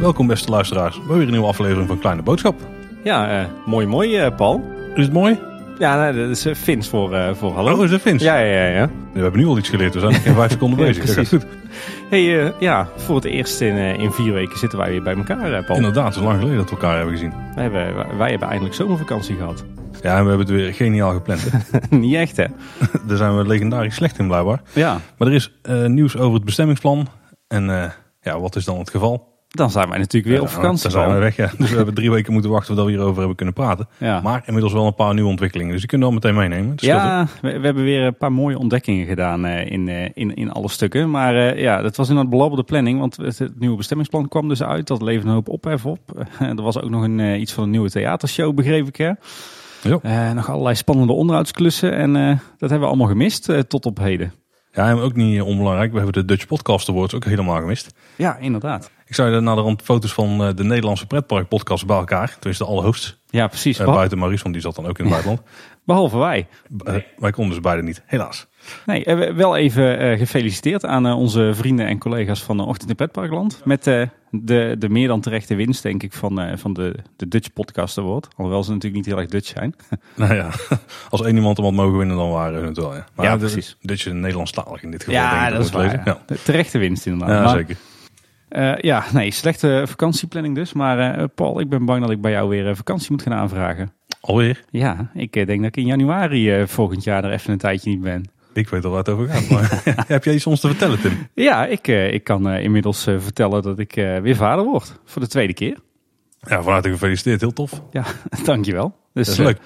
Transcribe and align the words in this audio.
Welkom 0.00 0.26
beste 0.26 0.50
luisteraars 0.50 1.00
bij 1.06 1.16
weer 1.16 1.26
een 1.26 1.30
nieuwe 1.32 1.46
aflevering 1.46 1.88
van 1.88 1.98
Kleine 1.98 2.22
Boodschap. 2.22 2.60
Ja, 3.02 3.40
eh, 3.40 3.46
mooi 3.66 3.86
mooi 3.86 4.16
eh, 4.16 4.36
Paul. 4.36 4.64
Is 4.94 5.04
het 5.04 5.12
mooi? 5.12 5.38
Ja, 5.78 6.02
nee, 6.02 6.22
dat 6.22 6.30
is 6.36 6.46
uh, 6.46 6.54
Fins 6.54 6.88
voor, 6.88 7.14
eh, 7.14 7.34
voor 7.34 7.52
hallo. 7.52 7.76
Oh, 7.76 7.84
is 7.84 7.90
het 7.90 8.02
Vins? 8.02 8.22
Ja, 8.22 8.38
ja, 8.38 8.66
ja. 8.66 8.68
ja. 8.68 8.90
We 9.12 9.20
hebben 9.20 9.40
nu 9.40 9.46
al 9.46 9.58
iets 9.58 9.68
geleerd, 9.68 9.94
we 9.94 10.00
zijn 10.00 10.12
nog 10.12 10.22
geen 10.22 10.34
vijf 10.34 10.50
seconden 10.58 10.78
Ja, 10.78 10.84
bezig. 10.84 11.04
Dat 11.04 11.14
gaat 11.14 11.28
precies. 11.28 11.44
goed. 11.48 11.64
Hey, 12.10 12.44
eh, 12.44 12.50
ja, 12.58 12.88
voor 12.96 13.14
het 13.14 13.24
eerst 13.24 13.60
in, 13.60 13.76
eh, 13.76 13.98
in 13.98 14.12
vier 14.12 14.32
weken 14.32 14.58
zitten 14.58 14.78
wij 14.78 14.90
weer 14.90 15.02
bij 15.02 15.16
elkaar, 15.16 15.52
eh, 15.52 15.64
Paul. 15.64 15.76
Inderdaad, 15.78 16.06
het 16.06 16.16
is 16.16 16.22
lang 16.22 16.38
geleden 16.38 16.56
dat 16.58 16.70
we 16.70 16.76
elkaar 16.76 16.96
hebben 16.96 17.14
gezien. 17.14 17.32
Wij 17.54 17.62
hebben, 17.62 18.16
wij 18.18 18.30
hebben 18.30 18.48
eindelijk 18.48 18.74
zomervakantie 18.76 19.36
gehad. 19.36 19.64
Ja, 20.04 20.16
en 20.16 20.22
we 20.22 20.28
hebben 20.28 20.46
het 20.46 20.56
weer 20.56 20.74
geniaal 20.74 21.12
gepland. 21.12 21.50
Niet 21.90 22.14
echt, 22.14 22.36
hè? 22.36 22.44
Daar 23.06 23.16
zijn 23.16 23.36
we 23.36 23.46
legendarisch 23.46 23.94
slecht 23.94 24.18
in 24.18 24.26
blijkbaar. 24.26 24.62
Ja. 24.72 25.00
Maar 25.18 25.28
er 25.28 25.34
is 25.34 25.52
eh, 25.62 25.84
nieuws 25.84 26.16
over 26.16 26.34
het 26.34 26.44
bestemmingsplan. 26.44 27.06
En 27.48 27.82
eh, 27.82 27.90
ja, 28.20 28.40
wat 28.40 28.56
is 28.56 28.64
dan 28.64 28.78
het 28.78 28.90
geval? 28.90 29.32
Dan 29.48 29.70
zijn 29.70 29.88
wij 29.88 29.98
natuurlijk 29.98 30.32
weer 30.32 30.42
op 30.42 30.48
vakantie, 30.48 30.82
Dan 30.82 30.90
zijn 30.90 31.14
we 31.14 31.18
weg, 31.18 31.36
ja. 31.36 31.50
Dus 31.58 31.70
we 31.70 31.76
hebben 31.76 31.94
drie 31.94 32.10
weken 32.10 32.32
moeten 32.32 32.50
wachten 32.50 32.68
voordat 32.68 32.86
we 32.86 32.92
hierover 32.92 33.18
hebben 33.18 33.36
kunnen 33.36 33.54
praten. 33.54 33.88
Ja. 33.98 34.20
Maar 34.20 34.42
inmiddels 34.46 34.72
wel 34.72 34.86
een 34.86 34.94
paar 34.94 35.14
nieuwe 35.14 35.30
ontwikkelingen. 35.30 35.72
Dus 35.72 35.80
die 35.80 35.88
kunnen 35.88 36.08
we 36.08 36.14
al 36.14 36.20
meteen 36.20 36.38
meenemen. 36.38 36.78
Scheelt 36.78 37.00
Ja, 37.00 37.26
we, 37.42 37.58
we 37.58 37.64
hebben 37.64 37.84
weer 37.84 38.02
een 38.02 38.16
paar 38.16 38.32
mooie 38.32 38.58
ontdekkingen 38.58 39.06
gedaan 39.06 39.44
eh, 39.44 39.70
in, 39.70 39.88
in, 40.14 40.34
in 40.34 40.50
alle 40.52 40.68
stukken. 40.68 41.10
Maar 41.10 41.58
ja, 41.58 41.82
dat 41.82 41.96
was 41.96 42.08
inderdaad 42.08 42.32
belabberde 42.32 42.64
planning. 42.64 42.98
Want 42.98 43.16
het, 43.16 43.38
het 43.38 43.58
nieuwe 43.58 43.76
bestemmingsplan 43.76 44.28
kwam 44.28 44.48
dus 44.48 44.62
uit. 44.62 44.86
Dat 44.86 45.02
leverde 45.02 45.28
een 45.28 45.34
hoop 45.34 45.48
ophef 45.48 45.86
op. 45.86 46.26
er 46.38 46.62
was 46.62 46.80
ook 46.80 46.90
nog 46.90 47.02
een, 47.02 47.40
iets 47.40 47.52
van 47.52 47.64
een 47.64 47.70
nieuwe 47.70 47.90
theatershow, 47.90 48.54
begreep 48.54 48.88
ik. 48.88 48.96
Hè? 48.96 49.12
Ja. 49.84 49.98
Eh, 50.02 50.32
nog 50.34 50.50
allerlei 50.50 50.74
spannende 50.74 51.12
onderhoudsklussen. 51.12 51.96
En 51.96 52.16
eh, 52.16 52.28
dat 52.28 52.70
hebben 52.70 52.80
we 52.80 52.86
allemaal 52.86 53.06
gemist 53.06 53.48
eh, 53.48 53.58
tot 53.58 53.86
op 53.86 53.98
heden. 53.98 54.32
Ja, 54.72 54.88
en 54.88 54.98
ook 54.98 55.14
niet 55.14 55.42
onbelangrijk. 55.42 55.90
We 55.90 55.96
hebben 55.96 56.14
de 56.14 56.24
Dutch 56.24 56.46
Podcast 56.46 56.88
Awards 56.88 57.14
ook 57.14 57.24
helemaal 57.24 57.60
gemist. 57.60 57.94
Ja, 58.16 58.36
inderdaad. 58.36 58.90
Ik 59.06 59.14
zou 59.14 59.34
je 59.34 59.40
naar 59.40 59.56
de 59.56 59.62
rand 59.62 59.82
foto's 59.82 60.12
van 60.12 60.38
de 60.54 60.64
Nederlandse 60.64 61.06
pretpark 61.06 61.48
podcast 61.48 61.86
bij 61.86 61.96
elkaar. 61.96 62.36
Tenminste, 62.38 62.64
alle 62.64 62.82
hosts. 62.82 63.22
Ja, 63.26 63.46
precies. 63.46 63.78
Buiten 63.78 64.18
Maurice, 64.18 64.42
want 64.42 64.54
die 64.54 64.62
zat 64.62 64.74
dan 64.74 64.86
ook 64.86 64.98
in 64.98 65.04
het 65.04 65.12
buitenland. 65.24 65.42
Behalve 65.84 66.18
wij. 66.18 66.46
Eh, 66.84 66.94
wij 67.16 67.30
konden 67.30 67.52
dus 67.54 67.62
beide 67.62 67.82
niet, 67.82 68.02
helaas. 68.06 68.46
Nee, 68.86 69.04
eh, 69.04 69.18
we- 69.18 69.32
wel 69.32 69.56
even 69.56 69.98
eh, 69.98 70.18
gefeliciteerd 70.18 70.84
aan 70.84 71.06
onze 71.12 71.50
vrienden 71.54 71.86
en 71.86 71.98
collega's 71.98 72.42
van 72.42 72.56
de 72.56 72.62
Ochtend 72.62 72.90
in 72.90 72.96
Petparkland. 72.96 73.60
Met 73.64 73.84
de, 73.84 74.76
de 74.78 74.88
meer 74.88 75.08
dan 75.08 75.20
terechte 75.20 75.54
winst, 75.54 75.82
denk 75.82 76.02
ik, 76.02 76.12
van, 76.12 76.58
van 76.58 76.72
de, 76.72 76.94
de 77.16 77.28
Dutch 77.28 77.52
Podcast 77.52 77.98
Award. 77.98 78.28
Alhoewel 78.36 78.64
ze 78.64 78.70
natuurlijk 78.70 78.96
niet 78.96 79.14
heel 79.14 79.22
erg 79.22 79.30
Dutch 79.30 79.48
zijn. 79.48 79.74
Nou 80.16 80.34
ja, 80.34 80.50
als 81.10 81.22
één 81.22 81.34
iemand 81.36 81.56
hem 81.56 81.66
had 81.66 81.74
mogen 81.74 81.98
winnen, 81.98 82.16
dan 82.16 82.30
waren 82.30 82.60
we 82.60 82.66
het 82.66 82.76
wel. 82.76 82.94
Ja, 82.94 83.06
maar 83.14 83.26
Ja, 83.26 83.36
precies. 83.36 83.76
Dutch 83.80 84.06
is 84.06 84.12
Nederlandstalig 84.12 84.82
in 84.82 84.90
dit 84.90 85.04
geval. 85.04 85.30
denk 85.30 85.46
ik 85.46 85.52
dat 85.56 85.64
is 85.64 85.70
waar. 85.70 86.02
Ja, 86.04 86.36
Terechte 86.44 86.78
winst 86.78 87.06
inderdaad. 87.06 87.36
ja 87.36 87.42
Maar, 87.44 87.56
zeker. 87.56 87.76
ja, 88.84 89.04
nee, 89.12 89.30
slechte 89.30 89.82
vakantieplanning 89.86 90.54
dus. 90.54 90.72
Maar 90.72 91.28
Paul, 91.28 91.60
ik 91.60 91.68
ben 91.68 91.84
bang 91.84 92.00
dat 92.00 92.10
ik 92.10 92.20
bij 92.20 92.30
jou 92.30 92.48
weer 92.48 92.76
vakantie 92.76 93.10
moet 93.10 93.22
gaan 93.22 93.32
aanvragen. 93.32 93.92
Alweer? 94.24 94.64
Ja, 94.70 95.10
ik 95.14 95.36
eh, 95.36 95.46
denk 95.46 95.58
dat 95.58 95.68
ik 95.68 95.76
in 95.76 95.86
januari 95.86 96.50
eh, 96.50 96.66
volgend 96.66 97.04
jaar 97.04 97.24
er 97.24 97.32
even 97.32 97.52
een 97.52 97.58
tijdje 97.58 97.90
niet 97.90 98.00
ben. 98.00 98.24
Ik 98.52 98.68
weet 98.68 98.84
al 98.84 98.96
het 98.96 99.08
over 99.08 99.28
gaat. 99.28 99.48
Maar 99.48 99.82
heb 100.06 100.24
jij 100.24 100.34
iets 100.34 100.46
ons 100.46 100.60
te 100.60 100.68
vertellen, 100.68 101.00
Tim? 101.00 101.28
Ja, 101.34 101.66
ik, 101.66 101.88
eh, 101.88 102.12
ik 102.12 102.24
kan 102.24 102.50
inmiddels 102.50 103.02
vertellen 103.02 103.62
dat 103.62 103.78
ik 103.78 103.94
weer 103.94 104.36
vader 104.36 104.64
word. 104.64 105.00
Voor 105.04 105.22
de 105.22 105.28
tweede 105.28 105.54
keer. 105.54 105.76
Ja, 106.40 106.62
van 106.62 106.72
harte 106.72 106.90
gefeliciteerd. 106.90 107.40
Heel 107.40 107.52
tof. 107.52 107.82
Ja, 107.90 108.04
dankjewel. 108.44 108.96
Dus, 109.12 109.26
Dat 109.26 109.38
is 109.38 109.44
leuk. 109.44 109.58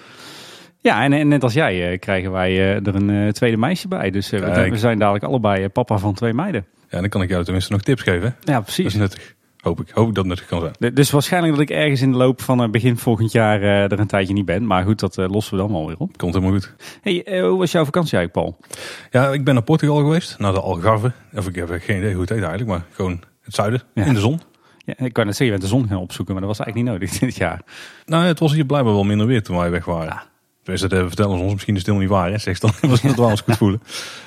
Ja, 0.81 1.03
en, 1.03 1.13
en 1.13 1.29
net 1.29 1.43
als 1.43 1.53
jij 1.53 1.99
krijgen 1.99 2.33
wij 2.33 2.59
er 2.59 2.95
een 2.95 3.33
tweede 3.33 3.57
meisje 3.57 3.89
bij. 3.89 4.11
Dus 4.11 4.31
we, 4.31 4.69
we 4.71 4.79
zijn 4.79 4.99
dadelijk 4.99 5.25
allebei 5.25 5.69
papa 5.69 5.99
van 5.99 6.15
twee 6.15 6.35
meiden. 6.35 6.67
Ja, 6.89 7.01
dan 7.01 7.09
kan 7.09 7.23
ik 7.23 7.29
jou 7.29 7.45
tenminste 7.45 7.73
nog 7.73 7.83
tips 7.83 8.03
geven. 8.03 8.37
Ja, 8.41 8.53
Dat 8.55 8.63
precies. 8.63 8.87
is 8.87 8.95
nuttig. 8.95 9.35
Hoop 9.61 9.81
ik. 9.81 9.91
Hoop 9.91 10.09
ik 10.09 10.15
dat 10.15 10.27
het 10.27 10.47
kan 10.47 10.61
zijn. 10.61 10.95
Dus 10.95 11.11
waarschijnlijk 11.11 11.53
dat 11.53 11.63
ik 11.63 11.71
ergens 11.71 12.01
in 12.01 12.11
de 12.11 12.17
loop 12.17 12.43
van 12.43 12.63
eh, 12.63 12.69
begin 12.69 12.97
volgend 12.97 13.33
jaar 13.33 13.63
eh, 13.63 13.93
er 13.93 13.99
een 13.99 14.07
tijdje 14.07 14.35
niet 14.35 14.45
ben. 14.45 14.67
Maar 14.67 14.85
goed, 14.85 15.01
dat 15.01 15.19
eh, 15.19 15.29
lossen 15.29 15.55
we 15.55 15.63
dan 15.63 15.73
wel 15.73 15.87
weer 15.87 15.99
op. 15.99 16.19
Komt 16.19 16.35
helemaal 16.35 16.55
goed. 16.55 16.75
Hey, 17.01 17.41
hoe 17.41 17.59
was 17.59 17.73
jouw 17.73 17.85
vakantie 17.85 18.19
eigenlijk, 18.19 18.47
Paul? 18.47 18.77
Ja, 19.11 19.33
ik 19.33 19.45
ben 19.45 19.55
naar 19.55 19.63
Portugal 19.63 19.97
geweest. 19.97 20.39
Naar 20.39 20.53
de 20.53 20.61
Algarve. 20.61 21.13
Of 21.35 21.49
ik 21.49 21.55
heb 21.55 21.69
geen 21.69 21.99
idee 21.99 22.13
hoe 22.13 22.21
het 22.21 22.31
heet 22.31 22.41
eigenlijk. 22.41 22.71
Maar 22.71 22.85
gewoon 22.91 23.21
het 23.43 23.55
zuiden. 23.55 23.83
Ja. 23.95 24.05
In 24.05 24.15
de 24.15 24.21
zon. 24.21 24.41
Ja, 24.85 24.95
ik 24.97 25.13
kan 25.13 25.27
net 25.27 25.37
zeggen, 25.37 25.45
je 25.45 25.51
bent 25.51 25.63
de 25.63 25.79
zon 25.79 25.89
gaan 25.89 25.99
opzoeken, 25.99 26.35
maar 26.35 26.43
dat 26.43 26.57
was 26.57 26.67
eigenlijk 26.67 26.93
niet 26.93 27.01
nodig 27.01 27.19
dit 27.21 27.37
jaar. 27.37 27.61
Nou, 28.07 28.25
het 28.25 28.39
was 28.39 28.53
hier 28.53 28.65
blijkbaar 28.65 28.93
wel 28.93 29.05
minder 29.05 29.27
weer 29.27 29.43
toen 29.43 29.57
wij 29.57 29.71
weg 29.71 29.85
waren. 29.85 30.07
Ja. 30.07 30.27
Dat 30.77 30.81
vertellen 30.91 31.37
ze 31.37 31.43
ons. 31.43 31.53
Misschien 31.53 31.75
is 31.75 31.81
het 31.81 31.91
helemaal 31.91 32.09
niet 32.09 32.19
waar. 32.19 32.31
Hè? 32.31 32.39
Zeg 32.39 32.59
dan. 32.59 32.73
was 32.91 33.01
dat 33.01 33.17
wel 33.17 33.31
eens 33.31 33.41
goed 33.41 33.57
voelen. 33.57 33.83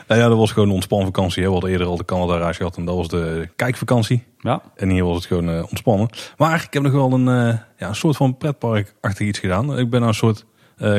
Nou 0.08 0.22
ja, 0.22 0.28
dat 0.28 0.38
was 0.38 0.52
gewoon 0.52 0.68
een 0.68 0.74
ontspanvakantie. 0.74 1.42
Hè? 1.42 1.48
We 1.48 1.54
hadden 1.54 1.72
eerder 1.72 1.88
al 1.88 1.98
de 1.98 2.06
Canada-reis 2.06 2.58
gehad. 2.58 2.78
En 2.78 2.86
dat 2.86 2.96
was 2.96 3.08
de 3.08 3.50
kijkvakantie. 3.56 4.24
Ja, 4.40 4.62
En 4.76 4.90
hier 4.90 5.04
was 5.04 5.16
het 5.16 5.26
gewoon 5.26 5.50
eh, 5.50 5.64
ontspannen. 5.70 6.10
Maar 6.38 6.64
ik 6.64 6.74
heb 6.74 6.84
nog 6.84 6.92
wel 6.92 7.12
een, 7.12 7.28
eh, 7.28 7.58
ja, 7.78 7.88
een 7.88 7.96
soort 7.96 8.16
van 8.16 8.38
pretparkachtig 8.38 9.28
iets 9.28 9.40
gedaan. 9.40 9.78
Ik 9.78 9.90
ben 9.90 10.00
naar 10.00 10.10
een 10.10 10.16
soort 10.16 10.46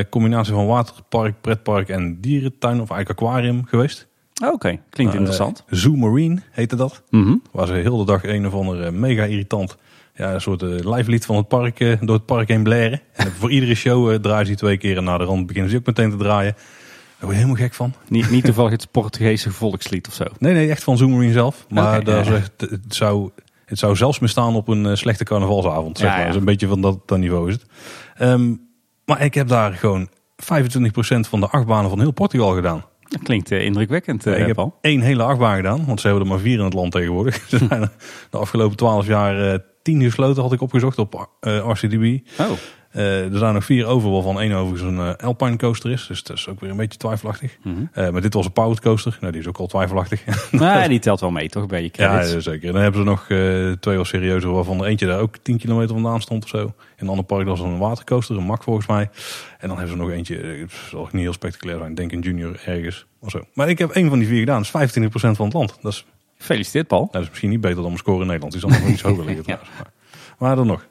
combinatie 0.09 0.53
van 0.53 0.65
waterpark, 0.65 1.41
pretpark 1.41 1.89
en 1.89 2.21
dierentuin. 2.21 2.81
Of 2.81 2.89
eigenlijk 2.89 3.21
aquarium 3.21 3.65
geweest. 3.65 4.07
Oh, 4.43 4.53
oké. 4.53 4.79
Klinkt 4.89 5.13
interessant. 5.13 5.63
Zoo 5.67 5.95
Marine 5.95 6.41
heette 6.51 6.75
dat. 6.75 7.03
Mhm. 7.09 7.35
Waar 7.51 7.67
ze 7.67 7.73
heel 7.73 7.97
de 7.97 8.05
dag 8.05 8.23
een 8.23 8.47
of 8.47 8.53
ander 8.53 8.93
mega 8.93 9.23
irritant... 9.23 9.77
Ja, 10.15 10.33
een 10.33 10.41
soort 10.41 10.61
uh, 10.61 10.69
live 10.95 11.09
lied 11.09 11.25
van 11.25 11.35
het 11.35 11.47
park 11.47 11.79
eh, 11.79 11.97
door 12.01 12.15
het 12.15 12.25
park 12.25 12.47
heen 12.47 12.63
blaren. 12.63 13.01
En 13.13 13.31
voor 13.31 13.51
iedere 13.51 13.75
show 13.75 14.11
eh, 14.11 14.19
draaien 14.19 14.45
ze 14.47 14.55
twee 14.55 14.77
keer. 14.77 14.97
En 14.97 15.03
na 15.03 15.17
de 15.17 15.23
rand 15.23 15.47
beginnen 15.47 15.71
ze 15.71 15.77
ook 15.77 15.85
meteen 15.85 16.09
te 16.11 16.17
draaien. 16.17 16.53
Daar 16.53 17.31
word 17.31 17.31
je 17.31 17.37
helemaal 17.43 17.55
gek 17.63 17.73
van. 17.73 17.93
Niet, 18.07 18.29
niet 18.29 18.45
toevallig 18.49 18.71
het 18.71 18.91
Portugese 18.91 19.51
volkslied 19.51 20.07
of 20.07 20.13
zo. 20.13 20.23
Nee, 20.37 20.53
nee, 20.53 20.69
echt 20.69 20.83
van 20.83 20.97
Zoo 20.97 21.07
Marine 21.09 21.31
zelf. 21.33 21.65
Maar 21.69 21.95
Oké, 21.95 22.05
daar 22.05 22.17
ja. 22.17 22.23
zegt, 22.23 22.51
het, 22.57 22.95
zou, 22.95 23.29
het 23.65 23.79
zou 23.79 23.95
zelfs 23.95 24.19
misstaan 24.19 24.55
op 24.55 24.67
een 24.67 24.85
eh, 24.85 24.95
slechte 24.95 25.23
carnavalsavond. 25.23 25.97
Zeg 25.97 26.09
Ja, 26.09 26.17
maar. 26.17 26.25
Dus 26.27 26.35
een 26.35 26.45
beetje 26.45 26.67
van 26.67 26.81
dat, 26.81 26.99
dat 27.05 27.17
niveau 27.17 27.47
is 27.49 27.53
het. 27.53 27.65
Ehm, 28.15 28.53
maar 29.05 29.21
ik 29.21 29.33
heb 29.33 29.47
daar 29.47 29.73
gewoon 29.73 30.09
25% 30.35 31.19
van 31.29 31.39
de 31.39 31.47
achtbanen 31.47 31.89
van 31.89 31.99
heel 31.99 32.11
Portugal 32.11 32.53
gedaan. 32.55 32.85
Dat 33.07 33.21
klinkt 33.23 33.51
eh, 33.51 33.63
indrukwekkend, 33.65 34.25
eh, 34.25 34.39
ik 34.39 34.45
heb 34.45 34.55
Paul. 34.55 34.77
één 34.81 35.01
hele 35.01 35.23
achtbaan 35.23 35.55
gedaan, 35.55 35.85
want 35.85 36.01
ze 36.01 36.07
hebben 36.07 36.25
er 36.25 36.31
maar 36.31 36.39
vier 36.41 36.57
in 36.57 36.63
het 36.63 36.73
land 36.73 36.91
tegenwoordig. 36.91 37.35
Ze 37.49 37.57
zijn 37.69 37.89
de 38.29 38.37
afgelopen 38.37 38.77
12 38.77 39.07
jaar 39.07 39.53
eh, 39.53 39.59
tien 39.83 40.01
gesloten, 40.01 40.41
had 40.43 40.53
ik 40.53 40.61
opgezocht 40.61 40.97
op 40.97 41.29
eh, 41.39 41.69
RCDB. 41.69 42.19
Oh, 42.39 42.49
Eh, 42.91 43.31
er 43.31 43.37
zijn 43.37 43.53
nog 43.53 43.65
vier 43.65 43.85
over, 43.85 44.11
waarvan 44.11 44.39
één 44.39 44.51
overigens 44.53 44.91
een 44.97 45.17
Alpine 45.17 45.55
coaster 45.55 45.91
is. 45.91 46.07
Dus 46.07 46.23
dat 46.23 46.37
is 46.37 46.47
ook 46.47 46.59
weer 46.59 46.69
een 46.69 46.77
beetje 46.77 46.97
twijfelachtig. 46.97 47.57
Mhm. 47.63 47.75
Eh, 47.91 48.09
maar 48.09 48.21
dit 48.21 48.33
was 48.33 48.45
een 48.45 48.51
powered 48.51 48.81
coaster. 48.81 49.17
Nou, 49.19 49.31
die 49.31 49.41
is 49.41 49.47
ook 49.47 49.57
al 49.57 49.67
twijfelachtig. 49.67 50.23
nee, 50.51 50.87
die 50.87 50.99
telt 50.99 51.19
wel 51.19 51.31
mee, 51.31 51.49
toch? 51.49 51.65
Bij 51.65 51.83
je 51.83 51.89
credits. 51.89 52.31
ja, 52.31 52.39
zeker. 52.39 52.67
En 52.67 52.73
dan 52.73 52.81
hebben 52.81 53.01
ze 53.01 53.07
nog 53.07 53.25
twee 53.79 53.95
wel 53.95 54.05
serieuzer, 54.05 54.51
waarvan 54.51 54.79
er 54.79 54.85
eentje 54.85 55.05
daar 55.05 55.19
ook 55.19 55.37
10 55.37 55.57
kilometer 55.57 55.93
vandaan 55.93 56.21
stond 56.21 56.43
of 56.43 56.49
zo. 56.49 56.59
In 56.59 56.73
een 56.97 57.09
ander 57.09 57.25
park 57.25 57.47
was 57.47 57.59
een 57.59 57.77
watercoaster, 57.77 58.37
een 58.37 58.43
mak 58.43 58.63
volgens 58.63 58.87
mij. 58.87 59.09
En 59.59 59.67
dan 59.67 59.77
hebben 59.77 59.97
ze 59.97 60.01
nog 60.03 60.11
eentje, 60.11 60.35
het 60.37 60.71
zal 60.89 61.09
niet 61.11 61.21
heel 61.21 61.33
spectaculair 61.33 61.79
zijn, 61.79 61.95
denk 61.95 62.11
een 62.11 62.19
junior 62.19 62.61
ergens 62.65 63.05
of 63.19 63.29
zo. 63.29 63.43
Maar 63.53 63.69
ik 63.69 63.77
heb 63.77 63.89
één 63.89 64.09
van 64.09 64.19
die 64.19 64.27
vier 64.27 64.39
gedaan, 64.39 64.63
dat 64.71 64.81
is 64.85 64.97
25% 64.97 65.05
van 65.11 65.45
het 65.45 65.53
land. 65.53 65.77
Dat 65.81 65.91
is, 65.91 66.05
Gefeliciteerd, 66.43 66.87
Paul. 66.87 66.99
nou, 67.01 67.11
dat 67.13 67.21
is 67.21 67.29
misschien 67.29 67.49
niet 67.49 67.61
beter 67.61 67.75
dan 67.75 67.85
mijn 67.85 67.97
score 67.97 68.19
in 68.19 68.25
Nederland, 68.25 68.51
die 68.51 68.61
zal 68.61 68.69
nog 68.69 68.79
wel 68.79 68.89
iets 68.89 69.01
hoger 69.07 69.25
liggen 69.25 69.43
Ja. 69.47 69.59
maar 70.37 70.55
dan 70.55 70.67
nog. 70.67 70.85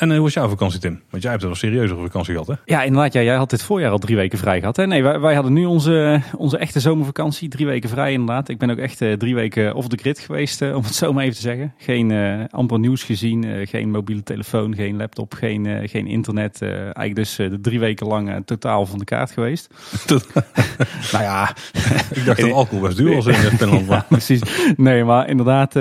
En 0.00 0.08
eh, 0.08 0.14
hoe 0.14 0.24
was 0.24 0.34
jouw 0.34 0.48
vakantie, 0.48 0.80
Tim? 0.80 1.02
Want 1.10 1.22
jij 1.22 1.32
hebt 1.32 1.44
een 1.44 1.56
serieuzere 1.56 2.00
vakantie 2.00 2.32
gehad, 2.32 2.48
hè? 2.48 2.54
Ja, 2.64 2.82
inderdaad. 2.82 3.12
Ja, 3.12 3.22
jij 3.22 3.36
had 3.36 3.50
dit 3.50 3.62
voorjaar 3.62 3.90
al 3.90 3.98
drie 3.98 4.16
weken 4.16 4.38
vrij 4.38 4.60
gehad. 4.60 4.76
Hè? 4.76 4.86
Nee, 4.86 5.02
wij, 5.02 5.20
wij 5.20 5.34
hadden 5.34 5.52
nu 5.52 5.64
onze, 5.64 6.22
onze 6.36 6.58
echte 6.58 6.80
zomervakantie. 6.80 7.48
Drie 7.48 7.66
weken 7.66 7.88
vrij 7.88 8.12
inderdaad. 8.12 8.48
Ik 8.48 8.58
ben 8.58 8.70
ook 8.70 8.78
echt 8.78 9.00
eh, 9.00 9.12
drie 9.12 9.34
weken 9.34 9.74
off 9.74 9.88
the 9.88 9.96
grid 9.96 10.18
geweest, 10.18 10.62
eh, 10.62 10.76
om 10.76 10.82
het 10.82 10.94
zo 10.94 11.12
maar 11.12 11.22
even 11.22 11.36
te 11.36 11.40
zeggen. 11.40 11.74
Geen 11.78 12.10
eh, 12.10 12.44
amper 12.50 12.78
nieuws 12.78 13.02
gezien, 13.02 13.66
geen 13.66 13.90
mobiele 13.90 14.22
telefoon, 14.22 14.74
geen 14.74 14.96
laptop, 14.96 15.34
geen, 15.34 15.88
geen 15.88 16.06
internet. 16.06 16.62
eigenlijk 16.62 17.14
dus 17.14 17.36
de 17.36 17.60
drie 17.60 17.80
weken 17.80 18.06
lang 18.06 18.42
totaal 18.44 18.86
van 18.86 18.98
de 18.98 19.04
kaart 19.04 19.30
geweest. 19.30 19.74
nou 21.12 21.24
ja, 21.24 21.54
Ik 22.14 22.24
dacht 22.24 22.40
dat 22.40 22.52
alcohol 22.52 22.80
best 22.80 22.96
duur 22.96 23.14
was 23.14 23.26
in 23.26 23.34
Finland. 23.34 23.86
ja, 23.86 24.06
precies. 24.08 24.42
Nee, 24.76 25.04
maar 25.04 25.28
inderdaad, 25.28 25.72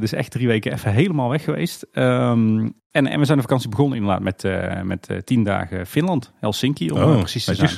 dus 0.00 0.12
echt 0.12 0.30
drie 0.30 0.46
weken 0.46 0.72
even 0.72 0.92
helemaal 0.92 1.30
weg 1.30 1.44
geweest. 1.44 1.86
Ehm, 1.92 2.68
en, 2.90 3.06
en 3.06 3.18
we 3.18 3.24
zijn 3.24 3.36
de 3.36 3.42
vakantie 3.42 3.68
begonnen 3.68 3.98
inderdaad 3.98 4.22
met, 4.22 4.44
eh, 4.44 4.82
met 4.82 5.08
eh, 5.08 5.18
tien 5.18 5.44
dagen 5.44 5.86
Finland, 5.86 6.32
Helsinki 6.40 6.90
om 6.90 7.02
Oh, 7.02 7.12
eh, 7.12 7.18
precies 7.18 7.44
te 7.44 7.54
zijn. 7.54 7.70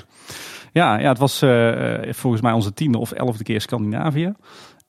Ja, 0.72 0.98
ja, 0.98 1.08
het 1.08 1.18
was 1.18 1.38
volgens 2.20 2.42
mij 2.42 2.52
onze 2.52 2.72
tiende 2.72 2.98
of 2.98 3.12
elfde 3.12 3.44
keer 3.44 3.60
Scandinavië. 3.60 4.32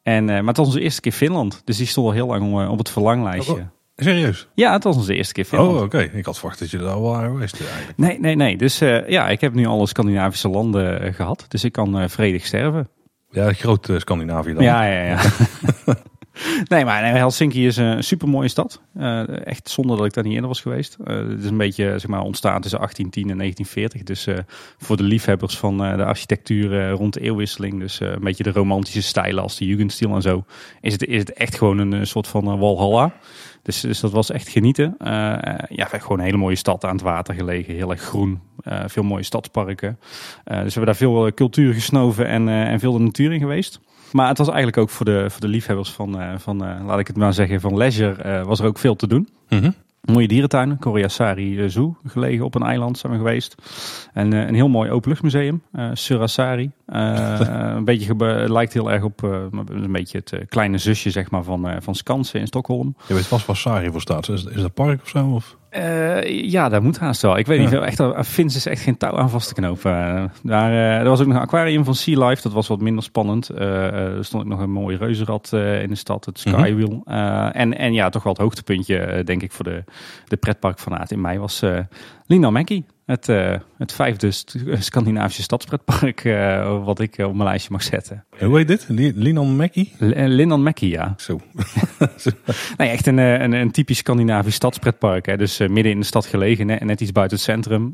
En, 0.04 0.26
maar 0.26 0.44
het 0.44 0.58
was 0.58 0.68
onze 0.68 0.82
eerste 0.82 1.02
keer 1.02 1.12
Finland, 1.12 1.62
dus 1.66 1.78
die 1.78 1.88
stond 1.88 2.08
al 2.08 2.14
heel 2.14 2.28
lang 2.28 2.70
op 2.70 2.78
het 2.78 2.90
verlanglijstje. 2.90 3.54
Oh, 3.54 3.62
serieus? 3.96 4.48
Ja, 4.56 4.74
het 4.74 4.84
was 4.84 4.96
onze 4.96 5.16
eerste 5.16 5.34
keer 5.34 5.46
Finland. 5.46 5.72
Oh, 5.72 5.82
oké. 5.82 6.00
Ik 6.00 6.26
had 6.26 6.38
verwacht 6.38 6.60
dat 6.60 6.72
je 6.72 6.78
er 6.78 6.88
al 6.88 7.02
waren 7.02 7.32
geweest 7.32 7.62
eigenlijk. 7.62 7.98
Nee, 7.98 8.20
nee, 8.20 8.36
nee. 8.36 8.58
Dus 8.58 8.80
ja, 9.08 9.30
ik 9.30 9.42
heb 9.42 9.54
nu 9.54 9.66
alle 9.66 9.88
Scandinavische 9.88 10.50
landen 10.50 11.02
eh, 11.02 11.14
gehad, 11.14 11.46
dus 11.48 11.64
ik 11.64 11.72
kan 11.72 12.10
vredig 12.10 12.46
sterven. 12.46 12.90
Ja, 13.30 13.54
groot 13.54 13.90
Scandinavië 13.98 14.54
dan. 14.54 14.64
Ja, 14.64 14.84
ja, 14.84 15.04
ja. 15.04 15.20
Nee, 16.72 16.86
maar 16.86 17.06
Helsinki 17.06 17.68
is 17.68 17.78
een 17.78 18.04
super 18.04 18.28
mooie 18.28 18.48
stad. 18.48 18.82
Uh, 18.98 19.46
echt 19.46 19.70
zonder 19.70 19.98
dat 19.98 20.06
ik 20.06 20.14
daar 20.14 20.24
niet 20.24 20.36
in 20.36 20.48
was 20.48 20.62
geweest. 20.62 20.98
Uh, 21.04 21.16
het 21.16 21.40
is 21.44 21.50
een 21.50 21.58
beetje 21.58 22.00
zeg 22.00 22.08
maar, 22.08 22.22
ontstaan 22.22 22.62
tussen 22.62 22.80
1810 22.80 23.30
en 23.30 23.38
1940. 23.38 24.04
Dus 24.04 24.28
uh, 24.28 24.38
voor 24.78 24.98
de 24.98 25.04
liefhebbers 25.04 25.58
van 25.58 25.78
de 25.78 26.06
architectuur 26.06 26.90
rond 26.90 27.14
de 27.14 27.20
eeuwwisseling. 27.20 27.80
Dus 27.80 28.00
een 28.00 28.24
beetje 28.24 28.44
de 28.44 28.52
romantische 28.52 29.02
stijlen 29.02 29.44
als 29.44 29.58
de 29.58 29.66
Jugendstil 29.66 30.16
en 30.16 30.22
zo. 30.22 30.44
Is 30.82 30.94
het, 30.94 31.06
is 31.06 31.20
het 31.20 31.34
echt 31.34 31.58
gewoon 31.58 31.78
een 31.78 32.08
soort 32.08 32.28
van 32.28 32.60
Walhalla. 32.60 33.14
Dus, 33.64 33.82
dus 33.82 34.00
dat 34.00 34.12
was 34.12 34.30
echt 34.30 34.48
genieten. 34.48 34.96
ja, 35.70 35.86
gewoon 35.86 36.20
een 36.20 36.26
hele 36.26 36.38
mooie 36.38 36.56
stad 36.56 36.86
aan 36.86 36.96
het 36.96 37.02
water 37.02 37.34
gelegen. 37.34 37.74
Heel 37.74 37.92
erg 37.92 38.02
groen. 38.02 38.40
veel 38.86 39.04
mooie 39.04 39.24
stadsparken. 39.24 40.00
dus 40.44 40.56
we 40.56 40.56
hebben 40.56 40.86
daar 40.86 40.96
veel 40.96 41.34
cultuur 41.34 41.74
gesnoven 41.74 42.28
en, 42.28 42.50
en 42.50 42.80
veel 42.80 42.94
de 42.94 43.00
natuur 43.00 43.32
in 43.32 43.40
geweest. 43.40 43.80
Maar 44.12 44.28
het 44.28 44.38
was 44.38 44.48
eigenlijk 44.48 44.78
ook 44.78 44.90
voor 44.90 45.06
de, 45.06 45.30
voor 45.30 45.42
de 45.42 45.48
liefhebbers 45.48 45.92
van, 45.92 46.22
uh, 46.22 46.34
van 46.38 46.68
uh, 46.68 46.86
laat 46.86 47.00
ik 47.00 47.08
het 47.08 47.18
maar 47.18 47.34
zeggen, 47.34 47.62
van 47.62 47.78
leisure, 47.78 48.24
uh, 48.26 48.46
was 48.46 48.60
er 48.60 48.66
ook 48.66 48.78
veel 48.78 48.96
te 48.96 49.08
doen. 49.08 49.30
-hmm. 49.48 49.74
Mooie 50.02 50.28
dierentuin, 50.28 50.80
Koryasari 50.80 51.70
Zoo, 51.70 51.96
gelegen 52.06 52.46
op 52.46 52.56
een 52.56 52.64
eiland 52.64 52.98
zijn 52.98 53.12
we 53.12 53.18
geweest. 53.18 53.56
En 54.14 54.32
een 54.32 54.56
heel 54.56 54.70
mooi 54.70 54.92
openluchtmuseum, 54.92 55.62
Surasari. 55.94 56.72
Een 56.92 57.84
beetje 57.84 58.16
lijkt 58.50 58.74
heel 58.74 58.92
erg 58.92 59.04
op 59.04 59.24
een 59.24 59.92
beetje 59.92 60.18
het 60.18 60.46
kleine 60.50 60.78
zusje 60.78 61.10
zeg 61.10 61.32
maar, 61.32 61.44
van, 61.44 61.82
van 61.82 61.96
Skansen 61.96 62.40
in 62.40 62.48
Stockholm. 62.48 62.96
Je 63.08 63.14
weet 63.14 63.28
vast 63.28 63.46
waar 63.46 63.56
Sari 63.56 63.92
voor 63.92 64.02
staat. 64.02 64.30
Is, 64.30 64.46
is 64.46 64.62
dat 64.62 64.74
park 64.74 65.02
of 65.02 65.10
zo? 65.10 65.28
Of? 65.28 65.58
Uh, 65.78 66.50
ja, 66.50 66.70
dat 66.70 66.84
moet 66.84 67.00
haast 67.00 67.22
wel. 67.22 67.38
Ik 67.38 67.46
weet 67.46 67.60
niet, 67.60 67.74
echt, 67.74 68.28
Fins 68.28 68.56
is 68.56 68.66
echt 68.66 68.82
geen 68.82 68.98
touw 68.98 69.18
aan 69.18 69.30
vast 69.30 69.48
te 69.48 69.54
knopen. 69.54 69.92
Uh, 69.92 70.24
daar, 70.44 70.72
er 70.72 71.10
was 71.10 71.20
ook 71.20 71.28
nog 71.28 71.36
een 71.36 71.42
aquarium 71.42 71.84
van 71.84 71.96
Sea 71.96 72.28
Life, 72.28 72.42
dat 72.42 72.52
was 72.52 72.68
wat 72.68 72.82
minder 72.82 73.04
spannend. 73.04 73.50
er 73.50 74.26
stond 74.26 74.44
ook 74.44 74.50
nog 74.50 74.60
een 74.60 74.72
mooi 74.72 74.98
reuzenrad 74.98 75.50
in 75.54 75.90
de 75.90 75.96
stad, 75.96 76.26
het 76.26 76.40
Skywheel. 76.40 76.90
Mm 76.90 77.02
-hmm. 77.06 77.52
en, 77.52 77.78
en 77.78 77.94
ja, 77.94 78.10
toch 78.10 78.24
wel 78.24 78.34
het 78.34 78.42
hoogtepuntje, 78.42 79.24
denk 79.24 79.42
ik, 79.42 79.52
voor 79.52 79.66
de, 79.66 79.84
de 80.28 80.38
pretparkfanaat 80.38 81.12
in 81.12 81.22
mei 81.22 81.40
was 81.40 81.64
Lina 82.26 82.50
Mackie. 82.50 82.86
Het, 83.12 83.28
uh, 83.28 83.56
het 83.78 83.94
vijfde 83.94 84.32
Scandinavische 84.80 85.42
stadspretpark 85.42 86.24
uh, 86.24 86.84
wat 86.86 87.00
ik 87.00 87.18
op 87.18 87.34
mijn 87.34 87.50
lijstje 87.50 87.72
mag 87.72 87.84
zetten. 87.84 88.26
Hoe 88.40 88.58
heet 88.58 88.68
dit? 88.68 88.86
Linan 89.16 89.56
Mackie? 89.56 89.94
Linan 90.00 90.64
Mackie, 90.64 90.90
ja. 90.90 91.14
Zo. 91.18 91.40
nee, 92.78 92.90
echt 92.90 93.08
een, 93.08 93.18
een, 93.18 93.54
een 93.54 93.72
typisch 93.72 93.98
Scandinavisch 93.98 94.56
stadspretpark. 94.56 95.26
Hè. 95.26 95.38
Dus 95.38 95.58
midden 95.58 95.92
in 95.92 96.00
de 96.00 96.06
stad 96.06 96.26
gelegen, 96.26 96.66
net, 96.66 96.84
net 96.84 97.02
iets 97.02 97.12
buiten 97.12 97.38
het 97.38 97.46
centrum. 97.46 97.94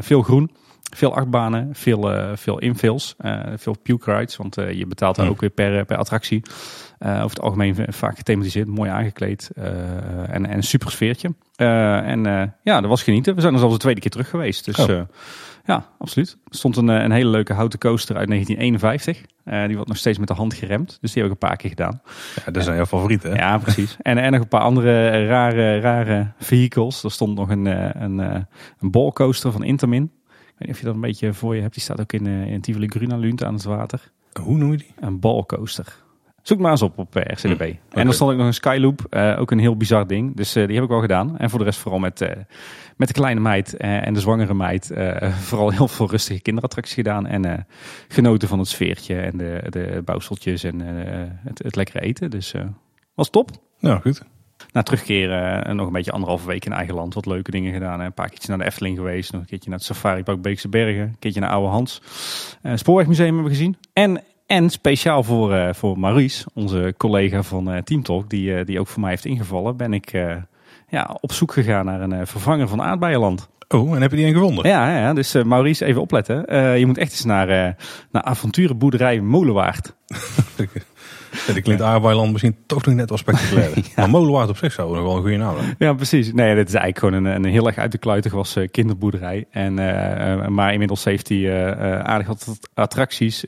veel 0.00 0.22
groen. 0.22 0.50
Veel 0.94 1.14
achtbanen, 1.14 1.68
veel, 1.72 2.14
uh, 2.14 2.30
veel 2.34 2.58
infills, 2.58 3.14
uh, 3.20 3.40
veel 3.56 3.76
puke 3.82 4.14
rides, 4.14 4.36
want 4.36 4.58
uh, 4.58 4.72
je 4.72 4.86
betaalt 4.86 5.16
daar 5.16 5.28
ook 5.28 5.40
weer 5.40 5.50
per, 5.50 5.84
per 5.84 5.96
attractie. 5.96 6.42
over 6.98 7.22
het 7.22 7.40
algemeen 7.40 7.76
vaak 7.88 8.16
gethematiseerd, 8.16 8.68
mooi 8.68 8.90
aangekleed 8.90 9.50
en, 9.54 10.46
en 10.46 10.52
een 10.52 10.62
super 10.62 10.90
sfeertje. 10.90 11.34
en 11.56 12.22
ja, 12.62 12.80
dat 12.80 12.90
was 12.90 13.02
genieten. 13.02 13.34
We 13.34 13.40
zijn 13.40 13.52
er 13.52 13.58
zelfs 13.58 13.74
de 13.74 13.80
tweede 13.80 14.00
keer 14.00 14.10
terug 14.10 14.28
geweest. 14.28 14.64
Dus 14.64 14.78
oh. 14.78 15.00
ja, 15.64 15.86
absoluut. 15.98 16.36
Er 16.48 16.56
stond 16.56 16.76
een, 16.76 16.88
een 16.88 17.10
hele 17.10 17.30
leuke 17.30 17.52
houten 17.52 17.78
coaster 17.78 18.16
uit 18.16 18.28
1951. 18.28 19.66
die 19.66 19.74
wordt 19.74 19.88
nog 19.88 19.98
steeds 19.98 20.18
met 20.18 20.28
de 20.28 20.34
hand 20.34 20.54
geremd. 20.54 20.98
Dus 21.00 21.12
die 21.12 21.22
heb 21.22 21.32
ik 21.32 21.42
een 21.42 21.48
paar 21.48 21.56
keer 21.56 21.70
gedaan. 21.70 22.02
Ja, 22.44 22.52
dat 22.52 22.64
zijn 22.64 22.76
jouw 22.76 22.86
favorieten. 22.86 23.30
Hè? 23.30 23.36
Ja, 23.36 23.58
precies. 23.58 23.96
en, 24.02 24.18
en 24.18 24.32
nog 24.32 24.40
een 24.40 24.48
paar 24.48 24.60
andere 24.60 25.26
rare, 25.26 25.80
rare 25.80 26.32
vehicles. 26.38 27.04
Er 27.04 27.10
stond 27.10 27.36
nog 27.36 27.50
een, 27.50 27.66
een, 28.02 28.18
een 28.78 28.90
ballcoaster 28.90 29.52
van 29.52 29.64
Intermin. 29.64 30.10
Ik 30.62 30.68
weet 30.68 30.76
niet 30.76 30.76
of 30.76 30.80
je 30.80 30.86
dat 30.86 30.94
een 30.94 31.10
beetje 31.10 31.38
voor 31.38 31.54
je 31.54 31.60
hebt. 31.60 31.74
Die 31.74 31.82
staat 31.82 32.00
ook 32.00 32.12
in, 32.12 32.26
uh, 32.26 32.46
in 32.46 32.60
Tivoli 32.60 32.88
Gruna 32.88 33.16
Lund 33.16 33.44
aan 33.44 33.54
het 33.54 33.64
water. 33.64 34.12
Hoe 34.40 34.56
noem 34.56 34.70
je 34.70 34.76
die? 34.76 34.94
Een 35.00 35.20
balcoaster. 35.20 35.96
Zoek 36.42 36.58
maar 36.58 36.70
eens 36.70 36.82
op 36.82 36.98
op 36.98 37.16
uh, 37.16 37.22
RCDB. 37.22 37.46
Mm, 37.46 37.52
okay. 37.52 37.80
En 37.90 38.04
dan 38.04 38.12
stond 38.12 38.30
ook 38.30 38.36
nog 38.36 38.46
een 38.46 38.54
Skyloop. 38.54 39.06
Uh, 39.10 39.36
ook 39.38 39.50
een 39.50 39.58
heel 39.58 39.76
bizar 39.76 40.06
ding. 40.06 40.36
Dus 40.36 40.52
die 40.52 40.74
heb 40.74 40.82
ik 40.82 40.88
wel 40.88 41.00
gedaan. 41.00 41.38
En 41.38 41.50
voor 41.50 41.58
de 41.58 41.64
rest 41.64 41.78
vooral 41.78 42.00
met, 42.00 42.20
met 42.96 43.08
de 43.08 43.14
kleine 43.14 43.40
meid 43.40 43.76
en 43.76 44.14
de 44.14 44.20
zwangere 44.20 44.54
meid. 44.54 44.90
vooral 45.48 45.70
heel 45.70 45.88
veel 45.88 46.10
rustige 46.10 46.40
kinderattracties 46.40 46.94
gedaan. 46.94 47.26
En 47.26 47.66
genoten 48.08 48.48
van 48.48 48.58
het 48.58 48.68
sfeertje 48.68 49.20
en 49.20 49.36
de, 49.36 49.62
de 49.68 50.02
bouwseltjes 50.04 50.64
en 50.64 50.80
het, 51.44 51.62
het 51.62 51.76
lekkere 51.76 52.00
eten. 52.00 52.30
Dus 52.30 52.54
was 53.14 53.30
top. 53.30 53.50
Ja, 53.78 53.98
goed. 53.98 54.22
Na 54.72 54.82
terugkeren 54.82 55.64
en 55.64 55.76
nog 55.76 55.86
een 55.86 55.92
beetje 55.92 56.12
anderhalve 56.12 56.46
week 56.46 56.64
in 56.64 56.72
eigen 56.72 56.94
land. 56.94 57.14
Wat 57.14 57.26
leuke 57.26 57.50
dingen 57.50 57.72
gedaan. 57.72 58.00
Een 58.00 58.12
paar 58.12 58.28
keertjes 58.28 58.48
naar 58.48 58.58
de 58.58 58.64
Efteling 58.64 58.96
geweest. 58.96 59.32
Nog 59.32 59.40
een 59.40 59.46
keertje 59.46 59.70
naar 59.70 59.78
het 59.78 59.86
Safari 59.86 60.22
Park 60.22 60.42
Beekse 60.42 60.68
Bergen. 60.68 61.02
Een 61.02 61.18
keertje 61.18 61.40
naar 61.40 61.50
Oude 61.50 61.68
Hans. 61.68 62.02
Uh, 62.62 62.72
Spoorwegmuseum 62.74 63.26
hebben 63.26 63.44
we 63.44 63.50
gezien. 63.50 63.76
En, 63.92 64.22
en 64.46 64.70
speciaal 64.70 65.22
voor, 65.22 65.54
uh, 65.54 65.72
voor 65.72 65.98
Maurice, 65.98 66.46
onze 66.54 66.94
collega 66.96 67.42
van 67.42 67.74
uh, 67.74 67.78
Team 67.78 68.02
Talk. 68.02 68.30
Die, 68.30 68.64
die 68.64 68.80
ook 68.80 68.88
voor 68.88 69.00
mij 69.00 69.10
heeft 69.10 69.24
ingevallen. 69.24 69.76
Ben 69.76 69.92
ik 69.92 70.12
ja, 70.88 71.16
op 71.20 71.32
zoek 71.32 71.52
gegaan 71.52 71.84
naar 71.84 72.00
een 72.00 72.26
vervanger 72.26 72.68
van 72.68 72.82
Aardbeienland. 72.82 73.48
Oh, 73.68 73.94
en 73.94 74.02
heb 74.02 74.10
je 74.10 74.16
die 74.16 74.26
een 74.26 74.32
gevonden? 74.32 74.68
Ja, 74.68 74.98
ja 74.98 75.12
dus 75.14 75.32
Maurice, 75.32 75.84
even 75.84 76.00
opletten. 76.00 76.44
je 76.78 76.86
moet 76.86 76.98
echt 76.98 77.12
eens 77.12 77.24
naar, 77.24 77.76
naar 78.10 78.22
avonturenboerderij 78.22 79.20
Molenwaard. 79.20 79.94
Ja, 81.46 81.52
die 81.52 81.62
klinkt 81.62 81.82
Aardbeiland 81.82 82.32
misschien 82.32 82.56
toch 82.66 82.84
nog 82.84 82.94
net 82.94 83.08
wel 83.08 83.18
spectaculair. 83.18 83.70
ja. 83.76 83.82
Maar 83.96 84.10
Molenwaard 84.10 84.48
op 84.48 84.56
zich 84.56 84.72
zou 84.72 84.94
nog 84.94 85.02
wel 85.02 85.16
een 85.16 85.22
goede 85.22 85.36
naam 85.36 85.56
zijn. 85.56 85.74
Ja, 85.78 85.92
precies. 85.92 86.32
Nee, 86.32 86.54
dit 86.54 86.68
is 86.68 86.74
eigenlijk 86.74 86.98
gewoon 86.98 87.32
een, 87.32 87.44
een 87.44 87.50
heel 87.50 87.66
erg 87.66 87.78
uit 87.78 87.92
de 87.92 87.98
kluiten 87.98 88.34
was 88.34 88.56
uh, 88.56 88.68
kinderboerderij. 88.70 89.44
En, 89.50 89.78
uh, 89.78 90.46
maar 90.46 90.72
inmiddels 90.72 91.04
heeft 91.04 91.28
hij 91.28 91.38
uh, 91.38 92.00
aardig 92.00 92.26
wat 92.26 92.58
attracties, 92.74 93.44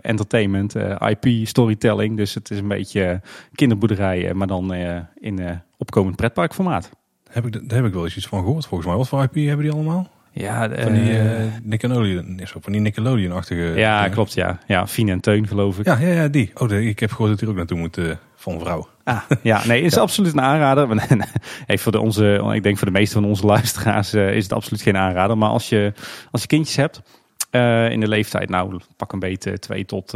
entertainment, 0.00 0.74
IP, 0.98 1.46
storytelling. 1.46 2.16
Dus 2.16 2.34
het 2.34 2.50
is 2.50 2.58
een 2.58 2.68
beetje 2.68 3.20
kinderboerderij, 3.54 4.34
maar 4.34 4.46
dan 4.46 4.74
in 5.20 5.60
opkomend 5.76 6.16
pretparkformaat. 6.16 6.90
Heb 7.30 7.46
ik, 7.46 7.52
daar 7.52 7.78
heb 7.78 7.86
ik 7.86 7.92
wel 7.92 8.04
eens 8.04 8.16
iets 8.16 8.26
van 8.26 8.42
gehoord 8.42 8.66
volgens 8.66 8.88
mij. 8.88 8.98
Wat 8.98 9.08
voor 9.08 9.22
IP 9.22 9.34
hebben 9.34 9.64
die 9.64 9.74
allemaal? 9.74 10.10
Ja, 10.38 10.68
van 10.82 10.92
die 10.92 11.12
uh, 11.12 11.40
Nickelodeon, 11.62 12.40
van 12.44 12.72
die 12.72 12.80
Nickelodeon-achtige. 12.80 13.62
Ja, 13.62 13.96
dingen. 13.98 14.14
klopt, 14.14 14.32
ja. 14.32 14.58
Ja, 14.66 14.86
Fien 14.86 15.08
en 15.08 15.20
Teun, 15.20 15.46
geloof 15.46 15.78
ik. 15.78 15.86
Ja, 15.86 15.98
ja, 15.98 16.08
ja 16.08 16.28
die. 16.28 16.50
Oh, 16.54 16.70
ik 16.70 16.98
heb 16.98 17.10
gehoord 17.10 17.30
dat 17.30 17.40
hij 17.40 17.48
ook 17.48 17.56
naartoe 17.56 17.78
moet 17.78 17.96
uh, 17.96 18.12
van 18.34 18.60
vrouw. 18.60 18.88
Ah, 19.04 19.20
ja, 19.42 19.66
nee, 19.66 19.82
is 19.82 19.94
ja. 19.94 20.00
absoluut 20.00 20.32
een 20.32 20.40
aanrader. 20.40 20.88
hey, 21.66 21.78
voor 21.78 21.92
de 21.92 22.00
onze, 22.00 22.50
ik 22.54 22.62
denk 22.62 22.78
voor 22.78 22.86
de 22.86 22.92
meeste 22.92 23.14
van 23.14 23.24
onze 23.24 23.46
luisteraars 23.46 24.14
uh, 24.14 24.34
is 24.34 24.42
het 24.42 24.52
absoluut 24.52 24.82
geen 24.82 24.96
aanrader. 24.96 25.38
Maar 25.38 25.48
als 25.48 25.68
je, 25.68 25.92
als 26.30 26.40
je 26.40 26.46
kindjes 26.46 26.76
hebt, 26.76 27.02
uh, 27.50 27.90
in 27.90 28.00
de 28.00 28.08
leeftijd, 28.08 28.48
nou 28.48 28.80
pak 28.96 29.12
een 29.12 29.18
beetje 29.18 29.58
2 29.58 29.84
tot 29.84 30.14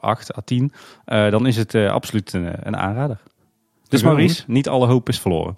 8 0.00 0.36
à 0.36 0.40
10, 0.44 0.72
dan 1.04 1.46
is 1.46 1.56
het 1.56 1.74
absoluut 1.74 2.32
een, 2.32 2.66
een 2.66 2.76
aanrader. 2.76 3.18
Dus 3.88 4.02
Maurice, 4.02 4.42
niet 4.46 4.68
alle 4.68 4.86
hoop 4.86 5.08
is 5.08 5.20
verloren. 5.20 5.56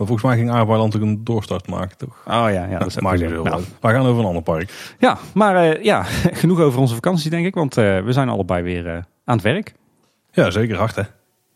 Maar 0.00 0.08
volgens 0.08 0.28
mij 0.28 0.38
ging 0.38 0.50
Aardbeiland 0.50 0.96
ook 0.96 1.02
een 1.02 1.24
doorstart 1.24 1.68
maken, 1.68 1.96
toch? 1.96 2.22
Oh 2.26 2.46
ja, 2.52 2.66
ja 2.66 2.78
dat 2.78 3.00
maakt 3.00 3.20
niet 3.20 3.30
veel 3.30 3.44
nou. 3.44 3.62
We 3.80 3.88
gaan 3.88 4.06
over 4.06 4.20
een 4.20 4.26
ander 4.26 4.42
park. 4.42 4.94
Ja, 4.98 5.18
maar 5.34 5.76
uh, 5.76 5.84
ja, 5.84 6.02
genoeg 6.42 6.60
over 6.60 6.80
onze 6.80 6.94
vakantie 6.94 7.30
denk 7.30 7.46
ik. 7.46 7.54
Want 7.54 7.78
uh, 7.78 8.00
we 8.00 8.12
zijn 8.12 8.28
allebei 8.28 8.62
weer 8.62 8.86
uh, 8.86 8.92
aan 9.24 9.34
het 9.36 9.42
werk. 9.42 9.74
Ja, 10.32 10.50
zeker 10.50 10.76
hard 10.76 10.94
hè? 10.94 11.02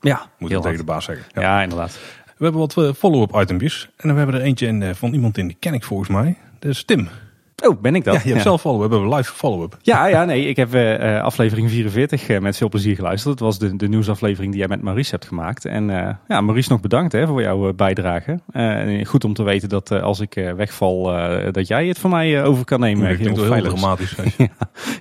Ja, 0.00 0.26
Moet 0.38 0.50
je 0.50 0.60
tegen 0.60 0.78
de 0.78 0.84
baas 0.84 1.04
zeggen. 1.04 1.24
Ja, 1.32 1.40
ja 1.40 1.62
inderdaad. 1.62 1.98
We 2.36 2.44
hebben 2.44 2.60
wat 2.60 2.96
follow-up 2.96 3.40
itempjes. 3.40 3.90
En 3.96 4.12
we 4.12 4.18
hebben 4.18 4.34
er 4.34 4.42
eentje 4.42 4.66
in, 4.66 4.94
van 4.94 5.12
iemand 5.12 5.38
in, 5.38 5.46
die 5.46 5.56
ken 5.60 5.74
ik 5.74 5.84
volgens 5.84 6.08
mij. 6.08 6.36
Dat 6.58 6.70
is 6.70 6.84
Tim. 6.84 7.08
Oh, 7.62 7.80
ben 7.80 7.94
ik 7.94 8.04
dat? 8.04 8.14
Ja, 8.14 8.20
je 8.24 8.30
hebt 8.30 8.42
zelf 8.42 8.60
follow-up. 8.60 8.90
We 8.90 8.96
hebben 8.96 9.16
live 9.16 9.32
follow-up. 9.32 9.78
Ja, 9.82 10.06
ja, 10.06 10.24
nee. 10.24 10.46
Ik 10.48 10.56
heb 10.56 10.74
uh, 10.74 11.22
aflevering 11.22 11.70
44 11.70 12.28
uh, 12.28 12.38
met 12.38 12.56
veel 12.56 12.68
plezier 12.68 12.94
geluisterd. 12.94 13.38
Dat 13.38 13.46
was 13.46 13.58
de, 13.58 13.76
de 13.76 13.88
nieuwsaflevering 13.88 14.52
die 14.52 14.60
jij 14.60 14.68
met 14.68 14.82
Maurice 14.82 15.10
hebt 15.10 15.26
gemaakt. 15.26 15.64
En 15.64 15.88
uh, 15.88 16.10
ja, 16.28 16.40
Maurice 16.40 16.70
nog 16.72 16.80
bedankt 16.80 17.12
hè, 17.12 17.26
voor 17.26 17.42
jouw 17.42 17.72
bijdrage. 17.72 18.38
goed 19.04 19.24
om 19.24 19.34
te 19.34 19.42
weten 19.42 19.68
dat 19.68 19.90
als 19.90 20.20
ik 20.20 20.52
wegval, 20.56 21.02
dat 21.52 21.66
jij 21.66 21.86
het 21.86 21.98
van 21.98 22.10
mij 22.10 22.44
over 22.44 22.64
kan 22.64 22.80
nemen. 22.80 23.10
Ik 23.10 23.22
denk 23.22 23.36
heel 23.36 23.62
dramatisch. 23.62 24.14
ja. 24.38 24.46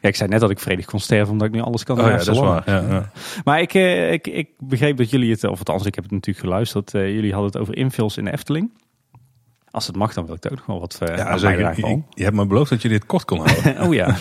ja, 0.02 0.10
ik 0.10 0.16
zei 0.16 0.30
net 0.30 0.40
dat 0.40 0.50
ik 0.50 0.60
vredig 0.60 0.86
kon 0.86 1.00
sterven 1.00 1.32
omdat 1.32 1.48
ik 1.48 1.54
nu 1.54 1.62
alles 1.62 1.84
kan. 1.84 2.00
Oh, 2.00 2.06
ja, 2.06 2.18
dat 2.18 2.28
is 2.28 2.40
waar. 2.40 2.64
Ja, 2.66 2.84
ja. 2.90 3.10
Maar 3.46 3.62
ik, 3.62 3.74
ik, 3.74 4.28
ik 4.28 4.50
begreep 4.58 4.98
dat 4.98 5.10
jullie 5.10 5.32
het, 5.32 5.44
of 5.44 5.58
althans 5.58 5.86
ik 5.86 5.96
heb 5.96 6.04
het 6.04 6.14
natuurlijk 6.14 6.46
geluisterd. 6.46 6.92
jullie 6.92 7.32
hadden 7.34 7.52
het 7.52 7.62
over 7.62 7.78
infills 7.78 8.18
in 8.18 8.26
de 8.26 8.32
Efteling. 8.32 8.72
Als 9.74 9.88
het 9.88 9.96
mag, 9.96 10.14
dan 10.14 10.26
wil 10.26 10.36
ik 10.36 10.46
ook 10.46 10.58
nog 10.58 10.66
wel 10.66 10.80
wat 10.80 11.00
uh, 11.10 11.18
ja, 11.18 11.38
zeker. 11.38 11.74
Je, 11.76 12.02
je, 12.10 12.24
hebt 12.24 12.36
me 12.36 12.46
beloofd 12.46 12.70
dat 12.70 12.82
je 12.82 12.90
dit 12.90 13.06
kort 13.06 13.26
kon 13.26 13.38
houden. 13.38 13.82
oh 13.88 13.94
ja. 13.94 14.16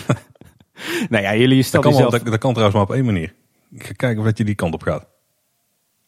nou 1.09 1.23
ja, 1.23 1.35
jullie 1.35 1.63
stelden 1.63 1.91
dat 1.91 1.99
kan, 1.99 2.09
zelf... 2.09 2.23
dat, 2.23 2.31
dat, 2.31 2.39
kan 2.39 2.53
trouwens 2.53 2.77
maar 2.77 2.87
op 2.87 2.95
één 2.95 3.05
manier. 3.05 3.33
Ik 3.71 3.85
ga 3.85 3.93
kijken 3.93 4.25
of 4.25 4.37
je 4.37 4.43
die 4.43 4.55
kant 4.55 4.73
op 4.73 4.81
gaat. 4.81 5.07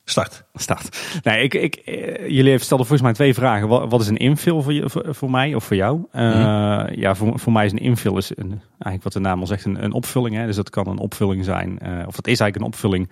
Start. 0.03 0.43
Start. 0.53 1.19
Nee, 1.23 1.43
ik, 1.43 1.53
ik, 1.53 1.81
jullie 2.27 2.57
stelden 2.57 2.87
volgens 2.87 3.01
mij 3.01 3.13
twee 3.13 3.33
vragen. 3.33 3.67
Wat, 3.67 3.91
wat 3.91 4.01
is 4.01 4.07
een 4.07 4.17
infill 4.17 4.61
voor, 4.61 4.73
je, 4.73 4.89
voor, 4.89 5.15
voor, 5.15 5.29
mij 5.29 5.55
of 5.55 5.63
voor 5.63 5.75
jou? 5.75 6.05
Uh, 6.13 6.21
mm. 6.21 6.87
Ja, 6.95 7.15
voor, 7.15 7.39
voor 7.39 7.53
mij 7.53 7.65
is 7.65 7.71
een 7.71 7.77
infill 7.77 8.17
is 8.17 8.31
een, 8.35 8.61
eigenlijk 8.69 9.03
wat 9.03 9.13
de 9.13 9.19
naam 9.19 9.39
al 9.39 9.47
zegt, 9.47 9.65
een, 9.65 9.83
een 9.83 9.93
opvulling. 9.93 10.35
Hè? 10.35 10.45
Dus 10.45 10.55
dat 10.55 10.69
kan 10.69 10.87
een 10.87 10.99
opvulling 10.99 11.43
zijn, 11.43 11.79
uh, 11.83 12.07
of 12.07 12.15
dat 12.15 12.27
is 12.27 12.39
eigenlijk 12.39 12.55
een 12.55 12.63
opvulling 12.63 13.09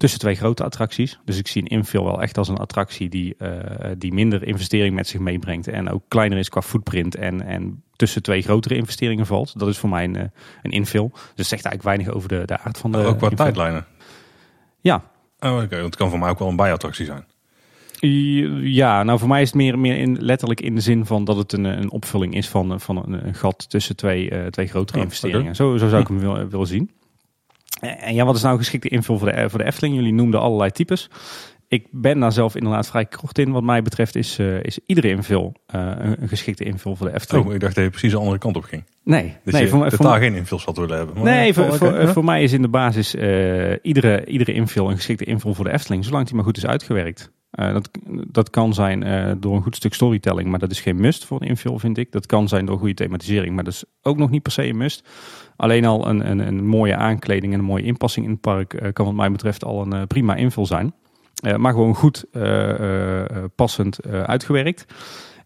tussen 0.00 0.20
twee 0.20 0.34
grote 0.34 0.64
attracties. 0.64 1.18
Dus 1.24 1.38
ik 1.38 1.48
zie 1.48 1.62
een 1.62 1.68
infill 1.68 2.02
wel 2.02 2.22
echt 2.22 2.38
als 2.38 2.48
een 2.48 2.56
attractie 2.56 3.08
die, 3.08 3.34
uh, 3.38 3.50
die 3.98 4.12
minder 4.12 4.42
investering 4.42 4.94
met 4.94 5.08
zich 5.08 5.20
meebrengt. 5.20 5.68
En 5.68 5.90
ook 5.90 6.02
kleiner 6.08 6.38
is 6.38 6.48
qua 6.48 6.62
footprint 6.62 7.14
en, 7.14 7.42
en 7.42 7.82
tussen 7.96 8.22
twee 8.22 8.42
grotere 8.42 8.74
investeringen 8.74 9.26
valt. 9.26 9.58
Dat 9.58 9.68
is 9.68 9.78
voor 9.78 9.88
mij 9.88 10.04
een, 10.04 10.30
een 10.62 10.70
infill. 10.70 11.08
Dus 11.10 11.20
het 11.34 11.46
zegt 11.46 11.64
eigenlijk 11.64 11.82
weinig 11.82 12.08
over 12.08 12.28
de, 12.28 12.42
de 12.44 12.58
aard 12.58 12.78
van 12.78 12.92
de 12.92 12.98
Ook 12.98 13.18
qua 13.18 13.28
tijdlijnen. 13.28 13.86
Ja, 14.80 15.04
Oh, 15.40 15.62
oké. 15.62 15.68
Want 15.68 15.84
het 15.84 15.96
kan 15.96 16.10
voor 16.10 16.18
mij 16.18 16.30
ook 16.30 16.38
wel 16.38 16.48
een 16.48 16.56
bijattractie 16.56 17.04
zijn. 17.04 17.24
Ja, 18.62 19.02
nou 19.02 19.18
voor 19.18 19.28
mij 19.28 19.42
is 19.42 19.48
het 19.48 19.56
meer, 19.56 19.78
meer 19.78 19.98
in, 19.98 20.16
letterlijk 20.20 20.60
in 20.60 20.74
de 20.74 20.80
zin 20.80 21.06
van 21.06 21.24
dat 21.24 21.36
het 21.36 21.52
een, 21.52 21.64
een 21.64 21.90
opvulling 21.90 22.34
is 22.34 22.48
van, 22.48 22.80
van 22.80 22.96
een, 22.96 23.26
een 23.26 23.34
gat 23.34 23.70
tussen 23.70 23.96
twee, 23.96 24.30
uh, 24.30 24.46
twee 24.46 24.66
grotere 24.66 24.98
Oh, 24.98 25.04
investeringen. 25.04 25.54
Zo, 25.54 25.76
zo 25.76 25.88
zou 25.88 26.00
ik 26.00 26.08
hem 26.08 26.18
willen, 26.18 26.48
willen 26.48 26.66
zien. 26.66 26.90
En 27.80 28.14
ja, 28.14 28.24
wat 28.24 28.36
is 28.36 28.42
nou 28.42 28.58
geschikte 28.58 28.88
invul 28.88 29.18
voor 29.18 29.32
de, 29.32 29.50
voor 29.50 29.58
de 29.58 29.64
Efteling? 29.64 29.94
Jullie 29.94 30.12
noemden 30.12 30.40
allerlei 30.40 30.70
types. 30.70 31.10
Ik 31.68 31.86
ben 31.90 32.20
daar 32.20 32.32
zelf 32.32 32.54
inderdaad 32.54 32.86
vrij 32.88 33.06
kort 33.06 33.38
in. 33.38 33.50
Wat 33.50 33.62
mij 33.62 33.82
betreft 33.82 34.16
is, 34.16 34.38
eh, 34.38 34.62
is 34.62 34.78
iedere 34.86 35.08
invul 35.08 35.52
eh, 35.66 35.80
een, 35.98 36.22
een 36.22 36.28
geschikte 36.28 36.64
invul 36.64 36.96
voor 36.96 37.06
de 37.08 37.14
Efteling. 37.14 37.46
Oh, 37.46 37.54
ik 37.54 37.60
dacht 37.60 37.74
dat 37.74 37.84
je 37.84 37.90
precies 37.90 38.10
de 38.12 38.18
andere 38.18 38.38
kant 38.38 38.56
op 38.56 38.62
ging. 38.64 38.84
nee, 39.04 39.34
Dat 39.44 39.52
nee, 39.54 39.62
je 39.62 39.68
voor, 39.68 39.78
mij- 39.78 39.88
voor, 39.88 39.98
totaal 39.98 40.18
mij- 40.18 40.28
geen 40.28 40.34
invuls 40.36 40.64
had 40.64 40.76
willen 40.76 40.96
hebben. 40.96 41.14
Maar 41.14 41.24
nee, 41.24 41.46
ja, 41.46 41.52
voor, 41.52 41.72
voor, 41.76 42.00
ja. 42.00 42.06
voor 42.12 42.24
mij 42.24 42.42
is 42.42 42.52
in 42.52 42.62
de 42.62 42.68
basis 42.68 43.14
eh, 43.14 43.72
iedere, 43.82 44.24
iedere 44.26 44.52
invul 44.52 44.90
een 44.90 44.96
geschikte 44.96 45.24
invul 45.24 45.54
voor 45.54 45.64
de 45.64 45.72
Efteling, 45.72 46.04
zolang 46.04 46.26
die 46.26 46.34
maar 46.34 46.44
goed 46.44 46.56
is 46.56 46.66
uitgewerkt. 46.66 47.30
Eh, 47.50 47.72
dat, 47.72 47.90
dat 48.26 48.50
kan 48.50 48.74
zijn 48.74 49.02
eh, 49.02 49.32
door 49.38 49.56
een 49.56 49.62
goed 49.62 49.76
stuk 49.76 49.94
storytelling, 49.94 50.48
maar 50.48 50.58
dat 50.58 50.70
is 50.70 50.80
geen 50.80 51.00
must 51.00 51.24
voor 51.24 51.40
een 51.40 51.48
invul, 51.48 51.78
vind 51.78 51.98
ik. 51.98 52.12
Dat 52.12 52.26
kan 52.26 52.48
zijn 52.48 52.66
door 52.66 52.78
goede 52.78 52.94
thematisering, 52.94 53.54
maar 53.54 53.64
dat 53.64 53.72
is 53.72 53.84
ook 54.02 54.16
nog 54.16 54.30
niet 54.30 54.42
per 54.42 54.52
se 54.52 54.66
een 54.66 54.76
must. 54.76 55.08
Alleen 55.56 55.84
al 55.84 56.08
een, 56.08 56.30
een, 56.30 56.38
een 56.38 56.66
mooie 56.66 56.96
aankleding 56.96 57.52
en 57.52 57.58
een 57.58 57.64
mooie 57.64 57.84
inpassing 57.84 58.26
in 58.26 58.32
het 58.32 58.40
park 58.40 58.74
eh, 58.74 58.92
kan 58.92 59.06
wat 59.06 59.14
mij 59.14 59.30
betreft 59.30 59.64
al 59.64 59.92
een 59.92 60.06
prima 60.06 60.34
invul 60.34 60.66
zijn. 60.66 60.94
Maar 61.56 61.72
gewoon 61.72 61.94
goed 61.94 62.24
passend 63.54 64.06
uitgewerkt. 64.06 64.94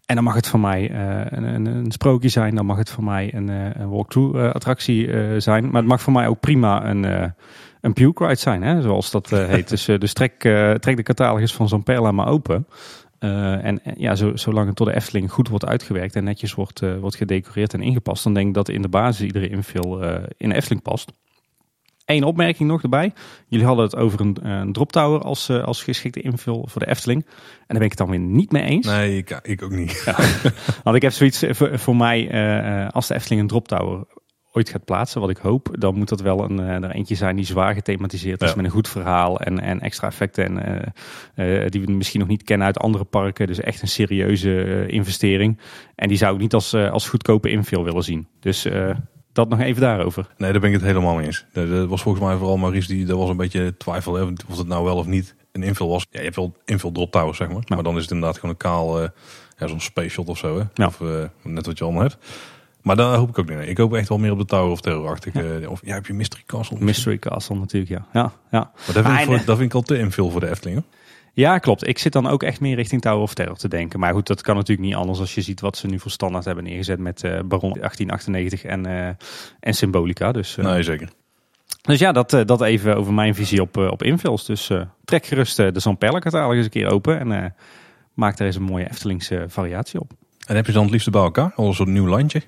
En 0.05 0.15
dan 0.15 0.23
mag 0.23 0.35
het 0.35 0.47
voor 0.47 0.59
mij 0.59 0.91
een, 1.31 1.43
een, 1.43 1.65
een 1.65 1.91
sprookje 1.91 2.29
zijn. 2.29 2.55
Dan 2.55 2.65
mag 2.65 2.77
het 2.77 2.89
voor 2.89 3.03
mij 3.03 3.33
een, 3.33 3.47
een 3.47 3.89
walkthrough 3.89 4.53
attractie 4.53 5.09
zijn. 5.41 5.65
Maar 5.65 5.81
het 5.81 5.89
mag 5.89 6.01
voor 6.01 6.13
mij 6.13 6.27
ook 6.27 6.39
prima 6.39 6.89
een, 6.89 7.33
een 7.85 7.93
puke 7.93 8.25
ride 8.25 8.39
zijn. 8.39 8.61
Hè? 8.61 8.81
Zoals 8.81 9.11
dat 9.11 9.31
eh, 9.31 9.47
heet. 9.47 9.69
Dus, 9.69 9.87
eh, 9.87 9.99
dus 9.99 10.13
trek, 10.13 10.43
eh, 10.43 10.71
trek 10.71 10.95
de 10.95 11.03
catalogus 11.03 11.53
van 11.53 11.67
Zamperla 11.67 12.11
maar 12.11 12.27
open. 12.27 12.67
En 13.19 13.81
ja, 13.97 14.15
zo, 14.15 14.35
zolang 14.35 14.67
het 14.67 14.77
door 14.77 14.87
de 14.87 14.95
Efteling 14.95 15.31
goed 15.31 15.47
wordt 15.47 15.65
uitgewerkt 15.65 16.15
en 16.15 16.23
netjes 16.23 16.53
wordt, 16.53 16.81
wordt 16.99 17.15
gedecoreerd 17.15 17.73
en 17.73 17.81
ingepast, 17.81 18.23
dan 18.23 18.33
denk 18.33 18.47
ik 18.47 18.53
dat 18.53 18.69
in 18.69 18.81
de 18.81 18.87
basis 18.87 19.25
iedere 19.25 19.49
invul 19.49 20.03
in 20.37 20.49
de 20.49 20.55
Efteling 20.55 20.81
past. 20.81 21.11
Eén 22.05 22.23
opmerking 22.23 22.69
nog 22.69 22.83
erbij. 22.83 23.13
Jullie 23.47 23.65
hadden 23.65 23.85
het 23.85 23.95
over 23.95 24.21
een, 24.21 24.49
een 24.49 24.73
drop 24.73 24.91
tower 24.91 25.21
als, 25.21 25.49
als 25.49 25.83
geschikte 25.83 26.21
invul 26.21 26.67
voor 26.69 26.81
de 26.81 26.87
Efteling. 26.87 27.25
En 27.25 27.31
daar 27.67 27.77
ben 27.77 27.83
ik 27.83 27.89
het 27.89 27.97
dan 27.97 28.09
weer 28.09 28.19
niet 28.19 28.51
mee 28.51 28.63
eens. 28.63 28.85
Nee, 28.85 29.17
ik, 29.17 29.39
ik 29.43 29.63
ook 29.63 29.71
niet. 29.71 30.03
Want 30.83 30.95
ik 30.95 31.01
heb 31.01 31.11
zoiets 31.11 31.43
voor, 31.49 31.79
voor 31.79 31.95
mij, 31.95 32.29
als 32.91 33.07
de 33.07 33.15
Efteling 33.15 33.41
een 33.41 33.47
drop 33.47 33.67
tower 33.67 34.05
ooit 34.55 34.69
gaat 34.69 34.85
plaatsen, 34.85 35.21
wat 35.21 35.29
ik 35.29 35.37
hoop, 35.37 35.69
dan 35.79 35.95
moet 35.95 36.09
dat 36.09 36.21
wel 36.21 36.43
een, 36.43 36.59
eh, 36.59 36.83
er 36.83 36.91
eentje 36.91 37.15
zijn 37.15 37.35
die 37.35 37.45
zwaar 37.45 37.73
gethematiseerd 37.73 38.41
is 38.41 38.49
Ja. 38.49 38.55
met 38.55 38.65
een 38.65 38.71
goed 38.71 38.87
verhaal 38.87 39.39
en, 39.39 39.59
en 39.59 39.79
extra 39.81 40.07
effecten 40.07 40.45
en, 40.45 40.93
eh, 41.35 41.63
eh, 41.63 41.69
die 41.71 41.81
we 41.81 41.91
misschien 41.91 42.19
nog 42.19 42.29
niet 42.29 42.43
kennen 42.43 42.67
uit 42.67 42.79
andere 42.79 43.03
parken. 43.03 43.47
Dus 43.47 43.59
echt 43.59 43.81
een 43.81 43.87
serieuze 43.87 44.85
investering. 44.87 45.59
En 45.95 46.07
die 46.07 46.17
zou 46.17 46.33
ik 46.35 46.41
niet 46.41 46.53
als, 46.53 46.73
als 46.73 47.09
goedkope 47.09 47.49
invul 47.49 47.83
willen 47.83 48.03
zien. 48.03 48.27
Dus 48.39 48.67
dat 49.33 49.49
nog 49.49 49.59
even 49.59 49.81
daarover. 49.81 50.27
Nee, 50.37 50.51
daar 50.51 50.61
ben 50.61 50.69
ik 50.69 50.75
het 50.75 50.85
helemaal 50.85 51.15
mee 51.15 51.25
eens. 51.25 51.45
Dat, 51.53 51.69
dat 51.69 51.87
was 51.87 52.01
volgens 52.01 52.25
mij 52.25 52.35
vooral 52.35 52.57
Maurice 52.57 52.87
die 52.87 53.07
er 53.07 53.17
was 53.17 53.29
een 53.29 53.37
beetje 53.37 53.77
twijfel 53.77 54.11
of 54.47 54.57
het 54.57 54.67
nou 54.67 54.83
wel 54.83 54.97
of 54.97 55.05
niet 55.05 55.35
een 55.51 55.63
invul 55.63 55.89
was. 55.89 56.05
Ja, 56.09 56.17
je 56.19 56.23
hebt 56.23 56.35
wel 56.35 56.55
invul 56.65 56.91
drop 56.91 57.11
towers 57.11 57.37
zeg 57.37 57.47
maar, 57.49 57.63
maar 57.67 57.83
dan 57.83 57.95
is 57.95 58.01
het 58.01 58.11
inderdaad 58.11 58.35
gewoon 58.35 58.51
een 58.51 58.57
kaal, 58.57 59.01
ja, 59.57 59.67
zo'n 59.67 59.79
space 59.79 60.09
shot 60.09 60.27
of 60.27 60.37
zo 60.37 60.57
hè. 60.57 60.63
Ja. 60.73 60.85
Of 60.87 60.99
net 61.43 61.65
wat 61.65 61.77
je 61.77 61.83
allemaal 61.83 62.01
hebt. 62.01 62.17
Maar 62.85 62.95
daar 62.95 63.15
hoop 63.17 63.29
ik 63.29 63.39
ook 63.39 63.47
niet. 63.49 63.57
mee. 63.57 63.67
Ik 63.67 63.77
hoop 63.77 63.93
echt 63.93 64.09
wel 64.09 64.17
meer 64.17 64.31
op 64.31 64.37
de 64.37 64.45
Tower 64.45 64.71
of 64.71 64.81
Terror-achtig. 64.81 65.33
eh, 65.33 65.69
of 65.69 65.81
ja, 65.85 65.93
heb 65.93 66.05
je 66.05 66.13
Mystery 66.13 66.43
Castle? 66.45 66.77
Mystery 66.79 67.17
Castle 67.17 67.55
natuurlijk, 67.55 67.91
ja. 67.91 68.05
Ja, 68.13 68.31
ja. 68.51 68.59
Maar 68.59 68.93
dat 68.93 69.05
vind, 69.05 69.07
ik 69.19 69.25
voor- 69.25 69.35
en- 69.35 69.45
dat 69.45 69.57
vind 69.57 69.69
ik 69.69 69.73
al 69.75 69.81
te 69.81 69.97
invul 69.97 70.29
voor 70.29 70.39
de 70.39 70.49
Efteling. 70.49 70.77
hoor. 70.79 70.87
ja, 71.33 71.57
klopt. 71.57 71.87
Ik 71.87 71.97
zit 71.99 72.13
dan 72.13 72.27
ook 72.27 72.43
echt 72.43 72.59
meer 72.59 72.75
richting 72.75 73.01
Tower 73.01 73.21
of 73.21 73.33
Terror 73.33 73.55
te 73.57 73.67
denken. 73.67 73.99
Maar 73.99 74.13
goed, 74.13 74.27
dat 74.27 74.41
kan 74.41 74.55
natuurlijk 74.55 74.87
niet 74.87 74.97
anders 74.97 75.19
als 75.19 75.35
je 75.35 75.41
ziet 75.41 75.61
wat 75.61 75.77
ze 75.77 75.87
nu 75.87 75.99
voor 75.99 76.11
standaard 76.11 76.45
hebben 76.45 76.63
neergezet 76.63 76.99
met 76.99 77.23
eh, 77.23 77.31
Baron 77.31 77.73
1898 77.79 78.63
en, 78.63 78.85
eh, 78.85 79.07
en 79.59 79.73
Symbolica. 79.73 80.31
Dus, 80.31 80.55
Nee, 80.55 80.83
zeker. 80.83 81.09
dus 81.81 81.99
ja, 81.99 82.11
dat, 82.11 82.29
dat 82.45 82.61
even 82.61 82.97
over 82.97 83.13
mijn 83.13 83.35
visie 83.35 83.61
op, 83.61 83.77
op 83.77 84.03
invuls. 84.03 84.45
Dus 84.45 84.71
trek 85.05 85.25
gerust 85.25 85.55
de 85.57 85.79
Zamperla 85.79 86.19
catalogus 86.19 86.63
een 86.63 86.69
keer 86.69 86.87
open 86.89 87.19
en 87.33 87.55
maak 88.13 88.39
er 88.39 88.45
eens 88.45 88.55
een 88.55 88.61
mooie 88.63 88.89
Eftelingse 88.89 89.45
variatie 89.47 89.99
op. 89.99 90.11
En 90.47 90.55
heb 90.55 90.65
je 90.65 90.71
dan 90.71 90.81
het 90.83 90.91
liefste 90.91 91.09
bij 91.11 91.21
elkaar? 91.21 91.51
Al 91.55 91.67
een 91.67 91.73
soort 91.73 91.89
nieuw 91.89 92.07
landje? 92.07 92.41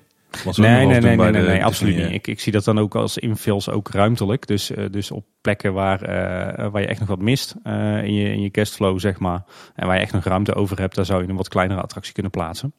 Nee, 0.56 0.86
nee, 0.86 1.00
nee, 1.00 1.16
nee, 1.16 1.30
nee, 1.42 1.64
absoluut 1.64 1.96
niet. 1.96 2.10
Ik, 2.12 2.26
ik 2.26 2.40
zie 2.40 2.52
dat 2.52 2.64
dan 2.64 2.78
ook 2.78 2.94
als 2.94 3.18
invuls 3.18 3.70
ook 3.70 3.90
ruimtelijk. 3.90 4.46
Dus, 4.46 4.70
eh, 4.70 4.84
dus 4.90 5.10
op 5.10 5.24
plekken 5.40 5.72
waar, 5.72 6.02
eh, 6.02 6.68
waar 6.70 6.80
je 6.80 6.86
echt 6.86 7.00
nog 7.00 7.08
wat 7.08 7.20
mist 7.20 7.54
eh, 7.62 8.02
in, 8.04 8.14
je, 8.14 8.30
in 8.32 8.40
je 8.42 8.50
cashflow, 8.50 8.98
zeg 9.00 9.18
maar. 9.18 9.42
En 9.74 9.86
waar 9.86 9.96
je 9.96 10.02
echt 10.02 10.12
nog 10.12 10.24
ruimte 10.24 10.54
over 10.54 10.78
hebt, 10.78 10.94
daar 10.94 11.04
zou 11.04 11.22
je 11.22 11.28
een 11.28 11.36
wat 11.36 11.48
kleinere 11.48 11.80
attractie 11.80 12.12
kunnen 12.12 12.30
plaatsen. 12.32 12.72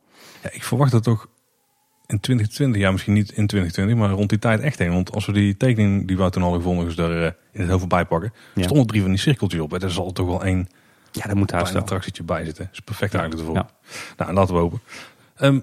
Ja, 0.44 0.50
ik 0.52 0.64
verwacht 0.64 0.92
dat 0.92 1.04
toch 1.04 1.28
in 2.08 2.20
2020, 2.20 2.82
ja 2.82 2.92
misschien 2.92 3.14
niet 3.14 3.32
in 3.32 3.48
2020, 3.48 3.96
maar 3.98 4.10
rond 4.10 4.30
die 4.30 4.40
tijd 4.40 4.60
echt 4.60 4.80
heen. 4.80 4.94
Want 4.94 5.12
als 5.14 5.26
we 5.26 5.32
die 5.32 5.58
tekening 5.58 6.08
die 6.08 6.18
we 6.18 6.30
toen 6.30 6.42
hadden 6.42 6.62
gevonden, 6.62 6.86
dus 6.86 6.96
daar 6.96 7.22
eh, 7.24 7.32
in 7.52 7.62
het 7.62 7.70
hoofd 7.70 7.88
bij 7.88 8.06
pakken, 8.06 8.34
Ja. 8.56 8.64
stonden 8.64 8.88
drie 8.88 9.02
van 9.02 9.10
die 9.10 9.20
cirkeltjes 9.20 9.62
op. 9.62 9.74
En 9.74 9.80
daar 9.80 9.90
zal 9.90 10.12
toch 10.12 10.28
wel 10.28 10.44
één 10.44 10.68
Ja, 11.12 11.24
moet 11.28 11.36
daar 11.36 11.46
klein 11.48 11.66
staan. 11.66 11.82
attractietje 11.82 12.24
bij 12.24 12.46
zitten. 12.46 12.64
Dat 12.64 12.74
is 12.74 12.80
perfect 12.80 13.14
eigenlijk 13.14 13.48
ervoor. 13.48 13.64
Ja. 13.64 13.70
Nou, 14.18 14.34
laten 14.34 14.54
we 14.54 14.60
hopen. 14.60 14.80
Ehm, 15.36 15.60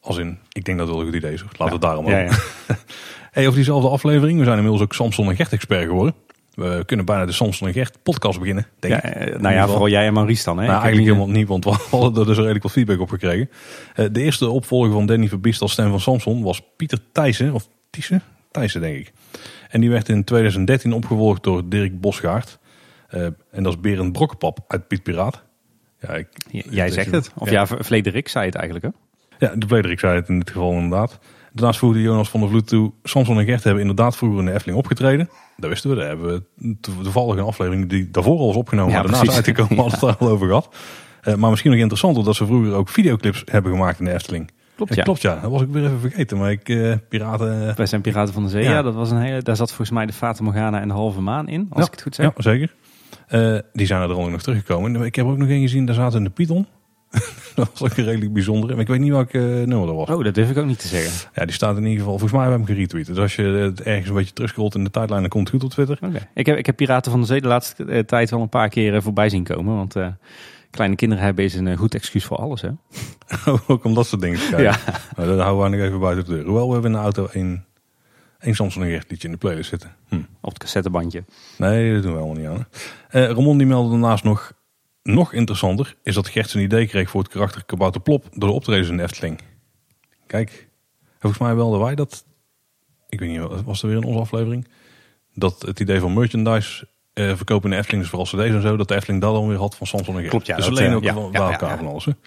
als 0.00 0.18
in, 0.18 0.38
ik 0.52 0.64
denk 0.64 0.78
dat 0.78 0.86
het 0.86 0.96
wel 0.96 1.06
een 1.06 1.12
goed 1.12 1.22
idee 1.22 1.32
is. 1.32 1.42
Laten 1.42 1.64
we 1.66 1.72
het 1.72 1.80
daarom 1.80 2.06
Ja, 2.08 2.20
hopen. 2.20 2.36
ja. 2.68 2.76
Hey, 3.30 3.42
over 3.46 3.56
diezelfde 3.58 3.88
aflevering. 3.88 4.38
We 4.38 4.44
zijn 4.44 4.56
inmiddels 4.56 4.82
ook 4.82 4.94
Samson 4.94 5.28
en 5.28 5.36
Gert 5.36 5.52
expert 5.52 5.86
geworden. 5.86 6.14
We 6.54 6.82
kunnen 6.86 7.06
bijna 7.06 7.26
de 7.26 7.32
Samson 7.32 7.66
en 7.66 7.72
Gert 7.72 8.02
podcast 8.02 8.38
beginnen. 8.38 8.66
Denk 8.78 8.94
Ja, 8.94 9.02
ik. 9.04 9.14
eh, 9.14 9.38
nou 9.40 9.54
ja, 9.54 9.66
vooral 9.66 9.88
jij 9.88 10.06
en 10.06 10.12
Maurice 10.12 10.44
dan. 10.44 10.58
Hè? 10.58 10.66
Nou, 10.66 10.82
eigenlijk 10.82 11.06
helemaal 11.06 11.34
niet, 11.36 11.48
want 11.48 11.64
we 11.64 11.70
hadden 11.90 12.20
er 12.20 12.26
dus 12.26 12.36
redelijk 12.36 12.62
wat 12.62 12.72
feedback 12.72 13.00
op 13.00 13.08
gekregen. 13.08 13.50
Eh, 13.94 14.06
de 14.12 14.20
eerste 14.22 14.48
opvolger 14.48 14.92
van 14.92 15.06
Danny 15.06 15.28
Verbiest 15.28 15.60
als 15.60 15.72
stem 15.72 15.90
van 15.90 16.00
Samson 16.00 16.42
was 16.42 16.62
Pieter 16.76 16.98
Thijssen, 17.12 17.52
of 17.52 17.68
Thijssen? 17.90 18.22
Thijssen 18.50 18.80
denk 18.80 18.96
ik. 18.96 19.12
En 19.68 19.80
die 19.80 19.90
werd 19.90 20.08
in 20.08 20.24
2013 20.24 20.92
opgevolgd 20.92 21.42
door 21.42 21.68
Dirk 21.68 22.00
Bosgaard. 22.00 22.58
Eh, 23.08 23.22
en 23.50 23.62
dat 23.62 23.72
is 23.72 23.80
Berend 23.80 24.12
Brokkenpap 24.12 24.58
uit 24.68 24.88
Piet 24.88 25.02
Piraat. 25.02 25.42
Ja, 26.00 26.08
ik, 26.14 26.28
Jij 26.70 26.90
zegt 26.90 27.10
het. 27.10 27.30
Of 27.34 27.50
ja, 27.50 27.66
Vlederik 27.66 28.28
zei 28.28 28.46
het 28.46 28.54
eigenlijk. 28.54 28.84
Hè? 28.84 28.90
Ja, 29.38 29.52
de 29.56 29.66
Frederik 29.66 29.98
zei 29.98 30.14
het 30.14 30.28
in 30.28 30.38
dit 30.38 30.50
geval 30.50 30.72
inderdaad. 30.72 31.18
Daarnaast 31.52 31.78
voegde 31.78 32.02
Jonas 32.02 32.28
van 32.30 32.40
der 32.40 32.48
Vloed 32.48 32.66
toe. 32.66 32.92
Samson 33.02 33.38
en 33.38 33.44
Gert 33.44 33.64
hebben 33.64 33.80
inderdaad 33.82 34.16
vroeger 34.16 34.38
in 34.38 34.44
de 34.44 34.52
Efteling 34.52 34.78
opgetreden. 34.78 35.28
Dat 35.56 35.70
wisten 35.70 35.90
we. 35.90 35.96
Daar 35.96 36.06
hebben 36.06 36.26
we 36.56 36.74
to- 36.80 36.92
toevallig 37.02 37.36
een 37.36 37.44
aflevering 37.44 37.88
die 37.88 38.10
daarvoor 38.10 38.38
al 38.38 38.46
was 38.46 38.56
opgenomen. 38.56 38.92
Ja, 38.92 38.98
maar 39.02 39.10
daarna 39.10 39.22
is 39.22 39.28
precies. 39.28 39.46
uitgekomen. 39.46 39.82
Hadden 39.84 40.00
het 40.08 40.18
daar 40.18 40.28
al 40.28 40.34
over 40.34 40.46
gehad. 40.46 40.74
Eh, 41.22 41.34
maar 41.34 41.50
misschien 41.50 41.70
nog 41.70 41.80
interessanter 41.80 42.24
dat 42.24 42.36
ze 42.36 42.46
vroeger 42.46 42.72
ook 42.74 42.88
videoclips 42.88 43.42
hebben 43.44 43.72
gemaakt 43.72 43.98
in 43.98 44.04
de 44.04 44.12
Efteling. 44.12 44.50
Klopt, 44.76 44.90
Ja, 44.92 44.96
ja. 44.98 45.02
Klopt 45.04 45.22
ja, 45.22 45.38
dat 45.40 45.50
was 45.50 45.62
ik 45.62 45.68
weer 45.70 45.84
even 45.84 46.00
vergeten. 46.00 46.38
Maar 46.38 46.50
ik, 46.50 46.68
eh, 46.68 46.92
piraten... 47.08 47.68
eh, 47.68 47.74
Wij 47.74 47.86
zijn 47.86 48.00
Piraten 48.00 48.34
van 48.34 48.42
de 48.42 48.48
Zee. 48.48 48.62
Ja. 48.62 48.70
Ja. 48.70 48.82
dat 48.82 48.94
was 48.94 49.10
een 49.10 49.20
hele, 49.20 49.42
daar 49.42 49.56
zat 49.56 49.68
volgens 49.68 49.90
mij 49.90 50.06
de 50.06 50.12
Fata 50.12 50.42
Morgana 50.42 50.80
en 50.80 50.88
de 50.88 50.94
Halve 50.94 51.20
Maan 51.20 51.48
in. 51.48 51.66
Als 51.70 51.78
Ja. 51.80 51.84
ik 51.86 51.90
het 51.90 52.02
goed 52.02 52.14
zeg. 52.14 52.26
ja, 52.26 52.32
zeker. 52.42 52.74
Eh, 53.28 53.58
die 53.72 53.86
zijn 53.86 54.02
er 54.02 54.12
al 54.12 54.28
nog 54.28 54.42
teruggekomen. 54.42 55.02
Ik 55.02 55.14
heb 55.14 55.26
ook 55.26 55.36
nog 55.38 55.48
één 55.48 55.60
gezien, 55.60 55.86
daar 55.86 55.94
zaten 55.94 56.18
in 56.18 56.24
de 56.24 56.30
Python. 56.30 56.66
dat 57.54 57.70
was 57.78 57.90
ook 57.90 57.96
een 57.96 58.04
redelijk 58.04 58.32
bijzondere. 58.32 58.72
Maar 58.72 58.82
ik 58.82 58.88
weet 58.88 59.00
niet 59.00 59.10
welk 59.10 59.32
eh, 59.32 59.42
nummer 59.42 59.86
dat 59.86 59.94
was. 59.94 60.08
Oh, 60.08 60.24
dat 60.24 60.34
durf 60.34 60.50
ik 60.50 60.56
ook 60.56 60.66
niet 60.66 60.78
te 60.78 60.88
zeggen. 60.88 61.30
Ja, 61.34 61.44
die 61.44 61.54
staat 61.54 61.76
in 61.76 61.82
ieder 61.82 61.98
geval... 61.98 62.18
Volgens 62.18 62.32
mij 62.32 62.40
hebben 62.40 62.60
we 62.60 62.66
hem 62.66 62.74
geretweet. 62.74 63.06
Dus 63.06 63.18
als 63.18 63.36
je 63.36 63.42
het 63.42 63.82
ergens 63.82 64.08
een 64.08 64.14
beetje 64.14 64.32
terugscrollt 64.32 64.74
in 64.74 64.84
de 64.84 64.90
tijdlijn... 64.90 65.20
dan 65.20 65.30
komt 65.30 65.50
het 65.50 65.56
goed 65.56 65.64
op 65.64 65.70
Twitter. 65.70 65.98
Oké. 66.08 66.28
Ik, 66.34 66.46
heb, 66.46 66.56
ik 66.56 66.66
heb 66.66 66.76
Piraten 66.76 67.10
van 67.10 67.20
de 67.20 67.26
Zee 67.26 67.40
de 67.40 67.48
laatste 67.48 67.84
eh, 67.84 68.04
tijd 68.04 68.30
wel 68.30 68.40
een 68.40 68.48
paar 68.48 68.68
keer 68.68 68.94
eh, 68.94 69.00
voorbij 69.00 69.28
zien 69.28 69.44
komen. 69.44 69.76
Want 69.76 69.96
eh, 69.96 70.08
kleine 70.70 70.96
kinderen 70.96 71.24
hebben 71.24 71.44
is 71.44 71.54
een 71.54 71.76
goed 71.76 71.94
excuus 71.94 72.24
voor 72.24 72.36
alles. 72.36 72.62
Hè? 72.62 72.70
ook 73.66 73.84
om 73.84 73.94
dat 73.94 74.06
soort 74.06 74.22
dingen 74.22 74.38
te 74.38 74.46
kijken. 74.54 74.64
Ja. 74.64 75.00
Nou, 75.16 75.28
dat 75.28 75.40
houden 75.40 75.70
we 75.70 75.76
nog 75.76 75.86
even 75.86 76.00
buiten 76.00 76.24
de 76.24 76.30
deur. 76.30 76.44
Hoewel, 76.44 76.66
we 76.66 76.72
hebben 76.72 76.90
in 76.90 76.96
de 76.96 77.02
auto 77.02 77.28
één, 77.32 77.64
één 78.38 78.54
Samson 78.54 78.82
en 78.82 79.02
liedje 79.08 79.28
in 79.28 79.32
de 79.32 79.38
playlist 79.38 79.68
zitten. 79.68 79.94
Hm. 80.08 80.20
Op 80.40 80.50
het 80.50 80.58
cassettebandje. 80.58 81.24
Nee, 81.56 81.94
dat 81.94 82.02
doen 82.02 82.12
we 82.12 82.18
allemaal 82.18 82.36
niet 82.36 82.46
aan. 82.46 82.66
Ramon 83.34 83.58
die 83.58 83.66
meldde 83.66 83.90
daarnaast 83.90 84.24
nog... 84.24 84.52
Nog 85.14 85.32
interessanter 85.32 85.96
is 86.02 86.14
dat 86.14 86.28
Gert 86.28 86.50
zijn 86.50 86.64
idee 86.64 86.86
kreeg 86.86 87.10
voor 87.10 87.22
het 87.22 87.30
karakter 87.32 87.64
Kabouter 87.64 88.00
Plop... 88.00 88.24
door 88.32 88.48
de 88.48 88.54
optredens 88.54 88.88
in 88.88 88.96
de 88.96 89.02
Efteling. 89.02 89.40
Kijk, 90.26 90.68
volgens 91.18 91.42
mij 91.42 91.54
welden 91.54 91.80
wij 91.80 91.94
dat... 91.94 92.24
Ik 93.08 93.20
weet 93.20 93.28
niet, 93.28 93.62
was 93.64 93.82
er 93.82 93.88
weer 93.88 93.96
in 93.96 94.04
onze 94.04 94.20
aflevering? 94.20 94.68
Dat 95.34 95.62
het 95.62 95.80
idee 95.80 96.00
van 96.00 96.12
merchandise... 96.12 96.88
eh, 97.12 97.36
verkopen 97.36 97.64
in 97.64 97.70
de 97.70 97.76
Efteling, 97.76 98.02
dus 98.02 98.10
vooral 98.10 98.28
cd's 98.28 98.54
en 98.54 98.62
zo... 98.62 98.76
dat 98.76 98.88
de 98.88 98.94
Efteling 98.94 99.20
dat 99.20 99.34
dan 99.34 99.48
weer 99.48 99.58
had 99.58 99.76
van 99.76 99.86
Samson 99.86 100.14
en 100.14 100.20
Gert. 100.20 100.30
Klopt, 100.30 100.46
ja, 100.46 100.56
Dus 100.56 100.64
dat, 100.64 100.78
alleen 100.78 100.94
ook 100.94 101.02
ja, 101.02 101.14
wel 101.14 101.28
ja, 101.32 101.50
elkaar 101.50 101.70
ja. 101.70 101.76
van 101.76 101.86
alles. 101.86 102.04
Hè. 102.04 102.12
Dan 102.12 102.22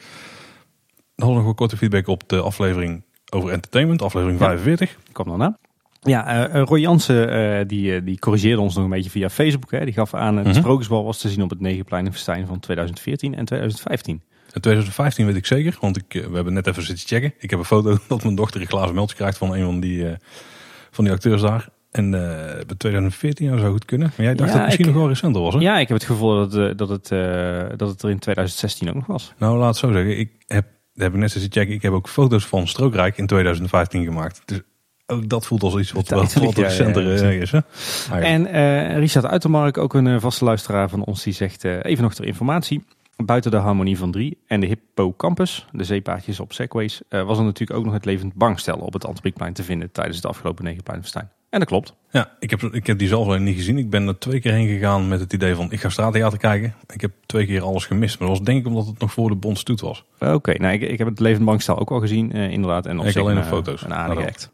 hadden 1.16 1.28
we 1.30 1.36
nog 1.36 1.44
wel 1.44 1.54
korte 1.54 1.78
feedback 1.78 2.08
op 2.08 2.30
de 2.30 2.42
aflevering 2.42 3.04
over 3.30 3.52
entertainment. 3.52 4.02
Aflevering 4.02 4.40
Ja. 4.40 4.46
45. 4.46 4.98
Kom 5.12 5.26
dan 5.26 5.38
na. 5.38 5.58
Ja, 6.08 6.50
eh, 6.50 6.62
Roy 6.64 6.80
Jansen 6.80 7.30
eh, 7.60 7.68
die, 7.68 8.04
die 8.04 8.20
corrigeerde 8.20 8.62
ons 8.62 8.76
nog 8.76 8.84
een 8.84 8.90
beetje 8.90 9.10
via 9.10 9.30
Facebook. 9.30 9.72
Hè. 9.72 9.86
Die 9.86 9.94
gaf 9.94 10.14
aan, 10.14 10.38
het 10.38 10.48
Mhm. 10.48 10.56
Sprookjesbal 10.56 11.04
was 11.04 11.18
te 11.18 11.30
zien 11.30 11.42
op 11.44 11.50
het 11.50 11.60
Negenplein 11.60 12.14
Festijn 12.14 12.48
van 12.48 12.60
2014 12.60 13.36
en 13.36 13.46
2015. 13.46 14.22
In 14.54 14.62
2015 14.62 15.26
weet 15.26 15.36
ik 15.36 15.46
zeker, 15.46 15.78
want 15.82 15.98
ik, 15.98 16.14
we 16.30 16.36
hebben 16.36 16.54
net 16.54 16.68
even 16.68 16.84
zitten 16.84 17.08
checken. 17.08 17.34
Ik 17.40 17.50
heb 17.50 17.60
een 17.60 17.66
foto 17.66 17.98
dat 18.08 18.24
mijn 18.24 18.36
dochter 18.36 18.62
een 18.62 18.68
glazen 18.68 18.96
meldje 18.96 19.16
krijgt 19.16 19.38
van 19.38 19.56
een 19.56 19.64
van 19.64 19.80
die, 19.80 20.06
van 20.92 21.04
die 21.04 21.14
acteurs 21.14 21.42
daar. 21.42 21.68
En 21.92 22.12
bij 22.12 22.64
2014 22.78 23.58
zou 23.60 23.72
goed 23.72 23.86
kunnen. 23.86 24.12
Maar 24.18 24.26
jij 24.26 24.36
dacht 24.36 24.40
Ja, 24.40 24.46
dat 24.46 24.56
het 24.56 24.66
misschien 24.66 24.86
ik- 24.86 24.92
nog 24.92 25.02
wel 25.02 25.10
recenter 25.12 25.42
was, 25.42 25.54
hè? 25.54 25.60
Ja, 25.60 25.80
ik 25.80 25.88
heb 25.88 25.98
het 25.98 26.06
gevoel 26.08 26.36
dat, 26.36 26.54
het, 26.54 26.78
dat, 26.78 26.90
het, 26.90 27.08
dat 27.80 27.90
het 27.90 28.02
er 28.04 28.10
in 28.10 28.20
2016 28.20 28.90
ook 28.90 28.96
nog 28.96 29.06
was. 29.06 29.34
Nou, 29.38 29.58
laat 29.58 29.68
het 29.68 29.78
zo 29.78 29.92
zeggen. 29.92 30.20
Ik 30.20 30.30
heb, 30.48 30.66
heb 30.94 31.14
ik 31.14 31.20
net 31.20 31.36
eens 31.36 31.44
checken. 31.50 31.74
Ik 31.74 31.82
heb 31.82 31.94
ook 31.94 32.10
foto's 32.10 32.46
van 32.46 32.68
Strookrijk 32.68 33.18
in 33.18 33.28
2015 33.28 34.04
gemaakt. 34.04 34.42
Dus 34.46 34.62
ook 35.12 35.30
dat 35.30 35.46
voelt 35.46 35.64
als 35.64 35.76
iets 35.76 35.92
wat 35.92 36.08
De 36.08 36.16
wat 36.16 36.56
ja, 36.56 36.64
recenter 36.64 37.04
ja, 37.04 37.14
ja. 37.14 37.22
eh, 37.22 37.42
is. 37.42 37.52
Hè? 37.52 37.60
Ah. 38.12 38.32
En 38.32 38.48
eh, 38.48 38.98
Richard 38.98 39.26
Uitermark, 39.26 39.78
ook 39.78 39.94
een 39.94 40.08
eh, 40.08 40.20
vaste 40.20 40.46
luisteraar 40.46 40.90
van 40.90 41.04
ons, 41.04 41.24
die 41.24 41.34
zegt 41.34 41.64
even 41.64 42.04
nog 42.04 42.14
ter 42.14 42.26
informatie. 42.26 42.84
Buiten 43.16 43.52
de 43.52 43.58
harmonie 43.58 43.98
van 43.98 44.12
drie 44.12 44.38
en 44.48 44.60
de 44.60 44.68
hippocampus, 44.68 45.68
de 45.72 45.84
zeepaardjes 45.84 46.40
op 46.40 46.54
segways, 46.54 47.02
was 47.10 47.38
er 47.38 47.44
natuurlijk 47.44 47.80
ook 47.80 47.86
nog 47.86 47.94
het 47.94 48.06
levend 48.06 48.34
bankstel 48.34 48.78
op 48.78 48.94
het 48.94 49.06
Antropiekplein 49.06 49.54
te 49.54 49.64
vinden 49.64 49.92
tijdens 49.92 50.16
het 50.16 50.26
afgelopen 50.26 50.64
Negenpleinfestijn. 50.64 51.30
En 51.52 51.60
dat 51.60 51.68
klopt. 51.68 51.94
Ja, 52.12 52.32
ik 52.40 52.50
heb, 52.50 52.62
ik 52.62 52.88
heb 52.88 52.98
die 52.98 53.08
zelf 53.08 53.28
alleen 53.28 53.44
niet 53.44 53.56
gezien. 53.56 53.78
Ik 53.78 53.90
ben 53.90 54.08
er 54.08 54.20
twee 54.20 54.40
keer 54.40 54.52
heen 54.52 54.68
gegaan 54.68 55.08
met 55.08 55.20
het 55.20 55.34
idee 55.34 55.56
van 55.56 55.72
ik 55.72 55.80
ga 55.80 55.90
straattheater 55.90 56.38
kijken. 56.38 56.76
Ik 56.94 57.02
heb 57.02 57.12
twee 57.26 57.46
keer 57.46 57.62
alles 57.62 57.86
gemist. 57.86 58.20
Maar 58.20 58.28
dat 58.28 58.38
was 58.38 58.46
denk 58.46 58.60
ik 58.60 58.68
omdat 58.68 58.86
het 58.86 59.00
nog 59.00 59.12
voor 59.12 59.30
de 59.30 59.36
Bondstoet 59.36 59.82
was. 59.82 60.06
Oké, 60.20 60.54
nou, 60.54 60.74
ik, 60.74 60.82
ik 60.82 60.98
heb 60.98 61.08
het 61.08 61.20
levend 61.20 61.46
bankstel 61.46 61.80
ook 61.80 61.92
al 61.92 62.00
gezien, 62.00 62.32
inderdaad. 62.32 62.86
En 62.86 63.00
op 63.00 63.06
Ik 63.06 63.18
alleen 63.18 63.38
een, 63.38 63.44
op 63.44 63.50
foto's. 63.50 63.84
Een 63.84 63.92
act. 63.92 64.52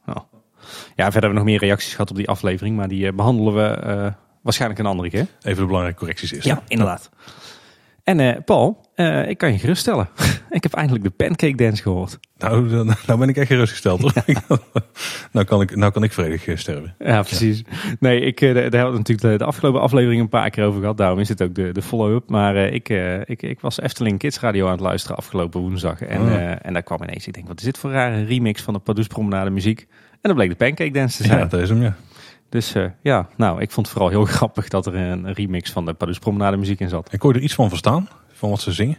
Ja, 0.96 1.04
verder 1.04 1.12
hebben 1.12 1.30
we 1.30 1.36
nog 1.36 1.46
meer 1.46 1.60
reacties 1.60 1.92
gehad 1.92 2.10
op 2.10 2.16
die 2.16 2.28
aflevering, 2.30 2.76
maar 2.76 2.88
die 2.88 3.08
eh, 3.08 3.14
behandelen 3.14 3.54
we 3.56 3.62
eh, 3.82 4.12
waarschijnlijk 4.42 4.80
een 4.80 4.86
andere 4.86 5.10
keer. 5.10 5.26
Even 5.42 5.60
de 5.62 5.66
belangrijke 5.66 6.00
correcties 6.00 6.32
is. 6.34 6.44
Ja, 6.44 6.62
inderdaad. 6.68 7.10
En 8.04 8.20
eh, 8.20 8.42
Paul, 8.46 8.86
ik 9.28 9.38
kan 9.38 9.52
je 9.52 9.60
geruststellen. 9.60 10.10
ik 10.50 10.64
heb 10.64 10.74
eindelijk 10.74 11.04
de 11.04 11.10
pancake 11.10 11.56
dance 11.56 11.82
gehoord. 11.82 12.20
Nou, 12.38 12.70
dan- 12.70 12.86
nou 13.08 13.20
ben 13.20 13.30
ik 13.30 13.38
echt 13.38 13.48
gerustgesteld. 13.48 14.02
hoor. 14.02 14.14
nou, 15.32 15.46
kan 15.46 15.62
ik, 15.62 15.76
nou 15.76 15.92
kan 15.92 16.04
ik 16.04 16.12
vredig 16.14 16.60
sterven. 16.60 16.96
Ja, 17.00 17.22
precies. 17.22 17.64
Nee, 18.00 18.20
ik, 18.22 18.40
daar 18.40 18.54
hebben 18.56 18.92
we 18.92 18.98
natuurlijk 18.98 19.22
de, 19.32 19.38
de 19.38 19.44
afgelopen 19.44 19.82
aflevering 19.82 20.22
een 20.22 20.30
paar 20.30 20.50
keer 20.50 20.66
over 20.66 20.80
gehad. 20.80 20.98
Daarom 20.98 21.20
is 21.20 21.30
het 21.30 21.42
ook 21.42 21.56
de, 21.56 21.72
de 21.72 21.82
follow-up. 21.82 22.30
Maar 22.30 22.56
ik, 22.56 22.90
ik, 23.26 23.42
ik 23.42 23.60
was 23.60 23.80
Efteling 23.82 24.20
Kids 24.20 24.40
Radio 24.40 24.66
aan 24.66 24.72
het 24.72 24.80
luisteren 24.82 25.18
afgelopen 25.18 25.60
woensdag. 25.62 26.02
En, 26.02 26.22
Oh. 26.22 26.34
eh, 26.34 26.56
en 26.66 26.74
daar 26.74 26.84
kwam 26.84 27.04
ineens, 27.04 27.28
ik 27.28 27.34
denk, 27.34 27.48
wat 27.48 27.60
is 27.60 27.66
dit 27.66 27.78
voor 27.78 27.90
een 27.90 27.96
rare 27.96 28.24
remix 28.24 28.62
van 28.62 28.74
de 28.74 28.80
Pardoes 28.80 29.08
Promenade 29.08 29.50
muziek? 29.50 29.88
En 30.22 30.34
dat 30.34 30.36
bleek 30.36 30.50
de 30.50 30.56
Pancake 30.56 30.92
Dance 30.92 31.18
te 31.18 31.24
zijn. 31.24 31.40
Ja, 31.40 31.46
dat 31.46 31.60
is 31.60 31.70
hem, 31.70 31.82
ja. 31.82 31.96
Dus 32.50 32.74
eh, 32.74 32.86
ja, 33.02 33.28
nou, 33.36 33.62
ik 33.62 33.72
vond 33.72 33.86
het 33.86 33.96
vooral 33.96 34.12
heel 34.12 34.26
grappig 34.38 34.68
dat 34.68 34.86
er 34.86 34.96
een 34.96 35.34
remix 35.34 35.72
van 35.72 35.86
de 35.86 35.94
Pardoes 35.94 36.20
Promenade 36.20 36.58
muziek 36.58 36.80
in 36.80 36.90
zat. 36.90 37.14
Ik 37.14 37.20
kon 37.20 37.32
je 37.32 37.38
er 37.38 37.44
iets 37.44 37.56
van 37.56 37.70
verstaan, 37.70 38.10
van 38.34 38.50
wat 38.50 38.62
ze 38.62 38.72
zingen. 38.72 38.98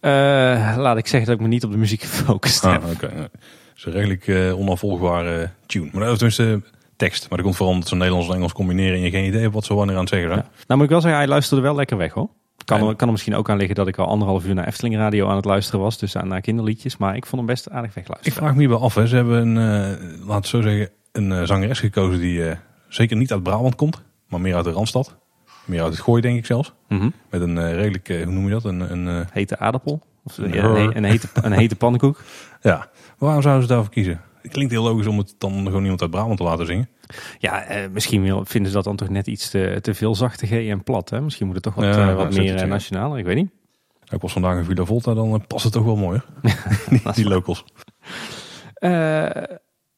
Eh, 0.00 0.74
laat 0.76 0.98
ik 0.98 1.06
zeggen 1.06 1.28
dat 1.30 1.38
ik 1.38 1.42
me 1.42 1.48
niet 1.48 1.64
op 1.64 1.70
de 1.70 1.76
muziek 1.76 2.02
gefocust 2.08 2.62
heb. 2.62 2.82
Ah, 2.82 2.90
oké. 2.90 3.06
Het 3.06 3.30
is 3.76 3.84
een 3.84 3.92
redelijk 3.92 4.26
eh, 4.28 4.58
onafvolgbare 4.58 5.50
tune. 5.66 5.88
Maar 5.92 6.04
dat 6.04 6.22
is 6.22 6.36
tenminste 6.36 6.70
tekst. 6.96 7.20
Maar 7.28 7.38
dat 7.38 7.46
komt 7.46 7.56
vooral 7.56 7.74
omdat 7.74 7.88
ze 7.88 7.96
Nederlands 7.96 8.28
en 8.28 8.34
Engels 8.34 8.52
combineren 8.52 8.94
en 8.94 9.00
je 9.00 9.10
geen 9.10 9.24
idee 9.24 9.40
hebt 9.40 9.54
wat 9.54 9.64
ze 9.64 9.74
wanneer 9.74 9.94
aan 9.94 10.00
het 10.00 10.10
zeggen. 10.10 10.28
Ja. 10.30 10.34
Nou 10.34 10.44
moet 10.68 10.82
ik 10.82 10.88
wel 10.88 11.00
zeggen, 11.00 11.18
hij 11.18 11.28
luisterde 11.28 11.62
wel 11.62 11.74
lekker 11.74 11.96
weg 11.96 12.12
hoor. 12.12 12.28
Kan, 12.68 12.88
er, 12.88 12.96
kan 12.96 13.06
er 13.06 13.12
misschien 13.12 13.34
ook 13.34 13.50
aan 13.50 13.56
liggen 13.56 13.74
dat 13.74 13.88
ik 13.88 13.98
al 13.98 14.06
anderhalf 14.06 14.46
uur 14.46 14.54
naar 14.54 14.66
Efteling 14.66 14.96
Radio 14.96 15.28
aan 15.28 15.36
het 15.36 15.44
luisteren 15.44 15.80
was. 15.80 15.98
Dus 15.98 16.16
aan 16.16 16.28
naar 16.28 16.40
kinderliedjes. 16.40 16.96
Maar 16.96 17.16
ik 17.16 17.26
vond 17.26 17.36
hem 17.36 17.50
best 17.50 17.70
aardig 17.70 17.90
Ik 17.90 17.94
wegluisteren. 17.96 18.38
vraag 18.38 18.52
me 18.52 18.58
hierbij 18.58 18.78
af. 18.78 18.94
Hè. 18.94 19.06
Ze 19.06 19.16
hebben 19.16 19.56
een, 19.56 19.92
eh 19.92 20.26
laat 20.26 20.36
het 20.36 20.46
zo 20.46 20.60
zeggen, 20.60 20.90
een 21.12 21.32
eh, 21.32 21.42
zangeres 21.42 21.80
gekozen 21.80 22.20
die 22.20 22.48
eh, 22.48 22.56
zeker 22.88 23.16
niet 23.16 23.32
uit 23.32 23.42
Brabant 23.42 23.74
komt. 23.74 24.02
Maar 24.28 24.40
meer 24.40 24.54
uit 24.54 24.64
de 24.64 24.70
Randstad. 24.70 25.16
Meer 25.64 25.82
uit 25.82 25.92
het 25.92 26.00
Gooi 26.02 26.22
denk 26.22 26.38
ik 26.38 26.46
zelfs. 26.46 26.72
Mhm. 26.88 27.08
Met 27.30 27.40
een 27.40 27.74
redelijk, 27.74 28.08
hoe 28.08 28.32
noem 28.32 28.44
je 28.44 28.50
dat? 28.50 28.64
Een, 28.64 29.06
een, 29.06 29.26
Hete 29.32 29.58
aardappel. 29.58 30.02
Of 30.24 30.38
een, 30.38 30.96
een 30.96 31.04
hete, 31.04 31.28
een 31.34 31.52
hete 31.52 31.76
pannenkoek. 31.76 32.22
ja, 32.62 32.88
waarom 33.18 33.42
zouden 33.42 33.62
ze 33.66 33.72
daarvoor 33.72 33.92
kiezen? 33.92 34.20
Het 34.42 34.52
klinkt 34.52 34.72
heel 34.72 34.82
logisch 34.82 35.06
om 35.06 35.18
het 35.18 35.34
dan 35.38 35.64
gewoon 35.64 35.82
iemand 35.82 36.00
uit 36.02 36.10
Brabant 36.10 36.36
te 36.36 36.42
laten 36.42 36.66
zingen. 36.66 36.88
Ja, 37.38 37.62
eh, 37.64 37.88
misschien 37.90 38.46
vinden 38.46 38.70
ze 38.70 38.76
dat 38.76 38.84
dan 38.84 38.96
toch 38.96 39.08
net 39.08 39.26
iets 39.26 39.50
te, 39.50 39.78
te 39.80 39.94
veel 39.94 40.14
zachte 40.14 40.46
G 40.46 40.50
en 40.50 40.82
plat. 40.82 41.10
Hè? 41.10 41.20
Misschien 41.20 41.46
moet 41.46 41.54
het 41.54 41.64
toch 41.64 41.74
wat, 41.74 41.84
Ja, 41.84 42.08
eh, 42.10 42.14
wat 42.16 42.32
meer 42.34 42.48
zit 42.48 42.54
eh, 42.56 42.60
er. 42.62 42.68
nationaal. 42.68 43.18
Ik 43.18 43.24
weet 43.24 43.36
niet. 43.36 43.50
Ik 44.10 44.20
was 44.20 44.32
vandaag 44.32 44.56
in 44.58 44.64
Villa 44.64 44.84
Volta, 44.84 45.14
dan 45.14 45.34
eh, 45.34 45.40
past 45.46 45.64
het 45.64 45.72
toch 45.72 45.84
wel 45.84 45.96
mooi 45.96 46.20
die, 46.88 47.12
die 47.14 47.28
locals. 47.28 47.64
Eh, 48.74 49.26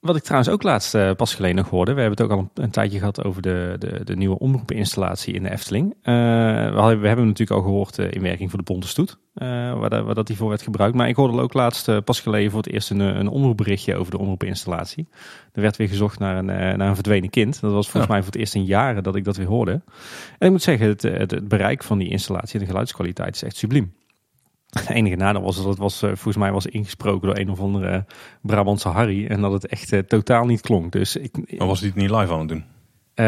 wat 0.00 0.16
ik 0.16 0.22
trouwens 0.22 0.50
ook 0.52 0.62
laatst 0.62 0.94
eh, 0.94 1.10
pas 1.16 1.34
geleden 1.34 1.56
nog 1.56 1.68
hoorde. 1.70 1.92
We 1.94 2.00
hebben 2.00 2.18
het 2.18 2.26
ook 2.30 2.38
al 2.38 2.44
een, 2.54 2.62
een 2.64 2.70
tijdje 2.70 2.98
gehad 2.98 3.24
over 3.24 3.42
de, 3.42 3.76
de, 3.78 4.04
de 4.04 4.16
nieuwe 4.16 4.38
omroepeninstallatie 4.38 5.34
in 5.34 5.42
de 5.42 5.50
Efteling. 5.50 5.94
Eh, 6.02 6.14
we, 6.14 6.72
hadden, 6.76 7.00
we 7.00 7.06
hebben 7.06 7.26
natuurlijk 7.26 7.58
al 7.60 7.64
gehoord 7.66 7.98
eh, 7.98 8.10
in 8.10 8.22
werking 8.22 8.50
voor 8.50 8.58
de 8.58 8.64
Bonte 8.64 8.88
Stoet. 8.88 9.18
eh, 9.34 9.48
waar, 9.78 9.90
dat- 9.90 10.04
waar 10.04 10.14
dat 10.14 10.26
die 10.26 10.36
voor 10.36 10.48
werd 10.48 10.62
gebruikt. 10.62 10.96
Maar 10.96 11.08
ik 11.08 11.16
hoorde 11.16 11.40
ook 11.40 11.54
laatst 11.54 12.04
pas 12.04 12.20
geleden 12.20 12.50
voor 12.50 12.62
het 12.62 12.72
eerst 12.72 12.90
een, 12.90 13.00
een 13.00 13.28
omroepberichtje 13.28 13.96
over 13.96 14.10
de 14.12 14.18
omroepeninstallatie. 14.18 15.08
Er 15.52 15.62
werd 15.62 15.76
weer 15.76 15.88
gezocht 15.88 16.18
naar 16.18 16.36
een, 16.36 16.44
naar 16.46 16.80
een 16.88 16.94
verdwenen 16.94 17.30
kind. 17.30 17.60
Dat 17.60 17.72
was 17.72 17.84
volgens 17.90 18.06
Ja. 18.06 18.08
mij 18.12 18.22
voor 18.22 18.32
het 18.32 18.40
eerst 18.40 18.54
in 18.54 18.64
jaren 18.64 19.02
dat 19.02 19.16
ik 19.16 19.24
dat 19.24 19.36
weer 19.36 19.46
hoorde. 19.46 19.72
En 20.38 20.46
ik 20.46 20.50
moet 20.50 20.62
zeggen, 20.62 20.86
het, 20.88 21.02
het, 21.02 21.30
het 21.30 21.48
bereik 21.48 21.82
van 21.82 21.98
die 21.98 22.08
installatie 22.08 22.54
en 22.54 22.60
de 22.60 22.66
geluidskwaliteit 22.70 23.34
is 23.34 23.42
echt 23.42 23.56
subliem. 23.56 23.92
Het 24.78 24.90
enige 24.90 25.16
nadeel 25.16 25.42
was 25.42 25.56
dat 25.56 25.64
het 25.64 25.78
was, 25.78 26.02
eh, 26.02 26.08
volgens 26.08 26.36
mij 26.36 26.52
was 26.52 26.66
ingesproken 26.66 27.28
door 27.28 27.38
een 27.38 27.50
of 27.50 27.60
andere 27.60 28.04
Brabantse 28.42 28.88
Harry. 28.88 29.26
En 29.26 29.40
dat 29.40 29.52
het 29.52 29.66
echt 29.66 29.92
eh, 29.92 29.98
totaal 29.98 30.44
niet 30.46 30.60
klonk. 30.60 30.92
Dus 30.92 31.16
ik, 31.16 31.58
Maar 31.58 31.66
was 31.66 31.78
hij 31.80 31.88
het 31.88 31.96
niet 31.96 32.10
live 32.10 32.32
aan 32.32 32.38
het 32.38 32.48
doen? 32.48 32.64
eh, 33.14 33.26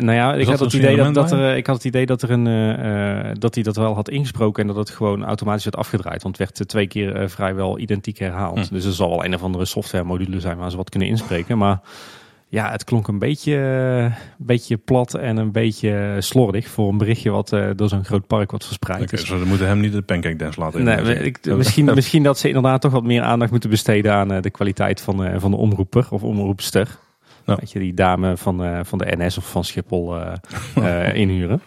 nou 0.00 0.12
ja, 0.12 0.34
ik 0.34 0.46
had, 0.46 0.60
het 0.60 0.72
idee 0.72 0.96
dat, 0.96 1.14
dat, 1.14 1.32
er, 1.32 1.50
eh, 1.50 1.56
ik 1.56 1.66
had 1.66 1.76
het 1.76 1.84
idee 1.84 2.06
dat, 2.06 2.22
er 2.22 2.30
een, 2.30 2.46
eh, 2.46 3.28
eh, 3.30 3.36
dat 3.38 3.54
hij 3.54 3.64
dat 3.64 3.76
wel 3.76 3.94
had 3.94 4.08
ingesproken 4.08 4.62
en 4.62 4.68
dat 4.68 4.76
het 4.76 4.90
gewoon 4.90 5.24
automatisch 5.24 5.64
werd 5.64 5.76
afgedraaid. 5.76 6.22
Want 6.22 6.38
het 6.38 6.46
werd 6.46 6.60
eh, 6.60 6.66
twee 6.66 6.86
keer 6.86 7.16
eh, 7.16 7.28
vrijwel 7.28 7.78
identiek 7.78 8.18
herhaald. 8.18 8.68
Hm. 8.68 8.74
Dus 8.74 8.84
er 8.84 8.92
zal 8.92 9.08
wel 9.08 9.24
een 9.24 9.34
of 9.34 9.42
andere 9.42 9.64
software 9.64 10.04
module 10.04 10.40
zijn 10.40 10.56
waar 10.56 10.70
ze 10.70 10.76
wat 10.76 10.90
kunnen 10.90 11.08
inspreken. 11.08 11.58
Maar 11.58 11.80
ja, 12.54 12.70
het 12.70 12.84
klonk 12.84 13.08
een 13.08 13.18
beetje, 13.18 13.56
eh, 13.56 14.18
beetje 14.38 14.76
plat 14.76 15.14
en 15.14 15.36
een 15.36 15.52
beetje 15.52 16.16
slordig 16.18 16.68
voor 16.68 16.88
een 16.88 16.98
berichtje 16.98 17.30
wat 17.30 17.52
eh, 17.52 17.70
door 17.76 17.88
zo'n 17.88 18.04
groot 18.04 18.26
park 18.26 18.50
wordt 18.50 18.64
verspreid. 18.64 19.10
Dus- 19.10 19.28
we 19.28 19.44
moeten 19.44 19.66
hem 19.66 19.80
niet 19.80 19.92
de 19.92 20.02
pancake 20.02 20.36
dance 20.36 20.60
laten 20.60 20.84
Nee, 20.84 21.14
ik, 21.14 21.44
misschien, 21.44 21.84
misschien 21.94 22.22
dat 22.22 22.38
ze 22.38 22.46
inderdaad 22.46 22.80
toch 22.80 22.92
wat 22.92 23.02
meer 23.02 23.22
aandacht 23.22 23.50
moeten 23.50 23.70
besteden 23.70 24.12
aan 24.12 24.32
eh, 24.32 24.42
de 24.42 24.50
kwaliteit 24.50 25.00
van, 25.00 25.40
van 25.40 25.50
de 25.50 25.56
omroeper 25.56 26.06
of 26.10 26.22
omroepster. 26.22 26.98
Weet 27.44 27.72
je, 27.72 27.78
die 27.78 27.94
dame 27.94 28.36
van, 28.36 28.84
van 28.86 28.98
de 28.98 29.16
NS 29.16 29.38
of 29.38 29.50
van 29.50 29.64
Schiphol 29.64 30.16
inhuren. 31.12 31.62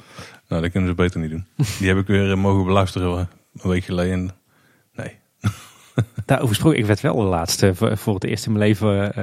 Nou, 0.47 0.61
dat 0.61 0.71
kunnen 0.71 0.89
ze 0.89 0.95
beter 0.95 1.19
niet 1.19 1.29
doen. 1.29 1.45
Die 1.79 1.87
heb 1.87 1.97
ik 1.97 2.07
weer 2.07 2.37
mogen 2.37 2.65
beluisteren 2.65 3.29
een 3.57 3.69
week 3.69 3.83
geleden. 3.83 4.31
Daarover 6.27 6.53
gesproken, 6.55 6.79
ik 6.79 6.85
werd 6.85 7.01
wel 7.01 7.15
de 7.15 7.21
laatste 7.23 7.75
voor 7.75 8.13
het 8.13 8.23
eerst 8.23 8.45
in 8.45 8.51
mijn 8.51 8.63
leven 8.67 9.13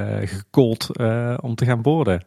eh, 0.97 1.35
om 1.41 1.55
te 1.55 1.65
gaan 1.65 1.83
boorden. 1.83 2.25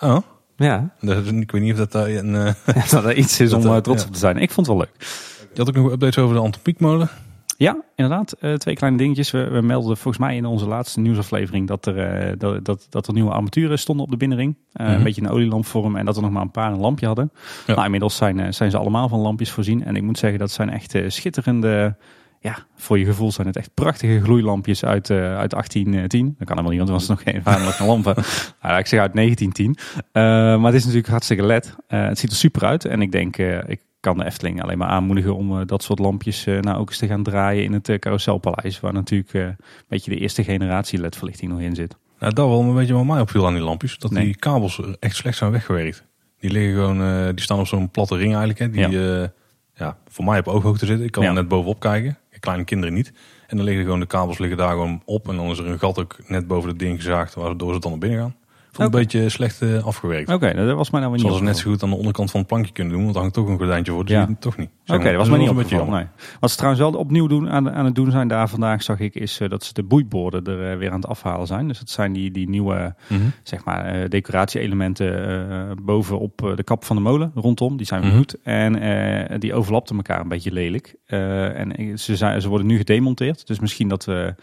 Oh, 0.00 0.16
Ja, 0.56 0.90
dat, 1.00 1.26
ik 1.26 1.50
weet 1.50 1.62
niet 1.62 1.72
of 1.72 1.78
dat 1.78 1.92
daar 1.92 2.08
een... 2.08 2.34
eh, 2.34 2.90
dat 2.90 3.04
er 3.04 3.14
iets 3.14 3.40
is 3.40 3.52
om 3.54 3.62
Dat, 3.62 3.84
trots 3.84 4.00
ja. 4.02 4.06
op 4.08 4.12
te 4.14 4.18
zijn. 4.18 4.36
Ik 4.36 4.50
vond 4.50 4.66
het 4.66 4.76
wel 4.76 4.84
leuk. 4.86 5.06
je 5.52 5.58
had 5.58 5.68
ook 5.68 5.74
nog 5.82 5.92
updates 5.92 6.18
over 6.24 6.36
de 6.36 6.42
Antropiekmolen. 6.42 7.08
Ja, 7.56 7.76
inderdaad. 7.96 8.36
Twee 8.58 8.74
kleine 8.74 8.98
dingetjes. 8.98 9.30
We, 9.30 9.48
we 9.50 9.60
melden 9.60 9.96
volgens 9.96 10.18
mij 10.24 10.36
in 10.36 10.44
onze 10.46 10.66
laatste 10.66 11.00
nieuwsaflevering 11.00 11.66
dat 11.68 11.86
er, 11.86 12.38
dat, 12.38 12.64
dat, 12.64 12.86
dat 12.90 13.06
er 13.06 13.12
nieuwe 13.12 13.30
armaturen 13.30 13.78
stonden 13.78 14.04
op 14.04 14.10
de 14.10 14.16
binnenring. 14.16 14.56
Eh, 14.72 14.86
Mhm. 14.86 14.94
Een 14.96 15.02
beetje 15.02 15.22
een 15.22 15.30
olielampvorm 15.30 15.96
en 15.96 16.04
dat 16.04 16.16
er 16.16 16.22
nog 16.22 16.30
maar 16.30 16.42
een 16.42 16.50
paar 16.50 16.72
een 16.72 16.78
lampje 16.80 17.06
hadden. 17.06 17.30
Ja. 17.66 17.72
Nou, 17.72 17.84
inmiddels 17.84 18.16
zijn, 18.16 18.54
zijn 18.54 18.70
ze 18.70 18.78
allemaal 18.78 19.08
van 19.08 19.20
lampjes 19.20 19.50
voorzien. 19.50 19.84
En 19.84 19.96
ik 19.96 20.02
moet 20.02 20.18
zeggen, 20.18 20.38
dat 20.38 20.50
zijn 20.50 20.70
echt 20.70 20.94
schitterende... 21.06 21.96
Ja, 22.40 22.58
voor 22.76 22.98
je 22.98 23.04
gevoel 23.04 23.32
zijn 23.32 23.46
het 23.46 23.56
echt 23.56 23.70
prachtige 23.74 24.20
gloeilampjes 24.20 24.84
uit, 24.84 25.10
eh, 25.10 25.36
uit 25.36 25.54
1810. 25.54 26.24
Dat 26.38 26.46
kan 26.46 26.56
helemaal 26.56 26.70
niet, 26.70 26.78
want 26.78 26.88
er 26.88 26.94
was 26.94 27.08
nog 27.08 27.22
geen 27.22 27.42
vaderlijke 27.42 27.84
lampen. 27.84 28.14
nou, 28.62 28.78
ik 28.78 28.86
zeg 28.86 29.00
uit 29.00 29.14
1910. 29.14 29.76
Eh, 30.12 30.22
maar 30.22 30.64
het 30.66 30.74
is 30.74 30.82
natuurlijk 30.82 31.08
hartstikke 31.08 31.46
led. 31.46 31.76
Eh, 31.86 32.06
het 32.06 32.18
ziet 32.18 32.30
er 32.30 32.36
super 32.36 32.64
uit. 32.64 32.84
En 32.84 33.02
ik 33.02 33.12
denk, 33.12 33.38
eh, 33.38 33.58
ik 33.68 33.80
kan 34.00 34.18
de 34.18 34.24
Efteling 34.24 34.62
alleen 34.62 34.78
maar 34.78 34.88
aanmoedigen 34.88 35.36
om 35.36 35.58
eh, 35.60 35.66
dat 35.66 35.82
soort 35.82 35.98
lampjes 35.98 36.46
eh, 36.46 36.60
nou 36.60 36.78
ook 36.78 36.88
eens 36.88 36.98
te 36.98 37.06
gaan 37.06 37.22
draaien 37.22 37.64
in 37.64 37.72
het 37.72 37.96
Carouselpaleis. 37.98 38.80
Waar 38.80 38.92
natuurlijk 38.92 39.34
eh, 39.34 39.42
een 39.42 39.56
beetje 39.88 40.10
de 40.10 40.16
eerste 40.18 40.44
generatie 40.44 40.98
LED-verlichting 41.00 41.50
nog 41.50 41.60
in 41.60 41.74
zit. 41.74 41.96
Nou, 42.18 42.32
dat 42.32 42.48
wel 42.48 42.60
een 42.60 42.74
beetje 42.74 42.94
wat 42.94 43.04
mij 43.04 43.20
opviel 43.20 43.46
aan 43.46 43.54
die 43.54 43.62
lampjes. 43.62 43.98
Dat 43.98 44.10
Nee. 44.10 44.24
die 44.24 44.36
kabels 44.36 44.80
echt 45.00 45.16
slecht 45.16 45.36
zijn 45.38 45.50
weggewerkt. 45.50 46.04
Die 46.40 46.50
liggen 46.50 46.72
gewoon, 46.74 47.02
eh, 47.02 47.26
die 47.34 47.40
staan 47.40 47.58
op 47.58 47.66
zo'n 47.66 47.90
platte 47.90 48.14
ring 48.16 48.28
eigenlijk. 48.30 48.58
Hè, 48.58 48.70
die 48.70 48.98
ja. 48.98 49.30
ja, 49.74 49.96
voor 50.08 50.24
mij 50.24 50.38
op 50.38 50.48
ooghoogte 50.48 50.86
zitten. 50.86 51.06
Ik 51.06 51.12
kan 51.12 51.22
Ja. 51.22 51.28
er 51.28 51.34
net 51.34 51.48
bovenop 51.48 51.80
kijken. 51.80 52.18
Kleine 52.40 52.64
kinderen 52.64 52.94
niet. 52.94 53.12
En 53.46 53.56
dan 53.56 53.66
liggen 53.66 53.84
gewoon 53.84 54.00
de 54.00 54.06
kabels 54.06 54.38
liggen 54.38 54.58
daar 54.58 54.70
gewoon 54.70 55.02
op. 55.04 55.28
En 55.28 55.36
dan 55.36 55.50
is 55.50 55.58
er 55.58 55.66
een 55.66 55.78
gat 55.78 55.98
ook 55.98 56.16
net 56.26 56.46
boven 56.46 56.68
het 56.68 56.78
ding 56.78 56.96
gezaagd. 56.96 57.34
Waardoor 57.34 57.74
ze 57.74 57.80
dan 57.80 57.90
naar 57.90 58.00
binnen 58.00 58.18
gaan. 58.18 58.36
Vond 58.78 58.94
een 58.94 59.00
beetje 59.00 59.28
slecht 59.28 59.62
eh, 59.62 59.84
afgewerkt. 59.84 60.32
Oké, 60.32 60.52
nou, 60.54 60.66
dat 60.66 60.76
was 60.76 60.90
mij 60.90 61.00
nou 61.00 61.12
niet 61.12 61.20
Zoals 61.20 61.36
ze 61.36 61.42
net 61.42 61.56
zo 61.56 61.70
goed 61.70 61.82
aan 61.82 61.90
de 61.90 61.96
onderkant 61.96 62.30
van 62.30 62.40
het 62.40 62.48
plankje 62.48 62.72
kunnen 62.72 62.92
doen. 62.92 63.02
Want 63.02 63.14
er 63.14 63.20
hangt 63.20 63.34
toch 63.36 63.48
een 63.48 63.56
gordijntje 63.58 63.92
voor. 63.92 64.04
Dus 64.04 64.14
Ja. 64.14 64.28
toch 64.38 64.56
niet. 64.56 64.70
Oké, 64.86 65.04
dat 65.04 65.14
was 65.14 65.28
mij 65.28 65.38
niet 65.38 65.48
een 65.48 65.56
beetje. 65.56 65.84
Nee. 65.84 66.04
Wat 66.40 66.50
ze 66.50 66.56
trouwens 66.56 66.82
wel 66.82 66.92
opnieuw 67.00 67.26
doen, 67.26 67.50
aan, 67.50 67.70
aan 67.70 67.84
het 67.84 67.94
doen 67.94 68.10
zijn 68.10 68.28
daar 68.28 68.48
vandaag, 68.48 68.82
zag 68.82 68.98
ik, 69.00 69.14
is 69.14 69.40
eh, 69.40 69.48
dat 69.48 69.64
ze 69.64 69.72
de 69.72 69.82
boeiborden 69.82 70.44
er 70.44 70.72
eh, 70.72 70.78
weer 70.78 70.90
aan 70.90 71.00
het 71.00 71.06
afhalen 71.08 71.46
zijn. 71.46 71.68
Dus 71.68 71.78
dat 71.78 71.90
zijn 71.90 72.12
die, 72.12 72.30
die 72.30 72.48
nieuwe 72.48 72.94
Mhm. 73.08 73.20
zeg 73.42 73.64
maar, 73.64 74.08
decoratie-elementen 74.08 75.78
bovenop 75.84 76.52
de 76.56 76.62
kap 76.64 76.84
van 76.84 76.96
de 76.96 77.02
molen 77.02 77.30
rondom. 77.34 77.76
Die 77.76 77.86
zijn 77.86 78.00
Mhm. 78.00 78.08
vergoed 78.10 78.36
en 78.42 79.40
die 79.40 79.54
overlapten 79.54 79.96
elkaar 79.96 80.20
een 80.20 80.28
beetje 80.28 80.52
lelijk. 80.52 80.94
En 81.06 81.98
ze, 81.98 82.16
zijn, 82.16 82.42
ze 82.42 82.48
worden 82.48 82.66
nu 82.66 82.76
gedemonteerd. 82.76 83.46
Dus 83.46 83.58
misschien 83.60 83.88
dat 83.88 84.04
we 84.04 84.34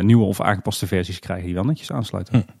nieuwe 0.00 0.24
of 0.24 0.40
aangepaste 0.40 0.86
versies 0.86 1.18
krijgen 1.18 1.44
die 1.46 1.54
wel 1.54 1.64
netjes 1.64 1.92
aansluiten. 1.92 2.34
Hm. 2.34 2.52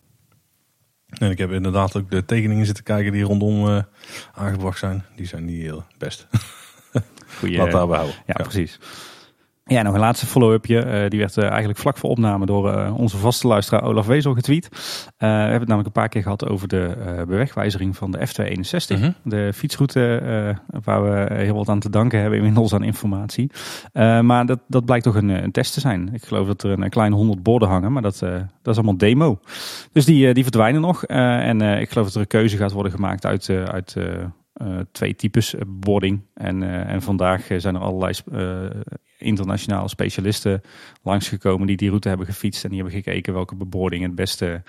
En 1.18 1.30
ik 1.30 1.38
heb 1.38 1.50
inderdaad 1.52 1.96
ook 1.96 2.10
de 2.10 2.24
tekeningen 2.24 2.66
zitten 2.66 2.84
kijken 2.84 3.12
die 3.12 3.22
rondom 3.22 3.68
eh, 3.68 3.82
aangebracht 4.34 4.78
zijn. 4.78 5.04
Die 5.16 5.26
zijn 5.26 5.44
niet 5.44 5.62
heel 5.62 5.84
best. 5.98 6.26
Goeie, 7.38 7.56
Laat 7.62 7.70
daarbij 7.70 7.96
houden. 7.96 8.16
Ja, 8.26 8.34
precies. 8.34 8.78
Ja, 9.66 9.82
nog 9.82 9.94
een 9.94 10.00
laatste 10.00 10.26
follow-upje. 10.26 10.80
Eh, 10.80 11.08
die 11.10 11.18
werd 11.18 11.36
eh, 11.36 11.48
eigenlijk 11.48 11.78
vlak 11.78 11.96
voor 11.96 12.10
opname 12.10 12.46
door 12.46 12.72
eh, 12.72 12.94
onze 12.98 13.16
vaste 13.16 13.46
luisteraar 13.46 13.82
Olaf 13.82 14.06
Wezel 14.06 14.34
getweet. 14.34 14.68
We 15.16 15.26
hebben 15.26 15.58
het 15.58 15.68
namelijk 15.68 15.86
een 15.86 16.02
paar 16.02 16.08
keer 16.08 16.22
gehad 16.22 16.48
over 16.48 16.68
de 16.68 17.24
bewegwijzering 17.28 17.96
van 17.96 18.10
de 18.10 18.18
F261. 18.18 18.98
Mhm. 18.98 19.10
De 19.22 19.52
fietsroute 19.54 20.22
waar 20.84 21.02
we 21.04 21.34
heel 21.34 21.54
wat 21.54 21.68
aan 21.68 21.80
te 21.80 21.90
danken 21.90 22.20
hebben 22.20 22.38
inmiddels 22.38 22.74
aan 22.74 22.82
informatie. 22.82 23.50
Maar 24.22 24.46
dat, 24.46 24.60
dat 24.68 24.84
blijkt 24.84 25.04
toch 25.04 25.14
een, 25.14 25.28
een 25.28 25.52
test 25.52 25.74
te 25.74 25.80
zijn. 25.80 26.14
Ik 26.14 26.24
geloof 26.24 26.46
dat 26.46 26.62
er 26.62 26.70
een, 26.70 26.88
kleine 26.88 27.16
100 27.16 27.42
borden 27.42 27.68
hangen, 27.68 27.92
maar 27.92 28.02
dat, 28.02 28.18
dat 28.18 28.48
is 28.62 28.76
allemaal 28.76 28.96
demo. 28.96 29.40
Dus 29.92 30.04
die, 30.04 30.34
die 30.34 30.42
verdwijnen 30.42 30.80
nog. 30.80 31.04
En 31.04 31.60
ik 31.60 31.90
geloof 31.90 32.06
dat 32.06 32.14
er 32.14 32.20
een 32.20 32.26
keuze 32.26 32.56
gaat 32.56 32.72
worden 32.72 32.92
gemaakt 32.92 33.26
uit, 33.26 33.48
uit 33.48 33.96
twee 34.92 35.14
types 35.16 35.54
boarding. 35.66 36.20
En, 36.34 36.86
en 36.86 37.02
vandaag 37.02 37.46
zijn 37.56 37.74
er 37.74 37.80
allerlei 37.80 38.14
internationale 39.24 39.88
specialisten 39.88 40.62
langsgekomen 41.02 41.66
die 41.66 41.76
die 41.76 41.88
route 41.88 42.08
hebben 42.08 42.26
gefietst. 42.26 42.64
En 42.64 42.70
die 42.70 42.80
hebben 42.82 43.02
gekeken 43.02 43.32
welke 43.32 43.54
beboarding 43.54 44.02
het 44.02 44.14
beste 44.14 44.62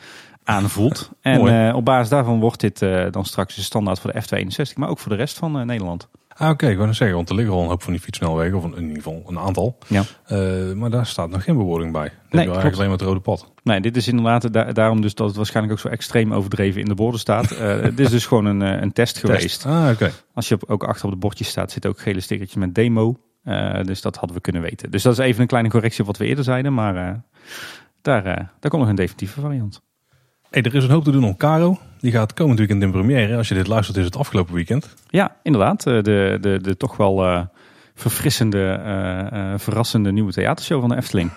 aanvoelt. 0.44 1.10
En 1.22 1.68
eh, 1.68 1.76
op 1.76 1.86
basis 1.86 2.10
daarvan 2.10 2.40
wordt 2.40 2.60
dit 2.60 2.82
eh, 2.82 3.06
dan 3.12 3.26
straks 3.26 3.56
de 3.56 3.62
standaard 3.62 4.00
voor 4.00 4.12
de 4.12 4.22
F62, 4.22 4.74
maar 4.76 4.90
ook 4.90 5.00
voor 5.00 5.12
de 5.12 5.18
rest 5.18 5.38
van 5.38 5.60
eh, 5.60 5.66
Nederland. 5.66 6.10
Ah, 6.38 6.50
oké, 6.50 6.68
ik 6.68 6.76
wou 6.76 6.88
net 6.88 6.96
zeggen, 6.96 7.16
want 7.16 7.30
er 7.30 7.36
liggen 7.36 7.54
al 7.54 7.62
een 7.62 7.68
hoop 7.68 7.84
van 7.84 7.94
die 7.94 8.02
fietsnelwegen, 8.02 8.58
of 8.58 8.64
in 8.64 8.82
ieder 8.82 8.96
geval 8.96 9.24
een 9.28 9.40
aantal. 9.40 9.78
Ja. 9.88 10.04
Maar 10.74 10.90
daar 10.90 11.06
staat 11.06 11.30
nog 11.30 11.44
geen 11.44 11.58
bewoording 11.58 11.92
bij. 11.92 12.04
Je 12.04 12.12
klopt. 12.30 12.46
eigenlijk 12.46 12.76
alleen 12.76 12.90
maar 12.90 12.98
het 12.98 13.08
rode 13.08 13.20
pad. 13.20 13.52
Nee, 13.64 13.82
dit 13.82 13.98
is 13.98 14.08
inderdaad 14.08 14.54
da- 14.54 14.72
daarom 14.72 15.02
dus 15.02 15.16
dat 15.16 15.28
het 15.28 15.36
waarschijnlijk 15.36 15.76
ook 15.76 15.82
zo 15.82 15.88
extreem 15.88 16.34
overdreven 16.34 16.82
in 16.82 16.88
de 16.88 16.96
borden 16.96 17.20
staat. 17.20 17.52
Eh, 17.52 17.84
dit 17.84 18.00
is 18.00 18.10
dus 18.10 18.26
gewoon 18.26 18.46
een, 18.46 18.62
een 18.62 18.92
test 18.92 19.18
geweest. 19.18 19.66
Ah, 19.66 19.90
oké. 19.92 20.12
Als 20.34 20.48
je 20.48 20.56
op, 20.56 20.64
ook 20.68 20.84
achter 20.84 21.06
op 21.06 21.12
de 21.12 21.18
bordjes 21.18 21.48
staat, 21.48 21.72
zit 21.72 21.86
ook 21.86 22.00
gele 22.00 22.20
stickertje 22.20 22.60
met 22.60 22.76
demo. 22.76 23.18
Eh, 23.46 23.84
dus 23.84 24.02
dat 24.02 24.16
hadden 24.16 24.36
we 24.36 24.42
kunnen 24.42 24.62
weten. 24.62 24.92
Dus 24.92 25.04
dat 25.04 25.14
is 25.14 25.20
even 25.20 25.42
een 25.42 25.48
kleine 25.48 25.70
correctie 25.70 26.00
op 26.00 26.08
wat 26.08 26.18
we 26.18 26.26
eerder 26.26 26.44
zeiden. 26.44 26.74
Maar 26.74 26.96
eh, 26.96 27.14
daar, 28.02 28.26
eh, 28.26 28.36
daar 28.36 28.70
komt 28.70 28.82
nog 28.82 28.90
een 28.90 28.96
definitieve 28.96 29.42
variant. 29.42 29.82
Hey, 30.50 30.62
er 30.62 30.76
is 30.76 30.84
een 30.84 30.90
hoop 30.90 31.04
te 31.04 31.12
doen 31.12 31.24
om 31.24 31.38
Caro. 31.38 31.80
Die 32.00 32.12
gaat 32.12 32.34
komend 32.34 32.60
weekend 32.60 32.82
in 32.82 32.92
première. 32.92 33.38
Als 33.38 33.48
je 33.48 33.54
dit 33.54 33.68
luistert, 33.68 33.98
is 33.98 34.06
het 34.06 34.18
afgelopen 34.18 34.54
weekend. 34.54 34.96
Ja, 35.08 35.36
inderdaad. 35.44 35.84
de, 35.84 36.38
de, 36.42 36.60
de 36.62 36.78
toch 36.78 36.98
wel 36.98 37.48
verfrissende, 37.94 38.80
verrassende 39.58 40.12
nieuwe 40.12 40.32
theatershow 40.32 40.80
van 40.80 40.90
de 40.90 40.96
Efteling. 40.96 41.32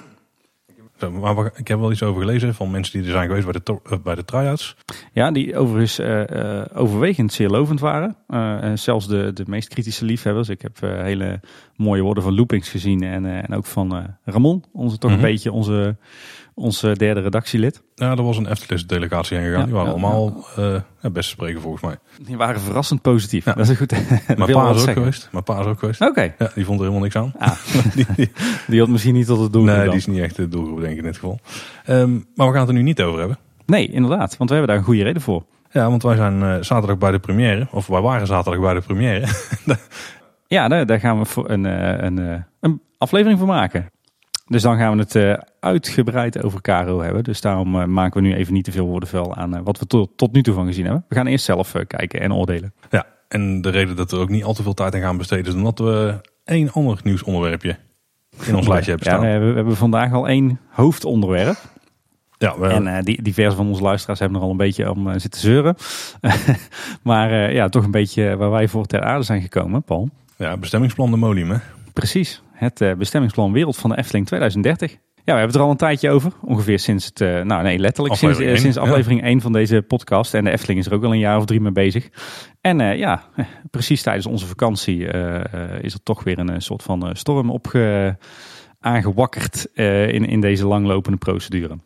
Zo, 0.98 1.10
Maar 1.10 1.50
ik 1.56 1.68
heb 1.68 1.78
wel 1.78 1.90
iets 1.92 2.02
over 2.02 2.20
gelezen 2.20 2.54
van 2.54 2.70
mensen 2.70 2.92
die 2.98 3.06
er 3.06 3.12
zijn 3.14 3.26
geweest 3.26 3.44
bij 3.44 3.52
de, 3.52 3.62
to- 3.62 3.80
eh, 3.90 3.98
bij 4.02 4.14
de 4.14 4.24
try-outs. 4.24 4.76
Ja, 5.12 5.30
die 5.30 5.56
overigens 5.56 5.98
eh, 5.98 6.58
eh, 6.60 6.66
overwegend 6.74 7.32
zeer 7.32 7.48
lovend 7.48 7.80
waren. 7.80 8.16
Eh, 8.28 8.62
en 8.62 8.78
zelfs 8.78 9.06
de, 9.08 9.30
de 9.32 9.44
meest 9.46 9.68
kritische 9.68 10.04
liefhebbers. 10.04 10.48
Ik 10.48 10.62
heb 10.62 10.82
eh, 10.82 10.90
hele 11.02 11.40
mooie 11.76 12.02
woorden 12.02 12.22
van 12.22 12.34
Loopings 12.34 12.68
gezien. 12.68 13.02
En, 13.02 13.26
eh, 13.26 13.36
en 13.36 13.54
ook 13.54 13.66
van 13.66 13.96
eh, 13.96 14.04
Ramon, 14.24 14.64
onze, 14.72 14.98
toch 14.98 15.10
Mhm. 15.10 15.18
een 15.20 15.26
beetje 15.30 15.52
onze, 15.52 15.96
onze 16.58 16.92
derde 16.96 17.20
redactielid. 17.20 17.82
Ja, 17.94 18.10
er 18.10 18.22
was 18.22 18.36
een 18.36 18.46
Efteling 18.46 18.86
delegatie 18.86 19.36
heen 19.36 19.46
gegaan. 19.46 19.60
Ja, 19.60 19.66
die 19.66 19.74
waren 19.74 19.88
ja, 19.88 19.92
allemaal 19.92 20.44
eh 20.56 20.74
ja, 21.00 21.10
best 21.10 21.28
te 21.28 21.34
spreken 21.34 21.60
volgens 21.60 21.82
mij. 21.82 21.96
Die 22.26 22.36
waren 22.36 22.60
verrassend 22.60 23.02
positief. 23.02 23.44
Dat 23.44 23.58
is 23.58 23.68
een 23.68 23.76
goed. 23.76 23.92
Maar 24.36 24.50
pa 24.50 24.70
is 24.70 24.82
ook 24.82 24.90
geweest. 24.92 25.28
Maar 25.32 25.42
pa 25.42 25.60
is 25.60 25.66
ook 25.66 25.78
geweest. 25.78 26.00
Oké, 26.00 26.34
Ja, 26.38 26.50
die 26.54 26.64
vond 26.64 26.80
er 26.80 26.86
helemaal 26.86 27.00
niks 27.02 27.16
aan. 27.16 27.32
Ah. 27.38 27.52
die, 27.94 28.06
die- 28.16 28.30
die 28.68 28.80
had 28.80 28.88
misschien 28.88 29.14
niet 29.14 29.26
tot 29.26 29.40
het 29.40 29.52
doel 29.52 29.62
nee, 29.62 29.84
die 29.88 29.94
is 29.96 30.06
niet 30.06 30.20
echt 30.20 30.36
de 30.36 30.48
doelgroep 30.48 30.80
denk 30.80 30.92
ik 30.92 30.98
in 30.98 31.04
dit 31.04 31.14
geval. 31.14 31.40
Ehm, 31.84 32.12
maar 32.34 32.46
we 32.46 32.52
gaan 32.52 32.60
het 32.60 32.68
er 32.68 32.74
nu 32.74 32.82
niet 32.82 33.02
over 33.02 33.18
hebben. 33.18 33.38
Nee, 33.66 33.86
inderdaad. 33.88 34.36
Want 34.36 34.50
we 34.50 34.56
hebben 34.56 34.66
daar 34.66 34.76
een 34.76 34.88
goede 34.88 35.02
reden 35.02 35.22
voor. 35.22 35.44
Ja, 35.70 35.88
want 35.88 36.02
wij 36.02 36.16
zijn 36.16 36.42
eh, 36.42 36.56
zaterdag 36.60 36.98
bij 36.98 37.10
de 37.10 37.18
première. 37.18 37.66
Of 37.70 37.86
wij 37.86 38.00
waren 38.00 38.26
zaterdag 38.26 38.60
bij 38.62 38.74
de 38.74 38.80
première. 38.80 39.26
Ja, 40.46 40.68
daar, 40.68 40.86
daar 40.86 41.00
gaan 41.00 41.18
we 41.18 41.24
voor 41.24 41.50
een, 41.50 41.66
eh, 41.66 42.02
een, 42.04 42.18
eh, 42.18 42.40
een 42.60 42.80
aflevering 42.98 43.38
van 43.38 43.48
maken. 43.48 43.90
Dus 44.48 44.62
dan 44.62 44.76
gaan 44.76 44.92
we 44.96 45.02
het 45.02 45.14
eh, 45.14 45.34
uitgebreid 45.60 46.42
over 46.42 46.60
Caro 46.60 47.00
hebben. 47.00 47.24
Dus 47.24 47.40
daarom 47.40 47.80
eh, 47.80 47.86
maken 47.86 48.22
we 48.22 48.28
nu 48.28 48.34
even 48.34 48.52
niet 48.52 48.64
te 48.64 48.72
veel 48.72 48.86
woorden 48.86 49.08
vuil 49.08 49.34
aan 49.34 49.56
eh, 49.56 49.60
wat 49.64 49.78
we 49.78 49.86
tot, 49.86 50.10
tot 50.16 50.32
nu 50.32 50.42
toe 50.42 50.54
van 50.54 50.66
gezien 50.66 50.84
hebben. 50.84 51.04
We 51.08 51.14
gaan 51.14 51.26
eerst 51.26 51.44
zelf 51.44 51.72
kijken 51.86 52.20
en 52.20 52.32
oordelen. 52.32 52.72
ja, 52.90 53.06
en 53.28 53.60
de 53.60 53.70
reden 53.70 53.96
dat 53.96 54.10
we 54.10 54.16
er 54.16 54.22
ook 54.22 54.28
niet 54.28 54.44
al 54.44 54.54
te 54.54 54.62
veel 54.62 54.74
tijd 54.74 54.94
aan 54.94 55.00
gaan 55.00 55.16
besteden... 55.16 55.46
is 55.46 55.54
omdat 55.54 55.78
we 55.78 56.20
één 56.44 56.72
ander 56.72 57.00
nieuwsonderwerpje 57.02 57.76
in 58.44 58.56
ons 58.56 58.68
lijstje 58.68 58.90
hebben 58.90 59.08
Ja, 59.12 59.14
staan. 59.14 59.20
we, 59.20 59.32
hebben, 59.32 59.48
we 59.48 59.56
hebben 59.56 59.76
vandaag 59.76 60.12
al 60.12 60.28
één 60.28 60.60
hoofdonderwerp. 60.68 61.56
Ja, 62.38 62.58
we, 62.58 62.66
En 62.66 63.04
die, 63.04 63.22
diverse 63.22 63.56
van 63.56 63.66
onze 63.66 63.82
luisteraars 63.82 64.18
hebben 64.18 64.38
er 64.38 64.44
al 64.44 64.50
een 64.50 64.56
beetje 64.56 64.90
om 64.90 65.18
zitten 65.18 65.40
zeuren. 65.40 65.76
maar 67.02 67.52
ja, 67.52 67.68
toch 67.68 67.84
een 67.84 67.90
beetje 67.90 68.36
waar 68.36 68.50
wij 68.50 68.68
voor 68.68 68.86
ter 68.86 69.02
aarde 69.02 69.24
zijn 69.24 69.42
gekomen, 69.42 69.82
Paul. 69.82 70.08
ja 70.36 70.56
bestemmingsplan 70.56 71.10
de 71.10 71.16
Molium, 71.16 71.50
hè? 71.50 71.56
Precies, 71.92 72.42
het 72.58 72.80
eh, 72.80 72.94
bestemmingsplan 72.94 73.52
Wereld 73.52 73.76
van 73.76 73.90
de 73.90 73.98
Efteling 73.98 74.26
2030. 74.26 74.90
Ja, 74.90 74.98
we 75.34 75.40
hebben 75.40 75.46
het 75.46 75.54
er 75.54 75.62
al 75.62 75.70
een 75.70 75.76
tijdje 75.76 76.10
over. 76.10 76.32
Ongeveer 76.42 76.78
sinds 76.78 77.04
het, 77.04 77.20
eh, 77.20 77.42
nou 77.42 77.62
nee, 77.62 77.78
letterlijk 77.78 78.16
sinds, 78.16 78.34
Aflevering 78.34 78.56
eh, 78.56 78.62
sinds 78.62 78.76
ja. 78.76 78.82
aflevering 78.82 79.22
1 79.22 79.40
van 79.40 79.52
deze 79.52 79.82
podcast. 79.82 80.34
En 80.34 80.44
de 80.44 80.50
Efteling 80.50 80.78
is 80.80 80.86
er 80.86 80.94
ook 80.94 81.04
al 81.04 81.12
een 81.12 81.18
jaar 81.18 81.36
of 81.36 81.44
drie 81.44 81.60
mee 81.60 81.72
bezig. 81.72 82.08
En 82.60 82.78
ja, 82.98 83.22
precies 83.70 84.02
tijdens 84.02 84.26
onze 84.26 84.46
vakantie 84.46 85.06
is 85.80 85.94
er 85.94 86.02
toch 86.02 86.24
weer 86.24 86.38
een, 86.38 86.62
soort 86.62 86.82
van 86.82 87.16
storm 87.16 87.50
opge 87.50 88.16
aangewakkerd 88.80 89.66
in, 89.74 90.26
in 90.26 90.40
deze 90.40 90.66
langlopende 90.66 91.18
procedure. 91.18 91.78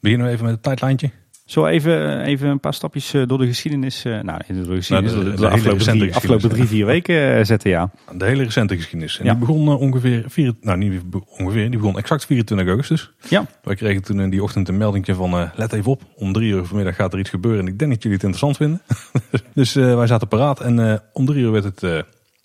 Beginnen 0.00 0.26
we 0.26 0.32
even 0.32 0.44
met 0.44 0.54
het 0.54 0.62
tijdlijntje. 0.62 1.10
Zo 1.52 1.66
even, 1.66 2.20
even 2.20 2.48
een 2.48 2.60
paar 2.60 2.74
stapjes 2.74 3.14
eh, 3.14 3.22
door 3.26 3.38
de 3.38 3.46
geschiedenis. 3.46 4.04
eh, 4.04 4.12
nou, 4.20 4.40
door 4.48 4.66
de 4.66 4.74
geschiedenis. 4.74 5.12
Nou, 5.12 5.24
de- 5.24 5.34
de, 5.34 5.48
afgelopen, 5.48 5.84
drie, 5.98 6.14
afgelopen 6.14 6.48
drie, 6.48 6.64
vier 6.64 6.86
weken 6.86 7.36
eh, 7.38 7.44
zetten, 7.44 7.70
ja. 7.70 7.90
De 8.16 8.24
hele 8.24 8.42
recente 8.42 8.76
geschiedenis. 8.76 9.18
En 9.18 9.24
Ja. 9.24 9.30
die 9.30 9.40
begon 9.40 9.68
eh, 9.68 9.80
ongeveer, 9.80 10.24
vier, 10.28 10.54
nou 10.60 10.78
niet 10.78 11.02
ongeveer, 11.38 11.70
die 11.70 11.78
begon 11.78 11.98
exact 11.98 12.24
24 12.26 12.66
augustus. 12.68 13.10
Ja. 13.28 13.46
Wij 13.62 13.74
kregen 13.74 14.02
toen 14.02 14.20
in 14.20 14.30
die 14.30 14.42
ochtend 14.42 14.68
een 14.68 14.76
meldingje 14.76 15.14
van, 15.14 15.32
eh, 15.32 15.48
let 15.56 15.72
even 15.72 15.90
op, 15.90 16.02
om 16.16 16.32
drie 16.32 16.52
uur 16.52 16.64
vanmiddag 16.64 16.94
gaat 16.96 17.12
er 17.12 17.18
iets 17.18 17.30
gebeuren 17.30 17.60
en 17.60 17.66
ik 17.66 17.78
denk 17.78 17.90
dat 17.92 18.02
jullie 18.02 18.18
het 18.18 18.26
interessant 18.26 18.56
vinden. 18.56 18.82
dus 19.54 19.76
eh, 19.76 19.94
wij 19.96 20.06
zaten 20.06 20.28
paraat 20.28 20.60
en 20.60 20.90
eh, 20.90 20.98
om 21.12 21.26
drie 21.26 21.42
uur 21.42 21.50
werd 21.52 21.64
het, 21.64 21.82
eh, 21.82 21.98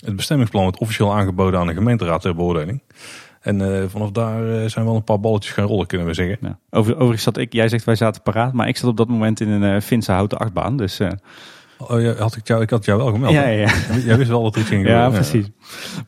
het 0.06 0.16
bestemmingsplan 0.16 0.64
werd 0.64 0.78
officieel 0.78 1.14
aangeboden 1.16 1.60
aan 1.60 1.68
de 1.68 1.74
gemeenteraad 1.74 2.22
ter 2.22 2.36
beoordeling. 2.36 2.82
En 3.48 3.82
eh, 3.82 3.84
vanaf 3.88 4.12
daar 4.12 4.54
eh, 4.54 4.70
zijn 4.70 4.86
wel 4.86 4.96
een 4.96 5.04
paar 5.04 5.20
balletjes 5.20 5.54
gaan 5.54 5.66
rollen, 5.66 5.88
kunnen 5.88 6.08
we 6.08 6.14
zeggen. 6.14 6.38
Ja. 6.42 6.60
Over, 6.70 6.94
overigens 6.96 7.24
zat 7.24 7.38
ik, 7.38 7.54
jij 7.54 7.70
zegt 7.70 7.84
wij 7.84 7.96
zaten 7.96 8.22
paraat, 8.22 8.54
maar 8.54 8.68
ik 8.68 8.78
zat 8.78 8.90
op 8.90 8.98
dat 8.98 9.08
moment 9.08 9.40
in 9.40 9.50
een 9.50 9.76
eh 9.76 9.82
Finse 9.82 10.12
houten 10.12 10.38
achtbaan. 10.38 10.78
Dus 10.78 11.00
Oh, 11.78 12.02
ja, 12.02 12.14
had 12.14 12.36
ik, 12.36 12.48
jou, 12.48 12.62
ik 12.62 12.70
had 12.70 12.86
jou 12.86 12.98
wel 12.98 13.12
gemeld. 13.12 13.34
ja, 13.34 13.48
ja, 13.48 13.60
ja. 13.60 13.96
Jij 14.06 14.18
wist 14.18 14.30
wel 14.30 14.44
dat 14.44 14.56
er 14.56 14.62
iets 14.62 14.70
ging 14.70 14.88
ja, 14.88 15.10
precies. 15.10 15.50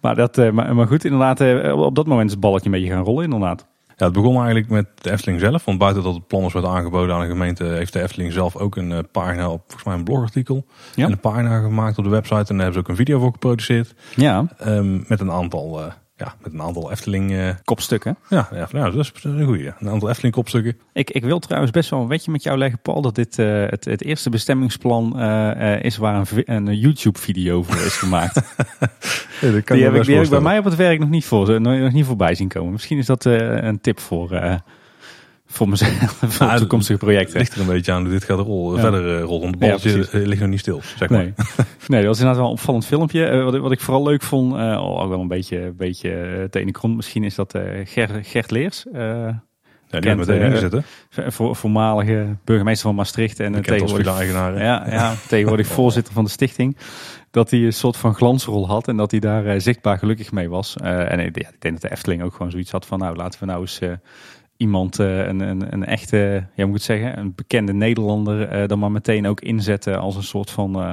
Maar, 0.01 0.15
dat, 0.15 0.51
maar, 0.51 0.75
maar 0.75 0.87
goed, 0.87 1.05
inderdaad, 1.05 1.71
op 1.73 1.95
dat 1.95 2.07
moment 2.07 2.25
is 2.25 2.31
het 2.31 2.39
balletje 2.39 2.65
een 2.65 2.71
beetje 2.71 2.89
gaan 2.89 3.03
rollen, 3.03 3.23
inderdaad. 3.23 3.67
Ja, 3.95 4.05
het 4.05 4.13
begon 4.13 4.35
eigenlijk 4.35 4.69
met 4.69 4.87
de 4.95 5.11
Efteling 5.11 5.39
zelf. 5.39 5.65
Want 5.65 5.77
buiten 5.77 6.03
dat 6.03 6.13
het 6.13 6.27
plan 6.27 6.49
werd 6.53 6.65
aangeboden 6.65 7.15
aan 7.15 7.21
de 7.21 7.27
gemeente, 7.27 7.63
heeft 7.63 7.93
de 7.93 8.01
Efteling 8.01 8.33
zelf 8.33 8.55
ook 8.55 8.75
een 8.75 9.07
pagina 9.11 9.49
op, 9.49 9.61
volgens 9.61 9.83
mij 9.83 9.93
een 9.93 10.03
blogartikel. 10.03 10.65
Ja. 10.95 11.05
En 11.05 11.11
een 11.11 11.19
pagina 11.19 11.59
gemaakt 11.59 11.97
op 11.97 12.03
de 12.03 12.09
website. 12.09 12.35
En 12.35 12.45
daar 12.45 12.55
hebben 12.55 12.73
ze 12.73 12.79
ook 12.79 12.87
een 12.87 12.95
video 12.95 13.19
voor 13.19 13.31
geproduceerd. 13.31 13.93
Ja, 14.15 14.45
ehm, 14.57 14.99
met 15.07 15.19
een 15.19 15.31
aantal, 15.31 15.81
ja, 16.19 16.35
met 16.41 16.53
een 16.53 16.61
aantal 16.61 16.91
Efteling. 16.91 17.31
eh, 17.31 17.49
kopstukken. 17.63 18.17
ja, 18.29 18.49
ja, 18.71 18.89
dat 18.89 18.95
is 18.95 19.13
een 19.23 19.45
goeie. 19.45 19.71
Een 19.79 19.89
aantal 19.89 20.09
Efteling 20.09 20.33
kopstukken. 20.33 20.77
Ik, 20.93 21.09
ik 21.09 21.23
wil 21.23 21.39
trouwens 21.39 21.71
best 21.71 21.89
wel 21.89 22.01
een 22.01 22.07
wetje 22.07 22.31
met 22.31 22.43
jou 22.43 22.57
leggen, 22.57 22.79
Paul, 22.81 23.01
dat 23.01 23.15
dit 23.15 23.39
eh, 23.39 23.65
het, 23.69 23.85
het 23.85 24.03
eerste 24.03 24.29
bestemmingsplan 24.29 25.19
eh, 25.19 25.83
is 25.83 25.97
waar 25.97 26.15
een, 26.31 26.65
een 26.67 26.79
YouTube-video 26.79 27.63
voor 27.63 27.75
is 27.75 27.95
gemaakt. 27.95 28.41
Ja, 29.41 29.51
dat 29.51 29.63
kan 29.63 29.75
die 29.75 29.85
heb, 29.85 29.93
ik, 29.93 29.97
best 29.97 30.09
die 30.09 30.15
heb 30.15 30.25
ik 30.25 30.31
bij 30.31 30.41
mij 30.41 30.57
op 30.57 30.65
het 30.65 30.75
werk 30.75 30.99
nog 30.99 31.09
niet, 31.09 31.25
voor, 31.25 31.61
nog, 31.61 31.77
nog 31.77 31.91
niet 31.91 32.05
voorbij 32.05 32.35
zien 32.35 32.47
komen. 32.47 32.71
Misschien 32.71 32.97
is 32.97 33.05
dat 33.05 33.25
een 33.25 33.81
tip 33.81 33.99
voor, 33.99 34.61
voor 35.51 35.69
mezelf, 35.69 35.91
voor 36.27 36.47
Nou, 36.47 36.59
toekomstige 36.59 36.99
projecten. 36.99 37.37
ligt 37.37 37.53
er 37.55 37.61
een 37.61 37.67
beetje 37.67 37.91
aan 37.91 38.01
hoe 38.01 38.11
dit 38.11 38.23
gaat 38.23 38.39
rollen, 38.39 38.75
Ja. 38.75 38.81
verder 38.81 39.15
eh, 39.17 39.23
rollen. 39.23 39.47
Het 39.49 39.59
balletje 39.59 39.91
precies. 39.91 40.11
eh, 40.13 40.25
ligt 40.25 40.41
nog 40.41 40.49
niet 40.49 40.59
stil, 40.59 40.81
zeg 40.97 41.09
maar. 41.09 41.19
Nee. 41.19 41.33
nee, 41.87 41.99
dat 41.99 42.07
was 42.07 42.17
inderdaad 42.19 42.35
wel 42.35 42.45
een 42.45 42.51
opvallend 42.57 42.85
filmpje. 42.85 43.25
Eh, 43.25 43.43
wat, 43.43 43.53
ik- 43.55 43.61
wat 43.61 43.71
ik 43.71 43.79
vooral 43.79 44.03
leuk 44.03 44.21
vond, 44.21 44.53
eh, 44.53 44.59
oh, 44.59 45.01
ook 45.01 45.09
wel 45.09 45.19
een 45.19 45.27
beetje, 45.27 45.61
een 45.61 45.75
beetje 45.75 46.11
eh, 46.11 46.43
te 46.43 46.59
ene 46.59 46.73
grond 46.73 46.95
misschien, 46.95 47.23
is 47.23 47.35
dat 47.35 47.53
eh, 47.53 47.63
Ger, 47.85 48.09
Gert 48.23 48.51
Leers, 48.51 48.85
eh, 48.93 49.27
Ja, 49.91 49.99
die 49.99 50.15
meteen 50.15 50.39
eh, 50.41 50.45
ingezet, 50.47 50.71
hè? 50.71 50.79
voor- 51.09 51.31
voor, 51.31 51.55
voormalige 51.55 52.35
burgemeester 52.43 52.87
van 52.87 52.95
Maastricht 52.95 53.39
en 53.39 53.55
eh, 53.55 53.61
tegenwoordig, 53.61 54.05
villa-eigenaar. 54.05 54.57
ja, 54.63 54.85
ja, 54.91 55.13
tegenwoordig 55.27 55.67
voorzitter 55.77 56.13
van 56.13 56.23
de 56.23 56.29
stichting. 56.29 56.77
Dat 57.31 57.49
hij 57.51 57.59
een 57.59 57.73
soort 57.73 57.97
van 57.97 58.13
glansrol 58.15 58.67
had 58.67 58.87
en 58.87 58.97
dat 58.97 59.11
hij 59.11 59.19
daar 59.19 59.45
eh, 59.45 59.59
zichtbaar 59.59 59.97
gelukkig 59.97 60.31
mee 60.31 60.49
was. 60.49 60.75
Eh, 60.81 61.11
en 61.11 61.19
ik, 61.19 61.41
ja, 61.41 61.47
ik 61.49 61.61
denk 61.61 61.73
dat 61.73 61.81
de 61.89 61.91
Efteling 61.97 62.23
ook 62.23 62.33
gewoon 62.33 62.51
zoiets 62.51 62.71
had 62.71 62.85
van, 62.85 62.99
nou 62.99 63.15
laten 63.15 63.39
we 63.39 63.45
nou 63.45 63.61
eens 63.61 63.79
eh, 63.79 63.89
iemand, 64.59 64.99
eh, 64.99 65.25
een, 65.27 65.39
een, 65.39 65.73
een 65.73 65.85
echte, 65.85 66.47
ja, 66.55 66.65
moet 66.65 66.81
zeggen, 66.81 67.19
een 67.19 67.35
bekende 67.35 67.73
Nederlander, 67.73 68.47
eh, 68.47 68.67
dan 68.67 68.79
maar 68.79 68.91
meteen 68.91 69.27
ook 69.27 69.41
inzetten 69.41 69.99
als 69.99 70.15
een 70.15 70.23
soort 70.23 70.51
van 70.51 70.75
eh, 70.81 70.91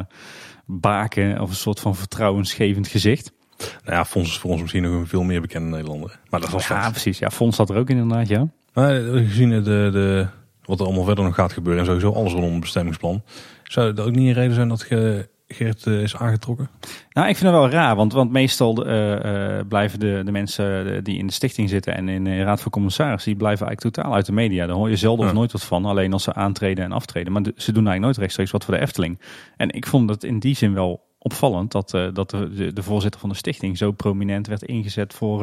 baken 0.64 1.40
of 1.40 1.48
een 1.48 1.54
soort 1.56 1.80
van 1.80 1.96
vertrouwensgevend 1.96 2.88
gezicht. 2.88 3.32
Nou 3.58 3.96
ja, 3.96 4.04
Fons 4.04 4.28
is 4.28 4.38
voor 4.38 4.50
ons 4.50 4.60
misschien 4.60 4.82
nog 4.82 4.92
een 4.92 5.06
veel 5.06 5.22
meer 5.22 5.40
bekende 5.40 5.68
Nederlander. 5.70 6.18
Maar 6.30 6.40
dat 6.40 6.50
wel 6.50 6.60
Ja, 6.68 6.90
precies. 6.90 7.18
Ja, 7.18 7.30
Fons 7.30 7.56
zat 7.56 7.70
er 7.70 7.76
ook 7.76 7.90
in 7.90 7.96
inderdaad, 7.96 8.28
ja. 8.28 8.48
Maar 8.72 9.00
gezien 9.00 9.48
de, 9.50 9.62
de 9.62 10.26
wat 10.64 10.80
er 10.80 10.86
allemaal 10.86 11.04
verder 11.04 11.24
nog 11.24 11.34
gaat 11.34 11.52
gebeuren 11.52 11.80
en 11.80 11.86
sowieso 11.86 12.12
alles 12.12 12.32
rondom 12.32 12.50
het 12.50 12.60
bestemmingsplan. 12.60 13.22
Zou 13.62 13.92
dat 13.92 14.06
ook 14.06 14.14
niet 14.14 14.26
een 14.28 14.32
reden 14.34 14.54
zijn 14.54 14.68
dat 14.68 14.82
Ge- 14.82 15.28
Geert 15.48 15.86
eh, 15.86 16.02
is 16.02 16.16
aangetrokken? 16.16 16.68
Nou, 17.12 17.28
ik 17.28 17.36
vind 17.36 17.50
het 17.52 17.60
wel 17.60 17.70
raar, 17.70 17.96
want, 17.96 18.12
want 18.12 18.30
meestal 18.30 18.86
eh, 18.86 19.58
eh, 19.58 19.66
blijven 19.66 20.00
de, 20.00 20.22
de 20.24 20.32
mensen 20.32 21.04
die 21.04 21.18
in 21.18 21.26
de 21.26 21.32
stichting 21.32 21.68
zitten 21.68 21.94
en 21.94 22.08
in 22.08 22.24
de 22.24 22.42
raad 22.42 22.60
van 22.60 22.70
commissarissen, 22.70 23.30
die 23.30 23.38
blijven 23.38 23.66
eigenlijk 23.66 23.96
totaal 23.96 24.14
uit 24.14 24.26
de 24.26 24.32
media. 24.32 24.66
Daar 24.66 24.76
hoor 24.76 24.90
je 24.90 24.96
zelden 24.96 25.26
of 25.26 25.32
nooit 25.32 25.52
wat 25.52 25.64
van, 25.64 25.84
alleen 25.84 26.12
als 26.12 26.22
ze 26.22 26.34
aantreden 26.34 26.84
en 26.84 26.92
aftreden. 26.92 27.32
Maar 27.32 27.42
de- 27.42 27.52
ze 27.56 27.72
doen 27.72 27.86
eigenlijk 27.86 28.04
nooit 28.04 28.16
rechtstreeks 28.16 28.50
wat 28.50 28.64
voor 28.64 28.74
de 28.74 28.80
Efteling. 28.80 29.20
En 29.56 29.70
ik 29.70 29.86
vond 29.86 30.10
het 30.10 30.24
in 30.24 30.38
die 30.38 30.56
zin 30.56 30.74
wel 30.74 31.04
opvallend 31.18 31.72
dat, 31.72 31.90
dat 32.12 32.30
de, 32.30 32.72
de, 32.72 32.82
voorzitter 32.82 33.20
van 33.20 33.28
de 33.28 33.36
stichting 33.36 33.78
zo 33.78 33.92
prominent 33.92 34.46
werd 34.46 34.62
ingezet 34.62 35.14
voor 35.14 35.42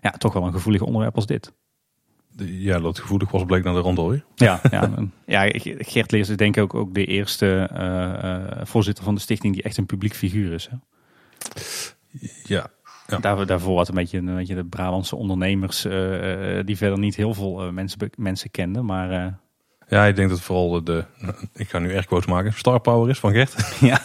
ja, 0.00 0.10
toch 0.18 0.32
wel 0.32 0.46
een 0.46 0.52
gevoelig 0.52 0.80
onderwerp 0.82 1.14
als 1.14 1.26
dit. 1.26 1.52
Ja, 2.36 2.78
dat 2.80 2.98
gevoelig 2.98 3.30
was 3.30 3.44
bleek 3.44 3.64
naar 3.64 3.74
de 3.74 3.80
rand 3.80 3.98
alweer. 3.98 4.24
Ja, 4.34 4.60
ja, 4.70 4.90
ja 5.26 5.50
Geert 5.78 6.10
Leers 6.10 6.28
is 6.28 6.36
denk 6.36 6.56
ik 6.56 6.62
ook, 6.62 6.74
ook 6.74 6.94
de 6.94 7.04
eerste 7.04 7.68
eh, 7.72 8.34
eh, 8.34 8.60
voorzitter 8.66 9.04
van 9.04 9.14
de 9.14 9.20
stichting 9.20 9.54
die 9.54 9.62
echt 9.62 9.76
een 9.76 9.86
publiek 9.86 10.14
figuur 10.14 10.52
is. 10.52 10.68
Hè? 10.70 10.76
Ja, 12.44 12.66
Ja. 13.06 13.18
Daar, 13.18 13.46
daarvoor 13.46 13.76
had 13.76 13.88
een 13.88 13.94
beetje, 13.94 14.18
een 14.18 14.34
beetje 14.34 14.54
de 14.54 14.64
Brabantse 14.64 15.16
ondernemers 15.16 15.84
eh, 15.84 16.58
die 16.64 16.76
verder 16.76 16.98
niet 16.98 17.16
heel 17.16 17.34
veel 17.34 17.72
mensen, 17.72 18.10
mensen 18.16 18.50
kenden. 18.50 18.84
Maar 18.84 19.38
ja 19.88 20.04
ik 20.06 20.16
denk 20.16 20.28
dat 20.30 20.40
vooral 20.40 20.70
de, 20.70 20.82
de- 20.82 21.04
ik 21.54 21.68
ga 21.68 21.78
nu 21.78 21.92
erg 21.92 22.04
quotes 22.06 22.26
maken, 22.26 22.52
star 22.52 22.80
power 22.80 23.10
is 23.10 23.18
van 23.18 23.32
Gert. 23.32 23.54
ja, 23.80 23.98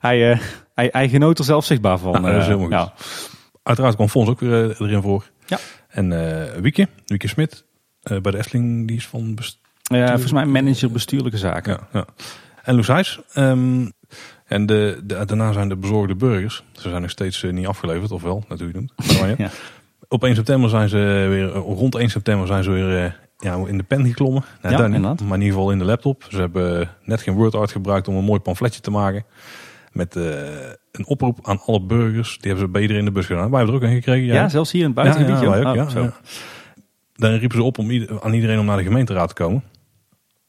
hij, 0.00 0.38
hij, 0.74 0.88
hij 0.92 1.08
genoot 1.08 1.38
er 1.38 1.44
zelf 1.44 1.64
zichtbaar 1.64 1.98
van. 1.98 2.12
Ja, 2.22 2.32
dat 2.32 2.60
is 2.60 2.68
ja. 2.68 2.92
Uiteraard 3.62 3.94
kwam 3.94 4.08
Fons 4.08 4.28
ook 4.28 4.40
weer 4.40 4.82
erin 4.82 5.02
voor. 5.02 5.30
Ja. 5.46 5.58
En 5.94 6.12
eh 6.12 6.60
Wieke, 6.60 6.88
Wieke 7.06 7.28
Smit, 7.28 7.64
eh, 8.02 8.20
bij 8.20 8.32
de 8.32 8.38
Efteling, 8.38 8.88
die 8.88 8.96
is 8.96 9.06
van 9.06 9.38
Eh, 9.82 10.08
volgens 10.08 10.32
mij 10.32 10.46
manager 10.46 10.90
bestuurlijke 10.90 11.38
zaken. 11.38 11.72
Ja, 11.72 11.88
ja. 11.92 12.06
En 12.62 12.74
Loes 12.74 12.86
Heijs. 12.86 13.20
Ehm, 13.32 13.86
en 14.46 14.66
de, 14.66 15.00
de, 15.04 15.24
daarna 15.24 15.52
zijn 15.52 15.68
de 15.68 15.76
bezorgde 15.76 16.14
burgers. 16.14 16.64
Ze 16.72 16.88
zijn 16.88 17.02
nog 17.02 17.10
steeds 17.10 17.42
eh, 17.42 17.52
niet 17.52 17.66
afgeleverd, 17.66 18.10
of 18.10 18.22
wel, 18.22 18.44
noemt. 18.48 18.92
Maar 19.20 19.28
ja. 19.28 19.34
Ja. 19.38 19.50
Op 20.08 20.24
1 20.24 20.34
september 20.34 20.70
zijn 20.70 20.88
ze 20.88 20.96
weer, 21.28 21.48
rond 21.52 21.94
1 21.94 22.10
september 22.10 22.46
zijn 22.46 22.62
ze 22.62 22.70
weer 22.70 23.20
ja, 23.38 23.54
in 23.66 23.76
de 23.76 23.82
pen 23.82 24.06
geklommen. 24.06 24.44
Nou, 24.62 24.76
Ja, 24.76 24.86
niet, 24.86 25.00
maar 25.02 25.14
in 25.14 25.42
ieder 25.42 25.56
geval 25.56 25.70
in 25.70 25.78
de 25.78 25.84
laptop. 25.84 26.24
Ze 26.28 26.36
hebben 26.36 26.90
net 27.02 27.22
geen 27.22 27.34
WordArt 27.34 27.70
gebruikt 27.70 28.08
om 28.08 28.16
een 28.16 28.24
mooi 28.24 28.40
pamfletje 28.40 28.80
te 28.80 28.90
maken. 28.90 29.24
Met 29.92 30.16
eh, 30.16 30.22
een 30.98 31.06
oproep 31.06 31.38
aan 31.42 31.60
alle 31.66 31.80
burgers. 31.82 32.30
Die 32.38 32.50
hebben 32.50 32.66
ze 32.66 32.72
bij 32.72 32.80
iedereen 32.80 33.02
in 33.02 33.08
de 33.08 33.14
bus 33.14 33.26
gedaan. 33.26 33.50
Wij 33.50 33.58
hebben 33.58 33.76
er 33.80 33.82
ook 33.82 33.88
een 33.88 33.94
gekregen. 33.94 34.34
Ja, 34.34 34.48
zelfs 34.48 34.72
hier 34.72 34.80
in 34.80 34.86
het 34.86 34.96
buitengebied. 34.96 35.40
Ja, 35.40 35.56
ja, 35.56 35.82
ook, 35.82 35.90
Oh. 35.96 36.12
Dan 37.14 37.30
riepen 37.34 37.56
ze 37.56 37.62
op 37.62 37.78
om 37.78 37.90
ieder- 37.90 38.22
aan 38.22 38.32
iedereen 38.32 38.58
om 38.58 38.64
naar 38.66 38.76
de 38.76 38.82
gemeenteraad 38.82 39.28
te 39.28 39.34
komen. 39.34 39.62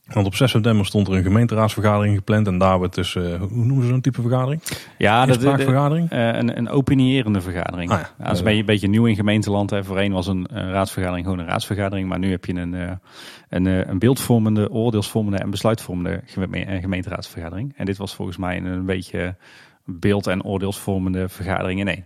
Want 0.06 0.26
op 0.26 0.36
6 0.36 0.52
september 0.52 0.86
stond 0.86 1.08
er 1.08 1.14
een 1.14 1.24
gemeenteraadsvergadering 1.24 2.16
gepland. 2.16 2.48
En 2.48 2.58
daar 2.58 2.80
werd 2.80 2.94
dus, 2.96 3.16
eh, 3.16 3.24
hoe 3.40 3.66
noemen 3.66 3.82
ze 3.82 3.90
zo'n 3.90 4.02
type 4.02 4.22
vergadering? 4.22 4.62
Ja, 4.98 5.20
dat 5.26 5.30
is 5.38 5.44
Inspraakvergadering? 5.44 6.08
een, 6.12 6.58
een 6.58 6.70
opinierende 6.70 7.42
vergadering. 7.42 7.92
Ah, 7.92 8.00
ja. 8.00 8.26
Dat 8.26 8.34
is 8.34 8.40
een 8.58 8.66
beetje, 8.66 8.88
nieuw 8.88 9.06
in 9.06 9.16
gemeenteland. 9.16 9.70
Hè. 9.70 9.84
Voorheen 9.84 10.12
was 10.12 10.28
een, 10.28 10.48
een 10.54 10.72
raadsvergadering 10.72 11.26
gewoon 11.28 11.40
een 11.42 11.50
raadsvergadering. 11.50 12.08
Maar 12.10 12.20
nu 12.20 12.32
heb 12.32 12.46
je 12.46 12.54
een, 12.54 12.74
eh, 12.74 12.92
een, 13.50 13.68
eh, 13.68 13.80
een 13.88 14.00
beeldvormende, 14.00 14.72
oordeelsvormende 14.72 15.38
en 15.38 15.50
besluitvormende 15.50 16.22
geme- 16.26 16.66
eh, 16.66 16.82
gemeenteraadsvergadering. 16.82 17.74
En 17.78 17.86
dit 17.86 17.98
was 17.98 18.16
volgens 18.16 18.38
mij 18.38 18.58
een, 18.58 18.66
een 18.66 18.86
beetje 18.86 19.36
beeld- 19.86 20.28
en 20.28 20.44
oordeelsvormende 20.44 21.30
vergadering 21.30 21.80
in 21.80 21.88
één. 21.88 22.06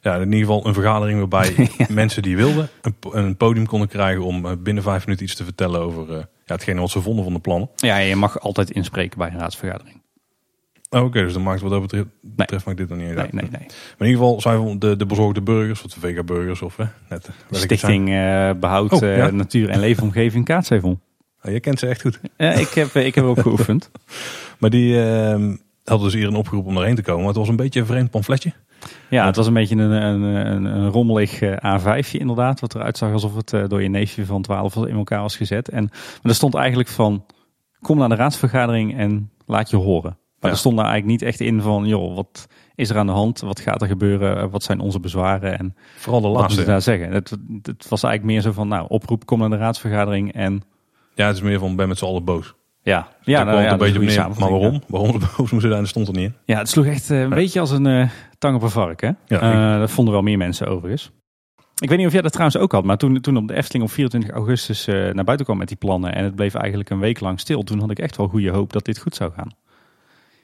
Ja, 0.00 0.14
in 0.14 0.22
ieder 0.32 0.38
geval 0.38 0.66
een 0.66 0.74
vergadering 0.74 1.18
waarbij 1.18 1.68
mensen 1.88 2.22
die 2.22 2.36
wilden 2.36 2.68
een, 2.82 2.94
een 3.10 3.36
podium 3.36 3.66
konden 3.66 3.88
krijgen 3.88 4.24
om 4.24 4.46
eh, 4.46 4.52
binnen 4.58 4.82
vijf 4.82 5.04
minuten 5.04 5.26
iets 5.26 5.34
te 5.34 5.44
vertellen 5.44 5.80
over 5.80 6.10
eh, 6.10 6.16
ja, 6.16 6.54
hetgene 6.54 6.80
wat 6.80 6.90
ze 6.90 7.00
vonden 7.02 7.24
van 7.24 7.32
de 7.32 7.38
plannen. 7.38 7.70
Ja, 7.76 7.96
je 7.96 8.16
mag 8.16 8.40
altijd 8.40 8.70
inspreken 8.70 9.18
bij 9.18 9.28
een 9.30 9.38
raadsvergadering. 9.38 10.00
Oh, 10.90 11.04
Oké, 11.04 11.22
dus 11.22 11.32
dan 11.32 11.42
maakt 11.42 11.60
wat 11.60 11.70
dat 11.70 11.80
betreft, 11.80 12.06
betreft 12.20 12.64
maakt 12.64 12.78
dit 12.78 12.88
dan 12.88 12.98
niet 12.98 13.06
uit. 13.16 13.32
Nee, 13.32 13.42
nee, 13.42 13.50
nee. 13.50 13.66
Maar 13.68 13.68
in 13.98 14.06
ieder 14.06 14.22
geval 14.22 14.40
zijn 14.40 14.64
we 14.64 14.78
de, 14.78 14.96
de 14.96 15.06
bezorgde 15.06 15.42
burgers, 15.42 15.82
of 15.82 15.92
de 15.92 16.00
vega-burgers, 16.00 16.62
of 16.62 16.78
eh, 16.78 16.86
net. 17.08 17.30
Stichting 17.50 18.08
eh 18.08 18.50
Behoud 18.60 18.92
Oh. 18.92 19.26
Natuur 19.26 19.68
en 19.68 19.80
Leefomgeving 19.80 20.44
Kaatsheuvel. 20.44 21.00
Oh, 21.42 21.52
je 21.52 21.60
kent 21.60 21.78
ze 21.78 21.86
echt 21.86 22.00
goed. 22.00 22.20
Ja, 22.36 22.52
ik, 22.52 22.68
heb, 22.68 22.94
ik 22.94 23.14
heb 23.14 23.24
ook 23.24 23.40
geoefend. 23.40 23.90
Maar 24.58 24.70
die 24.70 25.02
ehm, 25.04 25.56
hadden 25.84 26.06
dus 26.06 26.14
iedereen 26.16 26.36
opgeroepen 26.38 26.70
om 26.70 26.78
erheen 26.78 26.94
te 26.94 27.02
komen. 27.02 27.18
Maar 27.18 27.28
het 27.28 27.36
was 27.36 27.48
een 27.48 27.56
beetje 27.56 27.80
een 27.80 27.86
vreemd 27.86 28.10
pamfletje. 28.10 28.52
Ja, 29.10 29.26
het 29.26 29.36
was 29.36 29.46
een 29.46 29.52
beetje 29.54 29.76
een, 29.76 29.90
een, 29.90 30.22
een, 30.22 30.64
een 30.64 30.88
rommelig 30.88 31.40
eh, 31.40 31.80
A5'je 31.80 32.18
inderdaad. 32.18 32.60
Wat 32.60 32.74
eruit 32.74 32.98
zag 32.98 33.12
alsof 33.12 33.34
het 33.36 33.52
eh, 33.52 33.68
door 33.68 33.82
je 33.82 33.88
neefje 33.88 34.26
van 34.26 34.42
12 34.42 34.76
in 34.76 34.96
elkaar 34.96 35.20
was 35.20 35.36
gezet. 35.36 35.68
En 35.68 35.84
maar 35.92 36.20
er 36.22 36.34
stond 36.34 36.54
eigenlijk 36.54 36.88
van, 36.88 37.24
kom 37.80 37.98
naar 37.98 38.08
de 38.08 38.14
raadsvergadering 38.14 38.96
en 38.98 39.30
laat 39.46 39.70
je 39.70 39.76
horen. 39.76 40.10
Maar 40.40 40.50
Ja. 40.50 40.56
er 40.56 40.56
stond 40.56 40.76
daar 40.76 40.86
eigenlijk 40.86 41.20
niet 41.20 41.28
echt 41.30 41.40
in 41.40 41.60
van, 41.60 41.86
joh, 41.86 42.14
wat 42.16 42.46
is 42.74 42.90
er 42.90 42.98
aan 42.98 43.06
de 43.06 43.12
hand? 43.12 43.40
Wat 43.40 43.60
gaat 43.60 43.82
er 43.82 43.88
gebeuren? 43.88 44.36
Eh, 44.38 44.44
Wat 44.50 44.62
zijn 44.62 44.80
onze 44.80 45.00
bezwaren? 45.00 45.58
En 45.58 45.74
Vooral 45.96 46.20
de 46.20 46.28
wat 46.28 46.36
moeten 46.38 46.40
laatste. 46.40 46.60
we 46.60 46.66
daar 46.66 46.82
zeggen? 46.82 47.12
Het, 47.12 47.30
het 47.62 47.88
was 47.88 48.02
eigenlijk 48.02 48.34
meer 48.34 48.42
zo 48.42 48.52
van, 48.52 48.68
nou, 48.68 48.86
oproep, 48.88 49.26
kom 49.26 49.38
naar 49.38 49.50
de 49.50 49.56
raadsvergadering 49.56 50.32
en... 50.32 50.62
Ja, 51.14 51.26
het 51.26 51.36
is 51.36 51.42
meer 51.42 51.58
van 51.58 51.76
ben 51.76 51.88
met 51.88 51.98
z'n 51.98 52.04
allen 52.04 52.24
boos. 52.24 52.54
Ja, 52.82 53.08
Ja, 53.22 53.44
nou, 53.44 53.62
ja, 53.62 53.72
een 53.72 53.78
beetje. 53.78 54.00
Maar 54.00 54.12
ja. 54.12 54.30
waarom? 54.30 54.82
Waarom 54.86 55.12
ze 55.12 55.18
boos 55.18 55.50
moesten 55.50 55.70
zijn, 55.70 55.80
dat 55.80 55.88
stond 55.88 56.08
er 56.08 56.14
niet 56.14 56.24
in. 56.24 56.34
Ja, 56.44 56.58
het 56.58 56.68
sloeg 56.68 56.86
echt 56.86 57.10
eh, 57.10 57.20
een 57.20 57.28
beetje 57.28 57.60
als 57.60 57.70
een 57.70 57.86
eh, 57.86 58.08
tang 58.38 58.56
op 58.56 58.62
een 58.62 58.70
vark. 58.70 59.00
Hè? 59.00 59.10
Ja, 59.26 59.40
Eh, 59.74 59.78
dat 59.78 59.90
vonden 59.90 60.14
wel 60.14 60.22
meer 60.22 60.38
mensen 60.38 60.66
overigens. 60.66 61.10
Ik 61.78 61.88
weet 61.88 61.98
niet 61.98 62.06
of 62.06 62.12
jij 62.12 62.22
dat 62.22 62.32
trouwens 62.32 62.60
ook 62.60 62.72
had, 62.72 62.84
maar 62.84 62.96
toen, 62.96 63.20
toen 63.20 63.36
op 63.36 63.48
de 63.48 63.54
Efteling 63.54 63.84
op 63.84 63.90
24 63.90 64.30
augustus 64.30 64.86
naar 64.86 65.24
buiten 65.24 65.44
kwam 65.44 65.58
met 65.58 65.68
die 65.68 65.76
plannen 65.76 66.14
en 66.14 66.24
het 66.24 66.34
bleef 66.34 66.54
eigenlijk 66.54 66.90
een 66.90 66.98
week 66.98 67.20
lang 67.20 67.40
stil, 67.40 67.62
toen 67.62 67.80
had 67.80 67.90
ik 67.90 67.98
echt 67.98 68.16
wel 68.16 68.28
goede 68.28 68.50
hoop 68.50 68.72
dat 68.72 68.84
dit 68.84 68.98
goed 68.98 69.14
zou 69.14 69.32
gaan. 69.32 69.50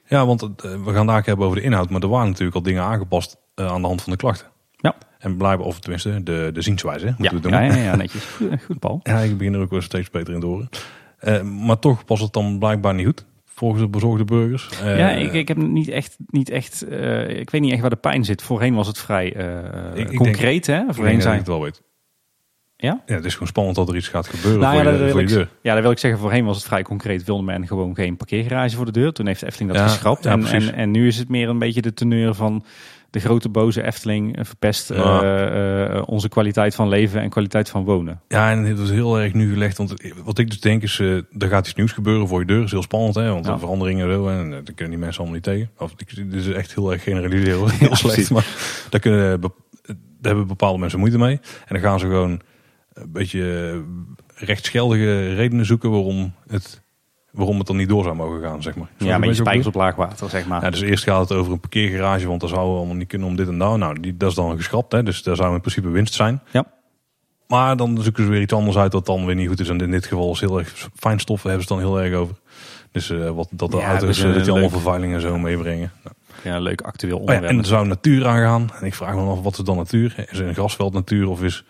Ja, 0.06 0.26
want 0.26 0.40
we 0.60 0.92
gaan 0.92 1.06
daar 1.06 1.24
hebben 1.24 1.46
over 1.46 1.58
de 1.58 1.64
inhoud. 1.64 1.90
Maar 1.90 2.02
er 2.02 2.08
waren 2.08 2.26
natuurlijk 2.28 2.56
al 2.56 2.62
dingen 2.62 2.82
aangepast 2.82 3.36
aan 3.54 3.80
de 3.80 3.86
hand 3.86 4.02
van 4.02 4.12
de 4.12 4.18
klachten. 4.18 4.46
Ja. 4.76 4.94
En 5.18 5.36
blijkbaar, 5.36 5.66
of 5.66 5.80
tenminste 5.80 6.22
de, 6.22 6.50
de 6.52 6.62
zienswijze, 6.62 7.14
moeten 7.18 7.50
Ja, 7.50 7.58
we 7.58 7.64
ja, 7.64 7.74
ja, 7.74 7.82
ja, 7.82 7.96
netjes. 7.96 8.24
Goed, 8.24 8.62
goed 8.66 8.78
Paul. 8.78 9.00
Ja, 9.02 9.18
ik 9.18 9.38
begin 9.38 9.54
er 9.54 9.60
ook 9.60 9.70
wel 9.70 9.80
steeds 9.80 10.10
beter 10.10 10.34
in 10.34 10.40
te 10.40 10.46
horen. 10.46 10.68
Eh, 11.18 11.42
maar 11.42 11.78
toch 11.78 12.02
was 12.06 12.20
het 12.20 12.32
dan 12.32 12.58
blijkbaar 12.58 12.94
niet 12.94 13.06
goed. 13.06 13.26
Volgens 13.44 13.82
de 13.82 13.88
bezorgde 13.88 14.24
burgers. 14.24 14.68
Eh, 14.82 14.98
ja, 14.98 15.10
ik, 15.10 15.32
ik 15.32 15.48
heb 15.48 15.56
niet 15.56 15.88
echt, 15.88 16.16
niet 16.26 16.50
echt 16.50 16.82
eh, 16.82 17.28
ik 17.38 17.50
weet 17.50 17.60
niet 17.60 17.72
echt 17.72 17.80
waar 17.80 17.90
de 17.90 17.96
pijn 17.96 18.24
zit. 18.24 18.42
Voorheen 18.42 18.74
was 18.74 18.86
het 18.86 18.98
vrij 18.98 19.34
eh, 19.34 20.00
Ik- 20.00 20.10
ik 20.10 20.16
concreet, 20.16 20.66
hè? 20.66 20.82
Voorheen 20.88 21.22
zijn. 21.22 21.38
het 21.38 21.46
wel 21.46 21.62
weet. 21.62 21.82
Ja? 22.76 23.02
Ja, 23.06 23.14
het 23.14 23.24
is 23.24 23.32
gewoon 23.32 23.48
spannend 23.48 23.76
dat 23.76 23.88
er 23.88 23.96
iets 23.96 24.08
gaat 24.08 24.26
gebeuren 24.28 24.60
Nou 24.60 24.74
voor, 24.74 24.84
ja, 24.84 24.90
je, 24.90 24.96
dat 24.96 25.04
wil 25.04 25.10
voor 25.12 25.20
je 25.20 25.26
deur. 25.36 25.48
Ja, 25.62 25.72
dat 25.74 25.82
wil 25.82 25.90
ik 25.90 25.98
zeggen. 25.98 26.20
Voorheen 26.20 26.44
was 26.44 26.56
het 26.56 26.66
vrij 26.66 26.82
concreet. 26.82 27.24
Wilde 27.24 27.42
men 27.42 27.66
gewoon 27.66 27.94
geen 27.94 28.16
parkeergarage 28.16 28.76
voor 28.76 28.84
de 28.84 28.92
deur. 28.92 29.12
Toen 29.12 29.26
heeft 29.26 29.40
de 29.40 29.46
Efteling 29.46 29.72
dat 29.72 29.80
Ja, 29.80 29.88
geschrapt. 29.88 30.24
ja, 30.24 30.30
en, 30.30 30.44
en, 30.46 30.74
en 30.74 30.90
nu 30.90 31.06
is 31.06 31.16
het 31.18 31.28
meer 31.28 31.48
een 31.48 31.58
beetje 31.58 31.82
de 31.82 31.94
teneur 31.94 32.34
van 32.34 32.64
de 33.10 33.20
grote 33.20 33.48
boze 33.48 33.82
Efteling 33.82 34.38
verpest 34.40 34.88
Ja. 34.88 35.22
eh, 35.22 35.96
eh, 35.96 36.02
onze 36.06 36.28
kwaliteit 36.28 36.74
van 36.74 36.88
leven 36.88 37.20
en 37.20 37.30
kwaliteit 37.30 37.68
van 37.70 37.84
wonen. 37.84 38.20
Ja, 38.28 38.50
en 38.50 38.64
het 38.64 38.78
was 38.78 38.90
heel 38.90 39.18
erg 39.20 39.32
nu 39.34 39.52
gelegd. 39.52 39.76
Want 39.76 39.94
wat 40.24 40.38
ik 40.38 40.48
dus 40.50 40.60
denk 40.60 40.82
is, 40.82 40.98
eh, 41.00 41.14
er 41.16 41.48
gaat 41.48 41.66
iets 41.66 41.74
nieuws 41.76 41.92
gebeuren 41.92 42.28
voor 42.28 42.40
je 42.40 42.46
deur. 42.46 42.56
Dat 42.56 42.64
is 42.66 42.70
heel 42.72 42.82
spannend, 42.82 43.14
hè? 43.14 43.32
Want 43.32 43.46
Ja. 43.46 43.52
er 43.52 43.58
veranderingen 43.58 44.06
en 44.08 44.12
zo. 44.14 44.28
En 44.28 44.50
daar 44.50 44.62
kunnen 44.62 44.90
die 44.90 44.98
mensen 44.98 45.16
allemaal 45.20 45.34
niet 45.34 45.42
tegen. 45.44 45.70
Of, 45.78 45.92
ik- 45.96 46.16
dit 46.30 46.32
is 46.46 46.48
echt 46.48 46.74
heel 46.74 46.92
erg 46.92 47.02
generaliseren. 47.02 47.70
Heel 47.78 47.96
slecht. 47.96 48.30
Maar 48.30 48.46
daar, 48.90 49.00
kunnen, 49.00 49.40
daar 49.40 49.50
hebben 50.20 50.46
bepaalde 50.46 50.78
mensen 50.78 50.98
moeite 50.98 51.18
mee. 51.18 51.34
En 51.66 51.74
dan 51.74 51.80
gaan 51.80 51.98
ze 51.98 52.06
gewoon 52.06 52.40
een 52.92 53.12
beetje 53.12 53.82
rechtsgeldige 54.34 55.34
redenen 55.34 55.66
zoeken 55.66 55.90
waarom 55.90 56.32
het, 56.48 56.82
waarom 57.38 57.58
het 57.58 57.66
dan 57.66 57.76
niet 57.76 57.88
door 57.88 58.02
zou 58.04 58.16
mogen 58.16 58.40
gaan, 58.42 58.62
zeg 58.62 58.74
maar. 58.76 58.88
Zo 58.98 59.04
Ja, 59.06 59.18
met 59.18 59.28
je 59.28 59.34
spijkers 59.34 59.66
op 59.66 59.74
laag 59.74 59.94
water, 59.94 60.28
zeg 60.30 60.46
maar. 60.46 60.62
Ja, 60.64 60.70
dus 60.70 60.80
eerst 60.80 61.04
gaat 61.04 61.28
het 61.28 61.38
over 61.38 61.52
een 61.52 61.60
parkeergarage, 61.60 62.26
want 62.28 62.40
dat 62.40 62.50
zou 62.50 62.60
allemaal 62.76 62.94
niet 62.94 63.08
kunnen 63.08 63.28
om 63.28 63.36
dit 63.36 63.48
en 63.48 63.58
dat. 63.58 63.76
Nou, 63.76 64.00
die, 64.00 64.16
dat 64.16 64.28
is 64.30 64.34
dan 64.36 64.56
geschrapt, 64.56 64.92
hè, 64.92 65.02
dus 65.02 65.22
daar 65.22 65.36
zou 65.36 65.54
in 65.54 65.60
principe 65.60 65.88
winst 65.88 66.14
zijn. 66.14 66.40
Ja. 66.52 66.64
Maar 67.46 67.76
dan 67.76 67.98
zoeken 68.02 68.24
ze 68.24 68.30
weer 68.30 68.40
iets 68.40 68.52
anders 68.52 68.76
uit 68.76 68.92
dat 68.92 69.06
dan 69.06 69.26
weer 69.26 69.34
niet 69.34 69.48
goed 69.48 69.60
is. 69.60 69.68
En 69.68 69.80
in 69.80 69.90
dit 69.90 70.06
geval 70.06 70.30
is 70.32 70.40
heel 70.40 70.58
erg 70.58 70.88
fijnstoffen 70.94 71.48
hebben 71.50 71.66
ze 71.68 71.74
dan 71.74 71.82
heel 71.82 72.00
erg 72.00 72.14
over. 72.14 72.34
Dus 72.92 73.10
eh, 73.10 73.30
wat, 73.30 73.48
dat 73.50 73.70
de 73.70 73.76
Ja, 73.76 73.86
auto's, 73.88 74.06
dus 74.08 74.18
eh, 74.18 74.24
een 74.24 74.32
dat 74.34 74.42
die 74.42 74.50
allemaal 74.52 74.68
leuk- 74.70 74.78
vervuiling 74.80 75.14
en 75.14 75.20
zo 75.20 75.38
meebrengen. 75.38 75.92
Nou, 76.04 76.14
Ja, 76.42 76.54
een 76.56 76.62
leuk 76.62 76.80
actueel 76.80 77.12
oh 77.18 77.18
ja, 77.18 77.24
onderwerp. 77.26 77.52
en 77.52 77.58
er 77.58 77.66
zou 77.66 77.86
natuur 77.86 78.26
aangaan. 78.26 78.68
En 78.80 78.86
ik 78.86 78.94
vraag 78.94 79.10
me 79.14 79.16
dan 79.20 79.28
af, 79.28 79.40
wat 79.42 79.58
is 79.58 79.64
dan 79.64 79.76
natuur? 79.76 80.26
Is 80.30 80.38
er 80.38 80.46
een 80.46 80.54
grasveld 80.54 80.92
natuur 80.92 81.28
of 81.28 81.42
is 81.42 81.64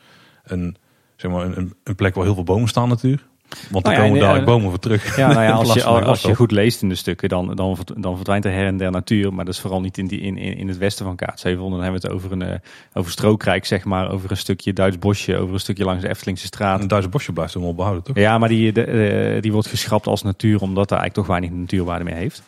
een, 0.44 0.76
zeg 1.16 1.30
maar, 1.30 1.44
een, 1.44 1.74
een 1.84 1.94
plek 1.94 2.14
waar 2.14 2.24
heel 2.24 2.34
veel 2.34 2.44
bomen 2.44 2.68
staan 2.68 2.88
natuur? 2.88 3.26
Want 3.70 3.86
er 3.86 3.92
Nou 3.92 3.94
ja, 3.94 4.00
komen 4.00 4.14
en, 4.14 4.20
dadelijk 4.20 4.46
eh, 4.46 4.52
bomen 4.52 4.70
voor 4.70 4.78
terug. 4.78 5.16
Ja, 5.16 5.32
nou 5.32 5.42
ja, 5.42 5.52
als 5.62 5.74
je, 5.74 5.84
als 5.84 6.22
je 6.22 6.34
goed 6.34 6.50
leest 6.50 6.82
in 6.82 6.88
de 6.88 6.94
stukken, 6.94 7.28
dan, 7.28 7.54
dan, 7.54 7.78
dan 7.96 8.14
verdwijnt 8.14 8.44
er 8.44 8.52
her 8.52 8.66
en 8.66 8.76
der 8.76 8.90
natuur. 8.90 9.34
Maar 9.34 9.44
dat 9.44 9.54
is 9.54 9.60
vooral 9.60 9.80
niet 9.80 9.98
in, 9.98 10.06
die, 10.06 10.20
in, 10.20 10.36
in, 10.36 10.68
het 10.68 10.78
westen 10.78 11.04
van 11.04 11.16
Kaatsheuvel. 11.16 11.70
Dan 11.70 11.82
hebben 11.82 12.00
we 12.00 12.06
het 12.06 12.16
over, 12.16 12.32
een, 12.32 12.42
eh, 12.42 12.58
over 12.92 13.10
Strookrijk, 13.10 13.66
zeg 13.66 13.84
maar. 13.84 14.10
Over 14.10 14.30
een 14.30 14.36
stukje 14.36 14.72
Duits 14.72 14.98
bosje, 14.98 15.36
over 15.36 15.54
een 15.54 15.60
stukje 15.60 15.84
langs 15.84 16.02
de 16.02 16.08
Eftelingse 16.08 16.46
straat. 16.46 16.80
Een 16.80 16.88
Duitse 16.88 17.10
bosje 17.10 17.32
blijft 17.32 17.54
helemaal 17.54 17.74
behouden, 17.74 18.04
toch? 18.04 18.16
Ja, 18.16 18.38
maar 18.38 18.48
die, 18.48 18.72
de, 18.72 18.84
eh, 18.84 19.42
die 19.42 19.52
wordt 19.52 19.68
geschrapt 19.68 20.06
als 20.06 20.22
natuur, 20.22 20.60
omdat 20.60 20.88
daar 20.88 20.98
eigenlijk 20.98 21.28
toch 21.28 21.38
weinig 21.38 21.60
natuurwaarde 21.60 22.04
meer 22.04 22.14
heeft. 22.14 22.42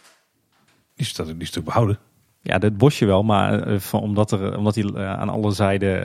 Die, 0.96 1.06
staat, 1.06 1.26
die 1.26 1.36
is 1.38 1.50
toch 1.50 1.64
behouden? 1.64 1.98
Ja, 2.42 2.58
dit 2.58 2.76
bosje 2.76 3.06
wel, 3.06 3.22
maar 3.22 3.62
eh, 3.62 3.78
van, 3.78 4.00
omdat, 4.00 4.30
er, 4.32 4.56
omdat 4.56 4.74
hij 4.74 4.84
eh, 4.84 5.12
aan 5.12 5.28
alle 5.28 5.52
zijden 5.52 6.04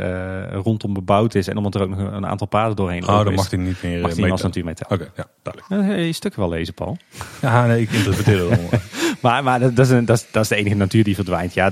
eh, 0.51 0.59
rondom 0.61 0.93
bebouwd 0.93 1.35
is 1.35 1.47
en 1.47 1.57
omdat 1.57 1.75
er 1.75 1.81
ook 1.81 1.89
nog 1.89 2.11
een 2.11 2.25
aantal 2.25 2.47
paden 2.47 2.75
doorheen 2.75 3.01
Oh, 3.01 3.07
lopen 3.07 3.23
dan 3.23 3.33
is, 3.33 3.39
mag 3.39 3.49
hij 3.49 3.59
niet 3.59 3.83
meer 3.83 4.01
mag 4.01 4.15
hij 4.15 4.31
als 4.31 4.41
natuur 4.41 4.63
mee. 4.63 4.73
Oké, 4.89 5.11
ja, 5.15 5.25
duidelijk. 5.43 6.05
Je 6.05 6.13
stukken 6.13 6.39
wel 6.39 6.49
lezen, 6.49 6.73
Paul. 6.73 6.97
Ja, 7.41 7.65
nee, 7.65 7.81
ik 7.81 7.91
interpreteer 7.91 8.49
het. 8.49 8.61
Maar, 9.21 9.43
maar 9.43 9.59
dat, 9.59 9.75
dat, 9.75 9.85
is 9.85 9.91
een, 9.91 10.05
dat, 10.05 10.17
is, 10.17 10.25
dat 10.31 10.43
is 10.43 10.49
de 10.49 10.55
enige 10.55 10.75
natuur 10.75 11.03
die 11.03 11.15
verdwijnt. 11.15 11.53
Ja, 11.53 11.69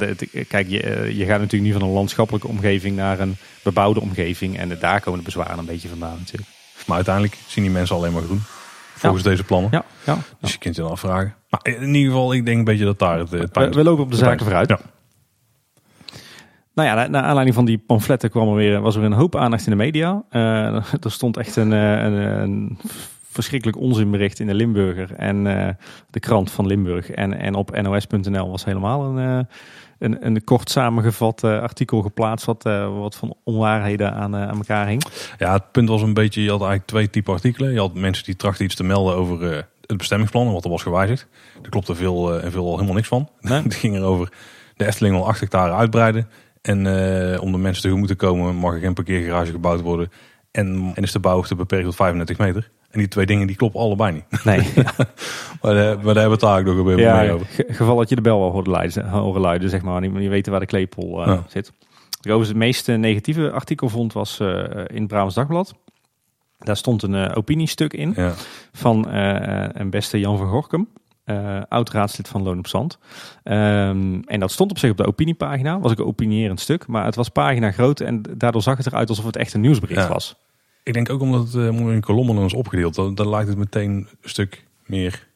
kijk, 0.47 0.67
je, 0.67 1.11
je 1.15 1.25
gaat 1.25 1.39
natuurlijk 1.39 1.71
nu 1.71 1.79
van 1.79 1.81
een 1.81 1.93
landschappelijke 1.93 2.47
omgeving 2.47 2.95
naar 2.95 3.19
een 3.19 3.35
bebouwde 3.63 4.01
omgeving. 4.01 4.57
En 4.57 4.77
daar 4.79 5.01
komen 5.01 5.19
de 5.19 5.25
bezwaren 5.25 5.57
een 5.57 5.65
beetje 5.65 5.89
vandaan 5.89 6.17
natuurlijk. 6.19 6.49
Maar 6.85 6.95
uiteindelijk 6.95 7.37
zien 7.47 7.63
die 7.63 7.73
mensen 7.73 7.95
alleen 7.95 8.13
maar 8.13 8.21
groen. 8.21 8.41
Volgens 8.95 9.23
deze 9.23 9.43
plannen. 9.43 9.69
Ja, 9.71 9.85
ja. 10.03 10.17
Dus 10.39 10.51
je 10.51 10.57
kunt 10.57 10.75
je 10.75 10.81
dan 10.81 10.91
afvragen. 10.91 11.35
Maar 11.53 11.75
in 11.75 11.93
ieder 11.95 12.11
geval, 12.11 12.33
ik 12.33 12.45
denk 12.45 12.57
een 12.57 12.63
beetje 12.63 12.85
dat 12.85 12.99
daar 12.99 13.19
het, 13.19 13.31
het 13.31 13.57
We, 13.57 13.69
we 13.69 13.83
lopen 13.83 14.03
op 14.03 14.11
de 14.11 14.17
zaken 14.17 14.45
vooruit. 14.45 14.69
Ja. 14.69 14.79
Nou 16.73 16.87
ja, 16.87 17.07
naar, 17.07 17.23
aanleiding 17.23 17.55
van 17.55 17.65
die 17.65 17.77
pamfletten 17.77 18.29
kwam 18.29 18.47
er 18.47 18.55
weer, 18.55 18.81
was 18.81 18.95
er 18.95 19.03
een 19.03 19.13
hoop 19.13 19.35
aandacht 19.35 19.65
in 19.65 19.71
de 19.71 19.77
media. 19.77 20.23
Eh, 20.29 20.41
er 21.05 21.11
stond 21.11 21.37
echt 21.37 21.55
een, 21.55 21.73
eh, 21.73 22.03
een, 22.03 22.13
een 22.13 22.77
verschrikkelijk 23.31 23.77
onzinbericht 23.77 24.39
in 24.39 24.47
de 24.47 24.53
Limburger 24.53 25.13
en 25.15 25.67
eh, 25.67 25.73
de 26.09 26.19
krant 26.19 26.51
van 26.51 26.67
Limburg. 26.67 27.11
En, 27.11 27.39
en 27.39 27.55
op 27.55 27.81
nos.nl 27.81 28.49
was 28.49 28.65
helemaal 28.65 29.03
een, 29.03 29.39
eh, 29.39 29.45
een, 30.03 30.25
een 30.25 30.43
kort 30.43 30.69
samengevat 30.69 31.43
eh, 31.43 31.61
artikel 31.61 32.01
geplaatst 32.01 32.45
wat, 32.45 32.65
eh, 32.65 32.99
wat 32.99 33.15
van 33.15 33.35
onwaarheden 33.43 34.13
aan, 34.13 34.35
eh, 34.35 34.47
aan 34.47 34.57
elkaar 34.57 34.87
hing. 34.87 35.03
Ja, 35.37 35.53
het 35.53 35.71
punt 35.71 35.89
was 35.89 36.01
een 36.01 36.13
beetje, 36.13 36.43
je 36.43 36.49
had 36.49 36.59
eigenlijk 36.59 36.89
twee 36.89 37.09
type 37.09 37.31
artikelen. 37.31 37.71
Je 37.71 37.79
had 37.79 37.93
mensen 37.93 38.23
die 38.23 38.35
trachten 38.35 38.65
iets 38.65 38.75
te 38.75 38.83
melden 38.83 39.15
over 39.15 39.51
eh, 39.51 39.63
het 39.87 39.97
bestemmingsplan 39.97 40.51
wat 40.53 40.63
er 40.63 40.69
was 40.69 40.81
gewijzigd. 40.83 41.27
Daar 41.61 41.69
klopte 41.69 41.95
veel 41.95 42.33
eh, 42.37 42.43
en 42.45 42.51
veel 42.51 42.65
al 42.65 42.73
helemaal 42.73 42.95
niks 42.95 43.07
van. 43.07 43.29
Nee. 43.41 43.61
Het 43.63 43.73
ging 43.75 43.95
erover 43.95 44.31
de 44.75 44.85
Efteling 44.85 45.15
wil 45.15 45.27
8 45.27 45.39
hectare 45.39 45.73
uitbreiden. 45.73 46.27
En 46.61 46.87
eh, 47.33 47.41
om 47.41 47.51
de 47.51 47.57
mensen 47.57 47.83
tegemoet 47.83 48.07
te 48.07 48.15
komen 48.15 48.55
mag 48.55 48.73
er 48.73 48.79
geen 48.79 48.93
parkeergarage 48.93 49.51
gebouwd 49.51 49.81
worden. 49.81 50.11
En, 50.51 50.91
en 50.95 51.03
is 51.03 51.11
de 51.11 51.19
bouwhoogte 51.19 51.55
beperkt 51.55 51.85
tot 51.85 51.95
35 51.95 52.37
meter. 52.37 52.69
En 52.89 52.99
die 52.99 53.07
twee 53.07 53.25
dingen 53.25 53.47
die 53.47 53.55
kloppen 53.55 53.79
allebei 53.79 54.11
niet. 54.11 54.43
Nee, 54.43 54.59
Maar, 55.61 55.75
eh, 55.77 56.03
maar 56.03 56.13
daar 56.13 56.23
hebben 56.23 56.39
we 56.39 56.45
het 56.47 56.59
ook 56.59 56.65
nog 56.65 56.77
een 56.77 56.83
beetje 56.95 57.11
mee 57.13 57.31
over. 57.31 57.45
ge- 57.49 57.65
geval 57.69 57.95
dat 57.95 58.09
je 58.09 58.15
de 58.15 58.21
bel 58.21 58.39
wel 58.39 58.51
hoorde 58.51 58.69
luiden, 58.69 59.09
horen 59.09 59.41
luiden, 59.41 59.69
zeg 59.69 59.81
maar. 59.81 60.01
Die 60.01 60.29
weten 60.29 60.51
waar 60.51 60.61
de 60.61 60.67
klepel 60.67 61.25
Ja. 61.25 61.43
zit. 61.47 61.71
Overigens, 62.19 62.47
het 62.47 62.57
meest 62.57 62.89
eh, 62.89 62.95
negatieve 62.97 63.51
artikel 63.51 63.89
vond 63.89 64.13
was 64.13 64.39
in 64.39 64.99
het 64.99 65.07
Brabants 65.07 65.35
Dagblad. 65.35 65.73
Daar 66.63 66.77
stond 66.77 67.03
een 67.03 67.15
eh, 67.15 67.37
opiniestuk 67.37 67.93
in 67.93 68.13
Ja. 68.15 68.33
van 68.73 69.09
eh, 69.09 69.69
een 69.73 69.89
beste 69.89 70.19
Jan 70.19 70.37
van 70.37 70.47
Gorkum. 70.49 70.87
eh 71.23 71.61
oud-raadslid 71.69 72.27
van 72.27 72.43
Loon 72.43 72.57
op 72.57 72.67
Zand. 72.67 72.97
Ehm, 73.43 74.19
en 74.25 74.39
dat 74.39 74.51
stond 74.51 74.71
op 74.71 74.77
zich 74.77 74.91
op 74.91 74.97
de 74.97 75.05
opiniepagina. 75.07 75.79
Was 75.79 75.91
ook 75.91 75.99
een 75.99 76.05
opinierend 76.05 76.59
stuk. 76.59 76.87
Maar 76.87 77.05
het 77.05 77.15
was 77.15 77.29
pagina 77.29 77.71
groot 77.71 77.99
en 77.99 78.21
daardoor 78.37 78.61
zag 78.61 78.77
het 78.77 78.85
eruit 78.85 79.09
alsof 79.09 79.25
het 79.25 79.35
echt 79.35 79.53
een 79.53 79.61
nieuwsbericht 79.61 80.01
Ja. 80.01 80.07
was. 80.07 80.35
Ik 80.83 80.93
denk 80.93 81.09
ook 81.09 81.21
omdat 81.21 81.43
het 81.45 81.55
eh, 81.55 81.65
in 81.93 82.01
kolommen 82.01 82.45
is 82.45 82.53
opgedeeld. 82.53 82.95
Dan, 82.95 83.15
dan 83.15 83.29
lijkt 83.29 83.47
het 83.49 83.57
meteen 83.57 83.91
een 83.91 84.07
stuk 84.21 84.65
meer 84.85 85.27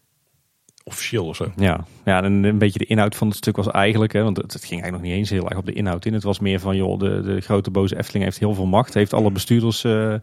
officieel 0.83 1.25
of 1.25 1.35
zo. 1.35 1.51
Ja, 1.55 1.85
ja 2.05 2.23
en 2.23 2.43
een 2.43 2.57
beetje 2.57 2.79
de 2.79 2.85
inhoud 2.85 3.15
van 3.15 3.27
het 3.27 3.37
stuk 3.37 3.55
was 3.55 3.67
eigenlijk, 3.67 4.13
hè, 4.13 4.23
want 4.23 4.37
het, 4.37 4.53
het 4.53 4.65
ging 4.65 4.81
eigenlijk 4.81 5.01
nog 5.03 5.11
niet 5.11 5.19
eens 5.21 5.29
heel 5.39 5.49
erg 5.49 5.57
op 5.59 5.65
de 5.65 5.73
inhoud 5.73 6.05
in. 6.05 6.13
Het 6.13 6.23
was 6.23 6.39
meer 6.39 6.59
van, 6.59 6.75
joh, 6.75 6.99
de, 6.99 7.21
de 7.21 7.41
grote 7.41 7.71
boze 7.71 7.97
Efteling 7.97 8.23
heeft 8.23 8.39
heel 8.39 8.53
veel 8.53 8.65
macht, 8.65 8.93
heeft 8.93 9.13
alle 9.13 9.31
bestuurders, 9.31 9.83
eh, 9.83 10.13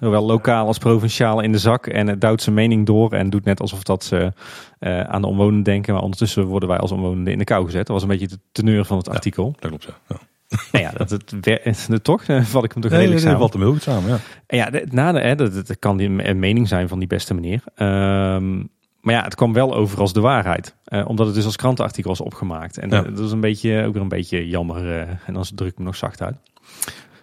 zowel 0.00 0.24
lokaal 0.26 0.66
als 0.66 0.78
provinciaal, 0.78 1.40
in 1.40 1.52
de 1.52 1.58
zak 1.58 1.86
en 1.86 2.06
het 2.06 2.20
duwt 2.20 2.42
zijn 2.42 2.54
mening 2.54 2.86
door 2.86 3.12
en 3.12 3.30
doet 3.30 3.44
net 3.44 3.60
alsof 3.60 3.82
dat 3.82 4.04
ze 4.04 4.32
eh, 4.78 5.00
aan 5.00 5.20
de 5.20 5.26
omwonenden 5.26 5.62
denken, 5.62 5.92
maar 5.94 6.02
ondertussen 6.02 6.44
worden 6.44 6.68
wij 6.68 6.78
als 6.78 6.92
omwonenden 6.92 7.32
in 7.32 7.38
de 7.38 7.44
kou 7.44 7.64
gezet. 7.64 7.86
Dat 7.86 7.94
was 7.94 8.02
een 8.02 8.08
beetje 8.08 8.28
de 8.28 8.38
teneur 8.52 8.84
van 8.84 8.96
het 8.96 9.06
Ja. 9.06 9.12
artikel. 9.12 9.54
Dat 9.58 9.68
klopt, 9.68 9.84
ja. 9.84 9.94
ja. 10.08 10.16
Nou 10.72 10.84
ja, 10.84 10.90
dat 10.90 11.10
het, 11.10 12.04
toch 12.04 12.22
eh, 12.22 12.42
val 12.42 12.64
ik 12.64 12.72
hem 12.72 12.82
toch 12.82 12.90
Nee, 12.90 13.00
redelijk 13.00 13.10
nee, 13.10 13.18
samen. 13.20 13.38
valt 13.38 13.52
hem 13.52 13.62
heel 13.62 13.72
goed 13.72 13.82
samen, 13.82 14.10
ja. 14.10 14.18
En 14.46 14.56
ja, 14.56 14.70
de- 14.70 14.86
na 14.90 15.12
de, 15.12 15.20
hè, 15.20 15.34
dat, 15.34 15.52
dat 15.54 15.78
kan 15.78 15.96
die 15.96 16.24
een 16.24 16.38
mening 16.38 16.68
zijn 16.68 16.88
van 16.88 16.98
die 16.98 17.08
beste 17.08 17.34
meneer. 17.34 17.62
Ehm, 17.74 18.56
maar 19.00 19.14
ja, 19.14 19.22
het 19.24 19.34
kwam 19.34 19.52
wel 19.52 19.74
over 19.74 20.00
als 20.00 20.12
de 20.12 20.20
waarheid. 20.20 20.74
Eh, 20.84 21.08
omdat 21.08 21.26
het 21.26 21.34
dus 21.34 21.44
als 21.44 21.56
krantenartikel 21.56 22.10
was 22.10 22.20
opgemaakt. 22.20 22.78
En 22.78 22.90
Ja. 22.90 23.04
eh, 23.04 23.14
dat 23.14 23.18
is 23.26 23.32
een 23.32 23.40
beetje, 23.40 23.84
ook 23.86 23.92
weer 23.92 24.02
een 24.02 24.08
beetje 24.08 24.48
jammer. 24.48 24.90
eh, 25.00 25.08
en 25.26 25.34
dan 25.34 25.44
druk 25.54 25.70
ik 25.72 25.78
me 25.78 25.84
nog 25.84 25.96
zacht 25.96 26.22
uit. 26.22 26.36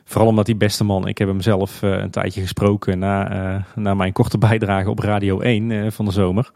Vooral 0.10 0.28
omdat 0.28 0.46
die 0.46 0.56
beste 0.56 0.84
man, 0.84 1.08
ik 1.08 1.18
heb 1.18 1.28
hem 1.28 1.42
zelf 1.42 1.84
eh, 1.84 1.92
een 1.92 2.10
tijdje 2.10 2.42
gesproken 2.42 3.00
na, 3.00 3.32
eh, 3.32 3.64
na 3.76 3.94
mijn 3.94 4.14
korte 4.14 4.38
bijdrage 4.38 4.90
op 4.90 5.00
Radio 5.00 5.40
1 5.40 5.72
eh, 5.72 5.92
van 5.92 6.06
de 6.06 6.12
zomer. 6.12 6.52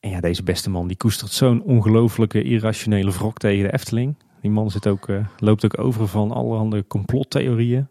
En 0.00 0.10
ja, 0.10 0.20
deze 0.20 0.42
beste 0.42 0.70
man 0.70 0.86
die 0.86 0.96
koestert 0.96 1.30
zo'n 1.30 1.62
ongelofelijke 1.62 2.42
irrationele 2.42 3.10
wrok 3.10 3.38
tegen 3.38 3.64
de 3.64 3.72
Efteling. 3.72 4.14
Die 4.40 4.50
man 4.50 4.70
zit 4.70 4.86
ook, 4.86 5.08
loopt 5.38 5.64
ook 5.64 5.78
over 5.78 6.08
van 6.08 6.30
allerhande 6.32 6.86
complottheorieën. 6.86 7.88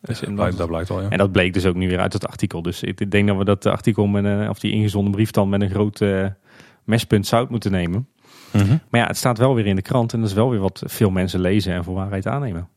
Dus 0.00 0.20
dat, 0.20 0.34
blijkt, 0.34 0.66
blijkt 0.66 0.88
ja. 0.88 1.08
en 1.08 1.18
dat 1.18 1.32
bleek 1.32 1.52
dus 1.52 1.66
ook 1.66 1.74
nu 1.74 1.88
weer 1.88 2.00
uit 2.00 2.12
het 2.12 2.26
artikel. 2.26 2.62
Dus 2.62 2.82
ik 2.82 3.00
ik 3.00 3.10
denk 3.10 3.28
dat 3.28 3.36
we 3.36 3.44
dat 3.44 3.66
artikel 3.66 4.06
met 4.06 4.24
een, 4.24 4.48
of 4.48 4.58
die 4.58 4.72
ingezonden 4.72 5.12
brief 5.12 5.30
dan 5.30 5.48
met 5.48 5.60
een 5.60 5.70
groot 5.70 6.04
mespunt 6.84 7.26
zout 7.26 7.50
moeten 7.50 7.70
nemen. 7.70 8.08
Mhm. 8.52 8.76
Maar 8.88 9.00
ja, 9.00 9.06
het 9.06 9.16
staat 9.16 9.38
wel 9.38 9.54
weer 9.54 9.66
in 9.66 9.76
de 9.76 9.82
krant 9.82 10.12
en 10.12 10.20
dat 10.20 10.28
is 10.28 10.34
wel 10.34 10.50
weer 10.50 10.60
wat 10.60 10.82
veel 10.86 11.10
mensen 11.10 11.40
lezen 11.40 11.74
en 11.74 11.84
voor 11.84 11.94
waarheid 11.94 12.26
aannemen. 12.26 12.68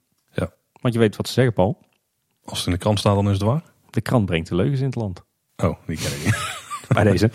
Want 0.83 0.93
je 0.93 0.99
weet 0.99 1.15
wat 1.15 1.27
ze 1.27 1.33
zeggen, 1.33 1.53
Paul. 1.53 1.77
Als 2.45 2.57
het 2.57 2.67
in 2.67 2.73
de 2.73 2.79
krant 2.79 2.99
staat, 2.99 3.15
dan 3.15 3.25
is 3.25 3.33
het 3.33 3.41
waar. 3.41 3.61
De 3.89 4.01
krant 4.01 4.25
brengt 4.25 4.49
de 4.49 4.55
leugens 4.55 4.79
in 4.79 4.85
het 4.85 4.95
land. 4.95 5.23
Oh, 5.57 5.77
die 5.87 5.97
ken 5.97 6.05
ik 6.11 6.25
niet. 6.25 6.61
Bij 6.93 7.03
deze. 7.03 7.29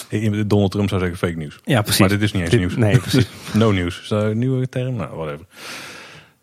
Donald 0.46 0.70
Trump 0.70 0.88
zou 0.88 1.00
zeggen 1.00 1.18
fake 1.18 1.36
nieuws. 1.38 1.58
Ja, 1.64 1.80
precies. 1.82 2.00
Maar 2.00 2.08
dit 2.08 2.22
is 2.22 2.32
niet 2.32 2.42
eens 2.42 2.50
Dit- 2.50 2.60
nieuws. 2.60 2.76
Nee, 2.76 2.98
precies. 2.98 3.28
No 3.54 3.70
nieuws. 3.70 4.00
Is 4.00 4.08
dat 4.08 4.22
een 4.22 4.38
nieuwe 4.38 4.68
term? 4.68 4.94
Nou, 4.96 5.16
whatever. 5.16 5.46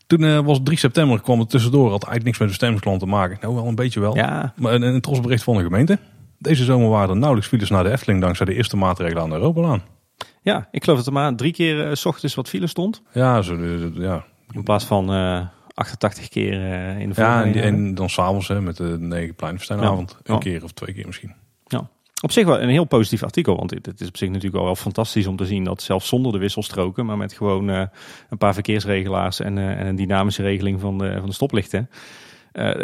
Toen 0.08 0.24
eh, 0.24 0.40
was 0.40 0.56
het 0.58 0.66
3 0.66 0.78
september, 0.78 1.22
kwam 1.22 1.40
het 1.40 1.50
tussendoor. 1.50 1.84
Had 1.90 2.04
eigenlijk 2.04 2.24
niks 2.26 2.38
met 2.38 2.48
de 2.48 2.54
bestemmingsplan 2.54 3.00
te 3.00 3.06
maken. 3.06 3.38
Nou, 3.42 3.56
wel 3.56 3.68
een 3.68 3.76
beetje 3.76 4.00
wel. 4.00 4.16
Ja, 4.16 4.54
Maar 4.56 4.74
een, 4.74 4.82
een 4.82 5.02
trots 5.02 5.20
bericht 5.20 5.44
van 5.44 5.58
de 5.58 5.64
gemeente. 5.64 6.00
Deze 6.38 6.64
zomer 6.64 6.90
waren 6.90 7.10
er 7.10 7.16
nauwelijks 7.18 7.50
files 7.50 7.70
naar 7.70 7.84
de 7.84 7.92
Efteling 7.92 8.22
dankzij 8.22 8.46
de 8.46 8.54
eerste 8.54 8.78
maatregelen 8.78 9.24
aan 9.24 9.30
de 9.30 9.36
Europalaan. 9.36 9.82
ja, 10.42 10.68
ik 10.72 10.84
geloof 10.84 10.98
dat 10.98 11.08
er 11.08 11.14
maar 11.14 11.36
drie 11.36 11.52
keer 11.54 11.88
eh, 11.88 11.94
s 11.96 12.06
ochtends 12.06 12.36
wat 12.36 12.50
file 12.50 12.68
stond. 12.68 13.02
Ja, 13.14 13.42
zo, 13.42 13.58
de- 13.58 13.92
ja. 13.94 14.26
In 14.52 14.64
plaats 14.64 14.86
van 14.86 15.14
eh 15.14 15.42
88 15.80 16.28
keer 16.30 16.54
eh, 16.54 17.00
in 17.00 17.10
de 17.10 17.22
ja 17.22 17.44
en, 17.44 17.84
die- 17.86 17.94
dan 17.94 18.10
s'avonds 18.10 18.48
hè, 18.48 18.62
met 18.62 18.78
de 18.78 18.96
Negenpleinfestijnavond. 19.00 20.12
Ja. 20.12 20.18
Een 20.24 20.34
Ja. 20.34 20.40
keer 20.40 20.64
of 20.64 20.72
twee 20.72 20.94
keer 20.94 21.06
misschien. 21.06 21.34
Op 22.22 22.32
zich 22.32 22.46
wel 22.46 22.62
een 22.62 22.70
heel 22.70 22.84
positief 22.86 23.24
artikel. 23.24 23.56
Want 23.56 23.72
het 23.72 23.86
het 23.86 24.02
is 24.02 24.08
op 24.08 24.18
zich 24.18 24.28
natuurlijk 24.28 24.56
wel, 24.56 24.64
wel 24.66 24.76
fantastisch 24.76 25.28
om 25.28 25.36
te 25.36 25.46
zien 25.46 25.64
dat 25.64 25.82
zelfs 25.82 26.08
zonder 26.08 26.32
de 26.32 26.38
wisselstroken, 26.38 27.06
maar 27.06 27.18
met 27.18 27.34
gewoon 27.34 27.70
eh, 27.70 27.84
een 28.30 28.38
paar 28.38 28.54
verkeersregelaars 28.54 29.40
en, 29.40 29.58
eh, 29.58 29.80
en 29.80 29.88
een 29.88 29.96
dynamische 29.96 30.42
regeling 30.42 30.80
van 30.80 30.98
de, 30.98 31.16
van 31.18 31.26
de 31.26 31.34
stoplichten, 31.34 31.90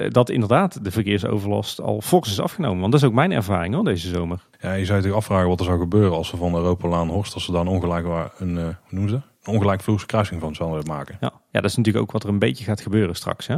dat 0.09 0.29
inderdaad 0.29 0.83
de 0.83 0.91
verkeersoverlast 0.91 1.81
al 1.81 2.01
fors 2.01 2.29
is 2.29 2.39
afgenomen. 2.39 2.79
Want 2.79 2.91
dat 2.91 3.01
is 3.01 3.07
ook 3.07 3.13
mijn 3.13 3.31
ervaring 3.31 3.73
hoor, 3.73 3.83
deze 3.83 4.07
zomer. 4.09 4.37
Ja, 4.51 4.57
je 4.59 4.67
zou 4.67 4.77
je 4.79 4.85
natuurlijk 4.87 5.15
afvragen 5.15 5.47
wat 5.47 5.59
er 5.59 5.65
zou 5.65 5.79
gebeuren 5.79 6.17
als 6.17 6.31
we 6.31 6.37
van 6.37 6.51
de 6.51 6.57
Europalaan 6.57 7.09
Horst, 7.09 7.33
als 7.33 7.45
ze 7.45 7.53
een 7.53 7.67
ongelijk, 7.67 8.05
waar, 8.07 8.31
een, 8.37 8.57
eh, 8.57 8.63
hoe 8.63 8.73
noemen 8.89 9.09
ze 9.09 9.19
dat? 9.45 9.53
Een 9.53 9.59
ongelijk 9.59 9.81
vloerse 9.81 10.05
kruising 10.05 10.41
van 10.41 10.55
zouden 10.55 10.87
maken. 10.87 11.17
Ja. 11.19 11.31
ja, 11.51 11.61
dat 11.61 11.69
is 11.69 11.75
natuurlijk 11.75 12.05
ook 12.05 12.11
wat 12.11 12.23
er 12.23 12.29
een 12.29 12.39
beetje 12.39 12.63
gaat 12.63 12.81
gebeuren 12.81 13.15
straks. 13.15 13.47
Hè? 13.47 13.53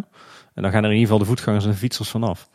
En 0.54 0.62
dan 0.64 0.72
gaan 0.72 0.84
er 0.84 0.90
in 0.90 0.96
ieder 0.96 1.02
geval 1.02 1.20
de 1.20 1.26
voetgangers 1.26 1.66
en 1.66 1.72
de 1.72 1.78
fietsers 1.78 2.10
vanaf. 2.10 2.50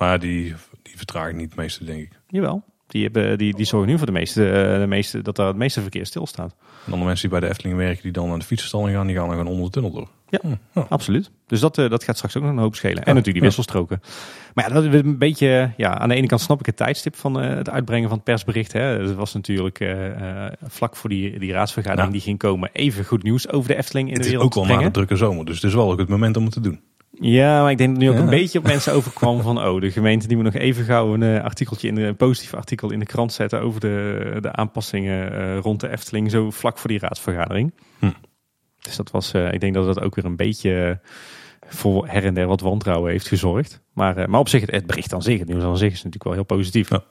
Maar 0.00 0.18
die, 0.18 0.54
die 0.82 0.96
vertraag 0.96 1.28
ik 1.28 1.34
niet 1.34 1.48
het 1.48 1.56
meeste, 1.56 1.84
denk 1.84 2.00
ik. 2.00 2.12
Jawel. 2.26 2.62
Die, 2.86 3.02
hebben, 3.02 3.38
die, 3.38 3.54
die 3.54 3.66
zorgen 3.66 3.88
nu 3.88 3.96
voor 3.96 4.06
de 4.06 4.12
meeste, 4.12 4.40
de 4.80 4.86
meeste, 4.88 5.22
dat 5.22 5.36
daar 5.36 5.46
het 5.46 5.56
meeste 5.56 5.80
verkeer 5.80 6.06
stilstaat. 6.06 6.54
En 6.84 6.90
dan 6.90 6.98
de 6.98 7.04
mensen 7.04 7.28
die 7.28 7.38
bij 7.38 7.48
de 7.48 7.54
Efteling 7.54 7.76
werken, 7.76 8.02
die 8.02 8.12
dan 8.12 8.28
naar 8.28 8.38
de 8.38 8.44
fietsenstalling 8.44 8.96
gaan, 8.96 9.06
die 9.06 9.16
gaan 9.16 9.28
dan 9.28 9.36
gewoon 9.36 9.52
onder 9.52 9.64
de 9.64 9.70
tunnel 9.70 9.90
door. 9.90 10.08
Ja. 10.30 10.38
Hm, 10.42 10.48
ja. 10.74 10.86
Absoluut. 10.88 11.30
Dus 11.46 11.60
dat, 11.60 11.78
eh, 11.78 11.90
dat 11.90 12.04
gaat 12.04 12.16
straks 12.16 12.36
ook 12.36 12.42
nog 12.42 12.52
een 12.52 12.58
hoop 12.58 12.74
schelen. 12.74 12.96
En 12.96 13.04
natuurlijk 13.06 13.32
die 13.34 13.42
wisselstroken. 13.42 14.00
Maar 14.54 14.68
ja, 14.68 14.74
dat 14.74 14.84
is 14.84 15.00
een 15.00 15.18
beetje. 15.18 15.72
Ja, 15.76 15.98
aan 15.98 16.08
de 16.08 16.14
ene 16.14 16.26
kant 16.26 16.40
snap 16.40 16.60
ik 16.60 16.66
het 16.66 16.76
tijdstip 16.76 17.16
van 17.16 17.40
eh, 17.40 17.48
het 17.56 17.70
uitbrengen 17.70 18.08
van 18.08 18.16
het 18.16 18.26
persbericht. 18.26 18.72
Hè. 18.72 18.98
Dat 19.06 19.14
was 19.14 19.34
natuurlijk 19.34 19.80
eh, 19.80 19.96
vlak 20.62 20.96
voor 20.96 21.10
die, 21.10 21.38
die 21.38 21.52
raadsvergadering 21.52 22.06
Ja. 22.06 22.12
die 22.12 22.22
ging 22.22 22.38
komen. 22.38 22.70
Even 22.72 23.04
goed 23.04 23.22
nieuws 23.22 23.48
over 23.48 23.68
de 23.68 23.76
Efteling 23.76 24.08
in 24.08 24.14
Het 24.14 24.22
de 24.22 24.28
is 24.28 24.34
wereld 24.34 24.48
ook 24.48 24.54
wel 24.54 24.62
te 24.64 24.68
na 24.68 24.74
de 24.84 24.90
brengen. 24.90 25.06
drukke 25.06 25.24
zomer, 25.24 25.44
dus 25.44 25.54
het 25.54 25.64
is 25.64 25.74
wel 25.74 25.90
ook 25.92 25.98
het 25.98 26.08
moment 26.08 26.36
om 26.36 26.44
het 26.44 26.52
te 26.52 26.60
doen. 26.60 26.80
Ja, 27.22 27.62
maar 27.62 27.70
ik 27.70 27.78
denk 27.78 27.90
dat 27.90 27.98
nu 27.98 28.08
ook 28.08 28.14
Ja. 28.14 28.20
een 28.20 28.30
beetje 28.30 28.58
op 28.58 28.64
mensen 28.64 28.92
overkwam 28.92 29.40
van... 29.42 29.58
oh, 29.64 29.80
de 29.80 29.90
gemeente 29.90 30.26
die 30.26 30.36
moet 30.36 30.44
nog 30.44 30.54
even 30.54 30.84
gauw 30.84 31.14
een 31.14 31.42
artikeltje 31.42 31.88
in 31.88 31.94
de, 31.94 32.02
een 32.02 32.16
positief 32.16 32.54
artikel 32.54 32.90
in 32.90 32.98
de 32.98 33.06
krant 33.06 33.32
zetten... 33.32 33.60
over 33.60 33.80
de, 33.80 34.36
de 34.40 34.52
aanpassingen 34.52 35.56
rond 35.60 35.80
de 35.80 35.88
Efteling, 35.90 36.30
zo 36.30 36.50
vlak 36.50 36.78
voor 36.78 36.90
die 36.90 36.98
raadsvergadering. 36.98 37.72
Hm. 37.98 38.06
Dus 38.80 38.96
dat 38.96 39.10
was, 39.10 39.32
eh, 39.32 39.52
ik 39.52 39.60
denk 39.60 39.74
dat 39.74 39.86
dat 39.86 40.00
ook 40.00 40.14
weer 40.14 40.24
een 40.24 40.36
beetje 40.36 41.00
eh, 41.00 41.70
voor 41.72 42.08
her 42.08 42.24
en 42.24 42.34
der 42.34 42.46
wat 42.46 42.60
wantrouwen 42.60 43.10
heeft 43.10 43.28
gezorgd. 43.28 43.80
Maar, 43.92 44.16
eh, 44.16 44.26
maar 44.26 44.40
op 44.40 44.48
zich, 44.48 44.70
het, 44.70 44.86
bericht 44.86 45.14
aan 45.14 45.22
zich, 45.22 45.38
het 45.38 45.48
nieuws 45.48 45.62
aan 45.62 45.76
zich 45.76 45.92
is 45.92 45.96
natuurlijk 45.96 46.24
wel 46.24 46.32
heel 46.32 46.42
positief. 46.44 46.90
Ja. 46.90 47.02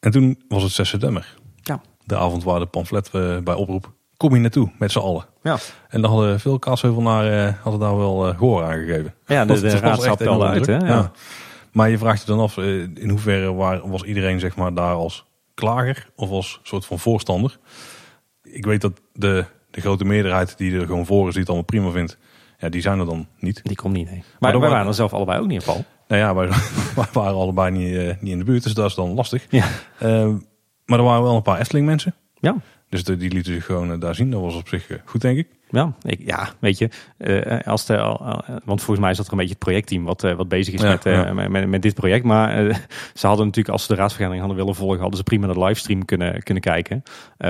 En 0.00 0.10
toen 0.10 0.42
was 0.48 0.62
het 0.62 0.72
6 0.72 0.88
september. 0.88 1.36
Ja. 1.62 1.80
De 2.04 2.16
avond 2.16 2.44
waar 2.44 2.58
de 2.58 2.66
pamflet 2.66 3.10
bij 3.44 3.54
oproep. 3.54 3.94
Kom 4.16 4.34
je 4.34 4.40
naartoe, 4.40 4.70
met 4.78 4.92
z'n 4.92 4.98
allen. 4.98 5.26
Ja. 5.42 5.58
En 5.88 6.00
daar 6.00 6.10
hadden 6.10 6.40
veel 6.40 6.58
kaasheuvelnaren 6.58 7.58
hadden 7.62 7.80
daar 7.80 7.96
wel 7.96 8.28
eh, 8.28 8.38
gehoor 8.38 8.64
aan 8.64 8.78
gegeven. 8.78 9.14
Ja, 9.26 9.44
de, 9.44 9.60
de 9.60 9.80
telde 9.80 10.24
enorm 10.24 10.42
uit. 10.42 10.66
Hè? 10.66 10.76
Ja. 10.76 10.86
Ja. 10.86 11.10
Maar 11.72 11.90
je 11.90 11.98
vraagt 11.98 12.20
je 12.20 12.26
dan 12.26 12.40
af, 12.40 12.56
in 12.56 13.08
hoeverre 13.08 13.52
waar, 13.52 13.88
was 13.88 14.02
iedereen 14.02 14.40
zeg 14.40 14.56
maar, 14.56 14.74
daar 14.74 14.94
als 14.94 15.26
klager 15.54 16.10
of 16.14 16.30
als 16.30 16.60
soort 16.62 16.86
van 16.86 16.98
voorstander? 16.98 17.58
ik 18.42 18.64
weet 18.64 18.80
dat 18.80 19.00
de, 19.12 19.44
de 19.76 19.82
grote 19.82 20.04
meerderheid 20.04 20.58
die 20.58 20.78
er 20.78 20.86
gewoon 20.86 21.06
voor 21.06 21.26
is, 21.26 21.30
die 21.32 21.40
het 21.40 21.48
allemaal 21.48 21.66
prima 21.66 21.90
vindt, 21.90 22.18
ja, 22.58 22.68
die 22.68 22.80
zijn 22.80 22.98
er 22.98 23.06
dan 23.06 23.26
niet. 23.38 23.60
Die 23.64 23.76
komt 23.76 23.94
niet, 23.94 24.06
nee. 24.10 24.18
Maar, 24.18 24.26
Maar 24.38 24.52
dan 24.52 24.60
wij 24.60 24.68
wa- 24.70 24.74
waren 24.76 24.90
er 24.90 24.96
zelf 24.96 25.12
allebei 25.12 25.40
ook 25.40 25.46
niet 25.46 25.58
in 25.60 25.66
Paul. 25.66 25.84
Nou 26.08 26.20
ja, 26.20 26.34
wij, 26.34 26.48
wij 26.96 27.06
waren 27.12 27.34
allebei 27.34 27.70
niet, 27.70 27.96
eh, 27.96 28.14
niet 28.20 28.32
in 28.32 28.38
de 28.38 28.44
buurt, 28.44 28.62
dus 28.62 28.74
dat 28.74 28.88
is 28.88 28.94
dan 28.94 29.14
lastig. 29.14 29.46
Ja. 29.50 29.64
Eh, 29.98 30.28
maar 30.84 30.98
er 30.98 31.04
waren 31.04 31.22
wel 31.22 31.36
een 31.36 31.42
paar 31.42 31.60
Efteling 31.60 31.86
mensen. 31.86 32.14
Ja. 32.40 32.56
Dus 32.88 33.04
de, 33.04 33.16
die 33.16 33.30
lieten 33.32 33.52
zich 33.52 33.64
gewoon 33.64 33.92
eh, 33.92 34.00
daar 34.00 34.14
zien. 34.14 34.30
Dat 34.30 34.40
was 34.40 34.54
op 34.54 34.68
zich 34.68 34.88
eh, 34.90 34.96
goed, 35.04 35.20
denk 35.20 35.38
ik. 35.38 35.48
Ja, 35.68 35.92
ik, 36.02 36.20
ja, 36.24 36.48
weet 36.58 36.78
je, 36.78 36.88
eh, 37.16 37.66
als 37.66 37.86
de, 37.86 37.96
want 38.64 38.82
volgens 38.82 38.98
mij 38.98 39.10
is 39.10 39.16
dat 39.16 39.26
er 39.26 39.32
een 39.32 39.38
beetje 39.38 39.54
het 39.54 39.64
projectteam 39.64 40.04
wat, 40.04 40.24
eh, 40.24 40.32
wat 40.32 40.48
bezig 40.48 40.74
is 40.74 40.80
Ja, 40.80 40.88
met, 40.88 41.06
eh, 41.06 41.12
ja. 41.12 41.32
met, 41.32 41.68
met, 41.68 41.82
dit 41.82 41.94
project. 41.94 42.24
Maar 42.24 42.64
ze 43.14 43.26
hadden 43.26 43.46
natuurlijk, 43.46 43.74
als 43.74 43.84
ze 43.84 43.92
de 43.92 43.98
raadsvergadering 43.98 44.46
hadden 44.46 44.64
willen 44.64 44.78
volgen, 44.78 45.00
hadden 45.00 45.16
ze 45.18 45.24
prima 45.24 45.46
de 45.46 45.60
livestream 45.60 46.04
kunnen, 46.04 46.42
kunnen 46.42 46.62
kijken 46.62 47.02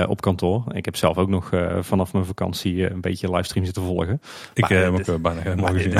op 0.07 0.21
kantoor. 0.21 0.63
Ik 0.71 0.85
heb 0.85 0.95
zelf 0.95 1.17
ook 1.17 1.29
nog 1.29 1.49
vanaf 1.79 2.13
mijn 2.13 2.25
vakantie 2.25 2.91
een 2.91 3.01
beetje 3.01 3.31
livestream 3.31 3.65
zitten 3.65 3.83
volgen. 3.83 4.21
Ik 4.53 4.65
heb 4.65 5.09
ook 5.09 5.21
bijna 5.21 5.41
helemaal 5.41 5.73
gezien. 5.77 5.97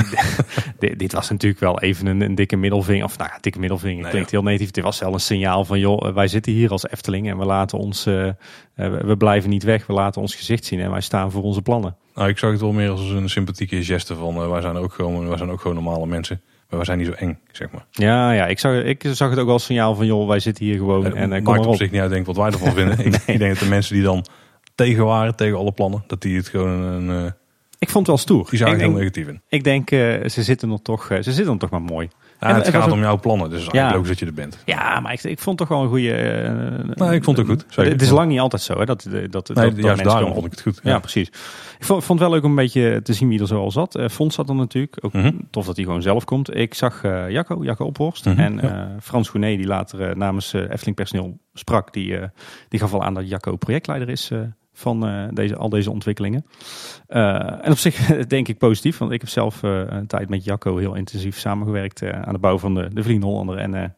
dit, 0.96 1.12
was 1.12 1.30
natuurlijk 1.30 1.60
wel 1.60 1.80
even 1.80 2.06
een, 2.06 2.20
een 2.20 2.34
dikke 2.34 2.56
middelvinger. 2.56 3.04
Of 3.04 3.18
nou 3.18 3.30
ja, 3.32 3.38
dikke 3.40 3.58
middelvinger 3.58 4.02
Nee, 4.02 4.10
klinkt 4.10 4.30
heel 4.30 4.42
negatief. 4.42 4.70
Dit 4.70 4.84
was 4.84 4.98
wel 4.98 5.12
een 5.12 5.20
signaal 5.20 5.64
van, 5.64 5.78
joh, 5.78 6.14
wij 6.14 6.28
zitten 6.28 6.52
hier 6.52 6.70
als 6.70 6.88
Efteling 6.88 7.30
en 7.30 7.38
we 7.38 7.44
laten 7.44 7.78
ons, 7.78 8.06
we- 8.78 9.00
we 9.06 9.16
blijven 9.16 9.50
niet 9.50 9.62
weg. 9.62 9.86
We 9.86 9.92
laten 9.92 10.20
ons 10.20 10.34
gezicht 10.34 10.64
zien 10.64 10.80
en 10.80 10.90
wij 10.90 11.00
staan 11.00 11.30
voor 11.30 11.42
onze 11.42 11.62
plannen. 11.62 11.96
Nou, 12.14 12.28
ik 12.28 12.38
zag 12.38 12.50
het 12.50 12.60
wel 12.60 12.72
meer 12.72 12.90
als 12.90 13.10
een 13.10 13.28
sympathieke 13.28 13.84
geste 13.84 14.14
van 14.16 14.34
eh, 14.36 14.50
wij, 14.50 14.60
zijn 14.60 14.76
ook 14.76 14.92
gewoon, 14.92 15.28
wij 15.28 15.36
zijn 15.36 15.50
ook 15.50 15.60
gewoon 15.60 15.76
normale 15.76 16.06
mensen. 16.06 16.40
Maar 16.68 16.76
wij 16.78 16.84
zijn 16.84 16.98
niet 16.98 17.06
zo 17.06 17.12
eng, 17.12 17.38
zeg 17.52 17.70
maar. 17.70 17.86
Ja, 17.90 18.32
ja 18.32 18.46
ik, 18.46 18.58
zag, 18.58 18.82
ik 18.82 19.04
zag 19.12 19.30
het 19.30 19.38
ook 19.38 19.48
als 19.48 19.64
signaal 19.64 19.94
van, 19.94 20.06
joh, 20.06 20.28
wij 20.28 20.40
zitten 20.40 20.64
hier 20.64 20.76
gewoon 20.76 21.04
Het 21.04 21.14
en 21.14 21.32
eh, 21.32 21.44
kom 21.44 21.54
maakt 21.54 21.66
op 21.66 21.76
zich 21.76 21.90
niet 21.90 22.00
uit 22.00 22.10
denk 22.10 22.26
wat 22.26 22.36
wij 22.36 22.46
ervan 22.50 22.72
vinden. 22.78 22.98
ik, 22.98 23.14
ik 23.26 23.38
denk 23.38 23.52
dat 23.52 23.58
de 23.62 23.68
mensen 23.68 23.94
die 23.94 24.02
dan 24.02 24.24
tegen 24.74 25.04
waren, 25.04 25.36
tegen 25.36 25.56
alle 25.58 25.72
plannen, 25.72 26.04
dat 26.06 26.20
die 26.22 26.36
het 26.36 26.48
gewoon 26.48 26.80
een... 26.80 27.10
eh 27.24 27.30
Ik 27.78 27.88
vond 27.88 28.06
het 28.06 28.06
wel 28.06 28.16
stoer. 28.16 28.50
die 28.50 28.64
er 28.64 28.76
heel 28.78 28.90
negatief 28.90 29.26
in. 29.28 29.42
ik 29.48 29.64
denk 29.64 29.90
eh, 29.90 29.98
ze 30.28 30.42
zitten 30.42 30.70
er 30.70 30.82
toch, 30.82 31.10
eh, 31.10 31.22
ze 31.22 31.32
zitten 31.32 31.52
er 31.52 31.58
toch 31.58 31.70
maar 31.70 31.82
mooi. 31.82 32.08
Ja, 32.40 32.48
En- 32.48 32.54
het 32.54 32.68
gaat 32.68 32.90
om 32.92 33.00
jouw 33.00 33.18
plannen, 33.20 33.50
dus 33.50 33.58
is 33.58 33.64
Ja. 33.64 33.70
eigenlijk 33.72 33.94
logisch 33.94 34.08
dat 34.08 34.18
je 34.18 34.26
er 34.26 34.48
bent. 34.48 34.62
Ja, 34.64 35.00
maar 35.00 35.12
ik, 35.12 35.22
ik 35.22 35.38
vond 35.38 35.58
toch 35.58 35.68
wel 35.68 35.82
een 35.82 35.88
goede... 35.88 36.12
eh, 36.12 37.06
Nee, 37.06 37.14
ik 37.16 37.24
vond 37.24 37.36
het 37.36 37.46
goed, 37.46 37.64
zeker. 37.68 37.92
Het 37.92 38.02
is 38.02 38.10
lang 38.10 38.28
niet 38.28 38.40
altijd 38.40 38.62
zo, 38.62 38.78
hè, 38.78 38.84
dat, 38.84 39.06
dat, 39.10 39.30
dat, 39.32 39.46
dat 39.46 39.56
Nee, 39.56 39.70
dat 39.70 39.84
juist 39.84 40.04
daarom 40.04 40.32
vond 40.32 40.44
ik 40.44 40.50
het 40.50 40.60
goed. 40.60 40.80
Ja, 40.82 40.98
precies. 40.98 41.28
Ik 41.78 41.84
vond, 41.84 42.04
vond 42.04 42.18
het 42.20 42.28
wel 42.28 42.36
leuk 42.36 42.44
om 42.44 42.50
een 42.50 42.56
beetje 42.64 43.00
te 43.02 43.12
zien 43.12 43.28
wie 43.28 43.40
er 43.40 43.46
zo 43.46 43.60
al 43.60 43.70
zat. 43.70 43.94
Eh 43.94 44.08
Fons 44.08 44.34
zat 44.34 44.48
er 44.48 44.54
natuurlijk. 44.54 44.96
Ook 45.00 45.12
Mhm. 45.12 45.30
tof 45.50 45.66
dat 45.66 45.76
hij 45.76 45.84
gewoon 45.84 46.02
zelf 46.02 46.24
komt. 46.24 46.54
Ik 46.56 46.74
zag 46.74 47.04
eh 47.04 47.30
Jacco, 47.30 47.64
Jacco 47.64 47.84
Ophorst. 47.84 48.24
Mhm, 48.24 48.38
en 48.40 48.58
ja. 48.62 48.80
eh, 48.80 48.86
Frans 49.00 49.28
Goenet, 49.28 49.56
die 49.58 49.66
later 49.66 50.08
eh, 50.08 50.14
namens 50.14 50.52
eh, 50.54 50.60
Efteling 50.70 50.96
personeel 50.96 51.38
sprak. 51.54 51.92
Die, 51.92 52.18
eh, 52.18 52.28
die 52.68 52.80
gaf 52.80 52.94
al 52.94 53.02
aan 53.02 53.14
dat 53.14 53.28
Jacco 53.28 53.56
projectleider 53.56 54.08
is 54.08 54.30
eh, 54.30 54.38
van 54.78 55.06
eh, 55.06 55.24
deze, 55.30 55.56
al 55.56 55.68
deze 55.68 55.90
ontwikkelingen. 55.90 56.46
Eh, 57.06 57.64
en 57.64 57.70
op 57.70 57.78
zich 57.78 58.06
denk 58.26 58.48
ik 58.48 58.58
positief. 58.58 58.98
Want 58.98 59.12
ik 59.12 59.20
heb 59.20 59.30
zelf 59.30 59.62
eh, 59.62 59.82
een 59.86 60.06
tijd 60.06 60.28
met 60.28 60.44
Jacco 60.44 60.76
heel 60.76 60.94
intensief 60.94 61.38
samengewerkt 61.38 62.02
aan 62.02 62.32
de 62.32 62.38
bouw 62.38 62.58
van 62.58 62.74
de, 62.74 62.88
de 62.92 63.18
Hollander. 63.20 63.56
En 63.56 63.96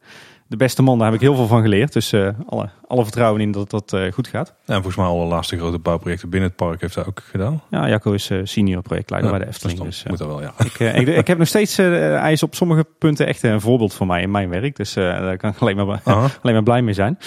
de 0.51 0.57
beste 0.57 0.83
man, 0.83 0.99
daar 0.99 1.07
heb 1.07 1.17
ik 1.17 1.21
heel 1.21 1.35
veel 1.35 1.47
van 1.47 1.63
geleerd. 1.63 1.93
Dus 1.93 2.13
eh, 2.13 2.29
alle, 2.47 2.69
alle 2.87 3.03
vertrouwen 3.03 3.41
in 3.41 3.51
dat 3.53 3.71
dat 3.71 3.93
eh, 3.93 4.13
goed 4.13 4.29
gaat. 4.29 4.55
Ja, 4.65 4.75
en 4.75 4.83
volgens 4.83 4.97
mij 4.97 5.07
alle 5.07 5.25
laatste 5.25 5.57
grote 5.57 5.79
bouwprojecten 5.79 6.29
binnen 6.29 6.49
het 6.49 6.59
park 6.59 6.81
heeft 6.81 6.95
hij 6.95 7.07
ook 7.07 7.23
gedaan. 7.31 7.63
Ja, 7.71 7.89
Jacco 7.89 8.13
is 8.13 8.31
eh, 8.31 8.39
senior 8.45 8.83
projectleider 8.83 9.31
Ja, 9.31 9.37
bij 9.37 9.47
de 9.47 9.53
Efteling. 9.53 9.81
Dus, 9.81 10.05
moet 10.09 10.19
dat 10.19 10.29
wel, 10.29 10.43
ja. 10.43 10.53
ik, 10.59 10.79
ik, 10.79 11.09
ik 11.09 11.27
heb 11.27 11.39
nog 11.39 11.47
steeds, 11.47 11.77
hij 11.77 12.33
is 12.33 12.43
op 12.43 12.55
sommige 12.55 12.87
punten 12.99 13.27
echt 13.27 13.43
een 13.43 13.61
voorbeeld 13.61 13.95
voor 13.95 14.07
mij 14.07 14.23
in 14.23 14.31
mijn 14.31 14.49
werk. 14.49 14.77
Dus 14.77 14.93
daar 14.93 15.37
kan 15.37 15.51
ik 15.51 15.59
alleen 15.59 15.77
maar, 15.77 16.01
alleen 16.43 16.55
maar 16.55 16.63
blij 16.63 16.83
mee 16.83 16.95
zijn. 16.95 17.19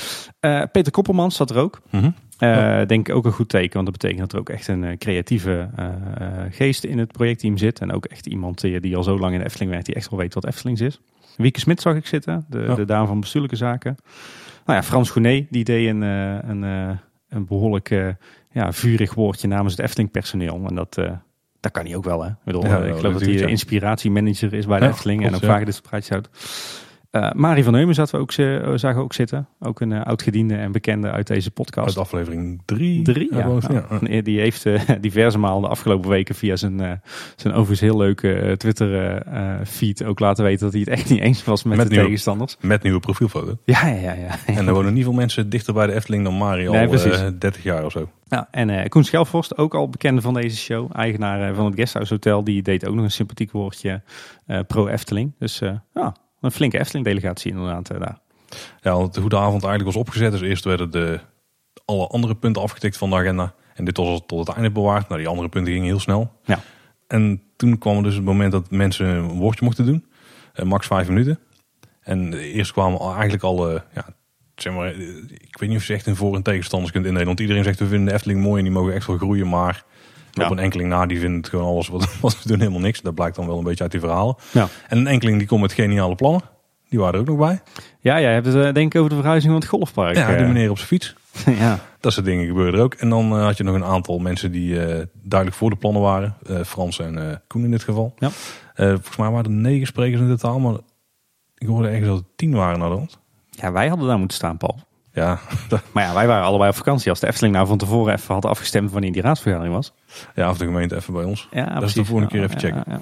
Peter 0.72 0.92
Koppelmans 0.92 1.36
zat 1.36 1.50
er 1.50 1.58
ook. 1.58 1.82
Mhm. 1.90 2.10
Eh, 2.38 2.86
Denk 2.86 3.08
ik 3.08 3.16
ook 3.16 3.26
een 3.26 3.32
goed 3.32 3.50
teken, 3.50 3.74
want 3.74 3.86
dat 3.86 3.98
betekent 3.98 4.20
dat 4.20 4.34
er 4.34 4.40
ook 4.40 4.50
echt 4.50 4.68
een 4.68 4.98
creatieve 4.98 5.70
geest 6.52 6.84
in 6.84 6.98
het 7.00 7.12
projectteam 7.12 7.58
zit. 7.58 7.80
En 7.80 7.94
ook 7.94 8.06
echt 8.06 8.26
iemand 8.26 8.62
die, 8.62 8.80
die 8.80 8.98
al 8.98 9.04
zo 9.04 9.20
lang 9.20 9.34
in 9.34 9.40
de 9.40 9.46
Efteling 9.46 9.72
werkt, 9.72 9.86
die 9.86 9.96
echt 9.96 10.10
wel 10.10 10.20
weet 10.20 10.34
wat 10.34 10.46
Eftelings 10.46 10.82
is. 10.82 11.00
Wieke 11.38 11.60
Smit 11.60 11.82
zag 11.82 11.96
ik 11.96 12.08
zitten, 12.08 12.46
de, 12.50 12.74
de 12.76 12.86
dame 12.86 13.08
van 13.08 13.20
bestuurlijke 13.20 13.56
zaken. 13.56 13.96
Nou 14.66 14.80
ja, 14.80 14.84
Frans 14.84 15.10
Goenet, 15.10 15.48
die 15.50 15.64
deed 15.64 15.90
een, 15.90 16.04
eh, 16.04 16.50
een, 16.50 16.64
eh, 16.64 16.98
een 17.30 17.46
behoorlijk 17.46 17.90
eh, 17.90 18.08
ja, 18.52 18.72
vurig 18.72 19.14
woordje 19.14 19.48
namens 19.48 19.76
het 19.76 19.86
Efteling 19.86 20.12
personeel. 20.12 20.66
En 20.68 20.76
dat, 20.76 20.96
dat 21.60 21.72
kan 21.72 21.86
hij 21.86 21.96
ook 21.96 22.04
wel, 22.04 22.24
hè? 22.24 22.30
Ik, 22.30 22.36
bedoel, 22.44 22.66
Ja, 22.66 22.78
ik 22.78 22.96
geloof 22.96 23.14
dat 23.14 23.22
hij 23.22 23.38
de 23.38 23.48
inspiratiemanager 23.48 24.54
is 24.54 24.66
bij 24.66 24.80
de 24.80 24.86
Ja, 24.86 24.92
Efteling 24.92 25.26
en 25.26 25.36
ook 25.36 25.44
vaak 25.44 25.66
dit 25.66 25.74
soort 25.74 25.88
praatjes 25.88 26.10
houdt. 26.10 26.30
Eh, 27.14 27.32
Marie 27.32 27.64
van 27.64 27.74
Heumen 27.74 27.96
zaten 27.96 28.16
we 28.16 28.22
ook, 28.22 28.32
ze- 28.32 28.72
zagen 28.76 28.98
we 28.98 29.04
ook 29.04 29.14
zitten. 29.14 29.48
Ook 29.60 29.80
een 29.80 29.92
eh, 29.92 30.02
oud-gediende 30.04 30.56
en 30.56 30.72
bekende 30.72 31.12
uit 31.12 31.28
deze 31.28 31.52
podcast. 31.52 31.88
Uit 31.88 31.98
aflevering 31.98 32.62
drie. 32.66 33.02
Drie, 33.02 33.34
uit 33.36 33.68
ja. 33.72 33.86
Nou, 34.00 34.22
Die 34.22 34.40
heeft 34.40 34.66
eh, 34.66 34.82
diverse 35.02 35.38
malen 35.38 35.62
de 35.62 35.68
afgelopen 35.68 36.10
weken 36.10 36.36
via 36.36 36.56
zijn, 36.56 36.80
eh, 36.82 36.92
zijn 37.36 37.54
overigens 37.54 37.80
heel 37.80 37.98
leuke 37.98 38.34
eh, 38.34 38.52
Twitter-feed 38.52 40.04
ook 40.04 40.20
laten 40.20 40.44
weten 40.44 40.60
dat 40.64 40.72
hij 40.72 40.80
het 40.82 40.90
echt 40.90 41.10
niet 41.10 41.20
eens 41.20 41.44
was 41.44 41.64
met, 41.64 41.76
Met 41.78 41.84
de 41.86 41.90
nieuwe- 41.92 42.06
tegenstanders. 42.06 42.58
Met 42.62 42.84
nieuwe 42.84 43.00
profielfoto. 43.00 43.58
Ja, 43.66 43.88
ja, 43.88 43.96
ja. 43.96 44.14
ja. 44.14 44.36
En 44.46 44.68
er 44.68 44.74
wonen 44.74 44.94
niet 44.94 45.04
veel 45.04 45.14
mensen 45.14 45.50
dichter 45.50 45.74
bij 45.74 45.88
de 45.88 45.94
Efteling 45.94 46.24
dan 46.24 46.34
Mario 46.34 46.72
Nee, 46.72 46.88
al 46.88 46.94
eh, 46.94 47.28
30 47.40 47.64
jaar 47.64 47.86
of 47.86 47.92
zo. 47.92 48.10
Ja, 48.28 48.48
en 48.52 48.70
eh, 48.70 48.90
Koen 48.90 49.04
Schelvorst, 49.04 49.58
ook 49.58 49.74
al 49.76 49.90
bekende 49.90 50.22
van 50.22 50.34
deze 50.34 50.58
show, 50.58 50.90
eigenaar 50.94 51.50
eh, 51.50 51.56
van 51.56 51.66
het 51.66 51.76
Guesthouse 51.76 52.14
Hotel, 52.14 52.44
die 52.44 52.62
deed 52.62 52.88
ook 52.88 52.96
nog 52.96 53.04
een 53.04 53.12
sympathiek 53.12 53.52
woordje 53.52 54.02
eh, 54.46 54.60
pro-Efteling. 54.68 55.34
Dus 55.40 55.62
eh, 55.62 55.72
ja, 55.94 56.16
een 56.44 56.52
flinke 56.52 56.80
Efteling-delegatie 56.80 57.52
inderdaad 57.52 57.90
eh, 57.90 58.00
daar. 58.00 58.18
Ja, 58.82 58.96
want 58.96 59.16
hoe 59.16 59.30
de 59.30 59.38
avond 59.38 59.64
eigenlijk 59.64 59.84
was 59.84 59.96
opgezet. 59.96 60.32
Dus 60.32 60.42
eerst 60.42 60.64
werden 60.64 60.92
de, 60.92 61.20
alle 61.86 62.08
andere 62.08 62.36
punten 62.36 62.62
afgetikt 62.62 62.98
van 62.98 63.10
de 63.10 63.16
agenda. 63.16 63.54
En 63.74 63.86
dit 63.86 63.98
was 63.98 64.08
al 64.08 64.26
tot 64.26 64.48
het 64.48 64.56
einde 64.56 64.72
bewaard. 64.72 65.08
Nou, 65.08 65.20
die 65.20 65.30
andere 65.30 65.50
punten 65.50 65.72
gingen 65.74 65.88
heel 65.88 66.00
snel. 66.00 66.32
Ja. 66.46 66.60
En 67.08 67.42
toen 67.56 67.78
kwam 67.78 68.04
dus 68.04 68.16
het 68.16 68.24
moment 68.24 68.52
dat 68.52 68.72
mensen 68.72 69.06
een 69.08 69.28
woordje 69.28 69.66
mochten 69.66 69.86
doen. 69.86 70.06
Eh, 70.54 70.66
max 70.66 70.88
vijf 70.88 71.08
minuten. 71.08 71.40
En 72.02 72.34
eerst 72.34 72.72
kwamen 72.72 73.00
al- 73.00 73.12
eigenlijk 73.14 73.44
alle, 73.44 73.84
ja, 73.94 74.06
zeg 74.56 74.74
maar, 74.74 74.88
eh, 74.94 75.08
ik 75.30 75.58
weet 75.60 75.70
niet 75.70 75.78
of 75.78 75.86
je 75.88 75.94
echt 75.94 76.06
een 76.08 76.16
voor- 76.16 76.36
en 76.36 76.42
tegenstanders 76.44 76.92
kunt 76.92 77.06
indelen. 77.06 77.28
Want 77.28 77.40
iedereen 77.40 77.64
zegt 77.64 77.80
we 77.80 77.88
vinden 77.88 78.08
de 78.08 78.14
Efteling 78.14 78.42
mooi 78.42 78.58
en 78.58 78.64
die 78.64 78.74
mogen 78.74 78.94
echt 78.94 79.08
wel 79.08 79.18
groeien. 79.18 79.50
Maar 79.50 79.84
Ja. 80.34 80.46
op 80.46 80.52
een 80.52 80.60
enkeling 80.60 80.90
na, 80.90 81.06
die 81.06 81.20
vinden 81.20 81.38
het 81.38 81.50
gewoon 81.50 81.66
alles 81.66 81.88
wat, 81.88 82.16
wat 82.22 82.34
ze 82.34 82.48
doen 82.48 82.60
helemaal 82.60 82.80
niks. 82.80 83.02
Dat 83.02 83.16
blijkt 83.16 83.36
dan 83.36 83.48
wel 83.48 83.58
een 83.58 83.64
beetje 83.64 83.84
uit 83.84 83.92
die 83.92 84.02
verhalen. 84.02 84.36
Ja. 84.52 84.68
En 84.88 84.98
een 84.98 85.08
enkeling 85.08 85.38
die 85.38 85.48
komt 85.48 85.62
met 85.62 85.74
geniale 85.74 86.16
plannen. 86.16 86.42
Die 86.90 87.00
waren 87.00 87.14
er 87.14 87.20
ook 87.20 87.38
nog 87.38 87.48
bij. 87.48 87.62
Ja, 88.00 88.22
jij 88.22 88.34
hebt 88.34 88.46
het 88.46 88.56
eh, 88.56 88.74
denk 88.74 88.94
ik 88.94 89.00
over 89.00 89.10
de 89.10 89.16
verhuizing 89.16 89.52
van 89.52 89.62
het 89.62 89.70
golfpark. 89.70 90.16
Ja, 90.16 90.28
de 90.28 90.34
eh. 90.34 90.48
meneer 90.48 90.70
op 90.70 90.78
zijn 90.78 90.88
fiets. 90.88 91.16
ja. 91.64 91.80
Dat 92.00 92.14
soort 92.14 92.26
dingen 92.26 92.46
gebeuren 92.46 92.74
er 92.74 92.84
ook. 92.84 92.94
En 92.94 93.10
dan 93.10 93.38
eh, 93.38 93.44
had 93.44 93.58
je 93.58 93.64
nog 93.64 93.76
een 93.76 93.84
aantal 93.84 94.20
mensen 94.20 94.52
die 94.52 94.76
duidelijk 95.14 95.54
voor 95.60 95.70
de 95.70 95.76
plannen 95.76 96.02
waren. 96.02 96.36
Frans 96.66 97.00
en 97.00 97.42
Koen 97.48 97.64
in 97.64 97.72
dit 97.72 97.84
geval. 97.84 98.14
Ja. 98.18 98.30
Volgens 98.76 99.18
mij 99.18 99.30
waren 99.30 99.46
er 99.46 99.58
negen 99.58 99.88
sprekers 99.88 100.22
in 100.22 100.28
totaal. 100.28 100.60
Maar 100.60 100.76
ik 101.58 101.68
hoorde 101.68 101.88
ergens 101.88 102.08
dat 102.08 102.18
er 102.18 102.26
tien 102.36 102.54
waren 102.54 102.80
naar 102.80 102.90
de 102.90 102.96
hand. 102.96 103.20
ja, 103.50 103.72
wij 103.72 103.88
hadden 103.88 104.08
daar 104.08 104.18
moeten 104.18 104.38
staan, 104.38 104.58
Paul. 104.58 104.80
Ja, 105.14 105.40
Maar 105.94 106.04
ja, 106.04 106.14
wij 106.14 106.28
waren 106.28 106.46
allebei 106.46 106.70
op 106.70 106.76
vakantie. 106.76 107.10
Als 107.10 107.20
de 107.20 107.28
Efteling 107.28 107.54
nou 107.54 107.68
van 107.68 107.78
tevoren 107.78 108.14
even 108.14 108.34
had 108.34 108.46
afgestemd 108.46 108.92
wanneer 108.92 109.12
die 109.12 109.22
raadsvergadering 109.22 109.76
was. 109.76 109.94
ja, 110.36 110.50
of 110.50 110.58
de 110.58 110.66
gemeente 110.66 110.96
even 110.96 111.14
bij 111.14 111.24
ons. 111.24 111.48
Ja, 111.52 111.82
is 111.82 111.94
de 111.94 112.06
volgende 112.06 112.32
keer 112.32 112.44
even 112.44 112.60
checken. 112.60 112.84
Ja, 112.88 112.94
ja. 112.94 113.02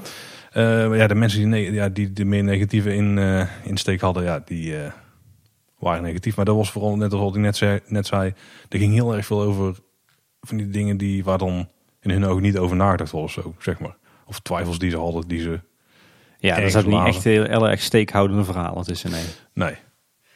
Eh, 0.52 0.88
maar 0.88 0.98
ja, 0.98 1.08
de 1.08 1.16
mensen 1.16 1.52
die, 1.52 1.72
ja, 1.72 1.90
die 1.90 2.14
de 2.14 2.26
meer 2.26 2.44
negatieve 2.44 2.96
in, 2.96 3.18
eh, 3.18 3.48
insteek 3.64 4.02
hadden, 4.02 4.24
ja, 4.24 4.42
die 4.46 4.78
eh, 4.78 4.92
waren 5.80 6.04
negatief. 6.04 6.36
Maar 6.36 6.46
dat 6.46 6.56
was 6.56 6.72
vooral 6.72 6.96
net 6.96 7.12
als 7.12 7.22
wat 7.22 7.36
ik 7.36 7.42
net 7.42 7.58
zei, 7.58 7.80
net 7.86 8.08
zei. 8.08 8.34
Er 8.70 8.80
ging 8.80 8.94
heel 8.94 9.16
erg 9.16 9.26
veel 9.26 9.42
over 9.42 9.76
van 10.42 10.58
die 10.58 10.70
dingen 10.70 10.98
die 10.98 11.24
waar 11.24 11.38
dan 11.38 11.70
in 12.02 12.10
hun 12.10 12.26
ogen 12.26 12.42
niet 12.42 12.58
over 12.58 12.76
nagedacht 12.76 13.12
was 13.12 13.22
of 13.22 13.32
zo, 13.32 13.56
zeg 13.60 13.80
maar. 13.80 13.96
Of 14.26 14.40
twijfels 14.40 14.80
die 14.80 14.90
ze 14.90 14.98
hadden, 14.98 15.28
die 15.28 15.42
ze... 15.42 15.60
Ja, 16.38 16.60
dat 16.60 16.76
ook 16.76 16.86
niet 16.86 17.06
echt 17.06 17.24
heel, 17.24 17.44
heel 17.44 17.70
erg 17.70 17.82
steekhoudende 17.82 18.44
verhalen 18.44 18.84
tussen. 18.84 19.12
Nee. 19.12 19.26
Nee. 19.54 19.76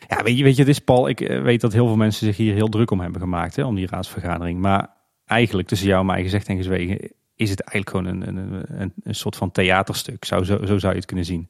Ja, 0.07 0.23
weet 0.23 0.37
je, 0.37 0.43
weet 0.43 0.55
je, 0.55 0.61
het 0.61 0.71
is 0.71 0.79
Paul. 0.79 1.07
Ik 1.09 1.21
eh, 1.21 1.41
weet 1.41 1.61
dat 1.61 1.73
heel 1.73 1.87
veel 1.87 1.95
mensen 1.95 2.25
zich 2.25 2.37
hier 2.37 2.53
heel 2.53 2.69
druk 2.69 2.91
om 2.91 2.99
hebben 2.99 3.21
gemaakt, 3.21 3.55
hè, 3.55 3.63
om 3.63 3.75
die 3.75 3.87
raadsvergadering. 3.87 4.59
Maar 4.59 4.87
eigenlijk, 5.25 5.67
tussen 5.67 5.87
jou 5.87 5.99
en 5.99 6.05
mij 6.05 6.21
gezegd 6.23 6.47
en 6.47 6.57
gezwegen, 6.57 7.11
is 7.35 7.49
het 7.49 7.61
eigenlijk 7.61 7.89
gewoon 7.89 8.05
een, 8.05 8.37
een, 8.37 8.63
een, 8.81 8.93
een 9.03 9.15
soort 9.15 9.35
van 9.35 9.51
theaterstuk. 9.51 10.25
Zou, 10.25 10.45
zo, 10.45 10.65
zo 10.65 10.77
zou 10.77 10.91
je 10.91 10.97
het 10.99 11.07
kunnen 11.07 11.25
zien. 11.25 11.47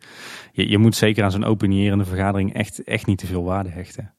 Je, 0.51 0.69
je 0.69 0.77
moet 0.77 0.95
zeker 0.95 1.23
aan 1.23 1.31
zo'n 1.31 1.43
opinierende 1.45 2.05
vergadering 2.05 2.53
echt, 2.53 2.83
echt 2.83 3.05
niet 3.05 3.17
te 3.17 3.25
veel 3.25 3.43
waarde 3.43 3.69
hechten. 3.69 4.13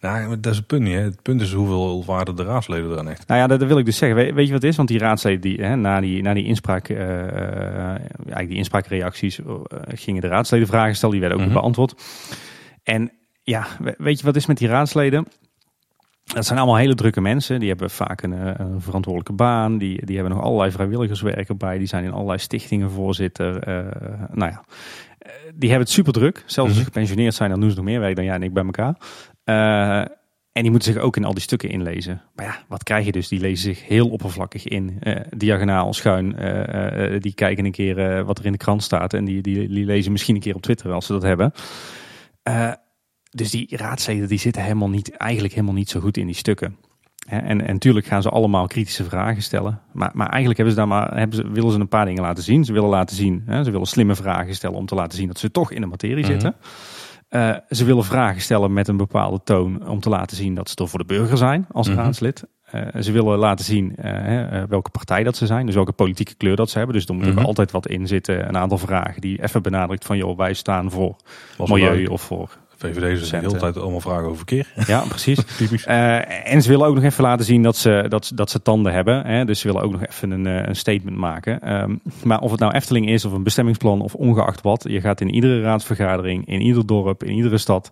Nou, 0.00 0.40
dat 0.40 0.52
is 0.52 0.58
het 0.58 0.66
punt 0.66 0.82
niet. 0.82 0.94
Hè. 0.94 1.00
Het 1.00 1.22
punt 1.22 1.40
is 1.40 1.52
hoeveel 1.52 2.04
waarde 2.04 2.34
de 2.34 2.42
raadsleden 2.42 2.90
eraan 2.90 3.08
echt. 3.08 3.26
Nou 3.26 3.40
ja, 3.40 3.46
dat, 3.46 3.58
dat 3.58 3.68
wil 3.68 3.78
ik 3.78 3.84
dus 3.84 3.96
zeggen. 3.96 4.16
Weet, 4.18 4.34
weet 4.34 4.46
je 4.46 4.52
wat 4.52 4.62
het 4.62 4.70
is? 4.70 4.76
Want 4.76 4.88
die 4.88 4.98
raadsleden, 4.98 5.40
die, 5.40 5.60
hè, 5.60 5.76
na, 5.76 6.00
die, 6.00 6.22
na 6.22 6.34
die, 6.34 6.44
inspraak, 6.44 6.88
eh, 6.88 6.98
eigenlijk 7.28 8.48
die 8.48 8.56
inspraakreacties, 8.56 9.38
eh, 9.38 9.46
gingen 9.86 10.20
de 10.20 10.28
raadsleden 10.28 10.66
vragen 10.66 10.94
stellen. 10.96 11.14
Die 11.18 11.20
werden 11.20 11.40
ook 11.40 11.44
Mhm. 11.44 11.54
beantwoord. 11.54 12.02
En 12.82 13.12
ja, 13.42 13.66
we- 13.78 13.94
weet 13.98 14.18
je 14.18 14.24
wat 14.26 14.36
is 14.36 14.46
met 14.46 14.58
die 14.58 14.68
raadsleden? 14.68 15.26
Dat 16.24 16.46
zijn 16.46 16.58
allemaal 16.58 16.76
hele 16.76 16.94
drukke 16.94 17.20
mensen. 17.20 17.60
Die 17.60 17.68
hebben 17.68 17.90
vaak 17.90 18.22
een, 18.22 18.32
eh, 18.32 18.52
een 18.56 18.80
verantwoordelijke 18.80 19.32
baan. 19.32 19.78
Die, 19.78 20.06
die 20.06 20.16
hebben 20.16 20.34
nog 20.34 20.44
allerlei 20.44 20.70
vrijwilligerswerk 20.70 21.48
erbij. 21.48 21.78
Die 21.78 21.86
zijn 21.86 22.04
in 22.04 22.12
allerlei 22.12 22.38
stichtingen 22.38 22.90
voorzitter. 22.90 23.58
Eh, 23.62 24.28
nou 24.32 24.50
ja, 24.50 24.64
Eh, 25.18 25.30
die 25.54 25.68
hebben 25.68 25.86
het 25.86 25.94
super 25.96 26.12
druk. 26.12 26.36
Zelfs 26.36 26.56
als 26.58 26.70
ze 26.72 26.76
Mhm. 26.76 26.84
gepensioneerd 26.84 27.34
zijn, 27.34 27.50
dan 27.50 27.60
doen 27.60 27.70
ze 27.70 27.76
nog 27.76 27.84
meer 27.84 28.00
werk 28.00 28.16
dan 28.16 28.24
jij 28.24 28.34
en 28.34 28.42
ik 28.42 28.52
bij 28.52 28.64
elkaar. 28.64 28.96
En 30.52 30.62
die 30.62 30.70
moeten 30.70 30.92
zich 30.92 31.02
ook 31.02 31.16
in 31.16 31.24
al 31.24 31.32
die 31.32 31.42
stukken 31.42 31.68
inlezen. 31.68 32.22
Maar 32.34 32.46
ja, 32.46 32.58
wat 32.68 32.82
krijg 32.82 33.04
je 33.04 33.12
dus? 33.12 33.28
Die 33.28 33.40
lezen 33.40 33.74
zich 33.74 33.86
heel 33.88 34.08
oppervlakkig 34.08 34.64
in. 34.68 34.98
Uh, 35.02 35.16
diagonaal, 35.36 35.92
schuin. 35.94 36.36
Uh, 36.44 37.20
die 37.20 37.34
kijken 37.34 37.64
een 37.64 37.72
keer 37.72 38.24
wat 38.24 38.38
er 38.38 38.44
in 38.46 38.52
de 38.52 38.58
krant 38.58 38.82
staat. 38.82 39.14
En 39.14 39.24
die, 39.24 39.42
die, 39.42 39.68
die, 39.68 39.84
lezen 39.84 40.12
misschien 40.12 40.34
een 40.34 40.40
keer 40.40 40.54
op 40.54 40.62
Twitter 40.62 40.92
als 40.92 41.06
ze 41.06 41.12
dat 41.12 41.22
hebben. 41.22 41.52
Dus 43.34 43.50
die 43.50 43.76
raadsleden 43.76 44.28
die 44.28 44.38
zitten 44.38 44.62
helemaal 44.62 44.88
niet, 44.88 45.16
eigenlijk 45.16 45.54
helemaal 45.54 45.74
niet 45.74 45.90
zo 45.90 46.00
goed 46.00 46.16
in 46.16 46.26
die 46.26 46.34
stukken. 46.34 46.76
En, 47.26 47.60
en 47.60 47.66
natuurlijk 47.66 48.06
gaan 48.06 48.22
ze 48.22 48.28
allemaal 48.28 48.66
kritische 48.66 49.04
vragen 49.04 49.42
stellen. 49.42 49.80
Maar, 49.92 50.10
maar 50.14 50.28
eigenlijk 50.28 50.56
hebben 50.56 50.74
ze 50.74 50.80
daar 50.80 50.88
maar, 50.88 51.18
hebben 51.18 51.36
ze, 51.36 51.50
willen 51.50 51.72
ze 51.72 51.78
een 51.78 51.88
paar 51.88 52.04
dingen 52.04 52.22
laten 52.22 52.42
zien. 52.42 52.64
Ze 52.64 52.72
willen 52.72 52.88
laten 52.88 53.16
zien, 53.16 53.42
hè, 53.46 53.64
ze 53.64 53.70
willen 53.70 53.86
slimme 53.86 54.14
vragen 54.14 54.54
stellen 54.54 54.76
om 54.76 54.86
te 54.86 54.94
laten 54.94 55.18
zien 55.18 55.26
dat 55.26 55.38
ze 55.38 55.50
toch 55.50 55.70
in 55.70 55.80
de 55.80 55.86
materie 55.86 56.24
zitten. 56.24 56.54
Mhm. 56.58 57.40
Uh, 57.42 57.56
ze 57.68 57.84
willen 57.84 58.04
vragen 58.04 58.40
stellen 58.40 58.72
met 58.72 58.88
een 58.88 58.96
bepaalde 58.96 59.40
toon 59.44 59.88
om 59.88 60.00
te 60.00 60.08
laten 60.08 60.36
zien 60.36 60.54
dat 60.54 60.70
ze 60.70 60.76
er 60.76 60.88
voor 60.88 60.98
de 60.98 61.04
burger 61.04 61.36
zijn 61.36 61.66
als 61.70 61.88
mm 61.88 61.94
raadslid. 61.94 62.44
Uh, 62.74 63.02
ze 63.02 63.12
willen 63.12 63.38
laten 63.38 63.64
zien 63.64 63.96
uh, 64.04 64.62
welke 64.68 64.90
partij 64.90 65.22
dat 65.22 65.36
ze 65.36 65.46
zijn, 65.46 65.66
dus 65.66 65.74
welke 65.74 65.92
politieke 65.92 66.34
kleur 66.34 66.56
dat 66.56 66.70
ze 66.70 66.78
hebben. 66.78 66.96
Dus 66.96 67.06
er 67.06 67.14
moet 67.14 67.24
mm 67.24 67.36
-hmm. 67.36 67.44
altijd 67.44 67.70
wat 67.70 67.86
in 67.86 68.06
zitten, 68.06 68.48
een 68.48 68.56
aantal 68.56 68.78
vragen 68.78 69.20
die 69.20 69.42
even 69.42 69.62
benadrukt 69.62 70.04
van 70.04 70.16
joh, 70.16 70.36
wij 70.36 70.52
staan 70.54 70.90
voor 70.90 71.16
milieu 71.58 72.06
of 72.06 72.22
voor 72.22 72.58
VVD 72.88 73.20
is 73.20 73.30
de 73.30 73.36
hele 73.36 73.56
tijd 73.56 73.78
allemaal 73.78 74.00
vragen 74.00 74.24
over 74.24 74.36
verkeer. 74.36 74.66
Ja, 74.86 75.04
precies. 75.08 75.44
Typisch. 75.56 75.86
Uh, 75.86 76.52
en 76.52 76.62
ze 76.62 76.68
willen 76.68 76.86
ook 76.86 76.94
nog 76.94 77.04
even 77.04 77.24
laten 77.24 77.44
zien 77.44 77.62
dat 77.62 77.76
ze, 77.76 78.04
dat, 78.08 78.32
dat 78.34 78.50
ze 78.50 78.62
tanden 78.62 78.92
hebben. 78.92 79.26
Hè? 79.26 79.44
Dus 79.44 79.60
ze 79.60 79.66
willen 79.66 79.82
ook 79.82 79.92
nog 79.92 80.06
even 80.06 80.30
een, 80.30 80.44
een 80.44 80.76
statement 80.76 81.16
maken. 81.16 81.72
Um, 81.82 82.00
maar 82.24 82.40
of 82.40 82.50
het 82.50 82.60
nou 82.60 82.72
Efteling 82.72 83.08
is 83.08 83.24
of 83.24 83.32
een 83.32 83.42
bestemmingsplan 83.42 84.00
of 84.00 84.14
ongeacht 84.14 84.60
wat. 84.60 84.84
Je 84.88 85.00
gaat 85.00 85.20
in 85.20 85.34
iedere 85.34 85.60
raadsvergadering, 85.60 86.48
in 86.48 86.60
ieder 86.60 86.86
dorp, 86.86 87.24
in 87.24 87.34
iedere 87.34 87.58
stad 87.58 87.90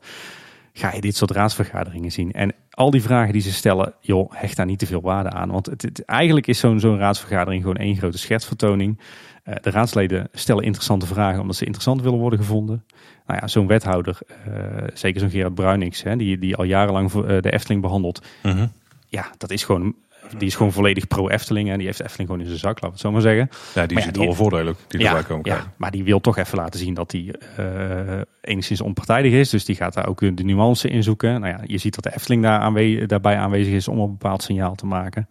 ga 0.73 0.95
je 0.95 1.01
dit 1.01 1.17
soort 1.17 1.31
raadsvergaderingen 1.31 2.13
zien. 2.13 2.33
En 2.33 2.55
al 2.71 2.91
die 2.91 3.03
vragen 3.03 3.33
die 3.33 3.43
ze 3.43 3.53
stellen, 3.53 3.95
joh, 4.01 4.33
hecht 4.35 4.57
daar 4.57 4.67
niet 4.67 4.79
te 4.79 4.87
veel 4.87 5.01
waarde 5.01 5.31
aan. 5.31 5.51
Want 5.51 5.67
het, 5.67 5.83
het 5.83 6.05
eigenlijk 6.05 6.47
is 6.47 6.59
zo'n 6.59 6.81
zo'n 6.81 6.99
raadsvergadering 6.99 7.63
gewoon 7.63 7.77
één 7.77 7.97
grote 7.97 8.19
schetsvertoning. 8.19 8.99
Uh, 9.45 9.55
de 9.61 9.71
raadsleden 9.71 10.29
stellen 10.33 10.65
interessante 10.65 11.07
vragen 11.07 11.41
omdat 11.41 11.57
ze 11.57 11.65
interessant 11.65 12.03
willen 12.03 12.19
worden 12.19 12.39
gevonden. 12.39 12.85
Nou 13.27 13.39
ja, 13.41 13.49
zo'n 13.49 13.67
wethouder, 13.67 14.19
uh, 14.49 14.55
zeker 14.95 15.21
zo'n 15.21 15.31
Gerard 15.31 15.55
Bruinings, 15.55 16.03
hè, 16.03 16.17
die, 16.17 16.39
die 16.39 16.57
al 16.57 16.65
jarenlang 16.65 17.13
uh, 17.13 17.23
de 17.23 17.53
Efteling 17.53 17.83
behandelt. 17.83 18.23
-hmm. 18.43 18.73
Ja, 19.07 19.31
dat 19.39 19.51
is 19.51 19.65
gewoon 19.65 19.95
die 20.39 20.49
is 20.49 20.55
gewoon 20.55 20.73
volledig 20.73 21.07
pro-Efteling 21.07 21.71
en 21.71 21.79
die 21.79 21.87
heeft 21.87 22.01
Efteling 22.01 22.29
gewoon 22.29 22.45
in 22.45 22.51
zijn 22.51 22.61
zak, 22.61 22.81
laten 22.81 22.87
we 22.87 22.93
het 22.93 23.01
zo 23.01 23.13
maar 23.13 23.21
zeggen. 23.21 23.49
Ja, 23.75 23.87
die 23.87 23.97
maar 23.97 24.07
ziet 24.07 24.17
ja, 24.17 24.23
alle 24.23 24.35
voordelen 24.35 24.77
die 24.89 25.01
ja, 25.01 25.07
erbij 25.07 25.23
komen 25.23 25.51
ja, 25.51 25.73
maar 25.77 25.91
die 25.91 26.05
wil 26.05 26.21
toch 26.21 26.39
even 26.39 26.59
laten 26.59 26.81
zien 26.81 26.95
dat 26.95 27.13
hij 27.13 27.35
uh, 27.59 28.21
enigszins 28.41 28.81
onpartijdig 28.81 29.33
is. 29.33 29.51
Dus 29.51 29.65
die 29.65 29.77
gaat 29.77 29.95
daar 29.95 30.07
ook 30.07 30.37
de 30.37 30.45
nuance 30.45 30.89
in 30.89 31.03
zoeken. 31.03 31.41
Nou 31.41 31.53
ja, 31.53 31.61
je 31.67 31.79
ziet 31.79 31.95
dat 31.95 32.05
de 32.05 32.15
Efteling 32.15 32.43
daar 32.43 32.61
aanwe 32.61 33.07
daarbij 33.07 33.37
aanwezig 33.37 33.73
is 33.73 33.89
om 33.89 33.99
een 33.99 34.11
bepaald 34.11 34.43
signaal 34.43 34.75
te 34.75 34.87
maken. 34.87 35.29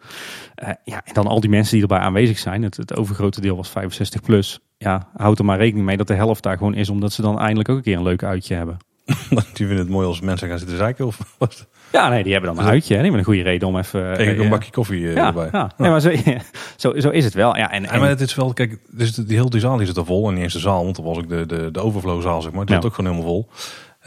Uh, 0.63 0.69
ja, 0.83 1.01
en 1.05 1.13
dan 1.13 1.27
al 1.27 1.39
die 1.39 1.49
mensen 1.49 1.73
die 1.73 1.81
erbij 1.81 1.99
aanwezig 1.99 2.37
zijn. 2.37 2.63
Het, 2.63 2.77
het 2.77 2.95
overgrote 2.95 3.41
deel 3.41 3.55
was 3.55 3.69
65 3.69 4.21
plus. 4.21 4.59
Ja, 4.77 5.09
houd 5.15 5.39
er 5.39 5.45
maar 5.45 5.57
rekening 5.57 5.85
mee 5.85 5.97
dat 5.97 6.07
de 6.07 6.13
helft 6.13 6.43
daar 6.43 6.57
gewoon 6.57 6.75
is 6.75 6.89
omdat 6.89 7.13
ze 7.13 7.21
dan 7.21 7.39
eindelijk 7.39 7.69
ook 7.69 7.77
een 7.77 7.83
keer 7.83 7.97
een 7.97 8.03
leuk 8.03 8.23
uitje 8.23 8.55
hebben. 8.55 8.77
die 9.53 9.67
vinden 9.67 9.77
het 9.77 9.89
mooi 9.89 10.07
als 10.07 10.21
mensen 10.21 10.47
gaan 10.47 10.57
zitten 10.57 10.77
zeiken 10.77 11.05
of 11.05 11.17
wat? 11.37 11.67
Ja, 11.91 12.09
nee, 12.09 12.23
die 12.23 12.31
hebben 12.31 12.55
dan 12.55 12.63
een 12.63 12.69
uitje. 12.69 12.95
Hè? 12.95 13.01
Die 13.01 13.11
hebben 13.11 13.19
een 13.19 13.25
goede 13.25 13.49
reden 13.49 13.67
om 13.67 13.77
even... 13.77 14.13
Tegen 14.17 14.35
uh, 14.35 14.43
een 14.43 14.49
bakje 14.49 14.71
koffie 14.71 15.01
uh, 15.01 15.15
ja, 15.15 15.27
erbij. 15.27 15.49
Ja, 15.51 15.71
nee, 15.77 15.89
maar 15.89 16.01
zo, 16.01 16.11
zo, 16.77 16.99
zo, 16.99 17.09
is 17.09 17.23
het 17.23 17.33
wel. 17.33 17.57
Ja, 17.57 17.71
en, 17.71 17.81
maar 17.81 18.09
het 18.09 18.21
is 18.21 18.35
wel, 18.35 18.53
kijk, 18.53 18.77
dus 18.91 19.11
die 19.11 19.37
hele 19.37 19.59
zaal 19.59 19.77
die 19.77 19.85
zit 19.85 19.97
er 19.97 20.05
vol. 20.05 20.27
En 20.27 20.33
niet 20.33 20.43
eens 20.43 20.53
de 20.53 20.59
zaal, 20.59 20.83
want 20.83 20.95
dat 20.95 21.05
was 21.05 21.17
ook 21.17 21.29
de, 21.29 21.45
de, 21.45 21.71
de 21.71 21.79
overflowzaal, 21.79 22.41
zeg 22.41 22.51
maar. 22.51 22.65
Die 22.65 22.75
zit 22.75 22.85
ook 22.85 22.93
gewoon 22.93 23.11
helemaal 23.11 23.31
vol. 23.31 23.49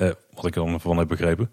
Uh, 0.01 0.11
wat 0.35 0.47
ik 0.47 0.55
dan 0.55 0.81
van 0.81 0.99
heb 0.99 1.09
begrepen. 1.09 1.51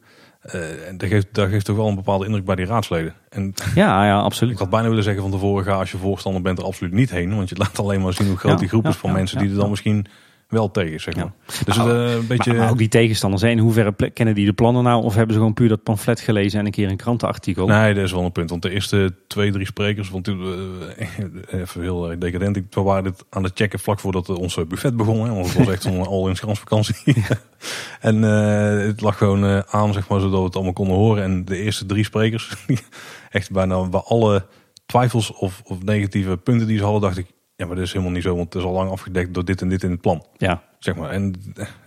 en 0.87 0.97
dat 0.97 1.09
geeft, 1.09 1.27
dat 1.31 1.49
geeft 1.49 1.65
toch 1.65 1.75
wel 1.75 1.87
een 1.87 1.95
bepaalde 1.95 2.25
indruk 2.25 2.45
bij 2.45 2.55
die 2.55 2.65
raadsleden. 2.65 3.13
En 3.29 3.53
ja, 3.75 4.05
ja, 4.05 4.19
absoluut. 4.19 4.53
Ik 4.53 4.59
had 4.59 4.69
bijna 4.69 4.87
willen 4.87 5.03
zeggen 5.03 5.21
van 5.21 5.31
tevoren, 5.31 5.63
ga 5.63 5.73
als 5.73 5.91
je 5.91 5.97
voorstander 5.97 6.41
bent 6.41 6.57
er 6.57 6.65
absoluut 6.65 6.93
niet 6.93 7.09
heen. 7.09 7.35
Want 7.35 7.49
je 7.49 7.57
laat 7.57 7.79
alleen 7.79 8.01
maar 8.01 8.13
zien 8.13 8.27
hoe 8.27 8.37
groot 8.37 8.59
die 8.59 8.67
groep 8.67 8.87
is 8.87 8.95
van 8.95 9.11
mensen 9.11 9.37
die 9.37 9.49
er 9.49 9.55
dan 9.55 9.69
misschien 9.69 10.07
wel 10.49 10.71
tegen, 10.71 10.99
zeg 10.99 11.15
maar. 11.15 11.25
Ja. 11.25 11.53
Dus 11.65 11.77
maar, 11.77 11.87
uh, 11.87 12.13
een 12.13 12.27
beetje... 12.27 12.51
Maar, 12.51 12.61
maar, 12.61 12.69
ook 12.69 12.77
die 12.77 12.87
tegenstanders, 12.87 13.43
in 13.43 13.57
hoeverre 13.57 14.11
kennen 14.13 14.35
die 14.35 14.45
de 14.45 14.53
plannen 14.53 14.83
nou? 14.83 15.03
Of 15.03 15.15
hebben 15.15 15.33
ze 15.33 15.39
gewoon 15.39 15.53
puur 15.53 15.69
dat 15.69 15.83
pamflet 15.83 16.19
gelezen 16.19 16.59
en 16.59 16.65
een 16.65 16.71
keer 16.71 16.89
een 16.89 16.97
krantenartikel? 16.97 17.67
Nee, 17.67 17.93
dat 17.93 18.03
is 18.03 18.11
wel 18.11 18.23
een 18.23 18.31
punt. 18.31 18.49
Want 18.49 18.61
de 18.61 18.69
eerste 18.69 19.15
twee, 19.27 19.51
drie 19.51 19.65
sprekers, 19.65 20.09
want 20.09 20.27
uh, 20.27 20.35
even 21.61 21.81
heel 21.81 22.19
decadent, 22.19 22.59
we 22.69 22.81
waren 22.81 23.03
dit 23.03 23.25
aan 23.29 23.43
het 23.43 23.51
checken 23.55 23.79
vlak 23.79 23.99
voordat 23.99 24.29
onze 24.29 24.65
buffet 24.65 24.97
begon. 24.97 25.25
Hè, 25.25 25.33
want 25.33 25.47
het 25.47 25.57
was 25.57 25.67
echt 25.67 25.81
zo'n 25.81 26.07
all-in 26.13 26.35
vakantie. 26.35 26.95
en 27.99 28.15
uh, 28.15 28.85
het 28.85 29.01
lag 29.01 29.17
gewoon 29.17 29.63
aan, 29.67 29.93
zeg 29.93 30.07
maar, 30.07 30.19
zodat 30.19 30.39
we 30.39 30.45
het 30.45 30.55
allemaal 30.55 30.73
konden 30.73 30.95
horen. 30.95 31.23
En 31.23 31.45
de 31.45 31.57
eerste 31.57 31.85
drie 31.85 32.03
sprekers, 32.03 32.53
echt 33.29 33.51
bijna 33.51 33.87
bij 33.87 33.99
alle 33.99 34.45
twijfels 34.85 35.33
of, 35.33 35.61
of 35.63 35.83
negatieve 35.83 36.37
punten 36.37 36.67
die 36.67 36.77
ze 36.77 36.83
hadden, 36.83 37.01
dacht 37.01 37.17
ik, 37.17 37.27
ja, 37.59 37.65
maar 37.65 37.75
dat 37.75 37.85
is 37.85 37.91
helemaal 37.91 38.13
niet 38.13 38.23
zo, 38.23 38.35
want 38.35 38.53
het 38.53 38.61
is 38.61 38.67
al 38.67 38.73
lang 38.73 38.91
afgedekt 38.91 39.33
door 39.33 39.45
dit 39.45 39.61
en 39.61 39.69
dit 39.69 39.83
in 39.83 39.91
het 39.91 40.01
plan. 40.01 40.25
Ja. 40.37 40.63
Zeg 40.79 40.95
maar. 40.95 41.09
En, 41.09 41.35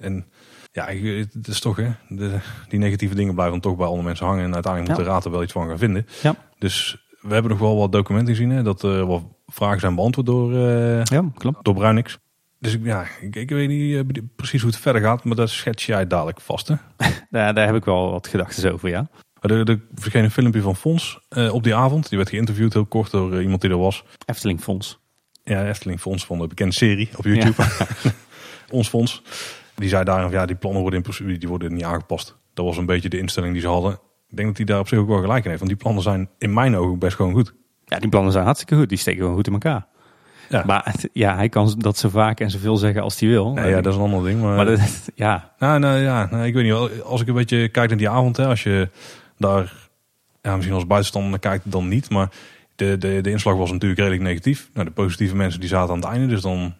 en 0.00 0.26
ja, 0.72 0.86
het 0.86 1.48
is 1.48 1.60
toch, 1.60 1.76
hè, 1.76 1.90
de, 2.08 2.38
die 2.68 2.78
negatieve 2.78 3.14
dingen 3.14 3.34
blijven 3.34 3.60
dan 3.60 3.70
toch 3.70 3.78
bij 3.78 3.86
alle 3.86 4.02
mensen 4.02 4.26
hangen. 4.26 4.44
En 4.44 4.54
uiteindelijk 4.54 4.92
moet 4.92 5.02
ja. 5.02 5.10
de 5.10 5.14
raad 5.16 5.24
er 5.24 5.30
wel 5.30 5.42
iets 5.42 5.52
van 5.52 5.68
gaan 5.68 5.78
vinden. 5.78 6.06
Ja. 6.22 6.34
Dus 6.58 7.06
we 7.20 7.32
hebben 7.32 7.50
nog 7.50 7.60
wel 7.60 7.76
wat 7.76 7.92
documenten 7.92 8.34
gezien, 8.34 8.50
hè, 8.50 8.62
dat 8.62 8.82
er 8.82 9.06
wat 9.06 9.22
vragen 9.46 9.80
zijn 9.80 9.94
beantwoord 9.94 10.26
door, 10.26 10.52
uh, 10.52 11.04
ja, 11.04 11.24
klopt. 11.34 11.64
door 11.64 11.74
Bruinix. 11.74 12.18
Dus 12.58 12.78
ja, 12.82 13.06
ik, 13.20 13.36
ik 13.36 13.50
weet 13.50 13.68
niet 13.68 14.06
uh, 14.16 14.22
precies 14.36 14.62
hoe 14.62 14.70
het 14.70 14.80
verder 14.80 15.02
gaat, 15.02 15.24
maar 15.24 15.36
dat 15.36 15.50
schets 15.50 15.86
jij 15.86 16.06
dadelijk 16.06 16.40
vast, 16.40 16.68
hè? 16.68 16.74
daar, 17.30 17.54
daar 17.54 17.66
heb 17.66 17.76
ik 17.76 17.84
wel 17.84 18.10
wat 18.10 18.26
gedachten 18.26 18.72
over, 18.72 18.88
ja. 18.88 19.08
Er, 19.40 19.68
er 19.68 19.80
verscheen 19.94 20.24
een 20.24 20.30
filmpje 20.30 20.60
van 20.60 20.76
Fons 20.76 21.20
op 21.50 21.62
die 21.62 21.74
avond. 21.74 22.08
Die 22.08 22.18
werd 22.18 22.30
geïnterviewd 22.30 22.72
heel 22.72 22.86
kort 22.86 23.10
door 23.10 23.42
iemand 23.42 23.60
die 23.60 23.70
er 23.70 23.78
was. 23.78 24.04
Efteling 24.24 24.60
Fons. 24.60 25.01
Ja, 25.44 25.68
Efteling 25.68 26.00
Fonds 26.00 26.24
van 26.24 26.38
de 26.38 26.46
bekende 26.46 26.74
serie 26.74 27.10
op 27.16 27.24
YouTube. 27.24 27.62
Ja. 27.62 27.86
Ons 28.76 28.88
fonds. 28.88 29.22
Die 29.74 29.88
zei 29.88 30.04
daar, 30.04 30.30
ja, 30.30 30.46
die 30.46 30.56
plannen 30.56 30.80
worden 30.80 30.98
in 30.98 31.04
principe 31.04 31.38
die 31.38 31.48
worden 31.48 31.74
niet 31.74 31.84
aangepast. 31.84 32.36
Dat 32.54 32.64
was 32.64 32.76
een 32.76 32.86
beetje 32.86 33.08
de 33.08 33.18
instelling 33.18 33.52
die 33.52 33.62
ze 33.62 33.68
hadden. 33.68 33.92
Ik 34.28 34.36
denk 34.36 34.48
dat 34.48 34.56
hij 34.56 34.66
daar 34.66 34.78
op 34.78 34.88
zich 34.88 34.98
ook 34.98 35.08
wel 35.08 35.20
gelijk 35.20 35.44
in 35.44 35.50
heeft. 35.50 35.62
Want 35.62 35.72
die 35.72 35.82
plannen 35.82 36.02
zijn 36.02 36.28
in 36.38 36.52
mijn 36.52 36.76
ogen 36.76 36.98
best 36.98 37.16
gewoon 37.16 37.32
goed. 37.32 37.54
Ja, 37.84 37.98
die 37.98 38.08
plannen 38.08 38.32
zijn 38.32 38.44
hartstikke 38.44 38.76
goed. 38.76 38.88
Die 38.88 38.98
steken 38.98 39.20
gewoon 39.20 39.36
goed 39.36 39.46
in 39.46 39.52
elkaar. 39.52 39.86
Ja. 40.48 40.62
Maar 40.66 40.94
ja, 41.12 41.34
hij 41.34 41.48
kan 41.48 41.74
dat 41.78 41.98
zo 41.98 42.08
vaak 42.08 42.40
en 42.40 42.50
zoveel 42.50 42.76
zeggen 42.76 43.02
als 43.02 43.20
hij 43.20 43.28
wil. 43.28 43.52
Nee, 43.52 43.70
ja, 43.70 43.80
dat 43.80 43.92
is 43.92 43.98
een 43.98 44.04
ander 44.04 44.24
ding. 44.24 44.40
Maar, 44.40 44.56
maar 44.56 44.64
dat, 44.64 45.10
ja. 45.14 45.52
Nou, 45.58 45.78
nou 45.78 45.98
ja, 45.98 46.28
nou, 46.30 46.44
ik 46.44 46.54
weet 46.54 46.64
niet. 46.64 47.02
Als 47.02 47.20
ik 47.20 47.28
een 47.28 47.34
beetje 47.34 47.68
kijk 47.68 47.88
naar 47.88 47.98
die 47.98 48.08
avond, 48.08 48.36
hè, 48.36 48.46
als 48.46 48.62
je 48.62 48.88
daar 49.38 49.72
ja, 50.42 50.54
misschien 50.54 50.74
als 50.74 50.86
buitenstander 50.86 51.38
kijkt, 51.38 51.70
dan 51.70 51.88
niet. 51.88 52.10
Maar 52.10 52.30
de, 52.98 53.20
de, 53.20 53.30
inslag 53.30 53.56
was 53.56 53.70
natuurlijk 53.70 54.00
redelijk 54.00 54.22
negatief. 54.22 54.70
Nou, 54.72 54.86
de 54.86 54.92
positieve 54.92 55.36
mensen 55.36 55.60
die 55.60 55.68
zaten 55.68 55.94
aan 55.94 56.00
het 56.00 56.08
einde. 56.08 56.26
Dus 56.26 56.40
dan, 56.40 56.74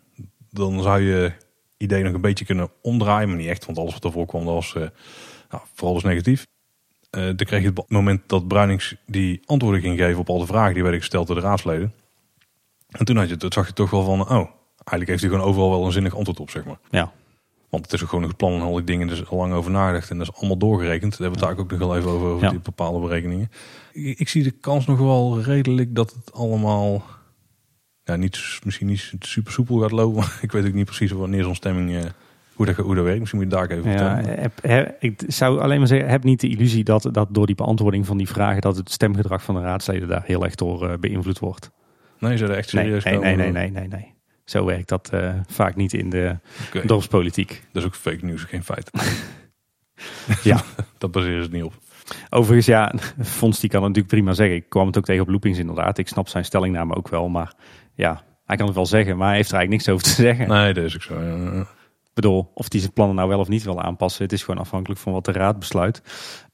dan 0.50 0.82
zou 0.82 1.00
je 1.00 1.32
idee 1.76 2.03
nog 2.03 2.12
een 2.12 2.20
beetje 2.20 2.44
kunnen 2.44 2.70
omdraaien. 2.82 3.28
Maar 3.28 3.36
niet 3.36 3.48
echt, 3.48 3.66
want 3.66 3.78
alles 3.78 3.92
wat 3.92 4.05
ervoor 4.05 4.26
kwam, 4.26 4.44
was 4.44 4.74
uh, 4.76 4.82
nou, 5.50 5.62
vooral 5.74 5.94
dus 5.94 6.03
negatief. 6.03 6.46
Uh, 7.16 7.24
dan 7.24 7.36
kreeg 7.36 7.62
je 7.62 7.72
het 7.74 7.90
moment 7.90 8.22
dat 8.26 8.48
Bruinings 8.48 8.96
die 9.07 9.40
antwoorden 9.44 9.80
ging 9.80 9.98
geven 9.98 10.20
op 10.20 10.28
al 10.28 10.38
de 10.38 10.46
vragen 10.46 10.72
die 10.74 10.82
werden 10.82 11.00
gesteld 11.00 11.26
door 11.26 11.36
de 11.36 11.42
raadsleden. 11.42 11.92
En 12.88 13.05
toen 13.05 13.16
had 13.16 13.28
je, 13.28 13.36
dat 13.36 13.53
zag 13.53 13.66
je 13.66 13.72
toch 13.72 13.90
wel 13.90 14.05
van, 14.05 14.20
oh, 14.20 14.50
eigenlijk 14.74 15.09
heeft 15.09 15.20
hij 15.20 15.30
gewoon 15.30 15.46
overal 15.46 15.70
wel 15.70 15.86
een 15.86 15.92
zinnig 15.92 16.16
antwoord 16.16 16.40
op, 16.40 16.50
zeg 16.50 16.64
maar. 16.64 16.78
Ja. 16.90 17.12
Want 17.72 17.84
het 17.84 17.92
is 17.92 18.02
ook 18.02 18.08
gewoon 18.08 18.24
een 18.24 18.36
plan 18.36 18.52
en 18.52 18.60
al 18.60 18.74
die 18.74 18.84
dingen, 18.84 19.06
dus 19.06 19.26
al 19.26 19.36
lang 19.36 19.52
over 19.52 19.70
nagedacht. 19.70 20.10
En 20.10 20.18
dat 20.18 20.28
is 20.28 20.34
allemaal 20.34 20.56
doorgerekend. 20.56 21.10
Daar 21.10 21.20
hebben 21.20 21.40
we 21.40 21.46
het 21.46 21.56
daar 21.56 21.64
ook 21.64 21.70
nog 21.70 21.78
wel 21.78 21.96
even 21.96 22.10
over, 22.10 22.28
over 22.28 22.44
ja. 22.44 22.50
die 22.50 22.60
bepaalde 22.60 23.00
berekeningen. 23.00 23.50
Ik, 23.92 24.18
ik, 24.18 24.28
zie 24.28 24.42
de 24.42 24.50
kans 24.50 24.86
nog 24.86 24.98
wel 24.98 25.40
redelijk 25.40 25.94
dat 25.94 26.12
het 26.12 26.32
allemaal 26.32 27.04
ja, 28.04 28.16
niet, 28.16 28.60
misschien 28.64 28.86
niet 28.86 29.12
super 29.18 29.52
soepel 29.52 29.78
gaat 29.78 29.90
lopen. 29.90 30.24
ik 30.40 30.52
weet 30.52 30.66
ook 30.66 30.72
niet 30.72 30.84
precies 30.84 31.10
wanneer 31.10 31.42
zo'n 31.42 31.54
stemming, 31.54 31.96
eh, 31.96 32.10
hoe, 32.54 32.66
dat, 32.66 32.76
hoe 32.76 32.94
dat 32.94 33.04
werkt. 33.04 33.18
Misschien 33.18 33.40
moet 33.40 33.50
je 33.50 33.56
daar 33.56 33.70
even 33.70 33.90
ja, 33.90 34.20
heb, 34.20 34.62
heb, 34.62 34.96
Ik 35.00 35.22
zou 35.26 35.60
alleen 35.60 35.78
maar 35.78 35.88
zeggen, 35.88 36.08
heb 36.08 36.24
niet 36.24 36.40
de 36.40 36.48
illusie 36.48 36.84
dat, 36.84 37.08
dat 37.12 37.28
door 37.30 37.46
die 37.46 37.54
beantwoording 37.54 38.06
van 38.06 38.16
die 38.16 38.28
vragen... 38.28 38.60
dat 38.60 38.76
het 38.76 38.90
stemgedrag 38.90 39.42
van 39.42 39.54
de 39.54 39.60
raadsleden 39.60 40.08
daar 40.08 40.24
heel 40.24 40.44
erg 40.44 40.54
door 40.54 40.90
uh, 40.90 40.96
beïnvloed 41.00 41.38
wordt. 41.38 41.70
Nee, 42.18 42.36
ze 42.36 42.44
er 42.44 42.50
echt 42.50 42.68
serieus 42.68 43.04
nee, 43.04 43.18
nee, 43.18 43.36
nee, 43.36 43.50
nee, 43.52 43.70
nee, 43.70 43.88
nee. 43.88 44.11
Zo 44.45 44.64
werkt 44.64 44.88
dat 44.88 45.11
uh, 45.14 45.34
vaak 45.47 45.76
niet 45.76 45.93
in 45.93 46.11
de 46.11 46.36
okay. 46.68 46.82
dorpspolitiek. 46.86 47.62
Dat 47.72 47.82
is 47.82 47.88
ook 47.88 47.95
fake 47.95 48.24
news, 48.24 48.43
geen 48.43 48.64
feit. 48.64 48.90
ja. 50.43 50.62
dat 50.99 51.11
baseren 51.11 51.45
ze 51.45 51.51
niet 51.51 51.62
op. 51.62 51.74
Overigens, 52.30 52.66
ja, 52.66 52.93
Fons 53.22 53.61
die 53.61 53.70
kan 53.70 53.82
het 53.82 53.88
natuurlijk 53.88 54.14
prima 54.14 54.32
zeggen. 54.32 54.57
Ik 54.57 54.68
kwam 54.68 54.86
het 54.86 54.99
ook 54.99 55.05
tegen 55.05 55.22
op 55.22 55.28
loopings 55.28 55.59
inderdaad. 55.59 55.99
Ik 55.99 56.09
snap 56.09 56.28
zijn 56.28 56.45
stellingname 56.45 56.95
ook 56.95 57.09
wel. 57.09 57.28
Maar 57.28 57.55
ja, 57.95 58.22
hij 58.45 58.57
kan 58.57 58.66
het 58.66 58.74
wel 58.74 58.86
zeggen, 58.86 59.16
maar 59.16 59.26
hij 59.26 59.36
heeft 59.36 59.51
er 59.51 59.57
eigenlijk 59.57 59.86
niks 59.86 59.95
over 59.95 60.14
te 60.14 60.22
zeggen. 60.22 60.49
Nee, 60.49 60.74
dat 60.74 60.84
is 60.84 60.95
ook 60.95 61.03
zo. 61.03 61.22
Ja. 61.22 61.61
Ik 62.12 62.20
bedoel, 62.20 62.51
of 62.55 62.66
hij 62.68 62.80
zijn 62.80 62.93
plannen 62.93 63.16
nou 63.16 63.28
wel 63.28 63.38
of 63.38 63.49
niet 63.49 63.62
wil 63.62 63.82
aanpassen. 63.82 64.22
Het 64.22 64.32
is 64.32 64.43
gewoon 64.43 64.61
afhankelijk 64.61 65.01
van 65.01 65.12
wat 65.12 65.24
de 65.24 65.32
raad 65.32 65.59
besluit. 65.59 66.03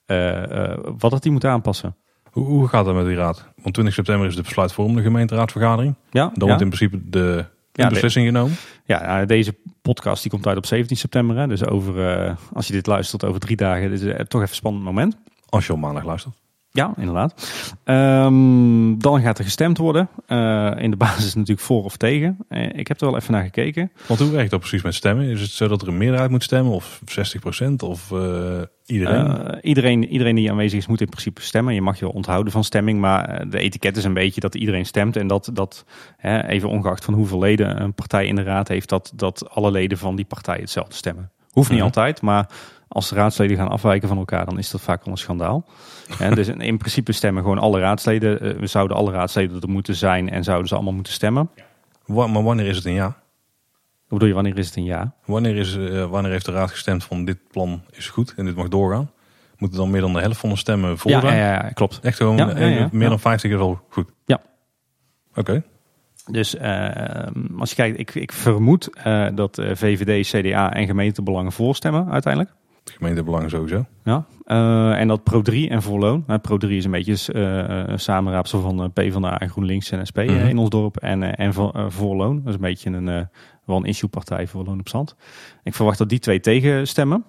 Uh, 0.06 0.42
uh, 0.42 0.78
wat 0.98 1.10
dat 1.10 1.22
hij 1.22 1.32
moet 1.32 1.44
aanpassen. 1.44 1.96
Hoe, 2.30 2.44
hoe 2.44 2.68
gaat 2.68 2.84
dat 2.84 2.94
met 2.94 3.06
die 3.06 3.16
raad? 3.16 3.48
Want 3.62 3.74
20 3.74 3.94
september 3.94 4.26
is 4.26 4.36
de 4.36 4.42
besluitvormende 4.42 5.02
gemeenteraadvergadering. 5.02 5.94
Ja, 6.10 6.24
Dan 6.24 6.32
ja. 6.34 6.44
wordt 6.44 6.60
in 6.60 6.68
principe 6.68 7.08
de 7.08 7.44
ja, 7.82 7.88
beslissing 7.88 8.26
genomen. 8.26 8.56
Ja, 8.84 9.24
deze 9.24 9.54
podcast 9.82 10.22
die 10.22 10.30
komt 10.30 10.46
uit 10.46 10.56
op 10.56 10.66
17 10.66 10.96
september. 10.96 11.36
Hè, 11.36 11.46
dus 11.46 11.64
over, 11.64 12.26
uh, 12.26 12.36
als 12.52 12.66
je 12.66 12.72
dit 12.72 12.86
luistert 12.86 13.24
over 13.24 13.40
drie 13.40 13.56
dagen, 13.56 13.92
is 13.92 14.02
het 14.02 14.30
toch 14.30 14.40
even 14.40 14.52
een 14.52 14.56
spannend 14.56 14.84
moment. 14.84 15.16
Als 15.48 15.66
je 15.66 15.72
op 15.72 15.78
maandag 15.78 16.04
luistert. 16.04 16.34
Ja, 16.78 16.92
inderdaad. 16.96 17.52
Ehm, 17.84 18.98
dan 18.98 19.20
gaat 19.20 19.38
er 19.38 19.44
gestemd 19.44 19.78
worden. 19.78 20.08
Eh, 20.26 20.72
in 20.76 20.90
de 20.90 20.96
basis 21.06 21.34
natuurlijk 21.34 21.66
voor 21.66 21.84
of 21.84 21.96
tegen. 21.96 22.36
Eh, 22.48 22.78
ik 22.78 22.88
heb 22.88 23.00
er 23.00 23.06
wel 23.06 23.16
even 23.16 23.32
naar 23.32 23.42
gekeken. 23.42 23.92
Want 24.06 24.20
hoe 24.20 24.30
werkt 24.30 24.50
dat 24.50 24.60
precies 24.60 24.82
met 24.82 24.94
stemmen? 24.94 25.24
Is 25.24 25.40
het 25.40 25.50
zo 25.50 25.68
dat 25.68 25.82
er 25.82 25.88
een 25.88 25.96
meerderheid 25.96 26.30
moet 26.30 26.42
stemmen? 26.42 26.72
Of 26.72 27.00
60% 27.04 27.82
of 27.82 28.10
uh, 28.10 28.60
iedereen? 28.86 29.58
Iedereen? 29.62 30.08
Iedereen 30.08 30.34
die 30.34 30.50
aanwezig 30.50 30.78
is 30.78 30.86
moet 30.86 31.00
in 31.00 31.08
principe 31.08 31.40
stemmen. 31.40 31.74
Je 31.74 31.82
mag 31.82 31.98
je 31.98 32.04
wel 32.04 32.14
onthouden 32.14 32.52
van 32.52 32.64
stemming. 32.64 33.00
Maar 33.00 33.50
de 33.50 33.58
etiket 33.58 33.96
is 33.96 34.04
een 34.04 34.14
beetje 34.14 34.40
dat 34.40 34.54
iedereen 34.54 34.86
stemt. 34.86 35.16
En 35.16 35.26
dat, 35.26 35.50
dat 35.52 35.84
hè, 36.16 36.46
even 36.46 36.68
ongeacht 36.68 37.04
van 37.04 37.14
hoeveel 37.14 37.38
leden 37.38 37.82
een 37.82 37.94
partij 37.94 38.26
in 38.26 38.36
de 38.36 38.42
raad 38.42 38.68
heeft... 38.68 38.88
dat, 38.88 39.12
dat 39.14 39.50
alle 39.50 39.70
leden 39.70 39.98
van 39.98 40.16
die 40.16 40.24
partij 40.24 40.58
hetzelfde 40.60 40.94
stemmen. 40.94 41.30
Hoeft 41.50 41.70
niet 41.70 41.82
altijd, 41.82 42.20
maar 42.20 42.48
als 42.88 43.08
de 43.08 43.14
raadsleden 43.14 43.56
gaan 43.56 43.68
afwijken 43.68 44.08
van 44.08 44.18
elkaar, 44.18 44.44
dan 44.44 44.58
is 44.58 44.70
dat 44.70 44.80
vaak 44.80 45.04
wel 45.04 45.12
een 45.12 45.20
schandaal. 45.20 45.64
En 46.18 46.34
dus 46.40 46.48
in 46.48 46.78
principe 46.78 47.12
stemmen 47.12 47.42
gewoon 47.42 47.58
alle 47.58 47.80
raadsleden. 47.80 48.60
We 48.60 48.66
zouden 48.66 48.96
alle 48.96 49.12
raadsleden 49.12 49.60
er 49.60 49.68
moeten 49.68 49.94
zijn 49.94 50.30
en 50.30 50.44
zouden 50.44 50.68
ze 50.68 50.74
allemaal 50.74 50.92
moeten 50.92 51.12
stemmen. 51.12 51.50
Maar 52.06 52.42
wanneer 52.42 52.66
is 52.66 52.76
het 52.76 52.84
een 52.84 52.92
ja? 52.92 53.16
Hoe 54.08 54.18
bedoel 54.18 54.28
je, 54.28 54.34
wanneer 54.34 54.58
is 54.58 54.66
het 54.66 54.76
een 54.76 54.84
ja? 54.84 55.14
Wanneer, 55.24 55.56
is, 55.56 55.76
uh, 55.76 56.04
wanneer 56.04 56.30
heeft 56.30 56.44
de 56.44 56.52
raad 56.52 56.70
gestemd 56.70 57.04
van 57.04 57.24
dit 57.24 57.38
plan 57.50 57.82
is 57.90 58.08
goed 58.08 58.34
en 58.36 58.44
dit 58.44 58.54
mag 58.54 58.68
doorgaan? 58.68 59.10
Moeten 59.58 59.78
dan 59.78 59.90
meer 59.90 60.00
dan 60.00 60.12
de 60.12 60.20
helft 60.20 60.40
van 60.40 60.50
de 60.50 60.56
stemmen 60.56 60.98
voor 60.98 61.10
ja, 61.10 61.22
ja, 61.22 61.34
ja, 61.34 61.70
klopt. 61.70 62.00
Echt 62.02 62.16
gewoon 62.16 62.36
ja, 62.36 62.58
ja, 62.58 62.88
meer 62.92 63.08
dan 63.08 63.20
50 63.20 63.50
is 63.50 63.58
al 63.58 63.80
goed? 63.88 64.10
Ja. 64.26 64.40
Oké. 65.30 65.40
Okay. 65.40 65.62
Dus 66.30 66.54
uh, 66.54 66.90
als 67.58 67.70
je 67.70 67.76
kijkt, 67.76 67.98
ik, 67.98 68.14
ik 68.14 68.32
vermoed 68.32 68.90
uh, 69.06 69.26
dat 69.34 69.60
VVD, 69.72 70.28
CDA 70.28 70.72
en 70.72 70.86
gemeentebelangen 70.86 71.52
voorstemmen 71.52 72.10
uiteindelijk. 72.10 72.54
Gemeentebelangen 72.90 73.50
sowieso. 73.50 73.86
Ja, 74.04 74.26
uh, 74.46 75.00
en 75.00 75.08
dat 75.08 75.20
Pro3 75.20 75.54
en 75.54 75.82
Voorloon. 75.82 76.24
Nou, 76.26 76.40
Pro3 76.40 76.68
is 76.68 76.84
een 76.84 76.90
beetje 76.90 77.34
uh, 77.34 77.88
een 77.88 78.00
samenraapsel 78.00 78.60
van 78.60 78.92
PvdA 78.92 79.38
en 79.40 79.48
GroenLinks 79.48 79.90
en 79.90 80.06
SP 80.10 80.16
-hmm. 80.16 80.28
in 80.28 80.58
ons 80.58 80.70
dorp. 80.70 80.96
En, 80.96 81.36
en 81.36 81.54
Voorloon, 81.92 82.36
dat 82.36 82.48
is 82.48 82.54
een 82.54 82.60
beetje 82.60 82.90
een, 82.90 83.28
wel 83.64 83.76
een 83.76 83.84
issue-partij 83.84 84.46
voor 84.46 84.64
Loon 84.64 84.80
op 84.80 84.88
Zand. 84.88 85.16
Ik 85.62 85.74
verwacht 85.74 85.98
dat 85.98 86.08
die 86.08 86.18
twee 86.18 86.40
tegenstemmen. 86.40 87.24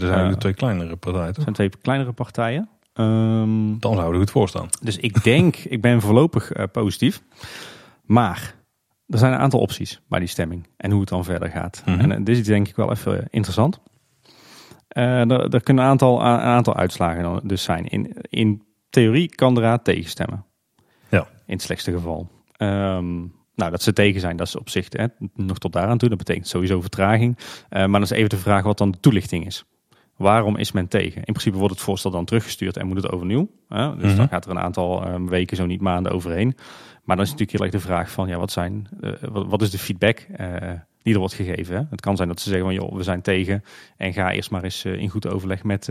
Er 0.00 0.06
zijn 0.06 0.30
uh, 0.30 0.36
twee 0.36 0.54
kleinere 0.54 0.96
partijen, 0.96 1.34
Er 1.34 1.42
zijn 1.42 1.54
twee 1.54 1.68
kleinere 1.68 2.12
partijen. 2.12 2.68
Um, 2.94 3.78
Dan 3.80 3.92
zouden 3.92 4.12
we 4.12 4.18
goed 4.18 4.30
voorstaan. 4.30 4.68
Dus 4.82 4.96
ik 4.96 5.24
denk, 5.24 5.56
ik 5.76 5.80
ben 5.80 6.00
voorlopig 6.00 6.52
positief. 6.72 7.22
Maar 8.04 8.54
er 9.08 9.18
zijn 9.18 9.32
een 9.32 9.38
aantal 9.38 9.60
opties 9.60 10.00
bij 10.08 10.18
die 10.18 10.28
stemming. 10.28 10.66
En 10.76 10.90
hoe 10.90 11.00
het 11.00 11.08
dan 11.08 11.24
verder 11.24 11.48
gaat. 11.48 11.82
Mm 11.86 11.98
-hmm. 11.98 12.10
En 12.10 12.24
dit 12.24 12.38
is 12.38 12.44
denk 12.44 12.68
ik 12.68 12.76
wel 12.76 12.90
even 12.90 13.26
interessant. 13.30 13.80
Uh, 14.92 15.30
er, 15.30 15.54
er, 15.54 15.62
kunnen 15.62 15.84
een 15.84 15.90
aantal, 15.90 16.20
een 16.20 16.26
aantal 16.26 16.76
uitslagen 16.76 17.40
dus 17.48 17.62
zijn. 17.62 17.88
In, 17.88 18.16
in 18.20 18.62
theorie 18.90 19.28
kan 19.28 19.54
de 19.54 19.60
raad 19.60 19.84
tegenstemmen. 19.84 20.44
Ja. 21.08 21.20
In 21.46 21.54
het 21.54 21.62
slechtste 21.62 21.92
geval. 21.92 22.28
Um, 22.58 23.32
nou, 23.54 23.70
dat 23.70 23.82
ze 23.82 23.92
tegen 23.92 24.20
zijn, 24.20 24.36
dat 24.36 24.46
is 24.46 24.56
op 24.56 24.68
zich 24.68 24.86
hè, 24.88 25.06
nog 25.34 25.58
tot 25.58 25.72
daaraan 25.72 25.98
toe. 25.98 26.08
Dat 26.08 26.18
betekent 26.18 26.48
sowieso 26.48 26.80
vertraging. 26.80 27.38
Uh, 27.38 27.44
maar 27.68 27.90
dan 27.90 28.02
is 28.02 28.10
even 28.10 28.28
de 28.28 28.36
vraag 28.36 28.62
wat 28.62 28.78
dan 28.78 28.90
de 28.90 29.00
toelichting 29.00 29.46
is. 29.46 29.64
Waarom 30.16 30.56
is 30.56 30.72
men 30.72 30.88
tegen? 30.88 31.16
In 31.16 31.32
principe 31.32 31.56
wordt 31.56 31.74
het 31.74 31.82
voorstel 31.82 32.10
dan 32.10 32.24
teruggestuurd 32.24 32.76
en 32.76 32.86
moet 32.86 32.96
het 32.96 33.10
overnieuw. 33.10 33.50
Hè? 33.68 33.88
Dus 33.88 34.02
mm 34.02 34.08
-hmm. 34.08 34.16
dan 34.16 34.28
gaat 34.28 34.44
er 34.44 34.50
een 34.50 34.58
aantal 34.58 35.08
um, 35.08 35.28
weken, 35.28 35.56
zo 35.56 35.66
niet 35.66 35.80
maanden 35.80 36.12
overheen. 36.12 36.56
Maar 37.02 37.16
dan 37.16 37.24
is 37.24 37.30
natuurlijk 37.30 37.58
heel 37.58 37.66
erg 37.66 37.72
de 37.72 37.88
vraag 37.88 38.10
van, 38.10 38.28
ja, 38.28 38.38
wat, 38.38 38.50
zijn, 38.50 38.88
uh, 39.00 39.12
wat, 39.20 39.46
wat, 39.46 39.62
is 39.62 39.70
de 39.70 39.78
feedback 39.78 40.26
die 41.02 41.12
er 41.12 41.18
wordt 41.18 41.34
gegeven? 41.34 41.76
Hè? 41.76 41.82
Het 41.90 42.00
kan 42.00 42.16
zijn 42.16 42.28
dat 42.28 42.40
ze 42.40 42.48
zeggen 42.48 42.66
van, 42.66 42.74
joh, 42.74 42.94
we 42.96 43.02
zijn 43.02 43.22
tegen 43.22 43.64
en 43.96 44.12
ga 44.12 44.32
eerst 44.32 44.50
maar 44.50 44.62
eens 44.64 44.84
uh, 44.84 44.98
in 45.00 45.08
goed 45.08 45.28
overleg 45.28 45.64
met, 45.64 45.88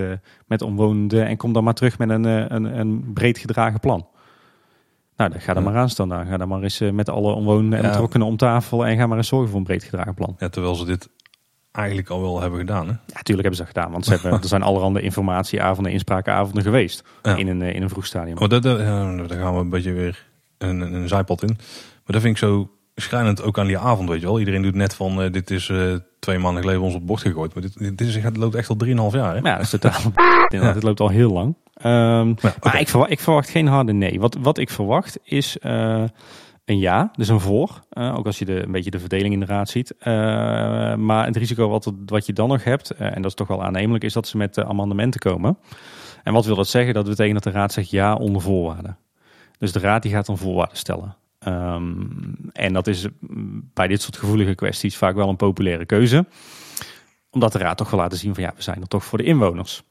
met 0.47 0.61
omwonenden 0.61 1.25
en 1.27 1.37
kom 1.37 1.53
dan 1.53 1.63
maar 1.63 1.73
terug 1.73 1.97
met 1.97 2.09
een, 2.09 2.23
een, 2.23 2.79
een 2.79 3.13
breed 3.13 3.37
gedragen 3.37 3.79
plan. 3.79 4.07
Nou, 5.15 5.31
dan 5.31 5.41
ga 5.41 5.53
ja. 5.53 5.59
maar 5.59 5.75
aan 5.75 5.89
staan. 5.89 6.09
Dan 6.09 6.25
ga 6.25 6.37
dan 6.37 6.47
maar 6.47 6.61
eens 6.63 6.79
met 6.79 7.09
alle 7.09 7.33
omwonenden 7.33 7.79
en 7.79 7.85
Ja. 7.85 7.91
betrokkenen 7.91 8.27
om 8.27 8.37
tafel 8.37 8.85
en 8.85 8.97
ga 8.97 9.07
maar 9.07 9.17
eens 9.17 9.27
zorgen 9.27 9.49
voor 9.49 9.57
een 9.57 9.63
breed 9.65 9.83
gedragen 9.83 10.13
plan. 10.13 10.35
Ja, 10.39 10.49
terwijl 10.49 10.75
ze 10.75 10.85
dit 10.85 11.09
eigenlijk 11.71 12.09
al 12.09 12.21
wel 12.21 12.41
hebben 12.41 12.59
gedaan. 12.59 12.85
Hè? 12.87 12.91
Ja, 12.91 12.97
natuurlijk 13.13 13.47
hebben 13.47 13.55
ze 13.55 13.63
dat 13.63 13.73
gedaan, 13.75 13.91
want 13.91 14.05
ze 14.05 14.11
hebben, 14.11 14.31
er 14.41 14.47
zijn 14.47 14.61
allerhande 14.61 15.01
informatieavonden, 15.01 15.91
inspraakavonden 15.91 16.63
geweest 16.63 17.03
Ja. 17.23 17.35
in, 17.35 17.47
een, 17.47 17.61
in 17.61 17.81
een 17.81 17.89
vroeg 17.89 18.05
stadium. 18.05 18.35
Maar 18.39 18.49
dat, 18.49 18.63
dat, 18.63 18.77
daar 18.77 19.39
gaan 19.39 19.53
we 19.53 19.59
een 19.59 19.69
beetje 19.69 19.93
weer 19.93 20.27
een, 20.57 20.79
een, 20.79 20.93
een 20.93 21.07
zijpad 21.07 21.41
in. 21.43 21.55
Maar 21.57 22.19
dat 22.19 22.21
vind 22.21 22.33
ik 22.33 22.37
zo 22.37 22.71
schrijnend 22.95 23.43
ook 23.43 23.59
aan 23.59 23.67
die 23.67 23.77
avond, 23.77 24.09
weet 24.09 24.19
je 24.19 24.25
wel. 24.25 24.39
Iedereen 24.39 24.61
doet 24.61 24.75
net 24.75 24.95
van, 24.95 25.21
eh, 25.21 25.31
dit 25.31 25.51
is 25.51 25.69
eh, 25.69 25.93
twee 26.19 26.37
maanden 26.39 26.61
geleden 26.61 26.81
ons 26.81 26.95
op 26.95 27.05
bord 27.05 27.21
gegooid. 27.21 27.53
Maar 27.53 27.63
dit, 27.63 27.77
dit, 27.77 27.97
dit 27.97 28.07
is, 28.07 28.17
het 28.17 28.37
loopt 28.37 28.55
echt 28.55 28.69
al 28.69 28.77
3,5 28.85 28.91
jaar, 29.15 29.35
hè? 29.35 29.39
Ja, 29.41 29.55
dat 29.55 29.61
is 29.61 29.69
totaal. 29.69 30.01
Inderdaad, 30.49 30.75
Het 30.75 30.83
loopt 30.83 30.99
al 30.99 31.09
heel 31.09 31.31
lang. 31.31 31.55
Ehm, 31.73 32.27
Ja. 32.27 32.53
Maar 32.61 32.79
ik 32.79 32.89
verwacht, 32.89 33.11
ik 33.11 33.19
verwacht 33.19 33.49
geen 33.49 33.67
harde 33.67 33.93
nee. 33.93 34.19
Wat, 34.19 34.37
wat 34.39 34.57
ik 34.57 34.69
verwacht 34.69 35.19
is 35.23 35.59
eh, 35.59 36.03
een 36.65 36.79
ja, 36.79 37.11
dus 37.15 37.27
een 37.27 37.39
voor. 37.39 37.79
Ook 37.93 38.25
als 38.25 38.39
je 38.39 38.45
de, 38.45 38.63
een 38.63 38.71
beetje 38.71 38.91
de 38.91 38.99
verdeling 38.99 39.33
in 39.33 39.39
de 39.39 39.45
raad 39.45 39.69
ziet. 39.69 39.95
Maar 40.97 41.25
het 41.25 41.37
risico 41.37 41.69
wat, 41.69 41.93
wat 42.05 42.25
je 42.25 42.33
dan 42.33 42.49
nog 42.49 42.63
hebt, 42.63 42.89
en 42.91 43.15
dat 43.21 43.25
is 43.25 43.33
toch 43.33 43.47
wel 43.47 43.63
aannemelijk, 43.63 44.03
is 44.03 44.13
dat 44.13 44.27
ze 44.27 44.37
met 44.37 44.59
amendementen 44.59 45.19
komen. 45.19 45.57
En 46.23 46.33
wat 46.33 46.45
wil 46.45 46.55
dat 46.55 46.67
zeggen? 46.67 46.93
Dat 46.93 47.05
betekent 47.05 47.43
dat 47.43 47.53
de 47.53 47.59
raad 47.59 47.73
zegt 47.73 47.89
ja 47.89 48.15
onder 48.15 48.41
voorwaarden. 48.41 48.97
Dus 49.57 49.71
de 49.71 49.79
raad 49.79 50.01
die 50.01 50.11
gaat 50.11 50.25
dan 50.25 50.37
voorwaarden 50.37 50.77
stellen. 50.77 51.15
Ehm, 51.45 51.93
en 52.51 52.73
dat 52.73 52.87
is 52.87 53.07
bij 53.73 53.87
dit 53.87 54.01
soort 54.01 54.17
gevoelige 54.17 54.55
kwesties 54.55 54.97
vaak 54.97 55.15
wel 55.15 55.29
een 55.29 55.35
populaire 55.35 55.85
keuze. 55.85 56.25
Omdat 57.29 57.51
de 57.51 57.57
raad 57.57 57.77
toch 57.77 57.89
wil 57.89 57.99
laten 57.99 58.17
zien 58.17 58.33
van 58.33 58.43
ja, 58.43 58.53
we 58.55 58.61
zijn 58.61 58.81
er 58.81 58.87
toch 58.87 59.05
voor 59.05 59.17
de 59.17 59.23
inwoners. 59.23 59.83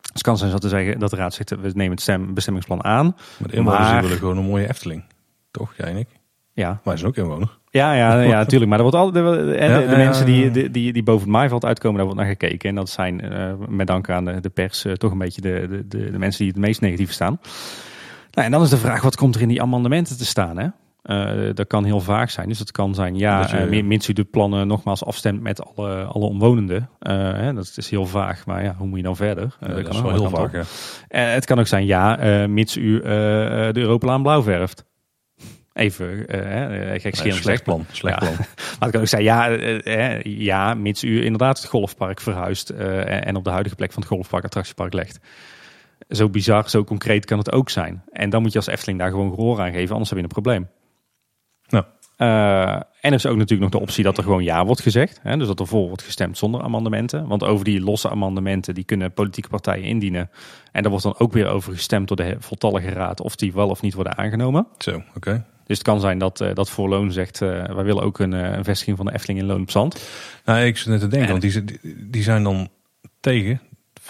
Dus 0.00 0.10
het 0.12 0.22
kan 0.22 0.38
zijn 0.38 0.50
dat, 0.50 0.60
te 0.60 0.68
zeggen, 0.68 0.98
dat 0.98 1.10
de 1.10 1.16
raad 1.16 1.34
zegt, 1.34 1.50
we 1.50 1.70
nemen 1.74 1.90
het 1.90 2.00
stem, 2.00 2.34
bestemmingsplan 2.34 2.84
aan. 2.84 3.04
Maar 3.38 3.48
de 3.48 3.56
inwoners 3.56 3.90
Maar- 3.90 4.02
willen 4.02 4.16
gewoon 4.18 4.36
een 4.36 4.44
mooie 4.44 4.68
Efteling. 4.68 5.04
Toch, 5.50 5.74
jij 5.76 5.86
en 5.86 5.96
ik? 5.96 6.08
Ja, 6.52 6.80
Wij 6.84 6.96
zijn 6.96 7.08
ook 7.08 7.16
inwoners. 7.16 7.58
ja, 7.70 7.92
ja, 7.94 8.20
ja 8.20 8.36
natuurlijk. 8.44 8.70
Maar 8.70 8.78
er 8.80 8.84
wordt 8.90 8.96
al, 8.98 9.12
de, 9.12 9.22
de, 9.22 9.44
de, 9.44 9.64
Ja, 9.64 9.78
de 9.78 9.84
ja, 9.90 9.96
mensen 9.96 10.26
die, 10.26 10.50
die, 10.50 10.70
die, 10.70 10.92
die 10.92 11.02
boven 11.02 11.22
het 11.22 11.30
maaiveld 11.30 11.64
uitkomen, 11.64 11.96
daar 11.96 12.06
wordt 12.06 12.20
naar 12.20 12.30
gekeken. 12.30 12.68
En 12.68 12.74
dat 12.74 12.88
zijn 12.88 13.20
eh, 13.20 13.52
met 13.68 13.86
dank 13.86 14.10
aan 14.10 14.24
de, 14.24 14.40
de 14.40 14.48
pers 14.48 14.84
eh, 14.84 14.92
toch 14.92 15.12
een 15.12 15.18
beetje 15.18 15.40
de, 15.40 15.66
de, 15.70 15.86
de, 15.88 16.10
de 16.10 16.18
mensen 16.18 16.44
die 16.44 16.52
het 16.52 16.62
meest 16.62 16.80
negatief 16.80 17.12
staan. 17.12 17.40
Nou, 18.36 18.46
en 18.48 18.50
dan 18.50 18.62
is 18.62 18.70
de 18.70 18.76
vraag, 18.76 19.02
wat 19.02 19.16
komt 19.16 19.34
er 19.34 19.40
in 19.40 19.48
die 19.48 19.62
amendementen 19.62 20.16
te 20.18 20.24
staan? 20.26 20.56
Hè? 20.58 20.66
Eh, 21.02 21.54
dat 21.54 21.66
kan 21.66 21.84
heel 21.84 22.00
vaag 22.00 22.30
zijn. 22.30 22.48
Dus 22.48 22.58
dat 22.58 22.70
kan 22.72 22.94
zijn, 22.94 23.18
ja, 23.18 23.40
je- 23.40 23.46
eh, 23.76 23.82
mits 23.84 24.08
u 24.08 24.12
de 24.12 24.24
plannen 24.24 24.66
nogmaals 24.66 25.04
afstemt 25.04 25.40
met 25.42 25.64
alle, 25.76 26.02
alle 26.04 26.24
omwonenden. 26.24 26.88
Eh, 26.98 27.12
hè, 27.32 27.52
dat 27.54 27.72
is 27.76 27.90
heel 27.90 28.06
vaag, 28.06 28.46
maar 28.46 28.62
ja, 28.64 28.74
hoe 28.78 28.86
moet 28.86 28.96
je 28.98 29.04
dan 29.04 29.16
verder? 29.16 29.56
Eh, 29.60 29.68
Ja, 29.68 29.74
dat 29.74 29.82
kan 29.84 29.92
is 29.94 30.00
wel 30.00 30.10
heel 30.12 30.42
op. 30.44 30.50
ja. 30.52 30.62
Eh, 31.08 31.32
het 31.32 31.44
kan 31.44 31.58
ook 31.58 31.66
zijn, 31.66 31.86
ja, 31.86 32.18
eh, 32.18 32.46
mits 32.48 32.76
u 32.76 33.00
eh, 33.00 33.68
eh, 33.68 33.74
de 33.74 33.80
Europalaan 33.80 34.22
blauw 34.22 34.42
verft. 34.42 34.84
Even 35.72 36.06
uh, 36.36 37.00
gek 37.00 37.22
Nee, 37.24 37.32
slecht 37.32 37.62
plan. 37.64 37.84
Slecht 37.92 38.20
Ja. 38.22 38.26
plan. 38.26 38.36
maar 38.78 38.78
het 38.80 38.90
kan 38.90 39.00
ook 39.00 39.06
zijn, 39.06 39.22
ja, 39.22 39.50
eh, 39.50 40.14
eh, 40.16 40.22
ja, 40.24 40.74
mits 40.74 41.04
u 41.04 41.24
inderdaad 41.24 41.58
het 41.58 41.66
golfpark 41.68 42.20
verhuist 42.20 42.70
eh, 42.70 43.26
en 43.26 43.36
op 43.36 43.44
de 43.44 43.50
huidige 43.50 43.74
plek 43.76 43.92
van 43.92 44.02
het 44.02 44.10
golfpark 44.10 44.44
attractiepark 44.44 44.92
legt. 44.92 45.18
Zo 46.08 46.28
bizar, 46.28 46.70
zo 46.70 46.84
concreet 46.84 47.24
kan 47.24 47.38
het 47.38 47.52
ook 47.52 47.70
zijn. 47.70 48.02
En 48.12 48.30
dan 48.30 48.42
moet 48.42 48.52
je 48.52 48.58
als 48.58 48.66
Efteling 48.66 48.98
daar 48.98 49.10
gewoon 49.10 49.34
gehoor 49.34 49.60
aan 49.60 49.72
geven, 49.72 49.90
anders 49.90 50.08
heb 50.10 50.18
je 50.18 50.24
een 50.24 50.30
probleem. 50.30 50.68
Eh, 52.16 52.72
en 52.76 52.82
er 53.00 53.12
is 53.12 53.26
ook 53.26 53.36
natuurlijk 53.36 53.60
nog 53.60 53.70
de 53.70 53.86
optie 53.88 54.04
dat 54.04 54.16
er 54.16 54.22
gewoon 54.22 54.44
ja 54.44 54.64
wordt 54.66 54.80
gezegd. 54.80 55.20
Hè, 55.22 55.36
dus 55.36 55.46
dat 55.46 55.60
er 55.60 55.66
voor 55.66 55.86
wordt 55.86 56.02
gestemd 56.02 56.38
zonder 56.38 56.62
amendementen. 56.62 57.26
Want 57.26 57.44
over 57.44 57.64
die 57.64 57.80
losse 57.80 58.10
amendementen, 58.10 58.74
die 58.74 58.84
kunnen 58.84 59.12
politieke 59.12 59.48
partijen 59.48 59.84
indienen. 59.84 60.30
En 60.72 60.80
daar 60.82 60.90
wordt 60.90 61.04
dan 61.04 61.18
ook 61.18 61.32
weer 61.32 61.46
over 61.48 61.72
gestemd 61.72 62.08
door 62.08 62.16
de 62.16 62.36
voltallige 62.38 62.88
raad 62.88 63.20
of 63.20 63.36
die 63.36 63.52
wel 63.52 63.68
of 63.68 63.82
niet 63.82 63.94
worden 63.94 64.16
aangenomen. 64.16 64.66
Zo, 64.78 65.02
oké. 65.16 65.44
Dus 65.66 65.78
het 65.78 65.86
kan 65.86 66.00
zijn 66.00 66.18
dat, 66.18 66.40
eh 66.40 66.54
dat 66.54 66.70
Voorloon 66.70 67.12
zegt, 67.12 67.42
eh, 67.42 67.48
wij 67.64 67.84
willen 67.84 68.02
ook 68.02 68.18
een, 68.18 68.32
een 68.32 68.64
vestiging 68.64 68.96
van 68.96 69.06
de 69.06 69.12
Efteling 69.12 69.38
in 69.40 69.46
Loon 69.46 69.60
op 69.60 69.70
Zand. 69.70 70.08
Nou, 70.44 70.60
ik 70.60 70.76
zit 70.76 70.86
net 70.86 71.00
te 71.00 71.06
denken, 71.08 71.34
En- 71.34 71.40
want 71.40 71.52
die, 71.52 71.80
die 72.10 72.22
zijn 72.22 72.42
dan 72.42 72.68
tegen. 73.20 73.60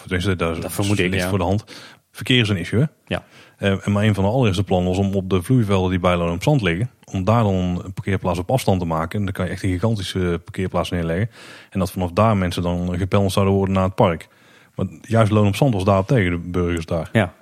Tenminste, 0.07 0.37
dat, 0.37 0.63
Dat 0.63 0.73
vermoed 0.73 0.99
ik, 0.99 1.15
ja. 1.15 1.29
voor 1.29 1.39
de 1.39 1.45
hand. 1.45 1.65
Verkeer 2.11 2.41
is 2.41 2.49
een 2.49 2.57
issue, 2.57 2.81
hè? 2.81 2.87
Ja. 3.07 3.25
Eh, 3.57 3.87
en 3.87 3.93
maar 3.93 4.05
een 4.05 4.15
van 4.15 4.25
de 4.25 4.31
allereerste 4.31 4.65
plannen 4.65 4.89
was 4.89 4.99
om 4.99 5.15
op 5.15 5.31
de 5.31 5.43
vloeivelden 5.43 5.91
die 5.91 5.99
bij 5.99 6.17
Loon 6.17 6.33
op 6.33 6.43
Zand 6.43 6.63
liggen, 6.63 6.91
om 7.05 7.25
daar 7.25 7.43
dan 7.43 7.55
een 7.55 7.93
parkeerplaats 7.93 8.39
op 8.39 8.51
afstand 8.51 8.81
te 8.81 8.87
maken. 8.87 9.19
En 9.19 9.25
dan 9.25 9.35
kan 9.35 9.45
je 9.45 9.51
echt 9.51 9.63
een 9.63 9.71
gigantische 9.71 10.41
parkeerplaats 10.45 10.91
neerleggen. 10.91 11.31
En 11.71 11.79
dat 11.79 11.91
vanaf 11.91 12.11
daar 12.13 12.37
mensen 12.37 12.63
dan 12.63 12.99
gepeld 12.99 13.33
zouden 13.33 13.55
worden 13.55 13.75
naar 13.75 13.85
het 13.85 13.95
park. 13.95 14.29
Maar 14.75 14.87
juist 15.03 15.33
Loon 15.33 15.47
op 15.47 15.57
Zand 15.57 15.75
was 15.75 15.85
daarop 15.85 16.07
tegen, 16.07 16.31
de 16.31 16.39
burgers 16.39 16.87
daar. 16.87 17.09
Ja. 17.13 17.35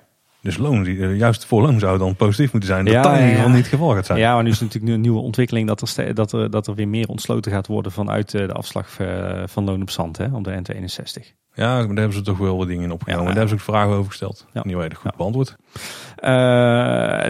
Dus 0.45 0.57
Loon, 0.57 0.83
die, 0.83 0.99
eh, 1.01 1.17
juist 1.17 1.45
voor 1.45 1.61
Loon 1.61 1.79
zou 1.79 1.97
dan 1.97 2.15
positief 2.15 2.51
moeten 2.51 2.69
zijn. 2.69 2.85
Dat 2.85 2.93
Ja, 2.93 3.01
dat 3.01 3.11
in 3.11 3.17
ieder 3.19 3.35
geval 3.35 3.49
niet 3.49 3.57
het 3.59 3.67
geval 3.67 3.93
gaat 3.93 4.05
zijn. 4.05 4.19
ja, 4.19 4.33
maar 4.33 4.43
nu 4.43 4.49
is 4.49 4.59
natuurlijk 4.59 4.93
een 4.93 5.01
nieuwe 5.01 5.19
ontwikkeling 5.19 5.67
dat 5.67 5.81
er, 5.97 6.13
dat 6.13 6.31
er, 6.31 6.49
dat 6.49 6.67
er 6.67 6.75
weer 6.75 6.87
meer 6.87 7.07
ontsloten 7.07 7.51
gaat 7.51 7.67
worden 7.67 7.91
vanuit 7.91 8.33
eh, 8.33 8.47
de 8.47 8.53
afslag 8.53 8.99
eh, 8.99 9.43
van 9.45 9.63
Loon 9.63 9.81
op 9.81 9.89
Zand 9.89 10.17
hè, 10.17 10.25
op 10.35 10.43
de 10.43 10.51
N62. 10.61 11.23
Ja, 11.53 11.75
maar 11.75 11.87
daar 11.87 11.95
hebben 11.97 12.13
ze 12.13 12.21
toch 12.21 12.37
wel 12.37 12.57
wat 12.57 12.67
dingen 12.67 12.83
in 12.83 12.91
opgenomen. 12.91 13.23
Ja. 13.27 13.29
daar 13.29 13.37
hebben 13.39 13.59
ze 13.59 13.65
ook 13.65 13.75
vragen 13.75 13.93
over 13.93 14.09
gesteld. 14.09 14.45
Ja. 14.53 14.61
Die 14.61 14.77
werden 14.77 14.97
goed 14.97 15.11
Ja. 15.11 15.17
beantwoord. 15.17 15.55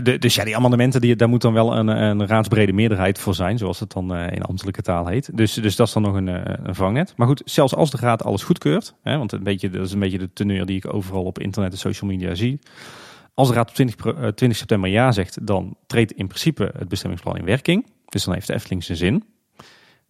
De, 0.03 0.15
dus 0.19 0.35
ja, 0.35 0.43
die 0.43 0.55
amendementen, 0.55 1.01
die, 1.01 1.15
daar 1.15 1.29
moet 1.29 1.41
dan 1.41 1.53
wel 1.53 1.77
een, 1.77 1.87
een 1.87 2.27
raadsbrede 2.27 2.73
meerderheid 2.73 3.19
voor 3.19 3.35
zijn, 3.35 3.57
zoals 3.57 3.79
het 3.79 3.91
dan 3.91 4.15
in 4.15 4.41
ambtelijke 4.41 4.81
taal 4.81 5.07
heet. 5.07 5.37
Dus, 5.37 5.53
dus 5.53 5.75
dat 5.75 5.87
is 5.87 5.93
dan 5.93 6.01
nog 6.01 6.15
een, 6.15 6.27
een 6.67 6.75
vangnet. 6.75 7.13
Maar 7.17 7.27
goed, 7.27 7.41
zelfs 7.45 7.75
als 7.75 7.91
de 7.91 7.97
raad 7.97 8.23
alles 8.23 8.43
goedkeurt, 8.43 8.95
hè, 9.01 9.17
want 9.17 9.31
een 9.31 9.43
beetje, 9.43 9.69
dat 9.69 9.85
is 9.85 9.91
een 9.93 9.99
beetje 9.99 10.17
de 10.17 10.33
teneur 10.33 10.65
die 10.65 10.77
ik 10.77 10.93
overal 10.93 11.23
op 11.23 11.39
internet 11.39 11.71
en 11.71 11.77
social 11.77 12.09
media 12.09 12.35
zie. 12.35 12.59
Als 13.35 13.47
de 13.47 13.53
raad 13.53 13.69
op 13.69 13.75
20, 13.75 13.95
pro- 13.95 14.13
eh, 14.13 14.27
20 14.27 14.57
september 14.57 14.89
ja 14.89 15.11
zegt, 15.11 15.47
dan 15.47 15.77
treedt 15.87 16.11
in 16.11 16.27
principe 16.27 16.71
het 16.77 16.87
bestemmingsplan 16.87 17.37
in 17.37 17.45
werking. 17.45 17.85
Dus 18.05 18.23
dan 18.23 18.33
heeft 18.33 18.47
de 18.47 18.53
Efteling 18.53 18.83
zijn 18.83 18.97
zin. 18.97 19.23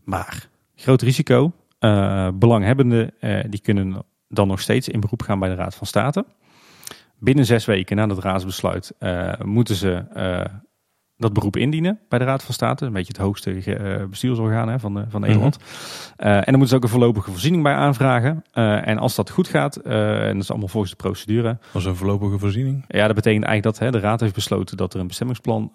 Maar, 0.04 0.48
groot 0.76 1.02
risico, 1.02 1.52
eh, 1.80 2.30
belanghebbenden 2.34 3.20
eh, 3.20 3.44
die 3.50 3.62
kunnen 3.62 4.04
dan 4.28 4.48
nog 4.48 4.62
steeds 4.62 4.90
in 4.90 5.00
beroep 5.00 5.22
gaan 5.22 5.40
bij 5.40 5.50
de 5.50 5.56
Raad 5.56 5.76
van 5.76 5.88
State. 5.88 6.26
Binnen 7.20 7.46
zes 7.46 7.66
weken 7.66 7.96
na 7.96 8.08
het 8.08 8.20
raadsbesluit 8.20 8.92
moeten 9.44 9.76
ze 9.76 10.04
dat 11.18 11.34
beroep 11.34 11.56
indienen 11.56 12.00
bij 12.10 12.20
de 12.20 12.26
Raad 12.26 12.44
van 12.44 12.54
State. 12.54 12.86
Een 12.86 12.94
beetje 12.94 13.14
het 13.14 13.22
hoogste 13.22 13.52
eh, 13.52 14.06
bestuursorgaan 14.06 14.70
hè, 14.70 14.80
van, 14.80 15.00
eh, 15.00 15.04
van 15.10 15.22
Nederland. 15.22 15.58
Eh, 16.16 16.36
en 16.36 16.44
dan 16.46 16.54
moeten 16.54 16.68
ze 16.68 16.76
ook 16.76 16.84
een 16.84 16.90
voorlopige 16.90 17.32
voorziening 17.32 17.64
bij 17.64 17.74
aanvragen. 17.74 18.44
En 18.52 18.98
als 18.98 19.16
dat 19.16 19.30
goed 19.30 19.48
gaat, 19.48 19.76
en 19.76 20.34
dat 20.34 20.44
is 20.44 20.50
allemaal 20.50 20.68
volgens 20.68 20.92
de 20.92 20.98
procedure. 20.98 21.58
Was 21.72 21.86
een 21.86 21.96
voorlopige 21.96 22.40
voorziening. 22.40 22.86
Ja, 22.88 23.06
dat 23.06 23.16
betekent 23.16 23.44
eigenlijk 23.44 23.78
dat 23.78 23.88
hè, 23.88 23.92
de 23.92 24.06
Raad 24.08 24.20
heeft 24.20 24.34
besloten 24.34 24.78
dat 24.78 24.94
er 24.94 25.00
een 25.00 25.08
bestemmingsplan 25.08 25.72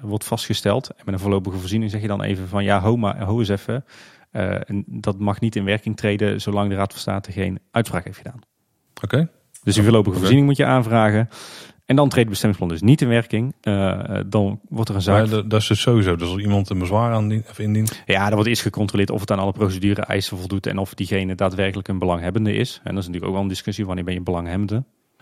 wordt 0.00 0.24
vastgesteld. 0.24 0.88
En 0.88 1.02
met 1.04 1.14
een 1.14 1.20
voorlopige 1.20 1.58
voorziening 1.58 1.90
zeg 1.90 2.00
je 2.00 2.06
dan 2.06 2.22
even 2.22 2.48
van 2.48 2.64
ja, 2.64 2.80
ho, 2.80 2.96
maar, 2.96 3.22
ho 3.22 3.38
eens 3.38 3.48
even. 3.48 3.84
En 4.30 4.84
dat 4.86 5.18
mag 5.18 5.40
niet 5.40 5.56
in 5.56 5.64
werking 5.64 5.96
treden 5.96 6.40
zolang 6.40 6.70
de 6.70 6.76
Raad 6.76 6.92
van 6.92 7.00
State 7.00 7.32
geen 7.32 7.58
uitspraak 7.70 8.04
heeft 8.04 8.16
gedaan. 8.16 8.40
Oké. 9.02 9.28
Dus 9.62 9.74
die 9.74 9.82
voorlopige 9.82 10.16
voorziening 10.16 10.46
moet 10.46 10.56
je 10.56 10.64
aanvragen. 10.64 11.28
En 11.88 11.96
dan 11.96 12.08
treedt 12.08 12.28
het 12.28 12.28
bestemmingsplan 12.28 12.70
dus 12.72 12.82
niet 12.82 13.00
in 13.00 13.08
werking. 13.08 13.54
Eh, 13.60 14.20
dan 14.26 14.60
wordt 14.68 14.88
er 14.88 14.94
een 14.94 15.02
zaak. 15.02 15.30
Dat, 15.30 15.60
is 15.60 15.66
dus 15.66 15.80
sowieso. 15.80 16.16
Dus 16.16 16.28
als 16.28 16.40
iemand 16.40 16.70
een 16.70 16.78
bezwaar 16.78 17.16
of 17.48 17.58
indient. 17.58 18.02
Ja, 18.06 18.24
dan 18.24 18.34
wordt 18.34 18.48
eerst 18.48 18.62
gecontroleerd 18.62 19.10
of 19.10 19.20
het 19.20 19.30
aan 19.30 19.38
alle 19.38 19.52
procedure-eisen 19.52 20.38
voldoet. 20.38 20.66
En 20.66 20.78
of 20.78 20.94
diegene 20.94 21.34
daadwerkelijk 21.34 21.88
een 21.88 21.98
belanghebbende 21.98 22.52
is. 22.52 22.80
En 22.84 22.94
dat 22.94 23.02
is 23.02 23.06
natuurlijk 23.06 23.24
ook 23.24 23.32
wel 23.32 23.42
een 23.42 23.48
discussie. 23.48 23.86
Wanneer 23.86 24.04
ben 24.04 24.14
je 24.14 24.20
belanghebbende? 24.20 24.74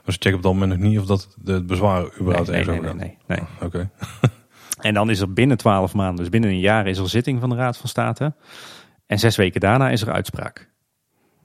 Maar 0.05 0.15
ze 0.15 0.21
checken 0.21 0.35
op 0.35 0.43
dat 0.43 0.53
moment 0.53 0.73
nog 0.81 0.89
niet 0.91 0.99
of 0.99 1.07
dat 1.07 1.37
de 1.43 1.53
het 1.53 1.67
bezwaar 1.67 2.01
Nee, 2.01 2.11
überhaupt 2.21 2.49
nee, 2.49 2.59
ergens 2.59 2.81
nee, 2.81 2.91
over 2.91 3.01
nee, 3.01 3.17
gaat. 3.19 3.29
nee, 3.29 3.39
nee. 3.39 3.69
Oké. 3.69 3.91
En 4.81 4.95
dan 4.95 5.11
is 5.11 5.21
er 5.21 5.33
binnen 5.33 5.57
12 5.57 5.95
maanden, 5.95 6.17
dus 6.17 6.29
binnen 6.29 6.51
een 6.51 6.61
jaar, 6.61 6.87
is 6.87 6.99
er 6.99 7.09
zitting 7.09 7.41
van 7.41 7.49
de 7.49 7.57
Raad 7.57 7.77
van 7.77 7.89
State. 7.89 8.35
En 9.07 9.19
zes 9.19 9.37
weken 9.37 9.61
daarna 9.61 9.91
is 9.91 10.03
er 10.03 10.13
uitspraak. 10.13 10.71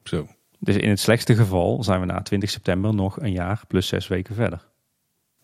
Zo. 0.04 0.28
Dus 0.60 0.76
in 0.76 0.90
het 0.90 1.00
slechtste 1.00 1.36
geval 1.36 1.84
zijn 1.84 2.00
we 2.00 2.06
na 2.06 2.22
20 2.22 2.50
september 2.50 2.94
nog 2.94 3.22
een 3.22 3.32
jaar 3.32 3.62
plus 3.68 3.88
zes 3.88 4.08
weken 4.08 4.36
verder. 4.36 4.71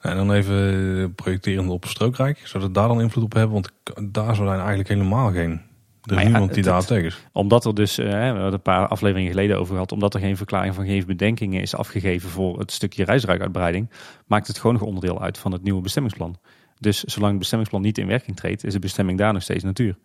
En 0.08 0.16
dan 0.16 0.32
even 0.32 1.14
projecterend 1.16 1.70
op 1.70 1.86
Strookrijk. 1.86 2.38
Zou 2.44 2.64
dat 2.64 2.74
daar 2.74 2.88
dan 2.88 3.02
invloed 3.02 3.24
op 3.24 3.34
hebben? 3.34 3.54
Want 3.54 3.72
daar 4.14 4.36
zou 4.36 4.48
dan 4.48 4.58
eigenlijk 4.58 4.90
helemaal 4.90 5.32
geen... 5.32 5.62
Er 6.04 6.14
is 6.16 6.22
ja, 6.22 6.24
niemand 6.28 6.48
die 6.54 6.64
het- 6.64 6.66
daar 6.72 6.86
tegen 6.86 7.06
is. 7.06 7.26
Omdat 7.32 7.66
er 7.66 7.76
dus, 7.76 7.98
eh, 7.98 8.06
we 8.06 8.12
hebben 8.14 8.44
het 8.44 8.54
een 8.54 8.62
paar 8.62 8.88
afleveringen 8.88 9.32
geleden 9.32 9.58
over 9.60 9.74
gehad, 9.74 9.92
omdat 9.92 10.14
er 10.14 10.20
geen 10.20 10.38
verklaring 10.38 10.76
van 10.76 10.86
geen 10.86 11.04
bedenkingen 11.08 11.62
is 11.62 11.76
afgegeven 11.76 12.30
voor 12.30 12.60
het 12.60 12.72
stukje 12.72 13.04
reisruikuitbreiding, 13.04 13.90
maakt 14.28 14.48
het 14.48 14.58
gewoon 14.58 14.76
nog 14.76 14.84
onderdeel 14.86 15.22
uit 15.22 15.38
van 15.38 15.52
het 15.52 15.64
nieuwe 15.64 15.82
bestemmingsplan. 15.82 16.36
Dus 16.80 17.04
zolang 17.04 17.30
het 17.30 17.40
bestemmingsplan 17.40 17.82
niet 17.84 17.98
in 17.98 18.08
werking 18.08 18.36
treedt, 18.38 18.64
is 18.64 18.74
de 18.74 18.80
bestemming 18.80 19.18
daar 19.18 19.34
nog 19.34 19.42
steeds 19.42 19.64
natuur. 19.64 19.98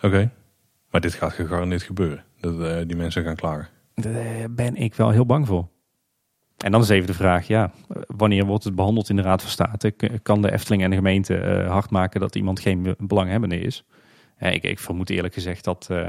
Oké. 0.00 0.30
Maar 0.90 1.00
dit 1.00 1.14
gaat 1.14 1.32
gegarandeerd 1.32 1.82
gebeuren. 1.82 2.24
Dat 2.40 2.60
eh, 2.60 2.76
die 2.86 2.96
mensen 2.96 3.24
gaan 3.24 3.36
klagen. 3.36 3.68
Daar 3.94 4.50
ben 4.50 4.76
ik 4.76 4.94
wel 4.94 5.10
heel 5.10 5.26
bang 5.26 5.46
voor. 5.46 5.68
En 6.62 6.72
dan 6.72 6.80
is 6.80 6.88
even 6.88 7.06
de 7.06 7.14
vraag, 7.14 7.46
ja, 7.46 7.70
wanneer 8.06 8.44
wordt 8.44 8.64
het 8.64 8.74
behandeld 8.74 9.08
in 9.08 9.16
de 9.16 9.22
Raad 9.22 9.42
van 9.42 9.50
State? 9.50 9.94
Kan 10.22 10.42
de 10.42 10.52
Efteling 10.52 10.82
en 10.82 10.90
de 10.90 10.96
gemeente 10.96 11.36
eh, 11.36 11.70
hard 11.70 11.90
maken 11.90 12.20
dat 12.20 12.34
iemand 12.34 12.60
geen 12.60 12.82
be- 12.82 12.96
belanghebbende 12.98 13.58
is? 13.60 13.84
Ja, 14.38 14.48
ik, 14.48 14.62
ik 14.62 14.78
vermoed 14.78 15.10
eerlijk 15.10 15.34
gezegd 15.34 15.64
dat, 15.64 15.86
eh, 15.90 16.06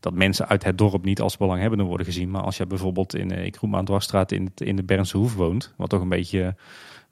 dat 0.00 0.14
mensen 0.14 0.48
uit 0.48 0.64
het 0.64 0.78
dorp 0.78 1.04
niet 1.04 1.20
als 1.20 1.36
belanghebbende 1.36 1.84
worden 1.84 2.06
gezien. 2.06 2.30
Maar 2.30 2.42
als 2.42 2.56
je 2.56 2.66
bijvoorbeeld 2.66 3.14
in, 3.14 3.30
eh, 3.30 3.44
ik 3.44 3.56
roep 3.56 3.70
maar 3.70 3.78
aan 3.78 3.84
Dwarsstraat, 3.84 4.32
in, 4.32 4.44
het, 4.44 4.60
in 4.60 4.76
de 4.76 4.82
Bernse 4.82 5.16
Hoef 5.16 5.34
woont, 5.34 5.74
wat 5.76 5.88
toch 5.88 6.00
een 6.00 6.08
beetje 6.08 6.54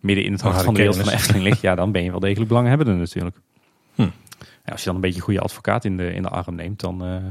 midden 0.01 0.25
in 0.25 0.33
het 0.33 0.41
hart 0.41 0.63
van 0.63 0.75
de 0.75 0.81
wereld 0.81 0.97
van 0.97 1.07
de. 1.07 1.13
Efteling 1.13 1.45
ligt, 1.45 1.61
ja, 1.61 1.75
dan 1.75 1.93
ben 1.93 2.05
je 2.05 2.11
wel 2.11 2.21
degelijk 2.21 2.49
belanghebbende 2.49 2.93
natuurlijk. 2.93 3.37
Hm. 3.95 4.03
Ja, 4.65 4.73
als 4.73 4.81
je 4.81 4.87
dan 4.87 4.95
een 4.95 5.01
beetje 5.01 5.17
een 5.17 5.25
goede 5.25 5.41
advocaat 5.41 5.85
in 5.85 5.97
de, 5.97 6.13
in 6.13 6.23
de 6.23 6.29
arm 6.29 6.55
neemt, 6.55 6.81
dan 6.81 7.23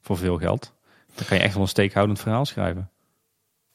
voor 0.00 0.16
veel 0.16 0.38
geld, 0.38 0.74
dan 1.14 1.26
kan 1.26 1.36
je 1.36 1.42
echt 1.42 1.54
wel 1.54 1.62
een 1.62 1.68
steekhoudend 1.68 2.20
verhaal 2.20 2.44
schrijven. 2.44 2.90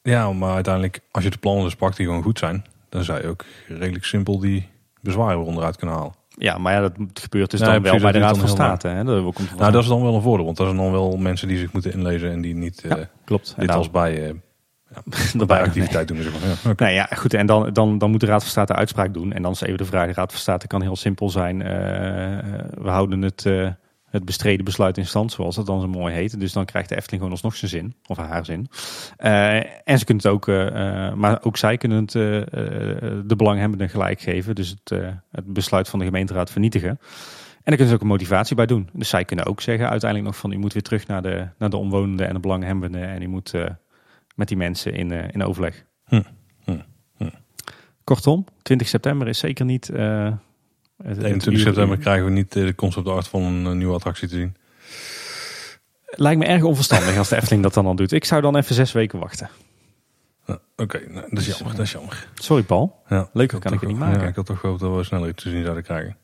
Ja, 0.02 0.32
maar 0.32 0.54
uiteindelijk, 0.54 1.00
als 1.10 1.24
je 1.24 1.30
de 1.30 1.38
plannen 1.38 1.64
dus 1.64 1.74
pakt 1.74 1.96
die 1.96 2.06
gewoon 2.06 2.22
goed 2.22 2.38
zijn, 2.38 2.64
dan 2.88 3.04
zou 3.04 3.20
je 3.20 3.26
ook 3.28 3.44
redelijk 3.68 4.04
simpel 4.04 4.38
die 4.38 4.68
bezwaren 5.00 5.44
onderuit 5.44 5.76
kunnen 5.76 5.96
halen. 5.96 6.12
Ja, 6.40 6.58
maar 6.58 6.72
ja, 6.72 6.80
dat 6.80 6.92
gebeurt 7.12 7.50
dus 7.50 7.60
dan 7.60 7.82
wel 7.82 8.00
bij 8.00 8.12
de 8.12 8.18
Raad 8.18 8.38
van 8.38 8.48
State. 8.48 8.88
Hè? 8.88 9.04
Dat 9.04 9.34
komt 9.34 9.56
Nou, 9.58 9.72
dat 9.72 9.82
is 9.82 9.88
dan 9.88 10.02
wel 10.02 10.14
een 10.14 10.22
voordeel, 10.22 10.44
want 10.44 10.56
dat 10.56 10.66
zijn 10.66 10.78
dan 10.78 10.92
wel 10.92 11.16
mensen 11.16 11.48
die 11.48 11.58
zich 11.58 11.72
moeten 11.72 11.92
inlezen 11.92 12.30
en 12.30 12.40
die 12.40 12.54
niet 12.54 12.82
eh, 12.84 12.90
Ja, 12.90 13.08
klopt. 13.24 13.48
En 13.48 13.54
dit 13.58 13.66
nou, 13.66 13.78
als 13.78 13.90
bij, 13.90 14.22
eh 14.22 14.32
erbij- 15.32 15.46
bij 15.46 15.62
activiteit 15.62 16.08
doen. 16.08 16.22
Zeg 16.22 16.32
maar. 16.32 16.48
ja. 16.64 16.72
Nou 16.76 16.92
ja, 16.92 17.04
goed. 17.16 17.34
En 17.34 17.46
dan, 17.46 17.72
dan, 17.72 17.98
dan 17.98 18.10
moet 18.10 18.20
de 18.20 18.26
Raad 18.26 18.40
van 18.42 18.50
State 18.50 18.72
uitspraak 18.74 19.14
doen. 19.14 19.32
En 19.32 19.42
dan 19.42 19.52
is 19.52 19.60
even 19.60 19.78
de 19.78 19.84
vraag: 19.84 20.06
de 20.06 20.12
Raad 20.12 20.30
van 20.30 20.40
State 20.40 20.66
kan 20.66 20.82
heel 20.82 20.96
simpel 20.96 21.30
zijn. 21.30 21.62
eh, 21.62 21.68
we 22.82 22.88
houden 22.90 23.22
het, 23.22 23.46
eh, 23.46 23.68
het 24.10 24.24
bestreden 24.24 24.64
besluit 24.64 24.98
in 24.98 25.06
stand, 25.06 25.32
zoals 25.32 25.56
dat 25.56 25.66
dan 25.66 25.80
zo 25.80 25.88
mooi 25.88 26.14
heet. 26.14 26.40
Dus 26.40 26.52
dan 26.52 26.64
krijgt 26.64 26.88
de 26.88 26.96
Efteling 26.96 27.22
gewoon 27.22 27.36
alsnog 27.36 27.56
zijn 27.56 27.70
zin, 27.70 27.94
of 28.06 28.16
haar 28.16 28.44
zin. 28.44 28.68
Eh, 29.16 29.56
en 29.84 29.98
ze 29.98 30.04
kunnen 30.04 30.24
het 30.24 30.32
ook, 30.32 30.48
eh, 30.48 31.06
eh, 31.06 31.14
maar 31.14 31.38
ook 31.42 31.56
zij 31.56 31.76
kunnen 31.76 31.98
het 31.98 32.12
de 33.28 33.36
belanghebbenden 33.36 33.88
gelijk 33.88 34.20
geven. 34.20 34.54
Dus 34.54 34.68
het, 34.68 35.00
het 35.30 35.52
besluit 35.52 35.88
van 35.88 35.98
de 35.98 36.04
gemeenteraad 36.04 36.50
vernietigen. 36.50 36.88
En 36.88 37.74
daar 37.74 37.76
kunnen 37.76 37.88
ze 37.88 37.94
ook 37.94 38.00
een 38.00 38.16
motivatie 38.16 38.56
bij 38.56 38.66
doen. 38.66 38.88
Dus 38.92 39.08
zij 39.08 39.24
kunnen 39.24 39.46
ook 39.46 39.60
zeggen 39.60 39.88
uiteindelijk 39.88 40.30
nog 40.30 40.40
van 40.40 40.52
u 40.52 40.58
moet 40.58 40.72
weer 40.72 40.82
terug 40.82 41.06
naar 41.06 41.22
de, 41.22 41.48
naar 41.58 41.70
de 41.70 41.76
omwonenden 41.76 42.28
en 42.28 42.34
de 42.34 42.40
belanghebbenden. 42.40 43.08
En 43.08 43.22
u 43.22 43.26
moet 43.26 43.52
met 44.34 44.48
die 44.48 44.56
mensen 44.56 44.94
in, 44.94 45.10
in 45.10 45.42
overleg. 45.42 45.84
Hm, 46.04 46.22
hm, 46.64 46.80
hm. 47.16 47.28
Kortom, 48.04 48.44
20 48.62 48.88
september 48.88 49.28
is 49.28 49.38
zeker 49.38 49.64
niet... 49.64 49.90
eh, 50.98 51.06
het- 51.06 51.16
het 51.16 51.24
21 51.26 51.52
uur- 51.52 51.58
september 51.66 51.98
krijgen 51.98 52.24
we 52.24 52.30
niet 52.30 52.56
eh, 52.56 52.64
de 52.66 52.74
concept 52.74 53.08
art 53.08 53.28
van 53.28 53.42
een 53.42 53.66
eh, 53.66 53.72
nieuwe 53.72 53.94
attractie 53.94 54.28
te 54.28 54.34
zien. 54.34 54.56
Lijkt 56.06 56.38
me 56.40 56.46
erg 56.46 56.62
onverstandig 56.62 57.16
als 57.16 57.28
de 57.28 57.36
Efteling 57.40 57.62
dat 57.62 57.74
dan 57.74 57.86
al 57.86 57.94
doet. 57.94 58.12
Ik 58.12 58.24
zou 58.24 58.40
dan 58.42 58.56
even 58.56 58.74
zes 58.74 58.92
weken 58.92 59.18
wachten. 59.18 59.48
Oké, 60.76 61.00
nou, 61.08 61.26
dat 61.30 61.38
is 61.38 61.46
jammer, 61.58 61.76
dat 61.76 61.84
is 61.86 61.92
jammer. 61.92 62.28
Sorry 62.34 62.62
Paul. 62.62 63.02
Ja, 63.08 63.28
Leuker 63.32 63.58
kan 63.58 63.72
ik 63.72 63.80
het 63.80 63.88
niet 63.88 63.98
maken. 63.98 64.20
Ja, 64.20 64.26
ik 64.26 64.34
had 64.36 64.46
toch 64.46 64.60
gehoopt 64.60 64.80
dat 64.80 64.96
we 64.96 65.04
sneller 65.04 65.28
iets 65.28 65.42
te 65.42 65.50
zien 65.50 65.62
zouden 65.62 65.82
krijgen. 65.84 66.16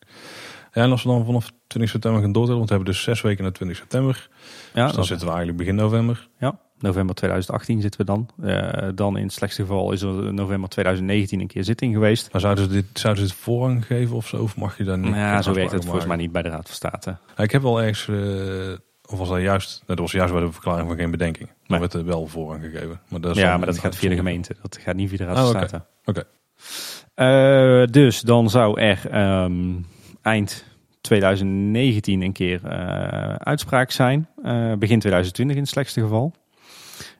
Ja, 0.73 0.83
en 0.83 0.91
als 0.91 1.03
we 1.03 1.09
dan 1.09 1.25
vanaf 1.25 1.51
20 1.67 1.91
september 1.93 2.23
gaan 2.23 2.33
doortellen, 2.33 2.57
want 2.59 2.69
we 2.71 2.75
hebben 2.77 2.95
dus 2.95 3.03
zes 3.03 3.21
weken 3.21 3.43
naar 3.43 3.53
20 3.53 3.77
september. 3.77 4.29
Ja, 4.75 4.87
dus 4.87 4.95
dan 4.95 5.05
zitten 5.05 5.27
we 5.27 5.33
eigenlijk 5.33 5.59
begin 5.63 5.75
november. 5.75 6.29
ja, 6.39 6.59
november 6.85 7.15
2018 7.15 7.81
zitten 7.81 8.01
we 8.01 8.07
dan. 8.07 8.29
Eh, 8.43 8.89
dan 8.95 9.17
in 9.17 9.23
het 9.23 9.33
slechtste 9.33 9.63
geval 9.63 9.93
is 9.93 10.03
er 10.03 10.35
november 10.35 10.69
2019 10.69 11.41
een 11.41 11.47
keer 11.47 11.65
zitting 11.65 11.93
geweest. 11.95 12.33
Maar 12.33 12.41
zouden 12.41 12.65
ze 12.65 12.71
dit, 12.71 12.85
zouden 12.93 13.23
ze 13.23 13.29
dit 13.35 13.39
voorrang 13.41 13.87
geven 13.87 14.17
of 14.17 14.27
zo? 14.27 14.37
Of 14.43 14.57
mag 14.57 14.79
je 14.79 14.85
daar 14.85 14.99
niet? 14.99 15.15
Ja, 15.15 15.43
zo 15.43 15.53
werkt 15.55 15.73
het 15.73 15.85
volgens 15.85 16.07
mij 16.07 16.17
niet 16.17 16.33
bij 16.33 16.43
de 16.43 16.49
Raad 16.49 16.67
van 16.67 16.75
State. 16.75 17.17
Ik 17.37 17.51
heb 17.51 17.63
wel 17.63 17.83
ergens, 17.83 18.09
eh, 18.09 19.13
of 19.13 19.19
was 19.19 19.29
dat 19.29 19.41
juist, 19.41 19.83
dat 19.87 19.99
was 19.99 20.13
juist 20.13 20.33
bij 20.33 20.43
de 20.43 20.53
verklaring 20.53 20.89
van 20.89 20.97
geen 20.97 21.11
bedenking. 21.11 21.47
Maar 21.49 21.57
Nee. 21.67 21.79
werd 21.81 21.93
er 21.93 22.05
wel 22.05 22.27
voorrang 22.27 22.63
gegeven. 22.65 23.01
Maar 23.09 23.21
dat 23.21 23.37
is 23.37 23.43
Ja, 23.43 23.51
dan 23.51 23.59
maar 23.59 23.67
dat 23.69 23.79
gaat 23.79 23.97
via 23.97 24.09
de 24.09 24.15
gemeente. 24.17 24.57
Dat 24.63 24.79
gaat 24.83 24.95
niet 24.95 25.09
via 25.09 25.19
de 25.19 25.25
Raad 25.25 25.37
Oh, 25.37 25.43
van 25.45 25.57
oké. 25.57 25.67
State. 25.69 25.85
Oké. 26.05 26.25
Eh, 27.15 27.87
dus 27.93 28.21
dan 28.21 28.51
zou 28.51 28.81
er 28.81 29.01
ehm, 29.11 29.73
eind 30.23 30.65
2019 31.01 32.23
een 32.23 32.33
keer 32.33 32.61
uitspraak 33.39 33.91
zijn. 33.91 34.29
Begin 34.79 34.99
2020 34.99 35.57
in 35.57 35.63
het 35.63 35.71
slechtste 35.71 36.01
geval. 36.01 36.33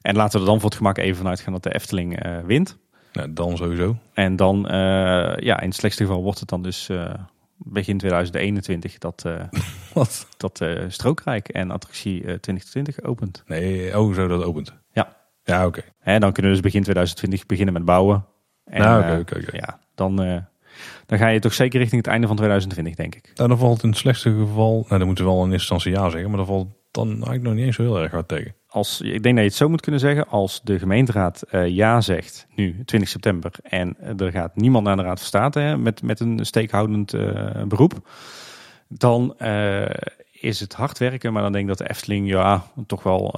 En 0.05 0.17
laten 0.17 0.33
we 0.33 0.39
er 0.39 0.51
dan 0.51 0.61
voor 0.61 0.69
het 0.69 0.79
gemak 0.79 0.99
even 0.99 1.17
vanuit 1.17 1.41
gaan 1.41 1.53
dat 1.53 1.63
de 1.63 1.75
Efteling 1.75 2.21
eh, 2.21 2.39
wint. 2.39 2.79
Nou, 3.13 3.33
dan 3.33 3.57
sowieso. 3.57 3.97
En 4.13 4.37
dan, 4.37 4.69
eh, 4.69 5.37
ja, 5.37 5.61
in 5.61 5.69
het 5.69 5.75
slechtste 5.75 6.05
geval 6.05 6.23
wordt 6.23 6.41
het 6.41 6.49
dan 6.49 6.63
dus 6.63 6.89
eh, 6.89 7.15
begin 7.57 7.99
2021 7.99 8.99
dat, 8.99 9.25
Wat? 9.95 10.27
dat 10.37 10.65
Strookrijk 10.89 11.49
en 11.49 11.71
attractie 11.71 12.19
eh, 12.19 12.25
2020 12.25 13.03
opent. 13.03 13.43
Nee, 13.47 13.99
oh, 13.99 14.15
zo 14.15 14.27
dat 14.27 14.45
opent. 14.45 14.75
Ja. 14.93 15.17
Ja, 15.45 15.67
oké. 15.67 15.83
Hè, 15.99 16.19
dan 16.19 16.33
kunnen 16.33 16.51
we 16.53 16.57
dus 16.57 16.67
begin 16.67 16.83
2020 16.83 17.47
beginnen 17.47 17.75
met 17.75 17.85
bouwen. 17.85 18.27
En, 18.65 18.81
Nou, 18.81 19.03
oké, 19.03 19.21
oké, 19.21 19.39
oké. 19.39 19.57
Ja, 19.57 19.81
dan, 19.95 20.17
dan 21.07 21.19
ga 21.19 21.29
je 21.29 21.41
toch 21.41 21.55
zeker 21.55 21.79
richting 21.79 22.03
het 22.03 22.11
einde 22.11 22.27
van 22.27 22.37
2020, 22.37 22.95
denk 22.95 23.15
ik. 23.15 23.31
Nou, 23.35 23.49
dan 23.49 23.59
valt 23.59 23.83
in 23.83 23.89
het 23.89 23.99
slechtste 23.99 24.31
geval, 24.31 24.73
nou, 24.73 24.99
dan 24.99 25.07
moeten 25.07 25.25
we 25.25 25.31
wel 25.31 25.45
in 25.45 25.53
eerste 25.53 25.75
instantie 25.75 26.03
ja 26.03 26.11
zeggen, 26.11 26.29
maar 26.29 26.39
dan 26.39 26.47
valt 26.47 26.69
dan 26.95 27.09
eigenlijk 27.09 27.43
nog 27.43 27.55
niet 27.55 27.65
eens 27.65 27.77
zo 27.77 27.83
heel 27.83 28.03
erg 28.03 28.13
hard 28.13 28.29
tegen. 28.29 28.55
Als, 28.69 29.01
ik 29.01 29.23
denk 29.23 29.35
dat 29.35 29.45
je 29.45 29.51
het 29.51 29.55
zo 29.55 29.69
moet 29.69 29.81
kunnen 29.81 30.01
zeggen. 30.01 30.29
Als 30.29 30.61
de 30.63 30.79
gemeenteraad 30.79 31.43
eh, 31.43 31.69
ja 31.69 32.01
zegt, 32.01 32.47
nu 32.55 32.83
20 32.85 33.11
september, 33.11 33.53
en 33.63 33.97
er 34.17 34.31
gaat 34.31 34.57
niemand 34.57 34.85
naar 34.85 34.97
de 34.97 35.03
Raad 35.03 35.19
van 35.19 35.27
State 35.27 35.61
hè, 35.61 35.77
met, 35.77 36.03
met 36.03 36.21
een 36.21 36.47
steekhoudend 36.47 37.15
eh, 37.15 37.63
beroep, 37.69 38.09
dan 38.89 39.35
eh, 39.39 39.91
is 40.33 40.61
het 40.61 40.75
hard 40.75 40.99
werken, 40.99 41.33
maar 41.33 41.43
dan 41.43 41.53
denk 41.53 41.65
ik 41.65 41.77
dat 41.77 41.87
de 41.87 41.95
Efteling 41.95 42.29
ja, 42.29 42.65
toch 42.87 43.03
wel 43.03 43.35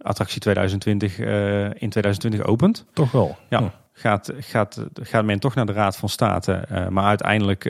attractie 0.00 0.40
2020 0.40 1.18
eh, 1.18 1.64
in 1.64 1.90
2020 1.90 2.42
opent. 2.42 2.84
Toch 2.92 3.10
wel. 3.10 3.36
Ja, 3.48 3.72
Gaat, 3.98 4.32
gaat, 4.38 4.84
gaat 4.94 5.24
men 5.24 5.40
toch 5.40 5.54
naar 5.54 5.66
de 5.66 5.72
Raad 5.72 5.96
van 5.96 6.08
State, 6.08 6.64
maar 6.90 7.04
uiteindelijk 7.04 7.64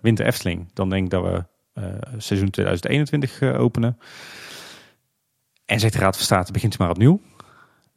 wint 0.00 0.16
de 0.16 0.24
Efteling. 0.24 0.70
Dan 0.72 0.90
denk 0.90 1.04
ik 1.04 1.10
dat 1.10 1.22
we 1.22 1.44
seizoen 2.18 2.50
2021 2.50 3.40
eh, 3.40 3.60
openen. 3.60 3.98
En 5.66 5.80
zegt 5.80 5.92
de 5.92 5.98
Raad 5.98 6.16
van 6.16 6.24
State, 6.24 6.52
begint 6.52 6.78
maar 6.78 6.90
opnieuw. 6.90 7.20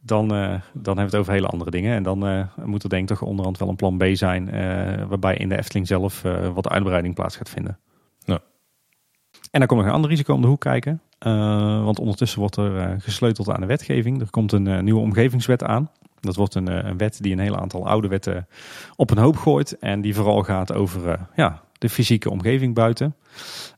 Dan, 0.02 0.34
eh, 0.34 0.50
dan 0.50 0.62
hebben 0.74 0.96
we 0.96 1.02
het 1.02 1.16
over 1.16 1.34
hele 1.34 1.48
andere 1.48 1.72
dingen. 1.72 1.96
En 1.96 2.04
dan 2.04 2.28
eh, 2.28 2.44
moet 2.66 2.84
er 2.84 2.90
denk 2.90 3.02
ik 3.02 3.18
toch 3.18 3.28
onderhand 3.28 3.58
wel 3.58 3.70
een 3.70 3.76
plan 3.76 3.98
B 3.98 4.04
zijn. 4.14 4.50
eh, 4.50 5.08
waarbij 5.08 5.36
in 5.36 5.50
de 5.50 5.58
Efteling 5.58 5.88
zelf 5.88 6.22
wat 6.54 6.70
uitbreiding 6.70 7.16
plaats 7.16 7.36
gaat 7.36 7.50
vinden. 7.50 7.80
Ja. 8.24 8.40
En 9.52 9.60
dan 9.60 9.68
komt 9.68 9.80
nog 9.80 9.90
een 9.90 9.96
ander 9.96 10.10
risico 10.10 10.34
om 10.34 10.42
de 10.42 10.48
hoek 10.48 10.62
kijken. 10.62 11.02
Want 11.84 12.00
ondertussen 12.00 12.40
wordt 12.40 12.56
er 12.56 13.02
gesleuteld 13.02 13.50
aan 13.50 13.62
de 13.62 13.66
wetgeving. 13.66 14.22
Er 14.22 14.30
komt 14.30 14.52
een 14.52 14.84
nieuwe 14.84 15.00
omgevingswet 15.00 15.64
aan. 15.64 15.92
Dat 16.20 16.36
wordt 16.36 16.56
een, 16.56 16.88
een 16.88 16.98
wet 16.98 17.18
die 17.22 17.32
een 17.32 17.40
hele 17.40 17.58
aantal 17.58 17.88
oude 17.88 18.08
wetten 18.08 18.48
op 18.96 19.12
een 19.12 19.18
hoop 19.18 19.38
gooit. 19.38 19.78
En 19.78 20.02
die 20.02 20.16
vooral 20.16 20.44
gaat 20.44 20.74
over 20.74 21.28
ja, 21.36 21.62
de 21.80 21.90
fysieke 21.90 22.30
omgeving 22.30 22.74
buiten. 22.74 23.16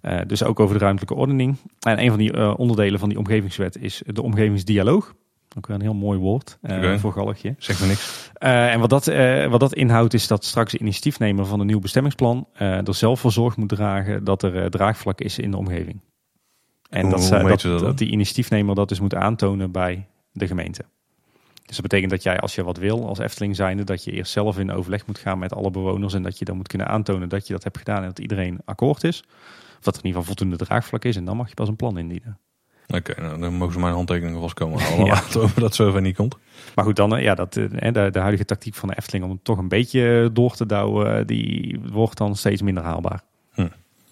Eh, 0.01 0.19
dus 0.27 0.43
ook 0.43 0.59
over 0.59 0.77
de 0.77 0.83
ruimtelijke 0.83 1.15
ordening. 1.15 1.55
En 1.79 1.99
een 1.99 2.09
van 2.09 2.17
die 2.17 2.33
eh, 2.33 2.53
onderdelen 2.57 2.99
van 2.99 3.09
die 3.09 3.17
omgevingswet 3.17 3.77
is 3.77 4.01
de 4.05 4.21
omgevingsdialoog. 4.21 5.13
Ook 5.57 5.67
weer 5.67 5.75
een 5.75 5.81
heel 5.81 5.93
mooi 5.93 6.19
woord 6.19 6.57
eh, 6.61 6.97
voor 6.97 7.13
Galgje. 7.13 7.55
Zeg 7.57 7.81
me 7.81 7.87
niks. 7.87 8.31
En 8.33 8.79
wat 8.79 8.89
dat, 8.89 9.05
wat 9.49 9.59
dat 9.59 9.73
inhoudt 9.73 10.13
is 10.13 10.27
dat 10.27 10.45
straks 10.45 10.71
de 10.71 10.77
initiatiefnemer 10.77 11.45
van 11.45 11.59
een 11.59 11.65
nieuw 11.65 11.79
bestemmingsplan 11.79 12.47
er 12.57 12.95
zelf 12.95 13.19
voor 13.19 13.31
zorg 13.31 13.57
moet 13.57 13.69
dragen 13.69 14.23
dat 14.23 14.43
er 14.43 14.69
draagvlak 14.69 15.21
is 15.21 15.39
in 15.39 15.51
de 15.51 15.57
omgeving. 15.57 16.01
En 16.89 17.01
Hoe- 17.01 17.11
dat, 17.11 17.29
hoe 17.29 17.49
dat, 17.49 17.79
dat 17.79 17.97
die 17.97 18.11
initiatiefnemer 18.11 18.75
dat 18.75 18.89
dus 18.89 18.99
moet 18.99 19.15
aantonen 19.15 19.71
bij 19.71 20.07
de 20.31 20.47
gemeente. 20.47 20.85
Dus 21.71 21.79
dat 21.79 21.89
betekent 21.89 22.11
dat 22.11 22.23
jij 22.23 22.39
als 22.39 22.55
je 22.55 22.63
wat 22.63 22.77
wil 22.77 23.07
als 23.07 23.19
Efteling 23.19 23.55
zijnde, 23.55 23.83
dat 23.83 24.03
je 24.03 24.11
eerst 24.11 24.31
zelf 24.31 24.59
in 24.59 24.71
overleg 24.71 25.05
moet 25.05 25.17
gaan 25.17 25.39
met 25.39 25.53
alle 25.53 25.71
bewoners 25.71 26.13
en 26.13 26.23
dat 26.23 26.39
je 26.39 26.45
dan 26.45 26.55
moet 26.55 26.67
kunnen 26.67 26.87
aantonen 26.87 27.29
dat 27.29 27.47
je 27.47 27.53
dat 27.53 27.63
hebt 27.63 27.77
gedaan 27.77 28.01
en 28.01 28.07
dat 28.07 28.19
iedereen 28.19 28.59
akkoord 28.65 29.03
is. 29.03 29.23
Of 29.77 29.83
dat 29.83 29.93
er 29.95 29.99
in 30.01 30.05
ieder 30.05 30.21
geval 30.21 30.23
voldoende 30.23 30.65
draagvlak 30.65 31.05
is 31.05 31.15
en 31.15 31.25
dan 31.25 31.37
mag 31.37 31.49
je 31.49 31.53
pas 31.53 31.67
een 31.67 31.75
plan 31.75 31.97
indienen. 31.97 32.39
Oké, 32.87 33.21
nou, 33.21 33.39
dan 33.39 33.53
mogen 33.53 33.73
ze 33.73 33.79
mijn 33.79 33.93
handtekeningen 33.93 34.41
vast 34.41 34.53
komen 34.53 34.79
halen. 34.79 35.05
Ja. 35.11 35.23
Hopen 35.33 35.61
dat 35.61 35.75
zover 35.75 36.01
niet 36.01 36.15
komt. 36.15 36.37
Maar 36.75 36.85
goed, 36.85 36.95
dan, 36.95 37.21
ja, 37.21 37.35
dat, 37.35 37.57
eh, 37.57 37.65
hè, 37.69 37.91
de, 37.91 38.09
de 38.11 38.19
huidige 38.19 38.45
tactiek 38.45 38.75
van 38.75 38.89
de 38.89 38.95
Efteling 38.97 39.23
om 39.25 39.31
het 39.31 39.43
toch 39.43 39.57
een 39.57 39.67
beetje 39.67 40.29
door 40.33 40.55
te 40.55 40.65
douwen, 40.65 41.17
eh, 41.17 41.25
die 41.25 41.79
wordt 41.91 42.17
dan 42.17 42.35
steeds 42.35 42.61
minder 42.61 42.83
haalbaar. 42.83 43.23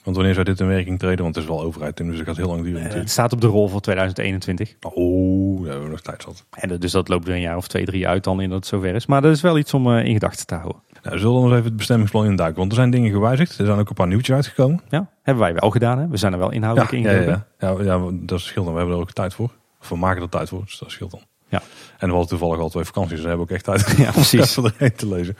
Want 0.09 0.21
wanneer 0.21 0.39
zou 0.43 0.55
dit 0.55 0.67
in 0.67 0.75
werking 0.75 0.99
treden? 0.99 1.23
Want 1.23 1.35
het 1.35 1.43
is 1.43 1.49
wel 1.49 1.61
overheid, 1.61 1.97
dus 1.97 2.17
het 2.17 2.27
gaat 2.27 2.37
heel 2.37 2.47
lang 2.47 2.63
duren 2.63 2.89
Eh, 2.89 2.93
het 2.93 3.09
staat 3.09 3.33
op 3.33 3.41
de 3.41 3.47
rol 3.47 3.67
voor 3.67 3.81
2021. 3.81 4.75
Oh, 4.81 5.57
daar 5.59 5.67
hebben 5.69 5.85
we 5.85 5.91
nog 5.91 6.01
tijd 6.01 6.21
zat. 6.21 6.45
En 6.51 6.79
dus 6.79 6.91
dat 6.91 7.07
loopt 7.07 7.27
er 7.27 7.33
een 7.33 7.41
jaar 7.41 7.57
of 7.57 7.67
twee, 7.67 7.85
drie 7.85 8.07
uit 8.07 8.23
dan 8.23 8.41
in 8.41 8.49
dat 8.49 8.57
het 8.57 8.67
zover 8.67 8.95
is. 8.95 9.05
Maar 9.05 9.21
dat 9.21 9.31
is 9.31 9.41
wel 9.41 9.57
iets 9.57 9.73
om 9.73 9.93
eh, 9.93 10.05
in 10.05 10.13
gedachten 10.13 10.45
te 10.45 10.55
houden. 10.55 10.81
Nou, 11.01 11.15
we 11.15 11.21
zullen 11.21 11.41
nog 11.41 11.51
even 11.51 11.63
het 11.63 11.75
bestemmingsplan 11.75 12.25
induiken. 12.25 12.57
Want 12.57 12.71
er 12.71 12.77
zijn 12.77 12.89
dingen 12.89 13.11
gewijzigd. 13.11 13.59
Er 13.59 13.65
zijn 13.65 13.79
ook 13.79 13.89
een 13.89 13.95
paar 13.95 14.07
nieuwtjes 14.07 14.35
uitgekomen. 14.35 14.81
Ja, 14.89 15.09
hebben 15.23 15.43
wij 15.43 15.53
wel 15.53 15.69
gedaan. 15.69 15.99
Hè? 15.99 16.07
We 16.07 16.17
zijn 16.17 16.33
er 16.33 16.39
wel 16.39 16.51
inhoudelijk 16.51 16.91
in 16.91 17.01
ja, 17.01 17.11
ja, 17.11 17.45
ja. 17.59 17.75
ja, 17.81 18.01
dat 18.11 18.39
scheelt 18.39 18.65
dan. 18.65 18.73
We 18.73 18.79
hebben 18.79 18.97
er 18.97 19.01
ook 19.01 19.11
tijd 19.11 19.33
voor. 19.33 19.51
Of 19.81 19.89
we 19.89 19.97
maken 19.97 20.21
er 20.21 20.29
tijd 20.29 20.49
voor, 20.49 20.61
dus 20.65 20.79
dat 20.79 20.91
scheelt 20.91 21.11
dan. 21.11 21.21
Ja. 21.47 21.61
En 21.97 22.07
we 22.07 22.13
hadden 22.13 22.27
toevallig 22.29 22.59
al 22.59 22.69
twee 22.69 22.83
vakanties, 22.83 23.13
dus 23.13 23.21
we 23.21 23.27
hebben 23.27 23.45
ook 23.45 23.51
echt 23.51 23.63
tijd 23.63 23.97
Ja, 24.05 24.11
precies. 24.11 24.57
om 24.57 24.65
erheen 24.65 24.95
te 24.95 25.07
lezen. 25.07 25.37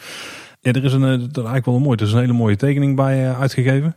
Ja, 0.62 0.72
er 0.72 0.84
is 0.84 0.94
een, 0.94 1.04
eh, 1.04 1.10
dat 1.10 1.20
is 1.20 1.36
eigenlijk 1.36 1.66
wel 1.66 1.76
een 1.76 1.82
mooi. 1.82 1.98
Er 1.98 2.06
is 2.06 2.12
een 2.12 2.20
hele 2.20 2.34
mooie 2.34 2.56
tekening 2.56 2.96
bij 2.96 3.34
uitgegeven. 3.36 3.96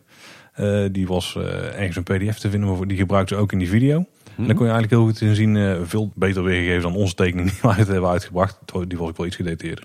Eh, 0.53 0.85
die 0.93 1.07
was 1.07 1.37
eh, 1.37 1.79
ergens 1.79 1.97
een 1.97 2.03
pdf 2.03 2.39
te 2.39 2.51
vinden, 2.51 2.77
maar 2.77 2.87
die 2.87 2.97
gebruikten 2.97 3.37
ze 3.37 3.43
ook 3.43 3.53
in 3.53 3.59
die 3.59 3.69
video. 3.69 4.07
En 4.37 4.47
dan 4.47 4.57
kon 4.57 4.67
je 4.67 4.73
eigenlijk 4.73 4.91
heel 4.91 5.05
goed 5.05 5.21
in 5.21 5.35
zien, 5.35 5.57
eh, 5.57 5.77
veel 5.83 6.13
beter 6.15 6.43
weergegeven 6.43 6.83
dan 6.83 6.95
onze 6.95 7.15
tekening 7.15 7.51
die 7.51 7.59
wij 7.63 7.75
het 7.75 7.89
hebben 7.89 8.11
uitgebracht. 8.11 8.59
Die 8.89 8.99
was 8.99 9.09
ook 9.09 9.17
wel 9.17 9.27
iets 9.27 9.37
gedetailleerder. 9.37 9.85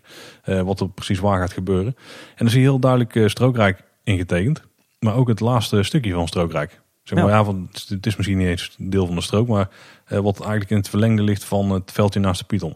Wat 0.65 0.79
er 0.79 0.89
precies 0.89 1.19
waar 1.19 1.39
gaat 1.39 1.53
gebeuren. 1.53 1.95
En 1.95 2.35
dan 2.35 2.49
zie 2.49 2.59
je 2.59 2.65
heel 2.65 2.79
duidelijk 2.79 3.29
strookrijk 3.29 3.83
ingetekend. 4.03 4.61
Maar 4.99 5.15
ook 5.15 5.27
het 5.27 5.39
laatste 5.39 5.83
stukje 5.83 6.13
van 6.13 6.27
strookrijk. 6.27 6.81
Zeg 7.03 7.19
maar, 7.19 7.27
Ja. 7.27 7.37
ja. 7.37 7.53
het 7.87 8.05
is 8.05 8.15
misschien 8.15 8.37
niet 8.37 8.47
eens 8.47 8.75
deel 8.77 9.05
van 9.05 9.15
de 9.15 9.21
strook, 9.21 9.47
maar 9.47 9.69
wat 10.07 10.39
eigenlijk 10.39 10.69
in 10.69 10.77
het 10.77 10.89
verlengde 10.89 11.21
ligt 11.21 11.43
van 11.43 11.71
het 11.71 11.91
veldje 11.91 12.19
naast 12.19 12.39
de 12.39 12.45
Python. 12.45 12.75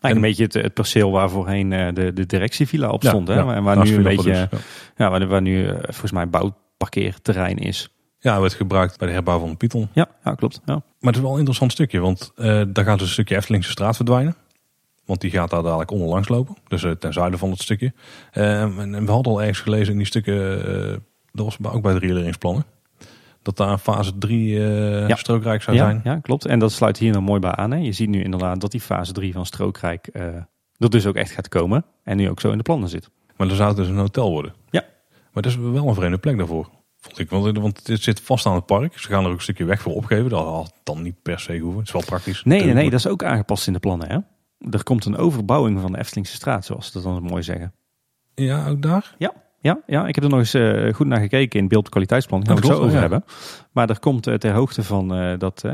Eigenlijk 0.00 0.14
een 0.14 0.20
beetje 0.20 0.58
het, 0.58 0.64
het 0.64 0.74
perceel 0.74 1.10
waar 1.10 1.30
voorheen 1.30 1.70
de, 1.94 2.12
de 2.14 2.26
directievilla 2.26 2.90
op 2.90 3.02
Ja, 3.02 3.08
stond. 3.08 3.28
Hè? 3.28 3.34
ja, 3.34 3.54
en 3.54 3.62
waar 3.62 3.84
nu 3.84 3.94
een 3.94 4.02
beetje, 4.02 4.30
dus, 4.30 4.38
ja. 4.38 4.48
ja, 4.96 5.10
waar, 5.10 5.26
waar 5.26 5.42
nu 5.42 5.68
volgens 5.82 6.12
mij 6.12 6.28
bouwparkeerterrein 6.78 7.56
is. 7.58 7.88
Ja, 8.18 8.40
werd 8.40 8.54
gebruikt 8.54 8.98
bij 8.98 9.08
de 9.08 9.14
herbouw 9.14 9.38
van 9.38 9.48
de 9.50 9.56
Python. 9.56 9.88
Ja, 9.92 10.08
ja 10.24 10.34
klopt. 10.34 10.60
Ja. 10.64 10.74
Maar 10.74 10.82
het 11.12 11.14
is 11.14 11.20
wel 11.20 11.30
een 11.30 11.36
interessant 11.38 11.72
stukje, 11.72 12.00
want 12.00 12.32
eh, 12.36 12.62
daar 12.68 12.84
gaat 12.84 12.98
dus 12.98 13.06
een 13.06 13.12
stukje 13.12 13.36
Eftelingse 13.36 13.70
straat 13.70 13.96
verdwijnen. 13.96 14.36
Want 15.04 15.20
die 15.20 15.30
gaat 15.30 15.50
daar 15.50 15.62
dadelijk 15.62 15.90
onderlangs 15.90 16.28
lopen. 16.28 16.56
Dus 16.68 16.84
eh, 16.84 16.90
ten 16.90 17.12
zuiden 17.12 17.38
van 17.38 17.50
het 17.50 17.60
stukje. 17.62 17.92
Eh, 18.32 18.62
en, 18.62 18.94
en 18.94 19.04
we 19.06 19.10
hadden 19.12 19.32
al 19.32 19.40
ergens 19.40 19.60
gelezen 19.60 19.92
in 19.92 19.98
die 19.98 20.06
stukken, 20.06 20.66
eh, 20.90 20.96
dat 21.32 21.44
was 21.44 21.72
ook 21.74 21.82
bij 21.82 21.92
de 21.92 21.98
rioleringsplannen. 21.98 22.64
Dat 23.42 23.56
daar 23.56 23.78
fase 23.78 24.18
3 24.18 24.56
eh 24.64 25.08
Ja. 25.08 25.16
strookrijk 25.16 25.62
zou 25.62 25.76
Ja, 25.76 25.84
zijn. 25.84 26.00
ja, 26.04 26.18
klopt. 26.22 26.44
En 26.46 26.58
dat 26.58 26.72
sluit 26.72 26.98
hier 26.98 27.12
nou 27.12 27.24
mooi 27.24 27.40
bij 27.40 27.50
aan. 27.52 27.70
Hè? 27.70 27.76
Je 27.78 27.92
ziet 27.92 28.08
nu 28.08 28.22
inderdaad 28.22 28.60
dat 28.60 28.70
die 28.70 28.80
fase 28.80 29.12
3 29.12 29.32
van 29.32 29.46
Strookrijk 29.46 30.08
er 30.12 30.90
dus 30.90 31.06
ook 31.06 31.14
echt 31.14 31.30
gaat 31.30 31.48
komen. 31.48 31.84
En 32.04 32.16
nu 32.16 32.28
ook 32.30 32.40
zo 32.40 32.50
in 32.50 32.56
de 32.56 32.62
plannen 32.62 32.88
zit. 32.88 33.10
Maar 33.36 33.46
dan 33.46 33.56
zou 33.56 33.68
het 33.68 33.76
dus 33.76 33.88
een 33.88 33.96
hotel 33.96 34.30
worden. 34.30 34.54
Ja. 34.70 34.84
Maar 35.36 35.44
dat 35.44 35.54
is 35.54 35.58
wel 35.58 35.88
een 35.88 35.94
vreemde 35.94 36.18
plek 36.18 36.38
daarvoor. 36.38 36.70
Vond 36.96 37.18
ik. 37.18 37.30
Want, 37.30 37.58
want 37.58 37.86
het 37.86 38.02
zit 38.02 38.20
vast 38.20 38.46
aan 38.46 38.54
het 38.54 38.66
park. 38.66 38.98
Ze 38.98 39.08
gaan 39.08 39.24
er 39.24 39.30
ook 39.30 39.36
een 39.36 39.42
stukje 39.42 39.64
weg 39.64 39.82
voor 39.82 39.94
opgeven. 39.94 40.30
Dat 40.30 40.44
had 40.44 40.74
dan 40.82 41.02
niet 41.02 41.22
per 41.22 41.40
se 41.40 41.58
hoeven. 41.58 41.78
Het 41.78 41.86
is 41.86 41.92
wel 41.92 42.04
praktisch. 42.04 42.44
Nee, 42.44 42.64
nee, 42.64 42.74
nee, 42.74 42.90
dat 42.90 42.98
is 42.98 43.06
ook 43.06 43.24
aangepast 43.24 43.66
in 43.66 43.72
de 43.72 43.78
plannen. 43.78 44.08
Hè? 44.08 44.18
Er 44.70 44.82
komt 44.82 45.04
een 45.04 45.16
overbouwing 45.16 45.80
van 45.80 45.92
de 45.92 45.98
Eftelingse 45.98 46.34
straat, 46.34 46.64
zoals 46.64 46.86
ze 46.86 46.92
dat 46.92 47.02
dan 47.02 47.22
mooi 47.22 47.42
zeggen. 47.42 47.74
Ja, 48.34 48.68
ook 48.68 48.82
daar? 48.82 49.14
Ja, 49.18 49.32
ja, 49.66 49.78
ja, 49.86 50.06
ik 50.06 50.14
heb 50.14 50.24
er 50.24 50.30
nog 50.30 50.38
eens 50.38 50.54
eh, 50.54 50.94
goed 50.94 51.06
naar 51.06 51.20
gekeken 51.20 51.56
in 51.58 51.64
het 51.64 51.72
beeldkwaliteitsplan. 51.72 52.40
Daar 52.40 52.46
gaan 52.48 52.56
we 52.56 52.62
Dat 52.62 52.70
het 52.70 52.78
zo 52.80 52.84
over 52.86 52.94
ja. 52.96 53.00
hebben. 53.10 53.24
Maar 53.72 53.90
er 53.90 53.98
komt 53.98 54.26
eh, 54.26 54.34
ter 54.34 54.52
hoogte 54.52 54.82
van 54.82 55.14
eh, 55.14 55.38
dat, 55.38 55.64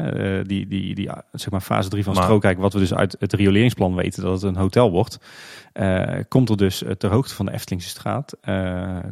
die, 0.43 0.66
die, 0.66 0.95
die, 0.95 1.11
ah, 1.11 1.18
zeg 1.32 1.51
maar 1.51 1.61
fase 1.61 1.88
3 1.88 2.05
van 2.05 2.14
Maar- 2.14 2.22
Strookrijk, 2.22 2.59
wat 2.59 2.72
we 2.72 2.78
dus 2.78 2.95
uit 2.95 3.16
het 3.18 3.32
rioleringsplan 3.32 3.95
weten 3.95 4.22
dat 4.22 4.32
het 4.32 4.43
een 4.43 4.57
hotel 4.57 4.90
wordt, 4.90 5.18
komt 6.28 6.49
er 6.51 6.57
dus 6.57 6.82
ter 6.99 7.11
hoogte 7.11 7.34
van 7.34 7.47
de 7.47 7.53
Eftelingse 7.53 7.88
straat, 7.88 8.36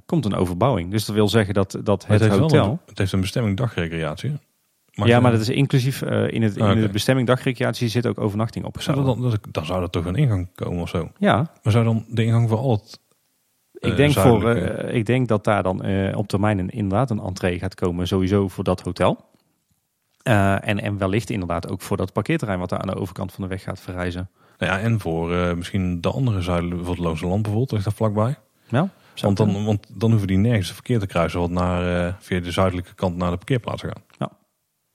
komt 0.06 0.24
een 0.24 0.34
overbouwing. 0.34 0.90
Dus 0.90 1.04
dat 1.04 1.14
wil 1.14 1.28
zeggen 1.28 1.54
dat, 1.54 1.78
dat 1.84 2.06
het, 2.06 2.26
hotel... 2.26 2.64
een- 2.70 2.78
het 2.86 2.98
heeft 2.98 3.12
een 3.12 3.20
bestemming 3.20 3.56
dagrecreatie. 3.56 4.32
Maar 4.94 5.08
ja, 5.08 5.20
maar 5.20 5.32
dat 5.32 5.40
is 5.40 5.48
inclusief 5.48 6.02
in, 6.02 6.42
het, 6.42 6.56
in 6.56 6.62
Ah, 6.64 6.80
de 6.80 6.88
bestemming 6.88 7.26
dagrecreatie 7.26 7.88
zit 7.88 8.06
ook 8.06 8.20
overnachting 8.20 8.64
op. 8.64 8.80
Zou 8.80 9.04
dan, 9.04 9.22
dat- 9.22 9.38
dan 9.50 9.66
zou 9.66 9.82
er 9.82 9.90
toch 9.90 10.04
een 10.04 10.14
ingang 10.14 10.48
komen 10.54 10.82
of 10.82 10.88
zo. 10.88 11.10
Ja, 11.18 11.50
Maar 11.62 11.72
zou 11.72 11.84
dan 11.84 12.04
de 12.08 12.24
ingang 12.24 12.48
voor 12.48 12.58
al 12.58 12.70
het... 12.72 13.00
Ik 13.80 13.90
eh, 13.90 13.96
denk, 13.96 14.12
voor, 14.12 14.40
zuidelijke- 14.40 14.70
eh, 14.70 14.94
ik 14.94 15.06
denk 15.06 15.28
dat 15.28 15.44
daar 15.44 15.62
dan 15.62 15.82
eh, 15.82 16.16
op 16.16 16.28
termijn 16.28 16.58
een, 16.58 16.68
inderdaad 16.70 17.10
een 17.10 17.20
entree 17.20 17.58
gaat 17.58 17.74
komen, 17.74 18.06
sowieso 18.06 18.48
voor 18.48 18.64
dat 18.64 18.80
hotel. 18.80 19.24
Eh, 20.22 20.68
en, 20.68 20.80
en 20.80 20.98
wellicht 20.98 21.30
inderdaad 21.30 21.68
ook 21.68 21.80
voor 21.80 21.96
dat 21.96 22.12
parkeerterrein 22.12 22.58
wat 22.58 22.68
daar 22.68 22.78
aan 22.80 22.86
de 22.88 22.94
overkant 22.94 23.32
van 23.32 23.42
de 23.42 23.48
weg 23.50 23.62
gaat 23.62 23.80
verrijzen. 23.80 24.30
Nou 24.58 24.72
ja, 24.72 24.78
en 24.78 25.00
voor 25.00 25.34
eh, 25.34 25.54
misschien 25.54 26.00
de 26.00 26.10
andere 26.10 26.40
zuidelijke, 26.40 26.84
voor 26.84 26.94
het 26.94 27.04
Loonse 27.04 27.26
Land 27.26 27.42
bijvoorbeeld, 27.42 27.72
ligt 27.72 27.84
daar 27.84 27.94
vlakbij. 27.94 28.36
Ja, 28.68 28.88
Want 29.20 29.36
dan, 29.36 29.64
want 29.64 29.86
dan 30.00 30.10
hoeven 30.10 30.28
die 30.28 30.36
nergens 30.38 30.72
verkeer 30.72 30.98
te 30.98 31.06
kruisen, 31.06 31.40
wat 31.40 31.50
naar, 31.50 32.06
eh, 32.06 32.14
via 32.18 32.40
de 32.40 32.50
zuidelijke 32.50 32.94
kant 32.94 33.16
naar 33.16 33.30
de 33.30 33.36
parkeerplaatsen 33.36 33.88
gaan. 33.88 34.02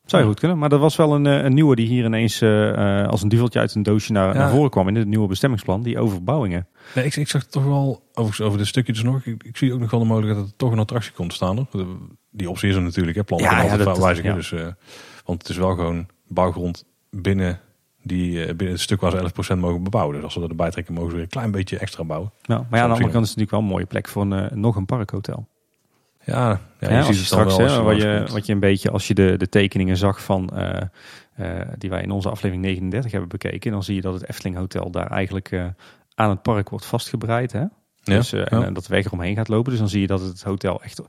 Zou 0.06 0.22
je 0.22 0.28
goed 0.28 0.40
kunnen. 0.40 0.58
Maar 0.58 0.70
dat 0.70 0.80
was 0.80 0.96
wel 0.96 1.16
een, 1.16 1.26
eh, 1.26 1.44
een 1.44 1.54
nieuwe 1.54 1.76
die 1.76 1.88
hier 1.88 2.06
ineens 2.06 2.42
eh, 2.42 3.02
eh, 3.02 3.08
als 3.10 3.22
een 3.22 3.30
duveltje 3.30 3.60
uit 3.60 3.76
een 3.76 3.84
doosje 3.84 4.12
naar, 4.12 4.28
Ja. 4.28 4.34
naar 4.40 4.50
voren 4.50 4.70
kwam 4.70 4.88
in 4.88 4.96
het 4.96 5.08
nieuwe 5.08 5.28
bestemmingsplan. 5.28 5.82
Die 5.84 6.00
overbouwingen. 6.00 6.68
Nee, 6.96 7.06
ik, 7.06 7.16
ik 7.16 7.28
zag 7.30 7.44
toch 7.46 7.64
wel, 7.66 8.04
overigens 8.14 8.48
over 8.48 8.58
dit 8.58 8.68
stukje 8.68 8.94
dus 8.94 9.04
nog, 9.04 9.26
ik, 9.26 9.44
ik 9.44 9.58
zie 9.58 9.74
ook 9.74 9.80
nog 9.80 9.92
wel 9.92 10.00
de 10.00 10.06
mogelijkheid 10.06 10.42
dat 10.46 10.52
er 10.54 10.58
toch 10.58 10.72
een 10.72 10.80
attractie 10.80 11.12
komt 11.14 11.34
staan. 11.34 11.56
Hoor. 11.72 11.86
Die 12.32 12.50
optie 12.50 12.70
is 12.70 12.76
er 12.76 12.82
natuurlijk, 12.82 13.18
hè. 13.18 13.24
plannen 13.24 13.50
Ja, 13.50 13.56
ja, 13.58 13.62
altijd 13.64 13.84
dat- 13.84 13.98
wijzigen. 13.98 14.30
ja. 14.30 14.36
Dus, 14.36 14.50
want 15.26 15.42
het 15.42 15.50
is 15.50 15.58
wel 15.58 15.76
gewoon 15.76 16.08
bouwgrond 16.28 16.86
binnen, 17.10 17.60
die, 18.04 18.46
binnen 18.46 18.70
het 18.76 18.80
stuk 18.80 19.02
waar 19.02 19.12
ze 19.12 19.18
11% 19.56 19.60
mogen 19.60 19.84
bebouwen. 19.84 20.16
Dus 20.16 20.24
als 20.24 20.34
we 20.34 20.40
dat 20.40 20.50
erbij 20.50 20.70
trekken, 20.72 20.94
mogen 20.94 21.10
ze 21.10 21.16
weer 21.16 21.24
een 21.26 21.30
klein 21.32 21.52
beetje 21.52 21.78
extra 21.78 22.04
bouwen. 22.04 22.32
Ja, 22.42 22.56
maar 22.56 22.66
ja, 22.80 22.80
aan 22.80 22.90
de 22.90 22.96
andere 22.96 23.12
kant 23.12 23.24
is 23.24 23.30
het 23.30 23.38
natuurlijk 23.38 23.52
wel 23.52 23.60
een 23.60 23.66
mooie 23.66 23.86
plek 23.86 24.08
voor 24.08 24.22
een, 24.22 24.60
nog 24.60 24.76
een 24.76 24.86
parkhotel. 24.86 25.48
Ja, 26.26 26.60
ja, 26.80 26.90
je 26.90 26.94
Ja, 26.94 27.04
ziet 27.04 27.16
het 27.16 27.26
straks, 27.26 27.58
wel 27.58 27.68
hè, 27.68 27.82
wat, 27.82 27.98
je, 27.98 28.16
komt. 28.18 28.32
wat 28.32 28.46
je 28.46 28.54
een 28.54 28.60
beetje, 28.60 28.92
als 28.92 29.08
je 29.08 29.14
de, 29.14 29.38
de 29.38 29.50
tekeningen 29.50 29.98
zag 29.98 30.24
van, 30.24 30.50
eh, 30.50 30.82
eh, 31.36 31.68
die 31.78 31.90
wij 31.90 32.02
in 32.02 32.12
onze 32.12 32.30
aflevering 32.30 32.66
39 32.66 33.12
hebben 33.12 33.30
bekeken, 33.30 33.72
dan 33.72 33.84
zie 33.84 33.96
je 33.96 34.02
dat 34.02 34.14
het 34.14 34.30
Efteling 34.30 34.56
Hotel 34.56 34.92
daar 34.92 35.12
eigenlijk 35.12 35.52
eh, 35.52 35.66
aan 36.16 36.30
het 36.30 36.42
park 36.42 36.70
wordt 36.70 36.86
vastgebreid. 36.86 37.52
Hè? 37.52 37.66
Dus, 38.04 38.34
en, 38.34 38.74
dat 38.74 38.86
de 38.86 38.94
weg 38.94 39.06
eromheen 39.06 39.36
gaat 39.36 39.48
lopen. 39.48 39.70
Dus 39.72 39.80
dan 39.80 39.90
zie 39.90 40.02
je 40.02 40.08
dat 40.08 40.22
het 40.22 40.44
hotel 40.44 40.84
echt 40.84 41.02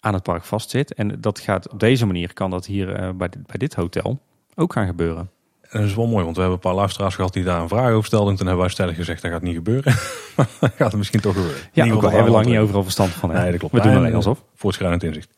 aan 0.00 0.14
het 0.14 0.22
park 0.22 0.44
vastzit. 0.44 0.94
En 0.94 1.20
dat 1.20 1.38
gaat 1.38 1.68
op 1.68 1.80
deze 1.80 2.06
manier, 2.06 2.32
kan 2.32 2.50
dat 2.50 2.66
hier 2.66 3.16
bij, 3.16 3.28
dit, 3.28 3.46
bij 3.46 3.56
dit 3.58 3.74
hotel 3.74 4.20
ook 4.54 4.72
gaan 4.72 4.86
gebeuren. 4.86 5.30
En 5.74 5.80
dat 5.80 5.88
is 5.88 5.94
wel 5.96 6.06
mooi, 6.06 6.24
want 6.24 6.36
we 6.36 6.42
hebben 6.42 6.58
een 6.62 6.68
paar 6.70 6.78
luisteraars 6.78 7.14
gehad 7.14 7.32
die 7.32 7.44
daar 7.44 7.60
een 7.60 7.68
vraag 7.68 7.92
over 7.92 8.04
stelden. 8.06 8.28
En 8.30 8.36
toen 8.36 8.46
hebben 8.46 8.64
wij 8.64 8.72
stellig 8.74 8.96
gezegd, 8.96 9.22
dat 9.22 9.30
gaat 9.30 9.42
niet 9.42 9.54
gebeuren. 9.54 9.94
Maar 10.36 10.48
dat 10.60 10.72
gaat 10.76 10.88
het 10.88 10.96
misschien 10.96 11.20
toch 11.20 11.34
gebeuren. 11.34 11.60
Ja, 11.72 11.84
ieder 11.84 11.84
ook 11.84 11.90
al 11.92 12.08
geval 12.08 12.10
hebben 12.10 12.26
we 12.32 12.38
lang 12.38 12.46
niet 12.46 12.58
overal 12.58 12.82
verstand 12.82 13.10
van. 13.10 13.30
hè. 13.30 13.40
Nee, 13.42 13.50
dat 13.50 13.58
klopt. 13.58 13.74
We 13.74 13.80
doen 13.80 13.90
En, 13.90 13.96
alleen 13.96 14.10
eh, 14.10 14.16
alsof. 14.16 14.44
Voortschrijdend 14.54 15.02
inzicht. 15.02 15.28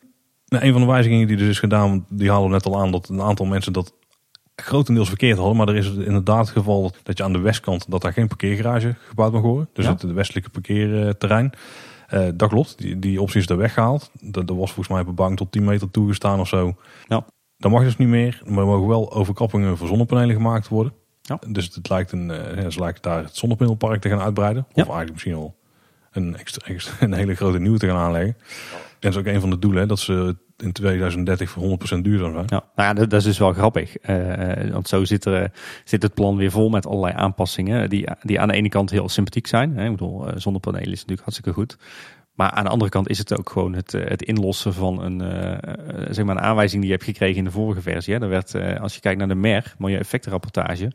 Nou, 0.47 0.65
een 0.65 0.71
van 0.71 0.81
de 0.81 0.87
wijzigingen 0.87 1.27
die 1.27 1.37
dus 1.37 1.47
is 1.47 1.59
gedaan, 1.59 2.05
die 2.09 2.29
halen 2.29 2.47
we 2.47 2.53
net 2.53 2.65
al 2.65 2.79
aan 2.79 2.91
dat 2.91 3.09
een 3.09 3.21
aantal 3.21 3.45
mensen 3.45 3.73
dat 3.73 3.93
grotendeels 4.55 5.07
verkeerd 5.07 5.37
hadden. 5.37 5.55
Maar 5.57 5.67
er 5.67 5.75
is 5.75 5.87
inderdaad 5.93 6.39
het 6.45 6.49
geval 6.57 6.91
dat 7.03 7.17
je 7.17 7.23
aan 7.23 7.33
de 7.33 7.39
westkant 7.39 7.85
dat 7.91 8.01
daar 8.01 8.13
geen 8.13 8.27
parkeergarage 8.27 8.95
gebouwd 9.07 9.31
mag 9.31 9.41
worden. 9.41 9.69
Dus 9.73 9.85
Ja. 9.85 9.91
het 9.91 10.03
westelijke 10.13 10.49
parkeerterrein. 10.49 11.51
Eh 12.07 12.27
dat 12.35 12.49
klopt, 12.49 12.77
die, 12.77 12.99
die 12.99 13.21
optie 13.21 13.41
is 13.41 13.49
er 13.49 13.57
weggehaald. 13.57 14.11
Dat, 14.21 14.49
er 14.49 14.55
was 14.57 14.71
volgens 14.71 14.87
mij 14.87 15.01
op 15.01 15.07
een 15.07 15.15
bank 15.15 15.37
tot 15.37 15.51
10 15.51 15.63
meter 15.63 15.91
toegestaan 15.91 16.39
of 16.39 16.47
zo. 16.47 16.75
Ja. 17.07 17.25
Dat 17.57 17.71
mag 17.71 17.83
dus 17.83 17.97
niet 17.97 18.07
meer. 18.07 18.41
Maar 18.45 18.57
er 18.57 18.65
mogen 18.65 18.87
wel 18.87 19.13
overkappingen 19.13 19.77
voor 19.77 19.87
zonnepanelen 19.87 20.35
gemaakt 20.35 20.67
worden. 20.67 20.93
Ja. 21.21 21.39
Dus 21.47 21.75
het 21.75 21.89
lijkt 21.89 22.11
een, 22.11 22.31
eh, 22.31 22.63
ja, 22.63 22.69
ze 22.69 22.79
lijken 22.79 23.01
daar 23.01 23.23
het 23.23 23.35
zonnepanelpark 23.35 24.01
te 24.01 24.09
gaan 24.09 24.21
uitbreiden. 24.21 24.65
Ja. 24.67 24.83
Of 24.83 24.89
eigenlijk 24.89 25.11
misschien 25.11 25.35
wel 25.35 25.55
een, 26.11 26.37
extra, 26.37 26.73
een 27.05 27.13
hele 27.13 27.35
grote 27.35 27.59
nieuwe 27.59 27.77
te 27.77 27.87
gaan 27.87 27.97
aanleggen. 27.97 28.35
En 28.99 28.99
dat 28.99 29.11
is 29.11 29.17
ook 29.17 29.25
een 29.25 29.41
van 29.41 29.49
de 29.49 29.59
doelen, 29.59 29.81
hè, 29.81 29.87
dat 29.87 29.99
ze 29.99 30.35
in 30.57 30.71
2030 30.71 31.49
voor 31.49 31.63
100% 31.63 32.01
duurzaam 32.01 32.33
zijn. 32.33 32.45
Ja, 32.47 32.63
nou 32.75 32.87
ja, 32.87 32.93
dat, 32.93 33.09
dat 33.09 33.19
is 33.19 33.25
dus 33.25 33.37
wel 33.37 33.53
grappig. 33.53 33.97
Eh, 33.97 34.71
want 34.71 34.87
zo 34.87 35.05
zit, 35.05 35.25
er, 35.25 35.51
zit 35.83 36.03
het 36.03 36.13
plan 36.13 36.35
weer 36.35 36.51
vol 36.51 36.69
met 36.69 36.85
allerlei 36.85 37.13
aanpassingen. 37.13 37.89
Die, 37.89 38.07
die 38.21 38.39
aan 38.39 38.47
de 38.47 38.53
ene 38.53 38.69
kant 38.69 38.89
heel 38.89 39.09
sympathiek 39.09 39.47
zijn. 39.47 39.77
Hè. 39.77 39.85
Ik 39.85 39.91
bedoel, 39.91 40.27
eh, 40.27 40.33
zonnepanelen 40.37 40.91
is 40.91 40.91
natuurlijk 40.91 41.21
hartstikke 41.21 41.53
goed. 41.53 41.77
Maar 42.37 42.51
aan 42.51 42.63
de 42.63 42.69
andere 42.69 42.91
kant 42.91 43.09
is 43.09 43.17
het 43.17 43.37
ook 43.37 43.49
gewoon 43.49 43.73
het, 43.73 43.93
eh, 43.93 44.09
het 44.09 44.21
inlossen 44.21 44.73
van 44.73 45.01
een, 45.01 45.21
eh, 45.21 45.51
eh, 45.53 45.59
zeg 46.09 46.25
maar 46.25 46.35
een 46.35 46.41
aanwijzing 46.41 46.81
die 46.81 46.89
je 46.91 46.95
hebt 46.95 47.07
gekregen 47.07 47.37
in 47.37 47.43
de 47.43 47.51
vorige 47.51 47.81
versie. 47.81 48.13
Hè. 48.13 48.21
Er 48.21 48.29
werd, 48.29 48.79
als 48.79 48.93
je 48.93 48.99
kijkt 48.99 49.19
naar 49.19 49.27
de 49.27 49.35
MER, 49.35 49.75
milieueffectenrapportage, 49.77 50.91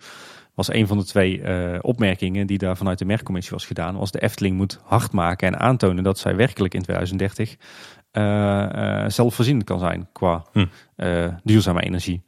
was 0.54 0.72
een 0.72 0.86
van 0.86 0.98
de 0.98 1.04
twee 1.04 1.42
opmerkingen 1.82 2.46
die 2.46 2.58
daar 2.58 2.76
vanuit 2.76 2.98
de 2.98 3.04
MER-commissie 3.04 3.52
was 3.52 3.66
gedaan, 3.66 3.96
was 3.96 4.10
de 4.10 4.22
Efteling 4.22 4.56
moet 4.56 4.80
hard 4.84 5.12
maken 5.12 5.48
en 5.48 5.60
aantonen 5.60 6.04
dat 6.04 6.18
zij 6.18 6.36
werkelijk 6.36 6.74
in 6.74 6.82
2030 6.82 7.56
eh, 8.10 9.04
eh, 9.04 9.10
zelfvoorzienend 9.10 9.64
kan 9.64 9.78
zijn 9.78 10.08
qua 10.12 10.44
Hm. 10.52 10.66
duurzame 11.44 11.82
energie. 11.82 12.22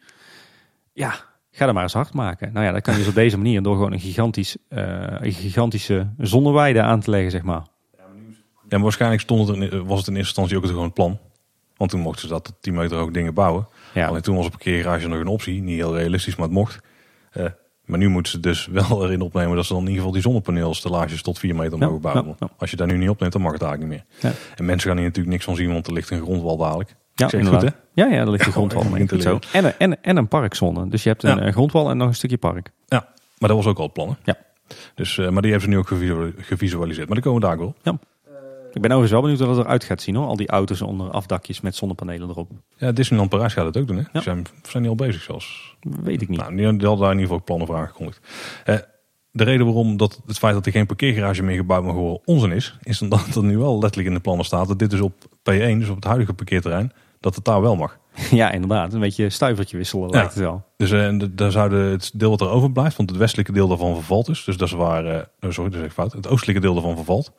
Ja, 0.92 1.14
ga 1.50 1.64
dat 1.64 1.74
maar 1.74 1.82
eens 1.82 1.92
hard 1.92 2.14
maken. 2.14 2.52
Nou 2.52 2.66
ja, 2.66 2.72
dat 2.72 2.82
kan 2.82 2.92
je 2.92 2.98
dus 2.98 3.08
op 3.08 3.14
deze 3.14 3.36
manier 3.36 3.62
door 3.62 3.74
gewoon 3.74 3.92
een, 3.92 4.00
gigantisch, 4.00 4.56
een 4.68 5.32
gigantische 5.32 6.06
zonneweide 6.18 6.82
aan 6.82 7.00
te 7.00 7.10
leggen, 7.10 7.30
zeg 7.30 7.42
maar. 7.42 7.62
Ja, 8.74 8.80
maar 8.80 8.88
waarschijnlijk 8.88 9.22
stond 9.22 9.48
het 9.48 9.56
er, 9.56 9.72
in- 9.72 9.86
was 9.86 9.98
het 9.98 10.08
in 10.08 10.16
eerste 10.16 10.28
instantie 10.28 10.56
ook 10.56 10.62
het 10.62 10.72
gewoon 10.72 10.92
plan. 10.92 11.18
Want 11.76 11.90
toen 11.90 12.00
mochten 12.00 12.20
ze 12.20 12.28
dat 12.28 12.44
tot 12.44 12.54
10 12.60 12.74
meter 12.74 12.96
hoog 12.96 13.10
dingen 13.10 13.34
bouwen. 13.34 13.68
Ja, 13.94 14.06
Alleen 14.06 14.22
toen 14.22 14.36
was 14.36 14.44
een 14.44 14.50
parkeergarage 14.50 15.08
nog 15.08 15.20
een 15.20 15.26
optie. 15.26 15.62
Niet 15.62 15.74
heel 15.76 15.96
realistisch, 15.96 16.36
maar 16.36 16.44
het 16.46 16.54
mocht. 16.54 16.80
Eh, 17.32 17.44
maar 17.84 17.98
nu 17.98 18.08
moeten 18.08 18.32
ze 18.32 18.40
dus 18.40 18.66
wel 18.88 19.04
erin 19.04 19.20
opnemen 19.20 19.56
dat 19.56 19.64
ze 19.66 19.72
dan 19.72 19.82
in 19.82 19.88
ieder 19.88 19.98
geval 20.04 20.12
die 20.20 20.22
zonnepaneelstellages 20.22 21.22
tot 21.22 21.38
4 21.38 21.54
meter 21.54 21.78
Ja, 21.78 21.84
mogen 21.86 22.00
bouwen. 22.00 22.26
ja, 22.26 22.34
ja. 22.38 22.48
Als 22.58 22.70
je 22.70 22.76
daar 22.76 22.86
nu 22.86 22.96
niet 22.96 23.08
opneemt, 23.08 23.32
dan 23.32 23.42
mag 23.42 23.52
het 23.52 23.62
eigenlijk 23.62 23.92
niet 23.92 24.02
meer. 24.22 24.30
Ja. 24.32 24.38
En 24.56 24.64
mensen 24.64 24.88
gaan 24.88 24.96
hier 24.98 25.06
natuurlijk 25.06 25.32
niks 25.34 25.44
van 25.44 25.56
zien, 25.56 25.72
want 25.72 25.86
er 25.86 25.92
ligt 25.92 26.10
een 26.10 26.22
grondwal 26.22 26.56
dadelijk. 26.56 26.94
ja 27.14 27.28
goed, 27.28 27.62
hè? 27.62 27.68
Ja, 27.94 28.06
ja, 28.06 28.08
daar 28.10 28.28
ligt 28.28 28.38
de 28.44 28.50
Ja, 28.50 28.52
grondwal 28.56 28.84
mee. 28.84 29.06
zo. 29.20 29.38
En, 29.52 29.64
een- 29.64 29.74
en, 29.78 30.02
en 30.02 30.16
een 30.16 30.28
parkzone. 30.28 30.88
Dus 30.88 31.02
je 31.02 31.08
hebt 31.08 31.22
een 31.22 31.36
Ja. 31.36 31.42
eh, 31.42 31.52
grondwal 31.52 31.90
en 31.90 31.96
nog 31.96 32.08
een 32.08 32.14
stukje 32.14 32.36
park. 32.38 32.70
Ja, 32.86 33.08
maar 33.38 33.48
dat 33.48 33.56
was 33.58 33.66
ook 33.66 33.78
al 33.78 33.84
het 33.84 33.92
plan. 33.92 34.08
hè? 34.08 34.14
Ja. 34.24 34.36
Dus, 34.94 35.18
eh, 35.18 35.28
maar 35.28 35.42
die 35.42 35.50
hebben 35.50 35.70
ze 35.70 35.74
nu 35.74 35.78
ook 35.78 35.88
gevisual- 35.88 36.30
gevisualiseerd. 36.36 37.06
Maar 37.06 37.14
daar 37.20 37.24
komen 37.24 37.40
we 37.40 37.46
daar 37.46 37.66
ook 37.66 37.74
wel. 37.82 37.98
Ik 38.74 38.80
ben 38.80 38.90
overigens 38.90 39.10
wel 39.10 39.20
benieuwd 39.20 39.38
hoe 39.40 39.48
dat 39.56 39.64
eruit 39.64 39.84
gaat 39.84 40.02
zien 40.02 40.14
hoor. 40.14 40.26
Al 40.26 40.36
die 40.36 40.48
auto's 40.48 40.82
onder 40.82 41.10
afdakjes 41.10 41.60
met 41.60 41.76
zonnepanelen 41.76 42.28
erop. 42.28 42.50
Ja, 42.76 42.92
Disneyland 42.92 43.30
Parijs 43.30 43.52
gaat 43.52 43.64
het 43.64 43.76
ook 43.76 43.86
doen. 43.86 44.06
Hè? 44.12 44.20
Zijn, 44.20 44.46
zijn 44.62 44.82
die 44.82 44.90
al 44.92 44.96
bezig 44.98 45.22
zelfs. 45.22 45.76
Weet 45.80 46.22
ik 46.22 46.28
niet. 46.28 46.38
Nou, 46.40 46.56
die 46.56 46.66
hadden 46.66 46.98
daar 46.98 47.12
in 47.12 47.18
ieder 47.18 47.20
geval 47.26 47.42
plannen 47.44 47.66
voor 47.66 47.76
aangekondigd. 47.76 48.20
Eh, 48.64 48.76
de 49.30 49.44
reden 49.44 49.66
waarom 49.66 49.96
dat 49.96 50.20
het 50.26 50.38
feit 50.38 50.54
dat 50.54 50.66
er 50.66 50.72
geen 50.72 50.86
parkeergarage 50.86 51.42
meer 51.42 51.56
gebouwd 51.56 51.84
mag 51.84 51.94
worden 51.94 52.20
onzin 52.24 52.52
is, 52.52 52.78
is 52.82 53.02
omdat 53.02 53.34
er 53.34 53.44
nu 53.44 53.58
wel 53.58 53.78
letterlijk 53.78 54.08
in 54.08 54.14
de 54.14 54.20
plannen 54.20 54.44
staat 54.44 54.68
dat 54.68 54.78
dit 54.78 54.90
dus 54.90 55.00
op 55.00 55.12
P1, 55.38 55.78
dus 55.78 55.88
op 55.88 55.96
het 55.96 56.04
huidige 56.04 56.32
parkeerterrein, 56.34 56.92
dat 57.20 57.34
het 57.34 57.44
daar 57.44 57.60
wel 57.60 57.76
mag. 57.76 57.98
Ja, 58.30 58.50
inderdaad. 58.50 58.92
Een 58.92 59.00
beetje 59.00 59.30
stuivertje 59.30 59.76
wisselen 59.76 60.10
lijkt 60.10 60.34
het 60.34 60.42
wel. 60.42 60.64
Dus 60.76 60.90
de- 60.90 61.34
daar 61.34 61.50
zouden 61.50 61.90
het 61.90 62.10
deel 62.14 62.30
wat 62.30 62.40
er 62.40 62.48
overblijft, 62.48 62.96
want 62.96 63.10
het 63.10 63.18
westelijke 63.18 63.52
deel 63.52 63.68
daarvan 63.68 63.94
vervalt 63.94 64.26
dus. 64.26 64.44
Dus 64.44 64.56
dat 64.56 64.68
is 64.68 64.74
waar, 64.74 65.04
eh, 65.06 65.22
oh, 65.40 65.50
sorry, 65.50 65.70
dat 65.70 65.78
is 65.80 65.84
echt 65.86 65.94
fout. 65.94 66.12
Het 66.12 66.28
oostelijke 66.28 66.60
deel 66.60 66.74
daarvan 66.74 66.96
vervalt. 66.96 67.32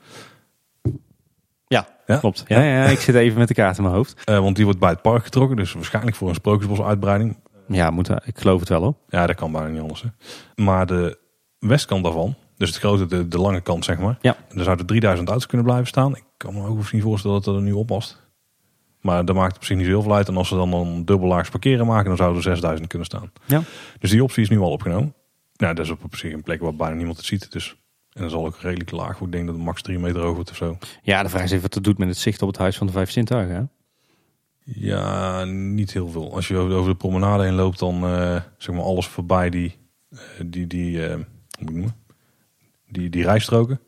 Ja, 2.06 2.18
klopt. 2.18 2.44
Ja, 2.48 2.62
ja, 2.62 2.86
ik 2.86 3.00
zit 3.00 3.16
even 3.16 3.40
met 3.40 3.48
de 3.48 3.54
kaart 3.54 3.78
in 3.78 3.84
mijn 3.84 3.96
hoofd. 3.96 4.22
Eh, 4.24 4.40
want 4.40 4.56
die 4.56 4.66
wordt 4.66 4.80
bij 4.80 4.90
het 4.90 5.02
park 5.02 5.24
getrokken, 5.24 5.58
dus 5.58 5.74
waarschijnlijk 5.74 6.16
voor 6.16 6.30
een 6.30 6.36
sprookjesbos 6.36 6.82
uitbreiding. 6.82 7.38
Ja, 7.68 7.90
moet, 7.90 8.10
ik 8.10 8.38
geloof 8.40 8.60
het 8.60 8.70
wel 8.70 8.82
hoor. 8.82 8.96
Ja, 9.10 9.28
dat 9.28 9.36
kan 9.36 9.52
bijna 9.52 9.68
niet 9.68 9.82
anders. 9.82 10.02
Hè. 10.02 10.10
Maar 10.64 10.86
de 10.86 11.18
westkant 11.60 12.04
daarvan, 12.04 12.36
dus 12.58 12.70
het 12.70 12.78
grote, 12.78 13.06
de, 13.06 13.28
de 13.28 13.40
lange 13.40 13.62
kant 13.62 13.86
zeg 13.86 14.00
maar. 14.00 14.18
Ja. 14.22 14.36
Er 14.56 14.64
zouden 14.64 14.86
3000 14.86 15.30
auto's 15.30 15.48
kunnen 15.48 15.66
blijven 15.66 15.88
staan. 15.88 16.16
Ik 16.16 16.24
kan 16.38 16.54
me 16.54 16.68
ook 16.68 16.92
niet 16.92 17.04
voorstellen 17.04 17.36
dat 17.36 17.46
dat 17.46 17.56
er 17.56 17.62
nu 17.62 17.72
op 17.72 17.88
past. 17.88 18.24
Maar 19.02 19.26
dat 19.26 19.36
maakt 19.36 19.56
op 19.56 19.64
zich 19.64 19.76
niet 19.76 19.86
zo 19.86 19.92
heel 19.92 20.02
veel 20.02 20.16
uit. 20.16 20.28
En 20.28 20.38
als 20.38 20.48
ze 20.48 20.56
dan 20.56 20.74
een 20.74 21.06
dubbellaags 21.06 21.50
parkeren 21.50 21.86
maken, 21.86 22.08
dan 22.08 22.18
zouden 22.18 22.38
er 22.38 22.44
6000 22.44 22.88
kunnen 22.88 23.08
staan. 23.08 23.32
Ja. 23.46 23.62
Dus 24.00 24.10
die 24.10 24.24
optie 24.24 24.44
is 24.44 24.50
nu 24.50 24.60
al 24.60 24.72
opgenomen. 24.72 25.14
Ja, 25.54 25.74
dat 25.74 25.86
is 25.86 25.92
op, 25.92 26.04
op 26.04 26.16
zich 26.16 26.34
een 26.34 26.44
plek 26.44 26.62
waar 26.62 26.76
bijna 26.76 26.96
niemand 26.96 27.18
het 27.18 27.26
ziet. 27.26 27.52
Dus, 27.52 27.76
en 28.16 28.22
dat 28.22 28.30
is 28.30 28.38
al 28.38 28.46
ook 28.46 28.58
redelijk 28.58 28.92
laag. 28.92 29.22
Ik 29.22 29.32
denk 29.32 29.46
dat 29.46 29.56
het 29.56 29.64
max 29.64 29.82
3 29.82 30.00
meter 30.00 30.22
hoog 30.22 30.36
wordt 30.36 30.50
of 30.50 30.56
zo. 30.56 30.78
Ja, 31.02 31.24
de 31.24 31.30
vraag 31.30 31.44
is 31.44 31.50
even 31.50 31.62
wat 31.62 31.74
het 31.74 31.84
doet 31.84 31.98
met 31.98 32.08
het 32.08 32.18
zicht 32.18 32.42
op 32.42 32.48
het 32.48 32.58
huis 32.58 32.78
van 32.78 32.88
de 32.88 32.94
vijf 32.94 33.12
zintuigen. 33.12 33.56
Hè? 33.56 33.64
Ja, 34.66 35.44
niet 35.44 35.94
heel 35.94 36.10
veel. 36.10 36.34
Als 36.34 36.48
je 36.48 36.58
over 36.58 36.76
over 36.76 36.92
de 36.92 36.98
promenade 36.98 37.44
heen 37.44 37.54
loopt, 37.54 37.80
dan 37.80 38.04
eh, 38.04 38.42
zeg 38.58 38.76
maar 38.76 38.84
alles 38.84 39.08
voorbij 39.08 39.50
die, 39.50 39.78
eh, 40.10 40.20
die, 40.46 40.68
die, 40.68 41.08
eh, 41.08 41.14
hoe 41.14 41.26
moet 41.60 41.70
ik 41.70 41.76
noemen? 41.76 41.96
Die, 42.90 43.10
die 43.10 43.24
rijstroken. 43.24 43.80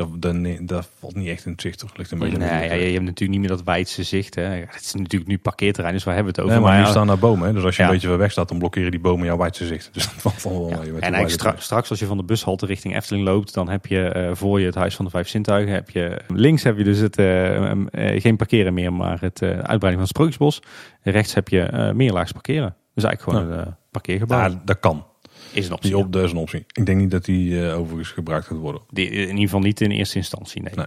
Dat, 0.00 0.22
dat, 0.22 0.34
nee, 0.34 0.64
dat 0.64 0.88
valt 0.98 1.14
niet 1.14 1.28
echt 1.28 1.44
in 1.46 1.52
het 1.52 1.60
zicht. 1.60 1.78
Toch? 1.78 1.96
Ligt 1.96 2.10
een 2.10 2.18
beetje 2.18 2.38
Nee, 2.38 2.48
ja, 2.68 2.72
je 2.74 2.92
hebt 2.92 3.04
natuurlijk 3.04 3.30
niet 3.30 3.38
meer 3.40 3.48
dat 3.48 3.62
wijdse 3.62 4.02
zicht. 4.02 4.34
Hè. 4.34 4.42
Het 4.42 4.80
is 4.80 4.94
natuurlijk 4.94 5.30
nu 5.30 5.38
parkeerterrein, 5.38 5.94
dus 5.94 6.04
waar 6.04 6.14
hebben 6.14 6.34
we 6.34 6.40
het 6.40 6.48
Nee, 6.50 6.58
over? 6.58 6.68
maar 6.70 6.78
hier 6.78 6.86
ja, 6.86 6.94
staan 6.94 7.06
daar 7.06 7.18
bomen. 7.18 7.46
Hè? 7.48 7.54
Dus 7.54 7.64
als 7.64 7.76
je 7.76 7.82
Ja. 7.82 7.88
een 7.88 7.94
beetje 7.94 8.08
ver 8.08 8.18
weg 8.18 8.30
staat, 8.30 8.48
dan 8.48 8.58
blokkeren 8.58 8.90
die 8.90 9.00
bomen 9.00 9.26
jouw 9.26 9.36
wijdse 9.36 9.66
zicht. 9.66 9.90
Dus 9.92 10.04
dat 10.04 10.12
valt 10.16 10.42
wel 10.42 10.68
ja. 10.68 10.76
mee. 10.76 10.86
Je 10.86 10.92
En 10.92 11.00
eigenlijk 11.00 11.30
stra- 11.30 11.54
straks 11.58 11.90
als 11.90 11.98
je 11.98 12.06
van 12.06 12.16
de 12.16 12.22
bushalte 12.24 12.66
richting 12.66 12.96
Efteling 12.96 13.24
loopt, 13.24 13.54
dan 13.54 13.68
heb 13.68 13.86
je 13.86 14.02
eh, 14.08 14.30
voor 14.34 14.60
je 14.60 14.66
het 14.66 14.74
huis 14.74 14.94
van 14.96 15.04
de 15.04 15.10
vijf 15.10 15.28
zintuigen. 15.28 15.74
Heb 15.74 15.90
je, 15.90 16.20
links 16.28 16.62
heb 16.62 16.76
je 16.78 16.84
dus 16.84 16.98
het, 16.98 17.16
eh, 17.18 17.70
eh, 17.70 18.20
geen 18.22 18.36
parkeren 18.36 18.74
meer, 18.74 18.92
maar 18.92 19.20
het 19.20 19.42
eh, 19.42 19.48
uitbreiding 19.48 19.92
van 19.92 20.00
het 20.00 20.08
Sprookjesbos. 20.08 20.62
Rechts 21.02 21.34
heb 21.34 21.48
je 21.48 21.60
eh 21.62 21.92
meerlaags 21.92 22.32
parkeren. 22.32 22.74
Dus 22.94 23.04
eigenlijk 23.04 23.38
gewoon 23.38 23.58
een 23.58 23.66
eh, 23.66 23.72
parkeergebouw. 23.90 24.38
Ja, 24.48 24.60
dat 24.64 24.80
kan. 24.80 25.06
Is 25.52 25.66
een 25.66 25.72
optie. 25.72 25.90
Die 25.90 25.98
op, 25.98 26.12
dat 26.12 26.24
is 26.24 26.30
een 26.30 26.36
optie. 26.36 26.64
Ik 26.72 26.86
denk 26.86 26.98
niet 27.00 27.10
dat 27.10 27.24
die 27.24 27.66
eh, 27.68 27.78
overigens 27.78 28.08
gebruikt 28.10 28.46
gaat 28.46 28.58
worden. 28.58 28.82
Die- 28.90 29.10
in 29.10 29.28
ieder 29.28 29.40
geval 29.40 29.60
niet 29.60 29.80
in 29.80 29.90
eerste 29.90 30.16
instantie, 30.16 30.62
nee. 30.62 30.74
Nee. 30.74 30.86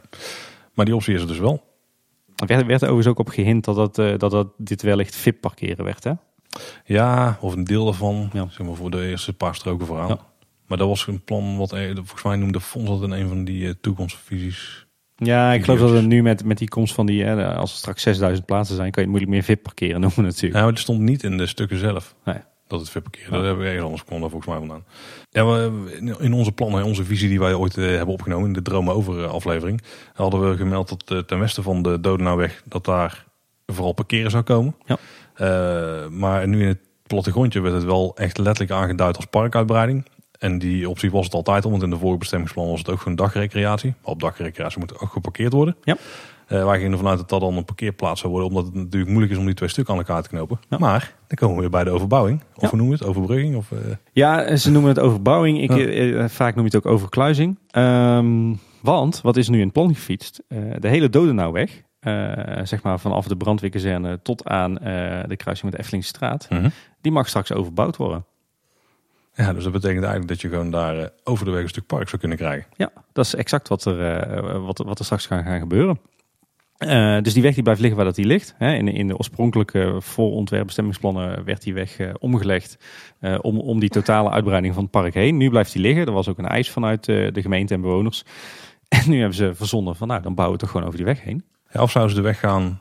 Maar 0.74 0.86
die 0.86 0.96
optie 0.96 1.14
is 1.14 1.22
er 1.22 1.28
dus 1.28 1.40
wel. 1.40 1.64
Er 2.36 2.48
werd, 2.48 2.66
werd 2.66 2.82
er 2.82 2.88
overigens 2.88 3.08
ook 3.08 3.20
op 3.28 3.34
gehint 3.34 3.66
dat, 3.66 3.76
dat, 3.76 3.98
eh, 4.00 4.18
dat, 4.18 4.32
dat 4.32 4.48
dit 4.58 4.82
wellicht 4.82 5.16
VIP 5.16 5.42
parkeren 5.42 5.86
werd, 5.86 6.04
hè? 6.04 6.12
Ja, 6.86 7.38
of 7.42 7.54
een 7.54 7.64
deel 7.64 7.86
daarvan. 7.86 8.30
Ja. 8.34 8.48
Zeg 8.50 8.68
maar 8.68 8.76
voor 8.76 8.92
de 8.92 9.08
eerste 9.08 9.34
paar 9.34 9.56
stroken 9.56 9.86
vooraan. 9.86 10.08
Ja. 10.08 10.20
Maar 10.68 10.78
dat 10.78 10.88
was 10.88 11.08
een 11.08 11.24
plan 11.24 11.58
wat 11.58 11.72
eh, 11.74 11.92
volgens 11.96 12.24
mij 12.24 12.36
noemde 12.36 12.62
Fons 12.62 12.90
dat 12.90 13.02
in 13.04 13.12
een 13.12 13.28
van 13.28 13.44
die 13.44 13.68
eh, 13.68 13.74
toekomstvisies. 13.82 14.86
Ja, 15.16 15.54
ik 15.54 15.64
geloof 15.64 15.80
dat 15.80 15.92
er 15.92 16.04
nu 16.04 16.22
met, 16.22 16.44
met 16.44 16.58
die 16.58 16.68
komst 16.68 16.94
van 16.94 17.06
die, 17.06 17.24
hè, 17.24 17.56
als 17.56 17.72
er 17.72 17.78
straks 17.78 18.02
6000 18.02 18.46
plaatsen 18.46 18.76
zijn, 18.76 18.92
kan 18.92 19.04
je 19.04 19.10
het 19.10 19.20
moeilijk 19.20 19.32
meer 19.32 19.56
VIP 19.56 19.64
parkeren 19.64 20.02
noemen 20.02 20.24
natuurlijk. 20.24 20.54
Ja, 20.54 20.60
maar 20.60 20.70
het 20.72 20.80
stond 20.80 21.00
niet 21.00 21.24
in 21.24 21.38
de 21.38 21.48
stukken 21.48 21.78
zelf. 21.78 22.16
Nee. 22.26 22.38
Dat 22.74 22.82
het 22.82 22.92
VIP-parkeer. 22.92 23.30
Dat 23.32 23.44
hebben 23.44 23.58
we 23.60 23.66
ergens 23.66 23.84
anders 23.84 24.04
kwam 24.06 24.20
daar 24.20 24.30
volgens 24.30 24.50
mij 24.52 24.60
vandaan. 24.60 24.84
Ja, 25.30 25.46
we, 25.46 25.96
in- 26.00 26.16
in 26.20 26.34
onze 26.34 26.52
plannen, 26.52 26.84
onze 26.84 27.04
visie 27.04 27.30
die 27.30 27.40
wij 27.40 27.54
ooit 27.54 27.78
eh, 27.78 27.86
hebben 27.86 28.14
opgenomen 28.14 28.48
in 28.48 28.54
de 28.54 28.62
Dromen 28.62 28.94
Over 28.94 29.24
eh, 29.24 29.30
aflevering, 29.32 29.82
hadden 30.14 30.50
we 30.50 30.58
gemeld 30.58 30.90
dat 30.90 31.04
eh, 31.18 31.18
ten 31.24 31.40
westen 31.40 31.64
van 31.64 31.82
de 31.82 32.00
Dodenauweg 32.00 32.62
dat 32.66 32.86
daar 32.86 33.26
vooral 33.66 33.94
parkeren 33.94 34.32
zou 34.32 34.44
komen. 34.44 34.76
Ja. 34.86 34.98
Eh, 35.34 36.08
maar 36.10 36.48
nu 36.48 36.62
in 36.62 36.68
het 36.68 36.80
plattegrondje 37.08 37.60
werd 37.62 37.76
het 37.76 37.84
wel 37.84 38.12
echt 38.16 38.38
letterlijk 38.38 38.72
aangeduid 38.82 39.16
als 39.16 39.26
parkuitbreiding. 39.26 40.06
En 40.40 40.60
die 40.60 40.90
optie 40.90 41.12
was 41.12 41.26
het 41.26 41.34
altijd 41.34 41.64
al, 41.66 41.72
want 41.72 41.84
in 41.84 41.90
de 41.90 41.98
vorige 41.98 42.18
bestemmingsplan 42.20 42.68
was 42.68 42.80
het 42.80 42.90
ook 42.90 43.00
gewoon 43.02 43.16
dagrecreatie. 43.16 43.94
Maar 44.02 44.12
op 44.12 44.20
dagrecreatie 44.20 44.80
moet 44.80 45.00
ook 45.00 45.12
geparkeerd 45.12 45.54
worden. 45.54 45.76
Ja. 45.84 45.98
Eh, 46.48 46.66
wij 46.66 46.76
gingen 46.78 46.92
ervan 46.92 47.08
uit 47.08 47.18
dat 47.18 47.30
dat 47.30 47.40
dan 47.42 47.58
een 47.58 47.66
parkeerplaats 47.66 48.20
zou 48.20 48.32
worden, 48.32 48.50
omdat 48.50 48.66
het 48.66 48.74
natuurlijk 48.74 49.08
moeilijk 49.12 49.32
is 49.34 49.40
om 49.40 49.46
die 49.46 49.54
twee 49.54 49.70
stukken 49.70 49.94
aan 49.94 50.00
elkaar 50.00 50.22
te 50.24 50.30
knopen. 50.30 50.60
Ja. 50.70 50.78
Maar 50.78 51.16
dan 51.28 51.38
komen 51.38 51.56
we 51.56 51.62
weer 51.62 51.70
bij 51.70 51.84
de 51.84 51.90
overbouwing. 51.90 52.42
Of 52.56 52.62
Ja. 52.62 52.68
hoe 52.70 52.78
noemen 52.78 52.98
we 52.98 53.06
het? 53.06 53.16
Overbrugging? 53.16 53.56
Of, 53.56 53.72
eh, 53.72 53.78
Ja, 54.12 54.56
ze 54.56 54.72
noemen 54.72 54.90
het 54.90 55.00
overbouwing. 55.00 55.62
Ik, 55.62 55.70
Ja. 55.72 55.78
eh, 55.78 56.24
eh, 56.24 56.30
vaak 56.30 56.56
noem 56.56 56.66
je 56.66 56.76
het 56.76 56.86
ook 56.86 56.94
overkluizing. 56.94 57.60
Ehm, 57.70 58.54
want, 58.82 59.22
wat 59.22 59.38
is 59.38 59.50
nu 59.50 59.58
in 59.58 59.64
het 59.64 59.74
plan 59.74 59.94
gefietst? 59.96 60.42
Eh, 60.48 60.58
de 60.80 60.88
hele 60.88 61.10
Dodenauweg, 61.10 61.82
eh 62.00 62.32
zeg 62.64 62.84
maar 62.84 63.00
vanaf 63.00 63.28
de 63.28 63.38
brandweerkazerne 63.38 64.20
tot 64.22 64.46
aan 64.48 64.78
eh, 64.80 65.24
de 65.28 65.36
kruising 65.36 65.64
met 65.64 65.72
de 65.72 65.80
Eftelingstraat, 65.80 66.48
die 67.02 67.12
mag 67.12 67.28
straks 67.28 67.54
overbouwd 67.54 67.98
worden. 67.98 68.26
Ja, 69.36 69.54
dus 69.54 69.64
dat 69.64 69.72
betekent 69.74 70.00
eigenlijk 70.04 70.28
dat 70.28 70.42
je 70.42 70.50
gewoon 70.50 70.72
daar 70.72 70.98
eh, 70.98 71.06
over 71.24 71.46
de 71.46 71.52
weg 71.52 71.62
een 71.64 71.70
stuk 71.70 71.86
park 71.86 72.08
zou 72.10 72.18
kunnen 72.20 72.38
krijgen. 72.38 72.66
Ja, 72.76 72.92
dat 73.14 73.26
is 73.26 73.36
exact 73.36 73.68
wat 73.68 73.86
er, 73.86 74.22
eh, 74.22 74.66
wat, 74.66 74.78
wat 74.78 75.00
er 75.00 75.06
straks 75.06 75.26
gaat 75.26 75.44
gaan 75.44 75.60
gebeuren. 75.60 76.00
Eh, 76.88 77.22
dus 77.22 77.34
die 77.34 77.42
weg 77.42 77.54
die 77.54 77.64
blijft 77.64 77.82
liggen 77.82 77.98
waar 77.98 78.08
dat 78.08 78.16
die 78.16 78.26
ligt. 78.26 78.56
Hè. 78.58 78.74
In, 78.74 78.88
in 78.88 79.08
de 79.08 79.18
oorspronkelijke 79.18 79.96
voorontwerp 80.00 80.66
bestemmingsplannen 80.66 81.44
werd 81.44 81.64
die 81.64 81.74
weg 81.74 81.98
eh, 81.98 82.10
omgelegd 82.20 82.78
eh, 83.20 83.38
om, 83.42 83.60
om 83.60 83.80
die 83.80 83.90
totale 83.90 84.30
uitbreiding 84.30 84.74
van 84.74 84.84
het 84.84 84.92
park 84.92 85.14
heen. 85.14 85.38
Nu 85.38 85.50
blijft 85.50 85.74
die 85.74 85.82
liggen. 85.82 86.06
Er 86.06 86.12
was 86.12 86.28
ook 86.28 86.38
een 86.38 86.48
eis 86.48 86.70
vanuit 86.70 87.06
de 87.06 87.42
gemeente 87.42 87.74
en 87.74 87.82
bewoners. 87.82 88.24
En 88.94 89.10
nu 89.10 89.18
hebben 89.18 89.36
ze 89.36 89.56
verzonnen 89.56 89.96
van 89.96 90.08
nou, 90.08 90.22
dan 90.22 90.36
bouwen 90.36 90.58
we 90.58 90.64
toch 90.64 90.72
gewoon 90.72 90.88
over 90.88 90.98
die 90.98 91.08
weg 91.08 91.24
heen. 91.24 91.44
Ja, 91.72 91.82
of 91.82 91.92
zouden 91.92 92.16
ze 92.16 92.22
de 92.22 92.28
weg 92.28 92.40
gaan 92.40 92.80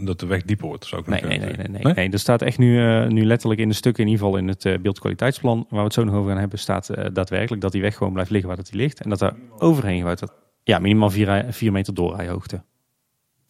dat 0.00 0.20
de 0.20 0.26
weg 0.26 0.42
dieper 0.42 0.66
wordt? 0.66 0.86
Zou 0.86 1.00
ik 1.00 1.06
Nee, 1.06 1.20
nee, 1.22 1.38
nee, 1.38 1.56
nee, 1.56 1.82
nee, 1.82 1.94
nee. 1.94 2.10
Er 2.10 2.18
staat 2.18 2.42
echt 2.42 2.58
nu, 2.58 3.06
nu 3.08 3.24
letterlijk 3.24 3.60
in 3.60 3.68
de 3.68 3.74
stukken, 3.74 4.04
in 4.04 4.10
ieder 4.10 4.24
geval 4.24 4.40
in 4.40 4.48
het 4.48 4.82
beeldkwaliteitsplan, 4.82 5.66
waar 5.68 5.78
we 5.78 5.84
het 5.84 5.92
zo 5.92 6.04
nog 6.04 6.14
over 6.14 6.30
gaan 6.30 6.40
hebben, 6.40 6.58
staat 6.58 6.90
daadwerkelijk 7.12 7.62
dat 7.62 7.72
die 7.72 7.82
weg 7.82 7.96
gewoon 7.96 8.12
blijft 8.12 8.30
liggen 8.30 8.48
waar 8.48 8.58
dat 8.58 8.68
die 8.70 8.80
ligt. 8.80 9.00
En 9.00 9.10
dat 9.10 9.18
daar 9.18 9.34
overheen 9.58 10.02
wordt. 10.02 10.22
Ja, 10.62 10.78
minimaal 10.78 11.10
4 11.10 11.72
meter 11.72 11.94
doorrijhoogte. 11.94 12.62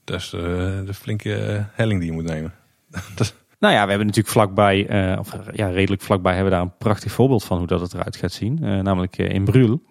Dat 0.09 0.21
is 0.21 0.33
eh, 0.33 0.41
de 0.87 0.95
flinke 0.95 1.35
eh, 1.35 1.65
helling 1.73 2.01
die 2.01 2.09
je 2.09 2.15
moet 2.15 2.25
nemen. 2.25 2.55
dat 3.17 3.35
Nou 3.59 3.75
ja, 3.75 3.83
we 3.83 3.89
hebben 3.89 4.07
natuurlijk 4.07 4.35
vlakbij, 4.35 4.87
eh, 4.87 5.19
of 5.19 5.37
ja, 5.53 5.69
redelijk 5.69 6.03
vlakbij, 6.03 6.35
hebben 6.35 6.51
we 6.51 6.57
daar 6.59 6.67
een 6.67 6.77
prachtig 6.79 7.13
voorbeeld 7.13 7.45
van 7.45 7.59
hoe 7.59 7.67
dat 7.67 7.81
het 7.81 7.95
eruit 7.95 8.17
gaat 8.17 8.33
zien. 8.33 8.59
Namelijk 8.61 9.19
in 9.19 9.45
Brul, 9.45 9.83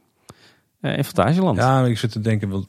in 0.81 1.03
Fantasieland. 1.03 1.57
ja, 1.57 1.85
ik 1.85 1.97
zit 1.97 2.11
te 2.11 2.19
denken, 2.19 2.67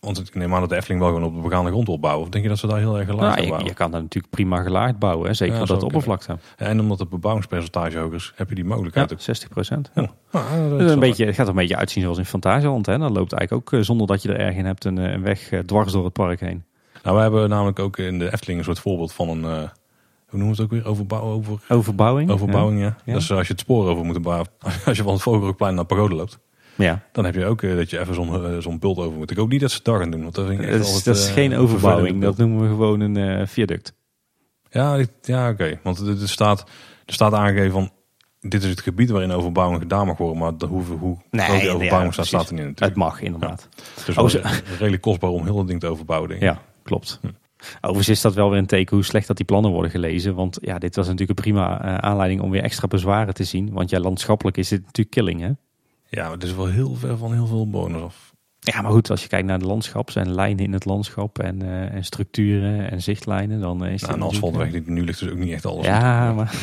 want 0.00 0.18
ik 0.28 0.34
neem 0.34 0.54
aan 0.54 0.60
dat 0.60 0.68
de 0.68 0.76
Efteling 0.76 1.00
wel 1.00 1.12
gewoon 1.12 1.24
op 1.28 1.34
de 1.34 1.40
begaande 1.48 1.70
grond 1.70 1.86
wil 1.86 1.98
bouwen. 1.98 2.24
Of 2.24 2.30
denk 2.30 2.42
je 2.44 2.50
dat 2.50 2.58
ze 2.58 2.66
daar 2.66 2.78
heel 2.78 2.98
erg 2.98 3.08
gelaagd 3.08 3.28
Nou, 3.28 3.40
je, 3.40 3.48
bouwen? 3.48 3.68
je 3.68 3.74
kan 3.74 3.90
daar 3.90 4.02
natuurlijk 4.02 4.32
prima 4.32 4.62
gelaagd 4.62 4.98
bouwen, 4.98 5.26
hè? 5.26 5.34
zeker 5.34 5.58
Ja, 5.58 5.64
dat 5.64 5.82
oppervlakte. 5.82 6.38
En 6.56 6.80
omdat 6.80 6.98
het 6.98 7.08
bebouwingspercentage 7.08 7.98
hoger 7.98 8.14
is, 8.14 8.32
heb 8.36 8.48
je 8.48 8.54
die 8.54 8.64
Ja, 8.64 8.70
mogelijkheid. 8.70 9.12
ook. 9.12 9.20
60 9.20 9.48
procent. 9.48 9.90
Ja. 9.94 10.10
Ah, 10.30 10.50
dat 10.70 10.80
Het, 10.80 10.90
een 10.90 10.98
beetje, 10.98 11.26
gaat 11.26 11.46
er 11.46 11.48
een 11.48 11.58
beetje 11.58 11.76
uitzien 11.76 12.02
zoals 12.02 12.18
in 12.18 12.24
Fantasieland. 12.24 12.86
Hè? 12.86 12.98
Dan 12.98 13.12
loopt 13.12 13.32
eigenlijk 13.32 13.74
ook, 13.74 13.84
zonder 13.84 14.06
dat 14.06 14.22
je 14.22 14.28
er 14.32 14.38
erg 14.38 14.56
in 14.56 14.64
hebt, 14.64 14.84
een, 14.84 14.96
een 14.96 15.22
weg 15.22 15.50
dwars 15.66 15.92
door 15.92 16.04
het 16.04 16.12
park 16.12 16.40
heen. 16.40 16.64
Nou, 17.02 17.16
we 17.16 17.22
hebben 17.22 17.48
namelijk 17.48 17.78
ook 17.78 17.96
in 17.98 18.18
de 18.18 18.32
Efteling 18.32 18.58
een 18.58 18.64
soort 18.64 18.78
voorbeeld 18.78 19.12
van 19.12 19.28
een, 19.28 19.44
eh, 19.44 19.68
hoe 20.28 20.38
noemen 20.40 20.56
we 20.56 20.62
het 20.62 20.72
ook 20.72 20.78
weer, 20.78 20.86
overbouw, 20.86 21.20
over, 21.22 21.58
Overbouwing. 21.68 22.30
overbouwing. 22.30 22.80
Ja. 22.80 22.96
Ja. 23.04 23.14
Is 23.16 23.32
als 23.32 23.46
je 23.46 23.52
het 23.52 23.62
spoor 23.62 23.88
over 23.88 24.04
moet 24.04 24.22
bouwen. 24.22 24.46
Als 24.86 24.96
je 24.96 25.02
van 25.02 25.12
het 25.12 25.22
Vogelrokplein 25.22 25.74
naar 25.74 25.84
Pagode 25.84 26.14
loopt, 26.14 26.38
Ja. 26.74 27.02
dan 27.12 27.24
heb 27.24 27.34
je 27.34 27.44
ook 27.44 27.62
eh, 27.62 27.76
dat 27.76 27.90
je 27.90 27.98
even 27.98 28.14
zo'n 28.14 28.44
eh, 28.46 28.58
zo'n 28.58 28.78
bult 28.78 28.98
over 28.98 29.18
moet. 29.18 29.30
Ik 29.30 29.36
hoop 29.36 29.50
niet 29.50 29.60
dat 29.60 29.70
ze 29.70 29.80
daar 29.82 29.98
gaan 29.98 30.10
doen, 30.10 30.22
want 30.22 30.34
dat 30.34 30.50
ik 30.50 30.60
echt 30.60 30.70
Dat 30.70 30.80
is, 30.80 30.86
altijd, 30.86 31.04
dat 31.04 31.16
is 31.16 31.28
geen 31.30 31.52
een 31.52 31.58
overbouwing, 31.58 32.22
dat 32.22 32.36
noemen 32.36 32.60
we 32.62 32.66
gewoon 32.68 33.00
een 33.00 33.48
viaduct. 33.48 33.94
Ja, 34.70 34.98
ja 35.22 35.48
oké. 35.50 35.78
Want 35.82 35.98
er, 35.98 36.28
staat, 36.28 36.60
er 37.06 37.12
staat 37.14 37.32
aangegeven 37.32 37.72
van, 37.72 37.90
dit 38.40 38.62
is 38.62 38.70
het 38.70 38.80
gebied 38.80 39.10
waarin 39.10 39.30
overbouwing 39.32 39.80
gedaan 39.80 40.06
mag 40.06 40.16
worden. 40.18 40.38
Maar 40.38 40.52
hoe, 40.68 40.82
hoe 40.98 41.16
Nee, 41.30 41.46
groot 41.46 41.58
die 41.60 41.68
ja, 41.68 41.74
overbouwing 41.74 42.12
staat, 42.12 42.26
staat 42.26 42.46
er 42.48 42.52
niet 42.52 42.62
in 42.62 42.68
Het 42.68 42.80
natuurlijk. 42.80 43.10
mag 43.10 43.20
inderdaad. 43.20 43.68
Het 43.98 44.08
is 44.08 44.16
Oh, 44.16 44.52
redelijk 44.78 45.02
kostbaar 45.02 45.30
om 45.30 45.44
heel 45.44 45.56
dat 45.56 45.66
ding 45.66 45.80
te 45.80 45.86
overbouwen, 45.86 46.28
denk 46.28 46.40
ik. 46.42 46.48
Ja, 46.48 46.60
klopt. 46.82 47.20
Overigens 47.80 48.08
is 48.08 48.20
dat 48.20 48.34
wel 48.34 48.50
weer 48.50 48.58
een 48.58 48.66
teken 48.66 48.96
hoe 48.96 49.04
slecht 49.04 49.26
dat 49.26 49.36
die 49.36 49.46
plannen 49.46 49.70
worden 49.70 49.90
gelezen. 49.90 50.34
Want 50.34 50.58
ja, 50.60 50.78
dit 50.78 50.96
was 50.96 51.06
natuurlijk 51.06 51.38
een 51.38 51.44
prima 51.44 51.82
eh, 51.84 51.94
aanleiding 51.94 52.40
om 52.40 52.50
weer 52.50 52.62
extra 52.62 52.86
bezwaren 52.86 53.34
te 53.34 53.44
zien. 53.44 53.72
Want 53.72 53.90
ja, 53.90 53.98
landschappelijk 53.98 54.56
is 54.56 54.68
dit 54.68 54.80
natuurlijk 54.80 55.10
killing, 55.10 55.40
hè? 55.40 55.50
Ja, 56.08 56.22
maar 56.22 56.32
het 56.32 56.42
is 56.42 56.54
wel 56.54 56.66
heel 56.66 56.94
ver 56.94 57.16
van 57.16 57.32
heel 57.32 57.46
veel 57.46 57.70
bewoners 57.70 58.02
af. 58.02 58.32
Ja, 58.58 58.82
maar 58.82 58.90
goed, 58.90 59.10
als 59.10 59.22
je 59.22 59.28
kijkt 59.28 59.46
naar 59.46 59.58
de 59.58 59.66
landschap, 59.66 60.10
zijn 60.10 60.34
lijnen 60.34 60.64
in 60.64 60.72
het 60.72 60.84
landschap 60.84 61.38
en, 61.38 61.62
eh, 61.62 61.94
en 61.94 62.04
structuren 62.04 62.90
en 62.90 63.02
zichtlijnen, 63.02 63.60
dan 63.60 63.84
eh, 63.84 63.92
is 63.92 64.00
Nou, 64.00 64.12
dit 64.12 64.22
een 64.22 64.28
asfaltweg 64.28 64.70
die 64.70 64.82
nu 64.86 65.04
ligt 65.04 65.18
dus 65.18 65.30
ook 65.30 65.38
niet 65.38 65.52
echt 65.52 65.66
alles. 65.66 65.86
Ja, 65.86 66.32
maar 66.32 66.54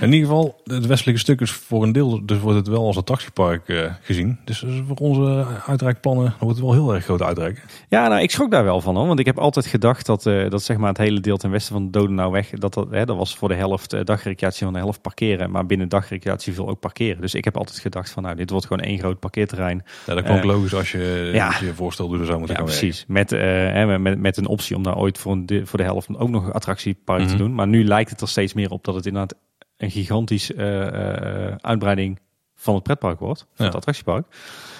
In 0.00 0.12
ieder 0.12 0.28
geval, 0.28 0.60
het 0.64 0.86
westelijke 0.86 1.20
stuk 1.20 1.40
is 1.40 1.50
voor 1.50 1.82
een 1.82 1.92
deel, 1.92 2.26
dus 2.26 2.38
wordt 2.38 2.58
het 2.58 2.68
wel 2.68 2.86
als 2.86 2.96
attractiepark 2.96 3.68
eh, 3.68 3.92
gezien. 4.02 4.38
Dus 4.44 4.62
eh, 4.64 4.70
voor 4.86 4.96
onze 4.96 5.46
uitreikplannen 5.66 6.24
dan 6.24 6.34
wordt 6.38 6.56
het 6.56 6.64
wel 6.66 6.74
heel 6.74 6.94
erg 6.94 7.04
groot 7.04 7.22
uitreiken. 7.22 7.62
Ja, 7.88 8.08
nou, 8.08 8.22
ik 8.22 8.30
schrok 8.30 8.50
daar 8.50 8.64
wel 8.64 8.80
van 8.80 8.96
hoor. 8.96 9.06
Want 9.06 9.18
ik 9.18 9.26
heb 9.26 9.38
altijd 9.38 9.66
gedacht 9.66 10.06
dat, 10.06 10.26
eh, 10.26 10.50
dat 10.50 10.62
zeg 10.62 10.76
maar 10.76 10.88
het 10.88 10.98
hele 10.98 11.20
deel 11.20 11.36
ten 11.36 11.50
westen 11.50 11.72
van 11.72 11.84
de 11.84 11.90
Dodenauweg, 11.90 12.50
dat, 12.50 12.74
dat, 12.74 12.86
hè, 12.90 13.04
dat 13.04 13.16
was 13.16 13.36
voor 13.36 13.48
de 13.48 13.54
helft 13.54 13.92
eh, 13.92 14.00
dagrecreatie 14.04 14.64
van 14.64 14.72
de 14.72 14.78
helft 14.78 15.00
parkeren. 15.02 15.50
Maar 15.50 15.66
binnen 15.66 15.88
dagrecreatie 15.88 16.52
veel 16.54 16.68
ook 16.68 16.80
parkeren. 16.80 17.20
Dus 17.20 17.34
ik 17.34 17.44
heb 17.44 17.56
altijd 17.56 17.78
gedacht 17.78 18.10
van 18.10 18.22
nou, 18.22 18.36
dit 18.36 18.50
wordt 18.50 18.66
gewoon 18.66 18.82
één 18.82 18.98
groot 18.98 19.18
parkeerterrein. 19.20 19.82
Ja, 20.06 20.14
dat 20.14 20.24
Eh, 20.24 20.44
logisch 20.44 20.74
als 20.74 20.92
je 20.92 21.30
ja. 21.32 21.46
als 21.46 21.58
je 21.58 21.74
voorstelt 21.74 22.08
hoe 22.10 22.18
er 22.18 22.26
zou 22.26 22.38
moeten 22.38 22.56
Ja, 22.56 22.62
gaan 22.62 22.70
precies. 22.70 23.04
Met, 23.08 23.32
eh, 23.32 23.40
hè, 23.40 23.98
met, 23.98 24.18
met 24.18 24.36
een 24.36 24.46
optie 24.46 24.76
om 24.76 24.82
daar 24.82 24.96
ooit 24.96 25.18
voor, 25.18 25.32
een, 25.32 25.46
de- 25.46 25.66
voor 25.66 25.78
de 25.78 25.84
helft 25.84 26.08
ook 26.18 26.28
nog 26.28 26.46
een 26.46 26.52
attractiepark 26.52 27.20
te 27.22 27.28
Mhm. 27.28 27.36
doen. 27.36 27.54
Maar 27.54 27.66
nu 27.66 27.84
lijkt 27.84 28.10
het 28.10 28.20
er 28.20 28.28
steeds 28.28 28.54
meer 28.54 28.70
op 28.70 28.84
dat 28.84 28.94
het 28.94 29.06
inderdaad 29.06 29.34
een 29.76 29.90
gigantisch 29.90 30.52
eh, 30.54 31.48
eh, 31.48 31.54
uitbreiding 31.60 32.18
van 32.54 32.74
het 32.74 32.82
pretpark 32.82 33.18
wordt. 33.18 33.40
Van 33.40 33.48
Ja. 33.56 33.64
het 33.64 33.74
attractiepark. 33.74 34.26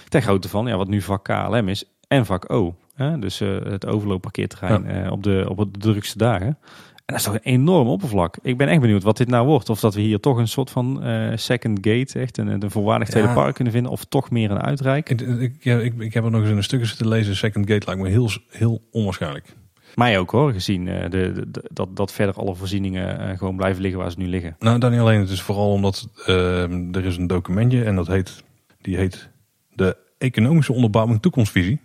Ten 0.08 0.22
grootte 0.22 0.48
van 0.48 0.66
ja, 0.66 0.76
wat 0.76 0.88
nu 0.88 1.00
vak 1.00 1.24
KLM 1.24 1.68
is 1.68 1.84
en 2.08 2.26
vak 2.26 2.52
O. 2.52 2.74
Hè? 2.94 3.18
Dus 3.18 3.40
eh, 3.40 3.48
het 3.64 3.86
overloopparkeerterrein 3.86 4.86
eh, 4.86 5.10
op, 5.12 5.22
de, 5.22 5.44
op 5.48 5.56
de 5.72 5.78
drukste 5.78 6.18
dagen. 6.18 6.46
En 6.46 7.14
dat 7.14 7.16
is 7.16 7.22
toch 7.24 7.34
een 7.34 7.52
enorm 7.52 7.88
oppervlak. 7.88 8.36
Ik 8.42 8.56
ben 8.56 8.68
echt 8.68 8.80
benieuwd 8.80 9.02
wat 9.02 9.16
dit 9.16 9.28
nou 9.28 9.46
wordt. 9.46 9.68
Of 9.68 9.80
dat 9.80 9.94
we 9.94 10.00
hier 10.00 10.20
toch 10.20 10.36
een 10.36 10.48
soort 10.48 10.70
van 10.70 11.02
second 11.34 11.78
gate, 11.80 12.18
echt 12.20 12.38
een, 12.38 12.46
een 12.62 12.70
volwaardig 12.70 13.08
tweede 13.08 13.28
Ja. 13.28 13.34
park 13.34 13.54
kunnen 13.54 13.72
vinden. 13.72 13.92
Of 13.92 14.04
toch 14.04 14.30
meer 14.30 14.50
een 14.50 14.62
uitrijk. 14.62 15.10
Ik, 15.10 15.20
ik, 15.20 15.64
ja, 15.64 15.78
ik, 15.78 15.94
ik 15.98 16.14
heb 16.14 16.24
er 16.24 16.30
nog 16.30 16.40
eens 16.40 16.50
in 16.50 16.56
een 16.56 16.62
stukje 16.62 16.86
zitten 16.86 17.08
lezen. 17.08 17.36
Second 17.36 17.70
Gate 17.70 17.86
lijkt 17.86 18.02
me 18.02 18.08
heel, 18.08 18.28
heel 18.50 18.82
onwaarschijnlijk. 18.90 19.54
Mij 19.94 20.18
ook 20.18 20.30
hoor, 20.30 20.52
gezien 20.52 20.88
eh, 20.88 21.02
de, 21.10 21.32
de- 21.32 21.50
de- 21.50 21.68
dat, 21.72 21.96
dat 21.96 22.12
verder 22.12 22.34
alle 22.34 22.54
voorzieningen 22.54 23.18
eh, 23.30 23.38
gewoon 23.38 23.56
blijven 23.56 23.82
liggen 23.82 24.00
waar 24.00 24.10
ze 24.10 24.18
nu 24.18 24.26
liggen. 24.26 24.56
Nou, 24.58 24.78
dan 24.78 24.90
niet 24.90 25.00
alleen. 25.00 25.20
Het 25.20 25.30
is 25.30 25.42
vooral 25.42 25.70
omdat 25.72 26.08
eh, 26.26 26.62
er 26.96 27.04
is 27.04 27.16
een 27.16 27.26
documentje 27.26 27.84
en 27.84 27.96
dat 27.96 28.06
heet, 28.06 28.44
die 28.80 28.96
heet 28.96 29.28
de 29.72 29.96
Economische 30.18 30.72
Onderbouwing 30.72 31.22
Toekomstvisie. 31.22 31.80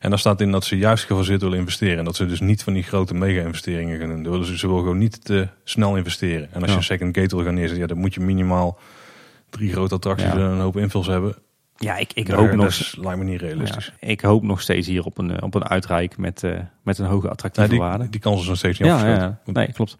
En 0.00 0.10
daar 0.10 0.18
staat 0.18 0.40
in 0.40 0.50
dat 0.50 0.64
ze 0.64 0.78
juist 0.78 1.04
gefaseerd 1.04 1.42
willen 1.42 1.58
investeren. 1.58 1.98
En 1.98 2.04
dat 2.04 2.16
ze 2.16 2.26
dus 2.26 2.40
niet 2.40 2.62
van 2.62 2.72
die 2.72 2.82
grote 2.82 3.14
mega-investeringen 3.14 3.98
gaan 3.98 4.08
doen. 4.08 4.24
Ze 4.24 4.30
willen- 4.30 4.58
Ze 4.58 4.66
willen 4.66 4.82
gewoon 4.82 4.98
niet 4.98 5.24
te 5.24 5.48
snel 5.64 5.96
investeren. 5.96 6.48
En 6.52 6.60
als 6.62 6.70
Ja. 6.70 6.76
je 6.76 6.82
Second 6.82 7.16
Gate 7.16 7.36
wil 7.36 7.44
gaan 7.44 7.54
neerzetten, 7.54 7.80
ja, 7.80 7.86
dan 7.86 7.98
moet 7.98 8.14
je 8.14 8.20
minimaal 8.20 8.78
drie 9.50 9.72
grote 9.72 9.94
attracties 9.94 10.26
Ja. 10.28 10.34
en 10.34 10.40
een 10.40 10.60
hoop 10.60 10.76
invuls 10.76 11.06
hebben. 11.06 11.34
Ja, 11.80 11.96
ik, 11.96 12.12
ik, 12.12 12.28
hoop, 12.28 12.52
nog, 12.52 12.96
lijkt 12.96 13.18
me 13.18 13.24
niet 13.24 13.40
realistisch. 13.40 13.92
ja, 14.00 14.08
ik 14.08 14.20
hoop 14.20 14.42
nog 14.42 14.60
steeds 14.60 14.86
hier 14.86 15.04
op 15.04 15.18
een, 15.18 15.36
eh, 15.36 15.42
op 15.42 15.54
een 15.54 15.68
uitrijk 15.68 16.16
met, 16.16 16.42
eh, 16.44 16.58
met 16.82 16.98
een 16.98 17.06
hoge 17.06 17.28
attractieve 17.30 17.68
die, 17.68 17.78
waarde. 17.78 18.08
die 18.08 18.20
kans 18.20 18.40
is 18.40 18.48
nog 18.48 18.56
steeds 18.56 18.78
niet 18.78 18.88
Ja, 18.88 18.94
afgesloten. 18.94 19.38
ja, 19.44 19.52
nee, 19.52 19.72
klopt. 19.72 19.98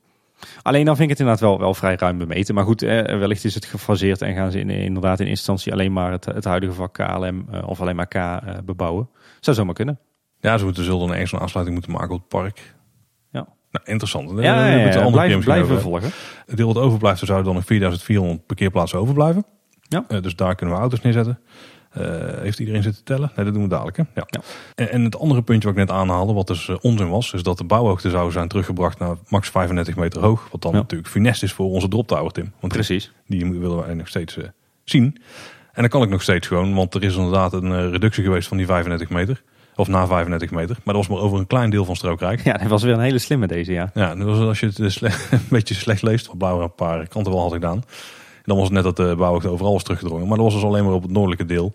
Alleen 0.63 0.85
dan 0.85 0.97
vind 0.97 1.11
ik 1.11 1.19
het 1.19 1.27
inderdaad 1.27 1.49
wel, 1.49 1.59
wel 1.59 1.75
vrij 1.75 1.95
ruim 1.97 2.19
bemeten. 2.19 2.55
Maar 2.55 2.65
goed, 2.65 2.83
eh, 2.83 3.19
wellicht 3.19 3.45
is 3.45 3.55
het 3.55 3.65
gefaseerd 3.65 4.23
en 4.23 4.35
gaan 4.35 4.51
ze 4.51 4.59
in, 4.59 4.71
inderdaad 4.71 5.21
in 5.21 5.27
instantie 5.27 5.73
alleen 5.73 5.93
maar 5.93 6.13
het, 6.13 6.25
het 6.25 6.45
huidige 6.45 6.73
vak 6.73 6.93
KLM 6.95 7.47
of 7.67 7.81
alleen 7.81 7.97
maar 7.97 8.09
K 8.09 8.41
bebouwen. 8.65 9.09
Zou 9.41 9.57
zomaar 9.57 9.75
kunnen. 9.75 9.99
Ja, 10.41 10.59
ze 10.59 10.65
moeten, 10.65 10.85
zullen 10.85 10.99
dan 11.09 11.13
eens 11.13 11.33
een 11.33 11.41
aansluiting 11.41 11.77
moeten 11.79 11.97
maken 11.97 12.15
op 12.15 12.21
het 12.21 12.29
park. 12.29 12.75
Ja. 13.31 13.47
Nou, 13.71 13.85
interessant. 13.85 14.31
Ja, 14.31 14.43
ja, 14.43 14.67
ja, 14.67 15.39
blijven, 15.39 15.81
volgen. 15.81 16.11
Het 16.47 16.57
deel 16.57 16.73
wat 16.75 16.83
overblijft, 16.83 17.21
er 17.21 17.27
zouden 17.27 17.47
dan 17.47 17.57
nog 17.57 17.65
4400 17.65 18.47
parkeerplaatsen 18.47 18.99
overblijven. 18.99 19.45
Ja. 19.89 20.05
Eh, 20.09 20.23
dus 20.23 20.37
daar 20.37 20.55
kunnen 20.55 20.75
we 20.75 20.81
auto's 20.81 21.01
neerzetten. 21.01 21.39
Eh, 21.91 22.03
heeft 22.41 22.59
iedereen 22.59 22.83
zitten 22.83 23.05
tellen? 23.05 23.33
Nee, 23.37 23.45
dat 23.45 23.55
doen 23.55 23.63
we 23.63 23.69
dadelijk. 23.69 23.97
Hè? 23.97 24.03
Ja. 24.15 24.23
Ja. 24.27 24.41
En, 24.75 24.91
en 24.91 25.05
het 25.05 25.19
andere 25.19 25.43
puntje 25.43 25.69
wat 25.69 25.79
ik 25.79 25.87
net 25.89 25.97
aanhaalde, 25.97 26.33
wat 26.33 26.47
dus 26.47 26.69
eh, 26.69 26.77
onzin 26.81 27.09
was, 27.09 27.33
is 27.33 27.43
dat 27.43 27.59
de 27.59 27.65
bouwhoogte 27.65 28.11
zou 28.11 28.31
zijn 28.31 28.49
teruggebracht 28.49 28.99
naar 28.99 29.17
max 29.29 29.49
35 29.51 29.97
meter 29.97 30.21
hoog. 30.23 30.49
Wat 30.53 30.63
dan 30.63 30.73
Ja. 30.73 30.79
natuurlijk 30.79 31.11
funest 31.11 31.43
is 31.43 31.53
voor 31.53 31.71
onze 31.71 31.89
drop 31.89 32.07
tower, 32.07 32.33
Tim. 32.33 32.53
Want 32.61 32.73
Precies. 32.73 33.13
die 33.27 33.51
willen 33.59 33.77
wij 33.77 33.95
nog 33.95 34.09
steeds 34.09 34.37
eh, 34.37 34.45
zien. 34.85 35.17
En 35.73 35.83
dat 35.83 35.91
kan 35.91 36.03
ik 36.03 36.09
nog 36.09 36.23
steeds 36.23 36.47
gewoon, 36.47 36.75
want 36.75 36.95
er 36.95 37.03
is 37.03 37.17
inderdaad 37.17 37.53
een 37.53 37.73
eh, 37.73 37.91
reductie 37.91 38.25
geweest 38.25 38.49
van 38.49 38.57
die 38.57 38.67
35 38.67 39.11
meter. 39.11 39.43
Of 39.77 39.89
na 39.89 40.07
35 40.07 40.51
meter. 40.51 40.77
Maar 40.85 40.95
dat 40.95 41.07
was 41.07 41.17
maar 41.17 41.25
over 41.25 41.39
een 41.39 41.47
klein 41.47 41.71
deel 41.71 41.85
van 41.85 41.97
strookrijk. 41.97 42.45
Ja, 42.45 42.53
dat 42.53 42.69
was 42.69 42.83
weer 42.83 42.93
een 42.93 43.01
hele 43.01 43.19
slimme 43.19 43.47
deze, 43.47 43.73
ja. 43.73 43.91
Ja, 43.95 44.15
dat 44.15 44.27
was 44.27 44.39
als 44.39 44.61
je 44.61 44.67
het 44.67 44.79
eh, 45.03 45.13
een 45.31 45.41
beetje 45.51 45.75
slecht 45.75 46.03
leest, 46.03 46.27
wat 46.27 46.39
Blauw 46.39 46.61
een 46.63 46.75
paar 46.75 47.09
kanten 47.09 47.33
wel 47.33 47.41
had 47.43 47.53
gedaan. 47.53 47.83
Dan 48.49 48.57
was 48.57 48.67
het 48.67 48.75
net 48.75 48.85
dat 48.85 48.97
de 48.97 49.15
bouwhoogte 49.17 49.49
overal 49.49 49.73
was 49.73 49.83
teruggedrongen. 49.83 50.27
Maar 50.29 50.37
dat 50.37 50.47
was 50.47 50.55
dus 50.55 50.65
alleen 50.65 50.85
maar 50.85 50.93
op 50.95 51.03
het 51.03 51.11
noordelijke 51.11 51.45
deel. 51.45 51.73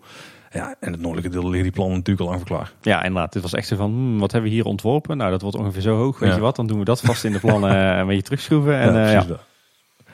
Ja, 0.50 0.74
en 0.80 0.92
het 0.92 1.00
noordelijke 1.00 1.30
deel 1.30 1.42
liggen 1.42 1.62
die 1.62 1.72
plannen 1.72 1.96
natuurlijk 1.96 2.26
al 2.26 2.34
lang 2.34 2.46
verklaar. 2.46 2.72
Ja, 2.82 3.02
inderdaad. 3.02 3.32
Dit 3.32 3.42
was 3.42 3.54
echt 3.54 3.66
zo 3.66 3.76
van, 3.76 3.90
hmm, 3.90 4.18
wat 4.18 4.32
hebben 4.32 4.50
we 4.50 4.56
hier 4.56 4.64
ontworpen? 4.66 5.16
Nou, 5.16 5.30
dat 5.30 5.42
wordt 5.42 5.56
ongeveer 5.56 5.82
zo 5.82 5.96
hoog. 5.96 6.18
Weet 6.18 6.28
Ja. 6.28 6.34
je 6.34 6.40
wat? 6.40 6.56
Dan 6.56 6.66
doen 6.66 6.78
we 6.78 6.84
dat 6.84 7.00
vast 7.00 7.24
in 7.24 7.32
de 7.32 7.38
plannen 7.38 7.70
eh, 7.92 7.98
een 7.98 8.06
beetje 8.06 8.22
terugschroeven. 8.22 8.78
En, 8.78 8.88
eh, 8.88 8.94
ja. 8.94 9.10
precies 9.10 9.28
dat. 9.28 9.40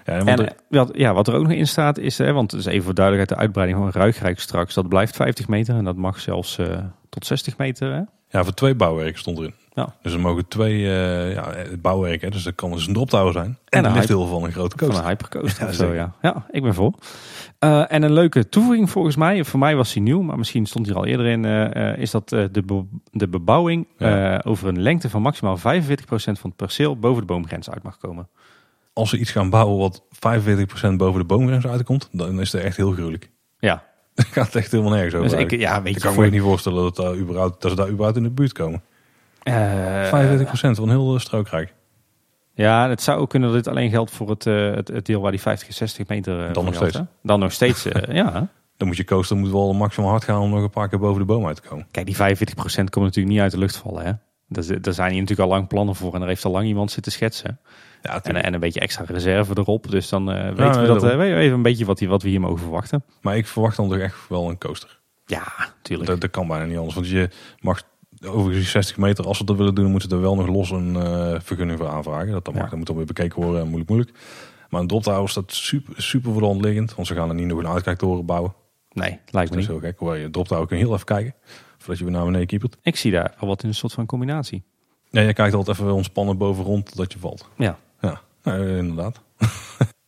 Ja, 0.05 0.13
en 0.13 0.27
eh, 0.39 0.47
wat, 0.69 0.91
ja, 0.93 1.15
wat 1.15 1.29
er 1.29 1.35
ook 1.35 1.43
nog 1.43 1.53
in 1.53 1.67
staat 1.67 1.99
is, 1.99 2.19
hè, 2.19 2.33
want 2.33 2.51
het 2.51 2.61
is 2.61 2.67
even 2.67 2.85
voor 2.85 2.95
duidelijkheid 2.95 3.39
de 3.39 3.45
uitbreiding 3.47 3.79
van 3.79 4.01
Ruigrijk 4.01 4.41
straks. 4.41 4.75
Dat 4.75 4.89
blijft 4.89 5.17
50 5.17 5.49
meter 5.49 5.75
en 5.75 5.85
dat 5.85 5.97
mag 5.97 6.21
zelfs 6.21 6.59
eh, 6.59 6.79
tot 7.09 7.27
60 7.27 7.57
meter. 7.57 7.93
Hè? 7.93 8.01
ja, 8.39 8.45
voor 8.45 8.55
twee 8.55 8.75
bouwwerken 8.75 9.19
stond 9.19 9.39
erin. 9.39 9.55
Ja. 9.75 9.95
Dus 10.03 10.13
er 10.13 10.21
mogen 10.21 10.49
twee 10.49 10.75
uh, 10.79 11.33
ja, 11.35 11.53
het 11.53 11.83
bouwwerk, 11.83 12.21
hè, 12.23 12.29
dus 12.31 12.43
dat 12.43 12.55
kan 12.55 12.71
dus 12.71 12.87
een 12.87 12.93
droptower 12.93 13.33
zijn. 13.33 13.47
En, 13.47 13.79
En 13.79 13.85
een 13.85 13.93
lichtdeel 13.93 14.27
van 14.27 14.45
een 14.45 14.53
grote 14.53 14.77
Van 14.79 14.87
coaster. 14.89 15.05
een 15.05 15.11
hypercoaster 15.11 15.63
Ja, 15.63 15.69
of 15.69 15.75
zo, 15.75 15.93
ja. 15.95 16.13
Ja, 16.23 16.47
ik 16.51 16.63
ben 16.63 16.75
voor. 16.75 16.93
Eh, 17.59 17.93
en 17.93 18.03
een 18.03 18.13
leuke 18.13 18.49
toevoeging 18.49 18.91
volgens 18.91 19.17
mij, 19.17 19.45
voor 19.45 19.59
mij 19.59 19.77
was 19.77 19.93
die 19.93 20.03
nieuw, 20.03 20.23
maar 20.23 20.39
misschien 20.39 20.67
stond 20.67 20.87
hier 20.87 20.97
al 20.97 21.07
eerder 21.07 21.27
in, 21.27 21.45
eh, 21.45 21.91
eh, 21.93 21.99
is 21.99 22.11
dat 22.11 22.33
eh, 22.33 22.45
de, 22.53 22.63
be- 22.63 22.85
de 23.11 23.29
bebouwing 23.29 23.87
Ja. 23.99 24.39
eh, 24.39 24.51
over 24.51 24.69
een 24.69 24.81
lengte 24.83 25.11
van 25.11 25.23
maximaal 25.23 25.57
45% 25.59 26.39
van 26.41 26.51
het 26.51 26.57
perceel 26.57 26.97
boven 26.97 27.21
de 27.21 27.27
boomgrens 27.27 27.71
uit 27.71 27.83
mag 27.83 27.97
komen. 27.99 28.29
Als 28.93 29.11
ze 29.11 29.19
iets 29.19 29.31
gaan 29.31 29.51
bouwen 29.51 29.79
wat 29.79 30.03
45% 30.11 30.97
boven 30.97 31.21
de 31.21 31.27
boomgrens 31.27 31.67
uitkomt, 31.67 32.09
dan 32.13 32.41
is 32.41 32.53
het 32.53 32.63
echt 32.63 32.77
heel 32.77 32.93
gruwelijk. 32.93 33.31
Ja, 33.59 33.85
Dan 34.15 34.25
gaat 34.45 34.55
echt 34.55 34.71
helemaal 34.71 34.93
nergens 34.93 35.15
over. 35.15 35.29
dus 35.31 35.39
ik, 35.39 35.51
ja, 35.61 35.83
weet 35.83 35.95
je, 35.95 36.01
kan 36.01 36.17
me 36.21 36.27
niet 36.31 36.41
voorstellen 36.43 36.83
dat, 36.83 36.97
daar 36.97 37.17
überhaupt, 37.17 37.63
dat 37.63 37.71
ze 37.71 37.77
daar 37.77 37.89
überhaupt 37.89 38.17
in 38.17 38.23
de 38.23 38.31
buurt 38.31 38.53
komen. 38.53 38.83
Eh, 39.43 40.39
45% 40.39 40.71
van 40.71 40.89
heel 40.89 41.15
eh, 41.15 41.21
strookrijk. 41.21 41.75
Ja, 42.55 42.89
het 42.89 43.03
zou 43.03 43.21
ook 43.21 43.31
kunnen 43.31 43.53
dat 43.53 43.65
dit 43.65 43.73
alleen 43.75 43.91
geldt 43.91 44.11
voor 44.11 44.31
het, 44.31 44.47
eh, 44.47 44.71
het, 44.75 44.89
het 44.89 45.07
deel 45.07 45.21
waar 45.21 45.31
die 45.31 45.41
50, 45.41 45.73
60 45.75 46.09
meter 46.09 46.39
eh, 46.39 46.45
voor 46.53 46.65
nog 46.65 46.77
geldt, 46.77 46.77
steeds. 46.77 46.97
hè? 46.97 47.03
Dan 47.23 47.41
nog 47.41 47.53
steeds, 47.53 47.87
eh, 47.87 48.15
ja. 48.23 48.49
Dan 48.77 48.89
moet 48.89 48.97
je 48.97 49.05
coaster 49.05 49.37
moet 49.37 49.51
wel 49.51 49.73
maximaal 49.75 50.11
hard 50.11 50.25
gaan 50.25 50.41
om 50.41 50.51
nog 50.51 50.63
een 50.63 50.71
paar 50.71 50.89
keer 50.89 50.99
boven 50.99 51.19
de 51.21 51.25
boom 51.27 51.47
uit 51.47 51.63
te 51.63 51.69
komen. 51.69 51.87
Kijk, 51.91 52.07
die 52.07 52.17
45% 52.17 52.19
komt 52.91 53.05
natuurlijk 53.05 53.35
niet 53.35 53.41
uit 53.41 53.51
de 53.53 53.59
lucht 53.59 53.77
vallen, 53.77 54.05
hè. 54.05 54.13
Daar, 54.49 54.63
zi- 54.65 54.81
daar 54.81 54.95
zijn 54.95 55.11
hier 55.13 55.21
natuurlijk 55.21 55.49
al 55.51 55.55
lang 55.57 55.69
plannen 55.69 55.95
voor 55.95 56.15
en 56.15 56.23
er 56.23 56.29
heeft 56.29 56.45
al 56.45 56.51
lang 56.53 56.67
iemand 56.67 56.91
zitten 56.91 57.13
schetsen. 57.13 57.59
Ja, 58.03 58.15
En, 58.15 58.23
tuurlijk. 58.23 58.45
en 58.45 58.55
een 58.55 58.61
beetje 58.61 58.81
extra 58.81 59.05
reserve 59.09 59.53
erop. 59.59 59.91
Dus 59.91 60.09
dan 60.09 60.31
eh, 60.33 60.49
weten 60.55 60.81
we 60.81 60.87
dat, 60.87 61.03
eh, 61.05 61.17
we 61.17 61.35
even 61.35 61.55
een 61.57 61.63
beetje 61.63 61.85
wat, 61.85 62.01
wat 62.01 62.23
we 62.23 62.29
hier 62.29 62.41
mogen 62.41 62.59
verwachten. 62.59 63.05
maar 63.21 63.37
ik 63.37 63.47
verwacht 63.47 63.77
dan 63.77 63.89
toch 63.89 63.99
echt 63.99 64.17
wel 64.29 64.49
een 64.49 64.59
coaster. 64.59 65.01
Ja, 65.27 65.43
natuurlijk. 65.77 66.09
Dat, 66.11 66.21
dat 66.21 66.31
kan 66.31 66.47
bijna 66.49 66.65
niet 66.65 66.77
anders. 66.77 66.95
Want 66.95 67.09
je 67.09 67.29
mag 67.61 67.83
over 68.27 68.51
die 68.53 68.63
60 68.63 68.97
meter, 68.97 69.25
als 69.27 69.39
ze 69.39 69.45
dat 69.45 69.57
willen 69.57 69.75
doen, 69.75 69.91
moeten 69.91 70.09
ze 70.09 70.15
er 70.17 70.21
wel 70.23 70.35
nog 70.35 70.47
los 70.47 70.71
een 70.71 70.97
eh, 70.97 71.35
vergunning 71.41 71.79
voor 71.79 71.89
aanvragen. 71.89 72.31
Dat, 72.33 72.45
dat 72.45 72.55
mag, 72.55 72.63
Ja. 72.63 72.69
dat 72.69 72.79
moet 72.79 72.87
dan 72.87 72.97
weer 72.97 73.05
bekeken 73.07 73.43
worden. 73.43 73.65
Moeilijk, 73.67 73.91
moeilijk. 73.91 74.19
Maar 74.71 74.81
een 74.81 74.87
drop 74.87 75.03
tower 75.03 75.29
staat 75.29 75.53
super, 75.53 76.03
super 76.03 76.33
voor 76.33 76.41
de 76.41 76.47
hand 76.47 76.61
liggend. 76.65 76.95
Want 76.95 77.07
ze 77.07 77.15
gaan 77.15 77.29
er 77.29 77.35
niet 77.35 77.47
nog 77.47 77.59
een 77.59 77.69
uitkijktoren 77.69 78.25
bouwen. 78.27 78.55
Nee, 78.93 79.09
lijkt 79.11 79.33
Dat 79.33 79.35
me 79.35 79.47
is 79.49 79.55
niet. 79.55 79.65
zo 79.67 79.79
gek. 79.79 79.99
Hoewel 79.99 80.17
je 80.17 80.31
drop 80.31 80.49
tower 80.49 80.67
kun 80.67 80.77
je 80.79 80.85
heel 80.85 80.93
even 80.95 81.07
kijken. 81.07 81.35
Voordat 81.79 81.99
je 81.99 82.05
weer 82.05 82.13
naar 82.13 82.25
beneden 82.25 82.47
kiepert. 82.47 82.77
Ik 82.83 82.97
zie 82.97 83.13
daar 83.13 83.35
wel 83.41 83.49
wat 83.49 83.63
in 83.63 83.69
een 83.69 83.75
soort 83.75 83.93
van 83.93 84.07
combinatie. 84.07 84.63
Ja, 85.11 85.21
je 85.21 85.33
kijkt 85.33 85.55
altijd 85.55 85.79
even 85.79 85.93
ontspannen 85.93 86.39
boven 86.39 86.65
rond 86.65 86.87
totdat 86.87 87.13
je 87.13 87.19
valt. 87.19 87.49
Ja, 87.57 87.79
Ja, 88.01 88.21
nou, 88.43 88.69
eh, 88.69 88.77
inderdaad. 88.77 89.21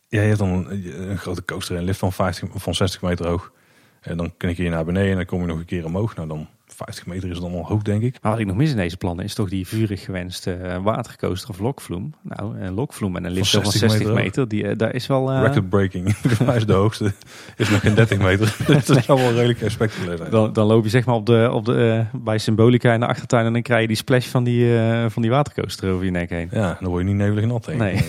ja, 0.09 0.21
je 0.21 0.27
hebt 0.27 0.39
dan 0.39 0.49
een, 0.49 1.11
een 1.11 1.19
grote 1.19 1.45
coaster 1.45 1.77
en 1.77 1.83
lift 1.85 1.99
van, 1.99 2.13
50, 2.13 2.49
van 2.55 2.75
60 2.75 3.03
meter 3.03 3.27
hoog. 3.27 3.53
En 4.01 4.17
dan 4.17 4.35
knik 4.37 4.57
je 4.57 4.69
naar 4.69 4.85
beneden 4.85 5.11
en 5.11 5.17
dan 5.17 5.25
kom 5.27 5.41
je 5.41 5.47
nog 5.47 5.59
een 5.59 5.65
keer 5.65 5.85
omhoog. 5.85 6.15
Nou, 6.17 6.29
dan 6.29 6.49
50 6.85 7.07
meter 7.07 7.31
is 7.31 7.39
dan 7.41 7.53
al 7.53 7.65
hoog, 7.67 7.83
denk 7.83 8.03
ik. 8.03 8.17
maar 8.23 8.31
wat 8.31 8.41
ik 8.41 8.47
nog 8.47 8.57
mis 8.57 8.71
in 8.71 8.77
deze 8.77 8.97
plannen 8.97 9.25
is 9.25 9.35
toch 9.35 9.49
die 9.49 9.67
vurig 9.67 10.05
gewenste 10.05 10.53
eh, 10.53 10.83
watercoaster 10.83 11.51
of 11.51 11.59
lokvloem. 11.59 12.15
Nou, 12.23 12.59
een 12.61 12.75
lokvloem 12.75 13.17
en 13.17 13.25
een 13.25 13.33
lift 13.33 13.51
van 13.51 13.63
60 13.63 13.81
60 13.91 13.99
meter, 14.09 14.23
meter 14.23 14.49
die, 14.49 14.67
eh, 14.69 14.77
daar 14.79 14.95
is 14.95 15.07
wel... 15.07 15.31
eh, 15.33 15.41
Record 15.43 15.69
breaking. 15.69 16.15
Voor 16.17 16.47
mij 16.47 16.57
is 16.57 16.67
de 16.67 16.73
hoogste. 16.73 17.13
Is 17.57 17.71
nog 17.71 17.81
geen 17.81 17.95
30 17.95 18.19
meter. 18.19 18.57
Dat 18.87 19.05
zou 19.05 19.21
wel 19.21 19.33
redelijk 19.33 19.71
spectaculair 19.71 20.17
zijn. 20.17 20.31
dan, 20.31 20.53
dan 20.53 20.67
loop 20.67 20.85
je 20.85 20.91
zeg 20.91 21.07
maar 21.07 21.15
op 21.15 21.27
de, 21.27 21.49
op 21.53 21.65
de, 21.65 22.07
eh, 22.13 22.21
bij 22.21 22.39
Symbolica 22.39 22.93
in 22.93 23.01
de 23.01 23.07
achtertuin 23.07 23.47
en 23.47 23.53
dan 23.53 23.63
krijg 23.63 23.81
je 23.81 23.87
die 23.87 23.97
splash 23.97 24.27
van 24.27 24.45
die, 24.45 24.79
eh, 24.79 25.05
van 25.09 25.23
die 25.23 25.31
watercoaster 25.31 25.93
over 25.93 26.05
je 26.05 26.11
nek 26.11 26.31
heen. 26.31 26.49
Ja, 26.53 26.77
dan 26.81 26.89
word 26.89 27.03
je 27.03 27.09
niet 27.09 27.17
nevelig 27.19 27.45
nat. 27.45 27.65
Denk. 27.65 27.79
Nee. 27.79 28.05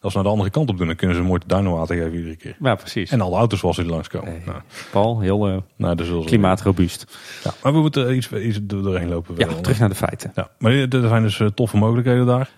Als 0.00 0.12
ze 0.12 0.18
naar 0.18 0.26
de 0.26 0.32
andere 0.32 0.50
kant 0.50 0.68
op 0.70 0.78
doen, 0.78 0.86
dan 0.86 0.96
kunnen 0.96 1.16
ze 1.16 1.22
mooi 1.22 1.40
duinwater 1.46 1.96
geven 1.96 2.14
iedere 2.14 2.36
keer. 2.36 2.56
Ja, 2.60 2.74
precies. 2.74 3.10
En 3.10 3.20
alle 3.20 3.36
auto's 3.36 3.58
zoals 3.58 3.76
die 3.76 3.86
langskomen. 3.86 4.30
Nee. 4.32 4.42
Nou, 4.46 4.60
Paul, 4.90 5.20
heel 5.20 5.48
eh, 5.48 5.56
nou, 5.76 5.94
dus 5.94 6.24
klimaatrobuust. 6.24 7.16
Ja, 7.44 7.50
maar 7.62 7.72
we 7.72 7.78
moeten 7.80 8.16
iets, 8.16 8.32
iets 8.32 8.58
door- 8.62 8.82
doorheen 8.82 9.08
lopen. 9.08 9.34
Ja, 9.38 9.46
wel. 9.46 9.60
terug 9.60 9.78
naar 9.78 9.88
de 9.88 9.94
feiten. 9.94 10.32
Ja, 10.34 10.50
maar 10.58 10.72
er 10.72 11.08
zijn 11.08 11.22
dus 11.22 11.40
eh, 11.40 11.46
toffe 11.46 11.76
mogelijkheden 11.76 12.26
daar. 12.26 12.50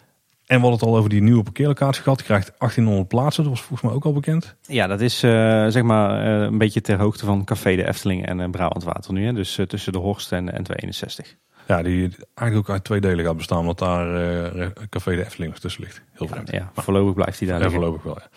En 0.46 0.56
we 0.56 0.60
hadden 0.62 0.78
het 0.80 0.88
al 0.88 0.96
over 0.96 1.10
die 1.10 1.22
nieuwe 1.22 1.42
parkeerlocatie 1.42 2.02
gehad. 2.02 2.18
Je 2.18 2.24
krijgt 2.24 2.52
1800 2.58 3.08
plaatsen, 3.08 3.42
dat 3.44 3.52
was 3.52 3.62
volgens 3.62 3.82
mij 3.82 3.92
ook 3.92 4.04
al 4.04 4.12
bekend. 4.12 4.54
Ja, 4.66 4.86
dat 4.86 5.00
is 5.00 5.22
eh, 5.22 5.30
zeg 5.66 5.82
maar 5.82 6.26
een 6.26 6.58
beetje 6.58 6.80
ter 6.80 6.98
hoogte 6.98 7.24
van 7.26 7.44
Café 7.44 7.76
de 7.76 7.86
Efteling 7.88 8.26
en 8.26 8.38
uh, 8.38 8.50
Brabant 8.50 8.84
Water 8.84 9.12
nu. 9.12 9.24
Hè? 9.24 9.32
Dus 9.32 9.58
tussen 9.66 9.92
de 9.92 9.98
Horst 9.98 10.32
en 10.32 10.46
de 10.46 10.52
N261. 10.52 11.38
Ja, 11.68 11.82
die 11.82 12.10
eigenlijk 12.34 12.68
ook 12.68 12.74
uit 12.74 12.84
twee 12.84 13.00
delen 13.00 13.24
gaat 13.24 13.36
bestaan, 13.36 13.58
omdat 13.58 13.78
daar 13.78 14.14
eh, 14.54 14.66
Café 14.90 15.16
de 15.16 15.24
Efteling 15.24 15.54
tussen 15.54 15.82
ligt. 15.82 16.02
Heel 16.12 16.26
vreemd. 16.28 16.50
Ja, 16.50 16.70
voorlopig 16.74 17.14
blijft 17.14 17.38
hij 17.38 17.48
daar 17.48 17.58
Ja, 17.58 17.62
liggen. 17.64 17.80
voorlopig 17.82 18.04
wel, 18.04 18.18
ja. 18.20 18.28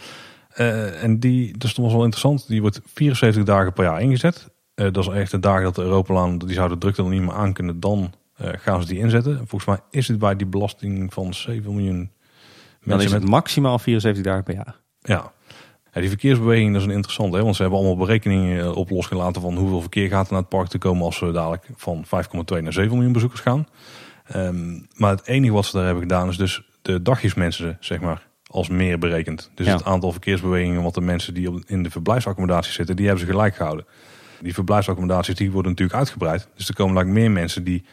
Eh, 0.54 1.04
en 1.04 1.20
die, 1.20 1.52
dat 1.52 1.64
is 1.64 1.74
toch 1.74 1.92
wel 1.92 2.04
interessant, 2.04 2.48
die 2.48 2.62
wordt 2.62 2.82
74 2.86 3.44
dagen 3.44 3.74
per 3.74 3.84
jaar 3.84 4.02
ingezet. 4.02 4.50
Eh, 4.74 4.92
dat 4.92 5.08
is 5.08 5.14
echt 5.14 5.32
de 5.32 5.40
dagen 5.40 5.64
dat 5.64 5.76
de 5.76 5.82
Europalaan, 5.82 6.38
die 6.38 6.54
zouden 6.54 6.78
de 6.80 6.84
drukte 6.84 7.02
dan 7.02 7.12
niet 7.12 7.22
meer 7.22 7.34
aan 7.34 7.54
kunnen, 7.54 7.80
dan 7.80 8.14
gaan 8.38 8.82
ze 8.82 8.88
die 8.88 8.98
inzetten. 9.00 9.32
En 9.32 9.48
volgens 9.48 9.66
mij 9.66 9.80
is 9.90 10.08
het 10.08 10.20
bij 10.20 10.36
die 10.36 10.48
belasting 10.48 11.14
van 11.14 11.34
7 11.34 11.76
miljoen 11.76 11.98
Dan 11.98 12.10
mensen 12.80 13.06
is 13.08 13.14
met 13.14 13.22
het 13.22 13.32
maximaal 13.32 13.80
74 13.80 14.24
dagen 14.24 14.44
per 14.44 14.54
jaar. 14.54 14.76
Ja. 15.00 15.32
Ja, 15.94 16.00
die 16.00 16.10
verkeersbeweging 16.10 16.72
dat 16.72 16.82
is 16.82 16.88
een 16.88 16.94
interessante. 16.94 17.38
Hè? 17.38 17.44
Want 17.44 17.56
ze 17.56 17.62
hebben 17.62 17.80
allemaal 17.80 17.98
berekeningen 18.06 18.60
eh, 18.64 18.76
op 18.78 18.90
losgelaten 18.90 19.42
van 19.42 19.56
hoeveel 19.58 19.82
verkeer 19.82 20.10
gaat 20.10 20.26
er 20.26 20.32
naar 20.32 20.42
het 20.42 20.50
park 20.50 20.68
te 20.68 20.78
komen 20.78 21.04
als 21.04 21.20
we 21.20 21.32
dadelijk 21.32 21.66
van 21.76 22.06
5,2 22.06 22.62
naar 22.62 22.74
7 22.74 22.92
miljoen 22.94 23.14
bezoekers 23.14 23.42
gaan. 23.42 23.68
Ehm, 24.26 24.80
maar 24.96 25.12
het 25.12 25.28
enige 25.28 25.54
wat 25.54 25.66
ze 25.66 25.76
daar 25.76 25.86
hebben 25.86 26.04
gedaan 26.04 26.30
is 26.30 26.38
dus 26.38 26.62
de 26.82 27.02
dagjesmensen, 27.02 27.78
zeg 27.80 28.00
maar, 28.00 28.28
als 28.48 28.70
meer 28.70 29.00
berekend. 29.00 29.52
Dus 29.56 29.66
Ja. 29.68 29.74
het 29.74 29.86
aantal 29.86 30.12
verkeersbewegingen 30.12 30.84
wat 30.84 30.94
de 30.94 31.02
mensen 31.02 31.34
die 31.34 31.50
op, 31.50 31.62
in 31.66 31.84
de 31.84 31.90
verblijfsaccommodaties 31.90 32.74
zitten, 32.74 32.96
die 32.96 33.06
hebben 33.08 33.26
ze 33.26 33.32
gelijk 33.32 33.56
gehouden. 33.56 33.86
Die 34.42 34.54
verblijfsaccommodaties 34.54 35.36
die 35.36 35.52
worden 35.52 35.72
natuurlijk 35.72 35.98
uitgebreid. 36.00 36.48
Dus 36.56 36.68
er 36.68 36.76
komen 36.76 36.96
eigenlijk 36.96 37.26
meer 37.26 37.40
mensen 37.40 37.64
die 37.64 37.84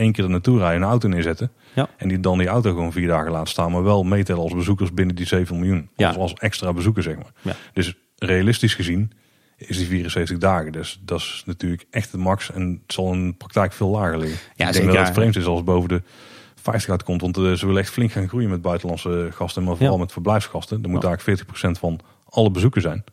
één 0.00 0.12
keer 0.12 0.24
er 0.24 0.30
naartoe 0.30 0.58
rijden, 0.58 0.82
een 0.82 0.88
auto 0.88 1.08
neerzetten. 1.08 1.52
Ja. 1.74 1.88
En 1.96 2.08
die 2.08 2.20
dan 2.20 2.38
die 2.38 2.46
auto 2.48 2.70
gewoon 2.70 2.92
vier 2.92 3.06
dagen 3.08 3.30
laten 3.30 3.48
staan, 3.48 3.72
maar 3.72 3.82
wel 3.82 4.02
meetellen 4.02 4.42
als 4.42 4.54
bezoekers 4.54 4.94
binnen 4.94 5.14
die 5.16 5.26
7 5.26 5.58
miljoen. 5.58 5.88
Ja. 5.96 6.08
Als, 6.08 6.16
als 6.16 6.34
extra 6.34 6.72
bezoeker, 6.72 7.02
zeg 7.02 7.16
maar. 7.16 7.32
Ja. 7.42 7.54
Dus 7.72 7.94
realistisch 8.18 8.74
gezien 8.74 9.12
is 9.56 9.76
die 9.76 9.86
74 9.86 10.38
dagen. 10.38 10.72
Dus 10.72 11.00
dat 11.04 11.18
is 11.18 11.42
natuurlijk 11.46 11.84
echt 11.90 12.10
de 12.10 12.18
max. 12.18 12.52
En 12.52 12.80
het 12.82 12.92
zal 12.92 13.12
in 13.12 13.26
de 13.26 13.32
praktijk 13.32 13.72
veel 13.72 13.88
lager 13.88 14.18
liggen. 14.18 14.38
Ja, 14.38 14.50
ik 14.50 14.56
denk 14.58 14.74
zeker. 14.74 14.92
dat 14.92 15.04
het 15.06 15.14
vreemd 15.14 15.36
is 15.36 15.44
als 15.44 15.56
het 15.56 15.64
boven 15.66 15.88
de 15.88 16.02
50 16.54 16.90
uitkomt. 16.90 17.20
Want 17.20 17.36
eh, 17.36 17.52
ze 17.52 17.66
willen 17.66 17.80
echt 17.80 17.90
flink 17.92 18.12
gaan 18.12 18.28
groeien 18.28 18.50
met 18.50 18.62
buitenlandse 18.62 19.28
gasten. 19.32 19.64
Maar 19.64 19.76
vooral 19.76 19.98
met 19.98 20.12
verblijfsgasten. 20.12 20.82
Er 20.82 20.90
moet 20.90 21.02
Ja. 21.02 21.08
eigenlijk 21.08 21.40
40% 21.42 21.78
van 21.78 22.00
alle 22.28 22.50
bezoeken 22.50 22.80
zijn. 22.82 23.04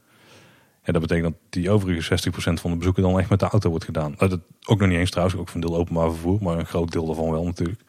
Ja, 0.87 0.93
dat 0.93 1.01
betekent 1.01 1.33
dat 1.33 1.41
die 1.49 1.69
overige 1.69 2.31
60% 2.31 2.33
van 2.53 2.71
de 2.71 2.77
bezoeken 2.77 3.03
dan 3.03 3.19
echt 3.19 3.29
met 3.29 3.39
de 3.39 3.47
auto 3.47 3.69
wordt 3.69 3.85
gedaan. 3.85 4.13
Eh, 4.17 4.29
Dat 4.29 4.39
ook 4.65 4.79
nog 4.79 4.89
niet 4.89 4.97
eens 4.97 5.09
trouwens, 5.09 5.39
ook 5.39 5.49
van 5.49 5.61
deel 5.61 5.75
openbaar 5.77 6.09
vervoer. 6.09 6.37
Maar 6.41 6.57
een 6.59 6.65
groot 6.65 6.91
deel 6.91 7.05
daarvan 7.05 7.31
wel 7.31 7.43
natuurlijk. 7.43 7.81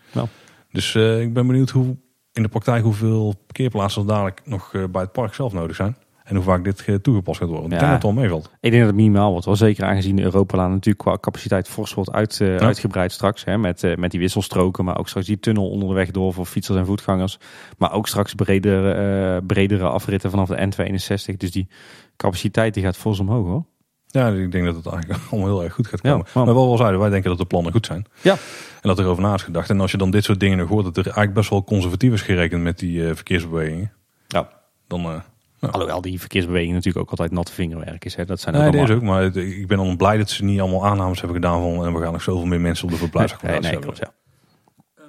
Dus 0.72 0.94
eh, 0.94 1.20
ik 1.20 1.32
ben 1.32 1.46
benieuwd 1.46 1.70
hoe 1.70 1.96
in 2.32 2.42
de 2.42 2.48
praktijk 2.48 2.82
hoeveel 2.82 3.34
parkeerplaatsen 3.46 4.02
er 4.02 4.08
dadelijk 4.08 4.40
nog 4.44 4.74
eh, 4.74 4.84
bij 4.84 5.02
het 5.02 5.12
park 5.12 5.34
zelf 5.34 5.52
nodig 5.52 5.76
zijn. 5.76 5.96
En 6.28 6.34
hoe 6.36 6.44
vaak 6.44 6.64
dit 6.64 6.84
eh, 6.86 6.94
toegepast 6.94 7.38
gaat 7.38 7.48
worden. 7.48 7.64
Ik 7.66 7.72
Ja. 7.72 7.78
denk 7.78 7.92
dat 7.92 8.02
het 8.02 8.12
wel 8.12 8.22
meevalt. 8.22 8.44
Ik 8.60 8.70
denk 8.70 8.82
dat 8.82 8.86
het 8.92 9.00
minimaal 9.00 9.30
wordt. 9.30 9.46
Wel 9.46 9.56
zeker 9.56 9.84
aangezien 9.84 10.20
Europalaan 10.22 10.70
natuurlijk 10.70 11.04
qua 11.04 11.18
capaciteit 11.20 11.68
fors 11.68 11.94
wordt 11.94 12.12
uit, 12.12 12.40
eh, 12.40 12.48
Ja. 12.58 12.58
uitgebreid 12.66 13.12
straks. 13.12 13.44
Hè, 13.44 13.58
met, 13.58 13.82
eh, 13.84 13.96
met 13.96 14.10
die 14.10 14.20
wisselstroken, 14.20 14.84
maar 14.84 14.98
ook 14.98 15.08
straks 15.08 15.26
die 15.26 15.38
tunnel 15.40 15.70
onder 15.70 15.88
de 15.88 15.94
weg 15.94 16.10
door 16.10 16.32
voor 16.32 16.44
fietsers 16.46 16.78
en 16.78 16.86
voetgangers. 16.86 17.38
Maar 17.78 17.92
ook 17.92 18.06
straks 18.08 18.34
bredere, 18.34 18.92
eh, 18.92 19.46
bredere 19.46 19.88
afritten 19.88 20.30
vanaf 20.30 20.48
de 20.48 20.56
N261. 20.66 21.36
Dus 21.36 21.50
die 21.50 21.68
capaciteit 22.16 22.74
die 22.74 22.82
gaat 22.82 22.96
fors 22.96 23.20
omhoog 23.20 23.46
hoor. 23.46 23.64
Ja, 24.06 24.28
ik 24.28 24.52
denk 24.52 24.64
dat 24.64 24.76
het 24.76 24.86
eigenlijk 24.86 25.20
allemaal 25.30 25.48
heel 25.48 25.62
erg 25.64 25.72
goed 25.72 25.86
gaat 25.86 26.00
Ja, 26.02 26.10
komen. 26.10 26.26
maar- 26.34 26.44
maar 26.44 26.54
wel 26.54 26.66
wel 26.68 26.76
zeiden, 26.76 27.00
wij 27.00 27.10
denken 27.10 27.28
dat 27.30 27.38
de 27.38 27.44
plannen 27.46 27.72
goed 27.72 27.86
zijn. 27.86 28.04
Ja. 28.22 28.32
En 28.32 28.88
dat 28.88 28.98
er 28.98 29.06
over 29.06 29.22
na 29.22 29.34
is 29.34 29.42
gedacht. 29.42 29.70
En 29.70 29.80
als 29.80 29.90
je 29.90 29.96
dan 29.98 30.10
dit 30.10 30.24
soort 30.24 30.40
dingen 30.40 30.58
nog 30.58 30.68
hoort, 30.68 30.84
dat 30.84 30.96
er 30.96 31.04
eigenlijk 31.04 31.34
best 31.34 31.50
wel 31.50 31.64
conservatief 31.64 32.12
is 32.12 32.22
gerekend 32.22 32.62
met 32.62 32.78
die 32.78 33.14
verkeersbewegingen. 33.14 33.92
Ja. 34.28 34.48
Dan, 34.86 35.22
Alhoewel 35.60 36.00
die 36.00 36.20
verkeersbeweging 36.20 36.72
natuurlijk 36.72 37.04
ook 37.04 37.10
altijd 37.10 37.30
natte 37.30 37.52
vingerwerk 37.52 38.04
is. 38.04 38.14
Hè. 38.14 38.24
Dat 38.24 38.40
zijn 38.40 38.54
ook 38.54 38.60
nee, 38.60 38.70
allemaal- 38.70 38.86
deze 38.86 38.98
ook. 38.98 39.06
Maar 39.06 39.22
het- 39.22 39.36
ik 39.36 39.66
ben 39.66 39.76
dan 39.76 39.96
blij 39.96 40.16
dat 40.16 40.30
ze 40.30 40.44
niet 40.44 40.60
allemaal 40.60 40.86
aannames 40.86 41.20
hebben 41.20 41.36
gedaan 41.42 41.60
van 41.60 41.86
en 41.86 41.92
we 41.94 42.00
gaan 42.02 42.12
nog 42.12 42.22
zoveel 42.22 42.46
meer 42.46 42.60
mensen 42.60 42.84
op 42.84 42.90
de 42.90 42.96
verblijfsaccommodatie 42.96 43.70
nee, 43.72 43.80
klopt, 43.80 43.98
ja. 43.98 44.12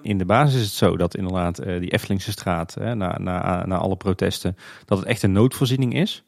In 0.01 0.17
de 0.17 0.26
basis 0.26 0.55
is 0.59 0.65
het 0.65 0.73
zo 0.76 0.97
dat 0.97 1.15
inderdaad 1.15 1.59
eh, 1.59 1.80
die 1.80 1.89
Eftelingse 1.91 2.31
straat, 2.31 2.73
hè, 2.80 2.95
na, 2.95 3.17
na, 3.19 3.65
na 3.65 3.77
alle 3.77 3.95
protesten, 3.95 4.57
dat 4.85 4.97
het 4.97 5.07
echt 5.07 5.23
een 5.23 5.31
noodvoorziening 5.31 5.93
is. 5.95 6.23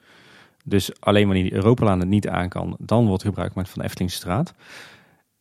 Dus 0.64 0.92
alleen 1.00 1.26
wanneer 1.26 1.44
die 1.44 1.54
Europalaan 1.54 2.00
het 2.00 2.10
niet 2.10 2.28
aan 2.28 2.50
kan, 2.50 2.76
dan 2.80 3.06
wordt 3.08 3.24
gebruik 3.24 3.52
gemaakt 3.52 3.70
van 3.70 3.80
de 3.82 3.86
Eftelingse 3.88 4.16
straat. 4.18 4.54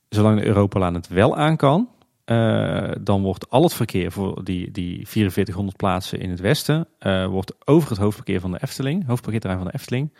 Zolang 0.08 0.38
de 0.40 0.46
Europalaan 0.46 0.94
het 0.94 1.08
wel 1.08 1.36
aan 1.36 1.56
kan, 1.56 1.88
eh, 2.30 2.90
dan 3.00 3.22
wordt 3.22 3.50
al 3.50 3.62
het 3.62 3.74
verkeer 3.74 4.12
voor 4.12 4.44
die, 4.44 4.70
die 4.70 5.08
4400 5.08 5.76
plaatsen 5.76 6.20
in 6.20 6.30
het 6.30 6.40
westen, 6.40 6.88
eh, 6.98 7.26
wordt 7.26 7.54
over 7.64 7.88
het 7.88 7.98
hoofdverkeer 7.98 8.40
van 8.40 8.50
de 8.50 8.58
Efteling, 8.62 9.06
hoofdparkeerterrein 9.06 9.62
van 9.62 9.70
de 9.70 9.78
Efteling, 9.78 10.14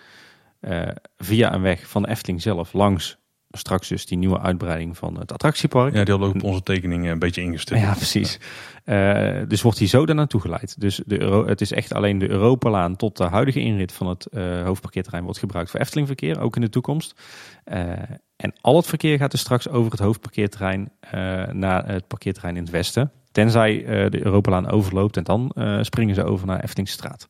eh, 0.61 0.89
via 1.17 1.55
een 1.55 1.61
weg 1.61 1.89
van 1.89 2.03
de 2.03 2.09
Efteling 2.09 2.43
zelf 2.43 2.73
langs 2.73 3.19
straks 3.51 3.89
dus 3.89 4.07
die 4.07 4.19
nieuwe 4.19 4.41
uitbreiding 4.41 4.97
van 4.97 5.19
het 5.19 5.33
attractiepark. 5.33 5.95
Ja, 5.95 6.05
die 6.05 6.11
hadden 6.11 6.29
ook 6.29 6.35
op 6.35 6.43
onze 6.43 6.63
tekening 6.63 7.09
een 7.09 7.19
beetje 7.19 7.43
ingestild. 7.43 7.81
Ja, 7.81 7.95
precies. 7.95 8.39
Eh, 8.85 9.39
dus 9.49 9.63
wordt 9.63 9.79
hij 9.79 9.87
zo 9.87 10.07
daar 10.07 10.15
naartoe 10.15 10.41
geleid. 10.41 10.81
Dus 10.81 11.01
de 11.07 11.21
Euro, 11.21 11.47
het 11.47 11.61
is 11.61 11.73
echt 11.73 11.93
alleen 11.93 12.19
de 12.19 12.29
Europalaan 12.29 12.97
tot 12.97 13.17
de 13.17 13.25
huidige 13.25 13.61
inrit 13.61 13.93
van 13.93 14.07
het 14.07 14.27
eh, 14.27 14.63
hoofdparkeerterrein 14.63 15.25
wordt 15.25 15.39
gebruikt 15.39 15.71
voor 15.71 15.81
Eftelingverkeer, 15.81 16.41
ook 16.41 16.55
in 16.55 16.61
de 16.61 16.69
toekomst. 16.69 17.21
Eh, 17.65 17.93
en 18.37 18.53
al 18.61 18.77
het 18.77 18.87
verkeer 18.87 19.19
gaat 19.19 19.31
dus 19.31 19.41
straks 19.41 19.69
over 19.69 19.91
het 19.91 20.01
hoofdparkeerterrein 20.01 20.91
eh, 21.01 21.47
naar 21.47 21.87
het 21.87 22.07
parkeerterrein 22.07 22.57
in 22.57 22.63
het 22.63 22.71
westen. 22.71 23.13
Tenzij 23.33 23.85
eh, 23.85 24.11
de 24.11 24.25
Europalaan 24.25 24.71
overloopt 24.71 25.17
en 25.17 25.25
dan 25.25 25.51
eh, 25.55 25.79
springen 25.83 26.15
ze 26.15 26.25
over 26.25 26.47
naar 26.47 26.61
Eftelingstraat. 26.61 27.29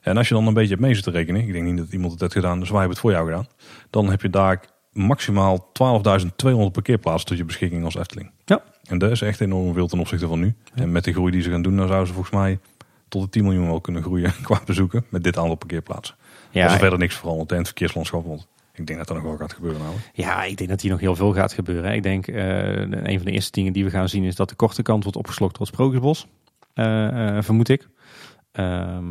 En 0.00 0.16
als 0.16 0.28
je 0.28 0.34
dan 0.34 0.46
een 0.46 0.54
beetje 0.54 0.68
hebt 0.68 0.80
mee 0.80 0.94
zit 0.94 1.04
te 1.04 1.10
rekenen, 1.10 1.40
ik 1.40 1.52
denk 1.52 1.64
niet 1.64 1.76
dat 1.76 1.92
iemand 1.92 2.12
het 2.12 2.20
heeft 2.20 2.32
gedaan, 2.32 2.58
dus 2.58 2.68
wij 2.68 2.78
hebben 2.78 2.96
het 2.96 3.04
voor 3.06 3.12
jou 3.12 3.26
gedaan. 3.26 3.46
Dan 3.90 4.10
heb 4.10 4.22
je 4.22 4.30
daar 4.30 4.60
maximaal 4.92 5.68
12.200 5.68 6.26
parkeerplaatsen 6.72 7.28
tot 7.28 7.36
je 7.36 7.44
beschikking 7.44 7.84
als 7.84 7.94
Efteling. 7.94 8.30
Ja. 8.44 8.62
En 8.84 8.98
dat 8.98 9.10
is 9.10 9.20
echt 9.20 9.40
enorm 9.40 9.74
veel 9.74 9.86
ten 9.86 9.98
opzichte 9.98 10.26
van 10.26 10.40
nu. 10.40 10.54
En 10.74 10.92
met 10.92 11.04
de 11.04 11.12
groei 11.12 11.32
die 11.32 11.42
ze 11.42 11.50
gaan 11.50 11.62
doen, 11.62 11.76
dan 11.76 11.86
zouden 11.86 12.06
ze 12.06 12.12
volgens 12.12 12.34
mij 12.34 12.58
tot 13.08 13.22
de 13.22 13.28
10 13.28 13.42
miljoen 13.44 13.66
wel 13.66 13.80
kunnen 13.80 14.02
groeien 14.02 14.32
qua 14.42 14.60
bezoeken 14.66 15.04
met 15.08 15.24
dit 15.24 15.38
aantal 15.38 15.54
parkeerplaatsen. 15.54 16.16
Ja, 16.50 16.64
Als 16.64 16.72
er 16.72 16.78
verder 16.78 16.98
niks 16.98 17.14
verandert 17.14 17.50
in 17.50 17.56
het 17.56 17.66
verkeerslandschap, 17.66 18.26
want 18.26 18.46
ik 18.74 18.86
denk 18.86 18.98
dat 18.98 19.08
er 19.08 19.14
nog 19.14 19.24
wel 19.24 19.36
gaat 19.36 19.52
gebeuren. 19.52 19.80
Ja, 20.12 20.44
ik 20.44 20.56
denk 20.56 20.70
dat 20.70 20.80
hier 20.80 20.90
nog 20.90 21.00
heel 21.00 21.16
veel 21.16 21.32
gaat 21.32 21.52
gebeuren. 21.52 21.94
Ik 21.94 22.02
denk, 22.02 22.26
eh, 22.26 22.80
een 22.80 23.16
van 23.16 23.24
de 23.24 23.30
eerste 23.30 23.50
dingen 23.50 23.72
die 23.72 23.84
we 23.84 23.90
gaan 23.90 24.08
zien 24.08 24.24
is 24.24 24.34
dat 24.34 24.48
de 24.48 24.54
korte 24.54 24.82
kant 24.82 25.02
wordt 25.02 25.18
opgeslokt 25.18 25.58
door 25.58 25.66
het 25.66 25.74
Sprookjesbos. 25.74 26.26
Eh, 26.74 27.36
eh, 27.36 27.42
vermoed 27.42 27.68
ik. 27.68 27.88
Ehm, 28.52 29.06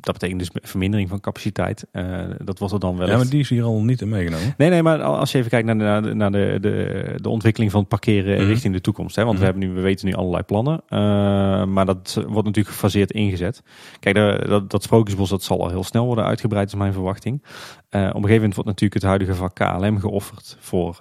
dat 0.00 0.12
betekent 0.12 0.38
dus 0.38 0.50
vermindering 0.62 1.08
van 1.08 1.20
capaciteit. 1.20 1.86
Uh, 1.92 2.20
dat 2.38 2.58
wordt 2.58 2.74
er 2.74 2.80
dan 2.80 2.96
wel. 2.96 3.08
Ja, 3.08 3.16
maar 3.16 3.28
die 3.28 3.40
is 3.40 3.48
hier 3.48 3.62
al 3.62 3.82
niet 3.82 4.00
in 4.00 4.08
meegenomen. 4.08 4.54
Nee, 4.56 4.70
nee, 4.70 4.82
maar 4.82 5.02
als 5.02 5.32
je 5.32 5.38
even 5.38 5.50
kijkt 5.50 5.66
naar 5.74 6.02
de, 6.02 6.14
naar 6.14 6.32
de, 6.32 6.58
de, 6.60 7.14
de 7.16 7.28
ontwikkeling 7.28 7.70
van 7.70 7.80
het 7.80 7.88
parkeren 7.88 8.38
mhm. 8.38 8.46
richting 8.46 8.74
de 8.74 8.80
toekomst. 8.80 9.16
Hè, 9.16 9.24
want 9.24 9.38
we, 9.38 9.44
hebben 9.44 9.62
nu, 9.62 9.74
we 9.74 9.80
weten 9.80 10.06
nu 10.06 10.14
allerlei 10.14 10.42
plannen. 10.42 10.82
Uh, 10.88 10.98
maar 11.64 11.86
dat 11.86 12.14
wordt 12.14 12.46
natuurlijk 12.46 12.74
gefaseerd 12.74 13.12
ingezet. 13.12 13.62
Kijk, 14.00 14.14
de, 14.14 14.44
dat, 14.48 14.70
dat 14.70 14.82
sprookjesbos 14.82 15.28
dat 15.28 15.42
zal 15.42 15.60
al 15.60 15.68
heel 15.68 15.84
snel 15.84 16.06
worden 16.06 16.24
uitgebreid, 16.24 16.68
is 16.68 16.74
mijn 16.74 16.92
verwachting. 16.92 17.42
Uh, 17.42 18.00
op 18.00 18.06
een 18.06 18.12
gegeven 18.12 18.34
moment 18.34 18.54
wordt 18.54 18.68
natuurlijk 18.68 18.94
het 18.94 19.02
huidige 19.02 19.34
vak 19.34 19.54
KLM 19.54 19.98
geofferd 19.98 20.56
voor 20.60 20.96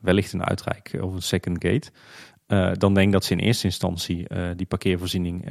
wellicht 0.00 0.32
een 0.32 0.44
uitrijk 0.44 0.98
of 1.00 1.14
een 1.14 1.22
second 1.22 1.64
gate. 1.64 1.90
dan 2.78 2.94
denk 2.94 3.06
ik 3.06 3.12
dat 3.12 3.24
ze 3.24 3.32
in 3.32 3.38
eerste 3.38 3.66
instantie 3.66 4.26
die 4.56 4.66
parkeervoorziening 4.66 5.44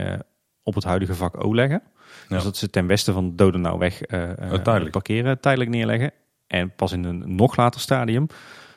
op 0.63 0.75
het 0.75 0.83
huidige 0.83 1.15
vak 1.15 1.43
O 1.43 1.55
leggen. 1.55 1.81
Dus 2.29 2.43
dat 2.43 2.57
ze 2.57 2.69
ten 2.69 2.87
westen 2.87 3.13
van 3.13 3.35
Dodenauweg 3.35 4.11
uh, 4.11 4.29
uh, 4.53 4.89
parkeren, 4.91 5.39
tijdelijk 5.39 5.69
neerleggen. 5.69 6.11
En 6.47 6.75
pas 6.75 6.91
in 6.91 7.03
een 7.03 7.35
nog 7.35 7.55
later 7.55 7.81
stadium, 7.81 8.27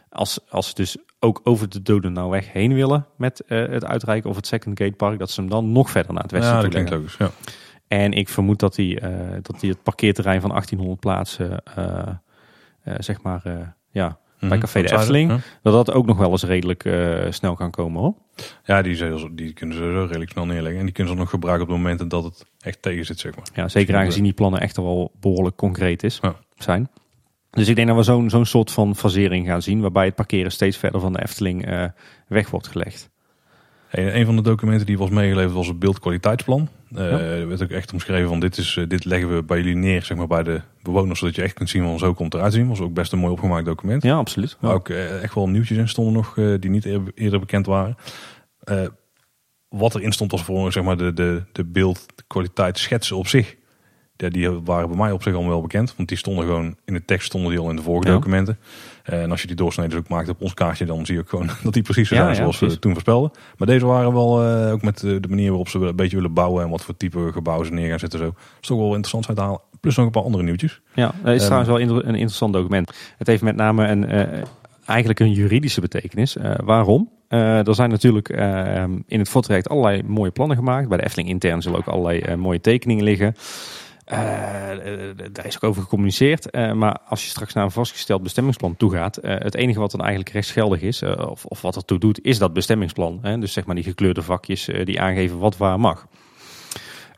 als, 0.09 0.39
als 0.49 0.69
ze 0.69 0.75
dus 0.75 0.97
ook 1.19 1.41
over 1.45 1.69
de 1.69 1.83
Dodenauweg 1.83 2.53
heen 2.53 2.75
willen 2.75 3.07
met 3.17 3.43
uh, 3.47 3.69
het 3.69 3.85
uitreiken 3.85 4.31
of 4.31 4.37
het 4.37 4.47
Second 4.47 4.79
Gate 4.79 4.97
Park, 4.97 5.19
dat 5.19 5.31
ze 5.31 5.41
hem 5.41 5.51
dan 5.51 5.73
nog 5.73 5.91
verder 5.91 6.13
naar 6.13 6.23
het 6.23 6.33
westen 6.33 6.55
ja, 6.55 6.61
toe 6.61 6.71
leggen. 6.71 6.97
Logisch, 6.97 7.17
ja. 7.17 7.31
En 7.89 8.13
ik 8.13 8.29
vermoed 8.29 8.59
dat 8.59 8.75
die, 8.75 9.01
dat 9.43 9.61
die 9.61 9.71
het 9.71 9.83
parkeerterrein 9.83 10.41
van 10.41 10.51
1800 10.51 11.01
plaatsen, 11.01 11.63
zeg 12.99 13.23
maar, 13.23 13.43
ja, 13.91 14.19
bij 14.49 14.59
mhm, 14.59 14.61
Café 14.61 14.83
de 14.83 14.93
Efteling, 14.93 15.41
dat 15.63 15.73
dat 15.73 15.93
ook 15.93 16.07
nog 16.07 16.17
wel 16.17 16.31
eens 16.31 16.45
redelijk 16.45 16.83
snel 17.31 17.55
kan 17.55 17.71
komen 17.71 18.01
hoor. 18.01 18.15
Ja, 18.65 18.83
die, 18.83 19.35
die 19.35 19.53
kunnen 19.53 19.77
ze 19.77 20.07
redelijk 20.07 20.31
snel 20.31 20.47
neerleggen. 20.47 20.79
En 20.79 20.85
die 20.85 20.95
kunnen 20.95 21.13
ze 21.13 21.19
nog 21.19 21.31
gebruiken 21.31 21.67
op 21.67 21.73
de 21.73 21.79
momenten 21.81 22.09
dat 22.09 22.25
het 22.25 22.47
echt 22.61 22.83
tegen 22.83 23.05
zit, 23.05 23.19
zeg 23.19 23.37
maar. 23.37 23.47
Ja, 23.55 23.69
zeker 23.69 23.97
aangezien 23.97 24.23
die 24.23 24.33
plannen 24.33 24.61
echt 24.61 24.77
wel 24.77 25.13
behoorlijk 25.21 25.57
concreet 25.57 26.03
is, 26.03 26.21
zijn. 26.57 26.89
Dus 27.51 27.69
ik 27.69 27.77
denk 27.77 27.89
dat 27.89 27.97
we 27.97 28.03
zo'n 28.03 28.31
zo'n 28.31 28.47
soort 28.47 28.71
van 28.71 28.97
fasering 28.97 29.47
gaan 29.47 29.63
zien, 29.63 29.81
waarbij 29.81 30.05
het 30.05 30.15
parkeren 30.15 30.53
steeds 30.53 30.77
verder 30.77 31.01
van 31.01 31.13
de 31.13 31.23
Efteling 31.23 31.69
uh, 31.69 31.85
weg 32.29 32.51
wordt 32.51 32.67
gelegd. 32.67 33.11
Hey, 33.89 34.15
een 34.15 34.25
van 34.25 34.37
de 34.37 34.43
documenten 34.43 34.87
die 34.87 34.99
was 34.99 35.11
meegeleverd 35.11 35.55
was 35.55 35.67
het 35.67 35.79
beeldkwaliteitsplan. 35.79 36.69
Uh, 36.97 37.41
Er 37.41 37.49
werd 37.49 37.63
ook 37.63 37.71
echt 37.71 37.93
omschreven 37.93 38.29
van 38.29 38.41
dit, 38.41 38.57
is, 38.57 38.77
uh, 38.77 38.89
dit 38.89 39.05
leggen 39.05 39.35
we 39.35 39.43
bij 39.43 39.59
jullie 39.59 39.77
neer, 39.77 40.03
zeg 40.03 40.17
maar 40.17 40.27
bij 40.27 40.43
de 40.43 40.61
bewoners, 40.83 41.19
zodat 41.19 41.35
je 41.35 41.43
echt 41.43 41.55
kunt 41.55 41.71
zien 41.71 41.83
van 41.83 41.99
zo 41.99 42.15
komt 42.15 42.35
eruit 42.35 42.53
zien. 42.53 42.69
Was 42.69 42.81
ook 42.81 42.95
best 42.95 43.13
een 43.13 43.19
mooi 43.19 43.33
opgemaakt 43.33 43.65
document. 43.65 44.03
Ja, 44.03 44.17
absoluut. 44.17 44.57
Maar 44.61 44.75
ook 44.75 44.89
echt 44.89 45.35
wel 45.35 45.49
nieuwtjes 45.49 45.79
in 45.79 45.89
stonden 45.89 46.13
nog 46.13 46.35
die 46.35 46.71
niet 46.71 46.85
eerder 47.15 47.41
bekend 47.41 47.67
waren. 47.67 47.97
Wat 49.69 49.95
erin 49.95 50.13
stond 50.13 50.33
als 50.33 50.43
voor 50.43 50.73
zeg 50.73 50.85
maar, 50.85 50.97
de, 50.97 51.13
de, 51.13 51.43
de 51.53 51.65
beeldkwaliteitsschetsen 51.65 53.17
op 53.17 53.27
zich. 53.27 53.57
Ja, 54.23 54.29
die 54.29 54.51
waren 54.51 54.89
bij 54.89 54.97
mij 54.97 55.13
op 55.13 55.23
zich 55.23 55.35
al 55.35 55.49
wel 55.49 55.61
bekend. 55.61 55.95
Want 55.97 56.09
die 56.09 56.19
stonden 56.19 56.45
gewoon 56.45 56.77
in 56.85 56.95
de 56.95 57.05
tekst 57.05 57.27
stonden 57.27 57.51
die 57.51 57.59
al 57.59 57.71
in 57.71 57.77
de 57.77 57.83
vorige 57.83 58.13
documenten. 58.13 58.59
En 59.03 59.31
als 59.31 59.41
je 59.41 59.47
die 59.47 59.57
doorsneden 59.57 59.99
ook 59.99 60.09
maakt 60.09 60.29
op 60.29 60.41
ons 60.41 60.55
kaartje, 60.55 60.85
dan 60.85 61.07
zie 61.07 61.15
je 61.15 61.21
ook 61.21 61.29
gewoon 61.29 61.51
dat 61.63 61.73
die 61.73 61.83
precies 61.83 62.09
zo 62.09 62.15
zijn 62.15 62.35
zoals 62.35 62.59
we 62.59 62.79
toen 62.79 62.93
voorspelden. 62.93 63.31
Maar 63.57 63.67
deze 63.67 63.87
waren 63.87 64.13
wel, 64.13 64.45
uh, 64.45 64.73
ook 64.73 64.83
met 64.83 64.99
de 65.01 65.25
manier 65.29 65.49
waarop 65.49 65.69
ze 65.69 65.79
een 65.79 65.97
beetje 65.97 66.17
willen 66.17 66.33
bouwen 66.33 66.65
en 66.65 66.71
wat 66.71 66.85
voor 66.85 66.97
type 66.97 67.33
gebouwen 67.33 67.67
ze 67.67 67.73
neer 67.73 67.89
gaan 67.89 67.99
zetten. 67.99 68.19
Zo. 68.19 68.25
Dat 68.25 68.35
is 68.61 68.69
toch 68.69 68.79
wel 68.79 68.87
interessant 68.87 69.27
uit 69.29 69.37
te 69.37 69.43
halen. 69.43 69.61
Plus 69.81 69.97
nog 69.97 70.07
een 70.07 70.13
paar 70.13 70.23
andere 70.23 70.45
nieuwtjes. 70.45 70.81
Ja, 70.95 71.15
dat 71.23 71.35
is 71.35 71.41
um, 71.41 71.47
trouwens 71.47 71.91
wel 71.91 72.01
een 72.01 72.15
interessant 72.15 72.53
document. 72.53 72.93
Het 73.19 73.27
heeft 73.27 73.43
met 73.43 73.57
name 73.57 73.87
een, 73.87 74.15
uh, 74.15 74.43
eigenlijk 74.85 75.21
een 75.21 75.33
juridische 75.33 75.81
betekenis. 75.81 76.37
Uh, 76.37 76.55
waarom? 76.65 77.09
Uh, 77.33 77.67
er 77.67 77.75
zijn 77.75 77.91
natuurlijk 77.91 78.29
uh, 78.29 78.85
in 79.07 79.19
het 79.19 79.29
voortraject 79.29 79.69
allerlei 79.69 80.03
mooie 80.07 80.31
plannen 80.31 80.57
gemaakt. 80.57 80.89
Bij 80.89 80.99
de 80.99 81.05
Efteling 81.05 81.29
intern 81.29 81.63
zullen 81.63 81.79
ook 81.79 81.87
allerlei 81.87 82.23
uh, 82.29 82.35
mooie 82.35 82.61
tekeningen 82.61 83.05
liggen. 83.05 83.35
Daar 85.33 85.47
is 85.47 85.57
ook 85.57 85.65
over 85.65 85.83
gecommuniceerd. 85.83 86.53
maar 86.75 86.99
als 86.99 87.23
je 87.23 87.29
straks 87.29 87.53
naar 87.53 87.65
een 87.65 87.71
vastgesteld 87.71 88.23
bestemmingsplan 88.23 88.77
toe 88.77 88.93
gaat, 88.93 89.19
het 89.23 89.55
enige 89.55 89.81
wat 89.81 89.91
dan 89.91 90.01
eigenlijk 90.01 90.31
rechtsgeldig 90.31 90.81
is, 90.81 91.03
of, 91.03 91.45
of, 91.45 91.63
wat 91.63 91.77
ertoe 91.77 91.99
doet, 91.99 92.25
is 92.25 92.39
dat 92.39 92.53
bestemmingsplan. 92.53 93.19
Hè? 93.23 93.39
Dus 93.39 93.53
zeg 93.53 93.67
maar 93.67 93.75
die 93.75 93.85
gekleurde 93.85 94.23
vakjes 94.23 94.69
die 94.85 95.01
aangeven 95.01 95.39
wat 95.39 95.57
waar 95.57 95.81
mag. 95.81 96.07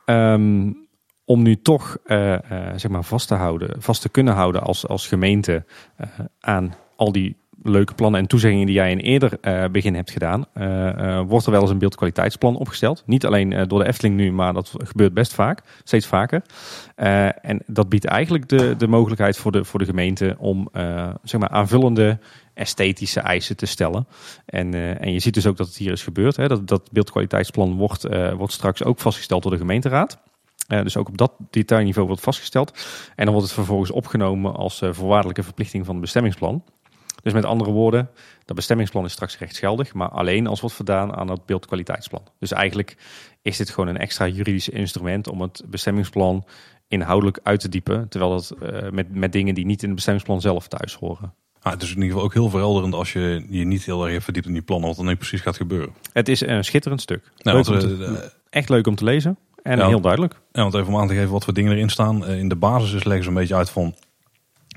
Um, 0.07 0.83
om 1.25 1.43
nu 1.43 1.63
toch 1.63 1.99
zeg 2.77 2.89
maar 2.89 3.05
vast 3.05 3.29
te 3.29 3.35
houden, 3.35 3.83
vast 3.83 4.03
te 4.03 4.09
kunnen 4.09 4.35
houden 4.35 4.63
als, 4.63 4.87
als 4.87 5.09
gemeente 5.09 5.65
aan 6.41 6.75
al 6.97 7.13
die 7.13 7.37
leuke 7.65 7.95
plannen 7.95 8.21
en 8.21 8.27
toezeggingen 8.27 8.67
die 8.67 8.75
jij 8.75 8.91
in 8.91 8.99
eerder 8.99 9.39
uh, 9.43 9.65
begin 9.73 9.95
hebt 9.95 10.11
gedaan, 10.11 10.45
uh, 10.55 11.21
wordt 11.27 11.47
er 11.47 11.53
wel 11.53 11.61
eens 11.61 11.71
een 11.71 11.79
beeldkwaliteitsplan 11.79 12.57
opgesteld. 12.57 13.03
Niet 13.07 13.27
alleen 13.27 13.69
door 13.69 13.79
de 13.79 13.87
Efteling 13.87 14.17
nu, 14.17 14.33
maar 14.33 14.53
dat 14.53 14.73
gebeurt 14.77 15.15
best 15.15 15.35
vaak, 15.35 15.63
steeds 15.85 16.07
vaker. 16.07 16.43
en 17.43 17.63
dat 17.67 17.89
biedt 17.89 18.05
eigenlijk 18.05 18.49
de, 18.49 18.77
de 18.77 18.87
mogelijkheid 18.87 19.37
voor 19.37 19.53
de, 19.53 19.65
voor 19.65 19.79
de 19.79 19.85
gemeente 19.85 20.37
om 20.39 20.69
zeg 21.23 21.41
maar 21.41 21.49
aanvullende 21.49 22.19
esthetische 22.55 23.21
eisen 23.21 23.57
te 23.57 23.67
stellen. 23.67 24.07
En, 24.47 24.99
en 25.01 25.13
je 25.13 25.21
ziet 25.21 25.35
dus 25.35 25.47
ook 25.47 25.57
dat 25.57 25.67
het 25.67 25.77
hier 25.77 25.93
is 25.93 26.03
gebeurd. 26.03 26.37
Hè, 26.37 26.49
dat, 26.49 26.69
dat 26.69 26.93
beeldkwaliteitsplan 26.93 27.77
wordt, 27.77 28.07
wordt 28.37 28.53
straks 28.53 28.85
ook 28.85 28.99
vastgesteld 28.99 29.43
door 29.43 29.53
de 29.53 29.59
gemeenteraad. 29.59 30.19
Dus 30.67 30.97
ook 30.97 31.09
op 31.09 31.19
dat 31.19 31.33
detailniveau 31.51 32.07
wordt 32.07 32.23
vastgesteld. 32.23 32.71
En 33.17 33.25
dan 33.25 33.35
wordt 33.35 33.49
het 33.49 33.57
vervolgens 33.57 33.91
opgenomen 33.91 34.55
als 34.55 34.83
voorwaardelijke 34.91 35.43
verplichting 35.43 35.85
van 35.85 35.95
het 35.95 36.03
bestemmingsplan. 36.03 36.63
Dus 37.25 37.33
met 37.33 37.45
andere 37.45 37.71
woorden, 37.71 38.11
dat 38.45 38.57
bestemmingsplan 38.57 39.05
is 39.05 39.13
straks 39.13 39.39
rechtsgeldig, 39.39 39.95
maar 39.95 40.09
alleen 40.09 40.47
als 40.47 40.61
wordt 40.61 40.77
voldaan 40.77 41.15
aan 41.15 41.31
het 41.31 41.47
beeldkwaliteitsplan. 41.47 42.23
Dus 42.39 42.53
eigenlijk 42.53 42.97
is 43.43 43.57
dit 43.57 43.71
gewoon 43.71 43.89
een 43.89 43.99
extra 43.99 44.27
juridisch 44.27 44.69
instrument 44.69 45.29
om 45.29 45.41
het 45.41 45.63
bestemmingsplan 45.67 46.45
inhoudelijk 46.89 47.39
uit 47.43 47.61
te 47.61 47.69
diepen, 47.69 48.09
terwijl 48.09 48.31
dat 48.31 48.55
uh, 48.63 48.91
met, 48.91 49.15
met 49.15 49.33
dingen 49.33 49.55
die 49.55 49.67
niet 49.67 49.81
in 49.81 49.87
het 49.87 49.95
bestemmingsplan 49.95 50.41
zelf 50.41 50.69
thuis 50.69 50.95
horen. 50.95 51.35
Ah, 51.63 51.73
het 51.73 51.83
is 51.83 51.89
in 51.89 51.95
ieder 51.95 52.11
geval 52.11 52.25
ook 52.25 52.33
heel 52.33 52.49
verhelderend 52.49 52.95
als 52.95 53.13
je 53.13 53.45
je 53.49 53.65
niet 53.65 53.85
heel 53.85 54.09
erg 54.09 54.25
verdiept 54.25 54.47
in 54.47 54.53
die 54.53 54.63
plannen, 54.63 54.89
wat 54.89 54.99
er 54.99 55.05
nu 55.05 55.17
precies 55.17 55.41
gaat 55.41 55.57
gebeuren. 55.57 55.95
Het 56.13 56.29
is 56.29 56.41
een 56.41 56.65
schitterend 56.65 57.01
stuk. 57.01 57.31
leuk 57.37 57.65
want, 57.65 57.81
te, 57.81 57.97
uh, 57.99 58.13
echt 58.51 58.69
leuk 58.69 58.87
om 58.87 58.95
te 58.95 59.05
lezen 59.05 59.39
en 59.63 59.79
ja, 59.79 59.87
heel 59.87 60.01
duidelijk. 60.01 60.41
Ja, 60.53 60.63
want 60.63 60.75
even 60.75 60.93
om 60.93 61.01
aan 61.01 61.09
te 61.09 61.15
geven 61.15 61.31
wat 61.31 61.45
voor 61.45 61.55
dingen 61.55 61.73
erin 61.73 61.89
staan. 61.89 62.27
In 62.27 62.49
de 62.49 62.57
basis 62.57 62.93
is 62.93 63.05
leggen 63.05 63.23
ze 63.23 63.29
een 63.29 63.37
beetje 63.37 63.55
uit 63.55 63.71
van 63.71 63.95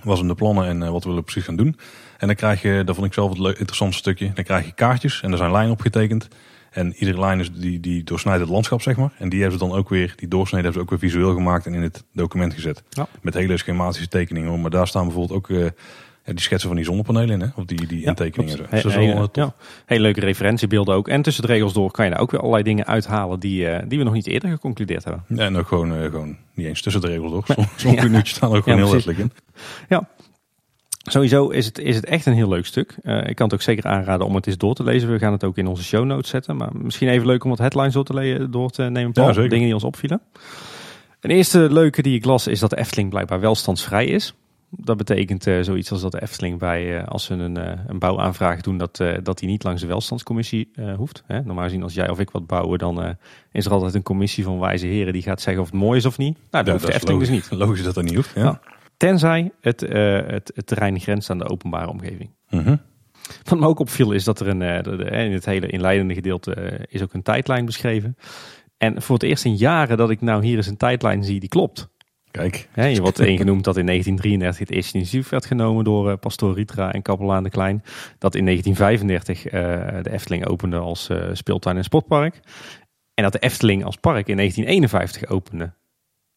wat 0.03 0.17
zijn 0.17 0.29
de 0.29 0.35
plannen 0.35 0.65
en 0.65 0.91
wat 0.91 1.03
we 1.03 1.09
willen 1.09 1.23
precies 1.23 1.43
gaan 1.43 1.55
doen. 1.55 1.77
En 2.17 2.27
dan 2.27 2.35
krijg 2.35 2.61
je, 2.61 2.81
dat 2.85 2.95
vond 2.95 3.07
ik 3.07 3.13
zelf 3.13 3.29
het 3.29 3.39
leuk, 3.39 3.57
interessante 3.57 3.97
stukje, 3.97 4.31
dan 4.33 4.43
krijg 4.43 4.65
je 4.65 4.71
kaartjes 4.71 5.21
en 5.21 5.31
er 5.31 5.37
zijn 5.37 5.51
lijnen 5.51 5.71
opgetekend. 5.71 6.27
En 6.71 6.93
iedere 6.93 7.19
lijn 7.19 7.39
is 7.39 7.51
die, 7.51 7.79
die 7.79 8.03
doorsnijdt 8.03 8.41
het 8.41 8.49
landschap, 8.49 8.81
zeg 8.81 8.95
maar. 8.95 9.11
En 9.17 9.29
die 9.29 9.41
hebben 9.41 9.59
ze 9.59 9.65
dan 9.65 9.77
ook 9.77 9.89
weer, 9.89 10.13
die 10.15 10.27
doorsnede 10.27 10.63
hebben 10.63 10.81
ze 10.81 10.87
ook 10.91 10.99
weer 10.99 11.09
visueel 11.09 11.33
gemaakt 11.33 11.65
en 11.65 11.73
in 11.73 11.81
het 11.81 12.03
document 12.13 12.53
gezet. 12.53 12.83
Ja. 12.89 13.07
Met 13.21 13.33
hele 13.33 13.57
schematische 13.57 14.07
tekeningen. 14.07 14.61
Maar 14.61 14.69
daar 14.69 14.87
staan 14.87 15.03
bijvoorbeeld 15.03 15.37
ook 15.37 15.49
uh, 15.49 15.65
die 16.23 16.41
schetsen 16.41 16.67
van 16.67 16.77
die 16.77 16.85
zonnepanelen 16.85 17.29
in, 17.29 17.41
hè? 17.41 17.47
of 17.55 17.65
die, 17.65 17.87
die 17.87 17.99
ja, 17.99 18.07
intekeningen. 18.07 18.65
He, 18.69 18.81
dus 18.81 18.95
hele, 18.95 19.29
ja. 19.33 19.53
hele 19.85 20.01
leuke 20.01 20.19
referentiebeelden 20.19 20.95
ook. 20.95 21.07
En 21.07 21.21
tussen 21.21 21.43
de 21.43 21.49
regels 21.49 21.73
door 21.73 21.91
kan 21.91 22.05
je 22.05 22.11
daar 22.11 22.19
ook 22.19 22.31
weer 22.31 22.39
allerlei 22.39 22.63
dingen 22.63 22.85
uithalen 22.85 23.39
die, 23.39 23.69
uh, 23.69 23.77
die 23.87 23.97
we 23.97 24.03
nog 24.03 24.13
niet 24.13 24.27
eerder 24.27 24.49
geconcludeerd 24.49 25.03
hebben. 25.03 25.23
Ja, 25.27 25.45
en 25.45 25.55
ook 25.55 25.67
gewoon, 25.67 25.93
uh, 25.93 26.09
gewoon 26.09 26.37
niet 26.53 26.67
eens 26.67 26.81
tussen 26.81 27.01
de 27.01 27.07
regels 27.07 27.31
door. 27.31 27.65
Sommige 27.75 28.09
ja. 28.11 28.23
staan 28.23 28.55
ook 28.55 28.63
gewoon 28.63 28.79
heel 28.79 28.91
letterlijk 28.91 29.19
in. 29.19 29.31
Ja, 29.89 30.07
Sowieso 31.09 31.49
is 31.49 31.65
het, 31.65 31.79
is 31.79 31.95
het 31.95 32.05
echt 32.05 32.25
een 32.25 32.33
heel 32.33 32.49
leuk 32.49 32.65
stuk. 32.65 32.97
Uh, 33.03 33.27
ik 33.27 33.35
kan 33.35 33.45
het 33.45 33.53
ook 33.53 33.61
zeker 33.61 33.85
aanraden 33.85 34.25
om 34.25 34.35
het 34.35 34.47
eens 34.47 34.57
door 34.57 34.73
te 34.73 34.83
lezen. 34.83 35.11
We 35.11 35.19
gaan 35.19 35.31
het 35.31 35.43
ook 35.43 35.57
in 35.57 35.67
onze 35.67 35.83
show 35.83 36.05
notes 36.05 36.29
zetten. 36.29 36.55
Maar 36.55 36.69
misschien 36.73 37.07
even 37.07 37.27
leuk 37.27 37.43
om 37.43 37.49
wat 37.49 37.59
headlines 37.59 37.93
door 37.93 38.03
te, 38.03 38.47
door 38.49 38.69
te 38.69 38.83
nemen. 38.83 39.11
Ja, 39.13 39.31
dingen 39.31 39.59
die 39.59 39.73
ons 39.73 39.83
opvielen. 39.83 40.21
Een 41.19 41.29
eerste 41.29 41.71
leuke 41.71 42.01
die 42.01 42.15
ik 42.15 42.25
las 42.25 42.47
is 42.47 42.59
dat 42.59 42.69
de 42.69 42.77
Efteling 42.77 43.09
blijkbaar 43.09 43.39
welstandsvrij 43.39 44.05
is. 44.05 44.33
Dat 44.69 44.97
betekent 44.97 45.47
uh, 45.47 45.61
zoiets 45.61 45.91
als 45.91 46.01
dat 46.01 46.11
de 46.11 46.21
Efteling 46.21 46.59
bij, 46.59 46.99
uh, 47.01 47.07
als 47.07 47.23
ze 47.23 47.33
een, 47.33 47.55
een 47.89 47.99
bouwaanvraag 47.99 48.61
doen, 48.61 48.77
dat, 48.77 49.03
dat 49.23 49.39
die 49.39 49.49
niet 49.49 49.63
langs 49.63 49.81
de 49.81 49.87
welstandscommissie 49.87 50.71
hoeft. 50.97 51.23
Hè? 51.25 51.41
Normaal 51.41 51.63
gezien 51.63 51.83
als 51.83 51.93
jij 51.93 52.09
of 52.09 52.19
ik 52.19 52.29
wat 52.29 52.47
bouwen, 52.47 52.79
dan 52.79 53.15
is 53.51 53.65
er 53.65 53.71
altijd 53.71 53.93
een 53.93 54.03
commissie 54.03 54.43
van 54.43 54.59
wijze 54.59 54.87
heren 54.87 55.13
die 55.13 55.21
gaat 55.21 55.41
zeggen 55.41 55.63
of 55.63 55.71
het 55.71 55.79
mooi 55.79 55.97
is 55.97 56.05
of 56.05 56.17
niet. 56.17 56.37
Nou, 56.51 56.63
dat 56.63 56.73
hoeft 56.73 56.85
de 56.85 56.93
Efteling 56.93 57.19
dus 57.19 57.29
niet. 57.29 57.47
Logisch 57.51 57.83
dat 57.83 57.93
dat 57.93 58.03
niet 58.03 58.15
hoeft. 58.15 58.31
Ja. 58.35 58.59
Tenzij 58.97 59.51
het, 59.61 59.83
uh, 59.83 59.89
het, 60.27 60.51
het, 60.55 60.67
terrein 60.67 60.99
grenst 60.99 61.29
aan 61.29 61.37
de 61.37 61.49
openbare 61.49 61.89
omgeving. 61.89 62.29
Mhm. 62.49 62.75
Wat 63.43 63.59
me 63.59 63.67
ook 63.67 63.79
opviel 63.79 64.11
is 64.11 64.23
dat 64.23 64.39
er 64.39 64.47
een, 64.47 64.61
uh, 64.61 65.23
in 65.25 65.31
het 65.31 65.45
hele 65.45 65.67
inleidende 65.67 66.13
gedeelte 66.13 66.85
is 66.89 67.01
ook 67.01 67.13
een 67.13 67.23
tijdlijn 67.23 67.65
beschreven. 67.65 68.17
En 68.77 69.01
voor 69.01 69.15
het 69.15 69.23
eerst 69.23 69.45
in 69.45 69.55
jaren 69.55 69.97
dat 69.97 70.09
ik 70.09 70.21
nou 70.21 70.45
hier 70.45 70.57
eens 70.57 70.67
een 70.67 70.77
tijdlijn 70.77 71.23
zie 71.23 71.39
die 71.39 71.49
klopt. 71.49 71.89
Kijk. 72.31 72.69
He, 72.71 72.85
je 72.85 73.01
wordt 73.01 73.19
één 73.19 73.37
genoemd 73.37 73.63
dat 73.63 73.77
in 73.77 73.85
1933 73.85 74.67
het 74.67 74.77
eerste 74.77 74.97
initiatief 74.97 75.29
werd 75.29 75.45
genomen 75.45 75.83
door 75.83 76.09
uh, 76.09 76.17
pastoor 76.19 76.55
Ritra 76.55 76.93
en 76.93 77.01
kapelaan 77.01 77.43
de 77.43 77.49
Klein. 77.49 77.83
Dat 78.17 78.35
in 78.35 78.45
1935 78.45 79.45
uh, 79.45 79.51
de 80.03 80.11
Efteling 80.11 80.45
opende 80.45 80.77
als 80.77 81.09
uh, 81.09 81.29
speeltuin 81.33 81.77
en 81.77 81.83
sportpark. 81.83 82.39
En 83.13 83.23
dat 83.23 83.31
de 83.31 83.39
Efteling 83.39 83.83
als 83.83 83.95
park 83.95 84.27
in 84.27 84.35
1951 84.35 85.29
opende. 85.29 85.73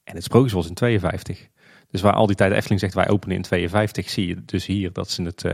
En 0.04 0.14
het 0.14 0.24
Sprookjesbos 0.24 0.68
in 0.68 0.74
52. 0.74 1.48
Dus 1.90 2.00
waar 2.00 2.12
al 2.12 2.26
die 2.26 2.36
tijd 2.36 2.52
Efteling 2.52 2.80
zegt 2.80 2.94
wij 2.94 3.08
openen 3.08 3.36
in 3.36 3.42
52, 3.42 4.10
zie 4.10 4.26
je 4.26 4.36
dus 4.44 4.66
hier 4.66 4.92
dat 4.92 5.10
ze 5.10 5.22
het 5.22 5.44
uh, 5.44 5.52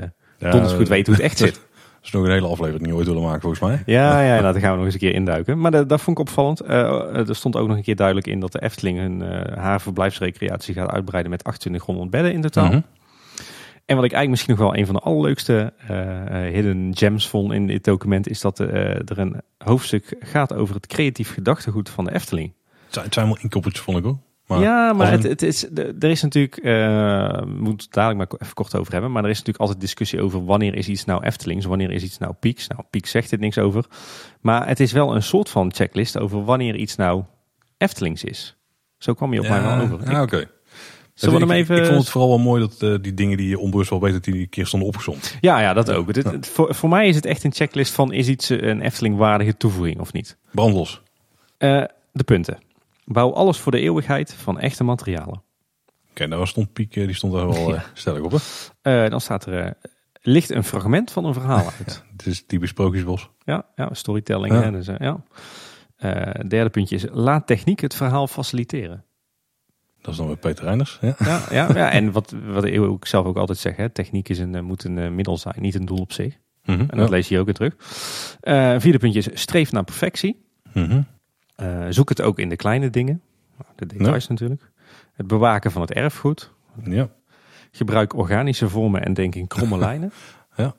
donders 0.50 0.72
goed 0.72 0.88
weten 0.88 1.12
hoe 1.12 1.22
het 1.22 1.30
echt 1.30 1.38
zit. 1.46 1.60
is 2.02 2.10
nog 2.10 2.24
een 2.24 2.30
hele 2.30 2.46
aflevering 2.46 2.92
ooit 2.92 3.06
willen 3.06 3.22
maken, 3.22 3.40
volgens 3.40 3.62
mij. 3.62 3.82
Ja, 3.86 4.20
ja 4.20 4.32
nou, 4.40 4.52
daar 4.52 4.60
gaan 4.60 4.70
we 4.70 4.76
nog 4.76 4.84
eens 4.84 4.94
een 4.94 5.00
keer 5.00 5.14
induiken. 5.14 5.60
Maar 5.60 5.70
dat, 5.70 5.88
dat 5.88 6.00
vond 6.00 6.18
ik 6.18 6.26
opvallend. 6.26 6.62
Uh, 6.62 7.28
er 7.28 7.36
stond 7.36 7.56
ook 7.56 7.68
nog 7.68 7.76
een 7.76 7.82
keer 7.82 7.96
duidelijk 7.96 8.26
in 8.26 8.40
dat 8.40 8.52
de 8.52 8.62
Efteling 8.62 8.98
hun, 8.98 9.20
uh, 9.20 9.56
haar 9.56 9.80
verblijfsrecreatie 9.80 10.74
gaat 10.74 10.90
uitbreiden 10.90 11.30
met 11.30 11.40
2800 11.40 12.10
bedden 12.10 12.32
in 12.32 12.40
totaal. 12.40 12.72
Mm 12.72 12.84
En 13.84 13.96
wat 13.96 14.04
ik 14.04 14.12
eigenlijk 14.12 14.30
misschien 14.30 14.54
nog 14.54 14.62
wel 14.62 14.76
een 14.76 14.86
van 14.86 14.94
de 14.94 15.00
allerleukste 15.00 15.72
hidden 16.52 16.90
gems 16.96 17.28
vond 17.28 17.52
in 17.52 17.66
dit 17.66 17.84
document, 17.84 18.28
is 18.28 18.40
dat 18.40 18.58
er 18.58 19.18
een 19.18 19.42
hoofdstuk 19.58 20.16
gaat 20.20 20.54
over 20.54 20.74
het 20.74 20.86
creatief 20.86 21.32
gedachtegoed 21.32 21.88
van 21.88 22.04
de 22.04 22.14
Efteling. 22.14 22.54
Het 22.90 23.14
zijn 23.14 23.26
wel 23.26 23.38
inkoppertjes, 23.40 23.84
vond 23.84 23.98
ik 23.98 24.04
hoor. 24.04 24.18
Maar 24.47 24.60
ja, 24.60 24.93
maar 24.93 25.10
het, 25.10 25.23
het, 25.23 25.43
is, 25.43 25.66
er 25.74 26.05
is 26.05 26.23
natuurlijk, 26.23 26.64
uh, 26.64 27.43
moet 27.43 27.82
het 27.82 27.93
dadelijk 27.93 28.31
maar 28.31 28.40
even 28.40 28.55
kort 28.55 28.77
over 28.77 28.93
hebben, 28.93 29.12
maar 29.12 29.24
er 29.24 29.31
is 29.31 29.39
natuurlijk 29.39 29.64
altijd 29.64 29.81
discussie 29.81 30.20
over 30.20 30.44
wanneer 30.44 30.74
is 30.74 30.89
iets 30.89 31.05
nou 31.05 31.24
Eftelings, 31.24 31.64
wanneer 31.64 31.90
is 31.90 32.02
iets 32.02 32.18
nou 32.18 32.32
Pieks. 32.40 32.68
Nou, 32.68 32.82
Pieks 32.90 33.10
zegt 33.10 33.31
het 33.31 33.40
niks 33.40 33.59
over. 33.59 33.85
Maar 34.40 34.68
het 34.68 34.81
is 34.81 34.93
wel 34.93 35.14
een 35.14 35.23
soort 35.23 35.48
van 35.48 35.73
checklist 35.74 36.18
over 36.18 36.44
wanneer 36.44 36.77
iets 36.77 36.97
nou 36.97 37.23
Eftelings 37.78 38.24
is. 38.24 38.56
Zo 38.98 39.14
kwam 39.14 39.32
je 39.32 39.40
op 39.40 39.48
mij 39.48 39.62
wel 39.62 39.81
over. 39.81 40.10
Ja, 40.10 40.23
oké. 40.23 40.48
Zullen 41.14 41.35
we 41.35 41.47
hem 41.47 41.56
even... 41.56 41.77
Ik, 41.77 41.85
vond 41.85 41.98
het 41.98 42.09
vooral 42.09 42.31
wel 42.31 42.39
mooi 42.39 42.60
dat 42.60 42.82
uh, 42.82 42.94
die 43.01 43.14
dingen 43.14 43.36
die 43.36 43.48
je 43.48 43.59
onbewust 43.59 43.90
wel 43.90 44.01
weet, 44.01 44.12
dat 44.12 44.24
die 44.24 44.35
een 44.35 44.48
keer 44.48 44.66
stonden 44.66 44.89
opgezond. 44.89 45.36
Ja, 45.40 45.60
ja, 45.60 45.73
dat 45.73 45.90
ook. 45.90 46.14
Ja. 46.14 46.32
voor, 46.40 46.74
voor 46.74 46.89
mij 46.89 47.09
is 47.09 47.14
het 47.14 47.24
echt 47.24 47.44
een 47.44 47.52
checklist 47.52 47.93
van 47.93 48.12
is 48.12 48.28
iets 48.28 48.48
een 48.48 48.81
Efteling 48.81 49.16
waardige 49.16 49.56
toevoeging 49.56 50.01
of 50.01 50.12
niet. 50.12 50.36
Brandlos. 50.51 51.02
Uh, 51.59 51.85
de 52.12 52.24
punten. 52.24 52.59
Bouw 53.06 53.32
alles 53.32 53.58
voor 53.58 53.72
de 53.72 53.80
eeuwigheid 53.80 54.34
van 54.34 54.58
echte 54.58 54.84
materialen. 54.84 55.42
Oké, 56.10 56.24
okay, 56.24 56.26
daar 56.26 56.46
stond 56.46 56.72
Piek, 56.72 56.94
die 56.94 57.14
stond 57.14 57.32
daar 57.32 57.46
wel 57.46 57.72
uh, 57.74 57.80
stellig 57.92 58.20
op. 58.20 58.32
Hè? 58.82 59.04
Uh, 59.04 59.10
dan 59.10 59.20
staat 59.20 59.46
er, 59.46 59.64
uh, 59.64 59.70
ligt 60.20 60.50
een 60.50 60.64
fragment 60.64 61.12
van 61.12 61.24
een 61.24 61.34
verhaal 61.34 61.64
uit. 61.78 62.02
ja, 62.04 62.12
het 62.12 62.26
is 62.26 62.46
typisch 62.46 62.70
sprookjesbos. 62.70 63.30
Ja, 63.44 63.66
ja 63.74 63.94
storytelling. 63.94 64.54
Ja. 64.54 64.62
Hè, 64.62 64.70
dus, 64.70 64.86
ja. 64.98 65.22
derde 66.48 66.70
puntje 66.70 66.96
is, 66.96 67.04
laat 67.10 67.46
techniek 67.46 67.80
het 67.80 67.94
verhaal 67.94 68.26
faciliteren. 68.26 69.04
Dat 70.00 70.10
is 70.10 70.16
dan 70.16 70.26
weer 70.26 70.36
Peter 70.36 70.64
Reiners. 70.64 70.98
Ja, 71.00 71.14
ja, 71.18 71.42
ja, 71.50 71.68
ja 71.74 71.90
en 71.90 72.12
wat, 72.12 72.34
wat 72.46 72.64
ik 72.64 73.04
zelf 73.04 73.26
ook 73.26 73.36
altijd 73.36 73.58
zeg, 73.58 73.76
hè, 73.76 73.88
techniek 73.88 74.28
is 74.28 74.38
een, 74.38 74.64
moet 74.64 74.84
een 74.84 75.14
middel 75.14 75.36
zijn, 75.36 75.54
niet 75.58 75.74
een 75.74 75.86
doel 75.86 76.00
op 76.00 76.12
zich. 76.12 76.38
Mm 76.64 76.74
-hmm, 76.74 76.86
en 76.90 76.98
dat 76.98 77.10
lees 77.10 77.28
je 77.28 77.28
hier 77.28 77.38
ook 77.38 77.58
weer 77.58 77.70
terug. 77.70 77.74
vierde 78.82 78.98
puntje 78.98 79.18
is, 79.18 79.40
streef 79.40 79.72
naar 79.72 79.84
perfectie. 79.84 80.44
Mm 80.72 80.84
-hmm. 80.84 81.06
Uh, 81.62 81.86
zoek 81.88 82.08
het 82.08 82.22
ook 82.22 82.38
in 82.38 82.48
de 82.48 82.56
kleine 82.56 82.90
dingen. 82.90 83.22
De 83.74 83.86
details 83.86 84.22
ja. 84.22 84.30
natuurlijk. 84.30 84.70
Het 85.12 85.26
bewaken 85.26 85.70
van 85.70 85.80
het 85.80 85.92
erfgoed. 85.92 86.52
Ja. 86.84 87.08
Gebruik 87.70 88.14
organische 88.14 88.68
vormen 88.68 89.04
en 89.04 89.14
denk 89.14 89.34
in 89.34 89.46
kromme 89.46 89.78
lijnen. 89.86 90.12
Ja. 90.56 90.74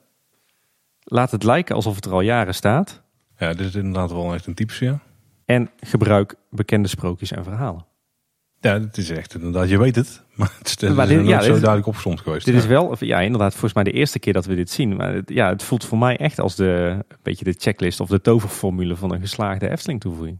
Laat 1.03 1.31
het 1.31 1.43
lijken 1.43 1.75
alsof 1.75 1.95
het 1.95 2.05
er 2.05 2.11
al 2.11 2.21
jaren 2.21 2.55
staat. 2.55 3.01
Ja, 3.37 3.53
dit 3.53 3.67
is 3.67 3.75
inderdaad 3.75 4.11
wel 4.11 4.33
echt 4.33 4.45
een 4.45 4.53
typische, 4.53 4.85
ja. 4.85 4.99
En 5.45 5.69
gebruik 5.79 6.35
bekende 6.49 6.87
sprookjes 6.87 7.31
en 7.31 7.43
verhalen. 7.43 7.85
Ja, 8.59 8.79
het 8.79 8.97
is 8.97 9.09
echt 9.09 9.33
inderdaad, 9.33 9.69
je 9.69 9.79
weet 9.79 9.95
het. 9.95 10.25
Maar 10.35 10.53
het 10.57 10.81
is, 10.81 10.93
maar 10.93 11.07
dit, 11.07 11.27
ja, 11.27 11.41
zo 11.41 11.53
dit, 11.53 11.61
duidelijk 11.61 11.97
geweest. 11.97 12.45
Dit 12.45 12.55
is 12.55 12.65
wel, 12.65 12.95
ja 12.99 13.19
inderdaad, 13.21 13.51
volgens 13.51 13.73
mij 13.73 13.83
de 13.83 13.91
eerste 13.91 14.19
keer 14.19 14.33
dat 14.33 14.45
we 14.45 14.55
dit 14.55 14.69
zien. 14.69 14.95
Maar 14.95 15.13
het, 15.13 15.29
ja, 15.29 15.49
het 15.49 15.63
voelt 15.63 15.85
voor 15.85 15.97
mij 15.97 16.17
echt 16.17 16.39
als 16.39 16.55
de, 16.55 16.95
een 17.07 17.17
beetje 17.21 17.45
de 17.45 17.55
checklist 17.57 17.99
of 17.99 18.09
de 18.09 18.21
toverformule 18.21 18.95
van 18.95 19.13
een 19.13 19.19
geslaagde 19.19 19.69
Efteling 19.69 19.99
toevoeging. 19.99 20.39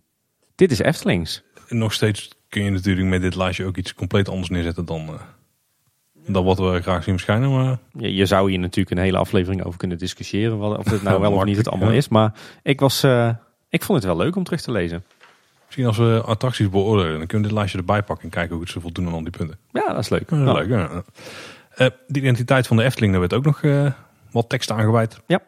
Dit 0.58 0.72
is 0.72 0.80
Eftelings. 0.80 1.44
Nog 1.70 1.94
steeds 1.94 2.30
kun 2.50 2.64
je 2.64 2.70
natuurlijk 2.70 3.08
met 3.08 3.22
dit 3.22 3.36
lijstje 3.36 3.66
ook 3.66 3.78
iets 3.78 3.94
compleet 3.94 4.30
anders 4.30 4.50
neerzetten 4.50 4.86
dan, 4.86 5.02
uh, 5.10 5.14
dan 6.28 6.46
wat 6.46 6.58
we 6.58 6.82
graag 6.82 7.04
zien 7.04 7.14
verschijnen. 7.14 7.52
Maar... 7.52 7.78
Ja, 7.92 8.08
je 8.08 8.26
zou 8.26 8.50
hier 8.50 8.60
natuurlijk 8.60 8.96
een 8.96 9.04
hele 9.04 9.18
aflevering 9.18 9.64
over 9.64 9.80
kunnen 9.80 9.98
discussiëren. 9.98 10.58
Wat, 10.58 10.78
of 10.78 10.90
het 10.90 11.04
nou 11.04 11.22
wel 11.22 11.32
of 11.32 11.44
niet 11.44 11.58
het 11.58 11.70
allemaal 11.72 11.92
is. 11.92 12.08
Maar 12.08 12.34
ik, 12.64 12.80
was, 12.80 13.04
uh, 13.04 13.30
ik 13.70 13.84
vond 13.84 14.04
het 14.04 14.08
wel 14.08 14.18
leuk 14.18 14.36
om 14.36 14.44
terug 14.44 14.62
te 14.62 14.72
lezen. 14.72 15.04
Misschien 15.66 15.86
als 15.86 15.98
we 15.98 16.22
attracties 16.26 16.70
beoordelen, 16.70 17.18
dan 17.18 17.28
kunnen 17.28 17.42
we 17.42 17.48
dit 17.48 17.58
lijstje 17.58 17.78
erbij 17.78 18.04
pakken 18.04 18.26
en 18.26 18.32
kijken 18.32 18.52
hoe 18.52 18.64
het 18.64 18.72
ze 18.72 18.80
voldoen 18.80 19.08
aan 19.08 19.14
al 19.14 19.22
die 19.22 19.30
punten. 19.38 19.58
Ja, 19.72 19.88
dat 19.88 20.00
is 20.00 20.10
leuk. 20.10 20.32
Leuk 20.32 20.68
ja. 20.68 20.90
uh, 20.92 21.88
de 22.08 22.20
identiteit 22.20 22.68
van 22.68 22.78
de 22.78 22.84
Efteling, 22.84 23.12
daar 23.12 23.22
werd 23.22 23.34
ook 23.34 23.46
nog 23.46 23.62
wat 24.32 24.50
tekst 24.50 24.72
aangeweid. 24.72 25.22
Ja. 25.28 25.42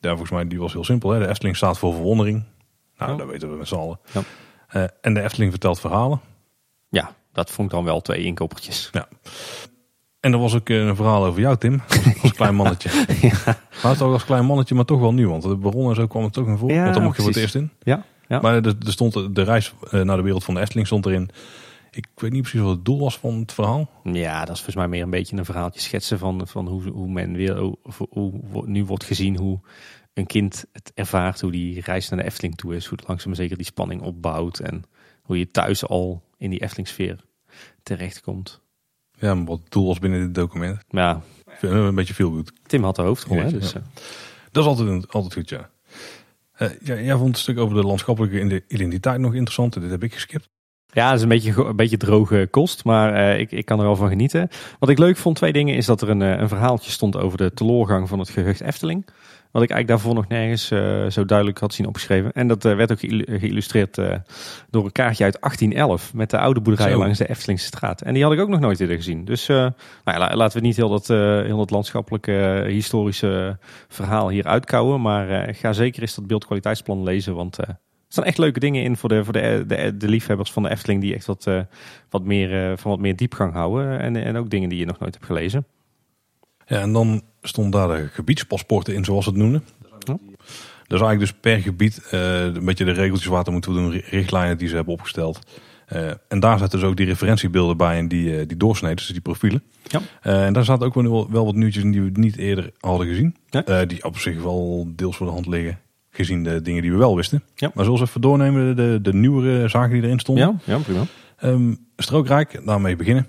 Ja, 0.00 0.08
volgens 0.08 0.30
mij 0.30 0.46
die 0.46 0.58
was 0.58 0.72
heel 0.72 0.84
simpel. 0.84 1.10
Hè? 1.10 1.18
De 1.18 1.28
Efteling 1.28 1.56
staat 1.56 1.78
voor 1.78 1.94
verwondering. 1.94 2.44
Nou, 3.06 3.18
dat 3.18 3.26
weten 3.26 3.50
we 3.50 3.56
met 3.56 3.68
z'n 3.68 3.74
allen. 3.74 3.98
Ja. 4.12 4.22
Uh, 4.74 4.88
en 5.00 5.14
de 5.14 5.22
Efteling 5.22 5.50
vertelt 5.50 5.80
verhalen. 5.80 6.20
Ja, 6.88 7.14
dat 7.32 7.50
vond 7.50 7.68
ik 7.68 7.74
dan 7.74 7.84
wel 7.84 8.00
twee 8.00 8.24
inkoppertjes. 8.24 8.88
Ja. 8.92 9.08
En 10.20 10.32
er 10.32 10.38
was 10.38 10.54
ook 10.54 10.68
een 10.68 10.96
verhaal 10.96 11.24
over 11.24 11.40
jou, 11.40 11.56
Tim. 11.56 11.82
Als 12.22 12.32
klein 12.32 12.54
mannetje. 12.54 12.90
ja. 13.28 13.58
Maar 13.82 13.92
het 13.92 14.02
ook 14.02 14.12
als 14.12 14.24
klein 14.24 14.44
mannetje, 14.44 14.74
maar 14.74 14.84
toch 14.84 15.00
wel 15.00 15.12
nieuw. 15.12 15.30
Want 15.30 15.42
de 15.42 15.58
bron 15.58 15.88
en 15.88 15.94
zo 15.94 16.06
kwam 16.06 16.24
het 16.24 16.38
ook 16.38 16.46
in 16.46 16.58
voor. 16.58 16.70
Ja, 16.70 16.82
want 16.82 16.94
dan 16.94 17.02
mocht 17.02 17.16
je 17.16 17.22
voor 17.22 17.30
het 17.30 17.40
eerst 17.40 17.54
in. 17.54 17.70
Ja. 17.82 18.04
ja. 18.28 18.40
Maar 18.40 18.54
er, 18.54 18.66
er 18.66 18.92
stond 18.92 19.34
de 19.34 19.42
reis 19.42 19.74
naar 19.90 20.16
de 20.16 20.22
wereld 20.22 20.44
van 20.44 20.54
de 20.54 20.60
Efteling 20.60 20.86
stond 20.86 21.06
erin. 21.06 21.30
Ik 21.90 22.06
weet 22.14 22.32
niet 22.32 22.42
precies 22.42 22.60
wat 22.60 22.70
het 22.70 22.84
doel 22.84 22.98
was 22.98 23.18
van 23.18 23.40
het 23.40 23.52
verhaal. 23.52 23.90
Ja, 24.04 24.38
dat 24.38 24.54
is 24.54 24.62
volgens 24.62 24.76
mij 24.76 24.88
meer 24.88 25.02
een 25.02 25.10
beetje 25.10 25.36
een 25.36 25.44
verhaaltje 25.44 25.80
schetsen 25.80 26.18
van, 26.18 26.46
van 26.46 26.66
hoe, 26.68 26.82
hoe 26.88 27.10
men 27.10 27.32
weer, 27.32 27.58
hoe, 27.58 27.78
hoe, 28.10 28.32
hoe 28.50 28.66
nu 28.66 28.84
wordt 28.84 29.04
gezien 29.04 29.38
hoe 29.38 29.60
een 30.20 30.26
kind 30.26 30.64
het 30.72 30.92
ervaart, 30.94 31.40
hoe 31.40 31.50
die 31.50 31.80
reis 31.80 32.08
naar 32.08 32.18
de 32.18 32.24
Efteling 32.24 32.56
toe 32.56 32.74
is, 32.74 32.86
hoe 32.86 32.98
het 32.98 33.08
langzaam 33.08 33.34
zeker 33.34 33.56
die 33.56 33.66
spanning 33.66 34.02
opbouwt 34.02 34.58
en 34.58 34.84
hoe 35.22 35.38
je 35.38 35.50
thuis 35.50 35.86
al 35.86 36.22
in 36.38 36.50
die 36.50 36.62
Efteling-sfeer 36.62 37.24
terechtkomt. 37.82 38.60
Ja, 39.18 39.34
maar 39.34 39.44
wat 39.44 39.60
doel 39.68 39.86
was 39.86 39.98
binnen 39.98 40.20
dit 40.20 40.34
document. 40.34 40.84
Ja. 40.88 41.20
Een 41.60 41.94
beetje 41.94 42.14
veel 42.14 42.30
goed. 42.30 42.52
Tim 42.66 42.84
had 42.84 42.96
de 42.96 43.02
hoofdrol, 43.02 43.36
ja, 43.36 43.42
hè? 43.42 43.50
Dus, 43.50 43.72
ja. 43.72 43.82
Dat 44.50 44.62
is 44.62 44.68
altijd, 44.68 45.12
altijd 45.12 45.32
goed, 45.32 45.48
ja. 45.48 45.70
Uh, 46.58 46.68
ja. 46.82 46.94
Jij 46.94 47.16
vond 47.16 47.28
het 47.28 47.38
stuk 47.38 47.58
over 47.58 47.74
de 47.74 47.86
landschappelijke 47.86 48.64
identiteit 48.68 49.20
nog 49.20 49.34
interessant. 49.34 49.80
Dit 49.80 49.90
heb 49.90 50.02
ik 50.02 50.12
geskipt. 50.12 50.48
Ja, 50.92 51.08
dat 51.08 51.16
is 51.16 51.22
een 51.22 51.28
beetje, 51.28 51.64
een 51.64 51.76
beetje 51.76 51.96
droge 51.96 52.48
kost, 52.50 52.84
maar 52.84 53.12
uh, 53.12 53.40
ik, 53.40 53.52
ik 53.52 53.64
kan 53.64 53.78
er 53.78 53.84
wel 53.84 53.96
van 53.96 54.08
genieten. 54.08 54.48
Wat 54.78 54.88
ik 54.88 54.98
leuk 54.98 55.16
vond, 55.16 55.36
twee 55.36 55.52
dingen, 55.52 55.74
is 55.74 55.86
dat 55.86 56.02
er 56.02 56.08
een, 56.08 56.20
een 56.20 56.48
verhaaltje 56.48 56.90
stond 56.90 57.16
over 57.16 57.38
de 57.38 57.52
teloorgang 57.52 58.08
van 58.08 58.18
het 58.18 58.30
gehucht 58.30 58.60
Efteling. 58.60 59.06
Wat 59.50 59.62
ik 59.62 59.70
eigenlijk 59.70 59.88
daarvoor 59.88 60.22
nog 60.22 60.28
nergens 60.28 60.70
uh, 60.70 61.06
zo 61.10 61.24
duidelijk 61.24 61.58
had 61.58 61.74
zien 61.74 61.86
opgeschreven. 61.86 62.32
En 62.32 62.48
dat 62.48 62.64
uh, 62.64 62.76
werd 62.76 62.92
ook 62.92 62.98
geïllustreerd 63.40 63.98
uh, 63.98 64.14
door 64.70 64.84
een 64.84 64.92
kaartje 64.92 65.24
uit 65.24 65.40
1811 65.40 66.14
met 66.14 66.30
de 66.30 66.38
oude 66.38 66.60
boerderij 66.60 66.96
langs 66.96 67.18
de 67.18 67.28
Eftelingse 67.28 67.66
straat. 67.66 68.02
En 68.02 68.14
die 68.14 68.22
had 68.22 68.32
ik 68.32 68.40
ook 68.40 68.48
nog 68.48 68.60
nooit 68.60 68.80
eerder 68.80 68.96
gezien. 68.96 69.24
Dus 69.24 69.46
nou 69.46 69.72
ja, 70.04 70.36
laten 70.36 70.60
we 70.60 70.66
niet 70.66 70.76
heel 70.76 70.88
dat, 70.88 71.06
heel 71.08 71.56
dat 71.56 71.70
landschappelijke 71.70 72.64
historische 72.66 73.58
verhaal 73.88 74.28
hier 74.28 74.46
uitkouwen. 74.46 75.00
Maar 75.00 75.54
ga 75.54 75.72
zeker 75.72 76.02
eens 76.02 76.14
dat 76.14 76.26
beeldkwaliteitsplan 76.26 77.02
lezen, 77.02 77.34
want 77.34 77.58
er 77.58 77.78
staan 78.08 78.24
echt 78.24 78.38
leuke 78.38 78.60
dingen 78.60 78.82
in 78.82 78.96
voor 78.96 79.08
de, 79.08 79.24
voor 79.24 79.32
de, 79.32 79.64
de, 79.66 79.96
de 79.96 80.08
liefhebbers 80.08 80.52
van 80.52 80.62
de 80.62 80.70
Efteling 80.70 81.00
die 81.00 81.14
echt 81.14 81.26
wat, 81.26 81.50
wat 82.10 82.24
meer, 82.24 82.78
van 82.78 82.90
wat 82.90 83.00
meer 83.00 83.16
diepgang 83.16 83.52
houden. 83.52 84.00
En, 84.00 84.16
en 84.16 84.36
ook 84.36 84.50
dingen 84.50 84.68
die 84.68 84.78
je 84.78 84.86
nog 84.86 84.98
nooit 84.98 85.14
hebt 85.14 85.26
gelezen. 85.26 85.66
Ja, 86.70 86.80
en 86.80 86.92
dan 86.92 87.22
stond 87.42 87.72
daar 87.72 87.88
de 87.88 88.08
gebiedspaspoorten 88.12 88.94
in, 88.94 89.04
zoals 89.04 89.24
ze 89.24 89.30
het 89.30 89.38
noemen. 89.38 89.64
Ja. 90.04 90.18
Dus 90.86 91.00
eigenlijk 91.00 91.18
dus 91.20 91.32
per 91.40 91.60
gebied 91.60 92.08
uh, 92.14 92.44
een 92.44 92.64
beetje 92.64 92.84
de 92.84 92.92
regeltjes 92.92 93.28
wat 93.28 93.46
er 93.46 93.52
moeten 93.52 93.72
doen, 93.72 93.90
richtlijnen 93.90 94.58
die 94.58 94.68
ze 94.68 94.74
hebben 94.74 94.94
opgesteld. 94.94 95.38
Uh, 95.92 96.10
en 96.28 96.40
daar 96.40 96.58
zaten 96.58 96.78
dus 96.78 96.88
ook 96.88 96.96
die 96.96 97.06
referentiebeelden 97.06 97.76
bij 97.76 97.98
en 97.98 98.08
die, 98.08 98.38
uh, 98.38 98.46
die 98.46 98.56
doorsneden, 98.56 98.96
dus 98.96 99.06
die 99.06 99.20
profielen. 99.20 99.62
Ja. 99.82 100.00
en 100.22 100.52
daar 100.52 100.64
zaten 100.64 100.86
ook 100.86 100.94
wel, 100.94 101.30
wel 101.30 101.44
wat 101.44 101.54
nieuwtjes 101.54 101.82
in 101.82 101.90
die 101.90 102.02
we 102.02 102.10
niet 102.12 102.36
eerder 102.36 102.72
hadden 102.80 103.06
gezien. 103.06 103.36
Ja. 103.48 103.84
die 103.84 104.04
op 104.04 104.18
zich 104.18 104.42
wel 104.42 104.88
deels 104.96 105.16
voor 105.16 105.26
de 105.26 105.32
hand 105.32 105.46
liggen, 105.46 105.78
gezien 106.10 106.44
de 106.44 106.62
dingen 106.62 106.82
die 106.82 106.90
we 106.90 106.96
wel 106.96 107.16
wisten. 107.16 107.42
Ja. 107.54 107.70
Maar 107.74 107.84
zoals 107.84 108.00
we 108.00 108.06
even 108.06 108.20
doornemen, 108.20 108.76
de, 108.76 108.98
de 109.02 109.14
nieuwere 109.14 109.68
zaken 109.68 109.92
die 109.92 110.02
erin 110.02 110.18
stonden. 110.18 110.60
Ja, 110.64 110.74
ja 110.74 110.78
prima. 110.78 111.02
Um, 111.44 111.78
strookrijk, 111.96 112.60
daarmee 112.64 112.96
beginnen. 112.96 113.26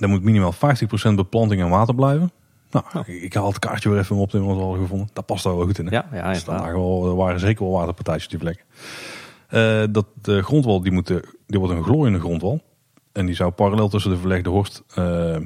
Er 0.00 0.08
moet 0.08 0.22
minimaal 0.22 0.54
50% 0.54 0.56
beplanting 1.14 1.60
en 1.60 1.68
water 1.68 1.94
blijven. 1.94 2.32
Nou, 2.70 2.84
oh. 2.94 3.08
ik, 3.08 3.22
ik 3.22 3.34
haal 3.34 3.48
het 3.48 3.58
kaartje 3.58 3.88
weer 3.88 3.98
even 3.98 4.16
op, 4.16 4.34
in 4.34 4.44
wat 4.44 4.56
we 4.56 4.62
al 4.62 4.72
gevonden. 4.72 5.08
Dat 5.12 5.26
past 5.26 5.44
daar 5.44 5.56
wel 5.56 5.66
goed 5.66 5.78
in. 5.78 5.86
Hè? 5.86 5.94
Ja, 5.94 6.06
ja, 6.12 6.32
dus 6.32 6.44
wel, 6.44 7.06
er 7.06 7.16
waren 7.16 7.40
zeker 7.40 7.64
wel 7.64 7.74
waterpartijtjes 7.74 8.28
die 8.28 8.38
plekken. 8.38 8.64
Uh, 9.50 9.82
dat 9.90 10.06
de 10.22 10.42
grondwal, 10.42 10.80
die, 10.80 10.92
moet, 10.92 11.06
die 11.46 11.58
wordt 11.58 11.74
een 11.74 11.82
glooiende 11.82 12.20
grondwal. 12.20 12.60
En 13.12 13.26
die 13.26 13.34
zou 13.34 13.50
parallel 13.50 13.88
tussen 13.88 14.10
de 14.10 14.16
verlegde 14.16 14.50
horst 14.50 14.82
uh, 14.98 15.36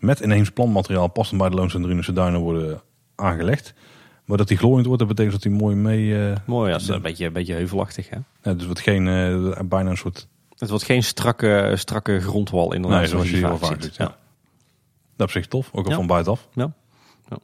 met 0.00 0.20
ineens 0.20 0.50
plantmateriaal 0.50 1.08
passend 1.08 1.40
bij 1.40 1.48
de 1.48 1.56
Loons 1.56 1.74
en 1.74 1.82
Drunense 1.82 2.12
duinen 2.12 2.40
worden 2.40 2.80
aangelegd. 3.14 3.74
Maar 4.24 4.36
dat 4.36 4.48
die 4.48 4.56
glooiend 4.56 4.86
wordt, 4.86 5.00
dat 5.00 5.08
betekent 5.08 5.32
dat 5.32 5.42
die 5.42 5.60
mooi 5.60 5.76
mee... 5.76 6.04
Uh, 6.06 6.36
mooi, 6.46 6.66
ja, 6.66 6.72
dat 6.72 6.82
is 6.82 6.88
een 6.88 7.02
beetje, 7.02 7.26
een 7.26 7.32
beetje 7.32 7.54
heuvelachtig. 7.54 8.08
Hè? 8.08 8.18
Ja, 8.42 8.54
dus 8.54 8.64
wordt 8.64 8.80
geen, 8.80 9.04
bijna 9.68 9.90
een 9.90 9.96
soort 9.96 10.28
het 10.62 10.70
wordt 10.70 10.84
geen 10.84 11.02
strakke, 11.02 11.72
strakke 11.74 12.20
grondwal 12.20 12.72
inderdaad. 12.72 13.00
Nee, 13.00 13.08
zoals 13.08 13.30
je 13.30 13.36
hier 13.36 13.48
wel 13.48 13.58
vaak 13.58 13.82
ziet. 13.82 13.96
Ja. 13.96 14.16
Dat 15.16 15.26
is 15.26 15.32
zich 15.32 15.46
tof, 15.46 15.70
ook 15.72 15.84
al 15.84 15.90
ja. 15.90 15.96
van 15.96 16.06
buitenaf. 16.06 16.48
Ja. 16.52 16.72
Ja. 17.28 17.36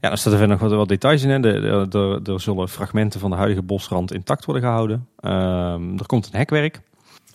ja, 0.00 0.08
dan 0.08 0.18
staat 0.18 0.32
er 0.32 0.48
nog 0.48 0.60
wat, 0.60 0.70
wat 0.70 0.88
details 0.88 1.22
in. 1.22 1.30
Hè. 1.30 1.40
De, 1.40 1.86
de, 1.88 2.20
de, 2.22 2.32
er 2.32 2.40
zullen 2.40 2.68
fragmenten 2.68 3.20
van 3.20 3.30
de 3.30 3.36
huidige 3.36 3.62
bosrand 3.62 4.12
intact 4.12 4.44
worden 4.44 4.62
gehouden. 4.62 5.08
Um, 5.20 5.98
er 5.98 6.06
komt 6.06 6.26
een 6.26 6.38
hekwerk. 6.38 6.80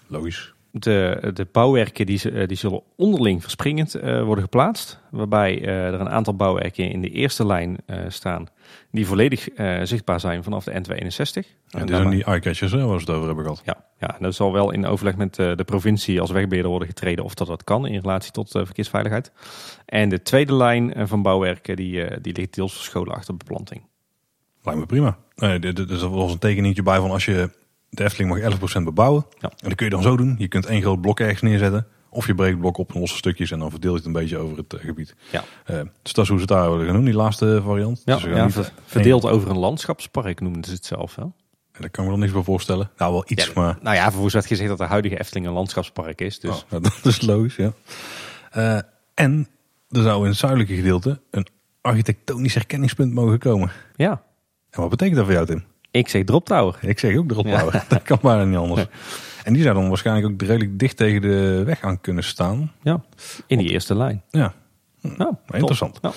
Logisch. 0.08 0.54
De, 0.72 1.32
de 1.34 1.48
bouwwerken 1.52 2.06
die, 2.06 2.32
eh, 2.32 2.48
die 2.48 2.58
zullen 2.58 2.82
onderling 2.96 3.42
verspringend 3.42 3.96
eh, 3.96 4.24
worden 4.24 4.44
geplaatst. 4.44 5.00
Waarbij 5.10 5.62
eh, 5.62 5.88
er 5.88 6.00
een 6.00 6.10
aantal 6.10 6.36
bouwwerken 6.36 6.92
in 6.92 7.02
de 7.02 7.10
eerste 7.10 7.46
lijn 7.46 7.78
staan 8.08 8.48
die 8.92 9.06
volledig 9.06 9.48
zichtbaar 9.84 10.20
zijn 10.20 10.44
vanaf 10.44 10.64
de 10.64 10.72
N261. 10.72 10.78
En 10.78 11.80
En 11.80 11.86
dit 11.86 11.96
zijn 11.96 12.10
die 12.10 12.24
eye-catchers, 12.24 12.72
waar 12.72 12.88
we 12.88 12.94
het 12.94 13.10
over 13.10 13.26
hebben 13.26 13.44
gehad. 13.44 13.62
Ja, 13.66 13.86
ja, 14.00 14.18
dat 14.20 14.36
zal 14.36 14.54
wel 14.54 14.72
in 14.72 14.86
overleg 14.86 15.16
met 15.16 15.36
de 15.36 15.64
provincie 15.66 16.22
als 16.22 16.32
wegbeheerder 16.32 16.70
worden 16.70 16.88
getreden 16.88 17.26
of 17.26 17.34
dat 17.34 17.48
dat 17.48 17.64
kan 17.64 17.88
in 17.88 18.00
relatie 18.00 18.32
tot 18.32 18.50
verkeersveiligheid. 18.52 19.32
En 19.86 20.10
de 20.10 20.22
tweede 20.22 20.54
lijn 20.54 21.08
van 21.08 21.22
bouwwerken 21.22 21.76
die, 21.76 22.22
die 22.22 22.36
ligt 22.36 22.56
deels 22.56 22.74
verscholen 22.74 23.14
achter 23.14 23.38
beplanting. 23.38 23.82
Lijkt 24.64 24.80
me 24.80 24.86
prima. 24.86 25.18
Nee, 25.36 25.60
dus 25.60 26.02
er 26.02 26.10
was 26.10 26.32
een 26.32 26.40
tekeningetje 26.40 26.84
bij 26.84 27.00
van 27.00 27.12
als 27.12 27.26
je 27.26 27.50
de 27.94 28.04
Efteling 28.04 28.30
mag 28.42 28.60
11% 28.80 28.84
bebouwen. 28.84 29.26
Ja. 29.40 29.50
En 29.50 29.68
dat 29.70 29.76
kun 29.76 29.86
je 29.86 29.92
dan 29.92 30.02
zo 30.02 30.18
doen. 30.18 30.36
Je 30.38 30.48
kunt 30.48 30.66
één 30.66 30.82
groot 30.82 31.02
blok 31.02 31.20
ergens 31.20 31.42
neerzetten. 31.42 31.88
Of 32.10 32.28
je 32.28 32.36
breekt 32.36 32.52
het 32.52 32.60
blok 32.62 32.78
op 32.78 32.94
in 32.94 33.00
losse 33.00 33.16
stukjes 33.18 33.52
en 33.52 33.60
dan 33.60 33.70
verdeel 33.70 33.92
je 33.92 33.98
het 33.98 34.06
een 34.06 34.12
beetje 34.14 34.38
over 34.38 34.58
het 34.58 34.74
eh, 34.74 34.80
gebied. 34.80 35.16
Ja. 35.32 35.44
Eh, 35.66 35.82
dus 36.02 36.14
dat 36.14 36.24
is 36.24 36.30
hoe 36.30 36.40
ze 36.40 36.44
het 36.46 36.48
daar 36.54 36.70
willen 36.72 36.86
gaan 36.86 36.96
doen, 36.96 37.06
die 37.06 37.14
laatste 37.14 37.62
variant. 37.66 38.02
Ja, 38.06 38.16
Dus 38.16 38.24
ja, 38.24 38.50
ver- 38.50 38.72
verdeeld 38.86 39.26
over 39.26 39.50
een 39.50 39.58
landschapspark 39.58 40.40
noemden 40.40 40.64
ze 40.64 40.72
het 40.72 40.86
zelf 40.86 41.16
wel. 41.16 41.34
Daar 41.72 41.90
kan 41.90 42.04
ik 42.04 42.10
me 42.10 42.16
nog 42.16 42.20
niks 42.26 42.32
bij 42.34 42.44
voorstellen. 42.44 42.90
Nou, 42.98 43.12
wel 43.12 43.24
iets, 43.28 43.46
Ja, 43.46 43.52
maar... 43.56 43.78
Nou 43.82 43.96
ja, 43.96 44.04
vervolgens 44.04 44.34
werd 44.34 44.46
gezegd 44.46 44.70
dat 44.70 44.78
de 44.78 44.84
huidige 44.84 45.20
Efteling 45.20 45.46
een 45.48 45.54
landschapspark 45.54 46.22
is. 46.22 46.40
Dus 46.40 46.66
Oh, 46.70 46.82
dat 46.84 47.00
is 47.06 47.22
logisch, 47.22 47.56
ja. 47.56 47.74
Eh, 48.52 48.80
en 49.14 49.48
er 49.90 50.02
zou 50.02 50.22
in 50.24 50.30
het 50.30 50.38
zuidelijke 50.38 50.76
gedeelte 50.76 51.22
een 51.32 51.48
architectonisch 51.82 52.54
herkenningspunt 52.54 53.14
mogen 53.14 53.40
komen. 53.40 53.72
ja, 53.96 54.24
En 54.70 54.82
wat 54.82 54.90
betekent 54.90 55.16
dat 55.16 55.26
voor 55.26 55.34
jou, 55.34 55.46
Tim? 55.46 55.64
Ik 55.92 56.08
zeg 56.08 56.24
Drop 56.24 56.46
Tower. 56.46 56.78
Ik 56.82 57.00
zeg 57.00 57.18
ook 57.18 57.32
erop 57.32 57.48
houden. 57.48 57.84
Dat 57.90 58.02
kan 58.02 58.18
bijna 58.22 58.44
niet 58.44 58.58
anders. 58.58 58.86
En 59.44 59.54
die 59.54 59.64
zou 59.64 59.76
dan 59.76 59.88
waarschijnlijk 59.88 60.28
ook 60.34 60.42
redelijk 60.42 60.80
dicht 60.80 60.98
tegen 60.98 61.22
de 61.22 61.64
weg 61.66 61.82
aan 61.82 62.02
kunnen 62.02 62.24
staan. 62.24 62.72
Ja, 62.82 63.02
in 63.48 63.58
die 63.58 63.70
eerste 63.70 63.96
lijn. 63.96 64.24
Ja, 64.30 64.54
Nou, 65.02 65.34
interessant. 65.50 66.00
Ja. 66.02 66.12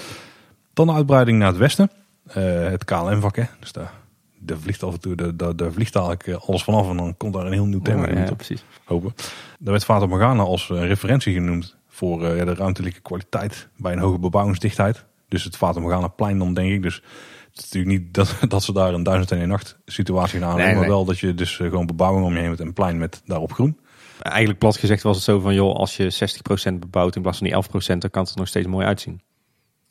Dan 0.73 0.87
de 0.87 0.93
uitbreiding 0.93 1.39
naar 1.39 1.49
het 1.49 1.57
westen. 1.57 1.91
Eh, 2.27 2.65
het 2.65 2.85
KLM-vak, 2.85 3.37
hè. 3.37 3.45
Dus 3.61 3.73
daar, 3.73 3.93
daar 4.39 4.59
vliegt 4.59 4.83
af 4.83 4.93
en 4.93 5.01
toe, 5.01 5.15
daar, 5.15 5.37
daar, 5.37 5.57
daar 5.57 5.73
vliegt 5.73 5.95
eigenlijk 5.97 6.27
eh, 6.27 6.49
alles 6.49 6.65
vanaf. 6.65 6.91
En 6.91 6.97
dan 6.97 7.17
komt 7.17 7.33
daar 7.33 7.47
een 7.47 7.53
heel 7.53 7.67
nieuw 7.67 7.83
thema 7.83 8.03
Ja, 8.03 8.09
in. 8.09 8.19
ja, 8.19 8.35
precies. 8.35 8.65
Hopen. 8.85 9.15
Daar 9.59 9.73
werd 9.73 9.85
Fata 9.85 10.07
Morgana 10.07 10.43
als 10.43 10.71
eh, 10.71 10.87
referentie 10.87 11.33
genoemd 11.35 11.77
voor 11.89 12.19
de 12.19 12.55
ruimtelijke 12.55 13.01
kwaliteit 13.01 13.69
bij 13.77 13.93
een 13.93 13.99
hoge 13.99 14.19
bebouwingsdichtheid. 14.19 15.05
Dus 15.29 15.45
het 15.45 15.57
Fata 15.57 15.81
Morgana 15.81 16.09
plein 16.09 16.39
dan 16.39 16.55
denk 16.55 16.73
ik. 16.73 16.83
Dus 16.83 17.03
het 17.55 17.65
is 17.65 17.71
natuurlijk 17.71 18.03
niet 18.03 18.15
dat, 18.15 18.37
dat 18.49 18.63
ze 18.63 18.73
daar 18.73 18.95
een 18.95 19.03
duizend 19.03 19.31
en 19.31 19.41
een 19.41 19.49
nacht 19.49 19.79
situatie 19.87 20.41
gaan. 20.41 20.57
Nee, 20.57 20.75
Maar 20.75 20.89
wel 20.89 21.05
dat 21.05 21.19
je 21.19 21.35
dus 21.35 21.61
eh, 21.61 21.69
gewoon 21.69 21.87
bebouwing 21.87 22.27
om 22.27 22.33
je 22.33 22.39
heen 22.39 22.49
hebt 22.49 22.61
en 22.61 22.67
een 22.67 22.73
plein 22.73 22.99
met 22.99 23.23
daarop 23.25 23.53
groen. 23.53 23.79
Eigenlijk 24.21 24.59
plat 24.59 24.77
gezegd 24.77 25.03
was 25.03 25.17
het 25.17 25.25
zo 25.25 25.41
van, 25.41 25.55
joh, 25.55 25.77
als 25.77 25.97
je 25.97 26.39
60% 26.71 26.75
bebouwt 26.79 27.17
in 27.17 27.23
plaats 27.23 27.39
van 27.39 27.47
die 27.47 27.57
11%, 27.57 27.99
dan 27.99 28.11
kan 28.11 28.23
het 28.23 28.33
er 28.33 28.39
nog 28.39 28.49
steeds 28.49 28.67
mooi 28.67 28.87
uitzien. 28.87 29.21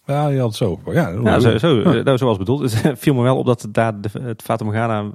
Ja, 0.06 0.28
je 0.28 0.40
had 0.40 0.48
het 0.48 0.58
zo. 0.58 0.82
Ja, 0.86 1.12
dat 1.12 1.24
Ja, 1.24 1.40
zo, 1.40 1.58
zo, 1.58 1.82
eh, 1.82 2.04
nou, 2.04 2.18
zoals 2.18 2.38
bedoeld. 2.38 2.74
Het 2.82 3.00
viel 3.00 3.14
me 3.14 3.22
wel 3.22 3.38
op 3.38 3.46
dat 3.46 3.62
het 3.62 3.74
daar 3.74 3.94
het 4.12 4.42
Fata 4.42 4.64
Morgana 4.64 5.12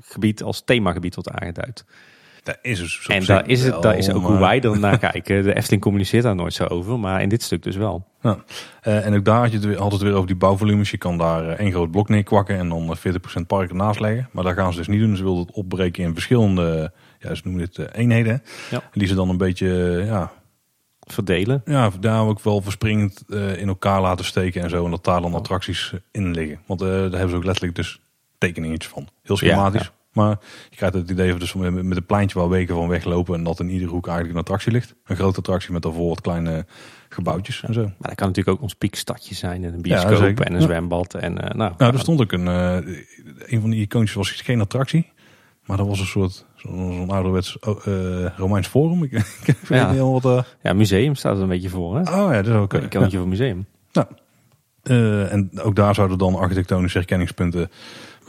gebied 0.00 0.42
als 0.42 0.62
themagebied 0.64 1.14
wordt 1.14 1.30
aangeduid. 1.30 1.84
Dat 2.48 2.58
is 2.62 2.78
dus 2.78 3.06
En 3.06 3.24
daar 3.24 3.48
is, 3.48 3.62
het, 3.62 3.70
wel, 3.70 3.80
daar 3.80 3.96
is 3.96 4.10
ook 4.10 4.24
hoe 4.26 4.38
wij 4.38 4.60
er 4.60 4.78
naar 4.78 4.98
kijken. 5.10 5.42
De 5.42 5.54
Efteling 5.54 5.82
communiceert 5.82 6.22
daar 6.22 6.34
nooit 6.34 6.52
zo 6.52 6.64
over, 6.64 6.98
maar 6.98 7.22
in 7.22 7.28
dit 7.28 7.42
stuk 7.42 7.62
dus 7.62 7.76
wel. 7.76 8.06
Ja. 8.22 8.38
Eh, 8.80 9.06
en 9.06 9.14
ook 9.14 9.24
daar 9.24 9.40
had 9.40 9.50
je 9.50 9.56
het 9.56 9.66
weer, 9.66 9.84
het 9.84 10.02
weer 10.02 10.12
over 10.14 10.26
die 10.26 10.36
bouwvolumes. 10.36 10.90
Je 10.90 10.96
kan 10.98 11.18
daar 11.18 11.48
eh, 11.48 11.58
één 11.58 11.72
groot 11.72 11.90
blok 11.90 12.08
neerkwakken 12.08 12.58
en 12.58 12.68
dan 12.68 12.96
eh, 13.02 13.14
40% 13.40 13.46
park 13.46 13.68
ernaast 13.70 14.00
leggen. 14.00 14.28
Maar 14.32 14.44
daar 14.44 14.54
gaan 14.54 14.72
ze 14.72 14.78
dus 14.78 14.88
niet 14.88 15.00
doen. 15.00 15.16
Ze 15.16 15.22
wilden 15.22 15.46
het 15.46 15.54
opbreken 15.56 16.04
in 16.04 16.12
verschillende, 16.12 16.92
ja, 17.18 17.34
ze 17.34 17.42
noemen 17.44 17.64
dit 17.64 17.78
eh, 17.78 18.00
eenheden. 18.00 18.42
Ja. 18.70 18.82
Die 18.92 19.08
ze 19.08 19.14
dan 19.14 19.28
een 19.28 19.36
beetje, 19.36 19.98
eh, 19.98 20.06
ja, 20.06 20.32
Verdelen. 21.00 21.62
ja, 21.64 21.90
daar 22.00 22.22
ook 22.26 22.40
wel 22.40 22.60
verspringend 22.60 23.24
eh, 23.28 23.56
in 23.60 23.68
elkaar 23.68 24.00
laten 24.00 24.24
steken 24.24 24.62
en 24.62 24.70
zo. 24.70 24.84
En 24.84 24.90
dat 24.90 25.04
daar 25.04 25.20
dan 25.20 25.34
attracties 25.34 25.92
eh, 25.92 26.00
in 26.10 26.30
liggen. 26.30 26.60
Want 26.66 26.80
eh, 26.80 26.88
daar 26.88 27.00
hebben 27.00 27.30
ze 27.30 27.36
ook 27.36 27.44
letterlijk 27.44 27.74
dus 27.76 28.00
tekeningetjes 28.38 28.92
van. 28.92 29.08
Heel 29.22 29.36
schematisch. 29.36 29.82
Ja, 29.82 29.90
Maar 30.18 30.38
je 30.70 30.76
krijgt 30.76 30.94
het 30.94 31.10
idee 31.10 31.30
van 31.30 31.38
dus 31.38 31.54
met, 31.54 31.96
een 31.96 32.06
pleintje 32.06 32.38
waar 32.38 32.48
weken 32.48 32.74
van 32.74 32.88
weglopen. 32.88 33.34
En 33.34 33.42
dat 33.44 33.60
in 33.60 33.68
iedere 33.70 33.90
hoek 33.90 34.06
eigenlijk 34.06 34.34
een 34.36 34.42
attractie 34.42 34.72
ligt. 34.72 34.94
Een 35.04 35.16
grote 35.16 35.38
attractie 35.38 35.72
met 35.72 35.82
daarvoor 35.82 36.08
wat 36.08 36.20
kleine 36.20 36.66
gebouwtjes 37.08 37.62
en 37.62 37.74
zo. 37.74 37.80
Maar 37.82 37.94
dat 37.98 38.14
kan 38.14 38.26
natuurlijk 38.26 38.56
ook 38.56 38.62
ons 38.62 38.74
piekstadje 38.74 39.34
zijn. 39.34 39.64
En 39.64 39.72
een 39.74 39.80
Ja, 39.82 40.08
bioscoop 40.08 40.40
en 40.40 40.52
een 40.52 40.60
Ja. 40.60 40.66
zwembad. 40.66 41.14
En, 41.14 41.38
eh, 41.42 41.54
nou, 41.54 41.72
Nou, 41.78 41.92
er 41.92 41.98
stond 41.98 42.20
ook 42.20 42.32
een, 42.32 42.48
eh, 42.48 42.76
een 43.52 43.60
van 43.60 43.70
die 43.70 43.80
icoontjes 43.80 44.16
was 44.16 44.30
geen 44.30 44.60
attractie. 44.60 45.12
Maar 45.64 45.76
dat 45.76 45.86
was 45.86 46.00
een 46.00 46.06
soort, 46.06 46.46
zo'n 46.56 47.10
ouderwets 47.10 47.58
eh, 47.58 48.24
Romeins 48.36 48.66
forum. 48.68 49.02
Ik, 49.04 49.10
weet 49.10 49.22
Ja. 49.68 49.84
niet 49.84 49.90
helemaal 49.98 50.20
wat... 50.20 50.56
ja, 50.62 50.72
museum 50.72 51.14
staat 51.14 51.36
er 51.36 51.42
een 51.42 51.48
beetje 51.48 51.68
voor. 51.68 51.94
Hè? 51.96 52.00
oh 52.00 52.32
ja, 52.32 52.42
dat 52.42 52.46
is 52.46 52.52
ook... 52.60 52.72
Een 52.72 52.82
icoontje 52.84 53.18
voor 53.18 53.28
museum. 53.28 53.66
Eh, 54.82 55.32
en 55.32 55.50
ook 55.62 55.76
daar 55.76 55.94
zouden 55.94 56.18
dan 56.18 56.34
architectonische 56.34 56.98
herkenningspunten 56.98 57.70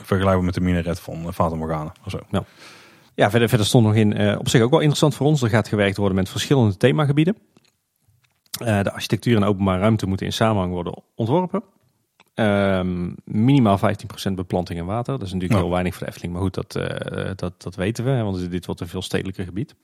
vergelijkbaar 0.09 0.45
met 0.45 0.53
de 0.53 0.61
minaret 0.61 0.99
van 0.99 1.21
uh, 1.25 1.31
Fata 1.31 1.55
Morgana. 1.55 1.91
Of 2.05 2.11
zo. 2.11 2.19
Ja, 3.15 3.29
verder, 3.29 3.49
verder 3.49 3.67
stond 3.67 3.85
nog 3.85 3.95
in, 3.95 4.13
eh, 4.13 4.39
op 4.39 4.49
zich 4.49 4.61
ook 4.61 4.69
wel 4.69 4.79
interessant 4.79 5.15
voor 5.15 5.27
ons. 5.27 5.41
Er 5.41 5.49
gaat 5.49 5.67
gewerkt 5.67 5.97
worden 5.97 6.15
met 6.15 6.29
verschillende 6.29 6.77
themagebieden. 6.77 7.37
Eh, 8.63 8.81
de 8.81 8.91
architectuur 8.91 9.35
en 9.35 9.43
openbare 9.43 9.79
ruimte 9.79 10.05
moeten 10.07 10.25
in 10.25 10.33
samenhang 10.33 10.71
worden 10.71 11.01
ontworpen. 11.15 11.63
Ehm, 12.33 13.11
minimaal 13.23 13.77
15% 13.77 14.35
beplanting 14.35 14.79
en 14.79 14.85
water. 14.85 15.13
Dat 15.17 15.27
is 15.27 15.33
natuurlijk 15.33 15.59
Ja. 15.59 15.65
heel 15.65 15.73
weinig 15.73 15.93
voor 15.93 16.03
de 16.03 16.09
Efteling, 16.09 16.33
maar 16.33 16.41
goed, 16.41 16.53
dat, 16.53 16.75
eh, 16.75 17.31
dat, 17.35 17.61
dat 17.61 17.75
weten 17.75 18.05
we. 18.05 18.21
Want 18.21 18.51
dit 18.51 18.65
wordt 18.65 18.81
een 18.81 18.87
veel 18.87 19.01
stedelijker 19.01 19.43
gebied. 19.45 19.75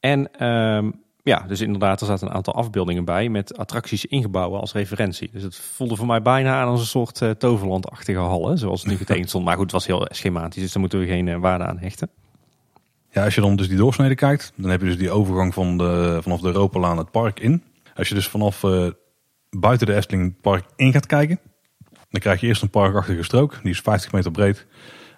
En 0.00 0.32
ehm, 0.32 0.90
ja, 1.24 1.44
dus 1.46 1.60
inderdaad, 1.60 2.00
er 2.00 2.06
zaten 2.06 2.28
een 2.28 2.34
aantal 2.34 2.54
afbeeldingen 2.54 3.04
bij 3.04 3.28
met 3.28 3.56
attracties 3.56 4.04
ingebouwen 4.04 4.60
als 4.60 4.72
referentie. 4.72 5.30
Dus 5.32 5.42
het 5.42 5.56
voelde 5.56 5.96
voor 5.96 6.06
mij 6.06 6.22
bijna 6.22 6.60
aan 6.60 6.68
als 6.68 6.80
een 6.80 6.86
soort 6.86 7.22
eh, 7.22 7.30
toverlandachtige 7.30 8.18
hal, 8.18 8.48
hè, 8.48 8.56
zoals 8.56 8.82
het 8.82 8.90
nu 8.90 8.96
getekend 8.96 9.28
stond. 9.28 9.44
Maar 9.44 9.54
goed, 9.54 9.62
het 9.62 9.72
was 9.72 9.86
heel 9.86 10.06
schematisch, 10.10 10.62
dus 10.62 10.72
daar 10.72 10.80
moeten 10.80 10.98
we 10.98 11.06
geen 11.06 11.28
eh, 11.28 11.36
waarde 11.36 11.64
aan 11.64 11.78
hechten. 11.78 12.10
Ja, 13.10 13.24
als 13.24 13.34
je 13.34 13.40
dan 13.40 13.56
dus 13.56 13.68
die 13.68 13.76
doorsnede 13.76 14.14
kijkt, 14.14 14.52
dan 14.56 14.70
heb 14.70 14.80
je 14.80 14.86
dus 14.86 14.98
die 14.98 15.10
overgang 15.10 15.54
van 15.54 15.78
de, 15.78 16.18
vanaf 16.22 16.40
de 16.40 16.46
Europalaan 16.46 16.98
het 16.98 17.10
park 17.10 17.40
in. 17.40 17.62
Als 17.94 18.08
je 18.08 18.14
dus 18.14 18.28
vanaf 18.28 18.64
eh, 18.64 18.86
buiten 19.50 19.86
de 19.86 19.94
Efteling 19.94 20.40
park 20.40 20.64
in 20.76 20.92
gaat 20.92 21.06
kijken, 21.06 21.40
dan 22.10 22.20
krijg 22.20 22.40
je 22.40 22.46
eerst 22.46 22.62
een 22.62 22.70
parkachtige 22.70 23.22
strook. 23.22 23.58
Die 23.62 23.70
is 23.70 23.80
50 23.80 24.12
meter 24.12 24.30
breed. 24.30 24.66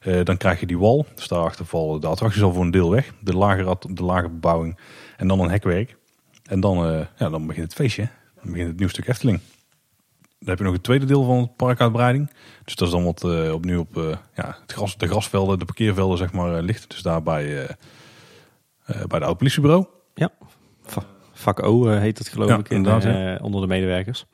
Eh, 0.01 0.25
dan 0.25 0.37
krijg 0.37 0.61
je 0.61 0.67
die 0.67 0.79
wal. 0.79 1.07
Dus 1.15 1.29
daarachter 1.29 1.67
vallen 1.67 2.01
de 2.01 2.07
attracties 2.07 2.43
al 2.43 2.53
voor 2.53 2.65
een 2.65 2.71
deel 2.71 2.91
weg. 2.91 3.13
De 3.21 3.37
lage, 3.37 3.77
de 3.91 4.03
lage 4.03 4.29
bebouwing. 4.29 4.79
En 5.17 5.29
dan 5.29 5.41
een 5.41 5.51
hekwerk. 5.51 5.96
En 6.47 6.61
dan, 6.61 6.87
eh, 6.87 7.07
ja, 7.19 7.29
dan 7.31 7.47
begint 7.47 7.65
het 7.65 7.75
feestje. 7.75 8.09
Dan 8.43 8.51
begint 8.53 8.69
het 8.69 8.79
nieuw 8.79 8.89
stuk 8.89 9.09
Efteling. 9.09 9.41
Dan 10.39 10.49
heb 10.49 10.59
je 10.59 10.65
nog 10.65 10.73
het 10.73 10.83
tweede 10.83 11.07
deel 11.07 11.25
van 11.25 11.39
het 11.39 11.57
parkuitbreiding. 11.57 12.31
Dus 12.65 12.75
dat 12.75 12.89
is 12.89 12.95
dan 12.95 13.05
wat 13.05 13.25
eh, 13.25 13.53
opnieuw 13.53 13.81
op 13.81 13.97
eh, 13.97 14.17
ja, 14.35 14.57
het 14.61 14.73
gras, 14.73 14.97
de 14.97 15.07
grasvelden, 15.07 15.59
de 15.59 15.65
parkeervelden 15.65 16.19
zeg 16.19 16.33
maar, 16.33 16.63
ligt. 16.63 16.91
Dus 16.91 17.03
daar 17.03 17.23
bij, 17.23 17.77
bij 19.07 19.19
de 19.19 19.25
oud 19.25 19.39
politiebureau. 19.39 19.87
Ja, 20.15 20.31
Va- 20.83 21.05
vak 21.33 21.63
O 21.63 21.89
heet 21.89 22.19
het 22.19 22.29
geloof 22.29 22.49
Ja, 22.49 22.59
ik 22.59 22.69
in, 22.69 22.77
inderdaad, 22.77 23.41
onder 23.41 23.61
de 23.61 23.67
medewerkers. 23.67 24.27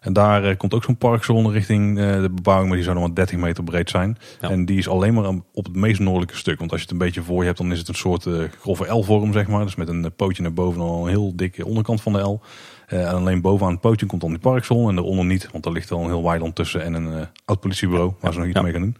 En 0.00 0.12
daar 0.12 0.44
eh, 0.44 0.56
komt 0.56 0.74
ook 0.74 0.84
zo'n 0.84 0.96
parkzone 0.96 1.52
richting 1.52 1.98
eh, 1.98 2.20
de 2.20 2.30
bebouwing, 2.30 2.68
maar 2.68 2.76
die 2.76 2.84
zou 2.86 2.98
dan 2.98 3.06
wat 3.06 3.16
30 3.16 3.38
meter 3.38 3.64
breed 3.64 3.90
zijn. 3.90 4.18
Ja. 4.40 4.50
En 4.50 4.64
die 4.64 4.78
is 4.78 4.88
alleen 4.88 5.14
maar 5.14 5.28
op 5.52 5.64
het 5.64 5.76
meest 5.76 6.00
noordelijke 6.00 6.36
stuk. 6.36 6.58
Want 6.58 6.70
als 6.70 6.80
je 6.80 6.86
het 6.86 6.94
een 6.96 7.06
beetje 7.06 7.22
voor 7.22 7.38
je 7.40 7.44
hebt, 7.46 7.58
dan 7.58 7.72
is 7.72 7.78
het 7.78 7.88
een 7.88 7.94
soort 7.94 8.26
eh, 8.26 8.34
grove 8.60 8.92
L-vorm, 8.94 9.32
zeg 9.32 9.48
maar. 9.48 9.64
Dus 9.64 9.74
met 9.74 9.88
een 9.88 10.12
pootje 10.16 10.42
naar 10.42 10.52
boven 10.52 10.80
en 10.80 10.86
dan 10.86 11.02
een 11.02 11.08
heel 11.08 11.36
dikke 11.36 11.66
onderkant 11.66 12.02
van 12.02 12.12
de 12.12 12.18
L. 12.20 12.40
En 12.86 13.06
alleen 13.08 13.40
bovenaan 13.40 13.72
het 13.72 13.80
pootje 13.80 14.06
komt 14.06 14.20
dan 14.20 14.30
die 14.30 14.38
parkzone 14.38 14.88
en 14.88 14.94
daaronder 14.94 15.24
niet. 15.24 15.48
Want 15.52 15.64
daar 15.64 15.72
ligt 15.72 15.90
al 15.90 16.00
een 16.00 16.06
heel 16.06 16.22
weiland 16.24 16.54
tussen 16.54 16.82
en 16.82 16.94
een 16.94 17.26
oud 17.44 17.60
politiebureau, 17.60 18.12
waar 18.20 18.32
ze 18.32 18.38
nog 18.38 18.48
iets 18.48 18.56
Ja. 18.56 18.62
mee 18.62 18.72
gaan 18.72 18.94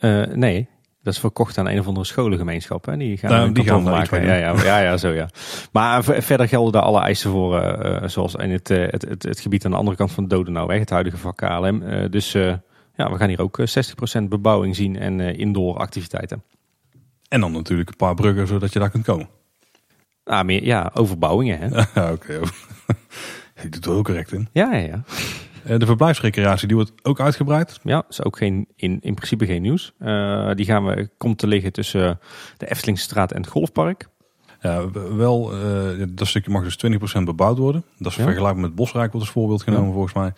doen. 0.00 0.38
Nee, 0.38 0.68
dat 1.08 1.16
is 1.16 1.22
verkocht 1.22 1.58
aan 1.58 1.68
een 1.68 1.78
of 1.78 1.86
andere 1.86 2.06
scholengemeenschap. 2.06 2.84
Hè? 2.86 2.96
Die 2.96 3.16
gaan 3.16 3.30
Nou, 3.30 3.52
die 3.52 3.64
gaan 3.64 3.82
maken. 3.82 4.24
Ja, 4.24 4.34
ja, 4.34 4.62
ja, 4.64 4.78
ja, 4.78 4.96
zo 4.96 5.08
ja. 5.08 5.28
Maar 5.72 6.04
v- 6.04 6.24
verder 6.24 6.48
gelden 6.48 6.72
daar 6.72 6.82
alle 6.82 7.00
eisen 7.00 7.30
voor, 7.30 7.58
eh, 7.60 7.96
eh, 8.02 8.08
zoals 8.08 8.34
in 8.34 8.50
het, 8.50 8.70
eh, 8.70 8.86
het, 8.90 9.02
het, 9.08 9.22
het 9.22 9.40
gebied 9.40 9.64
aan 9.64 9.70
de 9.70 9.76
andere 9.76 9.96
kant 9.96 10.12
van 10.12 10.22
de 10.22 10.28
Dodenauweg, 10.34 10.78
het 10.78 10.90
huidige 10.90 11.16
vak 11.16 11.36
KLM. 11.36 11.82
Eh, 11.82 12.10
dus 12.10 12.34
eh, 12.34 12.54
ja, 12.94 13.10
we 13.10 13.16
gaan 13.16 13.28
hier 13.28 13.40
ook 13.40 13.58
eh, 13.58 13.66
60% 13.66 14.28
bebouwing 14.28 14.76
zien 14.76 14.98
en 14.98 15.20
eh, 15.20 15.38
indoor 15.38 15.76
activiteiten. 15.76 16.42
En 17.28 17.40
dan 17.40 17.52
natuurlijk 17.52 17.88
een 17.88 17.96
paar 17.96 18.14
bruggen, 18.14 18.46
zodat 18.46 18.72
je 18.72 18.78
daar 18.78 18.90
kunt 18.90 19.04
komen. 19.04 19.28
Ah, 20.24 20.44
meer, 20.44 20.64
ja, 20.64 20.90
overbouwingen. 20.94 21.58
Hè? 21.60 22.10
Oké. 22.12 22.40
Je 23.62 23.64
doet 23.64 23.74
het 23.74 23.86
wel 23.86 24.02
correct 24.02 24.32
in. 24.32 24.48
Ja, 24.52 24.72
ja, 24.74 24.86
ja. 24.86 25.02
Eh, 25.68 25.78
de 25.78 25.86
verblijfsrecreatie, 25.86 26.66
die 26.66 26.76
wordt 26.76 26.92
ook 27.02 27.20
uitgebreid. 27.20 27.80
Ja, 27.82 28.04
is 28.08 28.24
ook 28.24 28.36
geen, 28.36 28.66
in, 28.76 28.98
in 29.00 29.14
principe 29.14 29.46
geen 29.46 29.62
nieuws. 29.62 29.92
Eh, 29.98 30.50
die 30.54 30.64
gaan 30.64 30.84
we, 30.84 31.10
komt 31.18 31.38
te 31.38 31.46
liggen 31.46 31.72
tussen 31.72 32.20
de 32.56 32.70
Eftelingstraat 32.70 33.32
en 33.32 33.40
het 33.40 33.50
Golfpark. 33.50 34.08
Ja, 34.60 34.90
wel, 35.16 35.52
eh, 35.52 36.06
dat 36.08 36.26
stukje 36.26 36.50
mag 36.50 36.62
dus 36.62 36.76
20% 36.76 37.24
bebouwd 37.24 37.58
worden. 37.58 37.84
Dat 37.98 38.10
is 38.12 38.18
Ja. 38.18 38.24
vergelijkbaar 38.24 38.62
met 38.62 38.74
Bosrijk, 38.74 39.12
wat 39.12 39.20
als 39.20 39.30
voorbeeld 39.30 39.62
genomen 39.62 39.92
volgens 39.92 40.12
mij. 40.14 40.32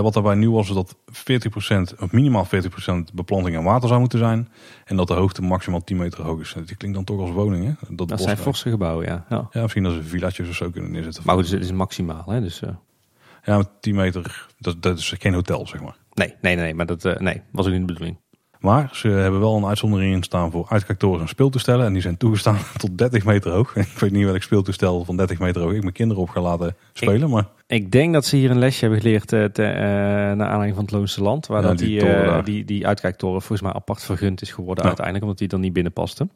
Wat 0.00 0.14
daarbij 0.14 0.34
nieuw 0.34 0.52
was, 0.52 0.68
is 0.68 0.74
dat 0.74 0.96
40%, 1.06 1.94
of 2.00 2.12
minimaal 2.12 2.44
40% 2.44 3.12
beplanting 3.14 3.56
en 3.56 3.62
water 3.62 3.88
zou 3.88 4.00
moeten 4.00 4.18
zijn. 4.18 4.48
En 4.84 4.96
dat 4.96 5.08
de 5.08 5.14
hoogte 5.14 5.42
maximaal 5.42 5.84
10 5.84 5.96
meter 5.96 6.24
hoog 6.24 6.40
is. 6.40 6.54
Die 6.66 6.76
klinkt 6.76 6.96
dan 6.96 7.04
toch 7.04 7.20
als 7.20 7.30
woning, 7.30 7.64
hè? 7.64 7.72
Dat, 7.96 8.08
Dat 8.08 8.20
zijn 8.20 8.36
forse 8.36 8.70
gebouwen, 8.70 9.06
ja. 9.06 9.24
ja. 9.28 9.48
Ja, 9.50 9.62
misschien 9.62 9.82
dat 9.82 9.92
ze 9.92 10.02
villaatjes 10.02 10.48
of 10.48 10.54
zo 10.54 10.70
kunnen 10.70 10.90
neerzetten. 10.90 11.22
Maar 11.26 11.34
goed, 11.34 11.50
het 11.50 11.62
is 11.62 11.72
maximaal, 11.72 12.24
hè. 12.26 12.40
Dus, 12.40 12.62
eh, 12.62 12.68
Ja, 13.42 13.56
met 13.56 13.68
10 13.80 13.94
meter, 13.94 14.46
dat, 14.58 14.82
dat 14.82 14.98
is 14.98 15.14
geen 15.18 15.34
hotel, 15.34 15.66
zeg 15.66 15.80
maar. 15.80 15.96
nee, 16.14 16.34
nee, 16.40 16.56
nee, 16.56 16.74
maar 16.74 16.86
dat 16.86 17.04
eh, 17.04 17.16
nee, 17.16 17.42
was 17.50 17.66
ook 17.66 17.72
niet 17.72 17.80
de 17.80 17.86
bedoeling. 17.86 18.16
Maar 18.62 18.90
ze 18.92 19.08
hebben 19.08 19.40
wel 19.40 19.56
een 19.56 19.66
uitzondering 19.66 20.14
in 20.14 20.22
staan 20.22 20.50
voor 20.50 20.66
uitkijktorens 20.68 21.22
en 21.22 21.28
speeltoestellen. 21.28 21.86
En 21.86 21.92
die 21.92 22.02
zijn 22.02 22.16
toegestaan 22.16 22.58
tot 22.76 22.98
30 22.98 23.24
meter 23.24 23.50
hoog. 23.50 23.76
Ik 23.76 23.98
weet 23.98 24.10
niet 24.10 24.24
welk 24.24 24.42
speeltoestel 24.42 25.04
van 25.04 25.16
30 25.16 25.38
meter 25.38 25.62
hoog 25.62 25.72
ik 25.72 25.82
mijn 25.82 25.92
kinderen 25.92 26.22
op 26.22 26.28
ga 26.28 26.40
laten 26.40 26.76
spelen. 26.92 27.30
Maar 27.30 27.46
Ik 27.66 27.92
denk 27.92 28.12
dat 28.12 28.24
ze 28.24 28.36
hier 28.36 28.50
een 28.50 28.58
lesje 28.58 28.80
hebben 28.80 29.00
geleerd 29.00 29.32
eh, 29.32 29.44
te, 29.44 29.64
eh, 29.64 29.80
naar 29.82 30.48
aanleiding 30.48 30.74
van 30.74 30.84
het 30.84 30.90
Loonse 30.90 31.22
Land. 31.22 31.46
Waar 31.46 31.62
Ja, 31.62 31.68
dat 31.68 31.78
die 31.78 32.00
die, 32.00 32.42
die, 32.42 32.64
die 32.64 32.86
uitkijktoren 32.86 33.40
volgens 33.40 33.62
mij 33.62 33.72
apart 33.72 34.02
vergund 34.02 34.42
is 34.42 34.52
geworden 34.52 34.84
uiteindelijk. 34.84 35.24
Omdat 35.24 35.38
die 35.38 35.48
dan 35.48 35.60
niet 35.60 35.72
binnen 35.72 35.92
paste. 35.92 36.28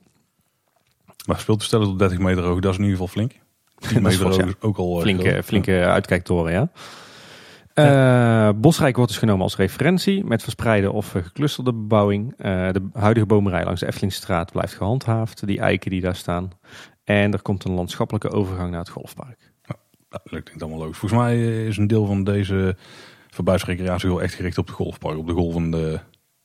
Maar 1.26 1.38
speeltoestellen 1.38 1.86
tot 1.86 1.98
30 1.98 2.18
meter 2.18 2.44
hoog, 2.44 2.60
dat 2.60 2.72
is 2.72 2.78
in 2.78 2.84
ieder 2.84 2.98
geval 2.98 3.14
flink. 3.14 3.32
10 3.78 4.02
Dat 4.02 4.12
is 4.12 4.18
meter 4.18 4.18
fors, 4.18 4.36
hoog 4.36 4.44
ja. 4.44 4.46
is 4.46 4.54
ook 4.60 4.76
al 4.76 4.96
eh, 4.96 5.02
Flinke, 5.02 5.42
flinke 5.42 5.84
uitkijktoren, 5.84 6.52
ja. 6.52 6.70
Eh, 7.74 8.50
Bosrijk 8.56 8.96
wordt 8.96 9.10
dus 9.10 9.20
genomen 9.20 9.42
als 9.42 9.56
referentie 9.56 10.24
met 10.24 10.42
verspreide 10.42 10.92
of 10.92 11.14
eh, 11.14 11.22
geclusterde 11.22 11.72
bebouwing. 11.72 12.36
De 12.36 12.88
huidige 12.92 13.26
bomenrij 13.26 13.64
langs 13.64 13.80
de 13.80 13.86
Eftelingstraat 13.86 14.52
blijft 14.52 14.74
gehandhaafd. 14.74 15.46
Die 15.46 15.60
eiken 15.60 15.90
die 15.90 16.00
daar 16.00 16.16
staan. 16.16 16.50
En 17.04 17.32
er 17.32 17.42
komt 17.42 17.64
een 17.64 17.72
landschappelijke 17.72 18.30
overgang 18.30 18.70
naar 18.70 18.80
het 18.80 18.88
golfpark. 18.88 19.52
Ja, 19.64 19.76
dat 20.08 20.22
klinkt 20.44 20.62
allemaal 20.62 20.80
logisch. 20.80 20.98
Volgens 20.98 21.20
mij 21.20 21.66
is 21.66 21.76
een 21.76 21.86
deel 21.86 22.06
van 22.06 22.24
deze 22.24 22.76
verblijfsrecreatie 23.30 24.08
wel 24.08 24.22
echt 24.22 24.34
gericht 24.34 24.58
op 24.58 24.66
de 24.66 24.72
golfpark. 24.72 25.18
Op 25.18 25.26
de 25.26 25.32
golvende 25.32 26.00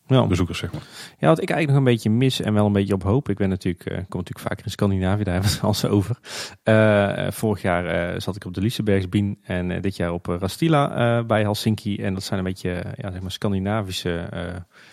Ja. 0.07 0.27
bezoekers, 0.27 0.59
zeg 0.59 0.71
maar. 0.71 0.81
Ja, 1.19 1.27
wat 1.27 1.41
ik 1.41 1.49
eigenlijk 1.49 1.67
nog 1.67 1.77
een 1.77 1.93
beetje 1.93 2.09
mis 2.09 2.41
en 2.41 2.53
wel 2.53 2.65
een 2.65 2.71
beetje 2.73 2.93
op 2.93 3.03
hoop. 3.03 3.29
Ik 3.29 3.37
ben 3.37 3.49
natuurlijk, 3.49 3.85
eh, 3.85 3.95
kom 3.95 4.19
natuurlijk 4.19 4.47
vaker 4.47 4.65
in 4.65 4.71
Scandinavië, 4.71 5.23
daar 5.23 5.33
hebben 5.33 5.51
we 5.51 5.67
het 5.67 5.83
al 5.83 5.89
over. 5.89 6.17
Eh, 6.63 7.25
eh, 7.25 7.31
vorig 7.31 7.61
jaar 7.61 8.21
zat 8.21 8.35
ik 8.35 8.45
op 8.45 8.53
de 8.53 8.61
Lisebergsbien 8.61 9.37
en 9.43 9.81
dit 9.81 9.95
jaar 9.95 10.11
op 10.11 10.25
Rastila 10.25 11.23
bij 11.23 11.41
Helsinki. 11.41 11.97
En 11.97 12.13
dat 12.13 12.23
zijn 12.23 12.39
een 12.39 12.45
beetje 12.45 12.83
ja, 12.97 13.11
zeg 13.11 13.21
maar 13.21 13.31
Scandinavische 13.31 14.29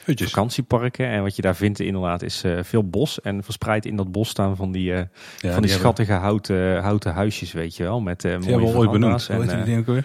vakantieparken. 0.07 1.09
En 1.09 1.23
wat 1.23 1.37
je 1.37 1.43
daar 1.43 1.57
vindt 1.57 1.81
inderdaad 1.81 2.23
is 2.23 2.45
veel 2.61 2.89
bos. 2.89 3.21
En 3.21 3.45
verspreid 3.45 3.87
in 3.87 3.97
dat 3.97 4.13
bos 4.13 4.29
staan 4.29 4.57
van 4.57 4.73
die, 4.73 4.93
Ja, 4.93 5.09
van 5.41 5.63
die, 5.63 5.71
schattige 5.71 6.13
houten, 6.13 6.83
houten 6.83 7.13
huisjes, 7.13 7.53
weet 7.53 7.77
je 7.77 7.83
wel. 7.83 8.01
Met 8.01 8.23
mooie 8.23 8.77
ooit 8.77 8.91
benoemd. 8.91 9.23
veranda's 9.23 9.27
Hoe 9.27 9.37
heet 9.37 9.51
en 9.51 9.65
die 9.65 9.79
ook 9.79 9.87
weer? 9.87 10.05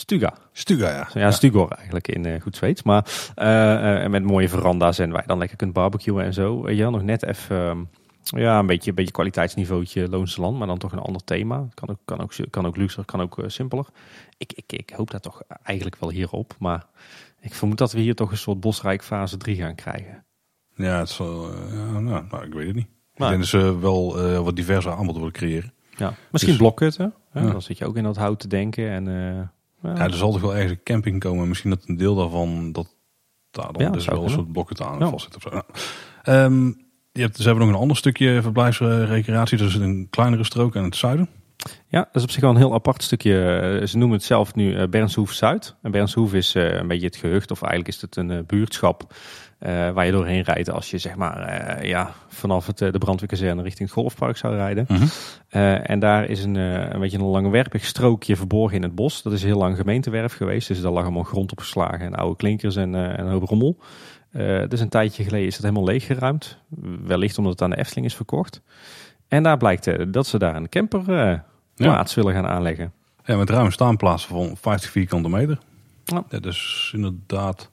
Stuga. 0.00 0.34
Stuga, 0.52 0.90
ja. 0.90 1.08
Ja, 1.20 1.30
Stugor 1.30 1.70
eigenlijk 1.70 2.08
in 2.08 2.26
eh, 2.26 2.40
goed 2.40 2.56
Zweeds. 2.56 2.82
Maar 2.82 3.32
en 3.34 4.10
met 4.10 4.22
mooie 4.22 4.48
veranda's 4.48 4.98
en 4.98 5.10
waar 5.10 5.20
je 5.20 5.26
dan 5.28 5.38
lekker 5.38 5.56
kunt 5.56 5.72
barbecuen 5.72 6.24
en 6.24 6.32
zo. 6.32 6.62
Weet 6.62 6.76
je 6.76 6.82
wel, 6.82 6.90
nog 6.90 7.02
net 7.02 7.22
even 7.22 7.56
ehm, 7.56 7.84
ja, 8.22 8.58
een 8.58 8.66
beetje, 8.66 8.88
een 8.90 8.94
beetje 8.96 9.12
kwaliteitsniveautje 9.12 10.08
Loonse 10.08 10.40
Land, 10.40 10.58
maar 10.58 10.66
dan 10.66 10.78
toch 10.78 10.92
een 10.92 10.98
ander 10.98 11.24
thema. 11.24 11.68
Kan 11.74 11.88
ook, 11.88 11.98
kan 12.04 12.20
ook, 12.20 12.32
kan 12.50 12.66
ook 12.66 12.76
luxer, 12.76 13.04
kan 13.04 13.20
ook 13.20 13.42
simpeler. 13.46 13.86
Ik, 14.38 14.52
ik, 14.52 14.72
ik 14.72 14.92
hoop 14.96 15.10
daar 15.10 15.20
toch 15.20 15.42
eigenlijk 15.62 15.96
wel 16.00 16.10
hierop. 16.10 16.54
Maar 16.58 16.86
ik 17.40 17.54
vermoed 17.54 17.78
dat 17.78 17.92
we 17.92 18.00
hier 18.00 18.14
toch 18.14 18.30
een 18.30 18.36
soort 18.36 18.60
Bosrijk 18.60 19.04
fase 19.04 19.36
3 19.36 19.56
gaan 19.56 19.74
krijgen. 19.74 20.24
Ja, 20.74 20.98
het 20.98 21.08
zal, 21.08 21.50
ja, 21.72 22.00
nou, 22.00 22.24
nou, 22.30 22.44
ik 22.44 22.52
weet 22.52 22.66
het 22.66 22.76
niet. 22.76 22.88
Maar- 23.14 23.32
Ik 23.32 23.38
denk 23.38 23.50
dat 23.50 23.60
ze 23.62 23.78
wel 23.78 24.42
wat 24.42 24.56
diverse 24.56 24.90
aanbod 24.90 25.16
willen 25.16 25.32
creëren. 25.32 25.72
Ja. 25.96 26.14
Misschien 26.30 26.58
Dus- 26.58 26.96
hè? 26.96 27.06
Ja. 27.32 27.50
Dan 27.50 27.62
zit 27.62 27.78
je 27.78 27.86
ook 27.86 27.96
in 27.96 28.02
dat 28.02 28.16
hout 28.16 28.40
te 28.40 28.48
denken. 28.48 28.90
En, 28.90 29.06
ja. 29.82 29.96
Er 29.96 30.14
zal 30.14 30.32
toch 30.32 30.40
wel 30.40 30.54
ergens 30.54 30.72
een 30.72 30.82
camping 30.82 31.20
komen. 31.20 31.48
Misschien 31.48 31.70
dat 31.70 31.82
een 31.86 31.96
deel 31.96 32.14
daarvan, 32.14 32.72
dat 32.72 32.96
daar 33.50 33.72
dan 33.72 33.82
Ja, 33.82 33.90
dus 33.90 34.04
wel 34.04 34.24
een 34.24 34.30
soort 34.30 34.52
blokken 34.52 34.86
aan 34.86 34.98
Ja. 34.98 35.08
vast 35.10 35.24
zit 35.24 35.36
of 35.36 35.42
zo. 35.42 35.48
Nou, 35.50 35.64
ehm, 36.22 36.66
je 37.12 37.20
hebt, 37.20 37.36
ze 37.36 37.42
hebben 37.42 37.64
nog 37.66 37.74
een 37.74 37.80
ander 37.80 37.96
stukje 37.96 38.42
verblijfsrecreatie. 38.42 39.58
Is 39.64 39.74
een 39.74 40.06
kleinere 40.10 40.44
strook 40.44 40.76
aan 40.76 40.84
het 40.84 40.96
zuiden. 40.96 41.28
Ja, 41.88 41.98
dat 41.98 42.14
is 42.16 42.22
op 42.22 42.30
zich 42.30 42.40
wel 42.40 42.50
een 42.50 42.56
heel 42.56 42.74
apart 42.74 43.02
stukje. 43.02 43.44
Eh, 43.80 43.86
Ze 43.86 43.96
noemen 43.98 44.16
het 44.16 44.26
zelf 44.26 44.54
nu 44.54 44.74
eh, 44.74 44.88
Bernshoef 44.88 45.32
Zuid. 45.32 45.74
En 45.82 45.90
Bernshoef 45.90 46.34
is 46.34 46.54
eh, 46.54 46.74
een 46.74 46.88
beetje 46.88 47.06
het 47.06 47.16
gehucht, 47.16 47.50
of 47.50 47.62
eigenlijk 47.62 47.94
is 47.94 48.00
het 48.00 48.16
een 48.16 48.44
buurtschap 48.46 49.14
waar 49.94 50.06
je 50.06 50.12
doorheen 50.12 50.42
rijdt 50.42 50.70
als 50.70 50.90
je 50.90 50.98
zeg 50.98 51.16
maar 51.16 51.38
eh, 51.38 51.88
ja, 51.88 52.12
vanaf 52.28 52.66
het, 52.66 52.80
eh, 52.80 52.92
de 52.92 52.98
brandweerkazerne 52.98 53.62
richting 53.62 53.88
het 53.88 53.98
golfpark 53.98 54.36
zou 54.36 54.54
rijden. 54.54 54.86
Eh, 55.48 55.90
en 55.90 55.98
daar 55.98 56.24
is 56.24 56.44
een, 56.44 56.56
eh, 56.56 56.90
een 56.90 57.00
beetje 57.00 57.18
een 57.18 57.24
langwerpig 57.24 57.84
strookje 57.84 58.36
verborgen 58.36 58.76
in 58.76 58.82
het 58.82 58.94
bos. 58.94 59.22
Dat 59.22 59.32
is 59.32 59.42
heel 59.42 59.58
lang 59.58 59.76
gemeentewerf 59.76 60.32
geweest, 60.32 60.68
dus 60.68 60.80
daar 60.80 60.92
lag 60.92 61.02
allemaal 61.02 61.22
grond 61.22 61.52
opgeslagen 61.52 62.00
en 62.00 62.14
oude 62.14 62.36
klinkers 62.36 62.76
en, 62.76 62.94
eh, 62.94 63.18
en 63.18 63.26
een 63.26 63.32
hoop 63.32 63.48
rommel. 63.48 63.76
Eh, 64.30 64.62
dus 64.68 64.80
een 64.80 64.88
tijdje 64.88 65.24
geleden 65.24 65.46
is 65.46 65.54
het 65.54 65.62
helemaal 65.62 65.84
leeggeruimd. 65.84 66.58
Wellicht 67.04 67.38
omdat 67.38 67.52
het 67.52 67.62
aan 67.62 67.70
de 67.70 67.76
Efteling 67.76 68.06
is 68.06 68.14
verkocht. 68.14 68.62
En 69.28 69.42
daar 69.42 69.56
blijkt 69.56 69.86
eh, 69.86 70.06
dat 70.08 70.26
ze 70.26 70.38
daar 70.38 70.56
een 70.56 70.68
camper 70.68 71.18
eh, 71.18 71.38
plaats 71.74 72.14
willen 72.14 72.34
gaan 72.34 72.46
aanleggen. 72.46 72.92
Ja, 73.24 73.36
met 73.36 73.50
ruime 73.50 73.70
staanplaatsen 73.70 74.28
van 74.28 74.56
50 74.56 74.90
vierkante 74.90 75.28
meter. 75.28 75.58
Ja. 76.04 76.24
Ja, 76.28 76.38
dus 76.38 76.90
inderdaad... 76.94 77.69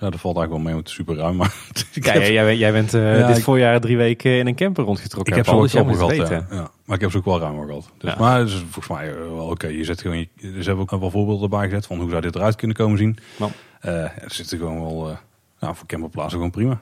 Ja, 0.00 0.10
dat 0.10 0.20
valt 0.20 0.36
eigenlijk 0.36 0.50
wel 0.50 0.58
mee, 0.58 0.72
want 0.72 0.78
het 0.78 0.88
is 0.88 0.94
super 0.94 1.16
ruim. 1.16 1.36
Maar 1.36 1.54
Ja, 1.92 2.12
heb, 2.12 2.22
jij, 2.22 2.56
jij, 2.56 2.72
bent 2.72 2.90
Ja, 2.92 3.26
dit 3.26 3.36
ik- 3.36 3.42
voorjaar 3.44 3.80
drie 3.80 3.96
weken 3.96 4.38
in 4.38 4.46
een 4.46 4.54
camper 4.54 4.84
rondgetrokken. 4.84 5.32
ik 5.32 5.44
heb 5.44 5.54
ze 5.54 5.60
dus 5.60 5.84
moet 5.84 5.96
gehad, 5.96 6.28
ja. 6.28 6.46
Ja. 6.50 6.70
Maar 6.84 6.96
ik 6.96 7.00
heb 7.02 7.10
ze 7.10 7.16
ook 7.16 7.24
wel 7.24 7.40
ruimer 7.40 7.66
gehad. 7.66 7.90
Dus. 7.98 8.16
Maar 8.16 8.38
het 8.38 8.48
is 8.48 8.54
volgens 8.54 8.88
mij 8.88 9.08
eh, 9.10 9.16
wel 9.16 9.46
oké. 9.46 9.66
Je 9.66 9.84
zet 9.84 10.00
gewoon, 10.00 10.18
je, 10.18 10.26
ze 10.36 10.68
hebben 10.68 10.78
ook 10.80 11.00
wel 11.00 11.10
voorbeelden 11.10 11.42
erbij 11.42 11.68
gezet 11.68 11.86
van 11.86 11.98
hoe 12.00 12.10
zou 12.10 12.22
dit 12.22 12.34
eruit 12.34 12.56
kunnen 12.56 12.76
komen 12.76 12.98
zien. 12.98 13.18
Ja. 13.38 13.48
Eh, 13.80 13.92
ja, 13.92 14.12
er 14.22 14.30
zitten 14.34 14.58
gewoon 14.58 14.80
wel, 14.80 15.08
eh, 15.10 15.16
nou, 15.60 15.74
voor 15.76 15.86
camperplaatsen 15.86 16.36
gewoon 16.36 16.50
prima. 16.50 16.80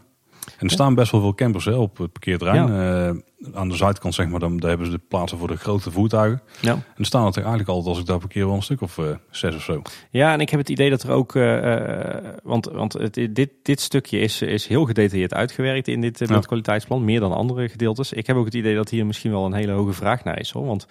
En 0.58 0.66
er 0.66 0.70
staan 0.70 0.94
best 0.94 1.12
wel 1.12 1.20
veel 1.20 1.34
campers 1.34 1.64
hè, 1.64 1.72
op 1.74 1.98
het 1.98 2.12
parkeerterrein. 2.12 2.68
Eh, 2.68 3.22
aan 3.54 3.68
de 3.68 3.76
zuidkant 3.76 4.14
zeg 4.14 4.28
maar, 4.28 4.40
dan, 4.40 4.56
daar 4.56 4.68
hebben 4.68 4.86
ze 4.86 4.92
de 4.92 5.00
plaatsen 5.08 5.38
voor 5.38 5.48
de 5.48 5.56
grote 5.56 5.90
voertuigen. 5.90 6.42
Ja. 6.60 6.72
En 6.72 6.82
er 6.96 7.04
staan 7.06 7.26
er 7.26 7.34
eigenlijk 7.36 7.68
altijd, 7.68 7.86
als 7.88 7.98
ik 7.98 8.06
daar 8.06 8.18
parkeer, 8.18 8.46
wel 8.46 8.54
een 8.54 8.62
stuk 8.62 8.80
of 8.80 8.98
eh, 8.98 9.04
zes 9.30 9.54
of 9.54 9.62
zo. 9.62 9.82
ja, 10.10 10.32
en 10.32 10.40
ik 10.40 10.50
heb 10.50 10.60
het 10.60 10.68
idee 10.68 10.90
dat 10.90 11.02
er 11.02 11.10
ook... 11.10 11.34
eh, 11.34 12.16
want 12.42 12.66
want 12.66 12.92
het, 12.92 13.14
dit, 13.30 13.50
dit 13.62 13.80
stukje 13.80 14.18
is, 14.18 14.42
is 14.42 14.66
heel 14.66 14.84
gedetailleerd 14.84 15.34
uitgewerkt 15.34 15.88
in 15.88 16.00
dit 16.00 16.18
Ja. 16.18 16.26
beeldkwaliteitsplan. 16.26 17.04
Meer 17.04 17.20
dan 17.20 17.32
andere 17.32 17.68
gedeeltes. 17.68 18.12
Ik 18.12 18.26
heb 18.26 18.36
ook 18.36 18.44
het 18.44 18.54
idee 18.54 18.74
dat 18.74 18.88
hier 18.88 19.06
misschien 19.06 19.30
wel 19.30 19.44
een 19.44 19.52
hele 19.52 19.72
hoge 19.72 19.92
vraag 19.92 20.24
naar 20.24 20.38
is. 20.40 20.50
hoor. 20.50 20.66
Want 20.66 20.86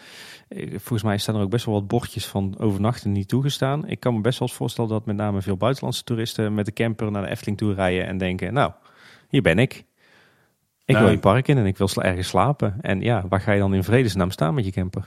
volgens 0.72 1.04
mij 1.04 1.18
staan 1.18 1.36
er 1.36 1.42
ook 1.42 1.50
best 1.50 1.66
wel 1.66 1.74
wat 1.76 1.88
bordjes 1.88 2.26
van 2.26 2.56
overnachten 2.60 3.12
niet 3.12 3.28
toegestaan. 3.28 3.88
Ik 3.88 4.00
kan 4.00 4.14
me 4.14 4.22
best 4.22 4.40
wel 4.40 4.48
eens 4.48 4.58
voorstellen 4.58 4.90
dat 4.90 5.06
met 5.06 5.16
name 5.16 5.42
veel 5.42 5.58
buitenlandse 5.58 6.04
toeristen... 6.04 6.54
met 6.54 6.66
de 6.66 6.74
camper 6.74 7.12
naar 7.12 7.24
de 7.24 7.30
Efteling 7.30 7.58
toe 7.58 7.74
rijden 7.74 8.08
en 8.08 8.18
denken... 8.18 8.54
Nou, 8.54 8.72
hier 9.30 9.42
ben 9.42 9.60
ik. 9.60 9.86
Ik 10.86 10.98
wil 10.98 11.10
je 11.10 11.20
park 11.20 11.48
in 11.48 11.58
en 11.58 11.66
ik 11.66 11.78
wil 11.78 11.90
ergens 11.96 12.28
slapen. 12.28 12.76
En 12.82 13.02
ja, 13.02 13.26
waar 13.30 13.42
ga 13.42 13.52
je 13.52 13.60
dan 13.60 13.74
in 13.74 13.84
vredesnaam 13.84 14.32
staan 14.32 14.54
met 14.54 14.66
je 14.66 14.72
camper? 14.72 15.06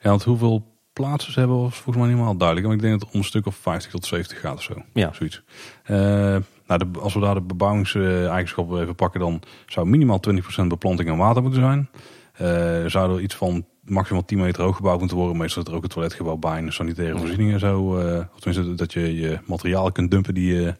Ja, 0.00 0.10
want 0.10 0.24
hoeveel 0.24 0.66
plaatsen 0.92 1.32
ze 1.32 1.38
hebben 1.38 1.60
was 1.60 1.74
volgens 1.74 1.96
mij 1.96 2.04
niet 2.06 2.14
helemaal 2.14 2.36
duidelijk. 2.36 2.66
Maar 2.66 2.76
ik 2.76 2.82
denk 2.82 2.92
dat 2.92 3.02
het 3.02 3.12
om 3.12 3.20
een 3.20 3.26
stuk 3.26 3.46
of 3.46 3.54
50 3.56 3.90
tot 3.90 4.04
70 4.04 4.40
gaat 4.40 4.54
of 4.54 4.62
zo. 4.62 4.74
Ja. 4.92 5.12
Zoiets. 5.12 5.42
Eh, 5.82 5.96
nou, 6.66 6.78
de, 6.78 6.86
als 7.00 7.14
we 7.14 7.20
daar 7.20 7.34
de 7.34 7.40
bebouwingseigenschappen 7.40 8.80
even 8.80 8.94
pakken, 8.94 9.20
dan 9.20 9.42
zou 9.66 9.86
minimaal 9.86 10.20
20% 10.30 10.66
beplanting 10.66 11.08
en 11.08 11.16
water 11.16 11.42
moeten 11.42 11.60
zijn. 11.60 11.88
Eh 12.32 12.84
zou 12.86 13.14
er 13.14 13.20
iets 13.20 13.34
van 13.34 13.64
maximaal 13.84 14.24
10 14.24 14.38
meter 14.38 14.62
hoog 14.62 14.76
gebouwd 14.76 14.98
moeten 14.98 15.16
worden. 15.16 15.36
Meestal 15.36 15.62
zit 15.62 15.70
er 15.70 15.76
ook 15.76 15.82
een 15.82 15.88
toiletgebouw 15.88 16.36
bij 16.36 16.56
en 16.56 16.72
sanitaire 16.72 17.18
voorzieningen 17.18 17.54
en 17.54 17.60
zo. 17.60 17.98
eh, 17.98 18.18
of 18.34 18.40
tenminste, 18.40 18.74
dat 18.74 18.92
je 18.92 19.14
je 19.14 19.38
materialen 19.46 19.92
kunt 19.92 20.10
dumpen 20.10 20.34
die, 20.34 20.58
eh, 20.58 20.66
eh, 20.68 20.74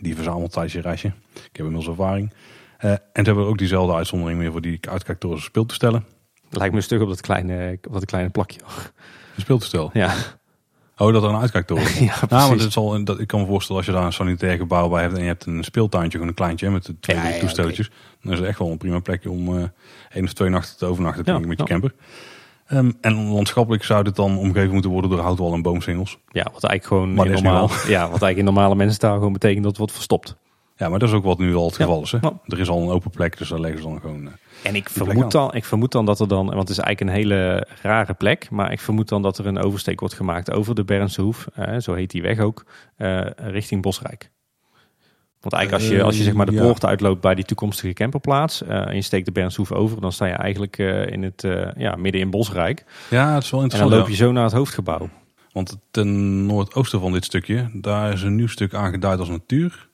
die 0.00 0.14
verzamelt 0.14 0.52
tijdens 0.52 0.74
je 0.74 0.80
reisje. 0.80 1.06
Ik 1.34 1.42
heb 1.52 1.66
inmiddels 1.66 1.86
ervaring. 1.88 2.32
Eh, 2.78 2.90
en 2.90 3.00
ze 3.12 3.22
hebben 3.22 3.46
ook 3.46 3.58
diezelfde 3.58 3.94
uitzondering 3.94 4.38
weer 4.38 4.52
voor 4.52 4.60
die 4.60 4.78
uitkijktorens 4.90 5.44
speel 5.44 5.66
te 5.66 5.74
stellen. 5.74 6.04
Lijkt 6.50 6.72
me 6.72 6.78
een 6.78 6.84
stuk 6.84 7.00
op 7.00 7.08
dat 7.08 7.20
kleine, 7.20 7.78
op 7.86 7.92
dat 7.92 8.04
kleine 8.04 8.30
plakje. 8.30 8.60
Een 9.36 9.40
speeltoestel. 9.42 9.90
Ja, 9.92 10.14
Oh, 10.96 11.12
dat 11.12 11.22
er 11.22 11.28
een 11.28 11.40
uitkijktoren 11.40 11.82
is. 11.82 11.98
ja 11.98 12.04
Nou, 12.06 12.16
precies. 12.28 12.48
maar 12.48 12.56
dat 12.58 12.72
zal, 12.72 13.04
dat, 13.04 13.20
ik 13.20 13.26
kan 13.26 13.40
me 13.40 13.46
voorstellen 13.46 13.76
als 13.82 13.90
je 13.90 13.96
daar 13.96 14.06
een 14.06 14.12
sanitair 14.12 14.56
gebouw 14.56 14.88
bij 14.88 15.02
hebt 15.02 15.14
en 15.14 15.20
je 15.20 15.26
hebt 15.26 15.46
een 15.46 15.64
speeltuintje, 15.64 16.12
gewoon 16.12 16.28
een 16.28 16.34
kleintje 16.34 16.70
met 16.70 16.84
de 16.86 17.00
twee 17.00 17.16
Ja, 17.16 17.22
drie 17.22 17.34
ja, 17.34 17.40
toestelletjes. 17.40 17.90
Dan 18.22 18.32
is 18.32 18.38
het 18.38 18.48
echt 18.48 18.58
wel 18.58 18.70
een 18.70 18.78
prima 18.78 18.98
plekje 18.98 19.30
om 19.30 19.56
eh 19.58 19.64
één 20.10 20.24
of 20.24 20.32
twee 20.32 20.48
nachten 20.48 20.76
te 20.78 20.86
overnachten 20.86 21.24
Ja, 21.26 21.38
met 21.38 21.48
je 21.48 21.54
ja. 21.56 21.64
camper. 21.64 21.92
Ehm, 22.70 22.90
en 23.00 23.14
landschappelijk 23.28 23.84
zou 23.84 24.04
dit 24.04 24.16
dan 24.16 24.38
omgeven 24.38 24.72
moeten 24.72 24.90
worden 24.90 25.10
door 25.10 25.20
houtwal 25.20 25.52
en 25.52 25.62
boomsingels. 25.62 26.18
Ja, 26.28 26.42
wat 26.52 26.64
eigenlijk 26.64 26.84
gewoon 26.84 27.14
Maar 27.14 27.26
in 27.26 27.32
normaal, 27.32 27.68
ja, 27.86 28.00
wat 28.00 28.08
eigenlijk 28.08 28.36
in 28.38 28.44
normale 28.44 28.74
mensentaal 28.74 29.14
gewoon 29.14 29.32
betekent 29.32 29.58
dat 29.60 29.68
het 29.68 29.78
wordt 29.78 29.92
verstopt. 29.92 30.36
Ja, 30.76 30.88
maar 30.88 30.98
dat 30.98 31.08
is 31.08 31.14
ook 31.14 31.24
wat 31.24 31.38
nu 31.38 31.54
al 31.54 31.66
het 31.66 31.76
Ja. 31.76 31.84
geval 31.84 32.02
is. 32.02 32.12
Hè? 32.12 32.18
Ja. 32.20 32.32
Er 32.46 32.58
is 32.60 32.68
al 32.68 32.82
een 32.82 32.88
open 32.88 33.10
plek, 33.10 33.38
dus 33.38 33.48
daar 33.48 33.60
leggen 33.60 33.82
ze 33.82 33.88
dan 33.88 34.00
gewoon... 34.00 34.26
eh, 34.26 34.32
En 34.62 34.74
ik 34.74 34.88
vermoed, 34.90 35.30
dan, 35.30 35.54
ik 35.54 35.64
vermoed 35.64 35.92
dan 35.92 36.04
dat 36.06 36.20
er 36.20 36.28
dan, 36.28 36.46
want 36.46 36.58
het 36.58 36.68
is 36.68 36.78
eigenlijk 36.78 37.00
een 37.16 37.22
hele 37.22 37.66
rare 37.82 38.14
plek, 38.14 38.50
maar 38.50 38.72
ik 38.72 38.80
vermoed 38.80 39.08
dan 39.08 39.22
dat 39.22 39.38
er 39.38 39.46
een 39.46 39.58
oversteek 39.58 40.00
wordt 40.00 40.14
gemaakt 40.14 40.50
over 40.50 40.74
de 40.74 40.84
Bernse 40.84 41.22
Hoef, 41.22 41.46
eh, 41.54 41.78
zo 41.78 41.94
heet 41.94 42.10
die 42.10 42.22
weg 42.22 42.38
ook, 42.38 42.64
eh, 42.96 43.20
richting 43.36 43.82
Bosrijk. 43.82 44.30
Want 45.40 45.54
eigenlijk 45.54 45.82
als 45.82 45.92
je, 45.92 46.02
als 46.02 46.16
je 46.16 46.22
zeg 46.22 46.34
maar 46.34 46.46
de 46.46 46.60
poort 46.60 46.84
uitloopt 46.84 47.20
bij 47.20 47.34
die 47.34 47.44
toekomstige 47.44 47.92
camperplaats 47.92 48.62
eh, 48.62 48.86
en 48.86 48.94
je 48.94 49.02
steekt 49.02 49.26
de 49.26 49.32
Bernshoef 49.32 49.72
over, 49.72 50.00
dan 50.00 50.12
sta 50.12 50.26
je 50.26 50.32
eigenlijk 50.32 50.78
eh, 50.78 51.06
in 51.06 51.22
het, 51.22 51.44
eh, 51.44 51.68
ja, 51.76 51.96
midden 51.96 52.20
in 52.20 52.30
Bosrijk. 52.30 52.84
Ja, 53.10 53.34
het 53.34 53.42
is 53.42 53.50
wel 53.50 53.62
En 53.62 53.68
dan 53.68 53.78
interessant. 53.78 53.90
loop 53.90 54.08
je 54.08 54.24
zo 54.24 54.32
naar 54.32 54.44
het 54.44 54.52
hoofdgebouw. 54.52 55.08
Want 55.52 55.78
ten 55.90 56.46
noordoosten 56.46 57.00
van 57.00 57.12
dit 57.12 57.24
stukje, 57.24 57.70
daar 57.72 58.12
is 58.12 58.22
een 58.22 58.34
nieuw 58.34 58.46
stuk 58.46 58.74
aangeduid 58.74 59.18
als 59.18 59.28
natuur. 59.28 59.88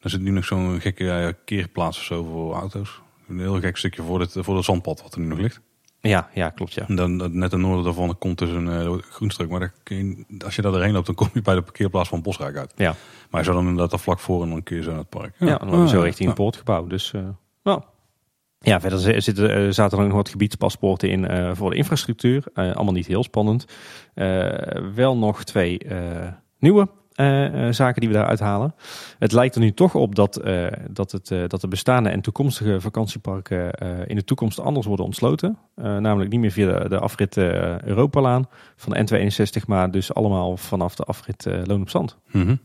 Daar 0.00 0.10
zit 0.10 0.20
nu 0.20 0.30
nog 0.30 0.44
zo'n 0.44 0.80
gekke 0.80 1.36
keerplaats 1.44 1.98
of 1.98 2.04
zo 2.04 2.24
voor 2.24 2.54
auto's. 2.54 3.00
Een 3.28 3.38
heel 3.38 3.60
gek 3.60 3.76
stukje 3.76 4.02
voor 4.02 4.20
het, 4.20 4.36
voor 4.38 4.56
het 4.56 4.64
zandpad 4.64 5.02
wat 5.02 5.14
er 5.14 5.20
nu 5.20 5.26
nog 5.26 5.38
ligt. 5.38 5.60
Ja, 6.08 6.28
ja 6.34 6.50
klopt 6.50 6.72
ja. 6.74 6.88
En 6.88 6.94
dan 6.96 7.38
net 7.38 7.50
ten 7.50 7.60
noorden 7.60 7.84
daarvan 7.84 8.18
komt 8.18 8.38
dus 8.38 8.50
een 8.50 8.68
eh, 8.68 8.92
groenstuk. 8.98 9.48
Maar 9.48 9.72
je- 9.84 10.24
als 10.44 10.56
je 10.56 10.62
daar 10.62 10.72
doorheen 10.72 10.92
loopt, 10.92 11.06
dan 11.06 11.14
kom 11.14 11.28
je 11.32 11.42
bij 11.42 11.54
de 11.54 11.62
parkeerplaats 11.62 12.08
van 12.08 12.22
Bosrijk 12.22 12.56
uit. 12.56 12.72
Ja, 12.76 12.94
Maar 13.30 13.40
je 13.40 13.46
zou 13.46 13.56
dan 13.56 13.64
inderdaad 13.66 13.90
daar 13.90 14.00
vlak 14.00 14.18
voor 14.18 14.42
en 14.42 14.48
dan 14.50 14.62
kun 14.62 14.76
je 14.76 14.82
zo 14.82 14.90
naar 14.90 14.98
het 14.98 15.08
park. 15.08 15.34
ja. 15.38 15.56
dan 15.58 15.70
loop 15.70 15.80
je 15.82 15.88
zo 15.88 15.98
Ah, 15.98 16.04
richting 16.04 16.28
het 16.28 16.38
ja. 16.38 16.42
poortgebouw. 16.44 16.86
Dus 16.86 17.12
eh, 17.12 17.20
nou. 17.62 17.82
Ja, 18.58 18.80
verder 18.80 18.98
zi- 18.98 19.20
zitten, 19.20 19.50
eh, 19.54 19.70
zaten 19.70 19.98
er 19.98 20.04
nog 20.04 20.12
wat 20.16 20.28
gebiedspaspoorten 20.28 21.10
in 21.10 21.56
voor 21.56 21.70
de 21.70 21.76
infrastructuur. 21.76 22.44
Allemaal 22.54 22.92
niet 22.92 23.06
heel 23.06 23.22
spannend. 23.24 23.64
Wel 24.94 25.16
nog 25.16 25.44
twee 25.44 25.80
nieuwe 26.58 26.88
eh, 27.14 27.66
eh, 27.66 27.72
zaken 27.72 28.00
die 28.00 28.08
we 28.10 28.14
daaruit 28.14 28.40
halen. 28.40 28.74
Het 29.18 29.32
lijkt 29.32 29.54
er 29.54 29.60
nu 29.60 29.72
toch 29.72 29.94
op 29.94 30.14
dat, 30.14 30.36
eh, 30.36 30.66
dat, 30.90 31.12
het, 31.12 31.28
dat 31.50 31.60
de 31.60 31.68
bestaande 31.68 32.08
en 32.08 32.20
toekomstige 32.20 32.80
vakantieparken 32.80 33.70
in 34.06 34.16
de 34.16 34.24
toekomst 34.24 34.60
anders 34.60 34.86
worden 34.86 35.04
ontsloten. 35.04 35.58
Namelijk 35.74 36.30
niet 36.30 36.40
meer 36.40 36.50
via 36.50 36.78
de, 36.88 36.98
afrit 36.98 37.36
Europalaan 37.36 38.48
van 38.76 38.92
de 38.92 39.30
N261, 39.60 39.66
maar 39.66 39.90
dus 39.90 40.14
allemaal 40.14 40.56
vanaf 40.56 40.94
de 40.94 41.04
afrit 41.04 41.46
Loon 41.64 41.80
op 41.80 41.90
Zand. 41.90 42.16
Mhm. 42.30 42.56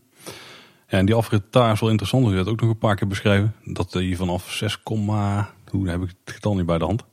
Ja, 0.88 0.98
en 0.98 1.06
die 1.06 1.16
afrit 1.16 1.42
daar 1.50 1.72
is 1.72 1.80
wel 1.80 1.90
interessant. 1.90 2.28
Je 2.28 2.36
hebt 2.36 2.50
ook 2.50 2.62
nog 2.62 2.70
een 2.70 2.78
paar 2.78 2.96
keer 2.96 3.08
beschreven. 3.08 3.54
Dat 3.64 3.94
je 3.94 4.16
vanaf 4.16 4.52
6, 4.52 4.80
hoe 4.84 5.90
heb 5.90 6.02
ik 6.02 6.14
het 6.24 6.34
getal 6.34 6.56
niet 6.56 6.66
bij 6.66 6.78
de 6.78 6.86
hand? 6.86 7.06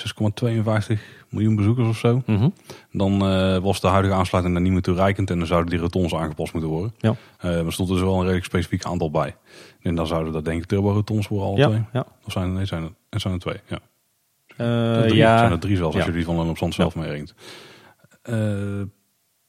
6,52 0.00 0.98
miljoen 1.28 1.56
bezoekers 1.56 1.88
of 1.88 1.98
zo. 1.98 2.22
Mhm. 2.26 2.48
Dan 2.92 3.12
eh, 3.26 3.56
was 3.58 3.80
de 3.80 3.86
huidige 3.86 4.14
aansluiting 4.14 4.54
daar 4.54 4.64
niet 4.64 4.72
meer 4.72 4.82
toereikend. 4.82 5.30
En 5.30 5.38
dan 5.38 5.46
zouden 5.46 5.70
die 5.70 5.78
rotondes 5.78 6.14
aangepast 6.14 6.52
moeten 6.52 6.70
worden. 6.70 6.94
Ja. 6.98 7.14
Eh 7.38 7.66
er 7.66 7.72
stond 7.72 7.88
dus 7.88 8.00
wel 8.00 8.14
een 8.14 8.20
redelijk 8.22 8.44
specifiek 8.44 8.84
aantal 8.84 9.10
bij. 9.10 9.36
En 9.82 9.94
dan 9.94 10.06
zouden 10.06 10.32
dat 10.32 10.44
denk 10.44 10.62
ik 10.62 10.68
turbo 10.68 10.92
rotondes 10.92 11.28
worden 11.28 11.48
alle 11.48 11.58
Ja, 11.58 11.68
twee. 11.68 11.82
ja. 11.92 12.06
Of 12.26 12.32
zijn 12.32 12.44
er, 12.48 12.52
nee, 12.52 12.64
zijn 12.64 12.94
er, 13.10 13.20
zijn 13.20 13.34
er 13.34 13.40
twee. 13.40 13.56
Ja. 13.66 13.78
Eh, 14.56 15.00
drie, 15.02 15.14
ja. 15.16 15.38
zijn 15.38 15.52
er 15.52 15.58
drie 15.58 15.76
zelfs 15.76 15.96
als 15.96 16.04
je 16.04 16.12
die 16.12 16.24
van 16.24 16.34
Loon 16.34 16.48
op 16.48 16.58
Zand 16.58 16.74
zelf 16.74 16.94
meerekent. 16.94 17.34
Eh, 18.22 18.34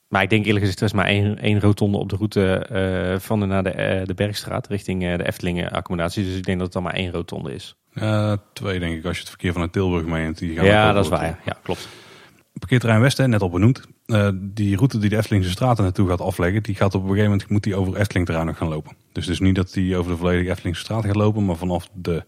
Maar 0.07 0.21
ik 0.23 0.29
denk 0.29 0.45
eerlijk 0.45 0.59
gezegd, 0.65 0.79
er 0.79 0.85
is 0.85 0.93
maar 0.93 1.05
één, 1.05 1.37
één 1.39 1.59
rotonde 1.59 1.97
op 1.97 2.09
de 2.09 2.15
route 2.15 3.17
van 3.21 3.39
de, 3.39 3.45
naar 3.45 3.63
de, 3.63 4.01
de 4.05 4.13
Bergstraat 4.13 4.67
richting 4.67 4.99
de 5.17 5.27
Eftelingen 5.27 5.71
accommodatie. 5.71 6.23
Dus 6.23 6.35
ik 6.35 6.43
denk 6.45 6.57
dat 6.57 6.65
het 6.65 6.73
dan 6.75 6.83
maar 6.83 6.93
één 6.93 7.11
rotonde 7.11 7.53
is. 7.53 7.75
Eh, 7.93 8.33
twee 8.53 8.79
denk 8.79 8.97
ik 8.97 9.05
als 9.05 9.15
je 9.15 9.21
het 9.21 9.29
verkeer 9.29 9.51
vanuit 9.51 9.71
Tilburg 9.71 10.05
meeneemt. 10.05 10.37
Die 10.37 10.55
gaan 10.55 10.65
Ja, 10.65 10.93
dat 10.93 11.03
is 11.03 11.09
waar. 11.09 11.39
Ja, 11.45 11.57
klopt. 11.63 11.87
Parkeerterrein 12.59 13.01
Westen, 13.01 13.29
net 13.29 13.41
al 13.41 13.49
benoemd. 13.49 13.81
Eh, 14.05 14.29
die 14.33 14.75
route 14.75 14.97
die 14.97 15.09
de 15.09 15.17
Eftelingse 15.17 15.49
straten 15.49 15.83
naartoe 15.83 16.07
gaat 16.09 16.21
afleggen, 16.21 16.63
die 16.63 16.75
gaat 16.75 16.95
op 16.95 17.01
een 17.01 17.07
gegeven 17.07 17.29
moment 17.29 17.49
moet 17.49 17.63
die 17.63 17.75
over 17.75 17.95
Efteling 17.95 18.25
terrein 18.25 18.47
nog 18.47 18.57
gaan 18.57 18.67
lopen. 18.67 18.95
Dus 19.11 19.27
is 19.27 19.39
niet 19.39 19.55
dat 19.55 19.73
die 19.73 19.97
over 19.97 20.11
de 20.11 20.17
volledige 20.17 20.49
Eftelingse 20.49 20.81
straat 20.81 21.05
gaat 21.05 21.15
lopen, 21.15 21.45
maar 21.45 21.55
vanaf 21.55 21.89
de, 21.93 22.23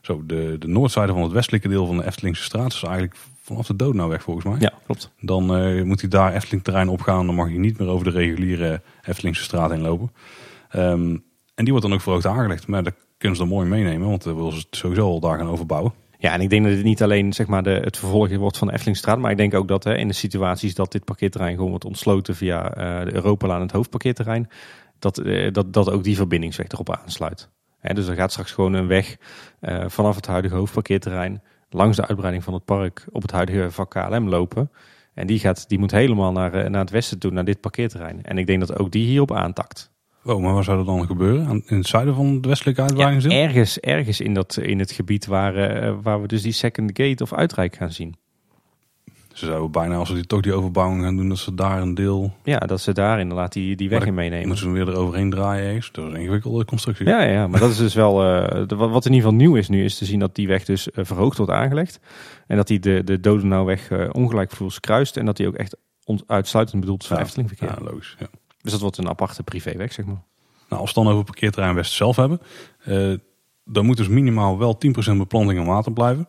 zo, 0.00 0.22
de, 0.26 0.56
de 0.58 0.68
noordzijde 0.68 1.12
van 1.12 1.22
het 1.22 1.32
westelijke 1.32 1.68
deel 1.68 1.86
van 1.86 1.96
de 1.96 2.06
Eftelingse 2.06 2.42
straat, 2.42 2.70
dus 2.70 2.82
eigenlijk 2.82 3.16
vanaf 3.42 3.66
de 3.66 3.76
Doodnauweg 3.76 4.22
volgens 4.22 4.46
mij. 4.46 4.56
Ja, 4.58 4.72
klopt. 4.84 5.10
Dan 5.20 5.56
eh, 5.56 5.82
moet 5.82 6.00
hij 6.00 6.10
daar 6.10 6.34
Efteling 6.34 6.64
terrein 6.64 6.88
opgaan, 6.88 7.26
dan 7.26 7.34
mag 7.34 7.48
hij 7.48 7.58
niet 7.58 7.78
meer 7.78 7.88
over 7.88 8.04
de 8.04 8.18
reguliere 8.18 8.80
Eftelingse 9.02 9.42
straat 9.42 9.70
heen 9.70 9.80
lopen. 9.80 10.12
Ehm, 10.70 11.16
en 11.54 11.64
die 11.64 11.70
wordt 11.70 11.82
dan 11.82 11.92
ook 11.94 12.02
verhoogd 12.02 12.26
aangelegd, 12.26 12.66
maar 12.66 12.82
dat 12.82 12.94
kunnen 13.18 13.38
ze 13.38 13.44
dan 13.44 13.52
mooi 13.52 13.68
meenemen, 13.68 14.08
want 14.08 14.22
dan 14.22 14.36
willen 14.36 14.52
ze 14.52 14.58
het 14.58 14.76
sowieso 14.76 15.06
al 15.06 15.20
daar 15.20 15.38
gaan 15.38 15.48
overbouwen. 15.48 15.92
Ja, 16.18 16.32
en 16.32 16.40
ik 16.40 16.50
denk 16.50 16.64
dat 16.64 16.72
het 16.72 16.84
niet 16.84 17.02
alleen 17.02 17.32
zeg 17.32 17.46
maar, 17.46 17.62
de, 17.62 17.70
het 17.70 17.96
vervolg 17.96 18.36
wordt 18.36 18.58
van 18.58 18.68
de. 18.68 19.16
Maar 19.16 19.30
ik 19.30 19.36
denk 19.36 19.54
ook 19.54 19.68
dat 19.68 19.84
hè, 19.84 19.96
in 19.96 20.08
de 20.08 20.14
situaties 20.14 20.74
dat 20.74 20.92
dit 20.92 21.04
parkeerterrein 21.04 21.54
gewoon 21.54 21.70
wordt 21.70 21.84
ontsloten 21.84 22.36
via 22.36 22.74
eh, 22.74 23.04
de 23.04 23.14
Europalaan, 23.14 23.60
het 23.60 23.72
hoofdparkeerterrein. 23.72 24.48
Dat, 24.98 25.18
eh, 25.18 25.52
dat, 25.52 25.72
dat 25.72 25.90
ook 25.90 26.04
die 26.04 26.16
verbindingsweg 26.16 26.68
erop 26.68 26.96
aansluit. 26.96 27.50
Hè, 27.78 27.94
dus 27.94 28.08
er 28.08 28.14
gaat 28.14 28.30
straks 28.30 28.52
gewoon 28.52 28.72
een 28.72 28.86
weg 28.86 29.16
eh, 29.60 29.84
vanaf 29.88 30.16
het 30.16 30.26
huidige 30.26 30.54
hoofdparkeerterrein 30.54 31.42
langs 31.70 31.96
de 31.96 32.06
uitbreiding 32.06 32.44
van 32.44 32.54
het 32.54 32.64
park 32.64 33.06
op 33.10 33.22
het 33.22 33.30
huidige 33.30 33.70
vak 33.70 33.90
KLM 33.90 34.28
lopen. 34.28 34.70
En 35.14 35.26
die, 35.26 35.38
gaat, 35.38 35.68
die 35.68 35.78
moet 35.78 35.90
helemaal 35.90 36.32
naar, 36.32 36.54
eh, 36.54 36.70
naar 36.70 36.80
het 36.80 36.90
westen 36.90 37.18
toe, 37.18 37.30
naar 37.30 37.44
dit 37.44 37.60
parkeerterrein. 37.60 38.22
En 38.22 38.38
ik 38.38 38.46
denk 38.46 38.60
dat 38.60 38.78
ook 38.78 38.90
die 38.90 39.06
hierop 39.06 39.32
aantakt. 39.32 39.90
Oh, 40.28 40.42
maar 40.42 40.54
waar 40.54 40.64
zou 40.64 40.76
dat 40.76 40.86
dan 40.86 41.06
gebeuren? 41.06 41.46
Aan- 41.46 41.62
In 41.66 41.76
het 41.76 41.86
zuiden 41.86 42.14
van 42.14 42.40
de 42.40 42.48
westelijke 42.48 42.80
Ja, 42.80 42.86
uitbreidingsdeel? 42.86 43.38
ergens, 43.42 43.78
ergens 43.80 44.20
in, 44.20 44.34
dat, 44.34 44.56
in 44.56 44.78
het 44.78 44.90
gebied 44.92 45.26
waar, 45.26 45.56
eh, 45.56 45.94
waar 46.02 46.20
we 46.20 46.26
dus 46.28 46.42
die 46.42 46.52
second 46.52 46.90
gate 46.94 47.22
of 47.22 47.32
uitrijk 47.32 47.76
gaan 47.76 47.92
zien. 47.92 48.14
Ze 49.32 49.46
zouden 49.46 49.70
bijna, 49.70 49.96
als 49.96 50.08
ze 50.08 50.14
die, 50.14 50.26
toch 50.26 50.40
die 50.40 50.52
overbouwing 50.52 51.02
gaan 51.02 51.16
doen, 51.16 51.28
dat 51.28 51.38
ze 51.38 51.54
daar 51.54 51.82
een 51.82 51.94
deel... 51.94 52.32
Ja, 52.44 52.58
dat 52.58 52.80
ze 52.80 52.92
daar 52.92 53.20
inderdaad 53.20 53.52
die, 53.52 53.76
die 53.76 53.88
weg 53.88 54.06
in 54.06 54.14
meenemen. 54.14 54.46
Moeten 54.46 54.66
ze 54.66 54.74
hem 54.74 54.84
weer 54.84 54.94
eroverheen 54.94 55.30
draaien 55.30 55.64
ergens. 55.66 55.92
Dat 55.92 56.06
is 56.06 56.12
een 56.12 56.20
ingewikkelde 56.20 56.64
constructie. 56.64 57.06
Ja, 57.06 57.22
ja, 57.22 57.46
maar 57.46 57.60
dat 57.60 57.70
is 57.70 57.76
dus 57.76 57.94
wel. 57.94 58.24
eh, 58.24 58.66
de- 58.66 58.76
wat 58.76 59.06
in 59.06 59.12
ieder 59.12 59.28
geval 59.30 59.46
nieuw 59.46 59.56
is 59.56 59.68
nu, 59.68 59.84
is 59.84 59.98
te 59.98 60.04
zien 60.04 60.18
dat 60.18 60.34
die 60.34 60.46
weg 60.48 60.64
dus 60.64 60.90
eh, 60.90 61.04
verhoogd 61.04 61.36
wordt 61.36 61.52
aangelegd. 61.52 62.00
En 62.46 62.56
dat 62.56 62.66
die 62.66 62.78
de, 62.78 63.04
de 63.04 63.20
Dodenauweg 63.20 63.90
eh 63.90 64.08
ongelijkvloers 64.12 64.80
kruist. 64.80 65.16
En 65.16 65.26
dat 65.26 65.36
die 65.36 65.46
ook 65.46 65.54
echt 65.56 65.76
on- 66.04 66.22
uitsluitend 66.26 66.80
bedoeld 66.80 67.02
is 67.02 67.08
voor 67.08 67.16
Ja. 67.16 67.22
Eftelingverkeer. 67.22 67.68
Ja, 67.68 67.90
logisch. 67.90 68.16
Ja. 68.18 68.26
Dus 68.60 68.72
dat 68.72 68.80
wordt 68.80 68.98
een 68.98 69.08
aparte 69.08 69.42
privéweg, 69.42 69.92
zeg 69.92 70.04
maar. 70.04 70.22
Nou, 70.68 70.80
als 70.80 70.94
we 70.94 71.02
dan 71.02 71.12
over 71.12 71.24
parkeerterrein 71.24 71.74
West 71.74 71.92
zelf 71.92 72.16
hebben, 72.16 72.40
eh, 72.84 73.12
dan 73.64 73.86
moet 73.86 73.96
dus 73.96 74.08
minimaal 74.08 74.58
wel 74.58 74.78
10% 74.78 75.18
beplanting 75.18 75.58
en 75.58 75.66
water 75.66 75.92
blijven. 75.92 76.28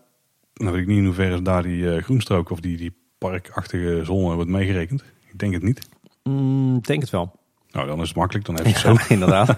Dan 0.53 0.71
weet 0.71 0.81
ik 0.81 0.87
niet 0.87 0.97
in 0.97 1.05
hoeverre 1.05 1.41
daar 1.41 1.63
die 1.63 1.93
eh, 1.93 2.03
groenstrook 2.03 2.49
of 2.49 2.59
die, 2.59 2.77
die 2.77 2.97
parkachtige 3.17 4.01
zone 4.03 4.35
wordt 4.35 4.49
meegerekend. 4.49 5.03
Ik 5.31 5.39
denk 5.39 5.53
het 5.53 5.63
niet. 5.63 5.87
Mm, 6.23 6.75
ik 6.75 6.87
denk 6.87 7.01
het 7.01 7.09
wel. 7.09 7.31
Nou, 7.71 7.87
dan 7.87 8.01
is 8.01 8.07
het 8.07 8.17
makkelijk. 8.17 8.45
Dan 8.45 8.55
heeft 8.55 8.67
het 8.73 8.77
zo. 8.77 8.91
Ja, 8.91 9.09
inderdaad. 9.09 9.49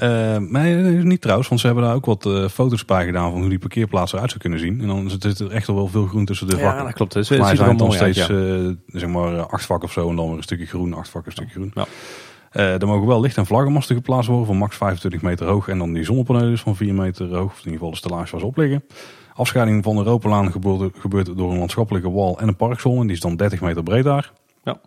Eh, 0.00 0.36
nee, 0.36 0.96
is 0.96 1.04
niet 1.04 1.20
trouwens, 1.20 1.48
want 1.48 1.60
ze 1.60 1.66
hebben 1.66 1.84
daar 1.84 1.94
ook 1.94 2.04
wat 2.04 2.26
eh, 2.26 2.48
foto's 2.48 2.84
bij 2.84 3.04
gedaan 3.04 3.30
van 3.30 3.40
hoe 3.40 3.48
die 3.48 3.58
parkeerplaats 3.58 4.12
eruit 4.12 4.28
zou 4.28 4.40
kunnen 4.40 4.58
zien. 4.58 4.80
En 4.80 4.86
dan 4.86 5.10
zit 5.10 5.38
er 5.38 5.50
echt 5.50 5.68
al 5.68 5.74
wel 5.74 5.86
veel 5.86 6.06
groen 6.06 6.24
tussen 6.24 6.46
de 6.46 6.56
ja, 6.56 6.62
vakken. 6.62 6.84
dat 6.84 6.92
klopt. 6.92 7.12
Dus, 7.12 7.28
het 7.28 7.46
ziet 7.46 7.58
er 7.58 7.64
uit, 7.64 7.92
steeds 7.92 8.26
ja. 8.26 8.28
eh, 8.28 8.70
zeg 8.86 9.08
maar 9.08 9.46
acht 9.46 9.66
vakken 9.66 9.88
of 9.88 9.94
zo 9.94 10.10
en 10.10 10.16
dan 10.16 10.26
weer 10.28 10.36
een 10.36 10.42
stukje 10.42 10.66
groen, 10.66 10.94
acht 10.94 11.08
vakken, 11.08 11.30
een 11.30 11.36
stukje 11.36 11.54
groen. 11.54 11.72
Ja. 11.74 11.86
Er 12.52 12.86
mogen 12.86 13.06
wel 13.06 13.20
licht- 13.20 13.36
en 13.36 13.46
vlaggenmasten 13.46 13.96
geplaatst 13.96 14.28
worden 14.28 14.46
van 14.46 14.56
max 14.56 14.76
25 14.76 15.22
meter 15.22 15.46
hoog 15.46 15.68
en 15.68 15.78
dan 15.78 15.92
die 15.92 16.04
zonnepanelen 16.04 16.50
dus 16.50 16.60
van 16.60 16.76
4 16.76 16.94
meter 16.94 17.34
hoog, 17.34 17.50
of 17.50 17.58
in 17.58 17.58
ieder 17.58 17.72
geval 17.72 17.90
de 17.90 17.96
stellage 17.96 18.30
waar 18.30 18.40
ze 18.40 18.46
op 18.46 18.56
liggen. 18.56 18.84
Afscheiding 19.34 19.84
van 19.84 19.96
de 19.96 20.04
Europalaan 20.04 20.52
gebeurt, 20.52 20.98
gebeurt 20.98 21.36
door 21.36 21.52
een 21.52 21.58
landschappelijke 21.58 22.10
wal 22.10 22.40
en 22.40 22.48
een 22.48 22.56
parkzone, 22.56 23.02
die 23.02 23.12
is 23.12 23.20
dan 23.20 23.36
30 23.36 23.60
meter 23.60 23.82
breed 23.82 24.04
daar. 24.04 24.32
Ja. 24.64 24.80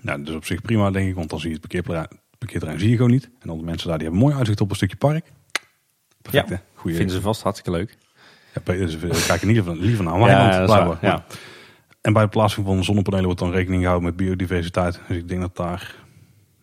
Nou, 0.00 0.22
dus 0.22 0.34
op 0.34 0.44
zich 0.44 0.60
prima 0.60 0.90
denk 0.90 1.08
ik, 1.08 1.14
want 1.14 1.30
dan 1.30 1.38
zie 1.38 1.48
je 1.48 1.56
het 1.56 1.68
parkeerterrein, 1.68 2.08
parkeerterrein 2.40 2.80
zie 2.80 2.90
je 2.90 2.96
gewoon 2.96 3.10
niet. 3.10 3.24
En 3.24 3.48
dan 3.48 3.58
de 3.58 3.64
mensen 3.64 3.88
daar 3.88 3.98
die 3.98 4.06
hebben 4.06 4.24
mooi 4.24 4.36
uitzicht 4.36 4.60
op 4.60 4.70
een 4.70 4.76
stukje 4.76 4.96
park. 4.96 5.32
Perfect 6.22 6.48
Ja, 6.48 6.54
hè? 6.54 6.60
Goeie 6.74 6.96
Vinden 6.96 7.14
ze 7.16 7.20
vast 7.22 7.42
hartstikke 7.42 7.78
leuk. 7.78 7.96
ja, 8.54 8.60
Peter, 8.60 8.86
dus 8.86 8.96
we 8.98 9.24
kijken 9.26 9.48
liever, 9.48 9.76
liever 9.76 10.04
naar 10.04 10.14
Ja, 10.18 10.24
Weiland. 10.24 10.52
dat 10.52 10.60
is 10.60 10.66
blijkbaar. 10.66 10.98
waar, 11.00 11.10
ja. 11.10 11.16
Maar- 11.16 11.38
En 12.00 12.12
bij 12.12 12.22
de 12.22 12.28
plaatsing 12.28 12.66
van 12.66 12.84
zonnepanelen 12.84 13.24
wordt 13.24 13.40
dan 13.40 13.50
rekening 13.50 13.80
gehouden 13.82 14.08
met 14.08 14.16
biodiversiteit. 14.16 15.00
Dus 15.08 15.16
ik 15.16 15.28
denk 15.28 15.40
dat 15.40 15.56
daar 15.56 15.94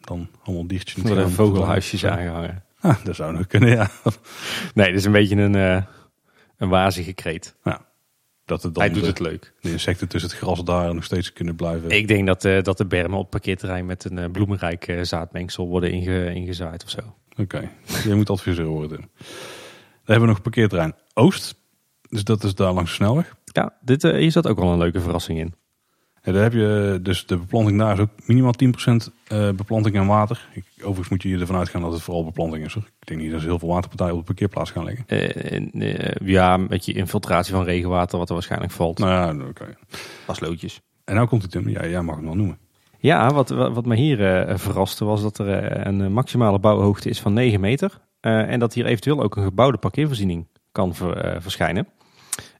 dan 0.01 0.29
allemaal 0.43 0.67
diertjes 0.67 0.95
Er 0.95 1.01
worden 1.01 1.23
gaan 1.23 1.31
vogelhuisjes 1.33 2.05
aangehangen. 2.05 2.63
Ah, 2.79 3.03
dat 3.03 3.15
zou 3.15 3.33
nog 3.37 3.47
kunnen, 3.47 3.69
ja. 3.69 3.89
Nee, 4.73 4.87
dit 4.87 4.95
is 4.99 5.05
een 5.05 5.11
beetje 5.11 5.35
een, 5.35 5.55
eh 5.55 5.81
een 6.57 6.69
wazige 6.69 7.13
kreet. 7.13 7.55
ja. 7.63 7.85
Dat 8.47 8.63
het 8.63 8.73
dan 8.73 8.83
Hij 8.83 8.93
doet 8.93 9.01
de, 9.01 9.07
het 9.07 9.19
leuk. 9.19 9.53
de 9.61 9.71
insecten 9.71 10.07
tussen 10.07 10.29
het 10.29 10.39
gras 10.39 10.63
daar 10.63 10.93
nog 10.93 11.03
steeds 11.03 11.33
kunnen 11.33 11.55
blijven. 11.55 11.89
Ik 11.89 12.07
denk 12.07 12.27
dat, 12.27 12.45
eh, 12.45 12.63
dat 12.63 12.77
de 12.77 12.85
bermen 12.85 13.17
op 13.17 13.21
het 13.21 13.29
parkeerterrein 13.29 13.85
met 13.85 14.03
een 14.03 14.17
eh, 14.17 14.31
bloemenrijk 14.31 14.87
eh, 14.87 15.03
zaadmengsel 15.03 15.67
worden 15.67 15.91
inge, 15.91 16.33
ingezaaid 16.33 16.83
of 16.83 16.89
zo. 16.89 16.99
Oké, 17.37 17.71
je 18.03 18.15
moet 18.15 18.29
adviseur 18.29 18.65
worden. 18.65 18.97
Dan 18.97 19.07
hebben 20.03 20.27
we 20.27 20.33
nog 20.33 20.41
parkeerterrein 20.41 20.95
Oost. 21.13 21.55
Dus 22.09 22.23
dat 22.23 22.43
is 22.43 22.55
daar 22.55 22.73
langs 22.73 22.89
de 22.89 22.95
snelweg. 22.95 23.35
Ja, 23.43 23.73
dit, 23.81 24.01
hier 24.01 24.31
zat 24.31 24.47
ook 24.47 24.59
wel 24.59 24.71
een 24.71 24.77
leuke 24.77 25.01
verrassing 25.01 25.39
in. 25.39 25.53
En 26.27 26.33
daar 26.33 26.43
heb 26.43 26.53
je 26.53 26.99
dus 27.01 27.25
de 27.25 27.37
beplanting 27.37 27.77
daar 27.79 27.93
is 27.93 27.99
ook 27.99 28.09
minimaal 28.25 28.53
10% 28.65 28.67
eh, 29.27 29.49
beplanting 29.49 29.95
en 29.95 30.05
water. 30.07 30.47
Ik, 30.53 30.65
overigens 30.77 31.09
moet 31.09 31.23
je 31.23 31.37
ervan 31.37 31.55
uitgaan 31.55 31.81
dat 31.81 31.93
het 31.93 32.01
vooral 32.01 32.23
beplanting 32.23 32.65
is. 32.65 32.73
Hoor. 32.73 32.83
Ik 32.99 33.07
denk 33.07 33.19
niet 33.21 33.31
dat 33.31 33.41
ze 33.41 33.47
heel 33.47 33.59
veel 33.59 33.67
waterpartijen 33.67 34.13
op 34.13 34.19
de 34.19 34.25
parkeerplaats 34.25 34.71
gaan 34.71 34.83
leggen. 34.83 35.03
Eh, 35.07 36.05
eh, 36.05 36.15
ja, 36.25 36.53
een 36.53 36.67
beetje 36.67 36.93
infiltratie 36.93 37.53
van 37.53 37.63
regenwater 37.63 38.17
wat 38.17 38.27
er 38.27 38.33
waarschijnlijk 38.33 38.71
valt. 38.71 38.99
Nou 38.99 39.11
ja, 39.11 39.45
oké. 39.47 39.77
Als 40.25 40.39
loodjes. 40.39 40.81
En 41.03 41.15
nou 41.15 41.27
komt 41.27 41.41
het 41.41 41.51
Tim. 41.51 41.69
Ja, 41.69 41.87
jij 41.87 42.01
mag 42.01 42.15
hem 42.15 42.25
wel 42.25 42.35
noemen. 42.35 42.57
Ja, 42.99 43.33
wat, 43.33 43.49
wat 43.49 43.73
wat 43.73 43.85
me 43.85 43.95
hier 43.95 44.37
eh, 44.47 44.57
verraste 44.57 45.05
was 45.05 45.21
dat 45.21 45.37
er 45.37 45.87
een 45.87 46.11
maximale 46.13 46.59
bouwhoogte 46.59 47.09
is 47.09 47.19
van 47.21 47.33
9 47.33 47.59
meter. 47.59 48.01
Eh, 48.19 48.51
en 48.51 48.59
dat 48.59 48.73
hier 48.73 48.85
eventueel 48.85 49.23
ook 49.23 49.35
een 49.35 49.43
gebouwde 49.43 49.77
parkeervoorziening 49.77 50.47
kan 50.71 50.95
ver- 50.95 51.41
verschijnen. 51.41 51.87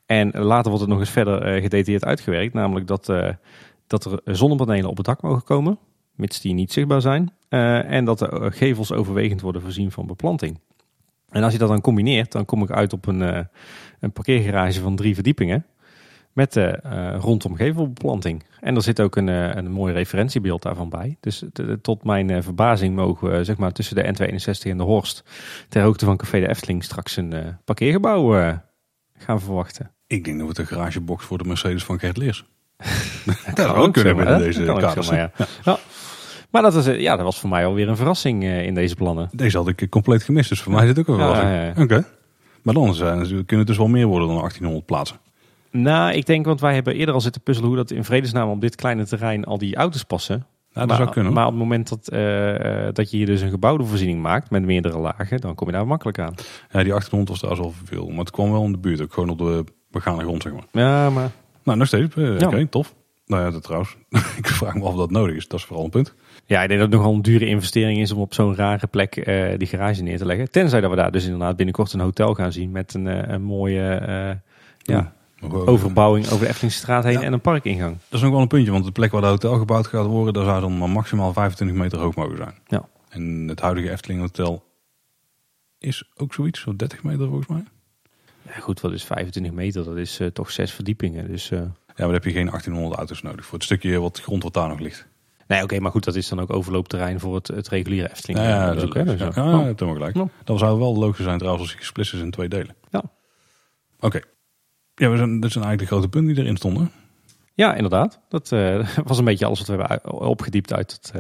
En 0.08 0.32
later 0.32 0.70
wordt 0.70 0.80
het 0.80 0.90
nog 0.90 1.00
eens 1.00 1.10
verder 1.10 1.42
eh, 1.42 1.54
gedetailleerd 1.54 2.06
uitgewerkt. 2.06 2.54
Namelijk 2.54 2.88
dat, 2.88 3.10
eh, 3.10 3.30
dat 3.88 4.06
er 4.06 4.36
zonnepanelen 4.36 4.90
op 4.90 4.98
het 4.98 5.06
dak 5.06 5.22
mogen 5.22 5.44
komen. 5.44 5.80
Mits 6.18 6.42
die 6.42 6.54
niet 6.54 6.72
zichtbaar 6.72 7.02
zijn. 7.02 7.34
Eh, 7.50 7.92
en 7.92 8.06
dat 8.06 8.20
de 8.20 8.52
gevels 8.54 8.92
overwegend 8.92 9.42
worden 9.42 9.62
voorzien 9.62 9.92
van 9.92 10.08
beplanting. 10.08 10.60
En 11.30 11.44
als 11.44 11.54
je 11.54 11.60
dat 11.60 11.70
dan 11.70 11.82
combineert, 11.82 12.32
dan 12.32 12.46
kom 12.46 12.64
ik 12.64 12.72
uit 12.72 12.94
op 12.94 13.06
een, 13.06 13.48
een 14.00 14.12
parkeergarage 14.14 14.82
van 14.82 14.96
drie 14.96 15.14
verdiepingen. 15.14 15.66
Met 16.34 16.56
eh, 16.56 16.84
eh, 16.84 17.20
rondom 17.20 17.56
gevelbeplanting. 17.56 18.44
En 18.60 18.76
er 18.76 18.82
zit 18.82 19.02
ook 19.02 19.16
een, 19.16 19.28
een 19.28 19.72
mooi 19.72 19.94
referentiebeeld 19.94 20.62
daarvan 20.62 20.90
bij. 20.90 21.18
Dus 21.20 21.44
tot 21.82 22.04
mijn 22.04 22.44
verbazing 22.44 22.96
mogen 22.96 23.32
we 23.32 23.44
zeg 23.44 23.58
maar, 23.58 23.72
tussen 23.72 23.96
de 23.96 24.04
N62 24.04 24.70
en 24.70 24.78
de 24.78 24.84
Horst... 24.84 25.24
ter 25.70 25.82
hoogte 25.82 26.06
van 26.06 26.18
Café 26.18 26.40
de 26.40 26.50
Efteling 26.50 26.84
straks 26.84 27.18
een 27.18 27.58
parkeergebouw 27.66 28.32
gaan 29.18 29.42
verwachten. 29.42 29.97
Ik 30.08 30.24
denk 30.26 30.40
dat 30.40 30.48
we 30.48 30.54
de 30.54 30.66
garagebox 30.66 31.26
voor 31.26 31.38
de 31.38 31.44
Mercedes 31.44 31.84
van 31.84 32.00
Gert 32.00 32.18
Leers. 32.18 32.46
dat 33.26 33.36
zou 33.56 33.78
ook 33.78 33.94
kunnen 33.94 34.16
binnen 34.16 34.34
hè? 34.36 34.44
deze 34.44 34.64
kaders. 34.64 35.08
zomaar, 35.08 35.32
ja. 35.38 35.46
Ja. 35.64 35.78
Maar 36.52 36.62
dat, 36.62 36.74
was, 36.74 36.88
eh, 36.88 37.00
ja, 37.00 37.16
dat 37.16 37.26
was 37.26 37.40
voor 37.40 37.50
mij 37.50 37.66
alweer 37.66 37.88
een 37.90 37.96
verrassing 37.96 38.44
eh, 38.44 38.66
in 38.66 38.74
deze 38.74 38.96
plannen. 38.96 39.30
Deze 39.32 39.58
had 39.58 39.68
ik 39.68 39.90
compleet 39.90 40.24
gemist, 40.24 40.50
dus 40.50 40.62
voor 40.62 40.72
mij 40.74 40.88
is 40.88 40.94
dit 40.94 41.00
ook 41.10 41.18
wel 41.18 41.30
Ja, 41.30 41.36
verrassing. 41.36 41.92
Oké. 41.92 42.06
Maar 42.62 42.74
dan 42.74 42.94
zijn, 42.94 43.20
het- 43.20 43.28
kunnen 43.30 43.58
het 43.58 43.68
dus 43.68 43.78
wel 43.78 43.88
meer 43.88 44.06
worden 44.06 44.28
dan 44.28 44.38
1800 44.38 44.86
plaatsen. 44.86 45.18
Nou, 45.72 46.14
ik 46.14 46.26
denk, 46.26 46.46
want 46.46 46.62
wij 46.62 46.74
hebben 46.74 46.96
eerder 46.96 47.14
al 47.14 47.22
zitten 47.22 47.42
puzzelen 47.42 47.68
hoe 47.70 47.78
dat 47.78 47.92
in 47.92 48.04
vredesnaam 48.04 48.50
op 48.50 48.62
dit 48.62 48.76
kleine 48.76 49.06
terrein 49.06 49.44
al 49.46 49.58
die 49.58 49.76
auto's 49.76 50.04
passen. 50.04 50.36
Ja, 50.70 50.80
dat 50.80 50.88
maar, 50.88 50.98
zou 50.98 51.10
kunnen. 51.10 51.34
maar 51.34 51.46
op 51.46 51.52
het 51.52 51.60
moment 51.60 51.90
dat, 51.90 52.08
eh, 52.08 52.88
eh, 52.88 52.94
dat 52.94 53.12
je 53.12 53.18
hier 53.18 53.26
dus 53.26 53.42
een 53.42 53.50
gebouwde 53.50 53.84
voorziening 53.86 54.22
maakt 54.22 54.50
met 54.50 54.64
meerdere 54.64 54.98
lagen, 54.98 55.42
dan 55.42 55.56
kom 55.56 55.68
je 55.68 55.74
daar 55.74 55.88
makkelijk 55.88 56.20
aan. 56.20 56.34
Ja, 56.72 56.84
die 56.84 56.92
1800 56.92 57.30
was 57.30 57.40
trouwens 57.40 57.66
al 57.68 57.74
veel. 57.86 58.08
Maar 58.08 58.20
het 58.20 58.32
kwam 58.32 58.52
wel 58.52 58.64
in 58.64 58.72
de 58.72 58.78
buurt, 58.78 59.02
ook 59.02 59.14
gewoon 59.14 59.30
op 59.30 59.38
de 59.38 59.64
begane 59.98 60.24
grond, 60.24 60.42
zeg 60.42 60.54
maar. 60.54 60.64
Ja, 60.72 61.10
maar 61.10 61.32
Nou, 61.64 61.78
nog 61.78 61.88
steeds. 61.88 62.16
Ja. 62.16 62.48
Oké, 62.48 62.68
tof. 62.68 62.96
Nou 63.26 63.44
ja, 63.44 63.52
dat 63.52 63.64
trouwens. 63.64 63.96
ik 64.38 64.48
vraag 64.48 64.74
me 64.74 64.82
af 64.84 64.92
of 64.92 64.98
dat 64.98 65.12
nodig 65.12 65.36
is. 65.36 65.48
Dat 65.48 65.60
is 65.60 65.66
vooral 65.66 65.86
een 65.86 65.92
punt. 65.92 66.14
ja, 66.46 66.62
ik 66.62 66.68
denk 66.68 66.80
dat 66.80 66.90
het 66.92 67.00
nogal 67.00 67.14
een 67.16 67.22
dure 67.22 67.46
investering 67.46 68.00
is 68.00 68.12
om 68.12 68.20
op 68.22 68.34
zo'n 68.34 68.56
rare 68.56 68.88
plek 68.88 69.16
eh, 69.16 69.58
die 69.58 69.68
garage 69.68 70.04
neer 70.04 70.18
te 70.18 70.26
leggen. 70.26 70.52
Tenzij 70.52 70.82
dat 70.82 70.90
we 70.90 70.96
daar 70.96 71.12
dus 71.12 71.24
inderdaad 71.24 71.56
binnenkort 71.56 71.94
een 71.94 72.00
hotel 72.00 72.34
gaan 72.34 72.52
zien 72.52 72.72
met 72.72 72.94
een, 72.94 73.08
eh, 73.08 73.34
een 73.34 73.42
mooie 73.42 74.40
ja, 74.78 75.14
overbouwing 75.42 76.26
over 76.26 76.40
de 76.40 76.48
Eftelingstraat 76.48 77.04
heen 77.04 77.14
Ja. 77.14 77.22
en 77.22 77.34
een 77.34 77.42
parkingang. 77.42 77.92
Dat 78.10 78.14
is 78.20 78.22
nog 78.22 78.32
wel 78.32 78.42
een 78.42 78.48
puntje, 78.48 78.72
want 78.72 78.86
de 78.86 78.92
plek 78.92 79.12
waar 79.12 79.22
de 79.22 79.28
hotel 79.28 79.58
gebouwd 79.58 79.88
gaat 79.88 80.06
worden, 80.06 80.34
daar 80.34 80.44
zou 80.46 80.62
dan 80.62 80.78
maar 80.78 80.90
maximaal 80.90 81.34
25 81.34 81.78
meter 81.78 82.00
hoog 82.00 82.16
mogen 82.16 82.38
zijn. 82.38 82.54
Ja. 82.68 82.88
En 83.10 83.46
het 83.48 83.60
huidige 83.62 83.92
Efteling 83.92 84.20
Hotel 84.22 84.64
is 85.80 86.12
ook 86.16 86.34
zoiets, 86.34 86.60
zo 86.60 86.76
30 86.76 87.04
meter 87.04 87.28
volgens 87.28 87.48
mij. 87.48 87.64
Ja, 88.58 88.64
goed, 88.64 88.82
wat 88.82 88.92
is 88.92 89.04
25 89.04 89.52
meter? 89.54 89.84
Dat 89.84 89.98
is 89.98 90.20
eh, 90.20 90.28
toch 90.28 90.52
zes 90.52 90.72
verdiepingen. 90.72 91.28
Dus, 91.28 91.52
eh, 91.52 91.60
Ja, 91.60 91.66
maar 91.66 91.96
dan 91.96 92.14
heb 92.14 92.24
je 92.24 92.32
geen 92.32 92.48
1800 92.48 92.96
auto's 92.98 93.22
nodig 93.22 93.46
voor 93.46 93.54
het 93.54 93.64
stukje 93.64 94.00
wat 94.00 94.22
grond 94.22 94.44
wat 94.44 94.54
daar 94.54 94.68
nog 94.68 94.80
ligt. 94.80 95.08
Nee, 95.48 95.64
oké, 95.64 95.80
maar 95.80 95.92
goed, 95.92 96.04
dat 96.04 96.16
is 96.16 96.28
dan 96.28 96.40
ook 96.40 96.54
overloopterrein 96.54 97.20
voor 97.20 97.36
het, 97.36 97.48
het 97.48 97.68
reguliere 97.68 98.10
Efteling. 98.10 98.40
Ja, 98.40 98.48
ja, 98.48 98.74
dat 98.74 98.84
ook, 98.84 98.94
hè, 98.94 99.02
ja, 99.02 99.32
ja, 99.36 99.60
oh. 99.60 99.66
dat 99.76 99.80
gelijk. 99.80 100.16
Dan 100.44 100.58
zou 100.58 100.72
het 100.72 100.80
wel 100.80 100.96
logisch 100.96 101.26
zijn 101.26 101.38
trouwens 101.38 101.64
als 101.64 101.72
hij 101.72 101.82
gesplitst 101.82 102.14
is 102.14 102.20
in 102.20 102.32
twee 102.32 102.48
delen. 102.48 102.76
Ja. 102.90 103.04
Oké. 104.00 104.20
Ja, 104.96 105.10
we 105.10 105.18
zijn, 105.18 105.40
dit 105.40 105.52
zijn 105.52 105.64
eigenlijk 105.64 105.80
de 105.80 105.86
grote 105.86 106.10
punten 106.10 106.34
die 106.34 106.44
erin 106.44 106.58
stonden. 106.58 106.92
Ja, 107.54 107.76
inderdaad. 107.76 108.20
Dat 108.30 108.52
eh, 108.52 108.88
was 109.04 109.18
een 109.18 109.26
beetje 109.26 109.46
alles 109.46 109.60
wat 109.60 109.68
we 109.68 109.84
hebben 109.84 110.12
opgediept 110.12 110.74
uit 110.74 110.92
het, 110.92 111.14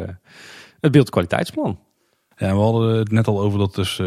het 0.80 0.92
beeldkwaliteitsplan. 0.92 1.80
Ja, 2.36 2.54
we 2.54 2.62
hadden 2.62 2.98
het 2.98 3.12
net 3.12 3.28
al 3.28 3.40
over 3.42 3.60
dat 3.60 3.76
dus... 3.76 4.02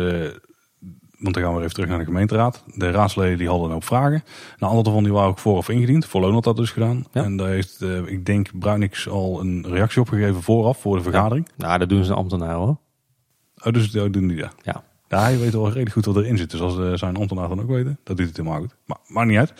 want 1.21 1.35
dan 1.35 1.43
gaan 1.43 1.53
we 1.53 1.59
weer 1.59 1.65
even 1.65 1.75
terug 1.75 1.89
naar 1.89 1.99
de 1.99 2.05
gemeenteraad. 2.05 2.65
De 2.75 2.91
raadsleden 2.91 3.39
die 3.39 3.49
hadden 3.49 3.67
een 3.67 3.73
hoop 3.73 3.85
vragen. 3.85 4.23
Nou, 4.59 4.73
alle 4.73 4.85
van 4.85 5.03
die 5.03 5.13
waren 5.13 5.29
ook 5.29 5.39
vooraf 5.39 5.69
ingediend. 5.69 6.07
Volon 6.07 6.33
had 6.33 6.45
dat 6.45 6.57
dus 6.57 6.71
gedaan. 6.71 7.05
Ja. 7.13 7.25
En 7.25 7.37
daar 7.37 7.49
heeft, 7.49 7.83
eh, 7.83 8.07
ik 8.07 8.27
denk, 8.27 8.59
Bruinix 8.59 9.09
al 9.09 9.41
een 9.41 9.67
reactie 9.69 10.01
op 10.01 10.09
gegeven 10.09 10.43
vooraf 10.43 10.81
voor 10.81 10.97
de 10.97 11.03
vergadering. 11.03 11.49
Nou, 11.57 11.79
dat 11.79 11.89
doen 11.89 12.05
ze 12.05 12.11
een 12.11 12.17
ambtenaar 12.17 12.55
hoor. 12.55 12.77
Oh, 13.65 13.73
dus 13.73 13.91
dat 13.91 14.13
doen 14.13 14.27
die 14.27 14.37
dat. 14.37 14.55
Ja. 14.63 14.85
Ja, 15.09 15.21
hij 15.21 15.39
weet 15.39 15.53
wel 15.53 15.67
redelijk 15.67 15.93
goed 15.93 16.05
wat 16.05 16.17
erin 16.17 16.37
zit. 16.37 16.51
Dus 16.51 16.61
als 16.61 16.79
eh, 16.79 16.93
zijn 16.95 17.17
ambtenaar 17.17 17.49
dan 17.49 17.61
ook 17.61 17.69
weten, 17.69 17.99
dat 18.05 18.17
doet 18.17 18.27
het 18.27 18.37
helemaal 18.37 18.61
goed. 18.61 18.77
Maar 18.85 18.99
maakt 19.07 19.29
niet 19.29 19.39
uit. 19.39 19.53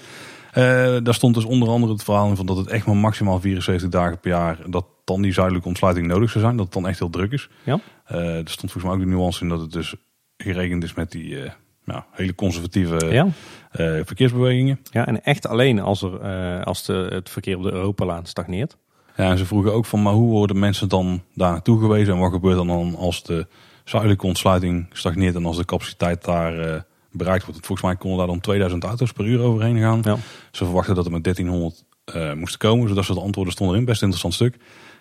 Eh, 0.53 1.05
daar 1.05 1.15
stond 1.15 1.35
dus 1.35 1.45
onder 1.45 1.69
andere 1.69 1.93
het 1.93 2.03
verhaal 2.03 2.29
in 2.29 2.37
van 2.37 2.47
dat 2.47 2.57
het 2.57 2.69
echt 2.69 2.87
maar 2.87 2.97
maximaal 2.97 3.41
74 3.41 3.89
dagen 3.89 4.21
per 4.21 4.31
jaar, 4.31 4.59
dat 4.67 4.87
dan 5.05 5.23
die 5.23 5.33
zuidelijke 5.33 5.69
ontsluiting 5.69 6.07
nodig 6.07 6.31
zou 6.31 6.45
zijn. 6.45 6.57
Dat 6.57 6.65
het 6.65 6.75
dan 6.75 6.89
echt 6.89 6.99
heel 6.99 7.11
druk 7.11 7.33
is. 7.33 7.49
Ja. 7.63 7.81
Er 8.07 8.43
stond 8.45 8.73
volgens 8.73 8.85
mij 8.85 8.93
ook 8.93 9.01
de 9.01 9.07
nuance 9.07 9.43
in 9.43 9.49
dat 9.49 9.61
het 9.61 9.73
dus 9.73 9.95
gerekend 10.43 10.85
is 10.85 10.95
met 10.95 11.11
die 11.11 11.43
eh, 11.43 11.51
nou, 11.85 12.03
hele 12.11 12.35
conservatieve 12.35 13.07
Ja? 13.11 13.27
eh, 13.71 14.01
verkeersbewegingen. 14.05 14.81
ja, 14.91 15.07
en 15.07 15.25
echt 15.25 15.47
alleen 15.47 15.81
als, 15.81 16.03
er, 16.03 16.21
eh, 16.21 16.63
als 16.63 16.85
de, 16.85 17.07
het 17.11 17.31
verkeer 17.31 17.57
op 17.57 17.63
de 17.63 17.73
Europalaan 17.73 18.27
stagneert. 18.27 18.77
Ja, 19.17 19.31
en 19.31 19.39
ze 19.39 19.47
vroegen 19.47 19.73
ook 19.73 19.87
van, 19.87 20.03
maar 20.03 20.13
hoe 20.13 20.31
worden 20.31 20.59
mensen 20.59 20.89
dan 20.89 21.23
daar 21.35 21.51
naartoe 21.51 21.81
gewezen? 21.81 22.15
En 22.15 22.21
wat 22.21 22.33
gebeurt 22.33 22.59
er 22.59 22.67
dan 22.67 22.95
als 22.97 23.23
de 23.23 23.47
zuidelijke 23.85 24.27
ontsluiting 24.27 24.87
stagneert 24.93 25.35
en 25.35 25.45
als 25.47 25.57
de 25.57 25.65
capaciteit 25.65 26.25
daar 26.25 26.85
bereikt 27.13 27.45
wordt? 27.45 27.67
Volgens 27.67 27.87
mij 27.87 27.97
konden 27.97 28.19
daar 28.19 28.27
dan 28.27 28.41
2000 28.41 28.85
auto's 28.85 29.13
per 29.13 29.25
uur 29.25 29.41
overheen 29.41 29.79
gaan. 29.79 30.01
Ja. 30.03 30.17
Ze 30.51 30.65
verwachten 30.65 30.95
dat 30.95 31.05
er 31.07 31.11
met 31.13 31.25
1300 31.25 31.85
eh 32.05 32.33
moesten 32.33 32.59
komen. 32.59 32.89
Zodat 32.89 33.05
ze 33.05 33.15
de 33.15 33.21
antwoorden 33.21 33.53
stonden 33.53 33.75
erin. 33.75 33.89
Best 33.89 34.03
interessant 34.03 34.35
stuk. 34.35 34.57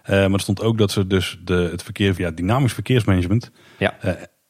Maar 0.07 0.31
er 0.33 0.39
stond 0.39 0.61
ook 0.61 0.77
dat 0.77 0.91
ze 0.91 1.07
dus 1.07 1.39
de, 1.43 1.67
het 1.71 1.83
verkeer 1.83 2.13
via 2.13 2.31
dynamisch 2.31 2.73
verkeersmanagement 2.73 3.51
Ja. 3.77 3.93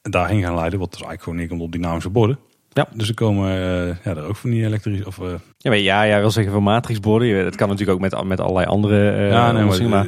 Daarheen 0.02 0.42
gaan 0.42 0.56
leiden. 0.56 0.80
Wat 0.80 0.92
dus 0.92 1.02
eigenlijk 1.02 1.24
gewoon 1.24 1.38
neerkomt 1.40 1.62
op 1.62 1.72
dynamische 1.72 2.10
borden. 2.10 2.40
Ja. 2.72 2.88
Dus 2.94 3.08
er 3.08 3.14
komen 3.14 3.50
eh, 3.52 3.88
ja, 4.04 4.16
er 4.16 4.24
ook 4.24 4.36
van 4.36 4.50
die 4.50 4.66
elektrische... 4.66 5.06
Of, 5.06 5.20
eh, 5.20 5.26
Ja, 5.58 5.70
maar 5.70 5.78
ja, 5.80 6.08
jij 6.08 6.20
wil 6.20 6.32
zeggen 6.32 6.54
van 6.54 6.64
matrixborden. 6.64 7.28
Je- 7.28 7.36
Het 7.36 7.56
kan 7.56 7.68
natuurlijk 7.70 7.96
ook 7.98 8.10
met, 8.12 8.24
met 8.24 8.40
allerlei 8.40 8.66
andere 8.66 9.10
eh 9.12 9.30
ja, 9.30 9.44
nee, 9.44 9.54
maar, 9.54 9.62
oplossingen, 9.62 9.90
maar, 9.90 10.08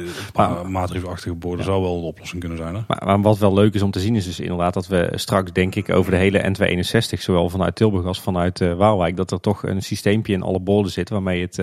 maar, 0.50 0.70
maatregelsachtige 0.70 1.34
borden 1.34 1.64
zou 1.64 1.82
wel 1.82 2.00
de 2.00 2.06
oplossing 2.06 2.40
kunnen 2.40 2.58
zijn. 2.58 2.74
Hè? 2.74 2.80
Maar, 2.88 3.02
maar 3.06 3.20
wat 3.20 3.38
wel 3.38 3.54
leuk 3.54 3.74
is 3.74 3.82
om 3.82 3.90
te 3.90 4.00
zien 4.00 4.16
is 4.16 4.24
dus 4.24 4.40
inderdaad 4.40 4.74
dat 4.74 4.86
we 4.86 5.12
straks 5.14 5.52
denk 5.52 5.74
ik 5.74 5.90
over 5.90 6.10
de 6.10 6.16
hele 6.16 6.54
N261, 6.56 7.18
zowel 7.20 7.48
vanuit 7.48 7.74
Tilburg 7.74 8.06
als 8.06 8.20
vanuit 8.20 8.58
Waalwijk, 8.76 9.16
dat 9.16 9.30
er 9.30 9.40
toch 9.40 9.62
een 9.62 9.82
systeempje 9.82 10.32
in 10.32 10.42
alle 10.42 10.60
borden 10.60 10.92
zit 10.92 11.08
waarmee 11.10 11.40
het, 11.42 11.56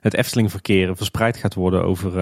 het 0.00 0.14
Eftelingverkeer 0.14 0.96
verspreid 0.96 1.36
gaat 1.36 1.54
worden 1.54 1.84
over 1.84 2.18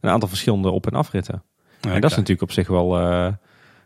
een 0.00 0.10
aantal 0.10 0.28
verschillende 0.28 0.70
op- 0.70 0.86
en 0.86 0.92
afritten. 0.94 1.42
Ja, 1.80 1.90
en 1.92 2.00
dat 2.00 2.10
is 2.10 2.16
natuurlijk 2.16 2.42
op 2.42 2.52
zich 2.52 2.68
wel, 2.68 2.96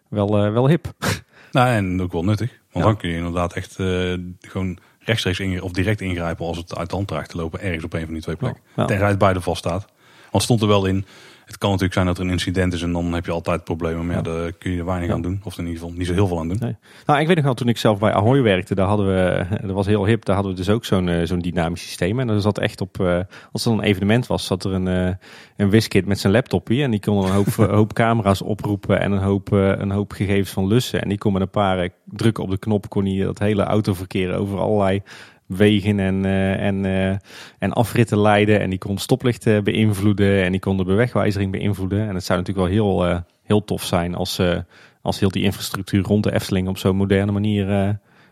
wel, 0.08 0.38
eh, 0.44 0.52
wel 0.52 0.68
hip. 0.68 0.86
Nou, 1.52 1.68
en 1.68 2.02
ook 2.02 2.12
wel 2.12 2.24
nuttig. 2.24 2.50
Want 2.50 2.84
Ja. 2.84 2.90
dan 2.90 2.96
kun 2.96 3.08
je 3.10 3.16
inderdaad 3.16 3.52
echt 3.52 3.78
eh, 3.78 4.14
gewoon 4.40 4.78
rechtstreeks 4.98 5.40
ingrijpen 5.40 5.66
of 5.66 5.72
direct 5.72 6.00
ingrijpen 6.00 6.46
als 6.46 6.56
het 6.56 6.76
uit 6.76 6.90
de 6.90 6.94
hand 6.96 7.08
dreigt 7.08 7.30
te 7.30 7.36
lopen 7.36 7.60
ergens 7.60 7.84
op 7.84 7.92
een 7.92 8.04
van 8.04 8.12
die 8.12 8.22
twee 8.22 8.36
plekken. 8.36 8.62
Ja. 8.76 8.84
Tenzij 8.84 9.08
het 9.08 9.18
beide 9.18 9.40
vaststaat. 9.40 9.80
Want 10.20 10.32
het 10.32 10.42
stond 10.42 10.60
er 10.62 10.68
wel 10.68 10.86
in. 10.86 11.06
Het 11.48 11.58
kan 11.58 11.68
natuurlijk 11.68 11.94
zijn 11.94 12.06
dat 12.06 12.18
er 12.18 12.24
een 12.24 12.30
incident 12.30 12.72
is 12.72 12.82
en 12.82 12.92
dan 12.92 13.12
heb 13.12 13.24
je 13.26 13.32
altijd 13.32 13.64
problemen. 13.64 14.06
Maar 14.06 14.16
ja, 14.16 14.22
daar 14.22 14.52
kun 14.52 14.70
je 14.70 14.78
er 14.78 14.84
weinig 14.84 15.08
Ja. 15.08 15.14
aan 15.14 15.22
doen. 15.22 15.40
Of 15.44 15.58
in 15.58 15.64
ieder 15.66 15.78
geval 15.80 15.96
niet 15.96 16.06
zo 16.06 16.12
heel 16.12 16.26
veel 16.26 16.38
aan 16.38 16.48
doen. 16.48 16.56
Nee. 16.60 16.76
Nou, 17.06 17.20
ik 17.20 17.26
weet 17.26 17.36
nog 17.36 17.44
wel, 17.44 17.54
toen 17.54 17.68
ik 17.68 17.78
zelf 17.78 17.98
bij 17.98 18.12
Ahoy 18.12 18.42
werkte, 18.42 18.74
daar 18.74 18.86
hadden 18.86 19.06
we, 19.06 19.44
dat 19.62 19.70
was 19.70 19.86
heel 19.86 20.06
hip, 20.06 20.24
daar 20.24 20.34
hadden 20.34 20.52
we 20.54 20.58
dus 20.58 20.68
ook 20.70 20.84
zo'n 20.84 21.08
eh, 21.08 21.26
zo'n 21.26 21.38
dynamisch 21.38 21.82
systeem. 21.82 22.20
En 22.20 22.26
dan 22.26 22.40
zat 22.40 22.58
echt 22.58 22.80
op, 22.80 23.00
eh, 23.00 23.18
als 23.52 23.64
er 23.64 23.72
een 23.72 23.80
evenement 23.80 24.26
was, 24.26 24.46
zat 24.46 24.64
er 24.64 24.72
een, 24.72 24.88
eh 24.88 25.14
een 25.56 25.70
wiskit 25.70 26.06
met 26.06 26.18
zijn 26.18 26.32
laptopje. 26.32 26.82
En 26.82 26.90
die 26.90 27.00
kon 27.00 27.24
een 27.24 27.32
hoop, 27.32 27.46
een 27.58 27.74
hoop 27.74 27.92
camera's 27.92 28.42
oproepen 28.42 29.00
en 29.00 29.12
een 29.12 29.22
hoop, 29.22 29.52
een 29.52 29.90
hoop 29.90 30.12
gegevens 30.12 30.50
van 30.50 30.66
lussen. 30.66 31.02
En 31.02 31.08
die 31.08 31.18
kon 31.18 31.32
met 31.32 31.42
een 31.42 31.50
paar 31.50 31.88
drukken 32.04 32.44
op 32.44 32.50
de 32.50 32.58
knop, 32.58 32.88
kon 32.88 33.04
hij 33.06 33.24
dat 33.24 33.38
hele 33.38 33.62
autoverkeer 33.62 34.34
over 34.34 34.58
allerlei 34.58 35.02
wegen 35.48 36.00
en, 36.00 36.24
eh, 36.24 36.66
en, 36.66 36.84
eh, 36.84 37.16
en 37.58 37.72
afritten 37.72 38.18
leiden. 38.18 38.60
En 38.60 38.70
die 38.70 38.78
kon 38.78 38.98
stoplichten 38.98 39.64
beïnvloeden 39.64 40.42
en 40.44 40.50
die 40.50 40.60
kon 40.60 40.76
de 40.76 40.84
bewegwijzering 40.84 41.52
beïnvloeden. 41.52 42.08
En 42.08 42.14
het 42.14 42.24
zou 42.24 42.38
natuurlijk 42.38 42.68
wel 42.68 42.76
heel, 42.76 43.06
eh, 43.06 43.20
heel 43.48 43.64
tof 43.64 43.84
zijn 43.84 44.14
als, 44.14 44.38
eh, 44.38 44.58
als 45.02 45.20
heel 45.20 45.30
die 45.30 45.42
infrastructuur 45.42 46.02
rond 46.02 46.24
de 46.24 46.32
Efteling 46.32 46.68
op 46.68 46.78
zo'n 46.78 46.96
moderne 46.96 47.32
manier 47.32 47.70
eh, 47.70 47.88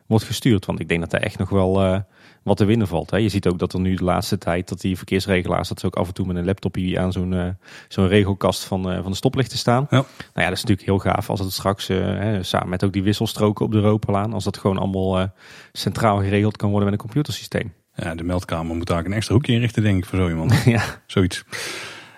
wordt 0.07 0.25
gestuurd. 0.25 0.67
Want 0.67 0.81
ik 0.81 0.89
denk 0.89 1.01
dat 1.01 1.13
er 1.13 1.23
echt 1.23 1.39
nog 1.39 1.49
wel 1.49 1.83
eh, 1.83 1.99
wat 2.47 2.57
te 2.57 2.65
winnen 2.65 2.87
valt. 2.87 3.11
Hè. 3.11 3.17
Je 3.17 3.29
ziet 3.29 3.47
ook 3.47 3.59
dat 3.59 3.73
er 3.73 3.81
nu 3.81 3.95
de 3.95 4.05
laatste 4.05 4.39
tijd 4.39 4.69
dat 4.69 4.81
die 4.81 4.97
verkeersregelaars 4.97 5.69
dat 5.69 5.81
ze 5.81 5.87
ook 5.87 5.97
af 5.97 6.07
en 6.07 6.15
toe 6.15 6.27
met 6.27 6.37
een 6.37 6.45
laptopje 6.45 6.99
aan 6.99 7.13
zo'n 7.13 7.35
eh, 7.35 7.49
zo'n 7.89 8.09
regelkast 8.09 8.65
van, 8.65 8.91
eh, 8.91 9.03
van 9.03 9.11
de 9.11 9.17
stoplichten 9.17 9.59
staan. 9.59 9.87
Ja. 9.91 9.97
Nou 9.97 10.07
ja, 10.35 10.43
dat 10.43 10.53
is 10.53 10.65
natuurlijk 10.65 10.87
heel 10.87 10.99
gaaf 10.99 11.31
als 11.31 11.41
het 11.41 11.53
straks 11.53 11.89
eh, 11.89 11.99
hè, 11.99 12.43
samen 12.43 12.69
met 12.69 12.85
ook 12.85 12.93
die 12.93 13.03
wisselstroken 13.03 13.65
op 13.65 13.73
de 13.73 13.79
Europalaan, 13.79 14.33
als 14.33 14.45
dat 14.45 14.59
gewoon 14.59 14.79
allemaal 14.79 15.33
centraal 15.73 16.19
geregeld 16.19 16.57
kan 16.57 16.71
worden 16.71 16.91
met 16.91 16.99
een 16.99 17.05
computersysteem. 17.05 17.73
Ja, 17.95 18.15
de 18.15 18.25
meldkamer 18.25 18.77
moet 18.77 18.87
daar 18.87 19.05
een 19.05 19.13
extra 19.13 19.35
hoekje 19.35 19.53
inrichten, 19.53 19.83
denk 19.83 19.99
ik, 19.99 20.05
voor 20.05 20.19
zo 20.19 20.29
iemand. 20.29 20.63
ja. 20.65 20.83
Zoiets. 21.07 21.45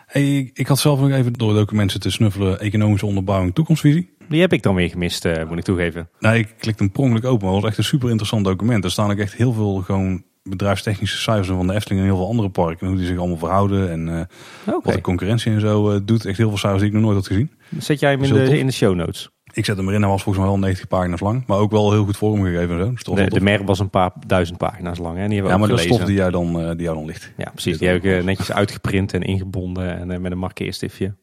Hey, 0.06 0.50
ik 0.54 0.66
had 0.66 0.78
zelf 0.78 1.00
nog 1.00 1.10
even 1.10 1.32
door 1.32 1.54
documenten 1.54 2.00
te 2.00 2.10
snuffelen. 2.10 2.60
Economische 2.60 3.06
onderbouwing, 3.06 3.54
toekomstvisie. 3.54 4.16
Die 4.28 4.40
heb 4.40 4.52
ik 4.52 4.62
dan 4.62 4.74
weer 4.74 4.90
gemist, 4.90 5.24
eh, 5.24 5.48
moet 5.48 5.58
ik 5.58 5.64
toegeven. 5.64 6.08
Nou, 6.20 6.36
ik 6.36 6.54
klikte 6.58 6.82
hem 6.82 6.92
per 6.92 7.02
ongeluk 7.02 7.24
open. 7.24 7.44
Maar 7.44 7.54
het 7.54 7.60
was 7.62 7.70
echt 7.70 7.78
een 7.78 7.84
super 7.84 8.08
interessant 8.08 8.44
document. 8.44 8.84
Er 8.84 8.90
staan 8.90 9.10
ook 9.10 9.18
echt 9.18 9.34
heel 9.34 9.52
veel 9.52 9.74
gewoon 9.74 10.24
bedrijfstechnische 10.42 11.18
cijfers 11.18 11.48
van 11.48 11.66
de 11.66 11.74
Efteling 11.74 12.00
en 12.00 12.06
heel 12.06 12.16
veel 12.16 12.28
andere 12.28 12.48
parken. 12.50 12.80
En 12.80 12.86
hoe 12.86 12.96
die 12.96 13.06
zich 13.06 13.18
allemaal 13.18 13.36
verhouden 13.36 13.90
en 13.90 14.08
eh, 14.08 14.74
wat 14.82 14.94
de 14.94 15.00
concurrentie 15.00 15.52
en 15.52 15.60
zo 15.60 15.90
eh, 15.90 16.00
doet. 16.04 16.24
Echt 16.26 16.38
heel 16.38 16.48
veel 16.48 16.58
cijfers 16.58 16.82
die 16.82 16.90
ik 16.90 16.96
nog 16.96 17.04
nooit 17.04 17.16
had 17.16 17.26
gezien. 17.26 17.50
Zet 17.78 18.00
jij 18.00 18.10
hem 18.10 18.22
in 18.22 18.32
de, 18.32 18.58
in 18.58 18.66
de 18.66 18.72
show 18.72 18.94
notes? 18.94 19.30
Ik 19.52 19.64
zet 19.64 19.76
hem 19.76 19.88
erin. 19.88 20.00
Hij 20.00 20.10
was 20.10 20.22
volgens 20.22 20.44
mij 20.44 20.54
wel 20.54 20.62
90 20.62 20.88
pagina's 20.88 21.20
lang. 21.20 21.46
Maar 21.46 21.58
ook 21.58 21.70
wel 21.70 21.92
heel 21.92 22.04
goed 22.04 22.16
vormgegeven 22.16 22.78
en 22.78 22.84
zo. 22.84 22.90
Dus 22.90 23.24
De, 23.24 23.30
de 23.30 23.40
merk 23.40 23.66
was 23.66 23.78
een 23.78 23.90
paar 23.90 24.12
duizend 24.26 24.58
pagina's 24.58 24.98
lang. 24.98 25.16
Hè? 25.18 25.24
Die 25.26 25.34
hebben 25.34 25.52
ja, 25.52 25.58
maar 25.58 25.68
dat 25.68 25.80
stof 25.80 26.04
die 26.04 26.16
jij 26.16 26.30
dan, 26.30 26.52
die 26.52 26.82
jou 26.82 26.96
dan 26.96 27.06
ligt. 27.06 27.32
Ja, 27.36 27.50
precies. 27.50 27.78
Die 27.78 27.88
heb 27.88 28.04
ik 28.04 28.24
netjes 28.24 28.52
uitgeprint 28.52 29.14
en 29.14 29.22
ingebonden 29.22 30.10
en 30.10 30.20
met 30.20 30.32
een 30.32 30.38
markeerstiftje. 30.38 31.14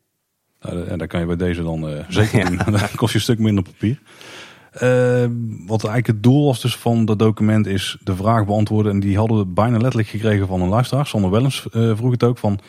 Nou, 0.61 0.97
daar 0.97 1.07
kan 1.07 1.19
je 1.19 1.25
bij 1.25 1.35
deze 1.35 1.63
dan 1.63 1.89
uh, 1.89 1.99
zeker 2.09 2.45
doen. 2.45 2.57
dan 2.77 2.89
kost 2.95 3.11
je 3.11 3.17
een 3.17 3.23
stuk 3.23 3.39
minder 3.39 3.63
papier. 3.63 3.99
Uh, 4.75 5.25
wat 5.67 5.83
eigenlijk 5.83 6.07
het 6.07 6.23
doel 6.23 6.45
was 6.45 6.61
dus 6.61 6.75
van 6.75 7.05
dat 7.05 7.19
document 7.19 7.67
is 7.67 7.97
de 8.03 8.15
vraag 8.15 8.45
beantwoorden. 8.45 8.91
En 8.91 8.99
die 8.99 9.17
hadden 9.17 9.37
we 9.37 9.45
bijna 9.45 9.77
letterlijk 9.77 10.07
gekregen 10.07 10.47
van 10.47 10.61
een 10.61 10.69
luisteraar. 10.69 11.07
Sander 11.07 11.31
Wellens 11.31 11.67
uh, 11.71 11.97
vroeg 11.97 12.11
het 12.11 12.23
ook 12.23 12.37
van... 12.37 12.59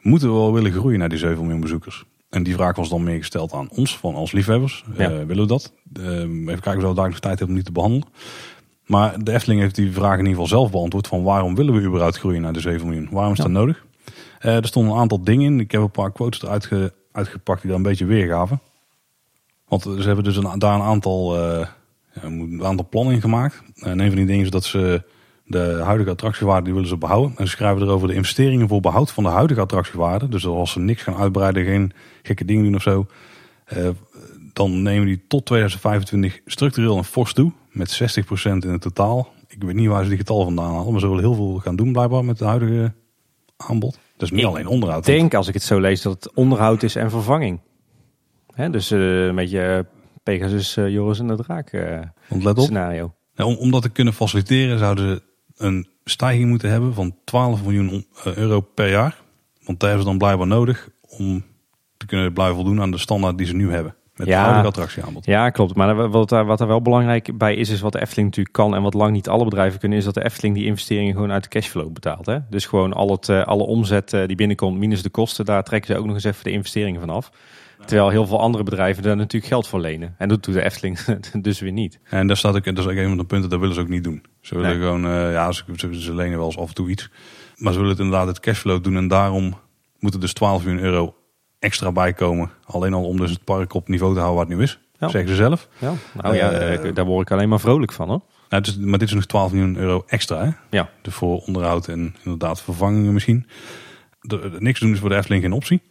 Moeten 0.00 0.28
we 0.28 0.34
wel 0.34 0.52
willen 0.52 0.72
groeien 0.72 0.98
naar 0.98 1.08
die 1.08 1.18
7 1.18 1.42
miljoen 1.42 1.60
bezoekers? 1.60 2.04
En 2.30 2.42
die 2.42 2.54
vraag 2.54 2.76
was 2.76 2.88
dan 2.88 3.02
meer 3.02 3.18
gesteld 3.18 3.52
aan 3.52 3.70
ons, 3.70 3.98
van 3.98 4.14
als 4.14 4.32
liefhebbers. 4.32 4.84
Ja. 4.96 5.26
willen 5.26 5.42
we 5.42 5.46
dat? 5.46 5.72
even 5.92 6.46
kijken 6.46 6.82
of 6.82 6.88
we 6.88 6.94
daar 6.94 7.08
nog 7.08 7.18
tijd 7.18 7.38
hebben 7.38 7.48
om 7.48 7.54
die 7.54 7.64
te 7.64 7.72
behandelen. 7.72 8.06
Maar 8.86 9.24
de 9.24 9.32
Efteling 9.32 9.60
heeft 9.60 9.74
die 9.74 9.92
vraag 9.92 10.12
in 10.12 10.18
ieder 10.18 10.30
geval 10.30 10.46
zelf 10.46 10.70
beantwoord. 10.70 11.06
Van 11.06 11.22
waarom 11.22 11.54
willen 11.54 11.74
we 11.74 11.80
überhaupt 11.80 12.18
groeien 12.18 12.42
naar 12.42 12.52
de 12.52 12.60
7 12.60 12.86
miljoen? 12.86 13.08
Waarom 13.10 13.32
is 13.32 13.38
dat 13.38 13.50
nodig? 13.50 13.84
Er 14.48 14.66
stonden 14.66 14.92
een 14.92 14.98
aantal 14.98 15.24
dingen 15.24 15.52
in. 15.52 15.60
Ik 15.60 15.70
heb 15.70 15.80
een 15.80 15.90
paar 15.90 16.12
quotes 16.12 16.42
eruit 16.42 16.66
ge, 16.66 16.92
uitgepakt 17.12 17.60
die 17.60 17.68
daar 17.68 17.78
een 17.78 17.84
beetje 17.84 18.04
weergaven. 18.04 18.60
Want 19.68 19.82
ze 19.82 20.06
hebben 20.06 20.24
dus 20.24 20.36
een, 20.36 20.58
daar 20.58 20.74
een 20.74 20.80
aantal, 20.80 21.36
uh, 21.36 21.66
een 22.12 22.64
aantal 22.64 22.88
plannen 22.90 23.14
in 23.14 23.20
gemaakt. 23.20 23.62
En 23.74 23.98
een 23.98 24.06
van 24.06 24.16
die 24.16 24.26
dingen 24.26 24.44
is 24.44 24.50
dat 24.50 24.64
ze 24.64 25.02
de 25.50 25.80
huidige 25.84 26.10
attractiewaarde 26.10 26.64
die 26.64 26.72
willen 26.72 26.88
ze 26.88 26.96
behouden. 26.96 27.32
En 27.36 27.46
ze 27.46 27.52
schrijven 27.52 27.82
erover 27.82 28.08
de 28.08 28.14
investeringen 28.14 28.68
voor 28.68 28.80
behoud 28.80 29.10
van 29.10 29.24
de 29.24 29.30
huidige 29.30 29.60
attractiewaarde. 29.60 30.28
Dus 30.28 30.46
als 30.46 30.72
ze 30.72 30.80
niks 30.80 31.02
gaan 31.02 31.16
uitbreiden, 31.16 31.64
geen 31.64 31.92
gekke 32.22 32.44
dingen 32.44 32.64
doen 32.64 32.74
of 32.74 32.82
zo. 32.82 33.06
Uh, 33.76 33.88
dan 34.52 34.82
nemen 34.82 35.06
die 35.06 35.24
tot 35.28 35.46
2025 35.46 36.40
structureel 36.44 36.96
een 36.96 37.04
fors 37.04 37.32
toe. 37.32 37.52
Met 37.70 38.02
60% 38.02 38.32
in 38.42 38.60
het 38.68 38.80
totaal. 38.80 39.32
Ik 39.48 39.62
weet 39.62 39.74
niet 39.74 39.88
waar 39.88 40.02
ze 40.02 40.08
die 40.08 40.18
getallen 40.18 40.44
vandaan 40.44 40.74
halen. 40.74 40.92
Maar 40.92 41.00
ze 41.00 41.08
willen 41.08 41.24
heel 41.24 41.34
veel 41.34 41.58
gaan 41.58 41.76
doen 41.76 41.92
blijkbaar 41.92 42.24
met 42.24 42.38
het 42.38 42.48
huidige 42.48 42.92
aanbod. 43.56 43.98
Dus 44.20 44.30
niet 44.30 44.44
alleen 44.44 44.66
onderhoud. 44.66 45.08
Ik 45.08 45.14
denk, 45.14 45.34
als 45.34 45.48
ik 45.48 45.54
het 45.54 45.62
zo 45.62 45.80
lees, 45.80 46.02
dat 46.02 46.12
het 46.12 46.34
onderhoud 46.34 46.82
is 46.82 46.96
en 46.96 47.10
vervanging. 47.10 47.60
Hè, 48.54 48.70
dus 48.70 48.92
uh, 48.92 49.26
een 49.26 49.34
beetje 49.34 49.86
Pegasus, 50.22 50.76
uh, 50.76 50.88
Joris 50.88 51.18
en 51.18 51.26
de 51.26 51.36
Draak 51.36 51.72
uh, 51.72 52.00
scenario. 52.54 53.14
Ja, 53.34 53.44
om, 53.44 53.56
om 53.56 53.70
dat 53.70 53.82
te 53.82 53.88
kunnen 53.88 54.12
faciliteren 54.12 54.78
zouden 54.78 55.08
ze 55.08 55.22
een 55.64 55.88
stijging 56.04 56.48
moeten 56.48 56.70
hebben 56.70 56.94
van 56.94 57.16
12 57.24 57.62
miljoen 57.62 58.06
euro 58.34 58.60
per 58.60 58.90
jaar. 58.90 59.20
Want 59.64 59.80
daar 59.80 59.88
hebben 59.88 60.06
ze 60.06 60.10
dan 60.10 60.18
blijkbaar 60.18 60.46
nodig 60.46 60.88
om 61.00 61.44
te 61.96 62.06
kunnen 62.06 62.32
blijven 62.32 62.56
voldoen 62.56 62.80
aan 62.80 62.90
de 62.90 62.98
standaard 62.98 63.38
die 63.38 63.46
ze 63.46 63.54
nu 63.54 63.70
hebben. 63.70 63.94
Met 64.20 64.28
ja, 64.28 64.56
het 64.56 64.66
attractieaanbod. 64.66 65.26
Ja, 65.26 65.50
klopt. 65.50 65.74
Maar 65.74 66.10
wat 66.10 66.28
daar, 66.28 66.44
wat 66.44 66.58
daar 66.58 66.68
wel 66.68 66.82
belangrijk 66.82 67.38
bij 67.38 67.54
is, 67.54 67.68
is 67.68 67.80
wat 67.80 67.92
de 67.92 68.00
Efteling 68.00 68.28
natuurlijk 68.28 68.54
kan 68.54 68.74
en 68.74 68.82
wat 68.82 68.94
lang 68.94 69.12
niet 69.12 69.28
alle 69.28 69.44
bedrijven 69.44 69.78
kunnen, 69.78 69.98
is 69.98 70.04
dat 70.04 70.14
de 70.14 70.24
Efteling 70.24 70.54
die 70.54 70.64
investeringen 70.64 71.14
gewoon 71.14 71.32
uit 71.32 71.42
de 71.42 71.48
cashflow 71.48 71.92
betaalt. 71.92 72.26
Hè? 72.26 72.38
Dus 72.50 72.66
gewoon 72.66 72.92
al 72.92 73.10
het, 73.10 73.28
alle 73.28 73.62
omzet 73.62 74.10
die 74.10 74.36
binnenkomt 74.36 74.78
minus 74.78 75.02
de 75.02 75.10
kosten, 75.10 75.44
daar 75.44 75.64
trekken 75.64 75.94
ze 75.94 76.00
ook 76.00 76.06
nog 76.06 76.14
eens 76.14 76.24
even 76.24 76.44
de 76.44 76.50
investeringen 76.50 77.00
van 77.00 77.10
af. 77.10 77.30
Terwijl 77.84 78.08
heel 78.08 78.26
veel 78.26 78.40
andere 78.40 78.64
bedrijven 78.64 79.02
daar 79.02 79.16
natuurlijk 79.16 79.52
geld 79.52 79.68
voor 79.68 79.80
lenen. 79.80 80.14
En 80.18 80.28
dat 80.28 80.42
doet 80.42 80.54
de 80.54 80.62
Efteling 80.62 80.98
dus 81.42 81.60
weer 81.60 81.72
niet. 81.72 81.98
En 82.04 82.26
daar 82.26 82.36
staat 82.36 82.56
ook, 82.56 82.64
dat 82.64 82.78
is 82.78 82.84
ook 82.84 82.90
een 82.90 83.08
van 83.08 83.16
de 83.16 83.24
punten, 83.24 83.50
dat 83.50 83.60
willen 83.60 83.74
ze 83.74 83.80
ook 83.80 83.88
niet 83.88 84.04
doen. 84.04 84.22
Ze 84.40 84.54
willen 84.54 84.72
gewoon, 84.72 85.04
uh, 85.04 85.32
ja, 85.32 85.52
ze, 85.52 85.64
ze, 85.76 86.14
lenen 86.14 86.38
wel 86.38 86.46
eens 86.46 86.58
af 86.58 86.68
en 86.68 86.74
toe 86.74 86.90
iets. 86.90 87.10
Maar 87.56 87.72
ze 87.72 87.78
willen 87.78 87.94
het 87.94 88.04
inderdaad 88.04 88.26
het 88.26 88.40
cashflow 88.40 88.82
doen. 88.82 88.96
En 88.96 89.08
daarom 89.08 89.58
moet 89.98 90.14
er 90.14 90.20
dus 90.20 90.32
12 90.32 90.64
miljoen 90.64 90.82
euro 90.82 91.14
extra 91.60 91.92
bijkomen. 91.92 92.50
Alleen 92.64 92.94
al 92.94 93.04
om 93.04 93.16
dus 93.16 93.30
het 93.30 93.44
park 93.44 93.74
op 93.74 93.88
niveau 93.88 94.14
te 94.14 94.20
houden 94.20 94.38
waar 94.40 94.48
het 94.48 94.58
nu 94.58 94.64
is. 94.64 94.78
Ja. 94.98 95.08
Zeggen 95.08 95.30
ze 95.30 95.36
zelf. 95.36 95.68
Ja, 95.78 95.92
nou 96.22 96.36
ja, 96.36 96.72
uh, 96.72 96.94
daar 96.94 97.04
word 97.04 97.26
ik 97.26 97.32
alleen 97.32 97.48
maar 97.48 97.60
vrolijk 97.60 97.92
van 97.92 98.08
hoor. 98.08 98.20
Nou, 98.48 98.62
is, 98.62 98.78
maar 98.78 98.98
dit 98.98 99.08
is 99.08 99.14
nog 99.14 99.26
12 99.26 99.52
miljoen 99.52 99.76
euro 99.76 100.02
extra. 100.06 100.44
Hè? 100.44 100.50
Ja. 100.70 100.90
Dus 101.02 101.14
voor 101.14 101.38
onderhoud 101.38 101.88
en 101.88 102.14
inderdaad 102.22 102.62
vervangingen 102.62 103.12
misschien. 103.12 103.46
De, 104.20 104.56
niks 104.58 104.80
doen 104.80 104.92
is 104.92 104.98
voor 104.98 105.08
de 105.08 105.16
Efteling 105.16 105.42
geen 105.42 105.52
optie. 105.52 105.82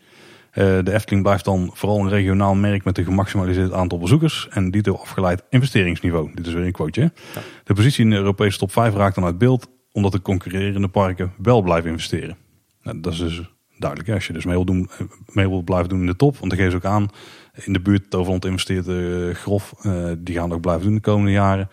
Uh, 0.53 0.55
de 0.83 0.93
Efteling 0.93 1.23
blijft 1.23 1.45
dan 1.45 1.71
vooral 1.73 1.99
een 1.99 2.09
regionaal 2.09 2.55
merk 2.55 2.83
met 2.83 2.97
een 2.97 3.03
gemaximaliseerd 3.03 3.73
aantal 3.73 3.97
bezoekers 3.97 4.47
en 4.49 4.71
dito 4.71 4.93
afgeleid 4.93 5.43
investeringsniveau. 5.49 6.31
Dit 6.33 6.47
is 6.47 6.53
weer 6.53 6.65
een 6.65 6.71
quoteje. 6.71 7.11
Ja. 7.35 7.41
De 7.63 7.73
positie 7.73 8.03
in 8.03 8.09
de 8.09 8.15
Europese 8.15 8.57
top 8.57 8.71
5 8.71 8.93
raakt 8.93 9.15
dan 9.15 9.23
uit 9.23 9.37
beeld 9.37 9.67
omdat 9.91 10.11
de 10.11 10.21
concurrerende 10.21 10.87
parken 10.87 11.33
wel 11.37 11.61
blijven 11.61 11.89
investeren. 11.89 12.37
Nou, 12.81 12.99
dat 12.99 13.13
is 13.13 13.19
dus 13.19 13.41
duidelijk. 13.80 14.11
Als 14.11 14.27
je 14.27 14.34
dus 14.34 14.45
mee 14.45 14.56
wil, 14.56 14.65
doen, 14.65 14.89
mee 15.26 15.49
wil 15.49 15.61
blijven 15.61 15.89
doen 15.89 15.99
in 15.99 16.06
de 16.06 16.15
top, 16.15 16.38
want 16.38 16.49
dan 16.49 16.60
geven 16.60 16.72
ze 16.72 16.77
ook 16.77 16.93
aan. 16.93 17.07
In 17.64 17.73
de 17.73 17.81
buurt 17.81 18.10
Toverland 18.10 18.45
investeert 18.45 18.88
uh, 18.88 19.35
grof. 19.35 19.73
Uh, 19.81 20.11
die 20.18 20.35
gaan 20.35 20.53
ook 20.53 20.61
blijven 20.61 20.84
doen 20.85 20.95
de 20.95 21.01
komende 21.01 21.31
jaren. 21.31 21.69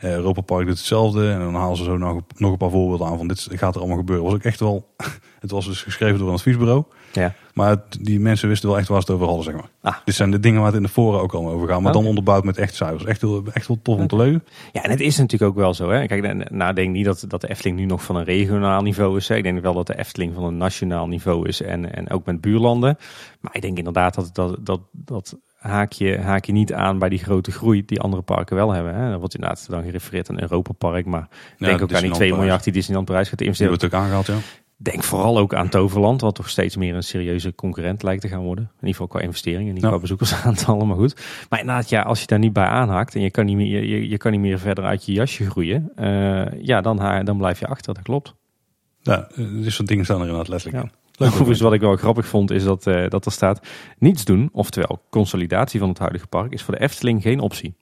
Uh, 0.00 0.14
Europa 0.14 0.40
Park 0.40 0.66
doet 0.66 0.78
hetzelfde. 0.78 1.30
En 1.30 1.38
dan 1.38 1.54
halen 1.54 1.76
ze 1.76 1.84
zo 1.84 1.96
nog, 1.96 2.22
nog 2.36 2.50
een 2.50 2.56
paar 2.56 2.70
voorbeelden 2.70 3.06
aan 3.06 3.16
van 3.16 3.28
dit 3.28 3.48
gaat 3.50 3.74
er 3.74 3.80
allemaal 3.80 3.98
gebeuren. 3.98 4.24
Was 4.24 4.34
ook 4.34 4.42
echt 4.42 4.60
wel, 4.60 4.94
het 5.40 5.50
was 5.50 5.66
dus 5.66 5.82
geschreven 5.82 6.18
door 6.18 6.28
een 6.28 6.34
adviesbureau. 6.34 6.84
Ja. 7.12 7.34
Maar 7.54 7.76
die 8.00 8.20
mensen 8.20 8.48
wisten 8.48 8.68
wel 8.68 8.78
echt 8.78 8.88
waar 8.88 9.02
ze 9.02 9.12
het 9.12 9.14
over 9.14 9.26
hadden, 9.26 9.44
zeg 9.44 9.54
maar. 9.54 9.92
Ah. 9.92 9.96
Dit 10.04 10.14
zijn 10.14 10.30
de 10.30 10.40
dingen 10.40 10.58
waar 10.58 10.66
het 10.66 10.76
in 10.76 10.82
de 10.82 10.88
foren 10.88 11.20
ook 11.20 11.32
allemaal 11.32 11.52
over 11.52 11.68
gaat. 11.68 11.80
Maar 11.80 11.92
dan 11.92 12.06
onderbouwd 12.06 12.44
met 12.44 12.58
echt 12.58 12.74
cijfers. 12.74 13.04
Echt, 13.04 13.20
heel, 13.20 13.42
echt 13.52 13.68
wel 13.68 13.78
tof 13.82 13.98
om 13.98 14.06
te 14.06 14.16
lezen. 14.16 14.44
Ja, 14.72 14.82
en 14.82 14.90
het 14.90 15.00
is 15.00 15.16
natuurlijk 15.16 15.50
ook 15.50 15.56
wel 15.56 15.74
zo. 15.74 15.90
Hè? 15.90 16.06
Kijk, 16.06 16.50
nou, 16.50 16.70
ik 16.70 16.76
denk 16.76 16.92
niet 16.92 17.04
dat, 17.04 17.24
dat 17.28 17.40
de 17.40 17.48
Efteling 17.48 17.78
nu 17.78 17.84
nog 17.84 18.04
van 18.04 18.16
een 18.16 18.24
regionaal 18.24 18.82
niveau 18.82 19.16
is. 19.16 19.28
Hè? 19.28 19.36
Ik 19.36 19.42
denk 19.42 19.62
wel 19.62 19.74
dat 19.74 19.86
de 19.86 19.98
Efteling 19.98 20.34
van 20.34 20.44
een 20.44 20.56
nationaal 20.56 21.08
niveau 21.08 21.48
is. 21.48 21.62
En, 21.62 21.94
en 21.94 22.10
ook 22.10 22.26
met 22.26 22.40
buurlanden. 22.40 22.98
Maar 23.40 23.54
ik 23.54 23.62
denk 23.62 23.78
inderdaad 23.78 24.14
dat, 24.14 24.30
dat, 24.34 24.56
dat, 24.60 24.80
dat 24.92 25.36
haak 25.58 25.92
je, 25.92 26.18
haak 26.18 26.44
je 26.44 26.52
niet 26.52 26.72
aan 26.72 26.98
bij 26.98 27.08
die 27.08 27.18
grote 27.18 27.50
groei 27.50 27.84
die 27.84 28.00
andere 28.00 28.22
parken 28.22 28.56
wel 28.56 28.72
hebben. 28.72 28.94
Hè. 28.94 29.10
Er 29.12 29.18
wordt 29.18 29.34
inderdaad 29.34 29.66
dan 29.70 29.82
gerefereerd 29.82 30.30
aan 30.30 30.40
Europa 30.40 30.72
Park, 30.72 31.06
maar 31.06 31.28
ja, 31.58 31.66
denk 31.66 31.82
ook 31.82 31.92
aan 31.92 32.02
die 32.02 32.10
2 32.10 32.34
miljard 32.34 32.64
die 32.64 32.72
Disneyland 32.72 33.06
Parijs 33.06 33.28
gaat 33.28 33.40
investeren. 33.40 33.72
Die 33.72 33.80
wordt 33.80 33.94
ook 33.94 34.02
aangehaald, 34.02 34.26
ja. 34.26 34.34
Denk 34.80 35.02
vooral 35.02 35.38
ook 35.38 35.54
aan 35.54 35.68
Toverland, 35.68 36.20
wat 36.20 36.34
toch 36.34 36.48
steeds 36.48 36.76
meer 36.76 36.94
een 36.94 37.02
serieuze 37.02 37.54
concurrent 37.54 38.02
lijkt 38.02 38.22
te 38.22 38.28
gaan 38.28 38.42
worden. 38.42 38.64
In 38.64 38.74
ieder 38.74 38.90
geval 38.90 39.06
qua 39.06 39.20
investeringen, 39.20 39.74
niet 39.74 39.82
ja. 39.82 39.88
qua 39.88 39.98
bezoekersaantallen, 39.98 40.86
maar 40.86 40.96
goed. 40.96 41.20
Maar 41.48 41.60
inderdaad, 41.60 41.88
ja, 41.88 42.02
als 42.02 42.20
je 42.20 42.26
daar 42.26 42.38
niet 42.38 42.52
bij 42.52 42.64
aanhaakt 42.64 43.14
en 43.14 43.20
je 43.20 43.30
kan 43.30 43.44
niet 43.44 43.56
meer, 43.56 43.84
je, 43.84 44.08
je 44.08 44.16
kan 44.16 44.30
niet 44.32 44.40
meer 44.40 44.58
verder 44.58 44.84
uit 44.84 45.06
je 45.06 45.12
jasje 45.12 45.50
groeien, 45.50 45.92
uh, 45.96 46.62
ja, 46.62 46.80
dan, 46.80 47.24
dan 47.24 47.36
blijf 47.38 47.58
je 47.58 47.66
achter, 47.66 47.94
dat 47.94 48.02
klopt. 48.02 48.34
Ja, 49.00 49.28
dus 49.36 49.74
soort 49.74 49.88
dingen 49.88 50.04
staan 50.04 50.16
er 50.16 50.22
inderdaad 50.22 50.48
letterlijk 50.48 50.84
in. 50.84 51.26
Overigens, 51.26 51.60
wat 51.60 51.72
ik 51.72 51.80
wel 51.80 51.96
grappig 51.96 52.26
vond, 52.26 52.50
is 52.50 52.64
dat, 52.64 52.86
uh, 52.86 53.08
dat 53.08 53.26
er 53.26 53.32
staat: 53.32 53.66
niets 53.98 54.24
doen, 54.24 54.48
oftewel 54.52 55.02
consolidatie 55.10 55.80
van 55.80 55.88
het 55.88 55.98
huidige 55.98 56.26
park, 56.26 56.52
is 56.52 56.62
voor 56.62 56.74
de 56.74 56.80
Efteling 56.80 57.22
geen 57.22 57.40
optie. 57.40 57.74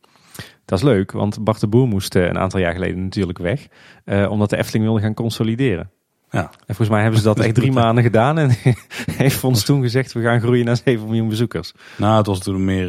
Dat 0.65 0.79
is 0.79 0.85
leuk, 0.85 1.13
want 1.13 1.45
Bart 1.45 1.61
de 1.61 1.67
Boer 1.67 1.89
moest 1.89 2.15
uh, 2.15 2.27
een 2.27 2.39
aantal 2.39 2.61
jaar 2.61 2.73
geleden 2.73 3.03
natuurlijk 3.03 3.39
weg, 3.39 3.67
uh, 4.05 4.31
omdat 4.31 4.51
de 4.51 4.57
Efteling 4.57 4.85
wilde 4.85 5.01
gaan 5.01 5.15
consolideren. 5.15 5.91
Ja. 6.31 6.41
En 6.41 6.75
volgens 6.75 6.89
mij 6.89 7.01
hebben 7.01 7.21
ze 7.21 7.27
dat 7.27 7.41
echt 7.41 7.55
drie 7.55 7.73
maanden 7.83 8.05
gedaan 8.05 8.39
en 8.39 8.51
heeft 9.25 9.45
ons 9.45 9.65
toen 9.65 9.83
gezegd: 9.83 10.13
we 10.13 10.23
gaan 10.23 10.41
groeien 10.41 10.65
naar 10.65 10.77
7 10.85 11.07
miljoen 11.07 11.29
bezoekers. 11.29 11.73
Nou, 11.97 12.17
het 12.17 12.27
was 12.27 12.39
toen 12.39 12.65
meer 12.65 12.89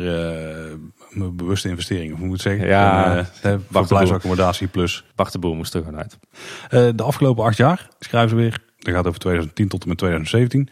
bewuste 1.34 1.69
investering, 1.69 2.14
of 2.14 2.19
hoe 2.19 2.27
moet 2.27 2.35
ik 2.35 2.41
zeggen? 2.41 2.68
Ja, 2.68 3.18
uh, 3.18 3.55
verblijfsaccommodatie 3.69 4.68
plus. 4.68 5.03
Bart 5.15 5.31
de 5.31 5.39
Boer 5.39 5.55
moest 5.55 5.73
er 5.73 5.84
gewoon 5.84 5.99
uit. 5.99 6.18
de 6.95 7.03
afgelopen 7.03 7.43
acht 7.43 7.57
jaar 7.57 7.88
schrijven 7.99 8.30
ze 8.30 8.35
weer 8.35 8.65
dat 8.77 8.93
gaat 8.93 9.07
over 9.07 9.19
2010 9.19 9.68
tot 9.68 9.81
en 9.84 9.89
met 9.89 9.97
2017, 9.97 10.69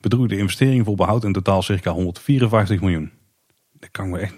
bedroeg 0.00 0.26
de 0.26 0.38
investering 0.38 0.84
voor 0.84 0.96
behoud 0.96 1.24
in 1.24 1.32
totaal 1.32 1.62
circa 1.62 1.90
154 1.90 2.80
miljoen. 2.80 3.12
Daar 3.72 3.90
kan 3.90 4.04
ik 4.04 4.10
me 4.10 4.18
echt 4.18 4.34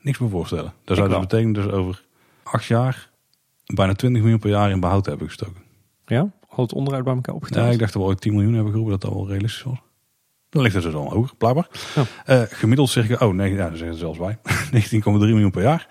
niks 0.00 0.18
meer 0.18 0.30
voorstellen. 0.30 0.72
Dat 0.84 0.96
zou 0.96 1.08
dus 1.08 1.18
betekenen 1.18 1.52
dus 1.52 1.66
over 1.66 2.04
acht 2.42 2.64
jaar 2.64 3.10
bijna 3.74 3.94
20 3.94 4.22
miljoen 4.22 4.40
per 4.40 4.50
jaar 4.50 4.70
in 4.70 4.80
behoud 4.80 5.06
hebben 5.06 5.26
gestoken. 5.26 5.62
Ja, 6.06 6.32
al 6.56 6.64
het 6.64 6.72
onderuit 6.72 7.04
bij 7.04 7.14
elkaar 7.14 7.34
opgeteld. 7.34 7.64
Ja, 7.64 7.72
ik 7.72 7.78
dacht 7.78 7.92
dat 7.92 8.02
we 8.02 8.08
ooit 8.08 8.20
10 8.20 8.32
miljoen 8.32 8.54
hebben 8.54 8.72
geroepen, 8.72 8.98
dat 8.98 9.10
dat 9.10 9.12
wel 9.12 9.28
realistisch 9.28 9.62
was. 9.62 9.78
Dan 10.50 10.62
ligt 10.62 10.74
het 10.74 10.84
dus 10.84 10.94
al 10.94 11.10
hoger, 11.10 11.36
blijkbaar. 11.36 11.68
Ja. 11.94 12.04
Uh, 12.34 12.42
gemiddeld 12.48 12.90
circa, 12.90 13.26
oh 13.26 13.34
nee, 13.34 13.50
ja, 13.50 13.56
daar 13.56 13.76
zeggen 13.76 13.96
ze 13.96 14.00
zelfs 14.00 14.18
bij, 14.18 14.38
19,3 14.72 15.00
miljoen 15.02 15.50
per 15.50 15.62
jaar. 15.62 15.86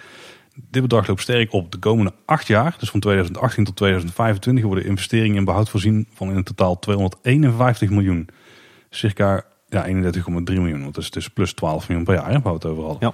Dit 0.69 0.81
bedrag 0.81 1.07
loopt 1.07 1.21
sterk 1.21 1.53
op 1.53 1.71
de 1.71 1.77
komende 1.77 2.13
acht 2.25 2.47
jaar. 2.47 2.75
Dus 2.79 2.89
van 2.89 2.99
2018 2.99 3.63
tot 3.63 3.75
2025 3.75 4.63
worden 4.63 4.85
investeringen 4.85 5.35
in 5.35 5.45
behoud 5.45 5.69
voorzien 5.69 6.07
van 6.13 6.31
in 6.31 6.43
totaal 6.43 6.79
251 6.79 7.89
miljoen. 7.89 8.27
Circa 8.89 9.45
ja, 9.69 9.85
31,3 9.87 9.91
miljoen. 10.33 10.81
Want 10.81 10.95
dat 10.95 11.03
is 11.03 11.11
dus 11.11 11.29
plus 11.29 11.53
12 11.53 11.87
miljoen 11.87 12.05
per 12.05 12.15
jaar, 12.15 12.31
hè, 12.31 12.31
waar 12.31 12.41
we 12.41 12.49
het 12.49 12.65
over 12.65 12.83
hadden. 12.83 13.13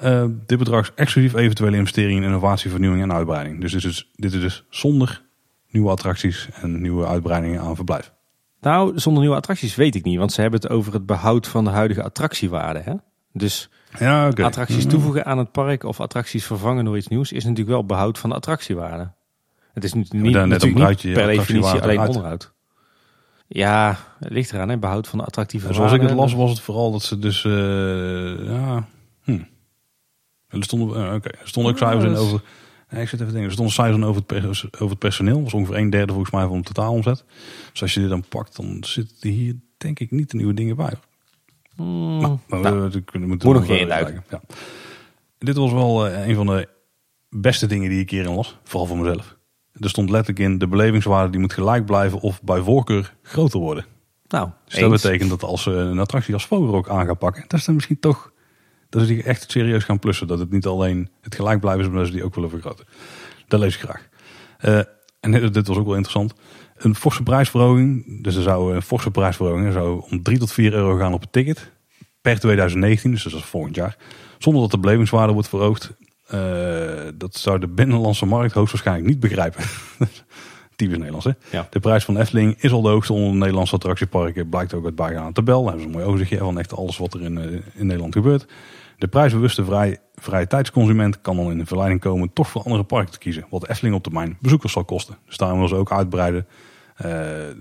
Ja. 0.00 0.22
Uh, 0.24 0.30
dit 0.46 0.58
bedrag 0.58 0.82
is 0.82 0.92
exclusief 0.94 1.34
eventuele 1.34 1.76
investeringen 1.76 2.22
in 2.22 2.28
innovatie, 2.28 2.70
vernieuwing 2.70 3.02
en 3.02 3.12
uitbreiding. 3.12 3.60
Dus 3.60 3.72
dit 3.72 3.84
is, 3.84 4.10
dit 4.14 4.32
is 4.32 4.40
dus 4.40 4.64
zonder 4.70 5.22
nieuwe 5.74 5.90
attracties 5.90 6.48
en 6.62 6.80
nieuwe 6.80 7.06
uitbreidingen 7.06 7.60
aan 7.60 7.76
verblijf. 7.76 8.12
Nou, 8.60 8.98
zonder 8.98 9.22
nieuwe 9.22 9.36
attracties 9.36 9.74
weet 9.74 9.94
ik 9.94 10.04
niet. 10.04 10.18
Want 10.18 10.32
ze 10.32 10.40
hebben 10.40 10.60
het 10.60 10.70
over 10.70 10.92
het 10.92 11.06
behoud 11.06 11.46
van 11.46 11.64
de 11.64 11.70
huidige 11.70 12.02
attractiewaarde. 12.02 12.80
Hè? 12.80 12.92
Dus 13.32 13.70
ja, 13.98 14.28
okay. 14.28 14.44
attracties 14.44 14.86
toevoegen 14.86 15.24
aan 15.24 15.38
het 15.38 15.52
park 15.52 15.84
of 15.84 16.00
attracties 16.00 16.44
vervangen 16.44 16.84
door 16.84 16.96
iets 16.96 17.08
nieuws 17.08 17.32
is 17.32 17.44
natuurlijk 17.44 17.70
wel 17.70 17.86
behoud 17.86 18.18
van 18.18 18.30
de 18.30 18.36
attractiewaarde. 18.36 19.10
Het 19.72 19.84
is 19.84 19.92
niet, 19.92 20.12
niet, 20.12 20.34
natuurlijk 20.34 21.02
niet 21.04 21.14
per 21.14 21.26
definitie 21.26 21.80
alleen 21.80 22.00
onderhoud. 22.00 22.52
Ja, 23.46 23.96
het 24.18 24.32
ligt 24.32 24.52
eraan, 24.52 24.68
hè, 24.68 24.78
behoud 24.78 25.08
van 25.08 25.18
de 25.18 25.24
attractieve 25.24 25.72
Zoals 25.72 25.92
ik 25.92 26.00
het 26.00 26.10
las 26.10 26.34
was 26.34 26.50
het 26.50 26.60
vooral 26.60 26.92
dat 26.92 27.02
ze 27.02 27.18
dus, 27.18 27.44
uh, 27.44 28.48
ja, 28.48 28.86
hm. 29.22 29.42
Er 30.48 30.64
stonden, 30.64 30.88
uh, 30.88 31.14
okay. 31.14 31.34
er 31.40 31.48
stonden 31.48 31.72
ook 31.72 31.78
cijfers 31.78 32.04
in 32.04 32.16
over, 32.16 32.40
nee, 32.90 33.02
ik 33.02 33.08
zit 33.08 33.20
even 33.20 33.26
denken, 33.32 33.44
er 33.44 33.52
stonden 33.52 33.74
cijfers 33.74 34.04
over 34.04 34.22
het, 34.26 34.64
over 34.74 34.88
het 34.88 34.98
personeel. 34.98 35.34
Dat 35.34 35.42
was 35.42 35.54
ongeveer 35.54 35.76
een 35.76 35.90
derde 35.90 36.12
volgens 36.12 36.32
mij 36.34 36.46
van 36.46 36.58
de 36.58 36.64
totaalomzet. 36.64 37.24
Dus 37.72 37.82
als 37.82 37.94
je 37.94 38.00
dit 38.00 38.08
dan 38.08 38.24
pakt, 38.28 38.56
dan 38.56 38.76
zitten 38.80 39.30
hier 39.30 39.54
denk 39.76 39.98
ik 40.00 40.10
niet 40.10 40.30
de 40.30 40.36
nieuwe 40.36 40.54
dingen 40.54 40.76
bij. 40.76 40.92
Mm, 41.76 42.20
Maar, 42.20 42.30
maar 42.46 42.60
nou, 42.60 42.80
we, 42.90 43.18
moeten 43.18 43.48
moet 43.48 43.56
nog 43.56 43.66
geen. 43.66 43.86
Ja. 43.88 44.40
Dit 45.38 45.56
was 45.56 45.72
wel 45.72 46.08
eh, 46.08 46.28
een 46.28 46.34
van 46.34 46.46
de 46.46 46.68
beste 47.30 47.66
dingen 47.66 47.90
die 47.90 48.00
ik 48.00 48.10
hierin 48.10 48.34
las. 48.34 48.58
Vooral 48.64 48.86
voor 48.86 48.98
mezelf. 48.98 49.36
Er 49.80 49.88
stond 49.88 50.10
letterlijk 50.10 50.38
in, 50.48 50.58
de 50.58 50.68
belevingswaarde 50.68 51.30
die 51.30 51.40
moet 51.40 51.52
gelijk 51.52 51.86
blijven 51.86 52.20
of 52.20 52.42
bij 52.42 52.60
voorkeur 52.60 53.14
groter 53.22 53.60
worden. 53.60 53.86
nou, 54.28 54.48
Dus 54.64 54.78
dat 54.78 54.90
eens. 54.92 55.02
betekent 55.02 55.30
dat 55.30 55.42
als 55.42 55.62
ze 55.62 55.70
een 55.70 55.98
attractie 55.98 56.34
als 56.34 56.46
Vogelrok 56.46 56.88
aan 56.88 57.06
gaan 57.06 57.18
pakken, 57.18 57.44
dat 57.48 57.58
is 57.58 57.64
dan 57.64 57.74
misschien 57.74 57.98
toch, 58.00 58.32
dat 58.94 59.06
ze 59.06 59.14
die 59.14 59.22
echt 59.22 59.50
serieus 59.50 59.84
gaan 59.84 59.98
plussen. 59.98 60.26
Dat 60.26 60.38
het 60.38 60.50
niet 60.50 60.66
alleen 60.66 61.08
het 61.20 61.34
gelijk 61.34 61.60
blijven 61.60 61.82
is, 61.82 61.88
maar 61.88 61.98
dat 61.98 62.06
ze 62.06 62.12
die 62.12 62.24
ook 62.24 62.34
willen 62.34 62.50
vergroten. 62.50 62.86
Dat 63.48 63.60
lees 63.60 63.74
ik 63.74 63.80
graag. 63.80 64.08
Eh, 64.58 64.80
en 65.20 65.52
dit, 65.52 65.66
was 65.66 65.76
ook 65.76 65.86
wel 65.86 65.94
interessant. 65.94 66.34
Een 66.76 66.94
forse 66.94 67.22
prijsverhoging, 67.22 68.22
dus 68.22 68.36
er 68.36 68.42
zou 68.42 68.74
een 68.74 68.82
forse 68.82 69.10
prijsverhoging, 69.10 69.66
er 69.66 69.72
zou 69.72 70.04
om 70.10 70.22
3 70.22 70.38
tot 70.38 70.52
4 70.52 70.72
euro 70.72 70.96
gaan 70.96 71.12
op 71.12 71.20
het 71.20 71.32
ticket. 71.32 71.72
Per 72.20 72.40
2019, 72.40 73.10
dus 73.10 73.22
dat 73.22 73.32
is 73.32 73.44
volgend 73.44 73.74
jaar. 73.74 73.96
Zonder 74.38 74.62
dat 74.62 74.70
de 74.70 74.78
belevingswaarde 74.78 75.32
wordt 75.32 75.48
verhoogd. 75.48 75.92
Eh, 76.26 76.38
dat 77.14 77.34
zou 77.36 77.58
de 77.58 77.68
binnenlandse 77.68 78.26
markt 78.26 78.54
hoogstwaarschijnlijk 78.54 79.08
niet 79.08 79.20
begrijpen. 79.20 79.64
Typisch 80.76 80.96
Nederlands, 80.96 81.26
hè? 81.26 81.32
Ja. 81.50 81.66
De 81.70 81.80
prijs 81.80 82.04
van 82.04 82.16
Efteling 82.16 82.62
is 82.62 82.72
al 82.72 82.82
de 82.82 82.88
hoogste 82.88 83.12
onder 83.12 83.30
de 83.30 83.38
Nederlandse 83.38 83.74
attractieparken. 83.74 84.48
Blijkt 84.48 84.74
ook 84.74 84.84
uit 84.84 84.94
bijgaande 84.94 85.32
tabel. 85.32 85.62
Daar 85.62 85.72
hebben 85.72 85.80
ze 85.80 85.86
een 85.86 85.94
mooi 85.94 86.04
overzichtje 86.04 86.38
van 86.38 86.58
echt 86.58 86.76
alles 86.76 86.98
wat 86.98 87.14
er 87.14 87.22
in, 87.22 87.38
eh, 87.38 87.52
in 87.74 87.86
Nederland 87.86 88.14
gebeurt. 88.14 88.46
De 88.98 89.08
prijsbewuste 89.08 89.64
vrij, 89.64 89.98
vrije 90.14 90.46
tijdsconsument 90.46 91.20
kan 91.20 91.36
dan 91.36 91.50
in 91.50 91.58
de 91.58 91.66
verleiding 91.66 92.00
komen 92.00 92.32
toch 92.32 92.48
voor 92.48 92.62
andere 92.62 92.84
parken 92.84 93.12
te 93.12 93.18
kiezen. 93.18 93.46
Wat 93.50 93.60
de 93.60 93.70
Efteling 93.70 93.94
op 93.96 94.02
termijn 94.02 94.36
bezoekers 94.40 94.72
zal 94.72 94.84
kosten. 94.84 95.16
Dus 95.26 95.36
daarom 95.36 95.58
wil 95.58 95.68
ze 95.68 95.74
ook 95.74 95.92
uitbreiden. 95.92 96.46
Eh, 96.96 97.10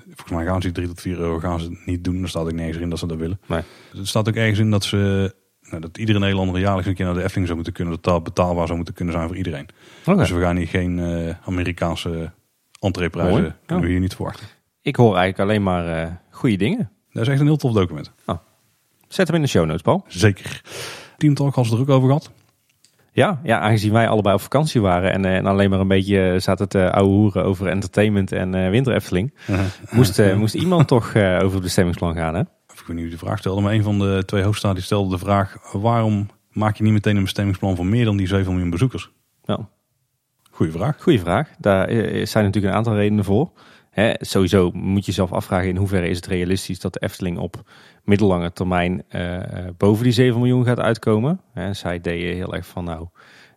volgens 0.06 0.32
mij 0.32 0.46
gaan 0.46 0.62
ze 0.62 0.68
die 0.68 0.72
3 0.72 0.88
tot 0.88 1.02
4 1.02 1.18
euro 1.20 1.40
gaan 1.40 1.60
ze 1.60 1.82
niet 1.86 2.04
doen. 2.04 2.22
Er 2.22 2.30
staat 2.30 2.44
ook 2.46 2.52
nergens 2.54 2.78
in 2.78 2.90
dat 2.90 3.00
ze 3.00 3.08
dat 3.08 3.18
willen. 3.18 3.40
Nee. 3.48 3.62
Er 4.00 4.08
staat 4.08 4.28
ook 4.28 4.36
ergens 4.36 4.60
in 4.60 4.70
dat 4.72 4.84
ze... 4.84 5.34
Nou, 5.70 5.82
dat 5.82 5.98
iedere 5.98 6.20
Nederlander 6.20 6.60
jaarlijks 6.60 6.88
een 6.88 6.96
keer 6.96 7.06
naar 7.06 7.14
de 7.14 7.20
Efteling 7.24 7.46
zou 7.46 7.56
moeten 7.56 7.74
kunnen. 7.74 7.94
Dat 7.94 8.04
dat 8.04 8.24
betaalbaar 8.24 8.66
zou 8.66 8.76
moeten 8.76 8.94
kunnen 8.96 9.14
zijn 9.14 9.28
voor 9.28 9.38
iedereen. 9.38 9.68
Dus 10.06 10.30
we 10.30 10.40
gaan 10.42 10.56
hier 10.56 10.68
geen 10.68 11.00
eh, 11.00 11.36
Amerikaanse 11.46 12.32
entreeprijzen 12.80 13.34
Mooi. 13.42 13.54
kunnen 13.66 13.86
we 13.86 13.92
Ja. 13.92 13.92
hier 13.92 14.00
niet 14.00 14.16
verwachten. 14.16 14.48
Ik 14.82 14.96
hoor 14.96 15.16
eigenlijk 15.16 15.40
alleen 15.50 15.64
maar 15.64 16.02
eh 16.04 16.12
goede 16.30 16.56
dingen. 16.56 16.92
Dat 17.12 17.22
is 17.24 17.28
echt 17.30 17.40
een 17.40 17.46
heel 17.46 17.58
tof 17.58 17.74
document. 17.74 18.12
Zet 19.08 19.28
hem 19.28 19.36
in 19.36 19.42
de 19.42 19.48
show 19.48 19.66
notes, 19.66 19.82
Paul. 19.82 20.04
Zeker. 20.08 20.62
Team 21.24 21.34
Talk 21.54 21.56
er 21.56 21.80
ook 21.80 21.90
over 21.90 22.08
gehad. 22.08 22.32
Ja, 23.12 23.40
ja, 23.44 23.60
aangezien 23.60 23.94
wij 23.94 24.08
allebei 24.08 24.36
op 24.36 24.42
vakantie 24.42 24.82
waren 24.82 25.12
en, 25.12 25.26
eh, 25.26 25.36
en 25.36 25.46
alleen 25.46 25.70
maar 25.70 25.80
een 25.80 25.88
beetje 25.88 26.32
eh, 26.32 26.40
zaten 26.40 26.70
te 26.70 26.92
ouwe 26.92 27.12
hoeren 27.12 27.44
over 27.44 27.68
entertainment 27.68 28.32
en 28.32 28.54
eh 28.54 28.70
winter 28.70 28.94
Efteling, 28.94 29.34
moest, 29.92 30.20
eh, 30.20 30.36
moest 30.36 30.54
iemand 30.54 30.88
toch 30.88 31.16
over 31.16 31.54
het 31.54 31.62
bestemmingsplan 31.62 32.16
gaan, 32.16 32.36
hè? 32.36 32.42
Of 32.42 32.80
ik 32.80 32.88
weet 32.88 32.96
niet 32.96 33.06
wie 33.06 33.14
de 33.14 33.26
vraag 33.26 33.38
stelde, 33.38 33.62
maar 33.62 33.74
een 33.74 33.84
van 33.84 34.00
de 34.00 34.24
twee 34.26 34.44
hoofdstaten 34.44 34.78
die 34.78 34.86
stelde 34.86 35.10
de 35.10 35.18
vraag... 35.18 35.58
waarom 35.72 36.30
maak 36.52 36.76
je 36.76 36.84
niet 36.84 36.94
meteen 36.94 37.16
een 37.16 37.24
bestemmingsplan 37.24 37.76
voor 37.76 37.86
meer 37.86 38.06
dan 38.06 38.18
die 38.18 38.28
7 38.28 38.52
miljoen 38.52 38.70
bezoekers? 38.70 39.12
Nou, 39.46 39.62
Goeie 40.52 40.72
vraag. 40.72 41.02
goede 41.02 41.20
vraag. 41.20 41.50
Daar 41.58 41.90
zijn 42.28 42.46
natuurlijk 42.46 42.66
een 42.74 42.74
aantal 42.74 42.96
redenen 42.96 43.26
voor. 43.26 43.52
Hè, 43.94 44.14
sowieso 44.20 44.72
moet 44.74 45.00
je 45.00 45.06
jezelf 45.06 45.32
afvragen 45.32 45.70
in 45.70 45.78
hoeverre 45.78 46.08
is 46.08 46.16
het 46.16 46.26
realistisch 46.26 46.80
dat 46.80 46.94
de 46.94 47.00
Efteling 47.00 47.38
op 47.38 47.62
middellange 48.04 48.54
termijn 48.54 49.04
eh, 49.08 49.36
eh, 49.36 49.74
boven 49.78 50.04
die 50.04 50.14
7 50.14 50.40
miljoen 50.40 50.66
gaat 50.66 50.80
uitkomen. 50.80 51.42
Hè, 51.54 51.74
zij 51.74 52.02
deden 52.02 52.36
heel 52.36 52.56
erg 52.56 52.66
van 52.66 52.84
nou 52.84 53.08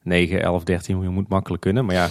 9, 0.02 0.42
11, 0.42 0.64
13 0.64 0.94
miljoen 0.94 1.14
moet 1.14 1.28
makkelijk 1.28 1.62
kunnen. 1.62 1.84
Maar 1.84 1.94
ja, 1.94 2.02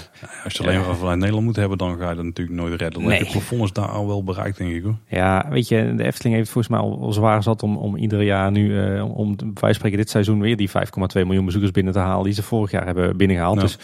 Als 0.44 0.54
je 0.54 0.58
het 0.58 0.60
alleen 0.60 0.86
maar 0.86 0.96
vanuit 0.96 1.18
Nederland 1.18 1.46
moet 1.46 1.56
hebben, 1.56 1.78
dan 1.78 1.98
ga 1.98 2.10
je 2.10 2.16
dat 2.16 2.26
natuurlijk 2.26 2.58
nooit 2.58 2.82
redden. 2.82 3.04
Nee. 3.04 3.20
je 3.20 3.32
plafond 3.32 3.64
is 3.64 3.74
daar 3.74 3.88
al 3.88 4.08
wel 4.08 4.24
bereikt, 4.24 4.58
denk 4.58 4.74
ik 4.74 4.84
hoor. 4.84 4.98
Ja, 5.08 5.46
weet 5.50 5.68
je, 5.68 5.94
de 5.96 6.04
Efteling 6.04 6.36
heeft 6.36 6.50
volgens 6.50 6.74
mij 6.74 6.84
al, 6.84 7.14
zwaar 7.14 7.44
zat 7.44 7.64
om, 7.64 7.78
om 7.78 7.96
ieder 7.96 8.22
jaar 8.22 8.52
nu, 8.52 8.80
eh, 8.80 9.18
om 9.18 9.36
van 9.54 9.74
spreken 9.74 9.98
dit 9.98 10.10
seizoen 10.10 10.40
weer 10.40 10.58
die 10.58 10.70
5,2 10.70 10.74
miljoen 11.14 11.46
bezoekers 11.46 11.72
binnen 11.72 11.94
te 11.94 12.00
halen 12.00 12.24
die 12.24 12.34
ze 12.34 12.44
vorig 12.44 12.72
jaar 12.72 12.86
hebben 12.86 13.18
binnengehaald. 13.18 13.56
Nou. 13.56 13.68
Dus 13.68 13.78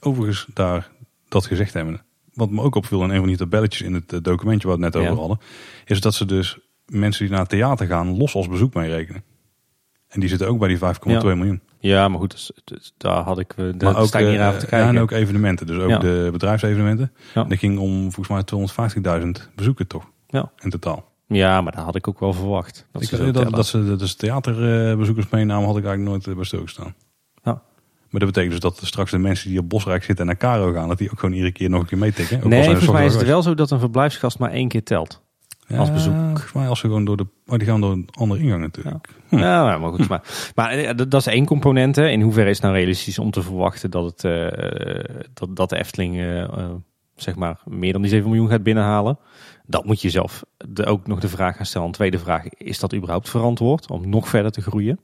Overigens, 0.00 0.46
daar 0.54 0.90
dat 1.28 1.46
gezegd 1.46 1.74
hebben. 1.74 2.00
Wat 2.34 2.50
me 2.50 2.60
ook 2.62 2.74
opviel 2.74 3.02
in 3.02 3.10
een 3.10 3.18
van 3.18 3.26
die 3.28 3.36
tabelletjes 3.36 3.86
in 3.86 3.94
het 3.94 4.12
eh, 4.12 4.18
documentje 4.22 4.68
waar 4.68 4.76
we 4.78 4.84
het 4.84 4.94
net 4.94 5.02
Ja. 5.02 5.08
over 5.08 5.20
hadden. 5.20 5.38
Is 5.84 6.00
dat 6.00 6.14
ze 6.14 6.24
dus 6.24 6.58
mensen 6.86 7.22
die 7.22 7.30
naar 7.30 7.40
het 7.40 7.48
theater 7.48 7.86
gaan 7.86 8.16
los 8.16 8.34
als 8.34 8.48
bezoek 8.48 8.74
meerekenen. 8.74 9.24
En 10.08 10.20
die 10.20 10.28
zitten 10.28 10.48
ook 10.48 10.58
bij 10.58 10.68
die 10.68 10.78
5,2 10.78 11.10
Ja. 11.28 11.34
miljoen. 11.34 11.60
ja, 11.78 12.08
maar 12.08 12.18
goed, 12.18 12.30
dus, 12.30 12.50
dus 12.64 12.94
daar 12.96 13.22
had 13.22 13.38
ik, 13.38 13.50
eh, 13.52 13.56
daar 13.56 13.92
maar 13.92 13.96
ook, 14.02 14.12
niet 14.14 14.14
eh, 14.14 14.20
naar 14.38 14.52
te 14.58 14.64
ja, 14.64 14.66
kijken. 14.68 14.88
en 14.88 14.98
ook 14.98 15.10
evenementen. 15.10 15.66
Dus 15.66 15.78
ook 15.78 15.88
Ja. 15.88 15.98
de 15.98 16.28
bedrijfsevenementen. 16.32 17.12
Ja. 17.34 17.42
En 17.42 17.48
dat 17.48 17.58
ging 17.58 17.78
om 17.78 18.12
volgens 18.12 18.28
mij 18.28 18.42
250.000 18.42 19.50
bezoeken 19.54 19.86
toch 19.86 20.10
Ja. 20.26 20.50
in 20.58 20.70
totaal. 20.70 21.12
Ja, 21.28 21.60
maar 21.60 21.72
dat 21.72 21.84
had 21.84 21.94
ik 21.94 22.08
ook 22.08 22.20
wel 22.20 22.32
verwacht. 22.32 22.86
Dat 22.92 23.02
ik, 23.02 23.08
ze 23.08 23.30
dat, 23.30 23.50
dat 23.50 23.66
ze 23.66 23.96
dus 23.96 24.14
theaterbezoekers 24.14 25.28
meenamen 25.28 25.66
had 25.66 25.76
ik 25.76 25.84
eigenlijk 25.84 26.24
nooit 26.24 26.36
bij 26.36 26.44
stilgestaan. 26.44 26.94
Maar 28.14 28.22
dat 28.22 28.32
betekent 28.32 28.62
dus 28.62 28.70
dat 28.72 28.86
straks 28.86 29.10
de 29.10 29.18
mensen 29.18 29.50
die 29.50 29.58
op 29.58 29.68
Bosrijk 29.68 30.04
zitten 30.04 30.24
en 30.24 30.26
naar 30.26 30.50
Caro 30.50 30.72
gaan, 30.72 30.88
dat 30.88 30.98
die 30.98 31.10
ook 31.10 31.18
gewoon 31.18 31.34
iedere 31.34 31.52
keer 31.52 31.70
nog 31.70 31.80
een 31.80 31.86
keer 31.86 31.98
meetikken. 31.98 32.36
Ook 32.36 32.44
nee, 32.44 32.64
volgens 32.64 32.90
mij 32.90 33.04
is 33.04 33.14
het 33.14 33.26
wel 33.26 33.42
zo 33.42 33.54
dat 33.54 33.70
een 33.70 33.78
verblijfsgast 33.78 34.38
maar 34.38 34.50
één 34.50 34.68
keer 34.68 34.82
telt. 34.82 35.22
Ja, 35.66 35.78
als 35.78 35.92
bezoek. 35.92 36.14
Volgens 36.14 36.52
mij 36.52 36.68
als 36.68 36.78
ze 36.78 36.86
gewoon 36.86 37.04
door 37.04 37.16
de, 37.16 37.26
maar 37.44 37.58
die 37.58 37.68
gaan 37.68 37.80
door 37.80 37.92
een 37.92 38.08
andere 38.12 38.40
ingang 38.40 38.60
natuurlijk. 38.60 39.08
Ja, 39.28 39.38
nou, 39.64 39.80
maar 39.80 39.90
goed. 39.90 40.08
Maar, 40.08 40.52
maar 40.54 40.70
eh, 40.70 40.96
dat, 40.96 41.14
is 41.14 41.26
één 41.26 41.44
component. 41.44 41.96
Hè. 41.96 42.08
In 42.08 42.20
hoeverre 42.20 42.50
is 42.50 42.56
het 42.56 42.64
nou 42.64 42.76
realistisch 42.76 43.18
om 43.18 43.30
te 43.30 43.42
verwachten 43.42 43.90
dat, 43.90 44.04
het, 44.04 44.24
eh, 44.24 45.04
dat, 45.34 45.56
dat 45.56 45.68
de 45.68 45.76
Efteling 45.76 46.20
eh, 46.20 46.70
zeg 47.16 47.34
maar 47.34 47.60
meer 47.64 47.92
dan 47.92 48.02
die 48.02 48.10
7 48.10 48.28
miljoen 48.28 48.48
gaat 48.48 48.62
binnenhalen? 48.62 49.18
Dat 49.66 49.84
moet 49.84 50.00
je 50.00 50.10
zelf 50.10 50.44
de, 50.68 50.84
ook 50.84 51.06
nog 51.06 51.20
de 51.20 51.28
vraag 51.28 51.56
gaan 51.56 51.66
stellen. 51.66 51.86
Een 51.86 51.92
tweede 51.92 52.18
vraag, 52.18 52.48
is 52.48 52.78
dat 52.78 52.94
überhaupt 52.94 53.30
verantwoord 53.30 53.90
om 53.90 54.08
nog 54.08 54.28
verder 54.28 54.50
te 54.50 54.62
groeien? 54.62 54.98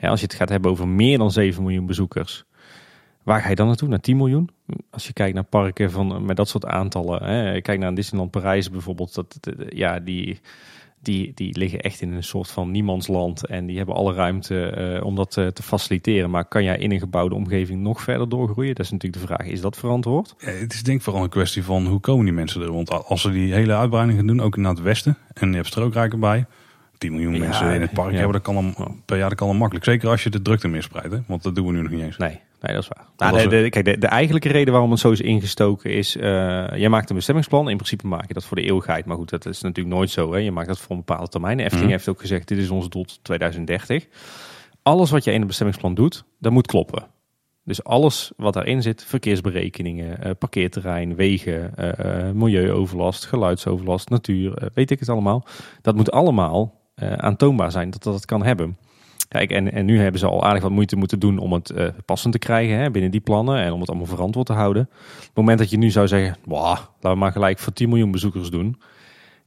Als 0.00 0.20
je 0.20 0.26
het 0.26 0.34
gaat 0.34 0.48
hebben 0.48 0.70
over 0.70 0.88
meer 0.88 1.18
dan 1.18 1.30
7 1.30 1.62
miljoen 1.62 1.86
bezoekers, 1.86 2.44
waar 3.22 3.40
ga 3.40 3.48
je 3.48 3.54
dan 3.54 3.66
naartoe? 3.66 3.88
Naar 3.88 4.00
10 4.00 4.16
miljoen? 4.16 4.50
Als 4.90 5.06
je 5.06 5.12
kijkt 5.12 5.34
naar 5.34 5.44
parken 5.44 5.90
van, 5.90 6.24
met 6.24 6.36
dat 6.36 6.48
soort 6.48 6.66
aantallen. 6.66 7.24
Hè, 7.24 7.60
kijk 7.60 7.78
naar 7.78 7.94
Disneyland 7.94 8.30
Parijs 8.30 8.70
bijvoorbeeld. 8.70 9.14
Dat, 9.14 9.38
ja, 9.68 9.98
die, 9.98 10.40
die, 11.02 11.32
die 11.34 11.58
liggen 11.58 11.80
echt 11.80 12.00
in 12.00 12.12
een 12.12 12.24
soort 12.24 12.50
van 12.50 12.70
niemandsland. 12.70 13.46
En 13.46 13.66
die 13.66 13.76
hebben 13.76 13.94
alle 13.94 14.14
ruimte 14.14 14.66
eh, 14.66 15.04
om 15.04 15.16
dat 15.16 15.36
eh, 15.36 15.46
te 15.46 15.62
faciliteren. 15.62 16.30
Maar 16.30 16.44
kan 16.44 16.64
jij 16.64 16.78
in 16.78 16.90
een 16.90 16.98
gebouwde 16.98 17.34
omgeving 17.34 17.80
nog 17.80 18.00
verder 18.00 18.28
doorgroeien? 18.28 18.74
Dat 18.74 18.84
is 18.84 18.90
natuurlijk 18.90 19.22
de 19.22 19.34
vraag. 19.34 19.46
Is 19.46 19.60
dat 19.60 19.76
verantwoord? 19.76 20.34
Ja, 20.38 20.50
het 20.50 20.72
is 20.72 20.82
denk 20.82 20.98
ik 20.98 21.04
vooral 21.04 21.22
een 21.22 21.28
kwestie 21.28 21.64
van 21.64 21.86
hoe 21.86 22.00
komen 22.00 22.24
die 22.24 22.34
mensen 22.34 22.62
er. 22.62 22.72
Want 22.72 22.90
als 22.90 23.20
ze 23.20 23.30
die 23.30 23.52
hele 23.52 23.76
uitbreiding 23.76 24.18
gaan 24.18 24.26
doen, 24.26 24.40
ook 24.40 24.56
naar 24.56 24.70
het 24.70 24.82
westen, 24.82 25.16
en 25.32 25.48
je 25.48 25.54
hebt 25.54 25.66
strookrijk 25.66 26.12
erbij, 26.12 26.46
10 27.00 27.12
miljoen 27.12 27.32
Ja, 27.34 27.38
mensen 27.38 27.74
in 27.74 27.80
het 27.80 27.92
park 27.92 28.10
ja. 28.10 28.16
hebben, 28.16 28.32
dat 28.32 28.42
kan 28.42 28.54
dan 28.54 29.02
per 29.04 29.16
jaar 29.18 29.28
dat 29.28 29.38
kan 29.38 29.48
dan 29.48 29.56
makkelijk. 29.56 29.84
Zeker 29.86 30.08
als 30.08 30.22
je 30.22 30.30
de 30.30 30.42
drukte 30.42 30.68
mispreidt, 30.68 31.12
hè? 31.12 31.18
want 31.26 31.42
dat 31.42 31.54
doen 31.54 31.66
we 31.66 31.72
nu 31.72 31.82
nog 31.82 31.90
niet 31.90 32.02
eens. 32.02 32.16
Nee, 32.16 32.40
nee 32.60 32.74
dat 32.74 32.82
is 32.82 32.88
waar. 32.88 33.32
Nou, 33.32 33.48
de, 33.48 33.62
de- 33.62 33.68
kijk, 33.68 33.84
de, 33.84 33.98
de 33.98 34.06
eigenlijke 34.06 34.48
reden 34.48 34.72
waarom 34.72 34.90
het 34.90 35.00
zo 35.00 35.10
is 35.10 35.20
ingestoken 35.20 35.90
is... 35.90 36.16
eh, 36.16 36.22
jij 36.74 36.88
maakt 36.88 37.10
een 37.10 37.16
bestemmingsplan. 37.16 37.68
In 37.70 37.76
principe 37.76 38.06
maak 38.06 38.28
je 38.28 38.34
dat 38.34 38.44
voor 38.44 38.56
de 38.56 38.62
eeuwigheid. 38.62 39.04
Maar 39.04 39.16
goed, 39.16 39.30
dat 39.30 39.46
is 39.46 39.60
natuurlijk 39.60 39.94
nooit 39.96 40.10
zo. 40.10 40.32
Hè. 40.32 40.38
Je 40.38 40.50
maakt 40.52 40.68
dat 40.68 40.78
voor 40.78 40.90
een 40.90 41.02
bepaalde 41.06 41.28
termijn. 41.28 41.56
De 41.56 41.62
Efteling 41.62 41.86
Mhm. 41.88 41.96
heeft 41.96 42.08
ook 42.08 42.20
gezegd, 42.20 42.48
dit 42.48 42.58
is 42.58 42.70
ons 42.70 42.88
doel 42.88 43.04
tot 43.04 43.18
2030. 43.24 44.06
Alles 44.82 45.10
wat 45.10 45.24
je 45.24 45.30
in 45.32 45.38
het 45.38 45.46
bestemmingsplan 45.46 45.94
doet, 45.94 46.24
dat 46.38 46.52
moet 46.52 46.66
kloppen. 46.66 47.06
Dus 47.64 47.84
alles 47.84 48.32
wat 48.36 48.52
daarin 48.54 48.82
zit, 48.82 49.04
verkeersberekeningen, 49.04 50.22
eh, 50.22 50.30
parkeerterrein, 50.38 51.14
wegen, 51.14 51.76
eh, 51.76 52.30
milieuoverlast, 52.30 53.24
geluidsoverlast, 53.26 54.08
natuur, 54.08 54.70
weet 54.74 54.90
ik 54.90 54.98
het 55.00 55.08
allemaal. 55.08 55.46
Dat 55.82 55.94
moet 55.96 56.10
allemaal 56.10 56.79
aantoonbaar 57.16 57.70
zijn 57.70 57.90
dat 57.90 58.02
dat 58.02 58.14
het 58.14 58.24
kan 58.24 58.44
hebben. 58.44 58.76
Kijk, 59.30 59.50
en, 59.50 59.72
en 59.72 59.84
nu 59.84 60.00
hebben 60.00 60.20
ze 60.20 60.26
al 60.26 60.44
aardig 60.44 60.62
wat 60.62 60.70
moeite 60.70 60.96
moeten 60.96 61.18
doen 61.18 61.38
om 61.38 61.52
het 61.52 61.70
eh, 61.70 61.88
passend 62.04 62.32
te 62.32 62.38
krijgen 62.38 62.76
hè, 62.76 62.90
binnen 62.90 63.10
die 63.10 63.20
plannen 63.20 63.58
en 63.58 63.72
om 63.72 63.80
het 63.80 63.88
allemaal 63.88 64.06
verantwoord 64.06 64.46
te 64.46 64.52
houden. 64.52 64.82
Op 64.82 65.20
het 65.20 65.34
moment 65.34 65.58
dat 65.58 65.70
je 65.70 65.76
nu 65.78 65.90
zou 65.90 66.08
zeggen, 66.08 66.36
"Wah, 66.44 66.62
laten 66.62 67.10
we 67.10 67.14
maar 67.14 67.32
gelijk 67.32 67.58
voor 67.58 67.72
10 67.72 67.88
miljoen 67.88 68.10
bezoekers 68.10 68.50
doen. 68.50 68.80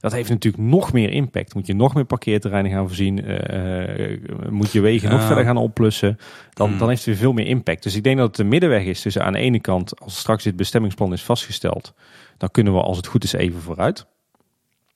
Dat 0.00 0.12
heeft 0.12 0.28
natuurlijk 0.28 0.62
nog 0.62 0.92
meer 0.92 1.10
impact. 1.10 1.54
Moet 1.54 1.66
je 1.66 1.74
nog 1.74 1.94
meer 1.94 2.04
parkeerterreinen 2.04 2.72
gaan 2.72 2.86
voorzien, 2.86 3.24
eh, 3.24 4.12
eh, 4.12 4.20
moet 4.50 4.72
je 4.72 4.80
wegen 4.80 5.10
nog 5.10 5.22
verder 5.22 5.44
gaan 5.44 5.56
opplussen. 5.56 6.18
Dan, 6.52 6.68
Hmm. 6.68 6.78
dan 6.78 6.88
heeft 6.88 7.00
het 7.00 7.08
weer 7.08 7.22
veel 7.22 7.32
meer 7.32 7.46
impact. 7.46 7.82
Dus 7.82 7.94
ik 7.96 8.02
denk 8.02 8.18
dat 8.18 8.26
het 8.26 8.38
een 8.38 8.48
middenweg 8.48 8.84
is 8.84 9.00
tussen 9.02 9.24
aan 9.24 9.32
de 9.32 9.38
ene 9.38 9.60
kant, 9.60 10.00
als 10.00 10.18
straks 10.18 10.44
dit 10.44 10.56
bestemmingsplan 10.56 11.12
is 11.12 11.22
vastgesteld, 11.22 11.94
dan 12.36 12.50
kunnen 12.50 12.72
we 12.72 12.80
als 12.80 12.96
het 12.96 13.06
goed 13.06 13.24
is 13.24 13.32
even 13.32 13.60
vooruit. 13.60 14.06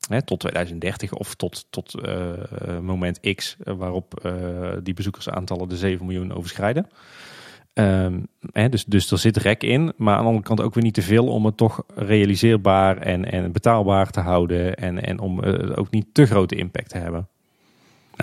Hè, 0.09 0.22
tot 0.22 0.40
2030 0.40 1.12
of 1.12 1.35
tot, 1.35 1.66
tot 1.70 1.94
eh, 2.01 2.78
moment 2.82 3.20
X 3.35 3.56
eh, 3.64 3.74
waarop 3.74 4.20
eh, 4.22 4.32
die 4.82 4.94
bezoekersaantallen 4.94 5.68
de 5.68 5.76
7 5.76 6.06
miljoen 6.06 6.32
overschrijden. 6.32 6.86
Ehm, 7.72 8.20
hè, 8.52 8.68
dus, 8.68 8.85
dus 8.85 9.10
er 9.10 9.18
zit 9.18 9.36
rek 9.36 9.62
in, 9.62 9.93
maar 9.97 10.14
aan 10.14 10.20
de 10.22 10.26
andere 10.26 10.44
kant 10.47 10.60
ook 10.60 10.74
weer 10.74 10.85
niet 10.85 10.94
te 10.94 11.02
veel 11.02 11.26
om 11.26 11.44
het 11.44 11.56
toch 11.56 11.82
realiseerbaar 11.94 12.97
en, 12.97 13.24
en 13.32 13.52
betaalbaar 13.52 14.10
te 14.10 14.20
houden 14.20 14.74
en, 14.76 15.02
en 15.05 15.18
om 15.18 15.40
ook 15.74 15.90
niet 15.90 16.06
te 16.12 16.26
grote 16.26 16.55
impact 16.55 16.89
te 16.89 16.98
hebben. 16.98 17.28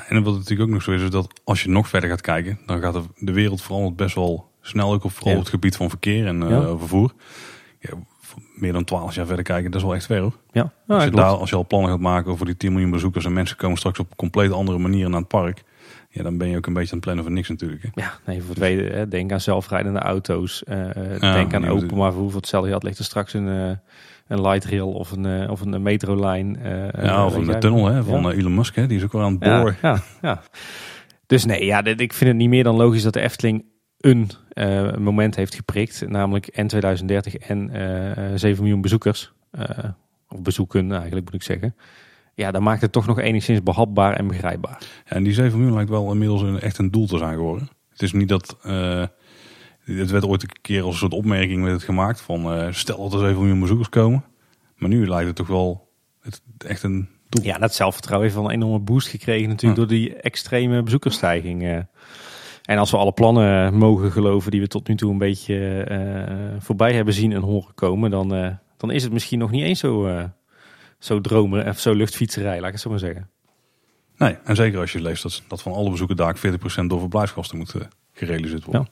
En 0.07 0.23
wat 0.23 0.33
natuurlijk 0.33 0.61
ook 0.69 0.73
nog 0.73 0.83
zo 0.83 0.91
is, 0.91 1.01
is 1.01 1.09
dat 1.09 1.41
als 1.43 1.63
je 1.63 1.69
nog 1.69 1.87
verder 1.87 2.09
gaat 2.09 2.21
kijken, 2.21 2.59
dan 2.65 2.81
gaat 2.81 2.93
de, 2.93 3.03
de 3.17 3.31
wereld 3.31 3.61
verandert 3.61 3.95
best 3.95 4.15
wel 4.15 4.49
snel, 4.61 4.93
ook 4.93 5.03
op 5.03 5.11
vooral 5.11 5.31
Ja. 5.31 5.37
op 5.37 5.43
het 5.43 5.53
gebied 5.53 5.75
van 5.75 5.89
verkeer 5.89 6.27
en 6.27 6.49
Ja. 6.49 6.77
vervoer. 6.77 7.13
Ja, 7.79 7.89
meer 8.55 8.73
dan 8.73 8.83
12 8.83 9.15
jaar 9.15 9.25
verder 9.25 9.43
kijken, 9.45 9.71
dat 9.71 9.79
is 9.81 9.85
wel 9.87 9.95
echt 9.95 10.05
ver 10.05 10.19
hoor. 10.19 10.35
Ja, 10.51 10.71
als, 10.87 11.03
je 11.03 11.09
daar, 11.11 11.25
als 11.25 11.49
je 11.49 11.55
al 11.55 11.65
plannen 11.67 11.89
gaat 11.91 11.99
maken 11.99 12.37
voor 12.37 12.45
die 12.45 12.57
10 12.57 12.71
miljoen 12.71 12.91
bezoekers 12.91 13.25
en 13.25 13.33
mensen 13.33 13.57
komen 13.57 13.77
straks 13.77 13.99
op 13.99 14.15
compleet 14.15 14.51
andere 14.51 14.77
manieren 14.77 15.11
naar 15.11 15.19
het 15.19 15.27
park. 15.29 15.63
Ja, 16.09 16.23
dan 16.23 16.37
ben 16.37 16.49
je 16.49 16.57
ook 16.57 16.65
een 16.65 16.73
beetje 16.73 16.87
aan 16.89 16.95
het 16.95 17.03
plannen 17.05 17.23
voor 17.25 17.33
niks 17.33 17.49
natuurlijk. 17.49 17.81
Hè. 17.83 17.89
Ja, 17.93 18.13
nee, 18.25 18.41
voor 18.43 18.55
het 18.55 18.93
hè, 18.93 19.07
denk 19.07 19.31
aan 19.31 19.41
zelfrijdende 19.41 19.99
auto's. 19.99 20.63
eh, 20.63 20.77
Ja, 21.19 21.33
denk 21.33 21.53
aan 21.53 21.67
openbaar 21.67 22.11
vervoer. 22.11 22.29
Voor 22.31 22.39
hetzelfde 22.39 22.69
geld 22.69 22.83
ligt 22.83 22.97
er 22.99 23.03
straks 23.05 23.33
een, 23.33 23.47
eh, 23.47 23.77
een 24.27 24.41
light 24.41 24.65
rail 24.65 24.91
of 24.91 25.11
een, 25.11 25.25
eh, 25.25 25.51
of 25.51 25.61
een 25.61 25.81
metrolijn. 25.81 26.57
eh, 26.59 27.03
Ja, 27.03 27.25
of 27.25 27.35
een 27.35 27.59
tunnel 27.59 27.85
hè, 27.85 28.03
van 28.03 28.31
eh, 28.31 28.37
Elon 28.37 28.55
Musk, 28.55 28.75
hè, 28.75 28.87
die 28.87 28.97
is 28.97 29.03
ook 29.03 29.11
wel 29.11 29.21
aan 29.21 29.33
het 29.33 29.43
Ja, 29.43 29.59
boren. 29.59 29.75
ja, 29.81 29.99
ja. 30.21 30.41
Dus 31.25 31.45
nee, 31.45 31.65
ja, 31.65 31.81
dit- 31.81 32.01
ik 32.01 32.13
vind 32.13 32.29
het 32.29 32.39
niet 32.39 32.49
meer 32.49 32.63
dan 32.63 32.75
logisch 32.75 33.03
dat 33.03 33.13
de 33.13 33.21
Efteling 33.21 33.65
een 33.99 34.29
eh, 34.49 34.95
moment 34.95 35.35
heeft 35.35 35.55
geprikt. 35.55 36.07
Namelijk 36.07 36.47
en 36.47 36.67
2030 36.67 37.35
en 37.35 37.69
eh 37.69 38.31
7 38.35 38.61
miljoen 38.63 38.81
bezoekers. 38.81 39.33
eh, 39.51 39.69
of 40.29 40.41
bezoeken 40.41 40.91
eigenlijk 40.91 41.25
moet 41.25 41.33
ik 41.33 41.43
zeggen. 41.43 41.75
Ja, 42.33 42.51
dan 42.51 42.63
maakt 42.63 42.81
het 42.81 42.91
toch 42.91 43.05
nog 43.05 43.19
enigszins 43.19 43.63
behapbaar 43.63 44.15
en 44.15 44.27
begrijpbaar. 44.27 44.77
Ja, 45.05 45.15
en 45.15 45.23
die 45.23 45.33
7 45.33 45.57
miljoen 45.57 45.75
lijkt 45.75 45.89
wel 45.89 46.11
inmiddels 46.11 46.41
een, 46.41 46.59
echt 46.59 46.77
een 46.77 46.91
doel 46.91 47.07
te 47.07 47.17
zijn 47.17 47.35
geworden. 47.35 47.69
Het 47.89 48.01
is 48.01 48.13
niet 48.13 48.29
dat... 48.29 48.57
eh, 48.63 49.05
het 49.83 50.11
werd 50.11 50.25
ooit 50.25 50.43
een 50.43 50.49
keer 50.61 50.81
als 50.83 50.93
een 50.93 50.99
soort 50.99 51.13
opmerking 51.13 51.61
werd 51.61 51.73
het 51.75 51.83
gemaakt 51.83 52.21
van... 52.21 52.73
stel 52.73 52.97
dat 53.09 53.13
er 53.13 53.19
7 53.19 53.37
miljoen 53.39 53.59
bezoekers 53.59 53.89
komen. 53.89 54.23
Maar 54.75 54.89
nu 54.89 55.07
lijkt 55.07 55.27
het 55.27 55.35
toch 55.35 55.47
wel 55.47 55.91
het, 56.21 56.41
echt 56.57 56.83
een 56.83 57.09
doel. 57.29 57.43
Ja, 57.43 57.57
dat 57.57 57.73
zelfvertrouwen 57.75 58.27
heeft 58.29 58.39
wel 58.41 58.49
een 58.49 58.55
enorme 58.55 58.79
boost 58.79 59.07
gekregen 59.07 59.49
natuurlijk 59.49 59.81
Ja. 59.81 59.87
door 59.87 59.97
die 59.97 60.15
extreme 60.15 60.83
bezoekersstijging. 60.83 61.85
En 62.65 62.77
als 62.77 62.91
we 62.91 62.97
alle 62.97 63.11
plannen 63.11 63.73
mogen 63.73 64.11
geloven 64.11 64.51
die 64.51 64.61
we 64.61 64.67
tot 64.67 64.87
nu 64.87 64.95
toe 64.95 65.11
een 65.11 65.17
beetje 65.17 65.83
eh, 65.83 66.55
voorbij 66.59 66.93
hebben 66.93 67.13
zien 67.13 67.31
en 67.31 67.41
horen 67.41 67.73
komen, 67.75 68.11
dan, 68.11 68.35
eh, 68.35 68.51
dan 68.77 68.91
is 68.91 69.03
het 69.03 69.13
misschien 69.13 69.39
nog 69.39 69.51
niet 69.51 69.63
eens 69.63 69.79
zo, 69.79 70.07
eh, 70.07 70.23
zo 70.99 71.21
dromen 71.21 71.67
of 71.67 71.79
zo 71.79 71.93
luchtfietserij, 71.93 72.57
laat 72.57 72.65
ik 72.65 72.71
het 72.71 72.81
zo 72.81 72.89
maar 72.89 72.99
zeggen. 72.99 73.29
Nee, 74.17 74.37
en 74.43 74.55
zeker 74.55 74.79
als 74.79 74.91
je 74.91 75.01
leest 75.01 75.23
dat, 75.23 75.43
dat 75.47 75.61
van 75.61 75.73
alle 75.73 75.89
bezoeken 75.89 76.15
daar 76.15 76.37
40% 76.37 76.89
door 76.89 76.99
verblijfskosten 76.99 77.57
moet 77.57 77.75
gerealiseerd 78.13 78.65
worden. 78.65 78.87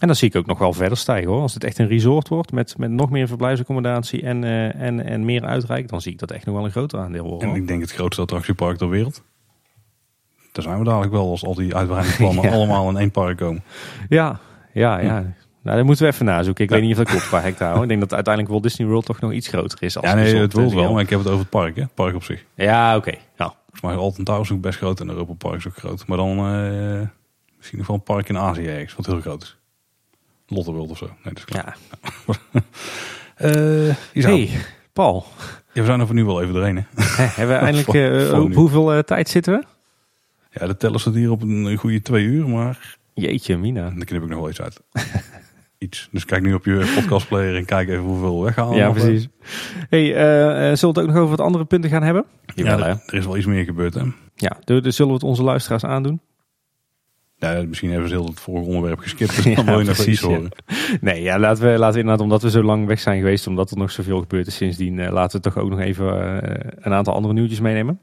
En 0.00 0.06
dan 0.06 0.16
zie 0.16 0.28
ik 0.28 0.36
ook 0.36 0.46
nog 0.46 0.58
wel 0.58 0.72
verder 0.72 0.98
stijgen 0.98 1.30
hoor. 1.30 1.40
Als 1.40 1.54
het 1.54 1.64
echt 1.64 1.78
een 1.78 1.88
resort 1.88 2.28
wordt 2.28 2.52
met, 2.52 2.78
met 2.78 2.90
nog 2.90 3.10
meer 3.10 3.28
verblijfsaccommodatie 3.28 4.22
en, 4.22 4.44
en, 4.74 5.04
en 5.04 5.24
meer 5.24 5.44
uitrijk, 5.44 5.88
dan 5.88 6.00
zie 6.00 6.12
ik 6.12 6.18
dat 6.18 6.30
echt 6.30 6.46
nog 6.46 6.54
wel 6.54 6.64
een 6.64 6.70
groter 6.70 6.98
aandeel 6.98 7.24
worden. 7.24 7.48
En 7.48 7.54
ik 7.54 7.66
denk 7.66 7.80
het 7.80 7.92
grootste 7.92 8.22
attractiepark 8.22 8.78
ter 8.78 8.88
wereld. 8.88 9.22
Daar 10.52 10.64
zijn 10.64 10.78
we 10.78 10.84
dadelijk 10.84 11.12
wel 11.12 11.30
als 11.30 11.44
al 11.44 11.54
die 11.54 11.74
uitbreidingsplannen 11.76 12.44
Ja. 12.48 12.50
allemaal 12.50 12.88
in 12.88 12.96
één 12.96 13.10
park 13.10 13.36
komen. 13.36 13.62
Ja, 14.08 14.38
ja, 14.72 14.98
ja. 14.98 15.24
Nou, 15.62 15.76
dat 15.76 15.84
moeten 15.86 16.06
we 16.06 16.12
even 16.12 16.24
nazoeken. 16.26 16.64
Ik 16.64 16.70
Ja. 16.70 16.76
weet 16.76 16.84
niet 16.84 16.92
of 16.98 16.98
dat 17.02 17.08
klopt 17.12 17.28
qua 17.28 17.40
hectare. 17.40 17.72
hoor. 17.74 17.82
Ik 17.82 17.88
denk 17.88 18.00
dat 18.00 18.14
uiteindelijk 18.14 18.52
Walt 18.54 18.62
Disney 18.66 18.88
World 18.88 19.04
toch 19.04 19.20
nog 19.20 19.32
iets 19.32 19.48
groter 19.48 19.82
is. 19.82 19.96
Als 19.96 20.06
Ja, 20.06 20.14
nee, 20.14 20.34
het 20.36 20.52
wil 20.54 20.74
wel, 20.74 20.92
maar 20.92 21.02
ik 21.02 21.10
heb 21.10 21.18
het 21.18 21.28
over 21.28 21.40
het 21.40 21.50
park, 21.50 21.76
hè? 21.76 21.82
Het 21.82 21.94
park 21.94 22.14
op 22.14 22.22
zich. 22.24 22.44
Ja, 22.54 22.96
oké. 22.96 23.10
Ja. 23.36 23.54
Volgens 23.62 23.80
mij 23.82 23.94
Alton 23.94 24.24
Towers 24.24 24.48
is 24.50 24.56
ook 24.56 24.62
best 24.62 24.78
groot 24.78 25.00
en 25.00 25.08
Europa 25.08 25.32
Park 25.32 25.56
is 25.56 25.66
ook 25.66 25.76
groot. 25.76 26.06
Maar 26.06 26.16
dan 26.16 26.30
eh, 26.30 27.00
misschien 27.56 27.78
nog 27.78 27.86
wel 27.86 27.96
een 27.96 28.02
park 28.02 28.28
in 28.28 28.38
Azië 28.38 28.66
ergens, 28.66 28.94
wat 28.94 29.06
heel 29.06 29.20
groot 29.20 29.42
is. 29.42 29.56
Lotte 30.46 30.72
World 30.72 30.90
of 30.90 30.98
zo. 30.98 31.06
Nee, 31.06 31.34
dat 31.34 31.36
is 31.36 31.44
klaar. 31.44 31.76
ja. 32.26 32.34
Isabel, 34.12 34.36
Hey, 34.36 34.50
Paul. 34.92 35.24
ja, 35.72 35.80
we 35.80 35.84
zijn 35.86 36.00
er 36.00 36.06
voor 36.06 36.14
nu 36.14 36.24
wel 36.24 36.42
even 36.42 36.54
doorheen, 36.54 36.76
hè? 36.76 36.82
Hebben 37.22 37.56
we 37.58 37.62
eindelijk... 37.66 37.94
Eh, 38.32 38.40
op 38.42 38.54
hoeveel 38.54 39.04
tijd 39.04 39.28
zitten 39.28 39.52
we? 39.58 39.64
Ja, 40.50 40.66
de 40.66 40.76
teller 40.76 41.00
staat 41.00 41.14
hier 41.14 41.30
op 41.30 41.42
een 41.42 41.76
goede 41.76 42.02
twee 42.02 42.24
uur, 42.24 42.48
maar 42.48 42.98
Jeetje, 43.14 43.56
Mina. 43.56 43.82
dan 43.90 44.04
knip 44.04 44.22
ik 44.22 44.28
nog 44.28 44.38
wel 44.38 44.48
iets 44.48 44.60
uit. 44.60 44.80
iets. 45.78 46.08
Dus 46.12 46.24
kijk 46.24 46.42
nu 46.42 46.54
op 46.54 46.64
je 46.64 46.92
podcastplayer 46.94 47.56
en 47.56 47.64
kijk 47.64 47.88
even 47.88 48.02
hoeveel 48.02 48.38
we 48.38 48.44
weghalen. 48.44 48.76
Ja, 48.76 48.90
precies. 48.90 49.28
Hey, 49.88 50.14
eh, 50.14 50.70
eh, 50.70 50.76
zullen 50.76 50.94
we 50.94 51.00
het 51.00 51.08
ook 51.08 51.14
nog 51.14 51.16
over 51.16 51.36
wat 51.36 51.46
andere 51.46 51.64
punten 51.64 51.90
gaan 51.90 52.02
hebben? 52.02 52.24
Ja, 52.54 52.64
Jawel, 52.64 52.86
er, 52.86 53.02
er 53.06 53.14
is 53.14 53.24
wel 53.24 53.36
iets 53.36 53.46
meer 53.46 53.64
gebeurd, 53.64 53.94
hè? 53.94 54.02
Ja, 54.34 54.56
dus 54.64 54.82
dus 54.82 54.96
zullen 54.96 55.12
we 55.12 55.18
het 55.18 55.28
onze 55.28 55.42
luisteraars 55.42 55.84
aandoen? 55.84 56.20
Ja, 57.40 57.62
misschien 57.68 57.90
hebben 57.90 58.08
ze 58.08 58.14
heel 58.14 58.26
het 58.26 58.40
vorige 58.40 58.66
onderwerp 58.66 58.98
geskipt. 58.98 59.44
Dus 59.44 59.44
dan 59.54 59.64
wil 59.64 59.78
je 59.78 59.84
nog 59.84 59.86
wel 59.86 59.94
precies, 59.94 60.06
iets 60.06 60.20
ja. 60.20 60.26
horen. 60.28 60.50
Nee, 61.00 61.22
ja, 61.22 61.38
laten 61.38 61.62
we, 61.62 61.78
laten 61.78 61.92
we 61.94 62.00
inderdaad, 62.00 62.24
omdat 62.24 62.42
we 62.42 62.50
zo 62.50 62.62
lang 62.62 62.86
weg 62.86 63.00
zijn 63.00 63.18
geweest, 63.18 63.46
omdat 63.46 63.70
er 63.70 63.76
nog 63.76 63.90
zoveel 63.90 64.20
gebeurd 64.20 64.46
is 64.46 64.56
sindsdien, 64.56 64.98
eh, 64.98 65.12
laten 65.12 65.36
we 65.36 65.50
toch 65.50 65.62
ook 65.62 65.70
nog 65.70 65.80
even 65.80 66.42
eh, 66.42 66.70
een 66.80 66.92
aantal 66.92 67.14
andere 67.14 67.34
nieuwtjes 67.34 67.60
meenemen. 67.60 68.00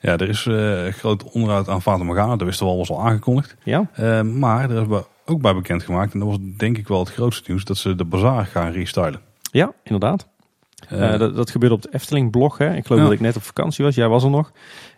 Ja, 0.00 0.12
er 0.16 0.28
is 0.28 0.46
eh 0.46 0.86
groot 0.86 1.22
onderhoud 1.22 1.68
aan 1.68 1.82
Fata 1.82 2.04
Morgana. 2.04 2.36
Dat 2.36 2.46
wisten 2.46 2.66
we 2.66 2.72
al, 2.72 2.78
was 2.78 2.90
al 2.90 3.02
aangekondigd. 3.02 3.56
Ja? 3.62 3.88
Maar 4.22 4.70
er 4.70 4.90
is 4.90 5.02
ook 5.24 5.40
bij 5.40 5.54
bekendgemaakt, 5.54 6.12
en 6.12 6.18
dat 6.18 6.28
was 6.28 6.38
denk 6.56 6.78
ik 6.78 6.88
wel 6.88 6.98
het 6.98 7.12
grootste 7.12 7.50
nieuws, 7.50 7.64
dat 7.64 7.76
ze 7.76 7.94
de 7.94 8.04
bazaar 8.04 8.46
gaan 8.46 8.70
restylen. 8.72 9.20
Ja, 9.50 9.72
inderdaad. 9.84 10.28
Dat, 10.88 11.34
dat 11.36 11.50
gebeurde 11.50 11.74
op 11.74 11.82
de 11.82 11.88
Efteling 11.92 12.30
blog. 12.30 12.58
Hè. 12.58 12.74
Ik 12.74 12.86
geloof 12.86 13.00
Ja. 13.00 13.06
dat 13.06 13.14
ik 13.14 13.20
net 13.20 13.36
op 13.36 13.42
vakantie 13.42 13.84
was. 13.84 13.94
Jij 13.94 14.08
was 14.08 14.24
er 14.24 14.30
nog. 14.30 14.52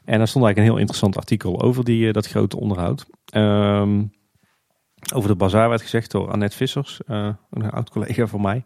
En 0.07 0.19
daar 0.19 0.29
stond 0.29 0.45
eigenlijk 0.45 0.57
een 0.57 0.63
heel 0.63 0.77
interessant 0.77 1.17
artikel 1.17 1.63
over 1.63 1.85
die, 1.85 2.07
eh, 2.07 2.13
dat 2.13 2.27
grote 2.27 2.61
onderhoud. 2.61 3.07
Ehm, 3.27 4.03
over 5.15 5.29
de 5.29 5.37
bazaar 5.37 5.69
werd 5.69 5.83
gezegd 5.83 6.11
door 6.11 6.31
Annette 6.31 6.57
Vissers, 6.57 7.01
eh, 7.07 7.29
een 7.51 7.71
oud 7.71 7.91
collega 7.91 8.27
van 8.27 8.41
mij. 8.41 8.65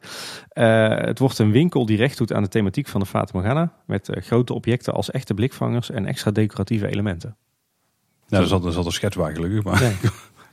Eh, 0.49 0.89
het 0.89 1.19
wordt 1.19 1.39
een 1.39 1.51
winkel 1.51 1.87
die 1.87 1.97
recht 1.97 2.19
doet 2.19 2.33
aan 2.33 2.43
de 2.43 2.49
thematiek 2.49 2.89
van 2.89 3.01
de 3.01 3.07
Fata 3.07 3.31
Morgana. 3.35 3.73
Met 3.87 4.09
grote 4.12 4.55
objecten 4.55 4.93
als 4.95 5.11
echte 5.11 5.35
blikvangers 5.35 5.91
en 5.91 6.07
extra 6.07 6.31
decoratieve 6.31 6.89
elementen. 6.89 7.37
er, 8.29 8.47
zat, 8.47 8.65
er 8.65 8.73
zat 8.73 8.87
een 8.87 8.93
schets 8.93 9.17
bij 9.17 9.35
gelukkig, 9.35 9.65
maar 9.65 9.83
Ja. 9.83 9.91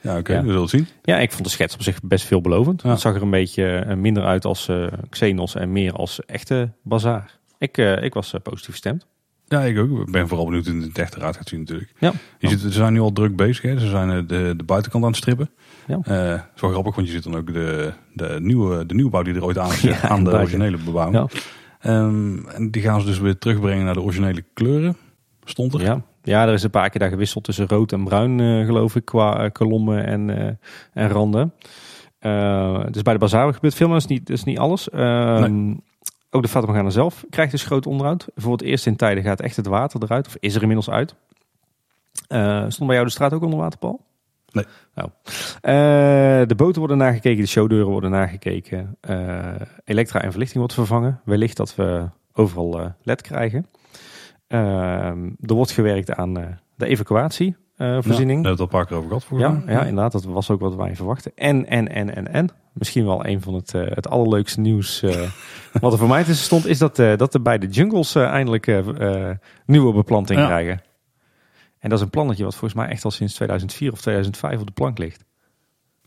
ja, 0.11 0.17
oké, 0.17 0.33
Ja. 0.33 0.39
we 0.41 0.45
zullen 0.47 0.61
het 0.61 0.69
zien. 0.69 0.87
Ja, 1.01 1.19
ik 1.19 1.31
vond 1.31 1.43
de 1.43 1.49
schets 1.49 1.73
op 1.73 1.81
zich 1.81 2.01
best 2.01 2.25
veelbelovend. 2.25 2.81
Ja. 2.81 2.89
Het 2.89 2.99
zag 2.99 3.15
er 3.15 3.21
een 3.21 3.29
beetje 3.29 3.95
minder 3.95 4.23
uit 4.23 4.45
als 4.45 4.69
Xenos 5.09 5.55
en 5.55 5.71
meer 5.71 5.93
als 5.93 6.25
echte 6.25 6.71
bazaar. 6.83 7.39
Ik, 7.57 7.77
ik 7.77 8.13
was 8.13 8.33
positief 8.43 8.71
gestemd. 8.71 9.07
Ja, 9.49 9.61
ik 9.61 9.77
ook. 9.77 9.99
Ik 9.99 10.11
ben 10.11 10.27
vooral 10.27 10.45
benieuwd 10.45 10.67
hoe 10.67 10.81
het 10.81 10.97
echt 10.97 11.15
eruit 11.15 11.37
gaat 11.37 11.47
zien 11.47 11.59
natuurlijk. 11.59 11.91
Ja. 11.99 12.11
Je 12.39 12.47
ziet, 12.47 12.59
ze 12.59 12.71
zijn 12.71 12.93
nu 12.93 12.99
al 12.99 13.11
druk 13.11 13.35
bezig. 13.35 13.61
Hè. 13.61 13.79
Ze 13.79 13.87
zijn 13.87 14.09
eh, 14.09 14.17
de, 14.27 14.53
de 14.57 14.63
buitenkant 14.63 15.03
aan 15.03 15.09
het 15.09 15.17
strippen. 15.17 15.49
Ja. 15.87 15.99
Eh, 16.03 16.41
is 16.55 16.61
wel 16.61 16.69
grappig, 16.69 16.95
want 16.95 17.07
je 17.07 17.13
ziet 17.13 17.23
dan 17.23 17.35
ook 17.35 17.53
de, 17.53 17.93
de, 18.13 18.37
nieuwe, 18.41 18.85
de 18.85 18.93
nieuwbouw 18.93 19.21
die 19.21 19.33
er 19.33 19.43
ooit 19.43 19.57
aan 19.57 19.71
is 19.71 19.81
Ja, 19.81 20.01
aan 20.01 20.23
de 20.23 20.31
originele 20.31 20.77
bebouwing. 20.77 21.31
Ja. 21.31 21.39
Ehm, 21.79 22.47
en 22.47 22.71
die 22.71 22.81
gaan 22.81 22.99
ze 22.99 23.05
dus 23.05 23.19
weer 23.19 23.37
terugbrengen 23.37 23.85
naar 23.85 23.93
de 23.93 24.01
originele 24.01 24.43
kleuren. 24.53 24.97
Stond 25.43 25.73
er. 25.73 25.81
Ja. 25.81 26.01
ja, 26.23 26.47
er 26.47 26.53
is 26.53 26.63
een 26.63 26.69
paar 26.69 26.89
keer 26.89 26.99
daar 26.99 27.09
gewisseld 27.09 27.43
tussen 27.43 27.67
rood 27.67 27.91
en 27.91 28.03
bruin, 28.03 28.39
eh, 28.39 28.65
geloof 28.65 28.95
ik, 28.95 29.05
qua 29.05 29.49
kolommen 29.49 30.05
en, 30.05 30.59
en 30.93 31.09
randen. 31.09 31.53
Dus 32.91 33.01
bij 33.01 33.13
de 33.13 33.19
bazaar 33.19 33.53
gebeurt 33.53 33.75
veel, 33.75 33.87
maar 33.87 33.99
dat 33.99 34.09
is 34.09 34.17
niet, 34.17 34.27
dat 34.27 34.37
is 34.37 34.43
niet 34.43 34.59
alles. 34.59 34.89
Ehm, 34.89 35.73
Ook 36.29 36.51
de 36.51 36.61
Morgana 36.65 36.89
zelf 36.89 37.25
krijgt 37.29 37.51
dus 37.51 37.63
groot 37.63 37.87
onderhoud. 37.87 38.27
Voor 38.35 38.51
het 38.51 38.61
eerst 38.61 38.85
in 38.85 38.95
tijden 38.95 39.23
gaat 39.23 39.41
echt 39.41 39.55
het 39.55 39.65
water 39.65 40.03
eruit, 40.03 40.27
of 40.27 40.35
is 40.39 40.55
er 40.55 40.61
inmiddels 40.61 40.89
uit. 40.89 41.15
Eh, 42.27 42.65
stond 42.67 42.85
bij 42.87 42.95
jou 42.95 43.05
de 43.05 43.11
straat 43.11 43.33
ook 43.33 43.43
onder 43.43 43.59
water, 43.59 43.79
Paul? 43.79 44.05
Nee. 44.51 44.65
Eh, 44.93 46.47
de 46.47 46.55
boten 46.55 46.79
worden 46.79 46.97
nagekeken, 46.97 47.41
de 47.41 47.49
showdeuren 47.49 47.91
worden 47.91 48.11
nagekeken. 48.11 48.97
Eh, 49.01 49.55
elektra 49.83 50.21
en 50.21 50.29
verlichting 50.29 50.59
wordt 50.59 50.73
vervangen. 50.73 51.21
Wellicht 51.25 51.57
dat 51.57 51.75
we 51.75 52.09
overal 52.33 52.93
LED 53.03 53.21
krijgen. 53.21 53.67
Ehm, 54.47 55.29
er 55.41 55.53
wordt 55.53 55.71
gewerkt 55.71 56.13
aan 56.13 56.33
de 56.75 56.87
Ja, 57.77 57.85
daar 57.85 58.17
hebben 58.43 58.43
we 58.43 58.49
het 58.49 58.59
al 58.59 58.65
een 58.65 58.67
paar 58.71 58.85
keer 58.85 58.97
over 58.97 59.07
gehad 59.09 59.23
volgens 59.23 59.49
Ja, 59.65 59.71
ja, 59.73 59.79
inderdaad. 59.79 60.11
Dat 60.11 60.23
was 60.23 60.49
ook 60.49 60.59
wat 60.59 60.75
wij 60.75 60.95
verwachten. 60.95 61.31
En, 61.35 61.67
en, 61.67 61.87
en, 61.87 62.15
en, 62.15 62.33
en. 62.33 62.49
Misschien 62.73 63.05
wel 63.05 63.25
een 63.25 63.41
van 63.41 63.53
het, 63.53 63.73
eh, 63.73 63.81
het 63.87 64.09
allerleukste 64.09 64.59
nieuws 64.59 65.01
eh, 65.03 65.29
wat 65.81 65.91
er 65.93 65.97
voor 65.99 66.07
mij 66.07 66.23
tussen 66.23 66.45
stond... 66.45 66.65
is 66.65 66.77
dat, 66.77 66.99
eh, 66.99 67.17
dat 67.17 67.31
de 67.31 67.39
beide 67.41 67.67
jungles 67.67 68.15
eh, 68.15 68.23
eindelijk 68.23 68.67
eh, 68.67 69.29
eh, 69.29 69.35
nieuwe 69.65 69.93
beplanting 69.93 70.39
Ja. 70.39 70.45
krijgen. 70.45 70.81
En 71.79 71.89
dat 71.89 71.97
is 71.99 72.03
een 72.05 72.11
plannetje 72.11 72.43
wat 72.43 72.55
volgens 72.55 72.73
mij 72.79 72.89
echt 72.89 73.05
al 73.05 73.11
sinds 73.11 73.33
2004 73.33 73.91
of 73.91 74.01
2005 74.01 74.59
op 74.59 74.65
de 74.65 74.71
plank 74.71 74.97
ligt. 74.97 75.25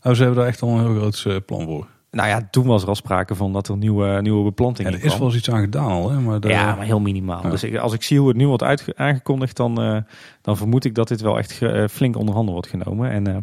Oh, 0.01 0.13
ze 0.13 0.19
hebben 0.23 0.39
daar 0.39 0.47
echt 0.47 0.61
al 0.61 0.69
een 0.69 0.79
heel 0.85 0.95
groot 0.95 1.23
eh, 1.27 1.35
plan 1.45 1.65
voor. 1.65 1.87
Nou 2.11 2.27
ja, 2.29 2.47
toen 2.51 2.65
was 2.65 2.81
er 2.81 2.87
al 2.87 2.95
sprake 2.95 3.35
van 3.35 3.53
dat 3.53 3.67
er 3.67 3.77
nieuwe, 3.77 4.21
nieuwe 4.21 4.43
beplanting 4.43 4.87
Ja, 4.89 4.93
in 4.95 4.99
er 5.01 5.05
is 5.05 5.17
wel 5.17 5.27
eens 5.27 5.35
iets 5.37 5.49
aan 5.51 5.61
gedaan 5.61 5.89
al, 5.91 6.09
hè? 6.11 6.19
Maar 6.19 6.39
de, 6.39 6.47
Ja, 6.47 6.75
maar 6.75 6.85
heel 6.85 6.99
minimaal. 6.99 7.43
Ja. 7.43 7.49
Dus 7.49 7.63
ik, 7.63 7.77
als 7.77 7.93
ik 7.93 8.03
zie 8.03 8.19
hoe 8.19 8.27
het 8.27 8.37
nu 8.37 8.47
wordt 8.47 8.63
uitge- 8.63 8.95
aangekondigd, 8.95 9.57
dan, 9.57 9.81
eh, 9.81 9.97
dan 10.41 10.57
vermoed 10.57 10.85
ik 10.85 10.95
dat 10.95 11.07
dit 11.07 11.21
wel 11.21 11.37
echt 11.37 11.61
eh, 11.61 11.87
flink 11.87 12.17
onder 12.17 12.33
handen 12.35 12.53
wordt 12.53 12.69
genomen. 12.69 13.11
En 13.11 13.27
eh, 13.27 13.37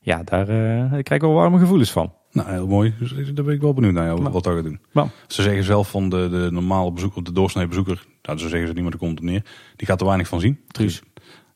ja, 0.00 0.22
daar 0.22 0.44
krijg 0.88 1.08
ik 1.10 1.20
wel 1.20 1.32
warme 1.32 1.58
gevoelens 1.58 1.92
van. 1.92 2.12
Nou, 2.32 2.50
heel 2.50 2.66
mooi. 2.66 2.94
Dus 2.98 3.14
daar 3.34 3.44
ben 3.44 3.54
ik 3.54 3.60
wel 3.60 3.74
benieuwd 3.74 3.92
naar 3.92 4.06
jou, 4.06 4.20
Nou. 4.20 4.32
wat 4.32 4.44
dat 4.44 4.54
gaat 4.54 4.64
doen. 4.64 4.80
Nou. 4.92 5.08
Ze 5.26 5.42
zeggen 5.42 5.64
zelf 5.64 5.90
van 5.90 6.08
de, 6.08 6.28
de 6.30 6.48
normale 6.50 6.92
bezoeker, 6.92 7.24
de 7.24 7.32
doorsnee 7.32 7.66
bezoeker, 7.66 8.06
nou, 8.22 8.38
zo 8.38 8.48
zeggen 8.48 8.68
ze 8.68 8.82
daar 8.82 8.96
komt 8.96 9.22
neer. 9.22 9.44
Die 9.76 9.86
gaat 9.86 10.00
er 10.00 10.06
weinig 10.06 10.28
van 10.28 10.40
zien. 10.40 10.60
Truus. 10.68 11.02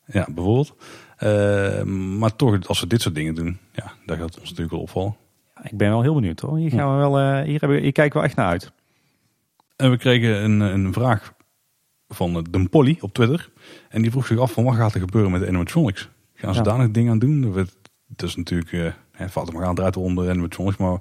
Ja, 0.07 0.27
bijvoorbeeld. 0.35 0.75
Maar 2.19 2.37
toch, 2.37 2.67
als 2.67 2.79
ze 2.79 2.87
dit 2.87 3.01
soort 3.03 3.15
dingen 3.15 3.35
doen, 3.35 3.59
ja, 3.73 3.93
daar 4.07 4.17
gaat 4.17 4.27
het 4.27 4.35
ons 4.41 4.49
natuurlijk 4.49 4.71
wel 4.71 4.81
opvallen. 4.81 5.17
Ik 5.63 5.77
ben 5.77 5.89
wel 5.89 6.03
heel 6.03 6.15
benieuwd 6.15 6.41
hoor. 6.41 6.59
Hier, 6.59 6.71
gaan 6.71 6.93
we 6.93 6.97
wel, 6.99 7.19
eh, 7.19 7.43
hier, 7.43 7.61
hebben, 7.61 7.81
hier 7.81 7.93
kijken 7.93 8.21
we 8.21 8.27
echt 8.27 8.37
naar 8.37 8.49
uit. 8.49 8.73
En 9.77 9.91
we 9.91 9.97
kregen 9.97 10.45
een, 10.45 10.61
een 10.61 10.93
vraag 10.93 11.33
van 12.09 12.37
eh, 12.37 12.43
de 12.51 12.69
Polly 12.69 12.97
op 13.01 13.13
Twitter. 13.13 13.51
En 13.89 14.03
die 14.03 14.11
vroeg 14.11 14.27
zich 14.27 14.39
af 14.39 14.53
van 14.53 14.65
wat 14.65 14.75
gaat 14.75 14.95
er 14.95 15.01
gebeuren 15.01 15.31
met 15.31 15.41
de 15.41 15.47
animatronics? 15.47 16.09
Gaan 16.35 16.53
ze 16.55 16.59
Ja. 16.59 16.65
daar 16.65 16.79
nog 16.79 16.91
dingen 16.91 17.13
aan 17.13 17.19
doen? 17.19 17.53
Dat 18.07 18.29
is 18.29 18.37
natuurlijk, 18.37 18.73
eh, 18.73 18.93
hè, 19.13 19.29
Fata 19.29 19.53
Morgana 19.53 19.75
draait 19.75 19.97
onder 19.97 20.31
animatronics, 20.31 20.77
maar 20.77 20.99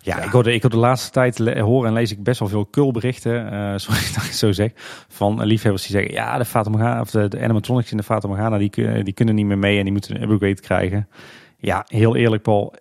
Ja, 0.00 0.16
Ja. 0.16 0.22
Ik, 0.22 0.30
hoorde, 0.30 0.52
ik 0.54 0.62
hoor 0.62 0.70
de 0.70 0.76
laatste 0.76 1.10
tijd 1.10 1.38
hoor 1.38 1.86
en 1.86 1.92
lees 1.92 2.12
ik 2.12 2.22
best 2.22 2.38
wel 2.38 2.48
veel 2.48 2.64
kulberichten, 2.64 3.52
eh 3.52 3.72
sorry 3.84 4.00
dat 4.00 4.22
ik 4.22 4.28
het 4.28 4.34
zo 4.36 4.52
zeg, 4.52 4.70
van 5.08 5.44
liefhebbers 5.44 5.82
die 5.86 5.92
zeggen, 5.96 6.12
ja, 6.12 6.38
de 6.38 6.44
Fata 6.44 6.70
Morgana, 6.70 7.00
of 7.00 7.10
de, 7.10 7.28
de 7.28 7.40
animatronics 7.40 7.90
in 7.90 7.96
de 7.96 8.02
Fata 8.02 8.28
Morgana, 8.28 8.58
die, 8.58 9.02
die 9.02 9.12
kunnen 9.12 9.34
niet 9.34 9.46
meer 9.46 9.58
mee 9.58 9.76
en 9.78 9.82
die 9.82 9.92
moeten 9.92 10.22
een 10.22 10.30
upgrade 10.30 10.60
krijgen. 10.60 11.08
Ja, 11.56 11.84
heel 11.88 12.16
eerlijk 12.16 12.42
Paul, 12.42 12.74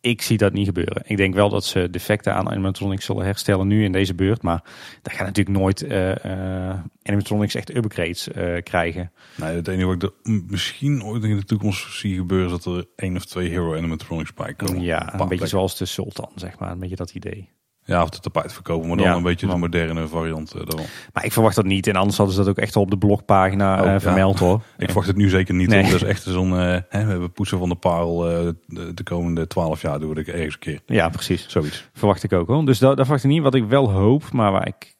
ik 0.00 0.22
zie 0.22 0.38
dat 0.38 0.52
niet 0.52 0.66
gebeuren. 0.66 1.02
Ik 1.06 1.16
denk 1.16 1.34
wel 1.34 1.48
dat 1.48 1.64
ze 1.64 1.90
defecten 1.90 2.34
aan 2.34 2.48
animatronics 2.48 3.04
zullen 3.04 3.24
herstellen 3.24 3.66
nu 3.66 3.84
in 3.84 3.92
deze 3.92 4.14
beurt, 4.14 4.42
maar 4.42 4.62
daar 5.02 5.14
gaan 5.14 5.26
natuurlijk 5.26 5.58
nooit 5.58 5.82
eh, 5.82 6.24
eh, 6.70 6.78
animatronics 7.02 7.54
echt 7.54 7.76
upgrades 7.76 8.28
eh, 8.28 8.62
krijgen. 8.62 9.12
Nee, 9.36 9.54
het 9.54 9.68
enige 9.68 9.86
wat 9.86 9.94
ik 9.94 10.02
er 10.02 10.12
misschien 10.46 11.04
ooit 11.04 11.24
in 11.24 11.36
de 11.36 11.44
toekomst 11.44 11.98
zie 11.98 12.16
gebeuren... 12.16 12.56
is 12.56 12.62
dat 12.62 12.76
er 12.76 12.86
één 12.96 13.16
of 13.16 13.24
twee 13.24 13.48
Hero 13.48 13.76
Animatronics 13.76 14.34
bij 14.34 14.54
komen. 14.54 14.82
ja, 14.82 15.20
een 15.20 15.28
beetje 15.28 15.46
zoals 15.46 15.78
de 15.78 15.84
Sultan, 15.84 16.30
zeg 16.34 16.58
maar, 16.58 16.70
een 16.70 16.78
beetje 16.78 16.96
dat 16.96 17.14
idee. 17.14 17.48
Ja, 17.88 18.02
of 18.02 18.08
de 18.08 18.18
tapijt 18.20 18.52
verkopen, 18.52 18.88
maar 18.88 18.96
dan 18.96 19.06
Ja, 19.06 19.14
een 19.14 19.22
beetje 19.22 19.46
de 19.46 19.56
moderne 19.56 20.08
variant 20.08 20.52
eh, 20.52 20.60
daarvan. 20.66 20.86
Maar 21.12 21.24
ik 21.24 21.32
verwacht 21.32 21.56
dat 21.56 21.64
niet 21.64 21.86
en 21.86 21.96
anders 21.96 22.16
hadden 22.16 22.34
ze 22.34 22.40
dat 22.42 22.50
ook 22.50 22.58
echt 22.58 22.76
al 22.76 22.82
op 22.82 22.90
de 22.90 22.98
blogpagina 22.98 23.74
Oh, 23.80 23.86
eh, 23.86 23.92
ja. 23.92 24.00
vermeld 24.00 24.38
hoor. 24.38 24.60
Ik 24.78 24.84
verwacht 24.86 25.06
het 25.06 25.16
nu 25.16 25.28
zeker 25.28 25.54
niet. 25.54 25.68
Nee. 25.68 25.82
Dat 25.82 25.92
is 25.92 26.02
echt 26.02 26.22
zo'n... 26.22 26.52
eh, 26.52 26.56
we 26.90 26.96
hebben 26.96 27.32
poetsen 27.32 27.58
van 27.58 27.68
de 27.68 27.74
parel 27.74 28.18
de, 28.18 28.94
de 28.94 29.02
komende 29.02 29.46
twaalf 29.46 29.82
jaar 29.82 29.98
we 30.08 30.14
dat 30.14 30.24
ergens 30.24 30.54
een 30.54 30.60
keer. 30.60 30.80
Ja, 30.86 31.08
precies. 31.08 31.48
Zoiets. 31.48 31.88
Verwacht 31.92 32.22
ik 32.22 32.32
ook 32.32 32.46
hoor. 32.48 32.64
Dus 32.66 32.78
dat, 32.78 32.96
dat 32.96 33.04
verwacht 33.06 33.24
ik 33.24 33.30
niet. 33.30 33.42
Wat 33.42 33.54
ik 33.54 33.64
wel 33.64 33.90
hoop, 33.92 34.32
maar 34.32 34.52
waar 34.52 34.66
ik 34.66 34.96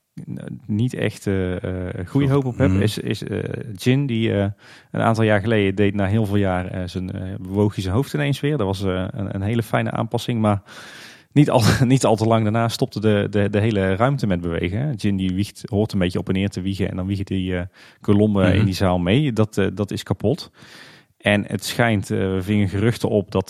niet 0.66 0.94
echt 0.94 1.26
goede 2.06 2.28
hoop 2.28 2.44
op 2.44 2.58
heb, 2.58 2.70
Mhm. 2.70 2.80
is, 2.82 2.98
is 2.98 3.22
Jin, 3.76 4.06
die 4.06 4.32
een 4.32 5.00
aantal 5.00 5.24
jaar 5.24 5.40
geleden 5.40 5.74
deed 5.74 5.94
na 5.94 6.06
heel 6.06 6.26
veel 6.26 6.36
jaar 6.36 6.88
zijn 6.88 7.36
bewoog 7.40 7.74
hij 7.74 7.82
zijn 7.82 7.94
hoofd 7.94 8.14
ineens 8.14 8.40
weer. 8.40 8.56
Dat 8.56 8.66
was 8.66 8.80
een, 8.80 9.34
een 9.34 9.42
hele 9.42 9.62
fijne 9.62 9.90
aanpassing, 9.90 10.40
maar 10.40 10.62
niet 11.32 11.50
al, 11.50 11.62
niet 11.84 12.04
al 12.04 12.16
te 12.16 12.26
lang 12.26 12.42
daarna 12.42 12.68
stopte 12.68 13.00
de, 13.00 13.26
de, 13.30 13.50
de 13.50 13.60
hele 13.60 13.94
ruimte 13.94 14.26
met 14.26 14.40
bewegen. 14.40 14.78
hè. 14.80 14.92
Jin 14.96 15.16
die 15.16 15.34
wiegt, 15.34 15.62
hoort 15.70 15.92
een 15.92 15.98
beetje 15.98 16.18
op 16.18 16.28
en 16.28 16.34
neer 16.34 16.48
te 16.48 16.60
wiegen 16.60 16.90
en 16.90 16.96
dan 16.96 17.06
wiegen 17.06 17.24
die 17.24 17.56
eh 17.56 17.62
kolommen 18.00 18.48
Mhm. 18.48 18.58
in 18.58 18.64
die 18.64 18.74
zaal 18.74 18.98
mee. 18.98 19.32
Dat, 19.32 19.58
eh, 19.58 19.66
dat 19.74 19.90
is 19.90 20.02
kapot. 20.02 20.50
En 21.18 21.44
het 21.46 21.64
schijnt, 21.64 22.10
eh, 22.10 22.18
we 22.18 22.38
vingen 22.42 22.68
geruchten 22.68 23.08
op 23.08 23.30
dat, 23.30 23.48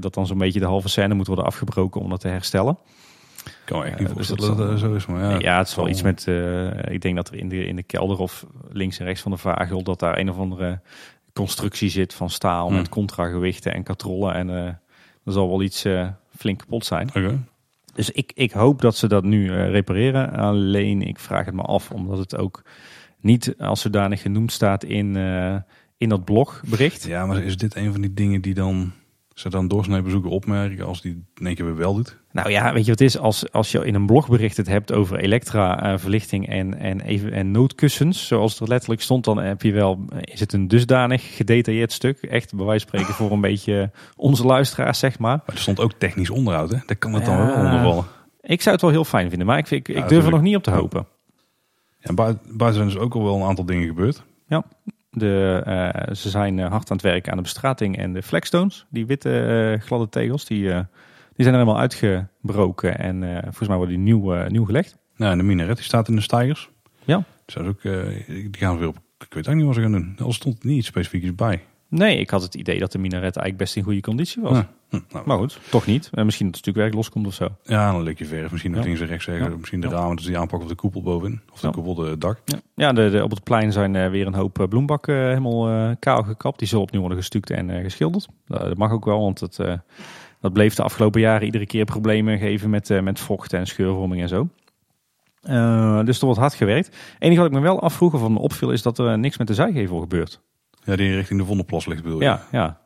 dat 0.00 0.14
dan 0.14 0.26
zo'n 0.26 0.38
beetje 0.38 0.60
de 0.60 0.66
halve 0.66 0.88
scène 0.88 1.14
moet 1.14 1.26
worden 1.26 1.44
afgebroken 1.44 2.00
om 2.00 2.10
dat 2.10 2.20
te 2.20 2.28
herstellen. 2.28 2.78
Ik 3.44 3.54
kan 3.64 3.78
me 3.78 3.84
echt 3.84 3.92
Eh, 3.94 3.98
niet 4.00 4.16
dus 4.16 4.26
voorstellen 4.26 4.56
dat 4.56 4.58
dat 4.58 4.68
dat 4.70 4.78
zo 4.78 4.94
is. 4.94 5.06
Maar 5.06 5.20
ja, 5.30 5.38
Ja, 5.38 5.58
het 5.58 5.68
is 5.68 5.74
wel 5.74 5.88
iets 5.88 6.02
met. 6.02 6.26
ik 6.90 7.00
denk 7.00 7.16
dat 7.16 7.28
er 7.28 7.34
in 7.34 7.48
de, 7.48 7.66
in 7.66 7.76
de 7.76 7.82
kelder 7.82 8.18
of 8.18 8.46
links 8.72 8.98
en 8.98 9.04
rechts 9.06 9.22
van 9.22 9.30
de 9.30 9.36
vagel. 9.38 9.82
dat 9.82 10.00
daar 10.00 10.18
een 10.18 10.30
of 10.30 10.38
andere 10.38 10.80
constructie 11.32 11.88
zit 11.90 12.14
van 12.14 12.30
staal. 12.30 12.66
Hmm. 12.68 12.76
met 12.76 12.88
contragewichten 12.88 13.72
en 13.74 13.82
katrollen. 13.82 14.34
En 14.34 14.48
er 14.48 14.78
zal 15.24 15.48
wel 15.48 15.62
iets 15.62 15.84
flink 16.38 16.58
kapot 16.58 16.84
zijn. 16.84 17.10
Dus 17.94 18.10
ik, 18.10 18.32
ik 18.34 18.52
hoop 18.52 18.80
dat 18.80 18.96
ze 18.96 19.08
dat 19.08 19.24
nu 19.24 19.48
eh, 19.48 19.70
repareren. 19.70 20.32
Alleen 20.32 21.02
ik 21.02 21.18
vraag 21.18 21.46
het 21.46 21.54
me 21.54 21.62
af, 21.62 21.90
omdat 21.90 22.18
het 22.18 22.36
ook 22.36 22.62
niet 23.20 23.54
als 23.58 23.80
zodanig 23.80 24.22
genoemd 24.22 24.52
staat 24.52 24.84
in, 24.84 25.16
eh, 25.16 25.56
in 25.96 26.08
dat 26.08 26.24
blogbericht. 26.24 27.04
Ja, 27.04 27.26
maar 27.26 27.42
is 27.42 27.56
dit 27.56 27.76
een 27.76 27.92
van 27.92 28.00
die 28.00 28.14
dingen 28.14 28.40
die 28.40 28.54
dan 28.54 28.92
ze 29.38 29.48
dan 29.48 29.68
doorsnee 29.68 30.02
bezoeken 30.02 30.30
opmerken 30.30 30.86
als 30.86 31.00
die 31.00 31.24
in 31.34 31.46
één 31.46 31.54
keer 31.54 31.64
weer 31.64 31.76
wel 31.76 31.94
doet? 31.94 32.16
Nou 32.32 32.50
ja, 32.50 32.72
weet 32.72 32.84
je 32.84 32.90
wat 32.90 32.98
het 32.98 33.08
is? 33.08 33.18
Als, 33.18 33.52
als 33.52 33.72
je 33.72 33.84
in 33.86 33.94
een 33.94 34.06
blogbericht 34.06 34.56
het 34.56 34.66
hebt 34.66 34.92
over 34.92 35.18
elektra, 35.18 35.82
eh, 35.92 35.98
verlichting 35.98 36.48
en, 36.48 36.78
en, 36.78 37.00
even, 37.00 37.32
en 37.32 37.50
noodkussens, 37.50 38.26
zoals 38.26 38.52
het 38.52 38.60
er 38.60 38.68
letterlijk 38.68 39.00
stond, 39.02 39.24
dan 39.24 39.38
heb 39.38 39.62
je 39.62 39.72
wel, 39.72 40.04
is 40.20 40.40
het 40.40 40.52
een 40.52 40.68
dusdanig 40.68 41.36
gedetailleerd 41.36 41.92
stuk. 41.92 42.18
Echt, 42.22 42.54
bij 42.54 42.64
wijze 42.66 42.86
van 42.86 42.98
spreken, 42.98 43.14
voor 43.14 43.32
een 43.32 43.40
beetje 43.50 43.90
onze 44.16 44.46
luisteraars, 44.46 44.98
zeg 44.98 45.18
maar. 45.18 45.36
Maar 45.46 45.54
er 45.54 45.60
stond 45.60 45.80
ook 45.80 45.92
technisch 45.92 46.30
onderhoud, 46.30 46.70
hè? 46.70 46.78
Daar 46.86 46.96
kan 46.96 47.12
het 47.14 47.24
dan 47.24 47.38
Ja. 47.38 47.46
wel 47.46 47.54
onder 47.64 47.80
vallen. 47.80 48.04
Ik 48.40 48.60
zou 48.62 48.74
het 48.74 48.84
wel 48.84 48.90
heel 48.92 49.04
fijn 49.04 49.28
vinden, 49.28 49.46
maar 49.46 49.58
ik, 49.58 49.70
ik, 49.70 49.88
ik 49.88 49.96
Ja, 49.96 50.06
durf 50.06 50.24
er 50.24 50.30
nog 50.30 50.42
niet 50.42 50.56
op 50.56 50.62
te 50.62 50.70
hopen. 50.70 51.06
Ja, 51.98 52.14
buiten, 52.14 52.74
zijn 52.74 52.86
dus 52.86 52.96
ook 52.98 53.14
al 53.14 53.22
wel 53.24 53.36
een 53.36 53.48
aantal 53.48 53.64
dingen 53.64 53.86
gebeurd. 53.86 54.22
De, 55.10 55.62
eh, 55.64 56.14
ze 56.14 56.28
zijn 56.28 56.58
eh, 56.58 56.70
hard 56.70 56.90
aan 56.90 56.96
het 56.96 57.06
werken 57.06 57.30
aan 57.30 57.36
de 57.36 57.42
bestrating 57.42 57.98
en 57.98 58.12
de 58.12 58.22
flagstones. 58.22 58.86
Die 58.90 59.06
witte 59.06 59.40
eh, 59.40 59.86
gladde 59.86 60.08
tegels, 60.08 60.44
die, 60.44 60.62
die 60.62 61.44
zijn 61.44 61.54
er 61.54 61.60
helemaal 61.60 61.78
uitgebroken. 61.78 62.98
En 62.98 63.42
volgens 63.42 63.68
mij 63.68 63.76
worden 63.76 63.94
die 63.94 64.04
nieuw, 64.04 64.46
nieuw 64.48 64.64
gelegd. 64.64 64.96
Nou, 65.16 65.32
en 65.32 65.38
de 65.38 65.44
minaret 65.44 65.76
die 65.76 65.84
staat 65.84 66.08
in 66.08 66.14
de 66.14 66.20
stijgers. 66.20 66.70
Ja. 67.04 67.24
Dus 67.44 67.54
dat 67.54 67.64
is 67.64 67.70
ook, 67.70 67.82
die 68.26 68.56
gaan 68.58 68.72
we 68.72 68.78
weer 68.78 68.88
op. 68.88 68.96
Ik 69.18 69.34
weet 69.34 69.48
ook 69.48 69.54
niet 69.54 69.64
wat 69.64 69.74
ze 69.74 69.80
gaan 69.80 69.92
doen. 69.92 70.16
Er 70.26 70.34
stond 70.34 70.64
niet 70.64 70.76
iets 70.76 70.86
specifieks 70.86 71.34
bij. 71.34 71.64
Nee, 71.88 72.18
ik 72.18 72.30
had 72.30 72.42
het 72.42 72.54
idee 72.54 72.78
dat 72.78 72.92
de 72.92 72.98
minaret 72.98 73.22
eigenlijk 73.36 73.56
best 73.56 73.76
in 73.76 73.82
goede 73.82 74.00
conditie 74.00 74.42
was. 74.42 74.56
Ja. 74.56 74.70
Hm, 74.88 74.98
nou, 75.12 75.26
Maar 75.26 75.36
goed, 75.38 75.58
toch 75.70 75.86
niet. 75.86 76.10
En 76.12 76.24
misschien 76.24 76.46
dat 76.46 76.54
het 76.54 76.64
stukwerk 76.64 76.94
loskomt 76.94 77.26
of 77.26 77.34
zo. 77.34 77.48
ja, 77.62 77.92
dan 77.92 78.02
lik 78.02 78.18
je 78.18 78.24
verf. 78.26 78.50
Misschien 78.50 78.70
nog 78.72 78.80
Ja. 78.80 78.86
links 78.86 79.00
en 79.02 79.06
rechts 79.06 79.24
zeggen. 79.24 79.50
Ja. 79.50 79.56
Misschien 79.56 79.80
de 79.80 79.88
ramen, 79.88 80.16
dus 80.16 80.24
die 80.24 80.38
aanpakken 80.38 80.60
of 80.62 80.68
de 80.68 80.74
koepel 80.80 81.02
bovenin. 81.02 81.40
Of 81.52 81.60
de 81.60 81.66
Ja. 81.66 81.72
koepel, 81.72 81.94
de 81.94 82.18
dak. 82.18 82.40
Ja, 82.74 82.92
de, 82.92 83.10
de, 83.10 83.22
op 83.22 83.30
het 83.30 83.42
plein 83.44 83.72
zijn 83.72 83.96
eh, 83.96 84.10
weer 84.10 84.26
een 84.26 84.34
hoop 84.34 84.58
eh, 84.60 84.66
bloembakken 84.68 85.14
eh, 85.16 85.22
helemaal 85.26 85.68
eh, 85.68 85.90
kaal 85.98 86.22
gekapt. 86.22 86.58
Die 86.58 86.68
zullen 86.68 86.82
opnieuw 86.84 87.00
worden 87.00 87.18
gestuukt 87.18 87.50
en 87.50 87.70
eh, 87.70 87.82
geschilderd. 87.82 88.26
Dat 88.46 88.76
mag 88.76 88.90
ook 88.92 89.04
wel, 89.04 89.20
want 89.20 89.40
het, 89.40 89.58
eh, 89.58 89.72
dat 90.40 90.52
bleef 90.52 90.74
de 90.74 90.82
afgelopen 90.82 91.20
jaren 91.20 91.44
iedere 91.46 91.66
keer 91.66 91.84
problemen 91.84 92.38
geven 92.38 92.70
met, 92.70 92.90
eh, 92.90 93.00
met 93.00 93.20
vocht 93.20 93.52
en 93.52 93.66
scheurvorming 93.66 94.22
en 94.22 94.28
zo. 94.28 94.48
Eh, 95.42 96.04
dus 96.04 96.18
er 96.18 96.24
wordt 96.24 96.40
hard 96.40 96.54
gewerkt. 96.54 96.86
Het 96.86 96.96
enige 97.18 97.40
wat 97.40 97.50
ik 97.50 97.56
me 97.56 97.60
wel 97.62 97.80
afvroeg 97.80 98.14
of 98.14 98.20
wat 98.20 98.30
me 98.30 98.38
opviel 98.38 98.70
is 98.72 98.82
dat 98.82 98.98
er 98.98 99.18
niks 99.18 99.38
met 99.38 99.46
de 99.46 99.54
zijgevel 99.54 99.98
gebeurt. 100.00 100.40
Ja, 100.84 100.96
die 100.96 101.14
richting 101.14 101.40
de 101.40 101.46
Vondelplas 101.46 101.86
ligt 101.86 102.02
bedoel 102.02 102.18
je? 102.18 102.24
Ja, 102.24 102.42
ja. 102.52 102.80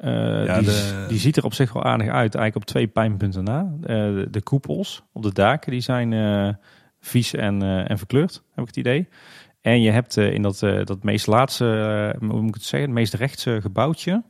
Eh, 0.00 0.44
Ja, 0.46 0.58
die, 0.58 0.66
de- 0.66 1.04
die 1.08 1.18
ziet 1.18 1.36
er 1.36 1.44
op 1.44 1.54
zich 1.54 1.72
wel 1.72 1.84
aardig 1.84 2.06
uit, 2.06 2.34
eigenlijk 2.34 2.56
op 2.56 2.64
twee 2.64 2.86
pijnpunten 2.86 3.44
na. 3.44 3.72
Eh, 3.82 3.96
de, 3.96 4.26
de 4.30 4.42
koepels 4.42 5.02
op 5.12 5.22
de 5.22 5.32
daken 5.32 5.70
die 5.70 5.80
zijn 5.80 6.12
eh, 6.12 6.48
vies 7.00 7.34
en, 7.34 7.62
en 7.62 7.98
verkleurd, 7.98 8.32
heb 8.54 8.58
ik 8.60 8.66
het 8.66 8.76
idee. 8.76 9.08
En 9.60 9.82
je 9.82 9.90
hebt 9.90 10.16
in 10.16 10.42
dat, 10.42 10.58
dat 10.58 11.02
meest 11.02 11.26
laatste, 11.26 11.64
hoe 12.18 12.40
moet 12.40 12.48
ik 12.48 12.54
het 12.54 12.62
zeggen, 12.62 12.88
het 12.88 12.98
meest 12.98 13.14
rechtse 13.14 13.58
gebouwtje. 13.60 14.22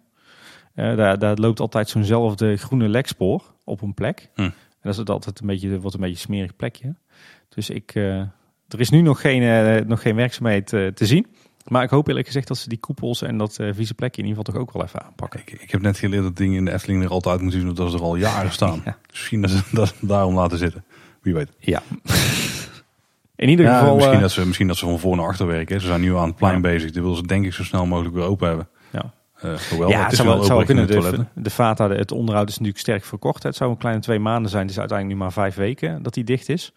daar, 0.75 1.19
daar 1.19 1.37
loopt 1.37 1.61
altijd 1.61 1.89
zo'nzelfde 1.89 2.57
groene 2.57 2.89
lekspoor 2.89 3.43
op 3.65 3.83
een 3.83 3.95
plek. 3.95 4.29
Hm. 4.35 4.41
En 4.43 4.53
dat 4.91 4.99
is 4.99 5.05
altijd 5.05 5.41
een 5.41 5.47
beetje, 5.47 5.81
wordt 5.81 5.95
een 5.95 6.01
beetje 6.01 6.15
een 6.17 6.21
smerig 6.21 6.57
plekje. 6.57 6.95
Dus 7.49 7.71
ik, 7.71 7.95
er 7.95 8.31
is 8.81 8.91
nu 8.91 9.01
nog 9.01 9.21
geen, 9.21 9.87
nog 9.87 10.03
geen 10.03 10.17
werkzaamheid 10.17 10.67
te 10.67 10.93
zien. 11.07 11.27
Maar 11.67 11.83
ik 11.83 11.91
hoop 11.91 12.09
eerlijk 12.09 12.27
gezegd 12.27 12.49
dat 12.49 12.59
ze 12.59 12.69
die 12.69 12.79
koepels 12.79 13.23
en 13.23 13.39
dat 13.39 13.59
eh, 13.59 13.69
vieze 13.73 13.95
plekje 13.95 14.23
in 14.23 14.29
ieder 14.29 14.45
geval 14.45 14.55
toch 14.55 14.63
ook 14.69 14.73
wel 14.73 14.83
even 14.85 15.03
aanpakken. 15.05 15.41
Ik, 15.41 15.51
ik 15.61 15.71
heb 15.71 15.81
net 15.81 15.99
geleerd 15.99 16.23
dat 16.23 16.37
dingen 16.37 16.57
in 16.57 16.65
de 16.65 16.73
Efteling 16.73 17.03
er 17.05 17.11
altijd 17.11 17.41
moeten 17.41 17.61
zien, 17.61 17.69
omdat 17.69 17.91
ze 17.91 17.97
er 17.97 18.03
al 18.03 18.17
jaren 18.17 18.53
staan. 18.53 18.83
Ja. 18.85 18.97
Misschien 19.11 19.41
dat 19.41 19.51
ze 19.51 19.63
dat 19.73 19.95
daarom 20.01 20.35
laten 20.35 20.59
zitten. 20.59 20.85
Wie 21.23 21.35
weet. 21.35 21.49
Ja. 21.59 21.83
In 23.37 23.49
ieder 23.49 23.67
Ja, 23.67 23.79
geval. 23.79 23.95
misschien, 23.95 24.15
eh, 24.15 24.21
dat 24.21 24.31
ze, 24.31 24.47
misschien 24.47 24.67
dat 24.67 24.77
ze 24.77 24.85
van 24.87 24.99
voor 24.99 25.17
naar 25.17 25.27
achter 25.27 25.47
werken. 25.47 25.81
Ze 25.81 25.87
zijn 25.87 26.01
nu 26.01 26.17
aan 26.17 26.27
het 26.27 26.37
plein 26.37 26.55
Ja. 26.55 26.61
bezig. 26.61 26.91
Die 26.91 27.03
willen 27.03 27.17
ze 27.17 27.27
denk 27.27 27.45
ik 27.45 27.53
zo 27.53 27.65
snel 27.65 27.87
mogelijk 27.87 28.15
weer 28.15 28.25
open 28.25 28.49
hebben. 28.49 28.69
Ja. 28.91 29.13
Hoewel, 29.71 29.89
ja, 29.89 30.03
het 30.03 30.13
is 30.13 30.19
zou, 30.19 30.29
wel 30.29 30.43
zou 30.45 30.65
kunnen. 30.65 30.87
de 30.87 30.93
De, 30.93 30.99
toiletten. 31.01 31.29
de 31.35 31.51
Vata, 31.51 31.89
de- 31.89 31.95
het 31.95 32.13
onderhoud 32.13 32.49
is 32.49 32.55
natuurlijk 32.55 32.81
sterk 32.81 33.05
verkort. 33.05 33.43
Het 33.43 33.57
zou 33.57 33.71
een 33.71 33.77
kleine 33.77 34.01
twee 34.01 34.19
maanden 34.19 34.51
zijn. 34.51 34.63
Het 34.63 34.71
is 34.71 34.79
uiteindelijk 34.79 35.19
nu 35.19 35.25
maar 35.25 35.33
vijf 35.35 35.55
weken 35.55 36.03
dat 36.03 36.15
die 36.15 36.25
dicht 36.25 36.49
is. 36.49 36.73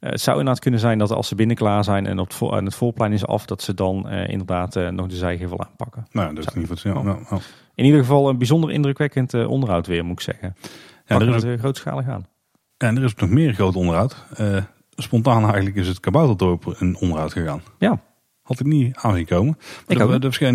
Eh, 0.00 0.10
het 0.10 0.20
zou 0.20 0.38
inderdaad 0.38 0.62
kunnen 0.62 0.80
zijn 0.80 0.98
dat 0.98 1.10
als 1.10 1.28
ze 1.28 1.34
binnen 1.34 1.56
klaar 1.56 1.84
zijn 1.84 2.06
en, 2.06 2.18
op 2.18 2.28
het, 2.28 2.50
en 2.50 2.64
het 2.64 2.74
voorplein 2.74 3.12
is 3.12 3.26
af, 3.26 3.46
dat 3.46 3.62
ze 3.62 3.74
dan 3.74 4.08
eh, 4.08 4.28
inderdaad 4.28 4.76
eh, 4.76 4.88
nog 4.88 5.06
de 5.06 5.16
zijgevel 5.16 5.60
aanpakken. 5.60 6.06
Nou, 6.12 6.34
dat 6.34 6.46
is 6.46 6.54
niet 6.54 6.68
wat. 6.68 6.80
Ja, 6.80 6.94
Oh. 6.94 7.04
nou, 7.04 7.18
oh. 7.30 7.38
In 7.74 7.84
ieder 7.84 8.00
geval 8.00 8.28
een 8.28 8.38
bijzonder 8.38 8.70
indrukwekkend 8.70 9.34
eh, 9.34 9.50
onderhoud 9.50 9.86
weer, 9.86 10.04
moet 10.04 10.12
ik 10.12 10.20
zeggen. 10.20 10.56
Ja, 11.06 11.18
er 11.18 11.34
is, 11.34 11.42
het 11.42 11.60
grootschalig 11.60 12.08
aan. 12.08 12.26
en 12.76 12.96
er 12.96 13.04
is 13.04 13.14
nog 13.14 13.30
meer 13.30 13.52
groot 13.54 13.76
onderhoud. 13.76 14.24
Eh, 14.36 14.56
spontaan 14.96 15.42
eigenlijk 15.44 15.76
is 15.76 15.88
het 15.88 16.00
Kabouterdorp 16.00 16.76
in 16.78 16.96
onderhoud 17.00 17.32
gegaan. 17.32 17.62
Ja, 17.78 18.00
Had 18.42 18.60
ik 18.60 18.66
niet 18.66 18.96
aanzien 18.96 19.26
komen. 19.26 19.58
Ik 19.86 19.98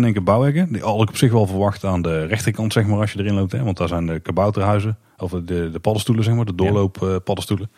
één 0.04 0.12
keer 0.12 0.22
bouwhekken. 0.22 0.72
Die 0.72 0.82
al 0.82 1.02
ik 1.02 1.08
op 1.08 1.16
zich 1.16 1.32
wel 1.32 1.46
verwacht 1.46 1.84
aan 1.84 2.02
de 2.02 2.24
rechterkant, 2.26 2.72
zeg 2.72 2.86
maar, 2.86 2.98
als 2.98 3.12
je 3.12 3.18
erin 3.18 3.34
loopt. 3.34 3.52
Hè? 3.52 3.62
Want 3.62 3.76
daar 3.76 3.88
zijn 3.88 4.06
de 4.06 4.20
kabouterhuizen. 4.20 4.98
Of 5.16 5.30
de, 5.30 5.70
de 5.70 5.78
paddenstoelen, 5.80 6.24
zeg 6.24 6.34
maar. 6.34 6.44
De 6.44 6.54
doorloop 6.54 7.02
eh, 7.02 7.16
paddenstoelen. 7.24 7.70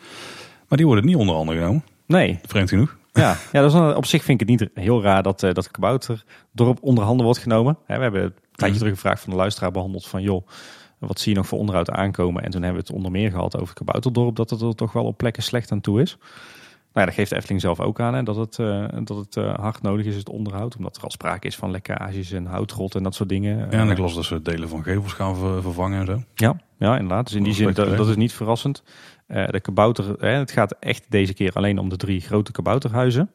Maar 0.68 0.78
die 0.78 0.86
worden 0.86 1.04
niet 1.04 1.16
onder 1.16 1.34
andere 1.34 1.58
genomen. 1.58 1.84
nee. 2.06 2.38
Vreemd 2.46 2.68
genoeg. 2.68 2.96
Ja, 3.12 3.36
ja 3.52 3.60
dat 3.60 3.72
is 3.72 3.78
een- 3.78 3.96
op 3.96 4.06
zich 4.06 4.24
vind 4.24 4.40
ik 4.40 4.48
het 4.48 4.60
niet 4.60 4.70
heel 4.74 5.02
raar 5.02 5.22
dat, 5.22 5.42
eh 5.42 5.52
dat 5.52 5.70
Kabouterdorp 5.70 6.78
onder 6.80 7.04
handen 7.04 7.24
wordt 7.24 7.40
genomen. 7.40 7.78
Hè, 7.86 7.96
we 7.96 8.02
hebben 8.02 8.22
een 8.22 8.32
tijdje 8.52 8.68
Mhm. 8.68 8.78
terug 8.78 8.94
gevraagd 8.94 9.20
van 9.20 9.30
de 9.30 9.36
luisteraar 9.36 9.70
behandeld 9.70 10.06
van 10.06 10.22
joh, 10.22 10.46
wat 10.98 11.20
zie 11.20 11.32
je 11.32 11.38
nog 11.38 11.46
voor 11.46 11.58
onderhoud 11.58 11.90
aankomen? 11.90 12.42
En 12.42 12.50
toen 12.50 12.62
hebben 12.62 12.80
we 12.80 12.86
het 12.86 12.96
onder 12.96 13.10
meer 13.10 13.30
gehad 13.30 13.60
over 13.60 13.74
Kabouterdorp, 13.74 14.36
dat 14.36 14.50
het 14.50 14.60
er 14.60 14.74
toch 14.74 14.92
wel 14.92 15.04
op 15.04 15.16
plekken 15.16 15.42
slecht 15.42 15.72
aan 15.72 15.80
toe 15.80 16.00
is. 16.02 16.16
Nou, 16.92 17.08
ja, 17.08 17.14
dat 17.14 17.14
geeft 17.14 17.30
de 17.30 17.36
Efteling 17.36 17.60
zelf 17.60 17.80
ook 17.80 18.00
aan, 18.00 18.14
hè, 18.14 18.22
dat 18.22 18.36
het, 18.36 18.58
eh, 18.58 18.84
dat 19.04 19.16
het 19.16 19.36
eh, 19.36 19.54
hard 19.54 19.82
nodig 19.82 20.06
is, 20.06 20.16
het 20.16 20.28
onderhoud. 20.28 20.76
Omdat 20.76 20.96
er 20.96 21.02
al 21.02 21.10
sprake 21.10 21.46
is 21.46 21.56
van 21.56 21.70
lekkages 21.70 22.32
en 22.32 22.46
houtrot 22.46 22.94
en 22.94 23.02
dat 23.02 23.14
soort 23.14 23.28
dingen. 23.28 23.58
Ja, 23.58 23.66
en 23.70 23.90
ik 23.90 23.98
las 23.98 24.14
dat 24.14 24.24
ze 24.24 24.42
delen 24.42 24.68
van 24.68 24.82
gevels 24.82 25.12
gaan 25.12 25.36
ver- 25.36 25.62
vervangen 25.62 26.00
en 26.00 26.06
zo. 26.06 26.22
ja, 26.34 26.56
ja, 26.78 26.94
inderdaad. 26.94 27.26
Dus 27.26 27.34
in 27.34 27.42
die 27.42 27.52
zin, 27.54 27.72
dat 27.72 28.08
is 28.08 28.16
niet 28.16 28.32
verrassend. 28.32 28.82
Eh, 29.26 29.46
de 29.48 29.60
kabouter, 29.60 30.14
hè, 30.18 30.28
het 30.28 30.50
gaat 30.50 30.76
echt 30.80 31.04
deze 31.08 31.34
keer 31.34 31.52
alleen 31.52 31.78
om 31.78 31.88
de 31.88 31.96
drie 31.96 32.20
grote 32.20 32.52
kabouterhuizen. 32.52 33.30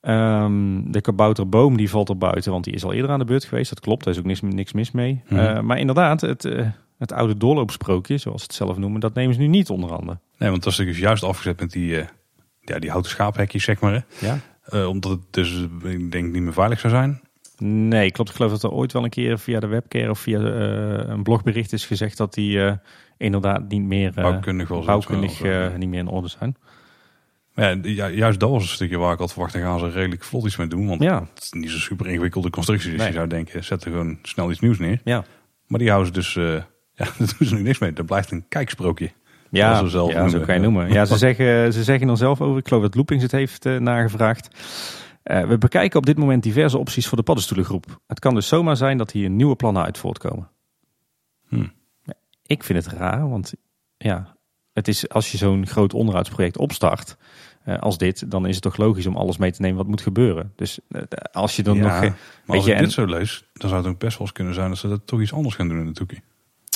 Ehm, 0.00 0.80
de 0.90 1.00
kabouterboom 1.00 1.76
die 1.76 1.90
valt 1.90 2.08
er 2.08 2.18
buiten, 2.18 2.52
want 2.52 2.64
die 2.64 2.74
is 2.74 2.84
al 2.84 2.92
eerder 2.92 3.10
aan 3.10 3.18
de 3.18 3.24
beurt 3.24 3.44
geweest. 3.44 3.70
Dat 3.70 3.80
klopt, 3.80 4.04
daar 4.04 4.12
is 4.14 4.18
ook 4.20 4.26
niks, 4.26 4.40
niks 4.40 4.72
mis 4.72 4.90
mee. 4.90 5.22
Mhm. 5.28 5.40
Eh, 5.40 5.60
maar 5.60 5.78
inderdaad, 5.78 6.20
het, 6.20 6.44
eh, 6.44 6.66
het 6.98 7.12
oude 7.12 7.36
doorloopsprookje, 7.36 8.18
zoals 8.18 8.40
ze 8.40 8.46
het 8.46 8.56
zelf 8.56 8.78
noemen, 8.78 9.00
dat 9.00 9.14
nemen 9.14 9.34
ze 9.34 9.40
nu 9.40 9.46
niet 9.46 9.70
onder 9.70 9.90
handen. 9.90 10.20
Nee, 10.38 10.50
want 10.50 10.62
dat 10.62 10.72
is 10.72 10.78
dus 10.78 10.98
juist 10.98 11.22
afgezet 11.22 11.60
met 11.60 11.70
die, 11.70 12.00
eh, 12.00 12.06
ja, 12.60 12.78
die 12.78 12.90
houten 12.90 13.10
schaaphekjes, 13.10 13.64
zeg 13.64 13.80
maar. 13.80 13.92
hè. 13.92 14.26
Ja? 14.26 14.38
Eh, 14.62 14.88
omdat 14.88 15.10
het 15.10 15.20
dus, 15.30 15.66
eh, 15.84 15.90
ik 15.92 16.12
denk, 16.12 16.32
niet 16.32 16.42
meer 16.42 16.52
veilig 16.52 16.80
zou 16.80 16.92
zijn. 16.92 17.20
Nee, 17.88 18.10
klopt. 18.10 18.30
Ik 18.30 18.36
geloof 18.36 18.50
dat 18.50 18.62
er 18.62 18.70
ooit 18.70 18.92
wel 18.92 19.04
een 19.04 19.10
keer 19.10 19.38
via 19.38 19.60
de 19.60 19.66
webcare 19.66 20.10
of 20.10 20.18
via 20.18 20.38
eh, 20.38 21.08
een 21.08 21.22
blogbericht 21.22 21.72
is 21.72 21.86
gezegd 21.86 22.16
dat 22.16 22.34
die 22.34 22.64
eh, 22.64 22.72
inderdaad 23.18 23.68
niet 23.68 23.82
meer 23.82 24.08
eh, 24.14 24.22
Bouwkundig 24.22 24.66
zoiets 24.68 24.86
bouwkundig 24.86 25.30
of, 25.30 25.40
eh, 25.42 25.74
niet 25.74 25.88
meer 25.88 25.98
in 25.98 26.08
orde 26.08 26.28
zijn. 26.28 26.56
Ja, 27.82 28.08
juist 28.08 28.40
dat 28.40 28.50
was 28.50 28.62
een 28.62 28.68
stukje 28.68 28.98
waar 28.98 29.12
ik 29.12 29.18
had 29.18 29.32
verwacht, 29.32 29.52
daar 29.52 29.62
gaan 29.62 29.78
ze 29.78 29.90
redelijk 29.90 30.24
vlot 30.24 30.44
iets 30.46 30.56
mee 30.56 30.66
doen. 30.66 30.86
Want 30.88 31.02
Ja, 31.02 31.26
het 31.34 31.42
is 31.42 31.52
niet 31.52 31.70
zo'n 31.70 31.80
super 31.80 32.06
ingewikkelde 32.06 32.50
constructie. 32.50 32.90
Dus 32.90 32.98
Nee. 32.98 33.08
je 33.08 33.14
zou 33.14 33.26
denken, 33.28 33.64
zet 33.64 33.84
er 33.84 33.90
gewoon 33.90 34.18
snel 34.22 34.50
iets 34.50 34.60
nieuws 34.60 34.78
neer. 34.78 35.00
ja. 35.04 35.24
Maar 35.66 35.78
die 35.78 35.88
houden 35.90 36.14
ze 36.14 36.20
dus, 36.20 36.36
eh, 36.36 36.44
ja, 37.00 37.04
daar 37.18 37.34
doen 37.38 37.48
ze 37.48 37.54
nu 37.54 37.62
niks 37.62 37.78
mee. 37.78 37.92
Dat 37.92 38.06
blijft 38.06 38.30
een 38.30 38.44
kijksprookje. 38.48 39.10
Ja, 39.50 39.78
ze 39.78 39.88
zelf 39.88 40.12
ja 40.12 40.28
zo 40.28 40.40
kan 40.40 40.54
je 40.54 40.60
noemen. 40.60 40.92
Ja, 40.92 41.04
ze 41.04 41.16
zeggen, 41.26 41.72
ze 41.72 41.84
zeggen 41.84 42.08
er 42.08 42.16
zelf 42.16 42.40
over, 42.40 42.58
ik 42.58 42.68
geloof 42.68 42.82
dat 42.82 42.94
Loopings 42.94 43.22
het 43.22 43.32
heeft 43.32 43.66
eh, 43.66 43.76
nagevraagd. 43.76 44.48
Eh, 45.22 45.44
we 45.44 45.58
bekijken 45.58 45.98
op 45.98 46.06
dit 46.06 46.18
moment 46.18 46.42
diverse 46.42 46.78
opties 46.78 47.06
voor 47.08 47.16
de 47.18 47.24
paddenstoelengroep. 47.24 48.00
Het 48.06 48.18
kan 48.20 48.34
dus 48.34 48.48
zomaar 48.48 48.76
zijn 48.76 48.98
dat 48.98 49.10
hier 49.10 49.30
nieuwe 49.30 49.56
plannen 49.56 49.82
uit 49.84 49.98
voortkomen. 49.98 50.48
Ik 52.48 52.64
vind 52.64 52.84
het 52.84 52.94
raar, 52.94 53.28
want 53.28 53.54
ja, 53.96 54.36
het 54.72 54.88
is 54.88 55.08
als 55.08 55.32
je 55.32 55.38
zo'n 55.38 55.66
groot 55.66 55.94
onderhoudsproject 55.94 56.58
opstart 56.58 57.16
eh, 57.64 57.78
als 57.78 57.98
dit, 57.98 58.30
dan 58.30 58.46
is 58.46 58.54
het 58.54 58.62
toch 58.62 58.76
logisch 58.76 59.06
om 59.06 59.16
alles 59.16 59.36
mee 59.36 59.52
te 59.52 59.60
nemen 59.60 59.76
wat 59.76 59.86
moet 59.86 60.00
gebeuren. 60.00 60.52
Dus 60.56 60.78
eh, 60.88 61.02
als 61.32 61.56
je 61.56 61.62
dan 61.62 61.76
Ja, 61.76 61.82
nog... 61.82 61.92
eh, 61.92 62.00
Maar 62.00 62.10
weet 62.46 62.56
als 62.56 62.64
je, 62.64 62.70
ik 62.70 62.76
en- 62.76 62.82
dit 62.82 62.92
zo 62.92 63.04
lees, 63.04 63.44
dan 63.52 63.68
zou 63.68 63.82
het 63.82 63.90
ook 63.92 63.98
best 63.98 64.18
wel 64.18 64.26
eens 64.26 64.36
kunnen 64.36 64.54
zijn 64.54 64.68
dat 64.68 64.78
ze 64.78 64.88
dat 64.88 65.06
toch 65.06 65.20
iets 65.20 65.32
anders 65.32 65.54
gaan 65.54 65.68
doen 65.68 65.78
in 65.80 65.86
de 65.86 65.92
toekomst. 65.92 66.22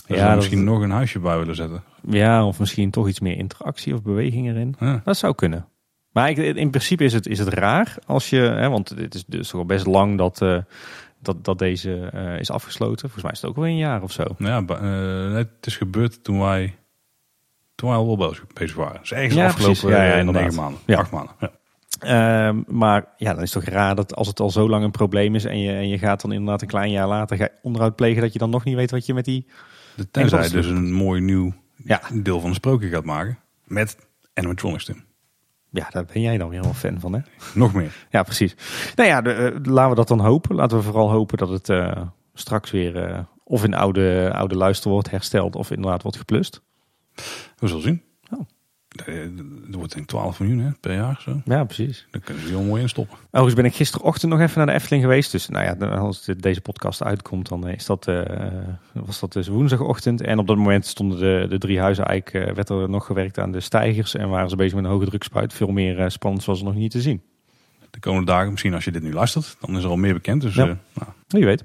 Dat 0.07 0.16
Ja, 0.16 0.27
dat- 0.27 0.36
misschien 0.36 0.65
nog 0.65 0.81
een 0.82 0.90
huisje 0.90 1.19
bij 1.19 1.39
willen 1.39 1.55
zetten. 1.55 1.82
Ja, 2.09 2.47
of 2.47 2.59
misschien 2.59 2.90
toch 2.90 3.09
iets 3.09 3.20
meer 3.20 3.36
interactie 3.36 3.94
of 3.94 4.03
beweging 4.03 4.49
erin. 4.49 4.74
Ja. 4.81 5.01
Dat 5.05 5.16
zou 5.16 5.35
kunnen. 5.35 5.66
Maar 6.12 6.31
ik, 6.31 6.36
in 6.36 6.70
principe 6.70 7.05
is 7.05 7.12
het, 7.12 7.27
is 7.27 7.39
het 7.39 7.49
raar 7.49 7.94
als 8.07 8.31
je, 8.31 8.36
hè, 8.40 8.69
want 8.69 8.89
het 8.89 9.15
is 9.15 9.24
dus 9.27 9.49
toch 9.49 9.61
al 9.61 9.66
best 9.66 9.86
lang 9.86 10.19
dat, 10.19 10.40
dat, 11.23 11.44
dat 11.44 11.59
deze 11.59 11.97
eh, 12.12 12.39
is 12.39 12.51
afgesloten. 12.51 13.01
Volgens 13.01 13.23
mij 13.23 13.32
is 13.32 13.40
het 13.40 13.51
ook 13.51 13.57
wel 13.57 13.66
een 13.66 13.77
jaar 13.77 14.03
of 14.03 14.12
zo. 14.12 14.24
Nou 14.39 14.65
ja, 14.66 14.74
eh, 14.77 15.35
het 15.36 15.66
is 15.66 15.77
gebeurd 15.77 16.24
toen 16.24 16.39
wij, 16.40 16.74
toen 17.74 17.89
wij 17.89 17.99
al 17.99 18.07
wel 18.07 18.35
bezig- 18.55 18.74
waren. 18.74 19.01
Dus 19.01 19.12
ergens 19.12 19.35
Ja, 19.35 19.44
afgelopen 19.47 19.81
precies. 19.81 19.97
Ja, 19.99 20.05
ja, 20.05 20.19
eh, 20.19 20.27
negen 20.28 20.55
maanden, 20.55 20.81
Ja. 20.86 20.99
acht 20.99 21.11
maanden. 21.11 21.35
Ja. 21.40 21.51
Ehm, 21.99 22.62
maar 22.66 23.07
ja, 23.16 23.35
dan 23.35 23.43
is 23.43 23.55
het 23.55 23.65
toch 23.65 23.74
raar 23.74 23.94
dat 23.94 24.15
als 24.15 24.27
het 24.28 24.40
al 24.40 24.51
zo 24.51 24.69
lang 24.69 24.85
een 24.85 24.90
probleem 24.90 25.35
is 25.35 25.44
en 25.44 25.59
je, 25.59 25.73
en 25.73 25.89
je 25.89 25.99
gaat 25.99 26.20
dan 26.20 26.32
inderdaad 26.32 26.62
een 26.62 26.69
klein 26.69 26.90
jaar 26.90 27.09
later 27.09 27.36
ga 27.36 27.44
je 27.44 27.51
onderhoud 27.62 27.97
plegen, 27.97 28.23
dat 28.23 28.32
je 28.32 28.39
dan 28.39 28.51
nog 28.51 28.65
niet 28.65 28.74
weet 28.74 28.90
wat 28.90 29.07
je 29.07 29.15
met 29.15 29.24
die... 29.24 29.47
De, 29.97 30.11
tenzij 30.11 30.40
is- 30.44 30.51
dus 30.51 30.66
een 30.66 30.93
mooi 30.93 31.20
nieuw 31.20 31.53
Ja, 31.85 32.01
deel 32.12 32.40
van 32.40 32.49
de 32.51 32.57
sprookje 32.57 32.89
gaat 32.89 33.05
maken. 33.05 33.39
Met 33.65 33.97
animatronics 34.35 34.89
in. 34.89 35.05
Ja 35.73 35.89
daar 35.90 36.05
ben 36.05 36.23
jij 36.23 36.39
dan 36.39 36.49
weer 36.49 36.62
wel 36.62 36.74
fan 36.74 37.01
van, 37.01 37.12
hè? 37.12 37.20
Nog 37.55 37.74
meer. 37.74 38.07
Ja, 38.11 38.23
precies. 38.23 38.55
Nou 38.97 39.09
ja, 39.09 39.20
de, 39.20 39.32
eh, 39.32 39.73
laten 39.73 39.90
we 39.90 39.97
dat 39.97 40.09
dan 40.09 40.20
hopen. 40.20 40.55
Laten 40.55 40.77
we 40.77 40.82
vooral 40.82 41.11
hopen 41.11 41.39
dat 41.39 41.49
het 41.49 41.69
eh, 41.69 42.03
straks 42.35 42.70
weer 42.70 43.05
eh, 43.05 43.19
of 43.44 43.65
in 43.65 43.74
oude, 43.74 44.31
oude 44.35 44.57
luister 44.57 44.90
wordt 44.90 45.11
hersteld 45.11 45.57
of 45.57 45.70
inderdaad 45.70 46.03
wordt 46.03 46.19
geplust. 46.19 46.62
We 47.59 47.69
zullen 47.69 47.82
zien. 47.82 48.03
Eh, 49.06 49.14
Er 49.16 49.78
wordt 49.78 49.93
denk 49.93 50.05
ik 50.05 50.06
12 50.06 50.40
miljoen 50.40 50.59
hè, 50.59 50.70
per 50.81 50.94
jaar. 50.94 51.20
Zo. 51.20 51.40
Ja, 51.44 51.64
precies. 51.64 52.06
Daar 52.10 52.20
kunnen 52.20 52.43
ze 52.43 52.48
heel 52.48 52.62
mooi 52.62 52.82
in 52.82 52.89
stoppen. 52.89 53.16
Overigens 53.27 53.55
ben 53.55 53.64
ik 53.64 53.74
gisterochtend 53.74 54.32
nog 54.32 54.40
even 54.40 54.56
naar 54.59 54.66
de 54.66 54.73
Efteling 54.73 55.02
geweest. 55.02 55.32
Dus 55.32 55.48
nou 55.48 55.64
ja, 55.64 55.86
als 55.86 56.24
deze 56.36 56.60
podcast 56.60 57.02
uitkomt, 57.02 57.48
dan 57.48 57.69
is 57.69 57.86
dat, 57.86 58.06
eh, 58.09 58.20
was 58.93 59.20
dat 59.20 59.32
dus 59.32 59.48
woensdagochtend. 59.48 60.20
En 60.20 60.39
op 60.39 60.47
dat 60.47 60.56
moment 60.56 60.86
stonden 60.86 61.19
de, 61.19 61.47
de 61.48 61.59
drie 61.59 61.81
huizen 61.81 62.05
eigenlijk, 62.05 62.47
eh, 62.48 62.55
werd 62.55 62.69
er 62.69 62.89
nog 62.90 63.06
gewerkt 63.06 63.39
aan 63.39 63.52
de 63.52 63.60
stijgers. 63.60 64.14
En 64.14 64.28
waren 64.28 64.51
ze 64.51 64.56
bezig 64.56 64.74
met 64.74 64.85
een 64.85 64.90
hoge 64.90 65.05
drukspuit. 65.06 65.52
Veel 65.52 65.70
meer 65.70 65.98
eh, 66.01 66.09
spannend 66.09 66.44
was 66.44 66.59
er 66.59 66.64
nog 66.64 66.74
niet 66.74 66.90
te 66.90 67.01
zien. 67.01 67.23
De 67.90 68.01
komende 68.01 68.27
dagen, 68.31 68.51
misschien 68.51 68.74
als 68.74 68.85
je 68.85 68.90
dit 68.93 69.02
nu 69.02 69.12
luistert, 69.12 69.56
dan 69.60 69.77
is 69.77 69.82
er 69.85 69.90
al 69.90 69.97
meer 69.97 70.12
bekend. 70.14 70.43
Dus 70.43 70.55
Ja. 70.55 70.62
eh, 70.69 70.74
nou. 70.94 71.10
Wie 71.28 71.44
weet. 71.44 71.64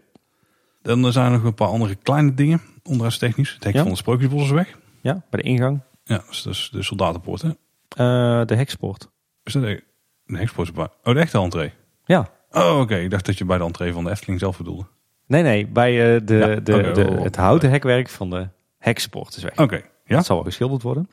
Dan 0.82 1.12
zijn 1.12 1.26
er 1.26 1.32
nog 1.32 1.44
een 1.44 1.54
paar 1.54 1.68
andere 1.68 1.96
kleine 1.96 2.34
dingen. 2.34 2.62
Onderhoudstechnisch. 2.84 3.54
Het 3.54 3.64
hek 3.64 3.74
Ja. 3.74 3.82
van 3.82 3.92
de 3.92 3.98
Sprookjesbos 3.98 4.44
is 4.44 4.50
weg. 4.50 4.78
Ja, 5.02 5.22
bij 5.30 5.42
de 5.42 5.48
ingang. 5.50 5.80
Ja, 6.08 6.16
dat 6.16 6.30
is 6.30 6.42
dus 6.42 6.70
de 6.70 6.84
soldatenpoort. 6.84 7.42
Hè? 7.42 7.50
Eh, 7.50 8.46
de 8.46 8.56
heksport. 8.56 9.10
Is 9.44 9.54
dat 9.54 9.64
de, 9.64 9.84
de 10.26 10.38
heksport? 10.38 10.68
erbij? 10.68 10.88
Oh, 11.04 11.14
de 11.14 11.20
echte 11.20 11.38
entree. 11.40 11.74
Ja. 12.06 12.30
Oh, 12.52 12.80
oké. 12.80 12.96
Ik 12.96 13.10
dacht 13.10 13.26
dat 13.26 13.38
je 13.38 13.46
bij 13.46 13.58
de 13.58 13.64
entree 13.64 13.94
van 13.94 14.04
de 14.04 14.10
Efteling 14.10 14.40
zelf 14.40 14.58
bedoelde. 14.58 14.86
Nee, 15.26 15.44
nee, 15.44 15.68
bij 15.68 16.16
eh, 16.16 16.22
de, 16.26 16.36
Ja, 16.36 16.48
de, 16.48 16.62
de, 16.92 17.06
oh, 17.08 17.18
oh. 17.18 17.24
het 17.24 17.36
houten 17.36 17.70
hekwerk 17.70 18.10
van 18.10 18.30
de 18.30 18.48
heksport 18.78 19.36
is 19.36 19.44
weg. 19.44 19.58
Oké, 19.58 19.82
ja. 20.06 20.16
Dat 20.16 20.26
zal 20.26 20.36
wel 20.36 20.46
geschilderd 20.46 20.82
worden. 20.82 21.10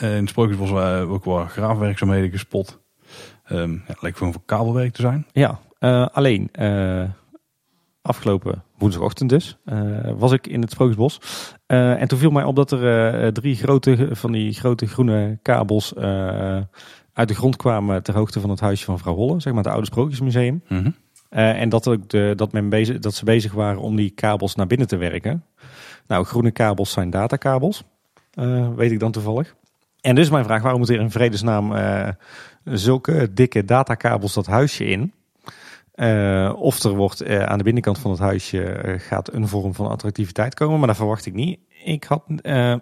Eh, 0.00 0.14
in 0.14 0.20
het 0.20 0.28
Sprookjesbos 0.28 0.70
waren 0.70 1.08
ook 1.08 1.24
wel 1.24 1.46
graafwerkzaamheden 1.46 2.30
gespot. 2.30 2.78
Ehm 3.44 3.72
ja, 3.72 3.78
het 3.84 4.02
leek 4.02 4.16
gewoon 4.16 4.32
voor 4.32 4.42
kabelwerk 4.46 4.92
te 4.92 5.00
zijn. 5.00 5.26
Ja, 5.32 5.60
alleen 6.12 6.50
afgelopen 8.06 8.62
woensdagochtend 8.78 9.30
dus 9.30 9.58
eh, 9.64 9.78
was 10.16 10.32
ik 10.32 10.46
in 10.46 10.60
het 10.60 10.70
Sprookjesbos. 10.70 11.20
Eh, 11.66 12.00
en 12.00 12.08
toen 12.08 12.18
viel 12.18 12.30
mij 12.30 12.44
op 12.44 12.56
dat 12.56 12.72
er 12.72 13.14
eh, 13.14 13.28
drie 13.28 13.56
grote 13.56 14.08
van 14.12 14.32
die 14.32 14.52
grote 14.52 14.86
groene 14.86 15.38
kabels 15.42 15.94
uit 17.12 17.28
de 17.28 17.34
grond 17.34 17.56
kwamen 17.56 18.02
ter 18.02 18.14
hoogte 18.14 18.40
van 18.40 18.50
het 18.50 18.60
huisje 18.60 18.84
van 18.84 18.98
vrouw 18.98 19.14
Holle, 19.14 19.40
zeg 19.40 19.52
maar 19.52 19.62
het 19.62 19.72
oude 19.72 19.86
Sprookjesmuseum. 19.86 20.62
Mhm. 20.68 20.90
En 21.28 21.68
dat, 21.68 21.88
ook 21.88 22.08
de, 22.08 22.32
dat, 22.36 22.52
men 22.52 22.68
bezig, 22.68 22.98
dat 22.98 23.14
ze 23.14 23.24
bezig 23.24 23.52
waren 23.52 23.80
om 23.80 23.96
die 23.96 24.10
kabels 24.10 24.54
naar 24.54 24.66
binnen 24.66 24.86
te 24.86 24.96
werken. 24.96 25.44
Nou, 26.06 26.24
groene 26.24 26.50
kabels 26.50 26.90
zijn 26.90 27.10
datakabels, 27.10 27.84
weet 28.76 28.90
ik 28.90 29.00
dan 29.00 29.12
toevallig. 29.12 29.54
En 30.00 30.14
dus 30.14 30.30
mijn 30.30 30.44
vraag, 30.44 30.62
waarom 30.62 30.80
moet 30.80 30.88
er 30.88 31.00
in 31.00 31.10
vredesnaam 31.10 31.72
zulke 32.64 33.32
dikke 33.32 33.64
datakabels 33.64 34.34
dat 34.34 34.46
huisje 34.46 34.84
in? 34.84 35.12
Eh, 35.96 36.52
of 36.56 36.82
er 36.82 36.94
wordt 36.94 37.20
eh, 37.20 37.42
aan 37.42 37.58
de 37.58 37.64
binnenkant 37.64 37.98
van 37.98 38.10
het 38.10 38.20
huisje 38.20 38.62
eh, 38.64 39.00
gaat 39.00 39.32
een 39.32 39.48
vorm 39.48 39.74
van 39.74 39.88
attractiviteit 39.88 40.54
komen, 40.54 40.78
maar 40.78 40.86
dat 40.88 40.96
verwacht 40.96 41.26
ik 41.26 41.34
niet. 41.34 41.58
Ik, 41.84 42.04
had, 42.04 42.22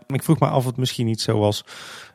ik 0.06 0.22
vroeg 0.22 0.38
me 0.40 0.46
af 0.46 0.56
of 0.56 0.64
het 0.66 0.76
misschien 0.76 1.06
niet 1.06 1.20
zo 1.20 1.38
was 1.38 1.64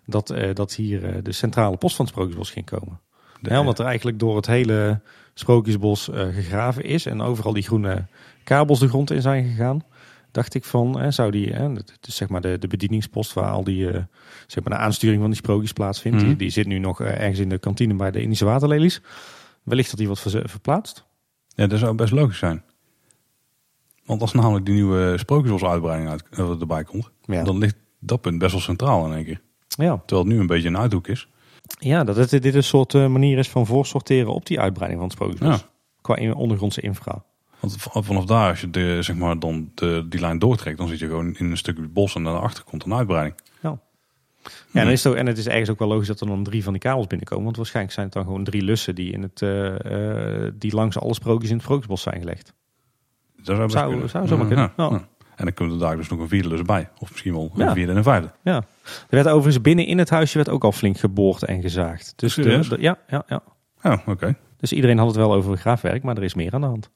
dat, 0.05 0.33
dat 0.53 0.73
hier 0.75 1.23
de 1.23 1.31
centrale 1.31 1.77
post 1.77 1.95
van 1.95 2.05
het 2.05 2.13
Sprookjesbos 2.13 2.51
ging 2.51 2.65
komen. 2.65 2.99
De- 3.41 3.49
Ja, 3.49 3.59
omdat 3.59 3.79
er 3.79 3.85
eigenlijk 3.85 4.19
door 4.19 4.35
het 4.35 4.45
hele 4.47 5.01
Sprookjesbos 5.33 6.09
gegraven 6.13 6.83
is 6.83 7.05
en 7.05 7.21
overal 7.21 7.53
die 7.53 7.63
groene 7.63 8.05
kabels 8.43 8.79
de 8.79 8.87
grond 8.87 9.11
in 9.11 9.21
zijn 9.21 9.45
gegaan. 9.45 9.83
Dacht 10.31 10.53
ik 10.53 10.63
van, 10.63 10.99
hè, 10.99 11.11
zou 11.11 11.31
die, 11.31 11.49
hè, 11.53 11.69
het 11.73 11.97
is 12.07 12.15
zeg 12.15 12.29
maar 12.29 12.41
de, 12.41 12.57
de 12.59 12.67
bedieningspost 12.67 13.33
waar 13.33 13.51
al 13.51 13.63
die, 13.63 13.89
zeg 14.47 14.63
maar 14.63 14.77
de 14.77 14.83
aansturing 14.83 15.19
van 15.21 15.29
die 15.29 15.39
sprookjes 15.39 15.73
plaatsvindt. 15.73 16.17
Mhm. 16.17 16.27
Die, 16.27 16.35
die 16.35 16.49
zit 16.49 16.67
nu 16.67 16.79
nog 16.79 17.01
ergens 17.01 17.39
in 17.39 17.49
de 17.49 17.57
kantine 17.57 17.93
bij 17.93 18.11
de 18.11 18.21
Indische 18.21 18.45
waterlelies. 18.45 19.01
Wellicht 19.69 19.89
dat 19.89 19.97
die 19.97 20.07
wordt 20.07 20.21
verze- 20.21 20.47
verplaatst. 20.47 21.05
Ja, 21.47 21.67
dat 21.67 21.79
zou 21.79 21.95
best 21.95 22.11
logisch 22.11 22.37
zijn. 22.37 22.63
Want 24.05 24.21
als 24.21 24.33
namelijk 24.33 24.65
die 24.65 24.73
nieuwe 24.73 25.17
Sprookjesbos-uitbreiding 25.17 26.09
uit, 26.09 26.23
eh, 26.31 26.49
erbij 26.59 26.83
komt, 26.83 27.09
Ja. 27.21 27.43
dan 27.43 27.57
ligt 27.57 27.75
dat 27.99 28.21
punt 28.21 28.39
best 28.39 28.51
wel 28.51 28.61
centraal 28.61 29.05
in 29.05 29.13
één 29.13 29.25
keer. 29.25 29.41
Ja, 29.67 29.97
Terwijl 30.05 30.21
het 30.27 30.33
nu 30.33 30.39
een 30.39 30.47
beetje 30.47 30.67
een 30.67 30.77
uithoek 30.77 31.07
is. 31.07 31.27
ja 31.79 32.03
dat 32.03 32.15
het, 32.15 32.29
dit 32.29 32.55
een 32.55 32.63
soort 32.63 32.93
eh, 32.93 33.07
manier 33.07 33.37
is 33.37 33.49
van 33.49 33.65
voorsorteren 33.65 34.33
op 34.33 34.45
die 34.45 34.59
uitbreiding 34.59 34.99
van 35.01 35.09
het 35.09 35.17
Sprookjesbos. 35.17 35.59
Ja. 35.59 35.69
Qua 36.01 36.15
in- 36.15 36.33
ondergrondse 36.35 36.81
infra. 36.81 37.23
Want 37.59 37.75
vanaf 37.79 38.25
daar, 38.25 38.49
als 38.49 38.61
je 38.61 38.69
de, 38.69 38.97
zeg 39.01 39.15
maar, 39.15 39.39
dan 39.39 39.71
de, 39.75 40.05
die 40.09 40.19
lijn 40.19 40.39
doortrekt, 40.39 40.77
dan 40.77 40.87
zit 40.87 40.99
je 40.99 41.07
gewoon 41.07 41.35
in 41.35 41.51
een 41.51 41.57
stukje 41.57 41.87
bos 41.87 42.15
en 42.15 42.23
daarachter 42.23 42.63
komt 42.63 42.83
een 42.85 42.93
uitbreiding. 42.93 43.35
Ja, 44.71 44.79
en, 44.79 44.83
dan 44.85 44.93
is 44.93 45.03
het 45.03 45.13
ook, 45.13 45.19
en 45.19 45.25
het 45.27 45.37
is 45.37 45.47
ergens 45.47 45.69
ook 45.69 45.79
wel 45.79 45.87
logisch 45.87 46.07
dat 46.07 46.21
er 46.21 46.27
dan 46.27 46.43
drie 46.43 46.63
van 46.63 46.73
die 46.73 46.81
kabels 46.81 47.07
binnenkomen. 47.07 47.43
Want 47.43 47.57
waarschijnlijk 47.57 47.93
zijn 47.95 48.05
het 48.05 48.15
dan 48.15 48.23
gewoon 48.25 48.43
drie 48.43 48.61
lussen 48.61 48.95
die, 48.95 49.11
in 49.11 49.21
het, 49.21 49.41
eh, 49.41 50.45
eh, 50.45 50.53
die 50.55 50.73
langs 50.75 50.99
alle 50.99 51.13
sprookjes 51.13 51.49
in 51.49 51.55
het 51.55 51.63
Sprookjesbos 51.63 52.01
zijn 52.01 52.19
gelegd. 52.19 52.53
Dat 53.35 53.45
zou, 53.55 53.69
Zou- 53.69 53.89
kunnen. 53.91 54.09
zou 54.09 54.27
zomaar 54.27 54.47
kunnen. 54.47 54.71
Ja, 54.77 54.83
Ja. 54.83 54.89
ja. 54.91 55.07
En 55.35 55.45
dan 55.45 55.53
komt 55.53 55.71
er 55.71 55.79
daar 55.79 55.95
dus 55.95 56.09
nog 56.09 56.19
een 56.19 56.27
vierde 56.27 56.47
lus 56.47 56.61
bij. 56.61 56.89
Of 56.99 57.11
misschien 57.11 57.33
wel 57.33 57.51
een 57.55 57.73
vierde 57.73 57.91
en 57.91 57.97
een 57.97 58.03
vijfde. 58.03 58.31
Ja. 58.43 58.55
Er 58.55 58.63
werd 59.09 59.27
overigens 59.27 59.61
binnen 59.61 59.85
in 59.85 59.97
het 59.97 60.09
huisje 60.09 60.35
werd 60.37 60.49
ook 60.49 60.63
al 60.63 60.71
flink 60.71 60.97
geboord 60.97 61.43
en 61.43 61.61
gezaagd. 61.61 62.13
Dus, 62.15 62.33
de, 62.35 62.41
Serieus? 62.41 62.69
de- 62.69 62.77
ja, 62.81 62.97
ja, 63.07 63.23
ja. 63.81 64.01
Oké. 64.05 64.35
dus 64.57 64.73
iedereen 64.73 64.97
had 64.97 65.07
het 65.07 65.15
wel 65.15 65.33
over 65.33 65.57
graafwerk, 65.57 66.03
maar 66.03 66.17
er 66.17 66.23
is 66.23 66.33
meer 66.33 66.53
aan 66.53 66.61
de 66.61 66.67
hand. 66.67 66.89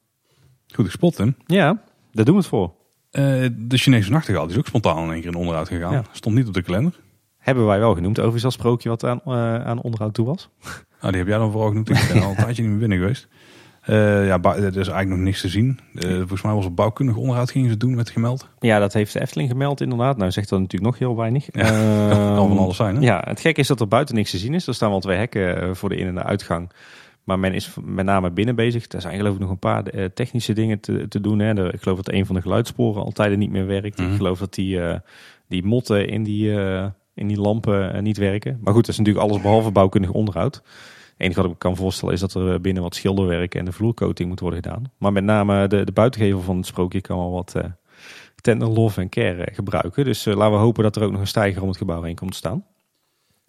Goed 0.74 0.84
gespot, 0.84 1.16
Tim. 1.16 1.36
Ja, 1.46 1.82
daar 2.12 2.24
doen 2.24 2.34
we 2.34 2.40
het 2.40 2.48
voor. 2.50 2.74
Eh, 3.10 3.22
de 3.56 3.76
Chinese 3.78 4.10
nachtegaal 4.10 4.42
die 4.42 4.52
is 4.52 4.58
ook 4.58 4.66
spontaan 4.66 5.04
in 5.04 5.10
één 5.12 5.20
keer 5.20 5.30
in 5.30 5.36
onderhoud 5.36 5.68
gegaan. 5.68 6.04
Stond 6.12 6.34
niet 6.34 6.46
op 6.46 6.54
de 6.54 6.62
kalender. 6.62 7.00
Hebben 7.44 7.66
wij 7.66 7.78
wel 7.78 7.94
genoemd. 7.94 8.16
Overigens 8.18 8.44
als 8.44 8.54
sprookje 8.54 8.88
wat 8.88 9.04
aan, 9.04 9.20
eh, 9.24 9.64
aan 9.64 9.80
onderhoud 9.82 10.14
toe 10.14 10.26
was. 10.26 10.48
Nou, 11.00 11.10
die 11.12 11.20
heb 11.20 11.26
jij 11.28 11.38
dan 11.38 11.50
vooral 11.50 11.68
genoemd. 11.68 11.88
Ik 11.90 12.10
ben 12.12 12.22
al 12.22 12.30
een 12.30 12.36
tijdje 12.36 12.62
niet 12.62 12.70
meer 12.70 12.80
binnen 12.80 12.98
geweest. 12.98 13.28
Eh, 13.80 14.26
ja, 14.26 14.38
er 14.42 14.64
is 14.66 14.74
eigenlijk 14.74 15.08
nog 15.08 15.18
niks 15.18 15.40
te 15.40 15.48
zien. 15.48 15.80
Eh, 15.94 16.10
volgens 16.16 16.42
mij 16.42 16.52
was 16.52 16.64
het 16.64 16.74
bouwkundig 16.74 17.16
onderhoud 17.16 17.50
gingen 17.50 17.70
ze 17.70 17.76
doen 17.76 17.94
met 17.94 18.10
gemeld. 18.10 18.48
Ja, 18.58 18.78
dat 18.78 18.92
heeft 18.92 19.12
de 19.12 19.20
Efteling 19.20 19.50
gemeld 19.50 19.80
inderdaad. 19.80 20.16
Nou 20.16 20.30
zegt 20.30 20.48
dat 20.48 20.58
natuurlijk 20.60 20.90
nog 20.90 20.98
heel 20.98 21.16
weinig. 21.16 21.48
Ja, 21.52 21.60
Ehm, 21.62 22.34
kan 22.36 22.48
van 22.48 22.58
alles 22.58 22.76
zijn, 22.76 22.94
hè? 22.96 23.02
Ja, 23.02 23.22
het 23.26 23.40
gekke 23.40 23.60
is 23.60 23.66
dat 23.66 23.80
er 23.80 23.88
buiten 23.88 24.14
niks 24.14 24.30
te 24.30 24.38
zien 24.38 24.54
is. 24.54 24.66
Er 24.66 24.74
staan 24.74 24.90
wel 24.90 25.00
twee 25.00 25.16
hekken 25.16 25.76
voor 25.76 25.88
de 25.88 25.96
in- 25.96 26.06
en 26.06 26.14
de 26.14 26.22
uitgang. 26.22 26.70
maar 27.24 27.38
men 27.38 27.54
is 27.54 27.74
met 27.84 28.04
name 28.04 28.30
binnen 28.30 28.54
bezig. 28.56 28.92
Er 28.92 29.00
zijn 29.00 29.16
geloof 29.16 29.34
ik 29.34 29.40
nog 29.40 29.50
een 29.50 29.58
paar 29.58 29.82
technische 30.14 30.52
dingen 30.52 30.80
te, 30.80 31.08
te 31.08 31.20
doen. 31.20 31.38
Hè. 31.38 31.72
ik 31.72 31.82
geloof 31.82 31.96
dat 31.96 32.14
een 32.14 32.26
van 32.26 32.34
de 32.34 32.40
geluidssporen 32.40 33.02
altijd 33.04 33.36
niet 33.38 33.50
meer 33.50 33.66
werkt. 33.66 33.98
Ik 34.00 34.06
Mhm. 34.06 34.16
geloof 34.16 34.38
dat 34.38 34.54
die, 34.54 34.80
die 35.48 35.64
motten 35.64 36.08
in 36.08 36.22
die, 36.22 36.52
in 37.14 37.26
die 37.26 37.40
lampen 37.40 37.94
eh, 37.94 38.02
niet 38.02 38.16
werken. 38.16 38.58
Maar 38.60 38.72
goed, 38.74 38.86
dat 38.86 38.92
is 38.92 38.98
natuurlijk 38.98 39.26
alles 39.26 39.42
behalve 39.42 39.70
bouwkundig 39.70 40.10
onderhoud. 40.10 40.54
Het 40.54 40.62
enige 41.16 41.36
wat 41.36 41.44
ik 41.44 41.50
me 41.52 41.58
kan 41.58 41.76
voorstellen 41.76 42.14
is 42.14 42.20
dat 42.20 42.34
er 42.34 42.60
binnen 42.60 42.82
wat 42.82 42.94
schilderwerk 42.94 43.54
en 43.54 43.64
de 43.64 43.72
vloercoating 43.72 44.28
moet 44.28 44.40
worden 44.40 44.62
gedaan. 44.62 44.82
Maar 44.98 45.12
met 45.12 45.24
name 45.24 45.66
de, 45.66 45.84
de 45.84 45.92
buitengevel 45.92 46.40
van 46.40 46.56
het 46.56 46.66
sprookje 46.66 47.00
kan 47.00 47.18
wel 47.18 47.30
wat 47.30 47.54
eh 47.54 47.64
tender 48.44 48.68
love 48.68 49.00
en 49.00 49.08
care 49.08 49.44
eh, 49.44 49.54
gebruiken. 49.54 50.04
Dus 50.04 50.26
eh, 50.26 50.36
laten 50.36 50.54
we 50.54 50.60
hopen 50.60 50.82
dat 50.82 50.96
er 50.96 51.02
ook 51.02 51.10
nog 51.10 51.20
een 51.20 51.26
stijger 51.26 51.62
om 51.62 51.68
het 51.68 51.76
gebouw 51.76 52.02
heen 52.02 52.14
komt 52.14 52.30
te 52.30 52.36
staan. 52.36 52.64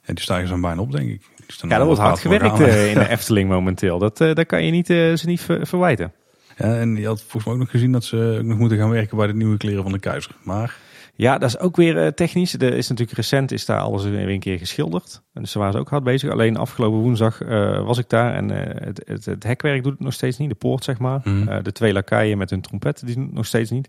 Ja, 0.01 0.13
die 0.13 0.23
stijgers 0.23 0.49
zijn 0.49 0.61
bijna 0.61 0.81
op, 0.81 0.91
denk 0.91 1.09
ik. 1.09 1.21
Ja, 1.61 1.77
dat 1.77 1.85
wordt 1.85 2.01
hard 2.01 2.19
gewerkt 2.19 2.59
eh, 2.59 2.89
in 2.91 2.97
de 2.99 3.09
Efteling 3.15 3.49
momenteel. 3.49 3.99
Dat, 3.99 4.21
eh 4.21 4.33
dat 4.33 4.45
kan 4.45 4.65
je 4.65 4.71
niet, 4.71 4.89
eh, 4.89 5.13
ze 5.13 5.25
niet 5.25 5.41
ver- 5.41 5.67
verwijten. 5.67 6.13
Ja, 6.57 6.75
en 6.75 6.95
je 6.95 7.07
had 7.07 7.21
volgens 7.21 7.43
mij 7.43 7.53
ook 7.53 7.59
nog 7.59 7.69
gezien 7.69 7.91
dat 7.91 8.03
ze 8.03 8.35
ook 8.39 8.45
nog 8.45 8.57
moeten 8.57 8.77
gaan 8.77 8.89
werken 8.89 9.17
bij 9.17 9.27
de 9.27 9.33
nieuwe 9.33 9.57
kleren 9.57 9.83
van 9.83 9.91
de 9.91 9.99
keizer. 9.99 10.35
Maar 10.43 10.77
Ja, 11.17 11.37
dat 11.37 11.49
is 11.49 11.59
ook 11.59 11.75
weer 11.75 12.03
eh, 12.03 12.07
technisch. 12.07 12.53
Er 12.53 12.73
is 12.73 12.87
natuurlijk 12.87 13.17
recent 13.17 13.51
is 13.51 13.65
daar 13.65 13.79
alles 13.79 14.03
weer 14.03 14.29
een 14.29 14.39
keer 14.39 14.57
geschilderd. 14.57 15.21
En 15.33 15.41
dus 15.41 15.51
ze 15.51 15.57
waren 15.57 15.73
ze 15.73 15.79
ook 15.79 15.89
hard 15.89 16.03
bezig. 16.03 16.31
Alleen 16.31 16.57
afgelopen 16.57 16.99
woensdag 16.99 17.41
eh, 17.41 17.85
was 17.85 17.97
ik 17.97 18.09
daar 18.09 18.33
en 18.33 18.51
eh, 18.51 18.85
het, 18.85 19.01
het, 19.05 19.25
het 19.25 19.43
hekwerk 19.43 19.83
doet 19.83 19.91
het 19.91 20.01
nog 20.01 20.13
steeds 20.13 20.37
niet. 20.37 20.49
De 20.49 20.55
poort, 20.55 20.83
zeg 20.83 20.97
maar. 20.97 21.21
Mhm. 21.23 21.63
De 21.63 21.71
twee 21.71 21.93
lakaien 21.93 22.37
met 22.37 22.49
hun 22.49 22.61
trompetten, 22.61 23.05
die 23.05 23.15
doen 23.15 23.25
het 23.25 23.33
nog 23.33 23.45
steeds 23.45 23.69
niet. 23.69 23.87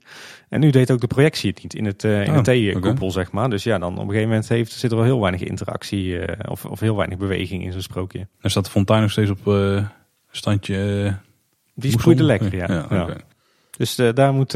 En 0.49 0.61
nu 0.61 0.71
deed 0.71 0.91
ook 0.91 1.01
de 1.01 1.07
projectie 1.07 1.51
het 1.51 1.63
niet 1.63 1.75
in, 1.75 1.85
het, 1.85 2.05
in 2.05 2.37
Oh, 2.37 2.41
T-koepel, 2.79 3.11
zeg 3.11 3.33
maar. 3.33 3.51
Dus 3.51 3.63
ja, 3.63 3.79
dan 3.79 3.93
op 3.93 3.99
een 3.99 4.07
gegeven 4.07 4.29
moment 4.29 4.49
heeft, 4.49 4.73
zit 4.73 4.91
er 4.91 4.97
wel 4.97 5.07
heel 5.07 5.21
weinig 5.21 5.41
interactie 5.41 6.19
of, 6.49 6.65
of 6.65 6.81
heel 6.81 6.97
weinig 6.97 7.19
beweging 7.19 7.65
in 7.65 7.73
zo'n 7.73 7.83
sprookje. 7.83 8.29
dan 8.41 8.51
staat 8.51 8.65
de 8.65 8.71
fontein 8.71 9.01
nog 9.01 9.11
steeds 9.11 9.31
op 9.31 9.83
standje... 10.31 11.15
Die 11.75 11.91
sproeide 11.91 12.23
lekker, 12.23 12.57
ja. 12.57 12.87
ja. 12.91 13.09
Dus 13.77 13.95
daar 13.95 14.35
moet 14.35 14.53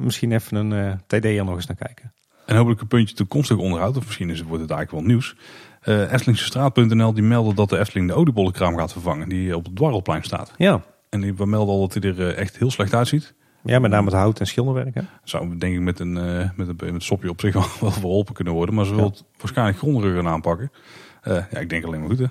misschien 0.00 0.32
even 0.32 0.56
een 0.56 1.00
TD'er 1.06 1.44
nog 1.44 1.54
eens 1.54 1.66
naar 1.66 1.76
kijken. 1.76 2.13
En 2.46 2.56
hopelijk 2.56 2.80
een 2.80 2.86
puntje 2.86 3.14
toekomstig 3.14 3.56
onderhoud. 3.56 3.96
Of 3.96 4.04
misschien 4.04 4.30
is 4.30 4.38
het, 4.38 4.48
wordt 4.48 4.62
het 4.62 4.70
eigenlijk 4.70 5.06
wel 5.06 5.14
nieuws. 5.14 5.36
Eh 5.80 6.12
Eftelingsestraat.nl 6.12 7.12
die 7.14 7.22
melden 7.22 7.54
dat 7.54 7.68
de 7.68 7.78
Efteling 7.78 8.08
de 8.08 8.14
oliebollenkraam 8.14 8.76
gaat 8.76 8.92
vervangen. 8.92 9.28
Die 9.28 9.56
op 9.56 9.64
het 9.64 9.76
Dwarrelplein 9.76 10.22
staat. 10.22 10.52
Ja, 10.56 10.82
En 11.10 11.20
die 11.20 11.34
we 11.34 11.46
melden 11.46 11.74
al 11.74 11.80
dat 11.88 12.02
hij 12.02 12.12
er 12.12 12.28
eh, 12.28 12.38
echt 12.38 12.58
heel 12.58 12.70
slecht 12.70 12.94
uitziet. 12.94 13.34
ja 13.64 13.78
met 13.78 13.90
name 13.90 14.04
het 14.04 14.14
hout 14.14 14.40
en 14.40 14.46
schilderwerk. 14.46 14.94
Hè? 14.94 15.00
Zou 15.24 15.56
denk 15.56 15.74
ik 15.74 15.80
met 15.80 16.00
een, 16.00 16.16
eh, 16.16 16.50
met 16.56 16.68
een, 16.68 16.76
met 16.76 16.94
een 16.94 17.00
sopje 17.00 17.30
op 17.30 17.40
zich 17.40 17.54
wel, 17.60 17.66
wel 17.80 17.90
verholpen 17.90 18.34
kunnen 18.34 18.52
worden. 18.52 18.74
Maar 18.74 18.84
ze 18.84 18.94
wil 18.94 19.04
het 19.04 19.24
waarschijnlijk 19.38 19.78
grondiger 19.78 20.14
gaan 20.14 20.28
aanpakken. 20.28 20.72
Ja, 21.24 21.48
ik 21.58 21.68
denk 21.68 21.84
alleen 21.84 22.00
maar 22.00 22.08
goed 22.08 22.18
hè. 22.18 22.26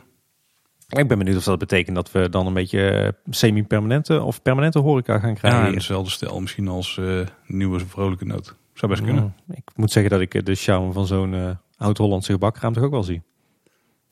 Ik 0.99 1.07
ben 1.07 1.17
benieuwd 1.17 1.37
of 1.37 1.43
dat 1.43 1.59
betekent 1.59 1.95
dat 1.95 2.11
we 2.11 2.29
dan 2.29 2.47
een 2.47 2.53
beetje 2.53 3.15
semi-permanente 3.29 4.21
of 4.21 4.41
permanente 4.41 4.79
horeca 4.79 5.19
gaan 5.19 5.33
krijgen. 5.35 5.59
Ja, 5.61 5.67
in 5.67 5.73
dezelfde 5.73 6.11
stijl 6.11 6.41
misschien 6.41 6.67
als 6.67 7.01
nieuwe 7.45 7.79
vrolijke 7.79 8.25
noot. 8.25 8.55
Zou 8.73 8.91
best 8.91 9.03
kunnen. 9.03 9.35
Ik 9.49 9.71
moet 9.75 9.91
zeggen 9.91 10.11
dat 10.11 10.21
ik 10.21 10.33
eh, 10.33 10.43
de 10.43 10.55
charme 10.55 10.91
van 10.91 11.07
zo'n 11.07 11.33
eh 11.33 11.49
oud-Hollandse 11.77 12.31
gebakkraam 12.31 12.73
toch 12.73 12.83
ook 12.83 12.91
wel 12.91 13.03
zie. 13.03 13.21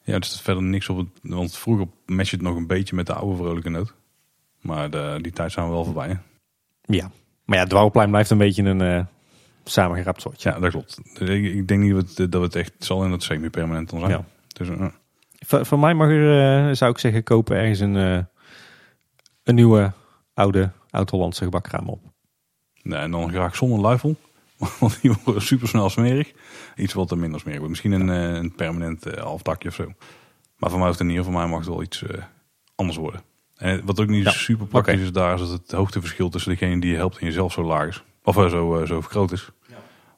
Ja, 0.03 0.13
er 0.13 0.23
staat 0.23 0.41
verder 0.41 0.63
niks 0.63 0.89
op 0.89 0.97
het. 0.97 1.07
Want 1.21 1.57
vroeger 1.57 1.87
matcht 2.05 2.31
het 2.31 2.41
nog 2.41 2.55
een 2.55 2.67
beetje 2.67 2.95
met 2.95 3.05
de 3.07 3.13
oude 3.13 3.35
vrolijke 3.37 3.69
noot. 3.69 3.93
Maar 4.61 4.89
de, 4.89 5.19
die 5.21 5.31
tijd 5.31 5.51
zijn 5.51 5.65
we 5.65 5.71
wel 5.71 5.83
voorbij. 5.85 6.07
hè. 6.07 6.15
Ja. 6.95 7.11
Maar 7.45 7.55
ja, 7.55 7.61
het 7.61 7.69
Dwarrelplein 7.69 8.09
blijft 8.09 8.29
een 8.29 8.37
beetje 8.37 8.63
een 8.63 8.81
eh 8.81 9.05
samengerapt 9.63 10.21
soortje. 10.21 10.49
Ja, 10.49 10.59
dat 10.59 10.69
klopt. 10.71 10.99
Ik, 11.13 11.53
ik 11.53 11.67
denk 11.67 11.81
niet 11.81 11.93
dat 11.93 12.17
het, 12.17 12.31
dat 12.31 12.41
het 12.41 12.55
echt 12.55 12.73
zal 12.77 13.03
en 13.03 13.09
dat 13.09 13.23
semi-permanent 13.23 13.89
dan 13.89 13.99
zijn. 13.99 14.11
Ja. 14.11 14.23
Dus, 14.47 14.69
eh, 14.69 14.85
Van, 15.39 15.65
van 15.65 15.79
mij 15.79 15.93
mag 15.93 16.07
zou 16.75 16.91
ik 16.91 16.97
zeggen, 16.97 17.23
kopen 17.23 17.57
ergens 17.57 17.79
een, 17.79 17.95
eh, 17.97 18.23
een 19.43 19.55
nieuwe, 19.55 19.91
oude, 20.33 20.71
oud-Hollandse 20.89 21.43
gebakkraam 21.43 21.89
op. 21.89 22.01
nee, 22.83 22.99
en 22.99 23.11
dan 23.11 23.29
graag 23.29 23.55
zonder 23.55 23.79
luifel. 23.79 24.15
Want 24.79 25.01
die 25.01 25.11
worden 25.23 25.41
super 25.43 25.67
snel 25.67 25.89
smerig. 25.89 26.31
Iets 26.75 26.93
wat 26.93 27.11
er 27.11 27.17
minder 27.17 27.39
smerig 27.39 27.59
wordt. 27.59 27.81
Misschien 27.81 27.91
een, 28.01 28.09
eh, 28.09 28.37
een 28.37 28.55
permanent 28.55 29.05
eh, 29.05 29.23
afdakje 29.23 29.69
of 29.69 29.75
zo. 29.75 29.93
Maar 30.57 30.69
voor 30.69 30.79
mij 30.79 30.87
hoeft 30.87 30.99
het 30.99 31.07
niet. 31.07 31.23
Voor 31.23 31.33
mij 31.33 31.47
mag 31.47 31.59
het 31.59 31.67
wel 31.67 31.81
iets 31.81 32.03
eh, 32.03 32.23
anders 32.75 32.97
worden. 32.97 33.21
En 33.55 33.85
wat 33.85 33.99
ook 33.99 34.07
niet 34.07 34.23
Ja, 34.23 34.31
super 34.31 34.65
praktisch 34.67 34.99
is 35.01 35.11
daar, 35.11 35.33
is 35.33 35.39
dat 35.39 35.49
het 35.49 35.71
hoogteverschil 35.71 36.29
tussen 36.29 36.51
degene 36.51 36.81
die 36.81 36.89
je 36.91 36.95
helpt 36.95 37.17
en 37.17 37.25
jezelf 37.25 37.51
zo 37.53 37.63
laag 37.63 37.87
is. 37.87 38.03
Of 38.23 38.35
zo, 38.35 38.83
zo 38.85 39.01
groot 39.01 39.31
is. 39.31 39.49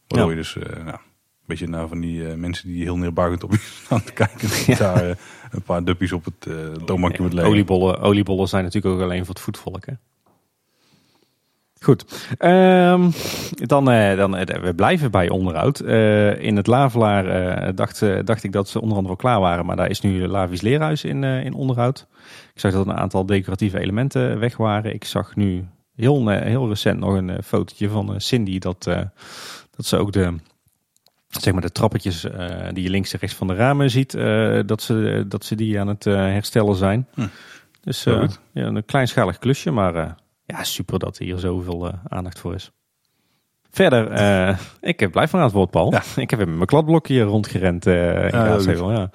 Waardoor 0.07 0.29
Ja. 0.31 0.35
je 0.35 0.41
dus 0.41 0.55
nou, 0.55 0.87
een 0.87 0.97
beetje 1.45 1.67
naar 1.67 1.87
van 1.87 1.99
die 1.99 2.23
mensen 2.23 2.67
die 2.67 2.83
heel 2.83 2.97
neerbuigend 2.97 3.43
op 3.43 3.51
je 3.51 3.57
staan 3.85 4.03
te 4.03 4.13
kijken. 4.13 4.49
Die 4.65 4.75
daar 4.75 5.17
een 5.51 5.61
paar 5.65 5.83
duppies 5.83 6.11
op 6.11 6.25
het 6.25 6.45
uh, 6.47 6.55
domakje 6.85 7.21
moet 7.21 7.33
leggen. 7.33 7.51
Oliebollen, 7.51 7.99
oliebollen 7.99 8.47
zijn 8.47 8.63
natuurlijk 8.63 8.95
ook 8.95 9.01
alleen 9.01 9.25
voor 9.25 9.33
het 9.33 9.43
voetvolk. 9.43 9.85
Hè? 9.85 9.93
Goed, 11.83 12.05
Ehm, 12.37 13.11
dan, 13.55 13.91
eh, 13.91 14.17
dan, 14.17 14.37
eh, 14.37 14.61
we 14.61 14.73
blijven 14.75 15.11
bij 15.11 15.29
onderhoud. 15.29 15.79
Eh, 15.79 16.41
in 16.41 16.55
het 16.55 16.67
Lavelaar 16.67 17.75
dacht, 17.75 18.25
dacht 18.25 18.43
ik 18.43 18.51
dat 18.51 18.69
ze 18.69 18.81
onder 18.81 18.97
andere 18.97 19.15
wel 19.15 19.23
klaar 19.23 19.39
waren, 19.39 19.65
maar 19.65 19.75
daar 19.75 19.89
is 19.89 20.01
nu 20.01 20.27
Lavies 20.27 20.61
Leerhuis 20.61 21.03
in, 21.03 21.23
in 21.23 21.53
onderhoud. 21.53 22.07
Ik 22.53 22.59
zag 22.59 22.71
dat 22.71 22.85
een 22.85 22.97
aantal 22.97 23.25
decoratieve 23.25 23.79
elementen 23.79 24.39
weg 24.39 24.57
waren. 24.57 24.93
Ik 24.93 25.05
zag 25.05 25.35
nu 25.35 25.65
heel, 25.95 26.27
heel 26.27 26.67
recent 26.67 26.99
nog 26.99 27.13
een 27.13 27.43
fotootje 27.43 27.89
van 27.89 28.21
Cindy 28.21 28.59
dat, 28.59 28.83
dat 29.75 29.85
ze 29.85 29.97
ook 29.97 30.11
de, 30.11 30.35
zeg 31.27 31.53
maar 31.53 31.61
de 31.61 31.71
trappetjes 31.71 32.25
die 32.71 32.83
je 32.83 32.89
links 32.89 33.13
en 33.13 33.19
rechts 33.19 33.35
van 33.35 33.47
de 33.47 33.55
ramen 33.55 33.89
ziet, 33.89 34.11
dat, 34.65 34.81
ze, 34.81 35.25
dat 35.27 35.45
ze 35.45 35.55
die 35.55 35.79
aan 35.79 35.87
het 35.87 36.03
herstellen 36.03 36.75
zijn. 36.75 37.07
Hm. 37.13 37.27
Dus 37.81 38.03
ja, 38.03 38.27
een 38.53 38.85
kleinschalig 38.85 39.39
klusje, 39.39 39.71
maar 39.71 40.15
ja, 40.45 40.63
super 40.63 40.99
dat 40.99 41.17
er 41.17 41.25
hier 41.25 41.37
zoveel 41.37 41.87
eh, 41.87 42.05
aandacht 42.05 42.39
voor 42.39 42.53
is. 42.53 42.71
Verder, 43.73 44.11
eh, 44.11 44.57
ik 44.81 45.01
eh, 45.01 45.09
blijf 45.09 45.31
maar 45.31 45.41
aan 45.41 45.47
het 45.47 45.55
woord, 45.55 45.69
Paul. 45.69 45.91
Ja. 45.91 46.01
Ik 46.21 46.29
heb 46.29 46.45
mijn 46.45 46.65
kladblokje 46.65 47.13
hier 47.13 47.23
rondgerend 47.23 47.87
eh 47.87 48.23
in 48.23 48.29
Kaatsheuvel, 48.29 48.91
ja. 48.91 49.09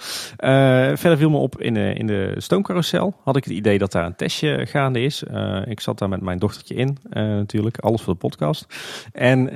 Verder 0.97 1.17
viel 1.17 1.31
me 1.31 1.37
op 1.37 1.61
in 1.61 1.75
de, 1.75 1.93
in 1.93 2.07
de 2.07 2.35
stoomcarousel. 2.37 3.15
Had 3.25 3.37
ik 3.37 3.45
het 3.45 3.53
idee 3.53 3.79
dat 3.79 3.93
daar 3.93 4.05
een 4.05 4.17
testje 4.17 4.67
gaande 4.67 5.01
is. 5.01 5.23
Ik 5.65 5.81
zat 5.81 5.99
daar 5.99 6.09
met 6.09 6.21
mijn 6.21 6.39
dochtertje 6.39 6.75
in, 6.75 6.99
natuurlijk. 7.11 7.79
Alles 7.79 8.03
voor 8.03 8.13
de 8.13 8.19
podcast. 8.19 8.67
En 9.13 9.47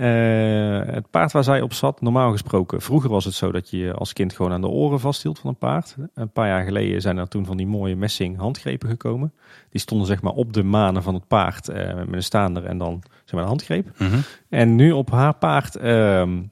het 0.93 1.11
paard 1.11 1.33
waar 1.33 1.45
zij 1.45 1.61
op 1.61 1.73
zat, 1.73 2.01
normaal 2.01 2.31
gesproken. 2.31 2.81
Vroeger 2.81 3.11
was 3.11 3.25
het 3.25 3.35
zo 3.35 3.53
dat 3.53 3.71
je 3.71 3.93
als 3.93 4.13
kind 4.13 4.33
gewoon 4.33 4.53
aan 4.53 4.61
de 4.61 4.69
oren 4.69 5.01
vasthield 5.01 5.39
van 5.39 5.51
een 5.51 5.57
paard. 5.57 5.97
Een 6.15 6.31
paar 6.31 6.49
jaar 6.49 6.65
geleden 6.65 7.01
zijn 7.01 7.19
er 7.19 7.29
toen 7.29 7.47
van 7.47 7.57
die 7.57 7.67
mooie 7.67 7.97
messing 7.97 8.39
handgrepen 8.39 8.89
gekomen. 8.89 9.33
Die 9.71 9.81
stonden 9.81 10.07
zeg 10.07 10.23
maar 10.23 10.33
op 10.33 10.53
de 10.53 10.63
manen 10.63 11.03
van 11.03 11.15
het 11.15 11.27
paard 11.27 11.67
met 11.67 12.13
een 12.13 12.23
staander 12.23 12.65
en 12.65 12.79
dan 12.79 13.03
zeg 13.33 13.41
maar 13.41 13.43
een 13.43 13.49
handgreep. 13.49 13.99
Mhm. 13.99 14.19
En 14.49 14.75
nu 14.75 14.93
op 14.93 15.11
haar 15.11 15.35
paard 15.35 15.77
ehm, 15.77 16.43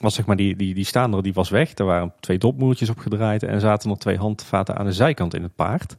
was 0.00 0.14
zeg 0.14 0.26
maar 0.26 0.36
die, 0.36 0.56
die, 0.56 0.74
die 0.74 0.84
staander 0.84 1.22
die 1.22 1.34
was 1.34 1.50
weg. 1.50 1.78
Er 1.78 1.84
waren 1.84 2.12
twee 2.20 2.38
dopmoertjes 2.38 2.88
opgedraaid 2.88 3.42
en 3.42 3.60
zaten 3.60 3.88
nog 3.88 3.98
twee 3.98 4.16
handvaten 4.16 4.76
aan 4.76 4.86
de 4.86 4.92
zijkant 4.92 5.34
in 5.34 5.42
het 5.42 5.54
paard. 5.54 5.96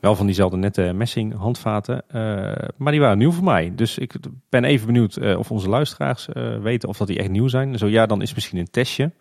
Wel 0.00 0.16
van 0.16 0.26
diezelfde 0.26 0.56
nette 0.56 0.92
messing 0.94 1.36
handvaten, 1.36 2.02
eh, 2.08 2.68
maar 2.76 2.92
die 2.92 3.00
waren 3.00 3.18
nieuw 3.18 3.32
voor 3.32 3.44
mij. 3.44 3.72
Dus 3.74 3.98
ik 3.98 4.14
ben 4.48 4.64
even 4.64 4.86
benieuwd 4.86 5.16
eh, 5.16 5.38
of 5.38 5.50
onze 5.50 5.68
luisteraars 5.68 6.28
eh, 6.28 6.58
weten 6.58 6.88
of 6.88 6.96
dat 6.96 7.06
die 7.06 7.18
echt 7.18 7.30
nieuw 7.30 7.48
zijn. 7.48 7.78
Zo 7.78 7.86
ja, 7.86 8.06
dan 8.06 8.20
is 8.20 8.26
het 8.26 8.34
misschien 8.34 8.58
een 8.58 8.70
testje. 8.70 9.12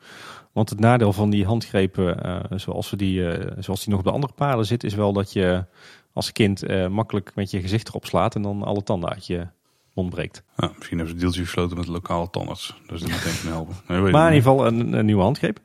Want 0.51 0.69
het 0.69 0.79
nadeel 0.79 1.13
van 1.13 1.29
die 1.29 1.45
handgrepen, 1.45 2.17
zoals, 2.55 2.89
we 2.89 2.95
die, 2.95 3.29
zoals 3.59 3.79
die 3.79 3.89
nog 3.89 3.99
op 3.99 4.05
de 4.05 4.11
andere 4.11 4.33
paarden 4.33 4.65
zit, 4.65 4.83
is 4.83 4.93
wel 4.93 5.13
dat 5.13 5.33
je 5.33 5.65
als 6.13 6.31
kind 6.31 6.89
makkelijk 6.89 7.31
met 7.35 7.51
je 7.51 7.61
gezicht 7.61 7.87
erop 7.87 8.05
slaat 8.05 8.35
en 8.35 8.41
dan 8.41 8.63
alle 8.63 8.83
tanden 8.83 9.09
uit 9.09 9.27
je 9.27 9.47
mond 9.93 10.09
breekt. 10.09 10.43
Ja, 10.57 10.71
misschien 10.77 10.97
hebben 10.97 11.15
ze 11.15 11.21
deeltje 11.21 11.43
gesloten 11.43 11.77
met 11.77 11.85
de 11.85 11.91
lokale 11.91 12.29
tandarts. 12.29 12.75
Dus 12.87 12.99
dat 13.01 13.09
meteen 13.09 13.33
kunnen 13.41 13.53
helpen. 13.53 13.75
Nee, 13.87 13.97
Maar 13.99 14.07
in 14.07 14.13
niet. 14.33 14.45
ieder 14.45 14.51
geval 14.51 14.67
een, 14.67 14.93
een 14.93 15.05
nieuwe 15.05 15.21
handgreep. 15.21 15.59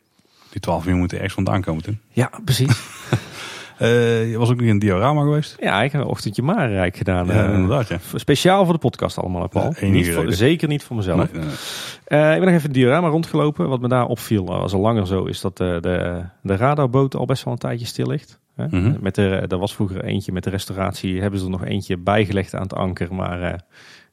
Die 0.50 0.60
12 0.60 0.86
uur 0.86 0.96
moeten 0.96 1.16
ergens 1.16 1.34
vandaan 1.34 1.60
komen, 1.62 1.82
Tim. 1.82 2.00
Ja, 2.08 2.30
precies. 2.44 2.76
Eh, 3.78 4.30
je 4.30 4.38
was 4.38 4.48
ook 4.50 4.56
nog 4.56 4.64
in 4.64 4.70
een 4.70 4.78
diorama 4.78 5.22
geweest? 5.22 5.56
Ja, 5.60 5.82
ik 5.82 5.92
heb 5.92 6.00
een 6.00 6.06
ochtendje 6.06 6.42
Marenrijk 6.42 6.96
gedaan. 6.96 7.26
Ja, 7.26 7.46
eh, 7.46 7.54
inderdaad, 7.54 7.88
ja. 7.88 7.98
Speciaal 8.14 8.64
voor 8.64 8.72
de 8.74 8.80
podcast 8.80 9.18
allemaal, 9.18 9.48
Paul. 9.48 9.74
Ja, 9.80 9.86
Niet 9.86 10.10
voor, 10.10 10.32
zeker 10.32 10.68
niet 10.68 10.82
voor 10.82 10.96
mezelf. 10.96 11.16
Nee, 11.16 11.42
nee, 11.42 11.44
nee. 11.44 11.54
Eh, 12.04 12.32
ik 12.32 12.38
ben 12.38 12.46
nog 12.46 12.48
even 12.54 12.62
het 12.62 12.74
diorama 12.74 13.08
rondgelopen. 13.08 13.68
Wat 13.68 13.80
me 13.80 13.88
daar 13.88 14.06
opviel, 14.06 14.44
was 14.44 14.72
al 14.72 14.80
langer 14.80 15.06
zo, 15.06 15.24
is 15.24 15.40
dat 15.40 15.60
eh, 15.60 15.80
de, 15.80 16.24
de 16.42 16.56
radarboot 16.56 17.14
al 17.16 17.24
best 17.26 17.44
wel 17.44 17.52
een 17.52 17.58
tijdje 17.58 17.86
stil 17.86 18.06
ligt. 18.06 18.38
Mhm. 18.56 18.94
Met 19.00 19.14
de, 19.14 19.28
er 19.48 19.58
was 19.58 19.74
vroeger 19.74 20.04
eentje 20.04 20.32
met 20.32 20.44
de 20.44 20.50
restauratie, 20.50 21.20
hebben 21.20 21.38
ze 21.38 21.44
er 21.44 21.50
nog 21.50 21.64
eentje 21.64 21.96
bijgelegd 21.96 22.54
aan 22.54 22.62
het 22.62 22.74
anker. 22.74 23.14
Maar 23.14 23.42
eh, 23.42 23.58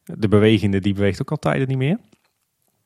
de 0.05 0.27
bewegende, 0.27 0.79
die 0.79 0.93
beweegt 0.93 1.21
ook 1.21 1.31
al 1.31 1.37
tijden 1.37 1.67
niet 1.67 1.77
meer. 1.77 1.97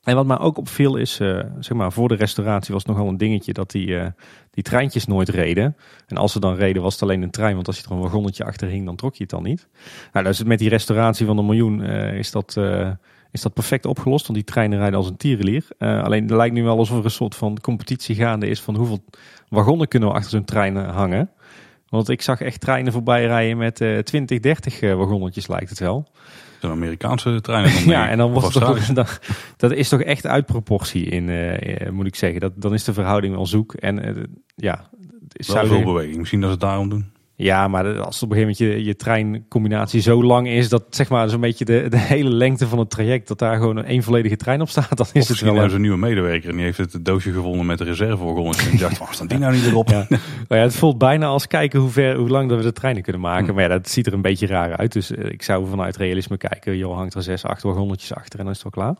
En 0.03 0.15
wat 0.15 0.25
mij 0.25 0.39
ook 0.39 0.57
opviel 0.57 0.95
is, 0.95 1.19
eh, 1.19 1.39
zeg 1.59 1.77
maar, 1.77 1.91
voor 1.91 2.07
de 2.07 2.15
restauratie 2.15 2.73
was 2.73 2.85
nogal 2.85 3.07
een 3.07 3.17
dingetje 3.17 3.53
dat 3.53 3.71
die, 3.71 3.99
eh, 3.99 4.07
die 4.51 4.63
treintjes 4.63 5.05
nooit 5.05 5.29
reden. 5.29 5.75
En 6.07 6.17
als 6.17 6.31
ze 6.31 6.39
dan 6.39 6.55
reden 6.55 6.81
was 6.81 6.93
het 6.93 7.03
alleen 7.03 7.21
een 7.21 7.31
trein, 7.31 7.55
want 7.55 7.67
als 7.67 7.77
je 7.77 7.85
er 7.85 7.91
een 7.91 7.99
wagonnetje 7.99 8.43
achter 8.43 8.67
hing, 8.67 8.85
dan 8.85 8.95
trok 8.95 9.15
je 9.15 9.21
het 9.21 9.31
dan 9.31 9.43
niet. 9.43 9.67
Nou, 10.13 10.25
dus 10.25 10.43
met 10.43 10.59
die 10.59 10.69
restauratie 10.69 11.25
van 11.25 11.37
een 11.37 11.45
miljoen 11.45 11.83
eh, 11.83 12.17
is, 12.17 12.31
dat, 12.31 12.57
is 13.31 13.41
dat 13.41 13.53
perfect 13.53 13.85
opgelost, 13.85 14.27
want 14.27 14.39
die 14.39 14.47
treinen 14.47 14.77
rijden 14.77 14.97
als 14.97 15.09
een 15.09 15.17
tierenlier. 15.17 15.65
Alleen 15.77 16.21
het 16.21 16.31
lijkt 16.31 16.55
nu 16.55 16.63
wel 16.63 16.77
alsof 16.77 16.97
er 16.97 17.05
een 17.05 17.11
soort 17.11 17.35
van 17.35 17.57
competitie 17.61 18.15
gaande 18.15 18.47
is 18.47 18.61
van 18.61 18.75
hoeveel 18.75 19.03
wagonnen 19.49 19.87
kunnen 19.87 20.09
we 20.09 20.15
achter 20.15 20.31
zo'n 20.31 20.45
trein 20.45 20.75
hangen. 20.75 21.29
Want 21.89 22.09
ik 22.09 22.21
zag 22.21 22.41
echt 22.41 22.61
treinen 22.61 22.93
voorbij 22.93 23.25
rijden 23.25 23.57
met 23.57 23.81
eh 23.81 23.97
20, 23.97 24.39
30 24.39 24.81
eh, 24.81 24.95
wagonnetjes 24.95 25.47
lijkt 25.47 25.69
het 25.69 25.79
wel. 25.79 26.07
Zo'n 26.59 26.71
Amerikaanse 26.71 27.41
treinen. 27.41 27.71
dan 27.83 27.83
Ja, 27.85 28.09
en 28.09 28.17
dan 28.17 28.31
wordt 28.31 28.53
het 28.53 28.63
toch, 28.63 28.85
dan, 28.99 29.05
dat 29.57 29.71
is 29.71 29.89
toch 29.89 30.01
echt 30.01 30.25
uit 30.25 30.45
proportie 30.45 31.05
in, 31.05 31.29
eh, 31.29 31.87
eh, 31.87 31.91
moet 31.91 32.05
ik 32.05 32.15
zeggen. 32.15 32.39
Dat, 32.39 32.51
dan 32.55 32.73
is 32.73 32.83
de 32.83 32.93
verhouding 32.93 33.35
wel 33.35 33.45
zoek. 33.45 33.73
En 33.73 34.03
eh, 34.03 34.23
ja, 34.55 34.89
het 35.27 35.47
Wel 35.47 35.65
veel 35.65 35.83
beweging. 35.83 36.17
Misschien 36.17 36.39
dat 36.39 36.49
ze 36.49 36.55
het 36.55 36.65
daarom 36.65 36.89
doen. 36.89 37.11
Ja, 37.41 37.67
maar 37.67 37.99
als 37.99 38.23
op 38.23 38.29
een 38.31 38.37
gegeven 38.37 38.65
moment 38.65 38.77
je, 38.79 38.85
je 38.85 38.95
treincombinatie 38.95 40.01
zo 40.01 40.23
lang 40.23 40.47
is, 40.47 40.69
dat 40.69 40.83
zeg 40.89 41.09
maar 41.09 41.29
zo'n 41.29 41.39
beetje 41.41 41.65
de, 41.65 41.85
de 41.89 41.97
hele 41.97 42.29
lengte 42.29 42.67
van 42.67 42.79
het 42.79 42.89
traject, 42.89 43.27
dat 43.27 43.39
daar 43.39 43.57
gewoon 43.57 43.83
één 43.83 44.03
volledige 44.03 44.35
trein 44.35 44.61
op 44.61 44.69
staat, 44.69 44.97
dan 44.97 45.05
is 45.13 45.21
Of 45.21 45.27
het 45.27 45.39
wel. 45.39 45.51
hebben 45.51 45.69
ze 45.69 45.75
een 45.75 45.81
nieuwe 45.81 45.97
medewerker 45.97 46.49
en 46.49 46.55
die 46.55 46.65
heeft 46.65 46.77
het 46.77 47.05
doosje 47.05 47.31
gevonden 47.31 47.65
met 47.65 47.77
de 47.77 47.83
reservewagonnetjes. 47.83 48.65
En 48.65 48.71
die 48.71 48.79
dacht, 48.79 48.97
waarom 48.97 49.15
staan 49.15 49.27
die 49.27 49.37
nou 49.37 49.53
niet 49.53 49.65
erop? 49.65 49.89
Ja. 49.89 50.05
Nou 50.09 50.19
ja, 50.47 50.55
het 50.57 50.75
voelt 50.75 50.97
bijna 50.97 51.25
als 51.25 51.47
kijken 51.47 51.79
hoe, 51.79 51.89
ver, 51.89 52.15
hoe 52.15 52.29
lang 52.29 52.49
dat 52.49 52.57
we 52.57 52.63
de 52.63 52.73
treinen 52.73 53.03
kunnen 53.03 53.21
maken. 53.21 53.47
Hm. 53.47 53.53
Maar 53.53 53.63
ja, 53.63 53.69
dat 53.69 53.89
ziet 53.89 54.07
er 54.07 54.13
een 54.13 54.21
beetje 54.21 54.47
raar 54.47 54.77
uit. 54.77 54.93
Dus 54.93 55.11
eh, 55.11 55.31
ik 55.31 55.41
zou 55.43 55.67
vanuit 55.69 55.97
realisme 55.97 56.37
kijken. 56.37 56.77
Joh, 56.77 56.95
hangt 56.95 57.13
er 57.13 57.23
zes, 57.23 57.43
acht 57.43 57.63
wagonnetjes 57.63 58.13
achter 58.13 58.39
en 58.39 58.45
dan 58.45 58.53
is 58.53 58.63
het 58.63 58.73
wel 58.75 58.83
klaar. 58.85 58.95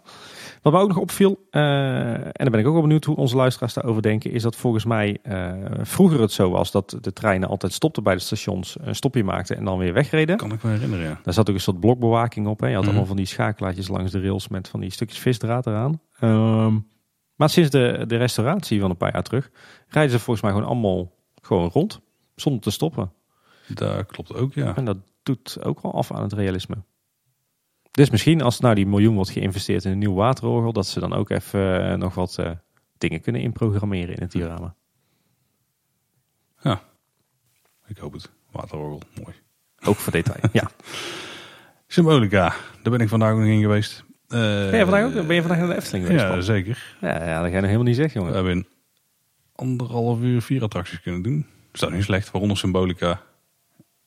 Wat 0.62 0.74
me 0.74 0.80
ook 0.80 0.88
nog 0.88 0.98
opviel, 0.98 1.48
eh, 1.50 2.14
en 2.14 2.32
daar 2.34 2.50
ben 2.50 2.60
ik 2.60 2.66
ook 2.68 2.74
wel 2.74 2.82
benieuwd 2.82 3.06
hoe 3.06 3.16
onze 3.16 3.36
luisteraars 3.36 3.74
daarover 3.74 4.02
denken, 4.02 4.32
is 4.32 4.42
dat 4.42 4.56
volgens 4.56 4.86
mij 4.86 5.18
eh, 5.24 5.54
vroeger 5.82 6.22
het 6.22 6.32
zo 6.32 6.50
was 6.50 6.72
dat 6.72 6.98
de 7.02 7.14
treinen 7.14 7.50
altijd 7.50 7.74
stopten 7.74 8.04
bij 8.04 8.14
de 8.14 8.20
stations, 8.22 8.78
een 8.82 8.96
stopje 8.96 9.24
maakten 9.24 9.58
en 9.58 9.66
dan 9.66 9.78
weer 9.78 9.94
wegreden. 9.94 10.38
Kan 10.38 10.52
ik 10.52 10.64
me 10.64 10.72
herinneren, 10.72 11.06
ja. 11.06 11.20
Daar 11.24 11.34
zat 11.34 11.50
ook 11.50 11.56
een 11.56 11.62
soort 11.62 11.80
blokbewaking 11.80 12.48
op. 12.48 12.60
Hè. 12.60 12.68
Je 12.68 12.72
had 12.74 12.82
Mhm. 12.82 12.90
allemaal 12.92 13.08
van 13.08 13.18
die 13.18 13.26
schakelaartjes 13.26 13.88
langs 13.88 14.12
de 14.12 14.22
rails 14.22 14.48
met 14.48 14.68
van 14.68 14.80
die 14.80 14.92
stukjes 14.92 15.20
visdraad 15.20 15.66
eraan. 15.68 16.02
Ehm, 16.20 16.74
maar 17.36 17.50
sinds 17.50 17.70
de, 17.70 18.04
de 18.08 18.18
restauratie 18.18 18.80
van 18.80 18.90
een 18.90 18.98
paar 18.98 19.14
jaar 19.14 19.24
terug 19.24 19.50
rijden 19.88 20.12
ze 20.12 20.20
volgens 20.20 20.42
mij 20.46 20.52
gewoon 20.54 20.68
allemaal 20.68 21.12
gewoon 21.42 21.70
rond. 21.74 22.00
Zonder 22.36 22.62
te 22.62 22.72
stoppen. 22.72 23.12
Dat 23.68 24.06
klopt 24.06 24.34
ook, 24.36 24.54
ja. 24.54 24.76
En 24.76 24.86
dat 24.86 24.98
doet 25.24 25.64
ook 25.64 25.82
wel 25.82 25.94
af 25.94 26.12
aan 26.12 26.22
het 26.24 26.34
realisme. 26.34 26.76
Dus 28.00 28.10
misschien 28.10 28.42
als 28.42 28.60
nou 28.60 28.76
die 28.76 28.88
miljoen 28.88 29.16
wordt 29.16 29.30
geïnvesteerd 29.30 29.86
in 29.86 29.92
een 29.92 29.98
nieuw 29.98 30.14
waterorgel, 30.14 30.74
dat 30.74 30.88
ze 30.88 31.00
dan 31.00 31.14
ook 31.14 31.30
even 31.30 31.92
eh, 31.92 31.98
nog 31.98 32.16
wat 32.16 32.38
eh, 32.38 32.52
dingen 32.98 33.22
kunnen 33.22 33.42
inprogrammeren 33.42 34.16
in 34.16 34.22
het 34.22 34.32
diorama. 34.32 34.76
Ik 37.88 37.98
hoop 37.98 38.14
het. 38.14 38.30
Waterorgel, 38.52 39.02
mooi. 39.24 39.36
Ook 39.86 39.96
voor 39.96 40.12
detail. 40.12 40.40
ja. 40.52 40.72
Symbolica, 41.88 42.56
daar 42.84 42.92
ben 42.92 43.00
ik 43.02 43.08
vandaag 43.10 43.36
nog 43.36 43.46
in 43.46 43.62
geweest. 43.62 44.04
Eh, 44.28 44.40
Ben 44.40 44.78
je 44.78 44.86
vandaag 44.86 45.04
ook 45.06 45.28
ben 45.28 45.36
je 45.36 45.42
vandaag 45.42 45.60
naar 45.60 45.68
de 45.68 45.76
Efteling 45.76 46.06
geweest? 46.06 46.26
Ja, 46.26 46.42
zeker. 46.42 46.96
Ja, 47.02 47.26
ja, 47.26 47.42
dat 47.42 47.50
ga 47.50 47.56
je 47.56 47.62
nog 47.62 47.62
helemaal 47.64 47.84
niet 47.84 47.96
zeggen, 47.96 48.14
We 48.22 48.28
jongen. 48.28 48.34
hebben 48.46 48.54
in 48.54 48.68
anderhalf 49.56 50.22
uur 50.22 50.42
vier 50.42 50.64
attracties 50.64 51.02
kunnen 51.02 51.22
doen. 51.22 51.46
Dat 51.72 51.90
is 51.90 51.96
niet 51.96 52.04
slecht, 52.04 52.32
waaronder 52.32 52.58
Symbolica. 52.58 53.22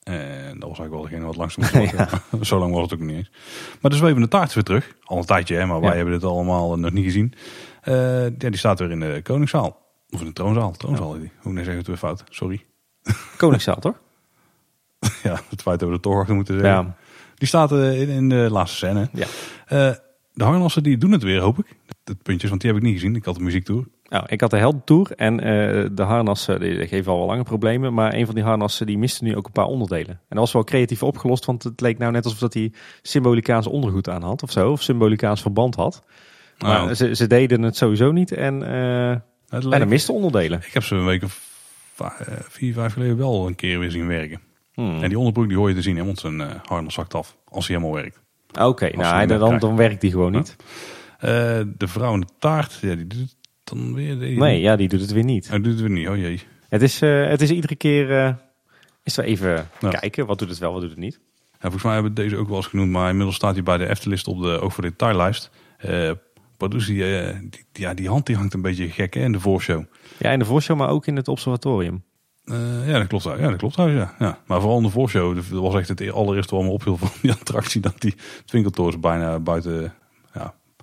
En 0.02 0.58
dat 0.58 0.68
was 0.68 0.78
eigenlijk 0.78 0.90
wel 0.90 1.02
degene 1.02 1.24
wat 1.24 1.36
langst 1.36 1.56
moest. 1.56 1.74
Zo 2.48 2.58
lang 2.58 2.72
was 2.74 2.82
het 2.82 2.94
ook 2.94 3.06
niet 3.06 3.16
eens. 3.16 3.30
Maar 3.80 3.90
de 3.90 3.96
zwevende 3.96 4.28
taart 4.28 4.48
is 4.48 4.54
weer 4.54 4.64
terug. 4.64 4.94
Al 5.04 5.16
een 5.18 5.24
tijdje, 5.24 5.56
hè, 5.56 5.66
maar 5.66 5.80
wij 5.80 5.90
Ja. 5.90 5.96
hebben 5.96 6.14
dit 6.14 6.24
allemaal 6.24 6.78
nog 6.78 6.92
niet 6.92 7.04
gezien. 7.04 7.32
Eh, 7.82 8.24
ja, 8.24 8.28
die 8.36 8.56
staat 8.56 8.78
weer 8.78 8.90
in 8.90 9.00
de 9.00 9.20
Koningszaal. 9.22 9.80
Of 10.10 10.20
in 10.20 10.26
de 10.26 10.32
troonzaal. 10.32 10.72
Troonzaal, 10.72 11.12
die. 11.18 11.30
Hoe 11.40 11.52
nee, 11.52 11.64
zeg 11.64 11.72
ik 11.72 11.78
het 11.78 11.88
weer 11.88 11.96
fout. 11.96 12.24
Sorry. 12.28 12.64
Koningszaal, 13.36 13.78
toch? 13.80 14.00
ja, 15.22 15.40
het 15.48 15.62
feit 15.62 15.78
dat 15.80 15.88
we 15.88 15.94
er 15.94 16.00
toch 16.00 16.18
achter 16.18 16.34
moeten 16.34 16.54
zeggen. 16.60 16.84
Ja. 16.84 16.96
Die 17.34 17.48
staat 17.48 17.72
eh, 17.72 18.00
in, 18.00 18.08
in 18.08 18.28
de 18.28 18.48
laatste 18.50 18.76
scène. 18.76 19.08
Ja. 19.12 19.26
Eh, 19.66 19.94
de 20.32 20.44
harnassen 20.44 20.82
die 20.82 20.98
doen 20.98 21.12
het 21.12 21.22
weer, 21.22 21.40
hoop 21.40 21.58
ik. 21.58 21.76
De 22.04 22.14
puntjes, 22.14 22.50
want 22.50 22.62
die 22.62 22.70
heb 22.72 22.80
ik 22.80 22.86
niet 22.86 22.94
gezien. 22.94 23.16
Ik 23.16 23.24
had 23.24 23.34
de 23.34 23.42
muziektour. 23.42 23.84
Nou, 24.12 24.24
ik 24.26 24.40
had 24.40 24.50
de 24.50 24.56
Heldentour 24.56 25.12
en 25.16 25.40
eh, 25.40 25.88
de 25.92 26.02
harnassen 26.02 26.60
die 26.60 26.88
geven 26.88 27.12
al 27.12 27.18
wel 27.18 27.26
lange 27.26 27.42
problemen. 27.42 27.94
Maar 27.94 28.14
een 28.14 28.26
van 28.26 28.34
die 28.34 28.44
harnassen 28.44 28.86
die 28.86 28.98
miste 28.98 29.24
nu 29.24 29.36
ook 29.36 29.46
een 29.46 29.52
paar 29.52 29.66
onderdelen. 29.66 30.10
En 30.10 30.20
dat 30.28 30.38
was 30.38 30.52
wel 30.52 30.64
creatief 30.64 31.02
opgelost, 31.02 31.44
want 31.44 31.62
het 31.62 31.80
leek 31.80 31.98
nou 31.98 32.12
net 32.12 32.24
alsof 32.24 32.38
dat 32.38 32.54
hij 32.54 32.72
symbolicaans 33.02 33.66
ondergoed 33.66 34.08
aan 34.08 34.22
had 34.22 34.42
of 34.42 34.50
zo. 34.50 34.70
Of 34.70 34.82
symbolicaans 34.82 35.40
verband 35.40 35.74
had. 35.74 36.02
Maar 36.58 36.82
Nou, 36.82 36.94
ze, 36.94 37.14
ze 37.14 37.26
deden 37.26 37.62
het 37.62 37.76
sowieso 37.76 38.12
niet 38.12 38.32
en, 38.32 38.60
het 39.48 39.64
en 39.64 39.72
er 39.72 39.88
miste 39.88 40.12
onderdelen. 40.12 40.58
Ik 40.66 40.72
heb 40.72 40.82
ze 40.82 40.94
een 40.94 41.04
week 41.04 41.22
of 41.22 41.40
eh, 41.98 42.06
vier, 42.48 42.72
vijf 42.72 42.92
geleden 42.92 43.16
wel 43.16 43.46
een 43.46 43.54
keer 43.54 43.78
weer 43.78 43.90
zien 43.90 44.06
werken. 44.06 44.40
Hmm. 44.74 45.02
En 45.02 45.08
die 45.08 45.18
onderbroek 45.18 45.48
die 45.48 45.56
hoor 45.56 45.68
je 45.68 45.74
te 45.74 45.82
zien, 45.82 45.96
hè, 45.96 46.04
want 46.04 46.18
zijn 46.18 46.60
harnas 46.64 46.94
zakt 46.94 47.14
af. 47.14 47.36
Als 47.48 47.66
hij 47.66 47.76
helemaal 47.76 48.00
werkt. 48.00 48.20
Oké, 48.60 48.96
nou 48.96 49.26
dan, 49.26 49.38
krijgt. 49.38 49.60
dan 49.60 49.76
werkt 49.76 50.00
die 50.00 50.10
gewoon 50.10 50.32
niet. 50.32 50.56
De 51.78 51.88
vrouw 51.88 52.14
in 52.14 52.20
de 52.20 52.26
taart, 52.38 52.78
ja, 52.80 52.94
die 52.94 53.06
doet 53.06 53.36
dan 53.64 53.94
weer. 53.94 54.18
Die, 54.18 54.38
Nee, 54.38 54.60
ja, 54.60 54.76
die 54.76 54.88
doet 54.88 55.00
het 55.00 55.12
weer 55.12 55.24
niet. 55.24 55.48
Hij 55.48 55.58
doet 55.60 55.72
het 55.72 55.80
weer 55.80 55.90
niet, 55.90 56.08
oh 56.08 56.16
jee. 56.16 56.40
Het 56.68 56.82
is, 56.82 57.02
eh, 57.02 57.26
het 57.28 57.40
is 57.40 57.50
iedere 57.50 57.76
keer... 57.76 58.18
eh 58.18 58.32
is 59.02 59.16
wel 59.16 59.26
even 59.26 59.68
Ja. 59.80 59.88
kijken, 59.90 60.26
wat 60.26 60.38
doet 60.38 60.48
het 60.48 60.58
wel, 60.58 60.72
wat 60.72 60.80
doet 60.80 60.90
het 60.90 60.98
niet. 60.98 61.20
Ja, 61.52 61.58
volgens 61.60 61.82
mij 61.82 61.92
hebben 61.92 62.14
we 62.14 62.22
deze 62.22 62.36
ook 62.36 62.48
wel 62.48 62.56
eens 62.56 62.66
genoemd, 62.66 62.90
maar 62.90 63.08
inmiddels 63.08 63.36
staat 63.36 63.54
hij 63.54 63.62
bij 63.62 63.78
de 63.78 63.88
Eftelist 63.88 64.26
op 64.26 64.42
de 64.42 64.60
ook 64.60 64.72
voor 64.72 64.82
de 64.82 64.88
detaillijst. 64.88 65.50
Eh 65.78 66.10
eh, 66.68 67.36
die, 67.50 67.64
ja, 67.72 67.94
die 67.94 68.08
hand 68.08 68.26
die 68.26 68.36
hangt 68.36 68.54
een 68.54 68.62
beetje 68.62 68.88
gek 68.88 69.14
hè, 69.14 69.20
in 69.20 69.32
de 69.32 69.40
voorshow. 69.40 69.84
Ja, 70.18 70.30
in 70.30 70.38
de 70.38 70.44
voorshow, 70.44 70.76
maar 70.76 70.88
ook 70.88 71.06
in 71.06 71.16
het 71.16 71.28
observatorium. 71.28 72.04
Eh, 72.44 72.88
ja, 72.88 72.98
dat 72.98 73.06
klopt. 73.06 73.24
Ja, 73.24 73.36
dat 73.36 73.56
klopt 73.56 73.76
ja. 73.76 74.14
ja. 74.18 74.38
Maar 74.46 74.60
vooral 74.60 74.76
in 74.78 74.84
de 74.84 74.90
voorshow, 74.90 75.34
dat 75.34 75.46
was 75.48 75.74
echt 75.74 75.88
het 75.88 76.10
allereerste 76.10 76.54
wat 76.54 76.64
me 76.64 76.70
opviel 76.70 76.96
van 76.96 77.08
die 77.22 77.32
attractie, 77.40 77.80
dat 77.80 78.00
die 78.00 78.14
twinkeltoren 78.44 79.00
bijna 79.00 79.38
buiten... 79.38 79.94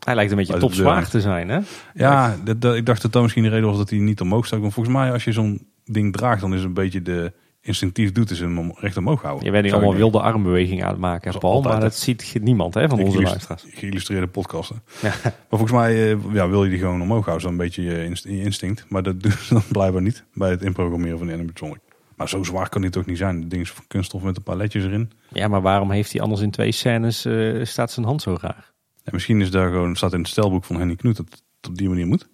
Hij 0.06 0.16
lijkt 0.16 0.32
een 0.32 0.38
beetje 0.38 0.58
topzwaar 0.58 1.10
te 1.10 1.22
zijn, 1.22 1.50
hè? 1.50 1.60
ja 1.94 2.36
dat, 2.44 2.62
dat- 2.62 2.76
ik 2.76 2.86
dacht 2.86 3.02
dat 3.02 3.12
dat 3.12 3.22
misschien 3.22 3.44
de 3.44 3.50
reden 3.50 3.68
was 3.68 3.78
dat 3.78 3.90
hij 3.90 4.00
niet 4.00 4.22
omhoog 4.22 4.46
staat. 4.46 4.60
Want 4.60 4.74
volgens 4.74 4.96
mij 4.96 5.12
als 5.12 5.24
je 5.24 5.32
zo'n 5.32 5.68
ding 5.86 6.14
draagt, 6.14 6.42
dan 6.42 6.52
is 6.54 6.58
het 6.60 6.68
een 6.68 6.74
beetje 6.74 7.02
de 7.02 7.34
instinctief 7.62 8.12
doet, 8.12 8.30
is 8.32 8.40
hem 8.40 8.60
om- 8.60 8.76
recht 8.80 8.98
omhoog 8.98 9.22
houden. 9.22 9.46
Je 9.46 9.52
bent 9.52 9.66
Zou 9.70 9.76
allemaal 9.82 9.98
wilde 10.00 10.20
armbewegingen 10.22 10.84
aan 10.86 10.92
het 10.92 11.00
maken, 11.00 11.40
Paul. 11.40 11.54
altijd, 11.54 11.74
Maar 11.74 11.82
dat 11.84 11.96
ziet 11.96 12.36
niemand 12.42 12.74
hè, 12.74 12.90
van 12.90 13.00
onze 13.02 13.22
luisteraars. 13.22 13.66
Geïllustreerde 13.70 14.28
podcasten. 14.28 14.82
Ja. 15.02 15.14
Maar 15.24 15.34
volgens 15.50 15.72
mij 15.72 16.12
eh, 16.12 16.18
ja, 16.34 16.50
wil 16.50 16.64
je 16.64 16.70
die 16.70 16.80
gewoon 16.80 17.02
omhoog 17.02 17.26
houden. 17.26 17.50
Een 17.50 17.58
beetje 17.58 17.84
je, 17.84 18.04
inst- 18.04 18.24
je 18.24 18.42
instinct. 18.42 18.86
Maar 18.90 19.04
dat 19.04 19.20
doen 19.24 19.32
ze 19.32 19.54
dan 19.54 19.64
blijkbaar 19.72 20.02
niet 20.02 20.24
bij 20.34 20.50
het 20.50 20.62
inprogrammeren 20.62 21.18
van 21.18 21.28
de 21.28 21.34
animatronic. 21.34 21.80
Maar 22.16 22.30
zo 22.30 22.44
zwaar 22.44 22.70
kan 22.70 22.82
die 22.82 22.90
toch 22.92 23.06
niet 23.06 23.18
zijn. 23.18 23.40
Het 23.42 23.50
ding 23.50 23.62
is 23.62 23.72
van 23.72 23.84
kunststof 23.88 24.22
met 24.24 24.38
een 24.38 24.44
paar 24.44 24.58
ledjes 24.58 24.84
erin. 24.84 25.12
Ja, 25.34 25.48
maar 25.48 25.62
waarom 25.62 25.92
heeft 25.92 26.12
hij 26.12 26.22
anders 26.22 26.42
in 26.42 26.52
twee 26.52 26.72
scènes, 26.72 27.26
eh, 27.26 27.60
staat 27.64 27.92
zijn 27.92 28.06
hand 28.06 28.22
zo 28.22 28.38
raar? 28.42 28.72
En 29.10 29.16
misschien 29.16 29.42
is 29.42 29.52
daar 29.52 29.70
gewoon, 29.70 29.96
staat 29.96 30.14
in 30.14 30.20
het 30.20 30.28
stelboek 30.28 30.64
van 30.66 30.76
Henny 30.76 30.96
Knoet 30.96 31.18
dat 31.18 31.26
het 31.30 31.70
op 31.70 31.78
die 31.78 31.90
manier 31.90 32.08
moet. 32.08 32.28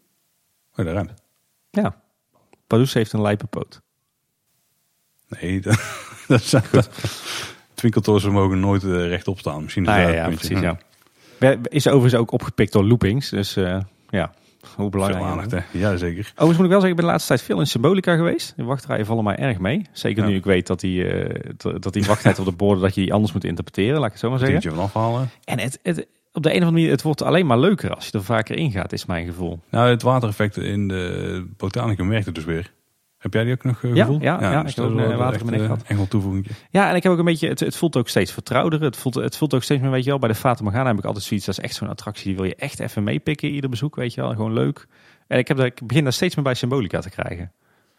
Oh, 0.75 0.85
daar 0.85 0.93
ruimt. 0.93 1.13
Ja, 1.69 2.01
Pardoes 2.67 2.93
heeft 2.93 3.13
een 3.13 3.21
lijpe 3.21 3.45
poot. 3.45 3.81
Nee, 5.27 5.59
dat, 5.61 5.79
dat 6.27 6.41
zijn 6.43 6.63
Twinkeltoren 7.73 8.31
mogen 8.31 8.59
nooit 8.59 8.83
eh, 8.83 8.89
rechtop 9.07 9.39
staan. 9.39 9.63
Misschien 9.63 9.83
is 9.83 9.89
Ah, 9.89 10.13
ja, 10.13 10.27
precies, 10.27 10.59
ja. 10.59 10.77
Is 11.63 11.87
overigens 11.87 12.21
ook 12.21 12.31
opgepikt 12.31 12.71
door 12.71 12.83
loopings, 12.85 13.29
dus 13.29 13.55
eh, 13.55 13.63
ja, 14.09 14.31
hoe 14.59 14.69
Veel 14.75 14.89
belangrijk. 14.89 15.23
aandacht, 15.23 15.51
hè? 15.51 15.59
Ja, 15.79 15.97
zeker. 15.97 16.19
Overigens 16.19 16.57
moet 16.57 16.65
ik 16.65 16.71
wel 16.71 16.81
zeggen, 16.81 16.89
ik 16.89 16.95
ben 16.95 17.05
de 17.05 17.11
laatste 17.11 17.27
tijd 17.27 17.41
veel 17.41 17.59
in 17.59 17.67
Symbolica 17.67 18.15
geweest. 18.15 18.53
De 18.55 18.63
wachtrijen 18.63 19.05
vallen 19.05 19.23
mij 19.23 19.35
erg 19.35 19.59
mee. 19.59 19.85
Zeker 19.91 20.23
Ja. 20.23 20.29
nu 20.29 20.35
ik 20.35 20.43
weet 20.45 20.67
dat 20.67 20.79
die, 20.79 21.07
eh, 21.07 21.53
dat- 21.57 21.81
dat 21.81 21.93
die 21.93 22.03
wachttijd 22.05 22.39
op 22.39 22.45
de 22.45 22.51
borden, 22.51 22.83
dat 22.83 22.95
je 22.95 23.01
die 23.01 23.13
anders 23.13 23.33
moet 23.33 23.43
interpreteren, 23.43 23.95
laat 23.95 24.05
ik 24.05 24.11
het 24.11 24.19
zo 24.19 24.29
maar 24.29 24.39
Een 24.41 24.45
zeggen. 24.45 24.61
tientje 24.61 24.79
van 24.91 25.01
afhalen. 25.01 25.29
En 25.43 25.59
het, 25.59 25.79
het, 25.83 26.07
op 26.35 26.43
de 26.43 26.49
een 26.49 26.55
of 26.55 26.61
andere 26.61 26.71
manier, 26.71 26.89
het 26.91 27.01
wordt 27.01 27.21
alleen 27.21 27.45
maar 27.45 27.59
leuker 27.59 27.95
als 27.95 28.05
je 28.05 28.11
er 28.11 28.23
vaker 28.23 28.57
in 28.57 28.71
gaat, 28.71 28.91
is 28.93 29.05
mijn 29.05 29.25
gevoel. 29.25 29.59
Nou, 29.69 29.89
het 29.89 30.01
watereffect 30.01 30.57
in 30.57 30.87
de 30.87 31.45
botanicum 31.57 32.09
werkte 32.09 32.31
dus 32.31 32.45
weer. 32.45 32.73
Heb 33.17 33.33
jij 33.33 33.43
die 33.43 33.53
ook 33.53 33.63
nog 33.63 33.83
eh, 33.83 33.95
Ja, 33.95 34.05
gevoeld? 34.05 34.21
ja, 34.21 34.37
ja, 34.41 34.61
dus 34.63 34.71
ik 34.71 34.75
heb 34.77 34.85
dat 34.85 34.93
ook, 34.93 34.99
is 34.99 35.03
eh, 35.03 35.09
wel 35.09 35.17
water 35.17 35.33
echt, 35.33 35.41
in 35.43 35.49
mijn 35.49 35.69
nek 35.69 35.79
eh, 35.81 35.87
gehad. 35.95 36.09
Toevoeging. 36.09 36.47
Ja, 36.69 36.89
en 36.89 36.95
ik 36.95 37.03
heb 37.03 37.11
ook 37.11 37.17
een 37.17 37.25
beetje, 37.25 37.47
het, 37.49 37.59
het 37.59 37.75
voelt 37.77 37.95
ook 37.95 38.09
steeds 38.09 38.31
vertrouwder. 38.31 38.81
Het 38.81 38.97
voelt, 38.97 39.15
het 39.15 39.37
voelt 39.37 39.53
ook 39.53 39.63
steeds 39.63 39.81
meer, 39.81 39.91
weet 39.91 40.03
je 40.03 40.09
wel, 40.09 40.19
bij 40.19 40.29
de 40.29 40.35
Fata 40.35 40.63
Morgana 40.63 40.87
heb 40.89 40.97
ik 40.97 41.05
altijd 41.05 41.23
zoiets, 41.23 41.45
dat 41.45 41.57
is 41.57 41.63
echt 41.63 41.75
zo'n 41.75 41.89
attractie, 41.89 42.25
die 42.25 42.35
wil 42.35 42.45
je 42.45 42.55
echt 42.55 42.79
even 42.79 43.03
meepikken, 43.03 43.49
ieder 43.49 43.69
bezoek, 43.69 43.95
weet 43.95 44.13
je 44.13 44.21
wel, 44.21 44.29
gewoon 44.29 44.53
leuk. 44.53 44.87
En 45.27 45.37
ik, 45.37 45.47
heb, 45.47 45.57
dat- 45.57 45.65
ik 45.65 45.79
begin 45.87 46.03
daar 46.03 46.13
steeds 46.13 46.35
meer 46.35 46.43
bij 46.43 46.53
Symbolica 46.53 46.99
te 46.99 47.09
krijgen. 47.09 47.51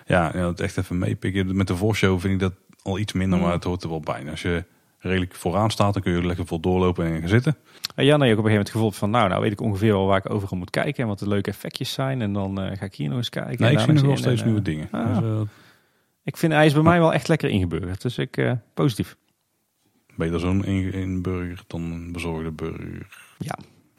Ja, 0.06 0.30
ja, 0.34 0.46
het 0.48 0.60
echt 0.60 0.76
even 0.78 0.98
meepikken. 0.98 1.56
Met 1.56 1.66
de 1.66 1.76
voorshow 1.76 2.20
vind 2.20 2.34
ik 2.34 2.40
dat 2.40 2.52
al 2.82 2.98
iets 2.98 3.12
minder, 3.12 3.38
Mm. 3.38 3.44
maar 3.44 3.52
het 3.52 3.64
hoort 3.64 3.82
er 3.82 3.88
wel 3.88 4.00
bij. 4.00 4.30
Als 4.30 4.42
je 4.42 4.64
redelijk 5.06 5.34
vooraan 5.34 5.70
staat, 5.70 5.92
dan 5.92 6.02
kun 6.02 6.12
je 6.12 6.18
er 6.18 6.26
lekker 6.26 6.46
vol 6.46 6.60
doorlopen 6.60 7.06
en 7.06 7.18
gaan 7.20 7.28
zitten. 7.28 7.56
En 7.94 8.04
ja, 8.04 8.16
nee, 8.16 8.32
ook 8.32 8.38
op 8.38 8.44
een 8.44 8.50
gegeven 8.50 8.50
moment 8.50 8.66
het 8.66 8.70
gevoel 8.76 8.90
van, 8.90 9.10
nou, 9.10 9.28
nou 9.28 9.42
weet 9.42 9.52
ik 9.52 9.60
ongeveer 9.60 9.92
wel 9.92 10.06
waar 10.06 10.18
ik 10.24 10.30
overal 10.30 10.58
moet 10.58 10.70
kijken 10.70 11.02
en 11.02 11.08
wat 11.08 11.18
de 11.18 11.28
leuke 11.28 11.50
effectjes 11.50 11.92
zijn. 11.92 12.22
En 12.22 12.32
dan 12.32 12.60
eh, 12.60 12.76
ga 12.78 12.84
ik 12.84 12.94
hier 12.94 13.08
nog 13.08 13.16
eens 13.18 13.28
kijken. 13.28 13.60
Nee, 13.60 13.68
en 13.70 13.72
ik 13.78 13.84
zie 13.84 13.92
nog 13.92 14.02
wel 14.02 14.16
steeds 14.16 14.40
en, 14.40 14.46
eh, 14.46 14.52
nieuwe 14.52 14.62
dingen. 14.62 14.88
ah. 14.90 15.18
Dus, 15.18 15.24
eh, 15.24 15.40
Ik 16.24 16.36
vind 16.36 16.52
hij 16.52 16.66
is 16.66 16.72
bij 16.72 16.82
mij 16.82 16.98
wel 16.98 17.12
echt 17.12 17.28
lekker 17.28 17.48
ingeburgerd, 17.48 18.02
dus 18.02 18.18
ik, 18.18 18.36
eh, 18.36 18.52
positief. 18.74 19.16
beter 20.16 20.40
zo'n 20.40 20.64
in, 20.64 20.92
in 20.92 21.22
burger 21.22 21.60
dan 21.66 21.82
een 21.82 22.12
bezorgde 22.12 22.50
burger. 22.50 23.06
Ja. 23.38 23.54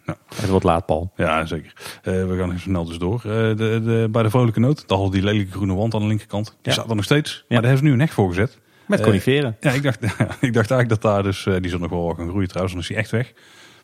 Ja. 0.06 0.18
Het 0.36 0.50
wordt 0.50 0.66
laat, 0.66 0.86
Paul. 0.86 1.12
Ja, 1.16 1.46
zeker. 1.46 1.74
Eh, 2.04 2.14
we 2.26 2.36
gaan 2.38 2.48
even 2.50 2.60
snel 2.60 2.86
dus 2.86 2.98
door. 2.98 3.16
Eh, 3.16 3.22
de, 3.32 3.56
de, 3.84 4.08
bij 4.12 4.24
de 4.24 4.30
vrolijke 4.30 4.60
noot, 4.60 4.88
daar 4.88 4.98
had 4.98 5.12
die 5.12 5.24
lelijke 5.24 5.52
groene 5.52 5.74
wand 5.74 5.94
aan 5.94 6.02
de 6.02 6.08
linkerkant. 6.08 6.46
Die 6.46 6.56
Ja. 6.62 6.72
staat 6.72 6.90
er 6.90 6.96
nog 6.96 7.04
steeds. 7.06 7.32
Maar 7.34 7.42
Ja. 7.48 7.56
daar 7.56 7.70
hebben 7.70 7.78
ze 7.78 7.84
nu 7.84 7.92
een 7.94 8.00
hek 8.00 8.10
voor 8.12 8.28
gezet. 8.30 8.60
Met 8.88 9.00
Eh, 9.00 9.06
coniferen. 9.06 9.58
Ja, 9.60 9.72
ik 9.72 9.84
dacht, 9.84 10.04
ik 10.50 10.54
dacht 10.54 10.72
eigenlijk 10.72 10.90
dat 10.90 11.02
daar 11.02 11.24
dus, 11.24 11.46
eh, 11.46 11.56
die 11.62 11.70
zal 11.70 11.80
nog 11.80 11.90
wel 11.90 12.14
gaan 12.14 12.30
groeien 12.30 12.48
trouwens, 12.48 12.74
dan 12.74 12.84
is 12.84 12.90
hij 12.90 12.98
echt 12.98 13.12
weg. 13.12 13.34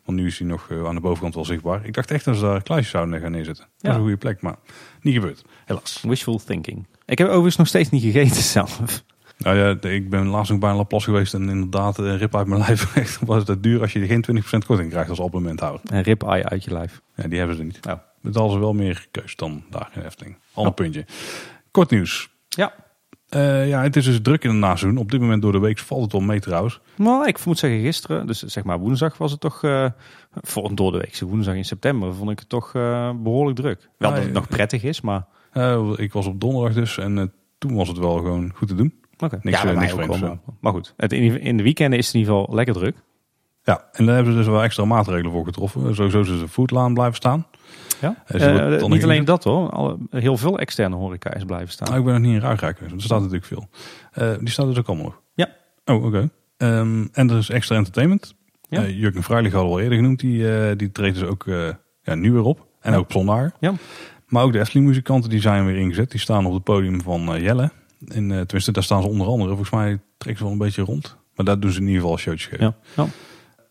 Want 0.04 0.18
nu 0.18 0.26
is 0.26 0.38
hij 0.38 0.48
nog 0.48 0.66
eh, 0.70 0.86
aan 0.86 0.94
de 0.94 1.00
bovenkant 1.00 1.34
wel 1.34 1.44
zichtbaar. 1.44 1.84
Ik 1.86 1.94
dacht 1.94 2.10
echt 2.10 2.24
dat 2.24 2.36
ze 2.36 2.42
daar 2.42 2.62
kluisjes 2.62 2.90
zouden 2.90 3.20
gaan 3.20 3.30
neerzetten. 3.30 3.64
Dat 3.78 3.90
is 3.90 3.96
een 3.96 4.02
goede 4.02 4.16
plek, 4.16 4.42
maar 4.42 4.56
niet 5.00 5.14
gebeurd. 5.14 5.44
Helaas. 5.64 6.00
Wishful 6.02 6.38
thinking. 6.44 6.86
Ik 7.06 7.18
heb 7.18 7.28
overigens 7.28 7.56
nog 7.56 7.66
steeds 7.66 7.90
niet 7.90 8.02
gegeten 8.02 8.42
zelf. 8.42 8.80
Nou 9.38 9.56
ja, 9.56 9.88
ik 9.90 10.10
ben 10.10 10.26
laatst 10.26 10.50
nog 10.50 10.60
bij 10.60 10.70
een 10.70 10.76
Laplace 10.76 11.04
geweest 11.04 11.34
en 11.34 11.48
inderdaad, 11.48 11.98
een 11.98 12.18
rip 12.18 12.36
uit 12.36 12.46
mijn 12.46 12.60
lijf. 12.66 12.96
Echt 12.96 13.18
was 13.20 13.46
het 13.46 13.62
duur 13.62 13.80
als 13.80 13.92
je 13.92 14.06
geen 14.06 14.24
20% 14.62 14.66
korting 14.66 14.90
krijgt 14.90 15.10
als 15.10 15.20
abonnementhouder. 15.20 15.80
Een 15.84 16.02
rib-eye 16.02 16.44
uit 16.44 16.64
je 16.64 16.72
lijf. 16.72 17.00
Ja, 17.14 17.28
die 17.28 17.38
hebben 17.38 17.56
ze 17.56 17.62
niet. 17.62 17.84
Nou. 17.84 17.98
Het 18.22 18.34
hadden 18.34 18.52
ze 18.52 18.58
wel 18.58 18.72
meer 18.72 19.06
keus 19.10 19.36
dan 19.36 19.64
daar 19.70 19.90
in 19.94 20.02
Efteling. 20.02 20.36
Ander 20.54 20.72
puntje. 20.72 21.04
Kort 21.70 21.90
nieuws. 21.90 22.28
Ja. 22.48 22.74
Eh, 23.34 23.68
ja, 23.68 23.82
het 23.82 23.96
is 23.96 24.04
dus 24.04 24.20
druk 24.22 24.44
in 24.44 24.50
het 24.50 24.58
naseizoen. 24.58 24.98
Op 25.00 25.10
dit 25.10 25.20
moment 25.20 25.42
door 25.42 25.52
de 25.52 25.58
week 25.58 25.78
valt 25.78 26.02
het 26.02 26.12
wel 26.12 26.20
mee 26.20 26.40
trouwens. 26.40 26.80
Maar 26.96 27.28
ik 27.28 27.44
moet 27.44 27.58
zeggen, 27.58 27.80
gisteren, 27.80 28.26
dus 28.26 28.42
zeg 28.42 28.64
maar 28.64 28.78
woensdag, 28.78 29.18
was 29.18 29.30
het 29.30 29.40
toch 29.40 29.62
eh, 29.62 29.86
voor 30.32 30.68
een 30.68 30.74
doordeweekse 30.74 31.26
woensdag 31.26 31.54
in 31.54 31.64
september, 31.64 32.14
vond 32.14 32.30
ik 32.30 32.38
het 32.38 32.48
toch 32.48 32.74
eh, 32.74 33.10
behoorlijk 33.22 33.56
druk. 33.56 33.88
Wel 33.98 34.10
Ja, 34.10 34.14
dat 34.16 34.24
het 34.24 34.34
ja. 34.34 34.38
nog 34.40 34.48
prettig 34.48 34.82
is, 34.82 35.00
maar 35.00 35.26
ik 35.96 36.12
was 36.12 36.26
op 36.26 36.40
donderdag 36.40 36.72
dus 36.74 36.98
en 36.98 37.32
toen 37.58 37.74
was 37.74 37.88
het 37.88 37.98
wel 37.98 38.16
gewoon 38.16 38.52
goed 38.54 38.68
te 38.68 38.74
doen. 38.74 38.94
oké. 39.18 39.38
Niks, 39.42 39.64
mij 39.64 39.74
niks 39.74 39.92
vreemds, 39.92 40.20
maar- 40.60 40.72
goed, 40.72 40.94
het, 40.96 41.12
in, 41.12 41.40
in 41.40 41.56
de 41.56 41.62
weekenden 41.62 41.98
is 41.98 42.06
het 42.06 42.14
in 42.14 42.20
ieder 42.20 42.34
geval 42.36 42.54
lekker 42.54 42.74
druk. 42.74 42.96
Ja, 43.64 43.84
en 43.92 44.06
daar 44.06 44.14
hebben 44.14 44.32
ze 44.32 44.38
dus 44.38 44.48
wel 44.48 44.62
extra 44.62 44.84
maatregelen 44.84 45.32
voor 45.32 45.44
getroffen. 45.44 45.94
Sowieso 45.94 46.20
is 46.20 46.26
de 46.28 46.48
foodlaan 46.48 46.94
blijven 46.94 47.14
staan. 47.16 47.46
Ja? 48.00 48.22
Eh, 48.26 48.84
niet 48.84 49.02
alleen 49.02 49.24
dat 49.24 49.44
hoor, 49.44 49.98
heel 50.10 50.36
veel 50.36 50.58
externe 50.58 50.96
horeca 50.96 51.34
is 51.34 51.44
blijven 51.44 51.68
staan. 51.72 51.88
Nou, 51.88 51.98
ik 52.00 52.04
ben 52.04 52.14
nog 52.14 52.22
niet 52.22 52.32
in 52.34 52.40
Ruigrijk 52.40 52.76
geweest, 52.76 52.90
want 52.90 53.00
er 53.02 53.06
staat 53.08 53.20
natuurlijk 53.20 53.46
veel. 53.46 53.68
Eh, 54.12 54.38
die 54.38 54.48
staat 54.50 54.66
dus 54.66 54.78
ook 54.78 54.86
allemaal 54.86 55.04
nog. 55.04 55.20
Ja. 55.34 55.48
Oh, 55.84 56.04
oké. 56.04 56.30
Ehm, 56.56 57.06
en 57.12 57.30
er 57.30 57.36
is 57.38 57.48
extra 57.50 57.76
entertainment. 57.76 58.34
Ja. 58.68 58.82
Eh, 58.82 58.98
Jurgen 58.98 59.22
Freilich 59.22 59.52
hadden 59.52 59.70
we 59.70 59.76
al 59.76 59.82
eerder 59.82 59.98
genoemd. 59.98 60.20
Die, 60.20 60.76
die 60.76 60.92
treedt 60.92 61.18
dus 61.18 61.28
ook 61.28 61.44
ja, 62.02 62.14
nu 62.14 62.32
weer 62.32 62.42
op. 62.44 62.66
En 62.80 62.92
Ja. 62.92 62.98
ook 62.98 63.12
zondag. 63.12 63.50
Ja. 63.60 63.72
Maar 64.26 64.42
ook 64.44 64.52
de 64.52 64.58
Efteling 64.58 64.86
muzikanten 64.86 65.30
die 65.30 65.40
zijn 65.40 65.66
weer 65.66 65.76
ingezet. 65.76 66.10
Die 66.10 66.20
staan 66.20 66.46
op 66.46 66.52
het 66.52 66.62
podium 66.64 67.02
van 67.02 67.40
Jelle. 67.42 67.70
In, 68.00 68.28
tenminste, 68.28 68.72
daar 68.72 68.82
staan 68.82 69.02
ze 69.02 69.08
onder 69.08 69.26
andere. 69.26 69.48
Volgens 69.48 69.70
mij 69.70 70.00
trekken 70.18 70.36
ze 70.36 70.42
wel 70.42 70.52
een 70.52 70.58
beetje 70.66 70.82
rond. 70.82 71.16
Maar 71.34 71.44
daar 71.46 71.60
doen 71.60 71.70
ze 71.70 71.80
in 71.80 71.86
ieder 71.86 72.00
geval 72.00 72.18
showtjes 72.18 72.46
geven. 72.48 72.64
Ja. 72.96 73.02
Ja. 73.02 73.08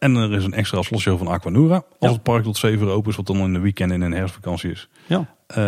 En 0.03 0.15
er 0.15 0.32
is 0.33 0.43
een 0.45 0.53
extra 0.53 0.82
slotshow 0.82 1.17
van 1.17 1.27
Aquanura. 1.27 1.75
Als 1.75 1.83
Ja. 1.99 2.09
het 2.11 2.23
park 2.23 2.43
tot 2.43 2.57
7 2.57 2.85
uur 2.88 2.93
open 2.93 3.09
is, 3.09 3.15
wat 3.17 3.25
dan 3.27 3.38
in 3.38 3.53
de 3.53 3.59
weekend 3.59 3.91
en 3.91 4.01
in 4.01 4.09
de 4.09 4.15
herfstvakantie 4.15 4.72
is. 4.72 4.90
Ja. 5.07 5.25
Ehm, 5.48 5.67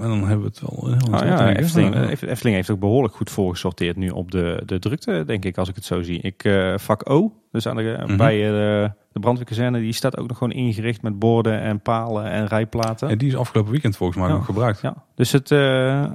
en 0.00 0.08
dan 0.08 0.18
hebben 0.28 0.40
we 0.40 0.44
het 0.46 0.60
wel 0.60 0.84
heel 0.86 0.92
interessant, 0.94 1.40
ja. 1.40 1.54
Efteling, 1.54 1.94
eh, 1.94 2.52
heeft 2.52 2.70
ook 2.70 2.78
behoorlijk 2.80 3.14
goed 3.14 3.30
voorgesorteerd 3.30 3.96
nu 3.96 4.10
op 4.10 4.30
de, 4.30 4.62
de 4.66 4.78
drukte, 4.78 5.22
denk 5.26 5.44
ik, 5.44 5.58
als 5.58 5.68
ik 5.68 5.74
het 5.74 5.84
zo 5.84 6.02
zie. 6.02 6.20
Ik, 6.20 6.44
eh, 6.44 6.74
vak 6.76 7.10
O, 7.10 7.32
dus 7.50 7.66
aan 7.68 7.76
de, 7.76 8.02
Mhm. 8.06 8.16
bij 8.16 8.34
eh, 8.46 8.88
de 9.12 9.20
brandweerkazerne, 9.20 9.80
die 9.80 9.92
staat 9.92 10.16
ook 10.16 10.28
nog 10.28 10.38
gewoon 10.38 10.52
ingericht 10.52 11.02
met 11.02 11.18
borden 11.18 11.60
en 11.60 11.80
palen 11.80 12.24
en 12.24 12.46
rijplaten. 12.46 13.08
En 13.08 13.18
die 13.18 13.28
is 13.28 13.36
afgelopen 13.36 13.72
weekend 13.72 13.96
volgens 13.96 14.18
mij 14.18 14.28
Ja. 14.28 14.34
nog 14.34 14.44
gebruikt. 14.44 14.80
Ja, 14.80 15.04
dus 15.14 15.32
het, 15.32 15.50
eh, 15.50 16.02
eh, 16.02 16.10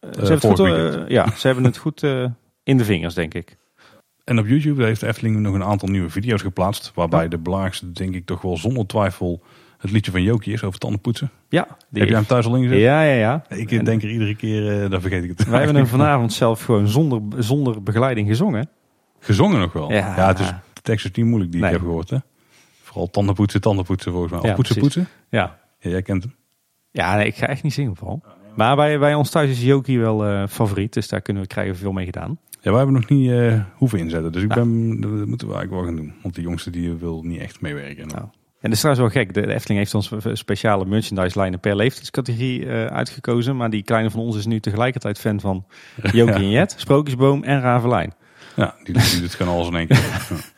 ze, 0.00 0.08
hebben 0.10 0.28
het 0.30 0.44
goed, 0.44 0.58
eh, 0.60 1.08
ja, 1.08 1.26
ze 1.36 1.46
hebben 1.46 1.64
het 1.64 1.76
goed 1.76 2.02
eh, 2.02 2.24
in 2.62 2.76
de 2.76 2.84
vingers, 2.84 3.14
denk 3.14 3.34
ik. 3.34 3.56
En 4.24 4.38
op 4.38 4.46
YouTube 4.46 4.84
heeft 4.84 5.00
de 5.00 5.06
Efteling 5.06 5.36
nog 5.36 5.54
een 5.54 5.64
aantal 5.64 5.88
nieuwe 5.88 6.10
video's 6.10 6.42
geplaatst. 6.42 6.92
Waarbij 6.94 7.22
Ja. 7.22 7.28
de 7.28 7.38
belangrijkste 7.38 7.92
denk 7.92 8.14
ik 8.14 8.26
toch 8.26 8.42
wel 8.42 8.56
zonder 8.56 8.86
twijfel 8.86 9.42
het 9.78 9.90
liedje 9.90 10.10
van 10.10 10.22
Jokie 10.22 10.52
is 10.52 10.64
over 10.64 10.78
tandenpoetsen. 10.78 11.30
Ja, 11.48 11.66
die- 11.90 12.00
Heb 12.00 12.08
jij 12.08 12.18
hem 12.18 12.26
thuis 12.26 12.46
al 12.46 12.56
ingezet? 12.56 12.78
Ja, 12.78 13.02
ja, 13.02 13.14
ja. 13.14 13.44
Ik 13.48 13.70
En 13.72 13.84
denk 13.84 14.02
er 14.02 14.10
iedere 14.10 14.34
keer, 14.36 14.82
eh 14.82 14.90
dan 14.90 15.00
vergeet 15.00 15.22
ik 15.24 15.28
het. 15.28 15.44
wij 15.48 15.58
hebben 15.58 15.76
hem 15.76 15.86
vanavond 15.98 16.32
zelf 16.32 16.62
gewoon 16.64 16.88
zonder, 16.88 17.22
zonder 17.44 17.82
begeleiding 17.82 18.28
gezongen. 18.28 18.68
Gezongen 19.18 19.60
nog 19.60 19.72
wel. 19.72 19.92
Ja. 19.92 20.16
Ja, 20.16 20.26
het 20.26 20.38
is, 20.38 20.46
de 20.72 20.80
tekst 20.82 21.04
is 21.04 21.10
niet 21.12 21.26
moeilijk 21.26 21.52
die 21.52 21.60
Nee. 21.60 21.70
ik 21.70 21.76
heb 21.76 21.86
gehoord. 21.86 22.10
Hè? 22.10 22.16
Vooral 22.82 23.10
tandenpoetsen, 23.10 23.60
tandenpoetsen 23.60 24.10
volgens 24.12 24.32
mij. 24.32 24.40
Of 24.40 24.46
Ja, 24.48 24.54
poetsen, 24.54 24.76
precies. 24.76 24.94
poetsen. 24.94 25.14
Ja, 25.28 25.58
Ja, 25.78 25.90
jij 25.90 26.02
kent 26.02 26.22
hem. 26.22 26.34
ja 26.90 27.16
nee, 27.16 27.26
ik 27.26 27.34
ga 27.36 27.46
echt 27.46 27.62
niet 27.62 27.72
zingen, 27.72 27.92
Paul. 27.92 28.22
Maar 28.56 28.76
bij, 28.76 28.98
bij 28.98 29.14
ons 29.14 29.30
thuis 29.30 29.50
is 29.50 29.62
Jokie 29.62 29.98
wel 30.00 30.26
eh, 30.26 30.46
favoriet, 30.48 30.92
dus 30.92 31.08
daar 31.08 31.20
kunnen 31.20 31.42
we 31.42 31.48
krijgen 31.48 31.76
veel 31.76 31.92
mee 31.92 32.04
gedaan. 32.04 32.38
Ja, 32.64 32.70
wij 32.70 32.80
hebben 32.80 32.94
nog 33.00 33.08
niet 33.08 33.30
eh, 33.30 33.60
hoeven 33.74 33.98
inzetten. 33.98 34.32
Dus 34.32 34.42
ik 34.42 34.48
Ja. 34.48 34.54
ben, 34.54 35.00
dat 35.00 35.10
moeten 35.10 35.48
we 35.48 35.54
eigenlijk 35.54 35.70
wel 35.70 35.84
gaan 35.84 35.96
doen. 35.96 36.14
Want 36.22 36.34
die 36.34 36.44
jongste 36.44 36.70
die 36.70 36.92
wil 36.94 37.22
niet 37.22 37.40
echt 37.40 37.60
meewerken. 37.60 38.06
Nou. 38.08 38.20
En 38.22 38.70
dat 38.70 38.72
is 38.72 38.80
trouwens 38.80 39.14
wel 39.14 39.22
gek. 39.24 39.34
De, 39.34 39.40
de 39.40 39.52
Efteling 39.54 39.78
heeft 39.80 39.94
ons 39.94 40.12
speciale 40.32 40.84
merchandise 40.84 41.38
lijnen 41.38 41.60
per 41.60 41.76
leeftijdscategorie 41.76 42.66
eh, 42.66 42.86
uitgekozen. 42.86 43.56
Maar 43.56 43.70
die 43.70 43.82
kleine 43.82 44.10
van 44.10 44.20
ons 44.20 44.36
is 44.36 44.46
nu 44.46 44.60
tegelijkertijd 44.60 45.18
fan 45.18 45.40
van 45.40 45.64
Jokie 46.12 46.34
en 46.34 46.50
Jet, 46.50 46.74
Sprookjesboom 46.76 47.42
en 47.42 47.60
Ravelijn. 47.60 48.12
Ja, 48.56 48.74
die, 48.84 48.94
die 48.94 49.20
doet 49.20 49.34
gewoon 49.34 49.54
alles 49.54 49.68
in 49.68 49.74
één 49.76 49.86
keer. 49.86 49.98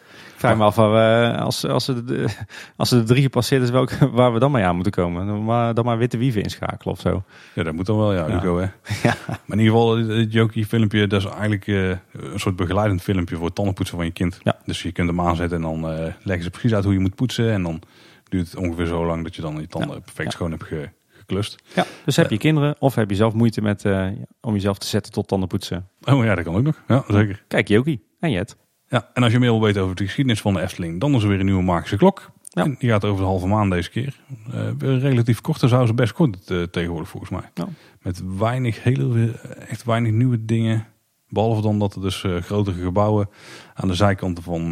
Vraag 0.46 0.56
me 0.56 0.64
af 0.64 0.74
waar 0.76 0.92
we, 1.32 1.38
als, 1.38 1.64
als, 1.66 1.84
ze 1.84 2.04
de, 2.04 2.26
als 2.76 2.88
ze 2.88 2.96
de 2.96 3.02
drie 3.02 3.22
gepasseerd 3.22 3.62
is, 3.62 3.70
welke, 3.70 4.10
waar 4.18 4.32
we 4.32 4.38
dan 4.38 4.50
mee 4.52 4.64
aan 4.64 4.74
moeten 4.74 4.92
komen. 4.92 5.26
Dan 5.26 5.44
maar, 5.44 5.74
dan 5.74 5.84
maar 5.84 5.98
witte 5.98 6.16
wieven 6.18 6.42
inschakelen 6.42 6.94
of 6.94 7.00
zo. 7.00 7.22
Ja, 7.54 7.62
dat 7.62 7.74
moet 7.74 7.86
dan 7.86 7.96
wel, 7.98 8.14
ja, 8.14 8.26
Ja. 8.26 8.32
Hugo, 8.40 8.56
hè. 8.58 8.66
Ja. 9.08 9.14
Maar 9.26 9.38
in 9.58 9.58
ieder 9.58 9.64
geval, 9.74 9.96
het 9.96 10.32
Jokie 10.32 10.66
filmpje, 10.66 11.06
dat 11.06 11.20
is 11.20 11.26
eigenlijk 11.30 11.66
eh, 11.66 11.88
een 12.12 12.40
soort 12.40 12.56
begeleidend 12.56 13.02
filmpje 13.02 13.36
voor 13.36 13.46
het 13.46 13.54
tandenpoetsen 13.54 13.96
van 13.96 14.06
je 14.06 14.12
kind. 14.12 14.40
Ja. 14.42 14.56
Dus 14.64 14.82
je 14.82 14.92
kunt 14.92 15.08
hem 15.08 15.20
aanzetten 15.20 15.56
en 15.56 15.62
dan 15.62 15.90
eh, 15.90 16.12
leggen 16.22 16.44
ze 16.44 16.50
precies 16.50 16.74
uit 16.74 16.84
hoe 16.84 16.92
je 16.92 16.98
moet 16.98 17.14
poetsen. 17.14 17.50
En 17.52 17.62
dan 17.62 17.80
duurt 18.28 18.46
het 18.50 18.56
ongeveer 18.56 18.86
zo 18.86 19.06
lang 19.06 19.22
dat 19.22 19.36
je 19.36 19.42
dan 19.42 19.56
je 19.60 19.66
tanden 19.66 20.02
perfect 20.02 20.32
schoon 20.32 20.50
hebt 20.50 20.64
ge- 20.64 20.88
geklust. 21.18 21.62
Ja, 21.74 21.84
dus 22.04 22.16
heb 22.16 22.30
je 22.30 22.38
kinderen 22.38 22.76
of 22.78 22.94
heb 22.94 23.10
je 23.10 23.16
zelf 23.16 23.34
moeite 23.34 23.60
met, 23.62 23.84
eh, 23.84 24.06
om 24.40 24.52
jezelf 24.54 24.78
te 24.78 24.86
zetten 24.86 25.12
tot 25.12 25.28
tandenpoetsen. 25.28 25.88
Oh 26.04 26.24
ja, 26.24 26.34
dat 26.34 26.44
kan 26.44 26.54
ook 26.56 26.62
nog. 26.62 26.82
Ja, 26.88 27.04
zeker. 27.08 27.42
Kijk, 27.48 27.68
Jokie 27.68 28.04
en 28.20 28.30
Jet. 28.30 28.56
Ja, 28.94 29.10
en 29.12 29.22
als 29.22 29.32
je 29.32 29.38
meer 29.38 29.50
wil 29.50 29.60
weten 29.60 29.82
over 29.82 29.96
de 29.96 30.04
geschiedenis 30.04 30.40
van 30.40 30.54
de 30.54 30.60
Efteling, 30.60 31.00
dan 31.00 31.14
is 31.14 31.22
er 31.22 31.28
weer 31.28 31.38
een 31.38 31.44
nieuwe 31.44 31.62
magische 31.62 31.96
klok. 31.96 32.30
Ja. 32.42 32.64
Die 32.78 32.90
gaat 32.90 33.04
over 33.04 33.20
de 33.20 33.26
halve 33.26 33.46
maan 33.46 33.70
deze 33.70 33.90
keer. 33.90 34.20
Eh, 34.52 34.70
relatief 34.78 35.40
kort, 35.40 35.60
dan 35.60 35.68
zou 35.68 35.86
ze 35.86 35.94
best 35.94 36.12
kort 36.12 36.50
eh, 36.50 36.62
tegenwoordig 36.62 37.08
volgens 37.08 37.30
mij. 37.30 37.50
Ja. 37.54 37.68
Met 38.02 38.22
weinig, 38.38 38.82
hele, 38.82 39.30
echt 39.68 39.84
weinig 39.84 40.12
nieuwe 40.12 40.44
dingen. 40.44 40.86
Behalve 41.28 41.62
dan 41.62 41.78
dat 41.78 41.94
er 41.94 42.00
dus 42.00 42.24
eh, 42.24 42.36
grotere 42.36 42.82
gebouwen 42.82 43.28
aan 43.74 43.88
de 43.88 43.94
zijkanten 43.94 44.42
van, 44.42 44.70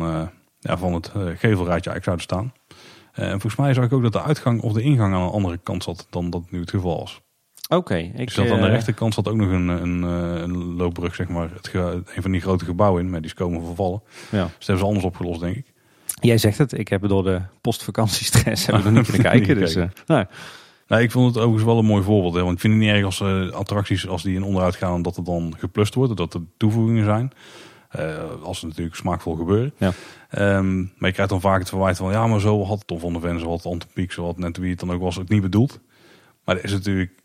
ja, 0.59 0.78
van 0.78 0.94
het 0.94 1.09
gevelrijtje 1.15 1.91
eigenlijk 1.91 2.05
zouden 2.05 2.25
staan. 2.25 2.52
En 3.12 3.31
volgens 3.31 3.57
mij 3.57 3.75
zag 3.75 3.84
ik 3.84 3.92
ook 3.92 4.02
dat 4.02 4.12
de 4.12 4.23
uitgang 4.23 4.60
of 4.60 4.73
de 4.73 4.83
ingang 4.83 5.15
aan 5.15 5.23
een 5.23 5.31
andere 5.31 5.59
kant 5.62 5.83
zat 5.83 6.07
dan 6.10 6.31
dat 6.31 6.51
nu 6.51 6.60
het 6.60 6.70
geval 6.70 6.99
was. 6.99 7.20
Oké, 7.76 7.97
ik 7.97 8.26
Dus 8.26 8.34
dat 8.34 8.51
aan 8.51 8.60
de 8.60 8.67
eh, 8.67 8.73
rechterkant 8.73 9.15
zat 9.15 9.28
ook 9.28 9.36
nog 9.36 9.51
een, 9.51 9.68
een, 9.68 10.05
eh, 10.05 10.42
een 10.42 10.76
loopbrug, 10.76 11.15
zeg 11.15 11.28
maar. 11.28 11.51
Het 11.55 11.70
een 11.75 12.23
van 12.23 12.31
die 12.31 12.41
grote 12.41 12.65
gebouwen 12.65 13.02
in, 13.02 13.10
maar 13.10 13.20
die 13.20 13.31
is 13.31 13.36
komen 13.36 13.65
vervallen. 13.65 14.02
Ja. 14.31 14.42
Dus 14.42 14.52
dat 14.52 14.67
hebben 14.67 14.78
ze 14.78 14.84
anders 14.84 15.05
opgelost, 15.05 15.41
denk 15.41 15.57
ik. 15.57 15.73
Jij 16.20 16.39
zegt 16.39 16.59
het, 16.59 16.78
ik 16.78 16.89
heb 16.89 17.09
door 17.09 17.23
de 17.23 17.41
postvakantiestress 17.60 18.65
hebben 18.67 18.84
we 18.84 18.89
er 18.89 18.94
niet 18.94 19.10
kunnen 19.10 19.31
kijken. 19.33 19.59
Dus, 19.59 19.75
eh, 19.75 19.84
nou, 20.07 20.26
Nou, 20.86 21.02
ik 21.02 21.10
vond 21.10 21.26
het 21.26 21.36
overigens 21.36 21.65
wel 21.65 21.78
een 21.78 21.84
mooi 21.84 22.02
voorbeeld. 22.02 22.34
Hè, 22.34 22.41
want 22.41 22.55
ik 22.55 22.60
vind 22.60 22.73
het 22.73 22.83
niet 22.83 22.92
erg 22.92 23.05
als 23.05 23.23
attracties, 23.52 24.09
als 24.09 24.23
die 24.23 24.34
in 24.34 24.42
onderhoud 24.42 24.76
gaan, 24.76 25.02
dat 25.02 25.17
er 25.17 25.25
dan 25.25 25.55
geplust 25.59 25.94
wordt. 25.94 26.17
Dat 26.17 26.34
er 26.34 26.41
toevoegingen 26.57 27.05
zijn. 27.05 27.33
Als 28.42 28.60
het 28.60 28.68
natuurlijk 28.68 28.97
smaakvol 28.97 29.34
gebeuren. 29.34 29.73
Ja. 29.76 29.92
Ehm, 30.28 30.76
maar 30.76 31.09
je 31.09 31.12
krijgt 31.12 31.31
dan 31.31 31.41
vaak 31.41 31.59
het 31.59 31.68
verwijt 31.68 31.97
van, 31.97 32.10
ja, 32.10 32.26
maar 32.26 32.41
zo 32.41 32.65
had 32.65 32.86
Tom 32.86 32.99
van 32.99 33.12
de 33.12 33.20
Ven, 33.20 33.41
zo 33.41 33.49
had 33.49 33.67
Antopiek, 33.67 34.12
zo 34.12 34.25
had 34.25 34.39
net 34.39 34.57
wie 34.57 34.70
het 34.70 34.81
dan 34.81 34.92
ook 34.92 35.01
was, 35.01 35.17
het 35.17 35.28
niet 35.28 35.42
bedoeld. 35.42 35.81
Maar 36.44 36.55
dat 36.55 36.65
is 36.65 36.73
natuurlijk 36.73 37.22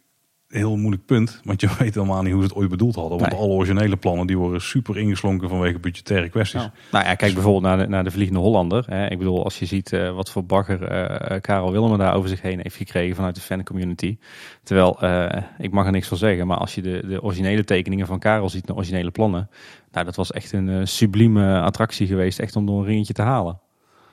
een 0.47 0.57
heel 0.57 0.77
moeilijk 0.77 1.05
punt. 1.05 1.41
Want 1.43 1.61
je 1.61 1.67
weet 1.79 1.95
helemaal 1.95 2.21
niet 2.21 2.31
hoe 2.33 2.41
ze 2.41 2.47
het 2.47 2.57
ooit 2.57 2.69
bedoeld 2.69 2.95
hadden. 2.95 3.19
Want 3.19 3.31
Nee. 3.31 3.39
alle 3.39 3.53
originele 3.53 3.95
plannen 3.97 4.27
die 4.27 4.37
worden 4.37 4.61
super 4.61 4.97
ingeslonken 4.97 5.49
vanwege 5.49 5.79
budgettaire 5.79 6.29
kwesties. 6.29 6.69
Nou 6.91 7.05
ja, 7.05 7.15
kijk 7.15 7.33
bijvoorbeeld 7.33 7.63
naar 7.63 7.77
de, 7.77 7.87
naar 7.87 8.03
de 8.03 8.11
Vliegende 8.11 8.39
Hollander. 8.39 8.83
Hè. 8.87 9.07
Ik 9.09 9.17
bedoel, 9.17 9.43
als 9.43 9.59
je 9.59 9.65
ziet 9.65 9.93
eh, 9.93 10.13
wat 10.15 10.31
voor 10.31 10.45
bagger 10.45 10.83
eh, 10.83 11.41
Karel 11.41 11.71
Willem 11.71 11.97
daar 11.97 12.15
over 12.15 12.29
zich 12.29 12.41
heen 12.41 12.59
heeft 12.61 12.75
gekregen 12.75 13.15
vanuit 13.15 13.35
de 13.35 13.41
fancommunity. 13.41 14.17
Terwijl, 14.63 15.01
eh, 15.01 15.43
ik 15.57 15.71
mag 15.71 15.85
er 15.85 15.91
niks 15.91 16.07
van 16.07 16.17
zeggen, 16.17 16.47
maar 16.47 16.57
als 16.57 16.75
je 16.75 16.81
de, 16.81 17.03
de 17.07 17.21
originele 17.21 17.63
tekeningen 17.63 18.07
van 18.07 18.19
Karel 18.19 18.49
ziet, 18.49 18.67
de 18.67 18.75
originele 18.75 19.11
plannen. 19.11 19.49
Nou, 19.91 20.05
dat 20.05 20.15
was 20.15 20.31
echt 20.31 20.51
een 20.51 20.69
eh, 20.69 20.79
sublieme 20.83 21.61
attractie 21.61 22.07
geweest, 22.07 22.39
echt 22.39 22.55
om 22.55 22.65
door 22.65 22.79
een 22.79 22.85
ringetje 22.85 23.13
te 23.13 23.21
halen. 23.21 23.59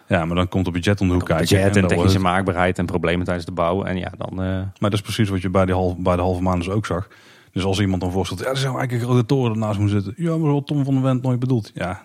Ja, 0.09 0.25
maar 0.25 0.37
dan 0.37 0.49
komt 0.49 0.65
het 0.67 0.75
budget 0.75 1.01
om 1.01 1.07
de 1.09 1.13
hoek 1.15 1.25
kijken. 1.25 1.57
Budget 1.57 1.77
en 1.77 1.87
technische 1.87 2.13
het- 2.17 2.23
maakbaarheid 2.27 2.79
en 2.79 2.87
problemen 2.87 3.25
tijdens 3.25 3.47
de 3.47 3.53
bouw. 3.53 3.83
En 3.85 3.97
ja, 3.97 4.13
dan... 4.19 4.31
eh, 4.31 4.37
Maar 4.47 4.73
dat 4.79 4.93
is 4.93 5.01
precies 5.01 5.29
wat 5.29 5.43
je 5.43 5.51
bij 5.51 5.65
de, 5.67 5.73
half, 5.73 5.97
bij 5.97 6.17
de 6.17 6.23
halve 6.23 6.43
maan 6.43 6.59
dus 6.59 6.69
ook 6.69 6.87
zag. 6.87 7.09
Dus 7.53 7.65
als 7.65 7.81
iemand 7.81 8.01
dan 8.03 8.11
voorstelt, 8.13 8.41
ja, 8.41 8.47
er 8.47 8.57
zou 8.57 8.79
eigenlijk 8.79 9.03
een 9.03 9.09
grote 9.11 9.27
toren 9.27 9.53
ernaast 9.53 9.79
moeten 9.79 10.03
zitten. 10.03 10.25
Ja, 10.25 10.37
maar 10.37 10.51
had 10.51 10.67
Tom 10.67 10.85
van 10.85 10.95
der 10.95 11.03
Went 11.03 11.23
nooit 11.23 11.39
bedoeld. 11.39 11.71
Ja, 11.75 12.03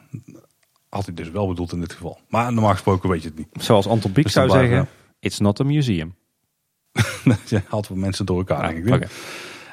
had 0.89 1.05
hij 1.05 1.13
dus 1.13 1.29
wel 1.29 1.47
bedoeld 1.47 1.71
in 1.73 1.79
dit 1.79 1.93
geval. 1.93 2.19
Maar 2.27 2.53
normaal 2.53 2.71
gesproken 2.71 3.09
weet 3.09 3.21
je 3.21 3.27
het 3.27 3.37
niet. 3.37 3.47
zoals 3.53 3.87
Anton 3.87 4.11
Pieck 4.11 4.23
Dus 4.23 4.33
zou 4.33 4.49
zeggen, 4.49 4.87
it's 5.19 5.39
not 5.39 5.59
a 5.59 5.63
museum. 5.63 6.15
Je 7.45 7.61
haalt 7.67 7.87
wat 7.87 7.97
mensen 7.97 8.25
door 8.25 8.37
elkaar, 8.37 8.67
denk 8.73 8.85
ik. 8.87 8.93
Oké. 8.93 9.07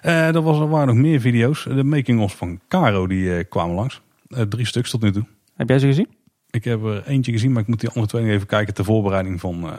Er, 0.01 0.43
was, 0.43 0.59
er 0.59 0.69
waren 0.69 0.87
nog 0.87 0.97
meer 0.97 1.21
video's. 1.21 1.65
De 1.65 1.85
making-ofs 1.85 2.35
van 2.35 2.61
Caro, 2.69 3.07
die 3.07 3.37
eh, 3.37 3.45
kwamen 3.49 3.75
langs. 3.75 4.01
Eh, 4.29 4.43
drie 4.43 4.67
stuks 4.67 4.91
tot 4.91 5.03
nu 5.03 5.13
toe. 5.13 5.25
Heb 5.55 5.69
jij 5.69 5.79
ze 5.79 5.87
gezien? 5.87 6.09
Ik 6.57 6.65
heb 6.65 6.85
er 6.85 7.07
eentje 7.07 7.33
gezien, 7.33 7.53
maar 7.53 7.63
ik 7.63 7.69
moet 7.69 7.81
die 7.81 7.89
andere 7.89 8.07
twee 8.07 8.31
even 8.31 8.47
kijken 8.47 8.75
ter 8.75 8.85
voorbereiding 8.85 9.41
van 9.41 9.65
eh, 9.65 9.79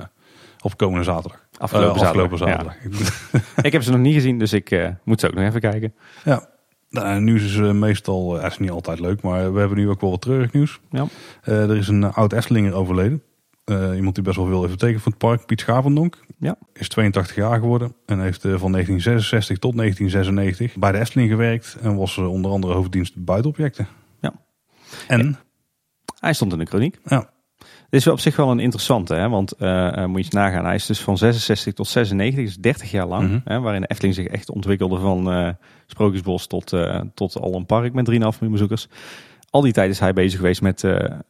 op 0.61 0.77
komende 0.77 1.03
zaterdag. 1.03 1.47
Afgelopen 1.57 1.95
Eh, 1.95 2.01
afgelopen 2.01 2.37
zaterdag, 2.37 2.75
zaterdag. 2.79 3.55
Ik 3.67 3.71
heb 3.71 3.83
ze 3.83 3.91
nog 3.91 3.99
niet 3.99 4.13
gezien, 4.13 4.39
dus 4.39 4.53
ik 4.53 4.71
eh, 4.71 4.89
moet 5.03 5.19
ze 5.19 5.27
ook 5.27 5.33
nog 5.33 5.43
even 5.43 5.59
kijken. 5.59 5.93
Ja, 6.23 6.49
nou, 6.89 7.21
nieuws 7.21 7.43
is 7.43 7.57
eh, 7.57 7.71
meestal, 7.71 8.45
is 8.45 8.57
niet 8.57 8.69
altijd 8.69 8.99
leuk, 8.99 9.21
maar 9.21 9.53
we 9.53 9.59
hebben 9.59 9.77
nu 9.77 9.89
ook 9.89 10.01
wel 10.01 10.09
wat 10.09 10.21
treurig 10.21 10.53
nieuws. 10.53 10.79
Ja. 10.91 11.07
Er 11.41 11.77
is 11.77 11.87
een 11.87 12.03
oud 12.03 12.33
Estlinger 12.33 12.73
overleden. 12.73 13.21
Iemand 13.95 14.15
die 14.15 14.23
best 14.23 14.35
wel 14.35 14.45
veel 14.45 14.61
heeft 14.61 14.71
betekend 14.71 15.01
voor 15.01 15.11
het 15.11 15.21
park, 15.21 15.45
Piet 15.45 15.59
Schavendonk. 15.59 16.17
Ja. 16.39 16.55
Is 16.73 16.87
82 16.87 17.35
jaar 17.35 17.59
geworden 17.59 17.95
en 18.05 18.19
heeft 18.19 18.41
van 18.41 18.71
1966 18.71 19.57
tot 19.57 19.77
1996 19.77 20.79
bij 20.79 20.91
de 20.91 20.99
Efteling 20.99 21.29
gewerkt. 21.29 21.77
En 21.81 21.95
was 21.95 22.17
onder 22.17 22.51
andere 22.51 22.73
hoofddienst 22.73 23.23
buitenobjecten. 23.23 23.87
Ja. 24.21 24.33
En? 25.07 25.37
Hij 26.19 26.33
stond 26.33 26.51
in 26.51 26.59
de 26.59 26.65
kroniek. 26.65 26.99
Ja. 27.03 27.29
Dit 27.89 27.99
is 27.99 28.05
wel 28.05 28.13
op 28.13 28.19
zich 28.19 28.35
wel 28.35 28.51
een 28.51 28.59
interessante, 28.59 29.13
hè? 29.13 29.29
want 29.29 29.53
uh, 29.59 30.05
moet 30.05 30.17
je 30.17 30.23
eens 30.23 30.29
nagaan. 30.29 30.65
Hij 30.65 30.75
is 30.75 30.85
dus 30.85 31.01
van 31.01 31.17
66 31.17 31.73
tot 31.73 31.87
96, 31.87 32.45
dus 32.45 32.57
30 32.57 32.91
jaar 32.91 33.07
lang. 33.07 33.29
Mhm. 33.29 33.39
hè, 33.43 33.59
waarin 33.59 33.81
de 33.81 33.87
Efteling 33.87 34.15
zich 34.15 34.27
echt 34.27 34.49
ontwikkelde 34.49 34.99
van 34.99 35.33
uh, 35.33 35.49
Sprookjesbos 35.87 36.47
tot, 36.47 36.73
uh, 36.73 37.01
tot 37.13 37.39
al 37.39 37.55
een 37.55 37.65
park 37.65 37.93
met 37.93 38.09
3,5 38.11 38.15
miljoen 38.15 38.51
bezoekers. 38.51 38.87
Al 39.49 39.61
die 39.61 39.73
tijd 39.73 39.89
is 39.89 39.99
hij 39.99 40.13
bezig 40.13 40.39
geweest 40.39 40.61
met, 40.61 40.81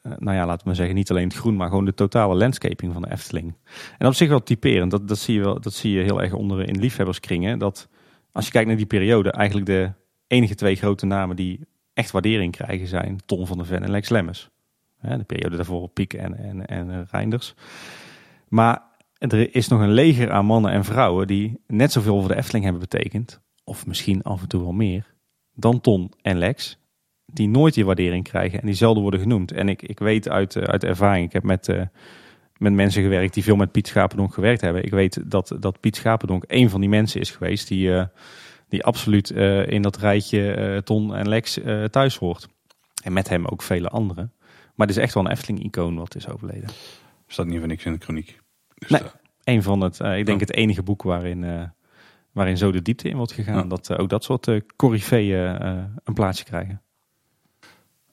nou 0.01 0.33
ja, 0.37 0.45
laten 0.45 0.67
we 0.67 0.73
zeggen, 0.73 0.95
niet 0.95 1.09
alleen 1.09 1.27
het 1.27 1.37
groen, 1.37 1.55
maar 1.55 1.69
gewoon 1.69 1.85
de 1.85 1.93
totale 1.93 2.35
landscaping 2.35 2.93
van 2.93 3.01
de 3.01 3.11
Efteling. 3.11 3.55
En 3.97 4.07
op 4.07 4.13
zich 4.13 4.29
wel 4.29 4.43
typerend, 4.43 4.91
dat, 4.91 5.07
dat, 5.07 5.17
zie, 5.17 5.33
je 5.33 5.41
wel, 5.41 5.61
dat 5.61 5.73
zie 5.73 5.91
je 5.91 6.03
heel 6.03 6.21
erg 6.21 6.33
onder 6.33 6.67
in 6.67 6.79
liefhebberskringen. 6.79 7.59
Dat 7.59 7.87
als 8.31 8.45
je 8.45 8.51
kijkt 8.51 8.67
naar 8.67 8.77
die 8.77 8.85
periode, 8.85 9.31
eigenlijk 9.31 9.67
de 9.67 9.91
enige 10.27 10.55
twee 10.55 10.75
grote 10.75 11.05
namen 11.05 11.35
die 11.35 11.59
echt 11.93 12.11
waardering 12.11 12.51
krijgen 12.51 12.87
zijn 12.87 13.19
Ton 13.25 13.47
van 13.47 13.57
der 13.57 13.65
Ven 13.65 13.83
en 13.83 13.91
Lex 13.91 14.09
Lemmers. 14.09 14.49
De 15.15 15.23
periode 15.23 15.55
daarvoor 15.55 15.89
Piek 15.89 16.13
en, 16.13 16.37
en, 16.37 16.65
en 16.65 17.07
Reinders. 17.11 17.53
Maar 18.47 18.81
er 19.17 19.55
is 19.55 19.67
nog 19.67 19.81
een 19.81 19.91
leger 19.91 20.31
aan 20.31 20.45
mannen 20.45 20.71
en 20.71 20.83
vrouwen 20.83 21.27
die 21.27 21.59
net 21.67 21.91
zoveel 21.91 22.19
voor 22.19 22.27
de 22.27 22.35
Efteling 22.35 22.63
hebben 22.63 22.81
betekend, 22.89 23.41
of 23.63 23.85
misschien 23.85 24.23
af 24.23 24.41
en 24.41 24.47
toe 24.47 24.61
wel 24.61 24.71
meer, 24.71 25.13
dan 25.53 25.81
Ton 25.81 26.11
en 26.21 26.37
Lex, 26.37 26.79
die 27.25 27.47
nooit 27.47 27.73
die 27.73 27.85
waardering 27.85 28.23
krijgen 28.23 28.59
en 28.59 28.65
die 28.65 28.75
zelden 28.75 29.01
worden 29.01 29.19
genoemd. 29.19 29.51
En 29.51 29.69
ik, 29.69 29.81
ik 29.81 29.99
weet 29.99 30.29
uit, 30.29 30.57
uit 30.57 30.83
ervaring, 30.83 31.25
ik 31.25 31.33
heb 31.33 31.43
met, 31.43 31.67
uh, 31.67 31.81
met 32.57 32.73
mensen 32.73 33.01
gewerkt 33.01 33.33
die 33.33 33.43
veel 33.43 33.55
met 33.55 33.71
Piet 33.71 33.87
Schapendonk 33.87 34.33
gewerkt 34.33 34.61
hebben. 34.61 34.83
Ik 34.83 34.91
weet 34.91 35.31
dat, 35.31 35.55
dat 35.59 35.79
Piet 35.79 35.95
Schapendonk 35.95 36.43
een 36.47 36.69
van 36.69 36.79
die 36.79 36.89
mensen 36.89 37.21
is 37.21 37.31
geweest 37.31 37.67
die, 37.67 38.07
die 38.67 38.83
absoluut 38.83 39.29
in 39.67 39.81
dat 39.81 39.97
rijtje 39.97 40.81
Ton 40.83 41.15
en 41.15 41.27
Lex 41.27 41.59
thuis 41.89 42.17
hoort. 42.17 42.47
En 43.03 43.13
met 43.13 43.29
hem 43.29 43.45
ook 43.45 43.61
vele 43.61 43.89
anderen. 43.89 44.31
Maar 44.77 44.87
het 44.87 44.95
is 44.95 45.03
echt 45.03 45.13
wel 45.13 45.25
een 45.25 45.31
Efteling-icoon 45.31 45.95
wat 45.95 46.15
is 46.15 46.27
overleden. 46.27 46.69
Staat 47.27 47.45
niet 47.45 47.59
van 47.59 47.67
niks 47.67 47.85
in 47.85 47.91
de 47.91 47.97
kroniek. 47.97 48.39
Dus 48.75 48.89
nee, 48.89 49.01
een 49.43 49.63
van 49.63 49.81
het, 49.81 49.99
uh, 49.99 50.17
ik 50.17 50.25
denk 50.25 50.39
het 50.39 50.53
enige 50.53 50.83
boek 50.83 51.03
waarin, 51.03 51.43
uh, 51.43 51.63
waarin 52.31 52.57
zo 52.57 52.71
de 52.71 52.81
diepte 52.81 53.09
in 53.09 53.17
wordt 53.17 53.31
gegaan. 53.31 53.55
Ja. 53.55 53.63
Dat 53.63 53.89
uh, 53.89 53.99
ook 53.99 54.09
dat 54.09 54.23
soort 54.23 54.47
uh, 54.47 54.61
coryfeeën 54.75 55.61
een 56.03 56.13
plaatsje 56.13 56.43
krijgen. 56.43 56.81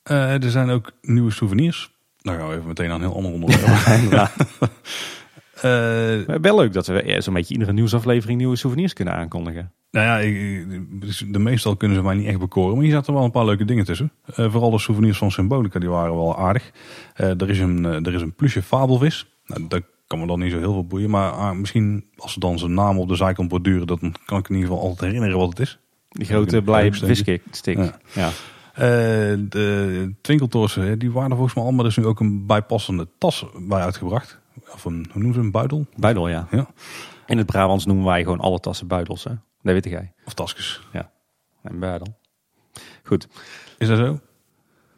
er 0.02 0.50
zijn 0.50 0.70
ook 0.70 0.92
nieuwe 1.00 1.30
souvenirs. 1.30 1.92
Nou 2.20 2.38
gaan 2.38 2.48
we 2.48 2.54
even 2.54 2.66
meteen 2.66 2.90
aan 2.90 3.02
een 3.02 3.08
heel 3.08 3.16
ander 3.16 3.32
onderwerp. 3.32 4.30
ja. 5.68 6.40
wel 6.40 6.56
leuk 6.56 6.72
dat 6.72 6.86
we 6.86 7.16
zo'n 7.18 7.34
beetje 7.34 7.54
iedere 7.54 7.72
nieuwsaflevering 7.72 8.38
nieuwe 8.38 8.56
souvenirs 8.56 8.92
kunnen 8.92 9.14
aankondigen. 9.14 9.72
Nou 9.94 10.06
ja, 10.06 10.18
ik, 10.18 11.32
de 11.32 11.38
meestal 11.38 11.76
kunnen 11.76 11.96
ze 11.96 12.02
mij 12.02 12.14
niet 12.14 12.26
echt 12.26 12.38
bekoren. 12.38 12.74
Maar 12.74 12.84
hier 12.84 12.92
zaten 12.92 13.14
wel 13.14 13.24
een 13.24 13.30
paar 13.30 13.44
leuke 13.44 13.64
dingen 13.64 13.84
tussen. 13.84 14.12
Uh, 14.26 14.50
vooral 14.50 14.70
de 14.70 14.78
souvenirs 14.78 15.18
van 15.18 15.30
Symbolica, 15.30 15.78
die 15.78 15.88
waren 15.88 16.16
wel 16.16 16.38
aardig. 16.38 16.70
Uh, 17.20 17.40
er, 17.40 17.50
is 17.50 17.58
een, 17.58 17.84
er 17.84 18.14
is 18.14 18.22
een 18.22 18.34
plusje 18.34 18.62
fabelvis. 18.62 19.26
Nou, 19.46 19.66
dat 19.68 19.82
kan 20.06 20.18
me 20.18 20.26
dan 20.26 20.38
niet 20.38 20.52
zo 20.52 20.58
heel 20.58 20.72
veel 20.72 20.86
boeien. 20.86 21.10
Maar 21.10 21.30
ah, 21.30 21.56
misschien 21.56 22.04
als 22.16 22.32
ze 22.32 22.40
dan 22.40 22.58
zijn 22.58 22.74
naam 22.74 22.98
op 22.98 23.08
de 23.08 23.16
zijkant 23.16 23.48
borduren... 23.48 23.86
dan 23.86 24.14
kan 24.24 24.38
ik 24.38 24.48
in 24.48 24.54
ieder 24.54 24.70
geval 24.70 24.84
altijd 24.84 25.00
herinneren 25.00 25.38
wat 25.38 25.48
het 25.48 25.58
is. 25.58 25.78
Die 26.08 26.26
grote 26.26 26.62
blij 26.62 26.92
visstick. 26.92 27.42
Ja. 27.64 27.98
ja. 28.14 28.30
de 29.36 30.14
twinkeltorsen, 30.20 30.98
die 30.98 31.12
waren 31.12 31.30
volgens 31.30 31.54
mij 31.54 31.64
al. 31.64 31.72
Maar 31.72 31.84
er 31.84 31.90
is 31.90 31.96
nu 31.96 32.06
ook 32.06 32.20
een 32.20 32.46
bijpassende 32.46 33.08
tas 33.18 33.46
bij 33.68 33.80
uitgebracht. 33.80 34.42
Of 34.74 34.84
een, 34.84 35.06
hoe 35.12 35.22
noemen 35.22 35.34
ze 35.34 35.40
een 35.40 35.50
buidel? 35.50 35.86
Buidel, 35.96 36.28
ja. 36.28 36.46
ja. 36.50 36.66
In 37.26 37.38
het 37.38 37.46
Brabants 37.46 37.86
noemen 37.86 38.04
wij 38.04 38.22
gewoon 38.22 38.40
alle 38.40 38.60
tassen 38.60 38.86
buidels, 38.86 39.24
hè? 39.24 39.30
Dat 39.62 39.72
weet 39.72 39.84
jij. 39.84 40.12
Of 40.24 40.34
tasjes. 40.34 40.80
Ja, 40.92 41.10
en 41.62 41.78
buidel. 41.78 42.18
Goed. 43.02 43.28
Is 43.78 43.88
dat 43.88 43.98
zo? 43.98 44.20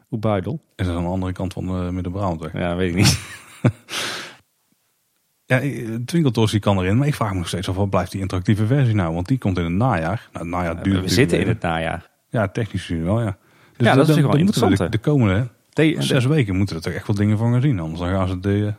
Hoe 0.08 0.18
buidel? 0.18 0.60
Is 0.76 0.86
dat 0.86 0.96
aan 0.96 1.02
de 1.02 1.08
andere 1.08 1.32
kant 1.32 1.52
van 1.52 1.66
de 1.66 1.92
Midden-Brabant? 1.92 2.50
Ja, 2.52 2.76
weet 2.76 2.88
ik 2.88 2.94
niet. 2.94 3.20
ja, 5.52 5.60
Twinkeltoos 6.05 6.50
die 6.50 6.60
kan 6.60 6.78
erin, 6.78 6.96
maar 6.96 7.06
ik 7.06 7.14
vraag 7.14 7.32
me 7.32 7.38
nog 7.38 7.48
steeds 7.48 7.68
af 7.68 7.74
wat 7.74 7.90
blijft 7.90 8.12
die 8.12 8.20
interactieve 8.20 8.66
versie 8.66 8.94
nou? 8.94 9.14
Want 9.14 9.28
die 9.28 9.38
komt 9.38 9.58
in 9.58 9.64
het 9.64 9.72
najaar. 9.72 10.28
Nou, 10.32 10.44
het 10.44 10.55
najaar 10.55 10.82
duurt 10.82 11.00
we 11.00 11.08
zitten 11.08 11.40
in 11.40 11.48
het 11.48 11.60
najaar. 11.60 12.10
Ja, 12.28 12.48
technisch 12.48 12.84
gezien 12.84 13.05
wel, 13.05 13.20
ja. 13.20 13.36
Dus 13.76 13.86
ja, 13.86 13.94
dat 13.94 14.08
is 14.08 14.14
de, 14.14 14.22
wel 14.22 14.36
interessant. 14.36 14.76
De, 14.76 14.88
de 14.88 14.98
komende 14.98 15.48
de, 15.72 15.96
zes 15.98 16.24
weken 16.24 16.56
moeten 16.56 16.76
er 16.76 16.82
toch 16.82 16.92
echt 16.92 17.06
wel 17.06 17.16
dingen 17.16 17.38
van 17.38 17.52
gaan 17.52 17.60
zien. 17.60 17.80
Anders 17.80 18.00
dan 18.00 18.08
gaan 18.08 18.28
ze 18.28 18.40
de, 18.40 18.74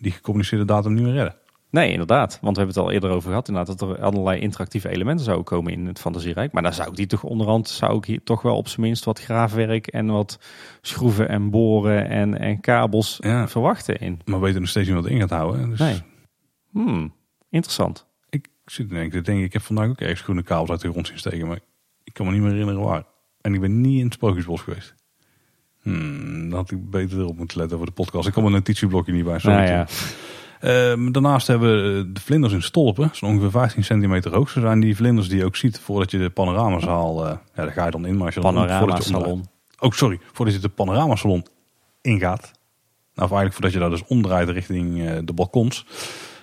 die 0.00 0.12
gecommuniceerde 0.12 0.64
datum 0.64 0.94
niet 0.94 1.02
meer 1.04 1.12
redden. 1.12 1.36
Nee, 1.70 1.90
inderdaad. 1.92 2.38
Want 2.42 2.56
we 2.56 2.62
hebben 2.62 2.80
het 2.80 2.84
al 2.86 2.92
eerder 2.92 3.10
over 3.10 3.28
gehad. 3.28 3.48
Inderdaad, 3.48 3.78
dat 3.78 3.90
er 3.90 4.02
allerlei 4.02 4.40
interactieve 4.40 4.88
elementen 4.88 5.24
zouden 5.24 5.44
komen 5.46 5.72
in 5.72 5.86
het 5.86 5.98
fantasierijk. 5.98 6.52
Maar 6.52 6.62
dan 6.62 6.72
zou 6.72 6.88
ik 6.90 6.96
die 6.96 7.06
toch 7.06 7.22
onderhand, 7.22 7.68
zou 7.68 7.96
ik 7.96 8.04
hier 8.04 8.22
toch 8.22 8.42
wel 8.42 8.56
op 8.56 8.68
zijn 8.68 8.80
minst 8.80 9.04
wat 9.04 9.20
graafwerk 9.20 9.86
en 9.86 10.06
wat 10.06 10.38
schroeven 10.80 11.28
en 11.28 11.50
boren 11.50 12.08
en, 12.08 12.38
en 12.38 12.60
kabels 12.60 13.18
Ja. 13.20 13.48
verwachten 13.48 13.98
in. 14.00 14.20
Maar 14.24 14.38
we 14.38 14.44
weten 14.44 14.60
nog 14.60 14.70
steeds 14.70 14.88
niet 14.88 14.96
wat 14.96 15.06
in 15.06 15.18
gaat 15.20 15.30
houden. 15.30 15.70
Dus 15.70 15.78
Nee. 15.78 16.02
Hmm, 16.70 17.12
interessant. 17.50 18.06
Ik 18.30 18.48
zit 18.64 18.88
te 18.88 18.94
denken, 18.94 19.18
ik 19.18 19.24
denk, 19.24 19.44
ik 19.44 19.52
heb 19.52 19.62
vandaag 19.62 19.88
ook 19.88 20.00
ergens 20.00 20.20
groene 20.20 20.42
kabels 20.42 20.70
uit 20.70 20.80
de 20.80 20.90
grond 20.90 21.06
zien 21.06 21.18
steken. 21.18 21.46
Maar 21.46 21.58
ik 22.04 22.12
kan 22.12 22.26
me 22.26 22.32
niet 22.32 22.40
meer 22.42 22.50
herinneren 22.50 22.82
waar. 22.82 23.04
En 23.40 23.54
ik 23.54 23.60
ben 23.60 23.80
niet 23.80 23.98
in 23.98 24.04
het 24.04 24.14
Sprookjesbos 24.14 24.60
geweest. 24.60 24.94
Hmm, 25.82 26.48
dan 26.50 26.58
had 26.58 26.70
ik 26.70 26.90
beter 26.90 27.18
erop 27.18 27.36
moeten 27.36 27.58
letten 27.58 27.76
voor 27.76 27.86
de 27.86 27.92
podcast. 27.92 28.26
Ik 28.26 28.32
kan 28.32 28.42
mijn 28.42 28.54
notitieblokje 28.54 29.12
niet 29.12 29.24
bij. 29.24 29.38
Sorry. 29.38 29.56
Nou 29.56 29.68
ja, 29.70 29.86
Ehm, 30.60 31.12
daarnaast 31.12 31.46
hebben 31.46 31.70
we 31.96 32.12
de 32.12 32.20
vlinders 32.20 32.52
in 32.52 32.62
stolpen. 32.62 33.08
Is 33.12 33.22
ongeveer 33.22 33.50
15 33.50 33.84
centimeter 33.84 34.34
hoog. 34.34 34.50
Ze 34.50 34.60
zijn 34.60 34.80
die 34.80 34.96
vlinders 34.96 35.28
die 35.28 35.38
je 35.38 35.44
ook 35.44 35.56
ziet 35.56 35.78
voordat 35.80 36.10
je 36.10 36.18
de 36.18 36.30
panoramazaal... 36.30 37.26
eh 37.26 37.30
ja, 37.54 37.62
daar 37.64 37.72
ga 37.72 37.84
je 37.84 37.90
dan 37.90 38.06
in. 38.06 38.16
Maar 38.16 38.26
als 38.26 38.34
je 38.34 38.40
panorama 38.40 39.00
salon. 39.00 39.24
omdraait- 39.24 39.48
Oh, 39.78 39.90
sorry. 39.90 40.18
Voordat 40.32 40.54
je 40.54 40.60
de 40.60 40.68
panoramasalon 40.68 41.46
ingaat. 42.00 42.40
Nou, 43.14 43.30
of 43.30 43.36
eigenlijk 43.36 43.52
voordat 43.52 43.72
je 43.72 43.78
daar 43.78 43.90
dus 43.90 44.04
omdraait 44.06 44.48
richting 44.48 45.06
eh, 45.08 45.18
de 45.24 45.32
balkons. 45.32 45.86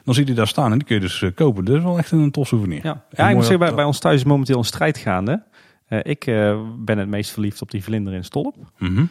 Dan 0.04 0.14
zie 0.14 0.24
je 0.24 0.30
die 0.30 0.36
daar 0.40 0.48
staan 0.48 0.72
en 0.72 0.78
die 0.78 0.88
kun 0.88 0.96
je 0.96 1.02
dus 1.02 1.22
eh, 1.22 1.30
kopen. 1.36 1.66
Dat 1.66 1.76
is 1.76 1.84
wel 1.84 1.98
echt 1.98 2.12
een 2.12 2.32
tof 2.32 2.48
souvenir. 2.48 2.80
Ja, 2.84 3.06
ik 3.30 3.36
moet 3.36 3.46
zeggen, 3.46 3.76
bij, 3.76 3.84
ons 3.86 4.00
thuis 4.00 4.16
is 4.16 4.24
momenteel 4.24 4.58
een 4.58 4.64
strijd 4.64 4.98
gaande. 4.98 5.44
Eh, 5.88 6.00
ik 6.04 6.26
eh, 6.28 6.60
ben 6.78 6.98
het 6.98 7.08
meest 7.08 7.32
verliefd 7.32 7.62
op 7.62 7.72
die 7.72 7.84
vlinder 7.84 8.14
in 8.14 8.24
stolp. 8.24 8.56
Mhm. 8.78 9.06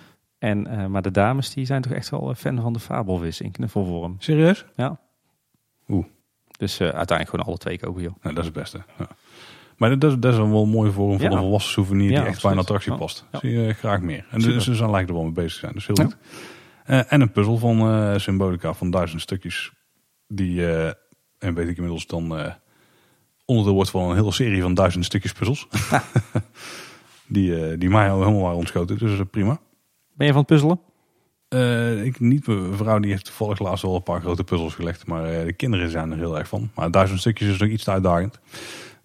En, 0.45 0.67
eh, 0.67 0.87
maar 0.87 1.03
de 1.03 1.11
dames 1.11 1.55
die 1.55 1.65
zijn 1.65 1.83
toch 1.83 1.93
echt 1.93 2.09
wel 2.11 2.31
eh, 2.31 2.37
fan 2.37 2.61
van 2.63 2.73
de 2.73 2.79
fabelvis 2.79 3.41
in 3.41 3.51
knuffelvorm. 3.51 4.17
Serieus? 4.19 4.65
Ja. 4.77 5.01
Oeh. 5.89 6.05
Dus 6.59 6.73
eh, 6.81 6.87
uiteindelijk 6.87 7.31
gewoon 7.31 7.47
alle 7.47 7.57
twee 7.59 7.79
kopen, 7.79 8.03
joh. 8.03 8.13
Nou, 8.23 8.35
dat 8.35 8.45
is 8.45 8.51
het 8.51 8.59
beste. 8.61 8.83
Ja. 8.99 9.09
Maar 9.77 9.99
dat 9.99 10.11
is, 10.13 10.19
dat 10.19 10.33
is 10.33 10.39
een 10.39 10.51
wel 10.51 10.67
mooi 10.67 10.91
vorm 10.93 11.19
van 11.19 11.31
Ja. 11.31 11.37
een 11.37 11.43
volwassen 11.43 11.73
souvenir 11.73 12.09
die 12.09 12.17
Ja, 12.17 12.27
echt 12.27 12.43
bij 12.43 12.53
een 12.53 12.59
attractie 12.59 12.93
Ja. 12.93 12.99
past. 12.99 13.27
Ja. 13.33 13.39
Zie 13.39 13.51
je 13.51 13.73
graag 13.73 14.01
meer. 14.01 14.27
En 14.31 14.41
Super. 14.41 14.55
dus 14.55 14.65
ze 14.65 14.75
zijn 14.75 14.91
lijken 14.91 15.09
er 15.09 15.15
wel 15.15 15.25
mee 15.25 15.33
bezig 15.33 15.53
te 15.53 15.59
zijn. 15.59 15.73
Dus 15.73 15.87
heel 15.87 15.97
Ja. 15.99 16.05
goed. 16.05 16.17
Eh, 16.85 17.13
en 17.13 17.21
een 17.21 17.33
puzzel 17.33 17.59
van 17.59 17.79
eh, 17.81 18.19
Symbolica 18.19 18.73
van 18.73 18.91
duizend 18.91 19.21
stukjes. 19.21 19.73
Die, 20.29 20.67
eh, 20.73 20.93
en 21.39 21.55
weet 21.55 21.69
ik 21.69 21.77
inmiddels 21.77 22.07
dan 22.07 22.39
eh, 22.39 22.53
onderdeel 23.45 23.75
wordt 23.75 23.91
van 23.91 24.11
een 24.11 24.17
hele 24.17 24.33
serie 24.33 24.63
van 24.63 24.75
duizend 24.75 25.05
stukjes 25.05 25.33
puzzels. 25.33 25.69
die, 27.27 27.67
eh, 27.67 27.79
die 27.79 27.89
mij 27.91 28.11
al 28.11 28.19
helemaal 28.21 28.41
waren 28.43 28.57
ontschoten. 28.59 28.99
Dus 28.99 29.11
dat 29.11 29.21
is 29.21 29.31
prima. 29.31 29.61
Ben 30.15 30.27
je 30.27 30.33
van 30.33 30.41
het 30.43 30.51
puzzelen? 30.51 30.81
Eh, 31.49 32.05
ik 32.05 32.21
niet, 32.21 32.47
mijn 32.47 32.75
vrouw 32.77 32.99
die 32.99 33.11
heeft 33.11 33.25
toevallig 33.25 33.59
laatst 33.59 33.83
wel 33.83 33.95
een 33.95 34.03
paar 34.03 34.21
grote 34.21 34.45
puzzels 34.45 34.75
gelegd. 34.75 35.07
Maar 35.07 35.25
eh, 35.25 35.45
de 35.47 35.53
kinderen 35.53 35.91
zijn 35.91 36.11
er 36.11 36.17
heel 36.19 36.39
erg 36.39 36.49
van. 36.49 36.71
Maar 36.75 36.91
duizend 36.91 37.21
stukjes 37.21 37.49
is 37.49 37.59
nog 37.59 37.69
iets 37.69 37.85
te 37.85 37.91
uitdagend. 37.91 38.41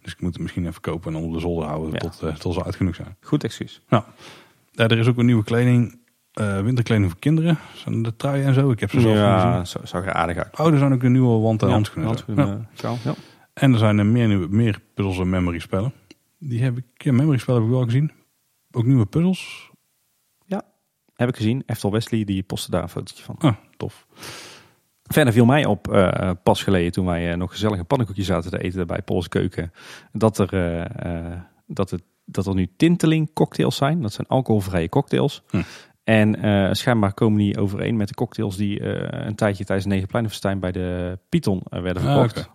Dus 0.01 0.13
ik 0.13 0.21
moet 0.21 0.33
het 0.33 0.41
misschien 0.41 0.67
even 0.67 0.81
kopen 0.81 1.15
en 1.15 1.21
op 1.23 1.33
de 1.33 1.39
zolder 1.39 1.67
houden 1.67 1.91
Ja. 1.91 1.97
tot, 1.97 2.21
eh, 2.21 2.35
tot 2.35 2.53
ze 2.53 2.63
uit 2.63 2.75
genoeg 2.75 2.95
zijn. 2.95 3.15
Goed 3.21 3.43
excuus. 3.43 3.81
Nou, 3.89 4.03
er 4.75 4.97
is 4.97 5.07
ook 5.07 5.17
een 5.17 5.25
nieuwe 5.25 5.43
kleding. 5.43 5.97
winterkleding 6.63 7.09
voor 7.09 7.19
kinderen. 7.19 7.57
Zijn 7.75 8.03
de 8.03 8.15
truien 8.15 8.45
en 8.45 8.53
zo. 8.53 8.71
Ik 8.71 8.79
heb 8.79 8.89
ze 8.91 8.99
zelf 8.99 9.15
Ja, 9.15 9.49
gezien. 9.49 9.65
zo, 9.67 9.79
zag 9.83 10.05
er 10.05 10.13
aardig 10.13 10.37
uit. 10.37 10.59
Oh, 10.59 10.71
er 10.71 10.77
zijn 10.77 10.93
ook 10.93 11.03
een 11.03 11.11
nieuwe 11.11 11.39
wand- 11.41 11.61
en 11.61 11.67
Ja, 11.67 11.73
handschoenen. 11.73 12.07
handschoenen, 12.07 12.67
Ja. 13.03 13.13
En 13.53 13.71
er 13.73 13.77
zijn 13.79 13.97
er 13.97 14.05
meer, 14.05 14.27
nieuwe, 14.27 14.47
meer 14.49 14.79
puzzels 14.93 15.19
en 15.19 15.29
memory 15.29 15.59
spellen. 15.59 15.93
Die 16.37 16.63
heb 16.63 16.77
ik, 16.77 16.83
ja, 16.93 17.11
memory 17.13 17.37
spellen 17.37 17.61
heb 17.61 17.69
ik 17.69 17.75
wel 17.75 17.85
gezien. 17.85 18.11
Ook 18.71 18.85
nieuwe 18.85 19.05
puzzels. 19.05 19.68
Heb 21.19 21.29
ik 21.29 21.35
gezien. 21.35 21.63
Eftel 21.65 21.91
Wesley, 21.91 22.23
die 22.23 22.43
postte 22.43 22.71
daar 22.71 22.81
een 22.81 22.89
fotootje 22.89 23.23
van. 23.23 23.35
Ah, 23.37 23.55
tof. 23.77 24.05
Verder 25.03 25.33
viel 25.33 25.45
mij 25.45 25.65
op, 25.65 25.93
eh, 25.93 26.31
pas 26.43 26.63
geleden 26.63 26.91
toen 26.91 27.05
wij 27.05 27.31
eh, 27.31 27.37
nog 27.37 27.51
gezellig 27.51 27.79
een 27.79 27.87
pannenkoekje 27.87 28.23
zaten 28.23 28.51
te 28.51 28.61
eten 28.61 28.87
bij 28.87 29.01
Pols 29.01 29.27
Keuken, 29.27 29.71
dat 30.11 30.37
er, 30.37 30.53
eh, 30.53 31.39
dat, 31.67 31.89
het, 31.89 32.03
dat 32.25 32.47
er 32.47 32.53
nu 32.53 32.67
tinteling 32.77 33.33
cocktails 33.33 33.75
zijn. 33.75 34.01
Dat 34.01 34.13
zijn 34.13 34.27
alcoholvrije 34.27 34.89
cocktails. 34.89 35.43
Hm. 35.49 35.61
En 36.03 36.75
schijnbaar 36.75 37.13
komen 37.13 37.37
die 37.37 37.59
overeen 37.59 37.97
met 37.97 38.07
de 38.07 38.13
cocktails 38.13 38.55
die 38.55 38.83
een 39.25 39.35
tijdje 39.35 39.65
tijdens 39.65 39.87
Negenpleinenfestijn 39.87 40.59
bij 40.59 40.71
de 40.71 41.19
Python 41.29 41.61
werden 41.69 42.03
Ah, 42.03 42.13
verkocht. 42.13 42.49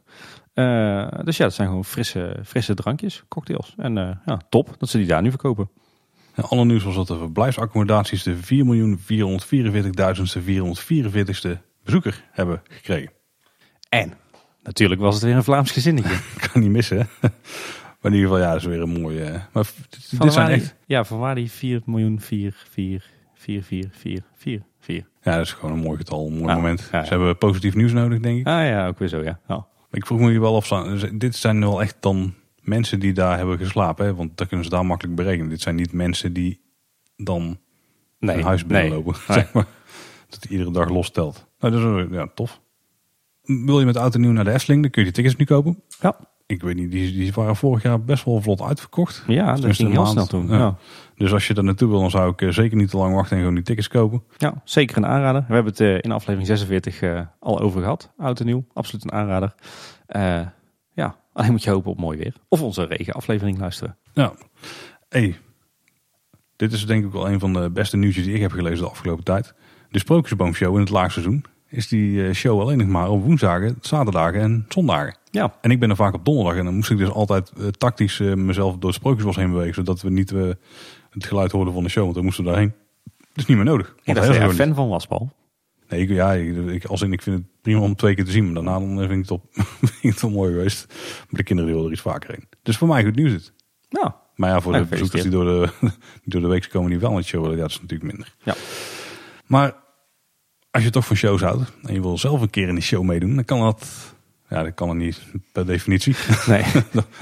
dus 1.25 1.37
ja, 1.37 1.45
dat 1.45 1.55
zijn 1.55 1.69
gewoon 1.69 1.85
frisse, 1.85 2.37
frisse 2.45 2.75
drankjes, 2.75 3.25
cocktails. 3.29 3.75
En 3.77 3.95
ja, 4.27 4.41
top 4.49 4.75
dat 4.79 4.89
ze 4.89 4.99
die 4.99 5.07
daar 5.07 5.23
nu 5.23 5.31
verkopen. 5.31 5.71
En 6.35 6.45
alle 6.49 6.65
nieuws 6.65 6.85
was 6.85 6.95
dat 6.95 7.07
de 7.07 7.19
verblijfsaccommodaties 7.19 8.23
de 8.23 8.37
4.444.444ste 8.37 8.43
444ste 10.83 11.59
bezoeker 11.85 12.25
hebben 12.31 12.63
gekregen. 12.69 13.13
En 13.89 14.13
natuurlijk 14.63 15.01
was 15.01 15.15
het 15.15 15.25
weer 15.25 15.35
een 15.37 15.45
Vlaams 15.45 15.71
gezinnetje. 15.71 16.17
kan 16.53 16.61
niet 16.63 16.71
missen, 16.71 16.99
hè? 16.99 17.05
Maar 18.01 18.13
in 18.13 18.19
ieder 18.19 18.29
geval, 18.35 18.45
ja, 18.47 18.53
dat 18.53 18.61
is 18.61 18.67
weer 18.67 18.81
een 18.81 19.01
mooie... 19.01 19.25
eh, 19.25 19.41
Maar 19.53 19.65
dit, 20.21 20.33
zijn 20.33 20.47
die- 20.47 20.55
echt... 20.57 20.75
Ja, 20.87 21.05
van 21.05 21.19
waar 21.19 21.35
die 21.35 21.51
4 21.51 21.83
miljoen 21.85 22.21
4, 22.21 22.55
4, 22.71 23.11
4, 23.35 23.63
4, 23.63 23.89
4, 23.93 24.23
4, 24.37 24.63
4. 24.81 25.07
Ja, 25.23 25.37
dat 25.37 25.47
is 25.47 25.53
gewoon 25.53 25.77
een 25.77 25.83
mooi 25.83 25.97
getal, 25.99 26.27
een 26.27 26.33
mooi 26.33 26.47
Ja, 26.47 26.55
moment. 26.55 26.89
ja, 26.93 26.99
ja. 26.99 27.05
Ze 27.05 27.11
hebben 27.11 27.39
positief 27.39 27.75
nieuws 27.75 27.93
nodig, 27.93 28.21
denk 28.21 28.39
ik. 28.39 28.47
Ah 28.47 28.67
ja, 28.67 28.87
ook 28.87 28.99
weer 28.99 29.09
zo, 29.09 29.23
ja. 29.23 29.41
ja. 29.49 29.67
Ik 29.91 30.07
vroeg 30.07 30.21
me 30.21 30.31
hier 30.31 30.41
wel 30.41 30.57
af, 30.57 30.69
dit 31.15 31.37
zijn 31.37 31.61
wel 31.61 31.81
echt 31.83 31.97
dan 32.01 32.35
mensen 32.65 33.01
die 33.01 33.13
daar 33.13 33.37
hebben 33.37 33.59
geslapen. 33.59 34.07
Hè? 34.07 34.15
Want 34.15 34.37
dat 34.37 34.49
kunnen 34.49 34.65
ze 34.67 34.73
daar 34.73 34.87
makkelijk 34.87 35.17
berekenen. 35.17 35.49
Dit 35.49 35.61
zijn 35.61 35.75
niet 35.75 35.93
mensen 35.93 36.33
die 36.33 36.61
dan 37.17 37.59
Nee, 38.19 38.37
een 38.37 38.43
huis 38.43 38.67
binnenlopen. 38.67 39.15
Nee. 39.29 39.39
Zeg 39.39 39.53
maar. 39.53 39.67
Dat 40.29 40.45
iedere 40.45 40.71
dag 40.71 40.89
los 40.89 41.11
telt. 41.11 41.47
Nou, 41.59 41.75
dat 41.75 42.09
is 42.11 42.17
ja, 42.17 42.29
tof. 42.35 42.61
Wil 43.43 43.81
je 43.81 43.87
met 43.87 43.97
auto 43.97 44.19
nieuw 44.19 44.33
naar 44.33 44.45
de 44.45 44.53
Efteling, 44.53 44.83
dan 44.83 44.91
kun 44.91 45.05
je 45.05 45.13
die 45.13 45.17
tickets 45.17 45.37
nu 45.37 45.45
kopen. 45.45 45.83
Ja, 46.01 46.17
Ik 46.47 46.63
weet 46.63 46.77
niet, 46.77 46.91
die, 46.91 47.13
die 47.13 47.33
waren 47.33 47.57
vorig 47.57 47.83
jaar 47.83 48.05
best 48.05 48.25
wel 48.25 48.41
vlot 48.41 48.63
uitverkocht. 48.63 49.25
ja 49.27 49.55
dat 49.57 49.77
ging 49.77 49.93
heel 49.93 50.07
snel 50.07 50.27
toen. 50.27 50.49
Ja. 50.49 50.57
Ja. 50.57 50.77
Dus 51.17 51.33
als 51.33 51.47
je 51.47 51.55
daar 51.55 51.65
naartoe 51.65 51.89
wil, 51.89 52.01
dan 52.01 52.11
zou 52.11 52.33
ik 52.33 52.43
eh, 52.43 52.49
zeker 52.49 52.77
niet 52.77 52.91
te 52.91 52.97
lang 52.97 53.15
wachten 53.15 53.33
en 53.33 53.39
gewoon 53.39 53.55
die 53.55 53.65
tickets 53.65 53.89
kopen. 53.89 54.23
Ja, 54.37 54.61
zeker 54.65 54.97
een 54.97 55.07
aanrader. 55.07 55.45
We 55.49 55.55
hebben 55.55 55.73
het 55.73 55.81
eh, 55.81 55.99
in 56.01 56.13
aflevering 56.13 56.47
46 56.47 57.03
eh, 57.03 57.21
al 57.41 57.61
over 57.61 57.81
gehad. 57.81 58.13
Oud 58.17 58.41
en 58.41 58.47
nieuw, 58.47 58.65
absoluut 58.73 59.05
een 59.05 59.13
aanrader. 59.13 59.55
Ja, 60.95 61.17
alleen 61.35 61.51
moet 61.51 61.63
je 61.63 61.71
hopen 61.71 61.91
op 61.91 61.99
mooi 61.99 62.19
weer. 62.19 62.35
Of 62.49 62.63
onze 62.63 62.85
regenaflevering 62.85 63.59
luisteren. 63.59 63.97
Ja. 64.13 64.35
Hey, 65.09 65.37
dit 66.57 66.73
is 66.73 66.87
denk 66.87 67.05
ik 67.05 67.13
wel 67.13 67.29
een 67.29 67.41
van 67.41 67.53
de 67.53 67.71
beste 67.71 67.97
nieuwtjes 67.97 68.25
die 68.25 68.35
ik 68.35 68.41
heb 68.41 68.53
gelezen 68.53 68.85
de 68.85 68.91
afgelopen 68.91 69.25
tijd. 69.25 69.55
De 69.91 69.99
Sprookjesboomshow 69.99 70.75
in 70.75 70.81
het 70.81 70.91
laagseizoen 70.91 71.45
is 71.69 71.89
die 71.89 72.27
eh, 72.27 72.35
show 72.35 72.61
alleen 72.61 72.79
nog 72.79 72.87
maar 72.87 73.11
op 73.11 73.23
woensdagen, 73.23 73.79
zaterdagen 73.81 74.41
en 74.41 74.67
zondagen. 74.69 75.17
Ja, 75.31 75.55
En 75.61 75.71
ik 75.71 75.81
ben 75.81 75.91
er 75.91 75.97
vaak 75.97 76.15
op 76.15 76.25
donderdag 76.25 76.57
en 76.57 76.65
dan 76.65 76.75
moest 76.75 76.91
ik 76.91 76.99
dus 76.99 77.11
altijd 77.11 77.53
eh, 77.59 77.67
tactisch 77.67 78.21
eh, 78.21 78.35
mezelf 78.35 78.77
door 78.77 78.91
het 78.91 78.99
Sprookjesbos 78.99 79.37
heen 79.37 79.51
bewegen, 79.51 79.75
zodat 79.75 80.03
we 80.03 80.11
niet 80.11 80.31
het 81.11 81.25
geluid 81.25 81.53
hoorden 81.53 81.75
van 81.75 81.83
de 81.83 81.89
show, 81.89 82.03
want 82.03 82.15
dan 82.15 82.25
moesten 82.25 82.45
we 82.45 82.51
daarheen. 82.51 82.73
Dat 83.05 83.43
is 83.43 83.47
niet 83.47 83.57
meer 83.57 83.67
nodig. 83.67 83.95
ik 84.03 84.15
dat 84.15 84.29
er 84.29 84.53
fan 84.53 84.75
van 84.75 84.89
was, 84.89 85.07
Paul. 85.07 85.33
Nee, 85.95 86.03
ik, 86.03 86.09
ja, 86.09 86.33
ik, 86.33 86.85
als 86.85 87.03
in, 87.03 87.13
ik 87.13 87.23
vind 87.23 87.37
het 87.37 87.47
prima 87.63 87.81
om 87.81 87.97
twee 87.97 88.15
keer 88.15 88.25
te 88.25 88.31
zien, 88.31 88.45
maar 88.45 88.55
daarna 88.55 88.79
dan 88.79 88.99
vind 88.99 89.11
ik 89.11 89.19
het, 89.19 89.31
op, 89.31 89.45
vind 89.81 89.93
ik 90.03 90.11
het 90.11 90.21
wel 90.21 90.31
mooi 90.31 90.53
geweest. 90.53 90.87
Maar 90.89 91.41
de 91.41 91.43
kinderen 91.43 91.65
die 91.65 91.75
willen 91.75 91.85
er 91.85 91.93
iets 91.93 92.01
vaker 92.01 92.31
heen. 92.31 92.49
Dus 92.63 92.77
voor 92.77 92.89
mij 92.89 93.05
goed 93.05 93.15
nieuws 93.15 93.33
dit. 93.33 93.53
Ja, 93.89 94.21
Maar 94.35 94.51
ja, 94.51 94.61
voor 94.61 94.73
Nou, 94.73 94.85
de 94.85 94.91
bezoekers 94.91 95.23
die 95.23 95.31
door 95.31 95.45
de, 95.45 95.69
die 96.23 96.33
door 96.33 96.41
de 96.41 96.47
week 96.47 96.69
komen 96.71 96.91
die 96.91 96.99
wel 96.99 97.11
naar 97.11 97.21
de 97.21 97.27
show 97.27 97.41
willen, 97.41 97.57
ja, 97.57 97.63
dat 97.63 97.71
is 97.71 97.81
natuurlijk 97.81 98.11
minder. 98.11 98.35
Ja. 98.43 98.55
Maar 99.47 99.75
als 100.71 100.83
je 100.83 100.91
toch 100.91 101.07
van 101.07 101.17
shows 101.17 101.41
houdt 101.41 101.73
en 101.83 101.95
je 101.95 102.01
wil 102.01 102.19
zelf 102.19 102.41
een 102.41 102.51
keer 102.51 102.69
in 102.69 102.75
de 102.75 102.81
show 102.81 103.03
meedoen, 103.03 103.35
dan 103.35 103.45
kan 103.45 103.61
dat... 103.61 104.13
Ja, 104.49 104.63
dat 104.63 104.75
kan 104.75 104.89
het 104.89 104.99
niet 104.99 105.23
per 105.53 105.67
definitie. 105.67 106.17
nee. 106.47 106.65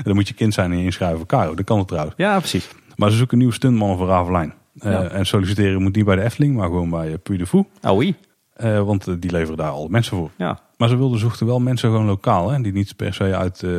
dan, 0.05 0.15
moet 0.15 0.29
je 0.29 0.35
kind 0.35 0.55
zijn 0.55 0.73
en 0.73 0.79
je 0.79 0.85
inschrijven 0.85 1.19
voor 1.19 1.27
Caro. 1.27 1.55
Dat 1.55 1.65
kan 1.65 1.79
het 1.79 1.89
trouwens. 1.89 2.15
ja, 2.17 2.39
precies. 2.39 2.69
Maar 2.97 3.11
ze 3.11 3.17
zoeken 3.17 3.39
nieuwe 3.39 3.53
stuntmannen 3.53 3.99
voor 3.99 4.07
Ravelijn. 4.07 4.55
Eh. 4.79 5.15
En 5.15 5.27
solliciteren 5.27 5.83
moet 5.83 5.97
niet 5.97 6.05
bij 6.05 6.17
de 6.17 6.23
Efteling, 6.23 6.57
maar 6.57 6.67
gewoon 6.67 6.91
bij 6.91 7.09
uh, 7.09 7.15
Puy 7.23 7.37
de 7.37 7.47
Fou. 7.47 7.65
Oei. 7.87 8.15
Eh, 8.53 8.81
want 8.83 9.09
eh, 9.09 9.15
die 9.19 9.31
leveren 9.31 9.57
daar 9.57 9.71
al 9.71 9.89
mensen 9.89 10.17
voor. 10.17 10.31
Ja. 10.37 10.59
Maar 10.77 10.89
ze 10.89 10.97
wilden 10.97 11.19
zochten 11.19 11.47
wel 11.47 11.61
mensen 11.61 11.91
gewoon 11.91 12.07
lokaal, 12.07 12.51
hè, 12.51 12.61
die 12.61 12.73
niet 12.73 12.97
per 12.97 13.15
se 13.15 13.37
uit. 13.37 13.63
eh, 13.63 13.71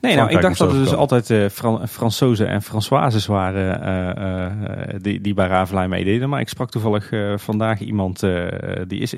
Nee, 0.00 0.16
nou, 0.16 0.30
ik 0.30 0.40
dacht 0.40 0.58
dat 0.58 0.70
het 0.72 0.84
dus 0.84 0.94
altijd 0.94 1.52
Fran 1.52 1.88
Fransozen 1.88 2.48
en 2.48 2.62
Françoises 2.62 3.26
waren 3.26 5.02
die, 5.02 5.20
die 5.20 5.34
bij 5.34 5.46
Ravelijn 5.46 5.88
meededen. 5.90 6.28
Maar 6.28 6.40
ik 6.40 6.48
sprak 6.48 6.70
toevallig 6.70 7.10
vandaag 7.36 7.80
iemand 7.80 8.20
die 8.86 9.00
is 9.00 9.14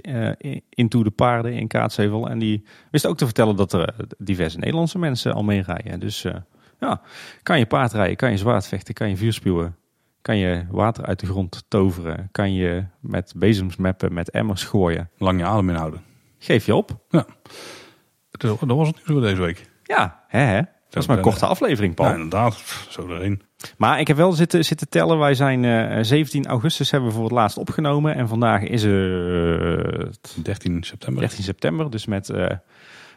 into 0.69 1.03
de 1.03 1.11
paarden 1.11 1.53
in 1.53 1.67
Kaatsheuvel. 1.69 2.29
En 2.29 2.39
die 2.39 2.65
wist 2.91 3.07
ook 3.07 3.17
te 3.17 3.25
vertellen 3.25 3.57
dat 3.57 3.73
er 3.73 3.95
diverse 4.19 4.59
Nederlandse 4.59 4.99
mensen 4.99 5.35
al 5.35 5.43
meerijden. 5.43 6.01
Dus 6.01 6.25
eh, 6.25 6.35
ja, 6.81 7.01
kan 7.43 7.59
je 7.59 7.67
paard 7.67 7.93
rijden, 7.93 8.17
kan 8.17 8.31
je 8.31 8.37
zwaard 8.37 8.67
vechten, 8.67 8.95
kan 8.95 9.09
je 9.09 9.17
vuur 9.17 9.33
spuwen. 9.33 9.77
Kan 10.23 10.37
je 10.37 10.65
water 10.71 11.05
uit 11.05 11.21
de 11.21 11.27
grond 11.27 11.65
toveren? 11.69 12.29
Kan 12.33 12.55
je 12.55 12.85
met 13.01 13.33
bezems 13.37 13.77
mappen, 13.77 14.13
met 14.13 14.31
emmers 14.31 14.65
gooien? 14.65 15.11
lang 15.19 15.39
je 15.39 15.45
adem 15.45 15.69
inhouden. 15.69 16.03
Geef 16.39 16.67
je 16.67 16.75
op? 16.75 16.99
Ja. 17.09 17.27
Dat 18.31 18.43
was 18.51 18.61
het 18.61 18.69
nieuws 18.69 18.93
voor 19.05 19.21
deze 19.21 19.41
week. 19.41 19.71
Ja, 19.83 20.25
hè, 20.29 20.41
hè? 20.41 20.63
Dat 20.91 21.03
is 21.03 21.09
maar 21.09 21.17
een 21.17 21.23
korte 21.23 21.47
aflevering, 21.47 21.95
Paul. 21.95 22.09
Ja, 22.09 22.15
inderdaad. 22.15 22.55
Zo 22.89 23.09
erheen. 23.09 23.43
Maar 23.77 24.01
ik 24.01 24.07
heb 24.09 24.17
wel 24.17 24.33
zitten, 24.33 24.65
zitten 24.65 24.89
tellen. 24.89 25.19
Wij 25.19 25.35
zijn 25.35 25.65
eh 25.65 25.99
17 26.03 26.47
augustus 26.47 26.91
hebben 26.91 27.09
we 27.09 27.15
voor 27.15 27.25
het 27.25 27.33
laatst 27.33 27.57
opgenomen. 27.57 28.15
En 28.15 28.29
vandaag 28.29 28.63
is 28.63 28.83
het 28.83 30.37
13 30.43 30.83
september. 30.83 31.21
13 31.23 31.45
september. 31.45 31.91
Dus 31.91 32.07
met 32.07 32.29
eh, 32.29 32.47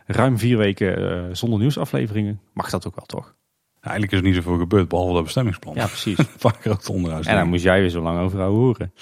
ruim 0.05 0.37
vier 0.37 0.57
weken 0.57 1.11
eh, 1.11 1.23
zonder 1.31 1.59
nieuwsafleveringen. 1.59 2.39
Mag 2.53 2.69
dat 2.69 2.87
ook 2.87 2.95
wel, 2.95 3.05
toch? 3.05 3.35
Ja, 3.83 3.89
eigenlijk 3.89 4.11
is 4.11 4.19
er 4.19 4.25
niet 4.25 4.43
zoveel 4.43 4.59
gebeurd, 4.59 4.87
behalve 4.87 5.13
dat 5.13 5.23
bestemmingsplan. 5.23 5.75
Ja, 5.75 5.85
precies. 5.85 6.17
Vaak 6.37 6.67
ook 6.67 6.89
onderhuis. 6.89 7.25
en 7.25 7.35
daar 7.35 7.47
moest 7.47 7.63
jij 7.63 7.79
weer 7.79 7.89
zo 7.89 8.01
lang 8.01 8.19
over 8.19 8.41
horen. 8.41 8.93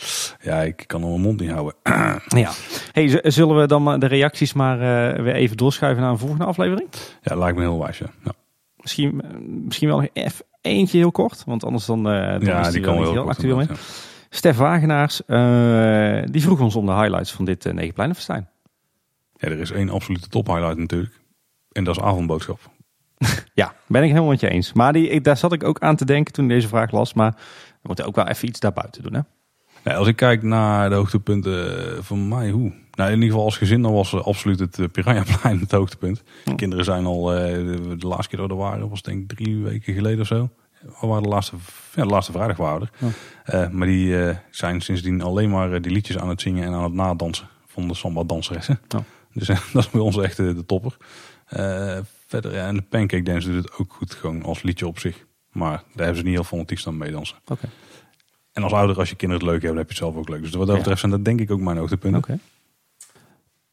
Ja, 0.42 0.62
ik 0.62 0.84
kan 0.88 1.04
al 1.04 1.10
mijn 1.10 1.22
mond 1.22 1.40
niet 1.40 1.52
houden. 1.52 1.74
Ja. 2.28 2.52
Hey, 2.92 3.20
zullen 3.24 3.60
we 3.60 3.68
dan 3.68 4.00
de 4.00 4.06
reacties 4.06 4.54
maar 4.54 4.76
eh, 4.76 5.24
weer 5.24 5.34
even 5.36 5.58
doorschuiven 5.58 6.02
naar 6.02 6.12
een 6.12 6.18
volgende 6.18 6.46
aflevering? 6.46 6.90
Ja, 7.22 7.36
lijkt 7.36 7.58
me 7.58 7.64
heel 7.64 7.80
wijs. 7.80 7.98
Ja, 7.98 8.06
ja. 8.24 8.32
Misschien, 8.78 9.22
eh, 9.22 9.30
misschien 9.40 9.88
wel 9.88 10.00
nog 10.00 10.10
even 10.14 10.46
eentje 10.62 10.98
heel 10.98 11.12
kort. 11.12 11.44
Want 11.46 11.64
anders 11.64 11.86
dan, 11.86 12.10
eh 12.10 12.32
dan 12.32 12.42
Ja, 12.42 12.60
is 12.60 12.74
die 12.74 12.82
kan 12.82 13.00
wel 13.00 13.12
heel 13.12 13.30
actueel 13.30 13.66
Stef 14.30 14.58
Wagenaars, 14.58 15.22
die 16.32 16.42
vroeg 16.42 16.60
ons 16.60 16.76
om 16.76 16.86
de 16.86 16.94
highlights 16.94 17.32
van 17.32 17.46
dit 17.46 17.66
uh, 17.66 17.74
Negenpleinenfestijn. 17.74 18.50
Ja, 19.38 19.48
er 19.48 19.60
is 19.60 19.72
één 19.72 19.90
absolute 19.90 20.28
top 20.28 20.48
highlight 20.48 20.78
natuurlijk. 20.78 21.20
En 21.72 21.84
dat 21.84 21.96
is 21.96 22.02
avondboodschap. 22.04 22.60
Ja, 23.54 23.74
ben 23.88 24.04
ik 24.04 24.10
helemaal 24.10 24.30
met 24.30 24.40
je 24.40 24.50
eens. 24.50 24.74
Maar 24.74 24.94
die, 24.94 25.10
ik, 25.10 25.24
daar 25.24 25.38
zat 25.38 25.54
ik 25.54 25.64
ook 25.64 25.80
aan 25.80 25.96
te 25.96 26.06
denken 26.06 26.34
toen 26.34 26.44
ik 26.44 26.52
deze 26.52 26.68
vraag 26.68 26.92
las. 26.92 27.14
Maar 27.14 27.32
we 27.32 27.88
moeten 27.88 28.06
ook 28.06 28.16
wel 28.16 28.28
even 28.28 28.48
iets 28.48 28.60
daarbuiten 28.60 29.04
doen. 29.04 29.14
Hè? 29.14 29.22
Ja, 29.84 29.96
als 29.96 30.08
ik 30.08 30.16
kijk 30.16 30.44
naar 30.44 30.90
de 30.90 30.96
hoogtepunten 30.96 32.04
van 32.04 32.28
mij, 32.28 32.50
hoe? 32.50 32.74
Nou, 32.92 33.10
in 33.10 33.16
ieder 33.16 33.30
geval 33.30 33.46
als 33.46 33.58
gezin, 33.58 33.82
dan 33.82 33.94
was 33.94 34.14
eh, 34.14 34.22
absoluut 34.22 34.60
het 34.60 34.80
eh, 34.80 34.86
Piranhaplein 34.92 35.60
het 35.60 35.72
hoogtepunt. 35.72 36.24
De 36.46 36.56
kinderen 36.56 36.86
zijn 36.86 37.06
al, 37.06 37.34
eh, 37.34 37.54
de, 37.54 37.96
de 37.98 38.08
laatste 38.08 38.30
keer 38.30 38.40
dat 38.40 38.48
we 38.48 38.54
er 38.54 38.70
waren, 38.70 38.90
was 38.90 39.02
denk 39.02 39.32
ik 39.32 39.38
drie 39.38 39.58
weken 39.58 39.94
geleden 39.94 40.20
of 40.20 40.28
zo. 40.28 40.50
We 40.82 41.08
waren 41.08 41.24
de 41.24 41.30
laatste, 41.30 41.56
ja, 41.96 42.04
de 42.04 42.10
laatste 42.10 42.32
vrijdag 42.32 42.58
waren 42.58 42.90
maar 43.72 43.88
die 43.88 44.36
zijn 44.50 44.82
sindsdien 44.82 45.22
alleen 45.22 45.50
maar 45.50 45.82
die 45.82 45.92
liedjes 45.92 46.18
aan 46.18 46.30
het 46.30 46.42
zingen 46.42 46.64
en 46.64 46.74
aan 46.74 46.84
het 46.84 46.94
nadansen 46.94 47.48
van 47.68 47.88
de 47.88 47.94
samba 47.94 48.24
danseressen. 48.24 48.80
Ja. 48.88 49.04
Dus 49.34 49.48
dat 49.74 49.84
is 49.84 49.90
bij 49.90 50.02
ons 50.02 50.18
echt 50.18 50.38
de 50.38 50.66
topper. 50.66 50.98
Eh, 52.32 52.42
verder, 52.42 52.54
ja, 52.54 52.68
en 52.68 52.76
de 52.76 52.82
pancake 52.82 53.24
dance 53.24 53.52
doet 53.52 53.64
het 53.64 53.78
ook 53.78 53.94
goed, 53.94 54.14
gewoon 54.14 54.44
als 54.44 54.64
liedje 54.64 54.88
op 54.88 55.00
zich. 55.00 55.26
Maar 55.52 55.84
daar 55.94 56.06
hebben 56.06 56.16
ze 56.16 56.24
niet 56.24 56.34
heel 56.34 56.44
fanatiek 56.44 56.86
aan 56.86 56.98
meedansen. 56.98 57.38
Oké. 57.46 57.70
En 58.54 58.64
als 58.64 58.72
ouder, 58.72 58.98
als 58.98 59.10
je 59.10 59.16
kinderen 59.16 59.44
het 59.44 59.54
leuk 59.54 59.62
hebben, 59.62 59.80
heb 59.80 59.92
je 59.92 59.94
het 59.94 60.04
zelf 60.04 60.16
ook 60.16 60.30
leuk. 60.30 60.42
Dus 60.42 60.54
wat 60.54 60.68
dat 60.68 60.78
betreft 60.78 61.00
zijn 61.00 61.12
dat 61.12 61.26
denk 61.26 61.40
ik 61.40 61.52
ook 61.52 61.60
mijn 61.60 61.78
hoogtepunten. 61.78 62.20
Oké. 62.20 62.40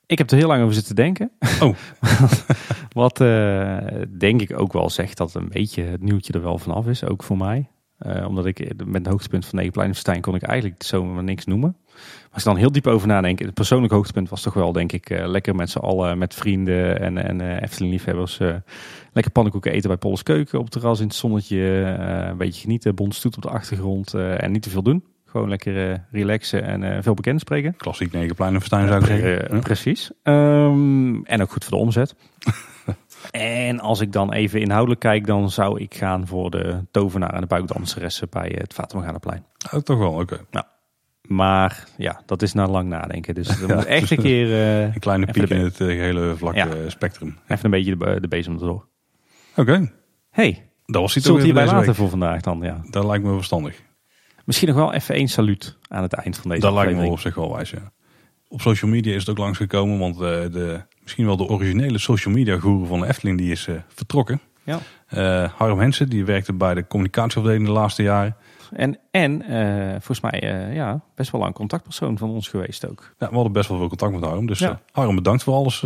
Ik 0.06 0.18
heb 0.18 0.30
er 0.30 0.36
heel 0.36 0.46
lang 0.46 0.62
over 0.62 0.74
zitten 0.74 0.94
denken. 0.94 1.30
Oh. 1.60 1.76
Wat 2.92 3.20
eh, 3.20 3.76
denk 4.18 4.40
ik 4.40 4.58
ook 4.58 4.72
wel 4.72 4.90
zegt 4.90 5.16
dat 5.16 5.34
een 5.34 5.48
beetje 5.48 5.82
het 5.82 6.02
nieuwtje 6.02 6.32
er 6.32 6.42
wel 6.42 6.58
vanaf 6.58 6.86
is. 6.86 7.04
Ook 7.04 7.22
voor 7.22 7.36
mij. 7.36 7.68
Eh, 7.98 8.26
omdat 8.26 8.46
ik 8.46 8.84
met 8.84 8.94
het 8.94 9.06
hoogtepunt 9.06 9.46
van 9.46 9.58
Negenpleinenfestijn 9.58 10.20
kon 10.20 10.34
ik 10.34 10.42
eigenlijk 10.42 10.82
zomaar 10.82 11.24
niks 11.24 11.44
noemen. 11.44 11.76
Maar 12.22 12.30
als 12.32 12.42
ik 12.42 12.48
dan 12.48 12.56
heel 12.56 12.72
diep 12.72 12.86
over 12.86 13.08
nadenk. 13.08 13.38
Het 13.38 13.54
persoonlijk 13.54 13.92
hoogtepunt 13.92 14.28
was 14.28 14.42
toch 14.42 14.54
wel 14.54 14.72
denk 14.72 14.92
ik 14.92 15.10
eh, 15.10 15.26
lekker 15.26 15.54
met 15.54 15.70
z'n 15.70 15.78
allen. 15.78 16.18
Met 16.18 16.34
vrienden 16.34 17.00
en, 17.00 17.18
en 17.18 17.40
eh 17.40 17.62
Efteling 17.62 17.92
liefhebbers. 17.92 18.38
eh, 18.38 18.54
lekker 19.12 19.32
pannenkoeken 19.32 19.72
eten 19.72 19.88
bij 19.88 19.98
Polles 19.98 20.22
Keuken 20.22 20.58
op 20.58 20.64
het 20.64 20.72
terras 20.72 21.00
in 21.00 21.06
het 21.06 21.16
zonnetje. 21.16 21.58
een 21.58 22.36
beetje 22.36 22.60
genieten. 22.60 22.94
Bond 22.94 23.14
stoet 23.14 23.36
op 23.36 23.42
de 23.42 23.48
achtergrond. 23.48 24.14
en 24.14 24.52
niet 24.52 24.62
te 24.62 24.70
veel 24.70 24.82
doen. 24.82 25.04
Gewoon 25.24 25.48
lekker 25.48 26.04
relaxen 26.10 26.62
en 26.62 27.02
veel 27.02 27.14
bekend 27.14 27.40
spreken. 27.40 27.76
Klassiek 27.76 28.12
Negenpleinenfestijn 28.12 28.88
zou 28.88 29.00
ik 29.00 29.06
zeggen. 29.06 29.60
Precies. 29.60 30.10
Ehm, 30.22 31.22
en 31.22 31.42
ook 31.42 31.50
goed 31.50 31.64
voor 31.64 31.78
de 31.78 31.84
omzet. 31.84 32.14
en 33.30 33.80
als 33.80 34.00
ik 34.00 34.12
dan 34.12 34.32
even 34.32 34.60
inhoudelijk 34.60 35.00
kijk, 35.00 35.26
dan 35.26 35.50
zou 35.50 35.80
ik 35.80 35.94
gaan 35.94 36.26
voor 36.26 36.50
de 36.50 36.84
tovenaar 36.90 37.34
en 37.34 37.40
de 37.40 37.46
buikdanseressen 37.46 38.28
bij 38.30 38.54
het 38.58 38.74
Vatamorganaplein. 38.74 39.44
Oh, 39.72 39.80
toch 39.80 39.98
wel, 39.98 40.12
oké. 40.12 40.38
Maar 41.28 41.84
ja, 41.96 42.22
dat 42.26 42.42
is 42.42 42.52
na 42.52 42.66
lang 42.66 42.88
nadenken. 42.88 43.34
Dus 43.34 43.48
er 43.48 43.68
Ja, 43.68 43.74
moet 43.76 43.84
echt 43.84 44.10
een 44.10 44.18
keer 44.18 44.52
eh, 44.52 44.82
Een 44.82 44.98
kleine 44.98 45.26
piek 45.26 45.48
de 45.48 45.54
in 45.54 45.64
het 45.64 45.80
eh, 45.80 46.32
vlakke 46.36 46.58
Ja. 46.58 46.66
eh, 46.68 46.88
spectrum. 46.88 47.38
even 47.48 47.64
een 47.64 47.70
beetje 47.70 47.96
de, 47.96 48.20
de 48.20 48.28
bezem 48.28 48.52
erdoor. 48.52 48.88
Oké, 49.56 49.92
hey, 50.30 50.68
dat 50.86 51.00
was 51.00 51.12
zult 51.12 51.28
ook 51.28 51.42
hierbij 51.42 51.64
laten 51.64 51.86
week. 51.86 51.94
voor 51.94 52.08
vandaag 52.08 52.40
dan? 52.40 52.60
Ja. 52.62 52.80
Dat 52.90 53.04
lijkt 53.04 53.24
me 53.24 53.34
verstandig. 53.34 53.82
Misschien 54.44 54.68
nog 54.68 54.76
wel 54.76 54.92
even 54.92 55.14
één 55.14 55.28
saluut 55.28 55.78
aan 55.88 56.02
het 56.02 56.12
eind 56.12 56.36
van 56.36 56.50
deze 56.50 56.62
dat 56.62 56.72
lijkt 56.72 56.92
me 56.92 57.06
op 57.06 57.20
zich 57.20 57.34
wel 57.34 57.52
wijs, 57.54 57.70
ja. 57.70 57.92
Op 58.48 58.60
social 58.60 58.90
media 58.90 59.14
is 59.14 59.20
het 59.20 59.28
ook 59.28 59.38
langsgekomen, 59.38 59.98
want 59.98 60.14
eh, 60.14 60.20
de, 60.20 60.80
misschien 61.02 61.26
wel 61.26 61.36
de 61.36 61.48
originele 61.48 61.98
social 61.98 62.34
media 62.34 62.58
guru 62.58 62.86
van 62.86 63.00
de 63.00 63.06
Efteling, 63.06 63.38
die 63.38 63.50
is 63.50 63.68
vertrokken. 63.88 64.40
Ja. 64.64 64.78
Eh, 65.06 65.50
Harm 65.52 65.78
Hensen, 65.78 66.08
die 66.08 66.24
werkte 66.24 66.52
bij 66.52 66.74
de 66.74 66.86
communicatieafdeling 66.86 67.64
de 67.66 67.72
laatste 67.72 68.02
jaren. 68.02 68.36
En, 68.72 68.98
en 69.10 69.42
eh, 69.42 69.90
volgens 69.90 70.20
mij 70.20 70.40
eh, 70.42 70.74
ja, 70.74 71.00
best 71.14 71.30
wel 71.30 71.46
een 71.46 71.52
contactpersoon 71.52 72.18
van 72.18 72.30
ons 72.30 72.48
geweest 72.48 72.88
ook. 72.88 73.14
Ja, 73.18 73.28
we 73.28 73.34
hadden 73.34 73.52
best 73.52 73.68
wel 73.68 73.78
veel 73.78 73.88
contact 73.88 74.12
met 74.12 74.24
Harm. 74.24 74.46
Dus 74.46 74.58
Ja. 74.58 74.68
eh, 74.70 74.76
Harm, 74.92 75.14
bedankt 75.14 75.42
voor 75.42 75.54
alles. 75.54 75.80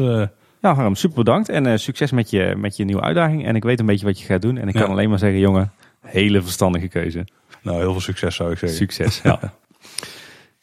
Ja, 0.61 0.75
Harm, 0.75 0.95
super 0.95 1.17
bedankt. 1.17 1.49
En 1.49 1.81
succes 1.81 2.11
met 2.11 2.31
je, 2.31 2.55
met 2.57 2.77
je 2.77 2.85
nieuwe 2.85 3.03
uitdaging. 3.03 3.47
En 3.47 3.57
ik 3.57 3.63
weet 3.65 3.81
een 3.81 3.87
beetje 3.87 4.07
wat 4.07 4.21
je 4.21 4.27
gaat 4.27 4.43
doen. 4.43 4.57
En 4.59 4.69
ik 4.69 4.75
Ja. 4.75 4.81
kan 4.81 4.91
alleen 4.91 5.09
maar 5.11 5.19
zeggen, 5.19 5.39
jongen, 5.41 5.73
hele 6.01 6.43
verstandige 6.43 6.89
keuze. 6.89 7.27
nou, 7.63 7.79
heel 7.79 7.93
veel 7.93 8.01
succes 8.01 8.35
zou 8.35 8.51
ik 8.53 8.59
zeggen. 8.59 8.79
Succes. 8.79 9.21
Ja. 9.23 9.39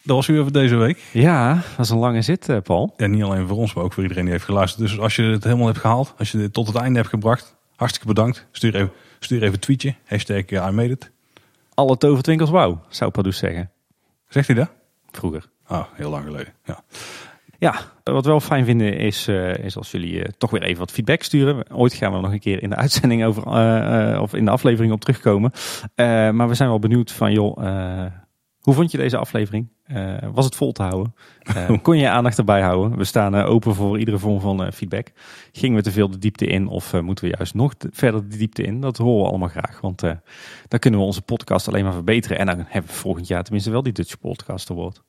Dat 0.03 0.15
was 0.15 0.27
weer 0.27 0.41
voor 0.41 0.51
deze 0.51 0.75
week. 0.75 0.97
Ja, 1.13 1.53
dat 1.53 1.85
is 1.85 1.89
een 1.91 1.97
lange 1.97 2.21
zit, 2.21 2.63
Paul. 2.63 2.93
En 2.97 3.11
niet 3.11 3.23
alleen 3.23 3.47
voor 3.47 3.57
ons, 3.57 3.73
maar 3.73 3.83
ook 3.83 3.93
voor 3.93 4.01
iedereen 4.03 4.23
die 4.23 4.33
heeft 4.33 4.45
geluisterd. 4.45 4.87
Dus 4.87 4.99
als 4.99 5.15
je 5.15 5.23
het 5.23 5.43
helemaal 5.43 5.65
hebt 5.65 5.77
gehaald, 5.79 6.13
als 6.17 6.31
je 6.31 6.37
dit 6.37 6.53
tot 6.53 6.67
het 6.67 6.75
einde 6.75 6.97
hebt 6.97 7.09
gebracht, 7.09 7.55
hartstikke 7.75 8.07
bedankt. 8.07 8.45
Stuur 8.51 8.75
even, 8.75 8.91
stuur 9.19 9.41
even 9.41 9.53
een 9.53 9.59
tweetje, 9.59 9.95
hashtag 10.05 10.49
I 10.49 10.71
made 10.71 10.89
it. 10.89 11.11
Alle 11.79 11.97
tovertwinkels 11.97 12.49
wauw, 12.49 12.81
zou 12.89 13.11
Padoes 13.11 13.37
zeggen. 13.37 13.71
Zegt 14.27 14.47
hij 14.47 14.55
dat? 14.55 14.71
Vroeger. 15.11 15.45
Oh, 15.67 15.83
heel 15.93 16.09
lang 16.09 16.23
geleden. 16.23 16.53
Ja. 16.65 16.83
Ja, 17.57 17.73
wat 18.03 18.23
we 18.23 18.29
wel 18.29 18.39
fijn 18.39 18.65
vinden 18.65 18.97
is, 18.97 19.27
uh, 19.27 19.53
is 19.55 19.77
als 19.77 19.91
jullie 19.91 20.13
uh, 20.13 20.23
toch 20.37 20.49
weer 20.49 20.61
even 20.61 20.79
wat 20.79 20.91
feedback 20.91 21.23
sturen. 21.23 21.71
Ooit 21.71 21.93
gaan 21.93 22.11
we 22.11 22.17
er 22.17 22.23
nog 22.23 22.31
een 22.31 22.39
keer 22.39 22.63
in 22.63 22.69
de 22.69 22.75
uitzending 22.85 23.25
over, 23.25 23.43
uh, 23.47 24.21
of 24.21 24.33
in 24.33 24.45
de 24.45 24.51
aflevering 24.51 24.93
op 24.93 25.01
terugkomen. 25.01 25.51
maar 26.35 26.47
we 26.47 26.53
zijn 26.53 26.69
wel 26.69 26.79
benieuwd 26.79 27.11
van, 27.11 27.31
joh, 27.31 27.57
hoe 28.61 28.73
vond 28.73 28.91
je 28.91 28.97
deze 28.97 29.17
aflevering? 29.17 29.67
was 30.33 30.45
het 30.45 30.55
vol 30.55 30.71
te 30.71 30.83
houden? 30.83 31.15
kon 31.81 31.95
je 31.95 32.01
je 32.01 32.09
aandacht 32.09 32.37
erbij 32.37 32.61
houden? 32.61 32.97
We 32.97 33.03
staan 33.03 33.35
open 33.35 33.75
voor 33.75 33.99
iedere 33.99 34.17
vorm 34.17 34.39
van 34.39 34.73
feedback. 34.73 35.11
Gingen 35.51 35.75
we 35.75 35.83
te 35.83 35.91
veel 35.91 36.09
de 36.09 36.17
diepte 36.17 36.45
in 36.45 36.67
of 36.67 37.01
moeten 37.01 37.29
we 37.29 37.35
juist 37.37 37.53
nog 37.53 37.73
verder 37.91 38.29
de 38.29 38.37
diepte 38.37 38.63
in? 38.63 38.81
Dat 38.81 38.97
horen 38.97 39.23
we 39.23 39.29
allemaal 39.29 39.47
graag, 39.47 39.81
want 39.81 40.01
dan 40.67 40.79
kunnen 40.79 40.99
we 40.99 41.05
onze 41.05 41.21
podcast 41.21 41.67
alleen 41.67 41.83
maar 41.83 41.93
verbeteren. 41.93 42.39
En 42.39 42.45
dan 42.45 42.65
hebben 42.67 42.91
we 42.91 42.97
volgend 42.97 43.27
jaar 43.27 43.43
tenminste 43.43 43.71
wel 43.71 43.83
die 43.83 43.93
Dutch 43.93 44.19
Podcast 44.19 44.71
Award. 44.71 45.01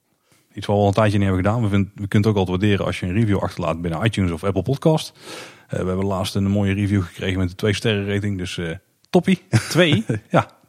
Iets 0.54 0.66
wat 0.66 0.76
we 0.76 0.82
al 0.82 0.88
een 0.88 0.94
tijdje 0.94 1.18
niet 1.18 1.26
hebben 1.26 1.44
gedaan. 1.44 1.62
We, 1.62 1.68
vind, 1.68 1.88
we 1.94 2.08
kunnen 2.08 2.28
het 2.28 2.38
ook 2.38 2.46
altijd 2.46 2.60
waarderen 2.60 2.86
als 2.86 3.00
je 3.00 3.06
een 3.06 3.12
review 3.12 3.38
achterlaat 3.38 3.82
binnen 3.82 4.04
iTunes 4.04 4.30
of 4.30 4.44
Apple 4.44 4.62
Podcast. 4.62 5.12
Uh, 5.14 5.80
we 5.80 5.86
hebben 5.86 6.06
laatst 6.06 6.34
een 6.34 6.50
mooie 6.50 6.72
review 6.72 7.02
gekregen 7.02 7.38
met 7.38 7.50
een 7.50 7.56
twee 7.56 7.74
sterren 7.74 8.06
rating. 8.06 8.38
Dus 8.38 8.56
uh, 8.56 8.70
toppie. 9.10 9.42
Twee? 9.68 10.04
ja. 10.30 10.59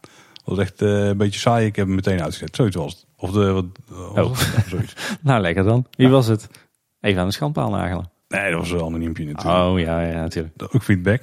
Dat 0.45 0.55
was 0.55 0.65
echt 0.65 0.81
uh, 0.81 1.05
een 1.05 1.17
beetje 1.17 1.39
saai. 1.39 1.65
Ik 1.65 1.75
heb 1.75 1.85
hem 1.85 1.95
meteen 1.95 2.21
uitgezet. 2.21 2.55
Zoiets 2.55 2.75
was 2.75 2.93
het. 2.93 3.05
Of 3.15 3.31
de, 3.31 3.51
wat, 3.51 3.65
oh. 4.15 4.37
zoiets. 4.67 4.95
nou, 5.21 5.41
lekker 5.41 5.63
dan. 5.63 5.87
Wie 5.91 6.07
ja. 6.07 6.11
was 6.11 6.27
het? 6.27 6.49
Even 7.01 7.21
aan 7.21 7.27
de 7.27 7.33
schandpaal 7.33 7.69
nagelen. 7.69 8.09
Nee, 8.27 8.51
dat 8.51 8.59
was 8.59 8.71
een 8.71 8.81
anoniempje 8.81 9.25
natuurlijk. 9.25 9.65
Oh 9.65 9.79
ja, 9.79 10.01
ja 10.01 10.21
natuurlijk. 10.21 10.53
Ook 10.71 10.83
feedback. 10.83 11.21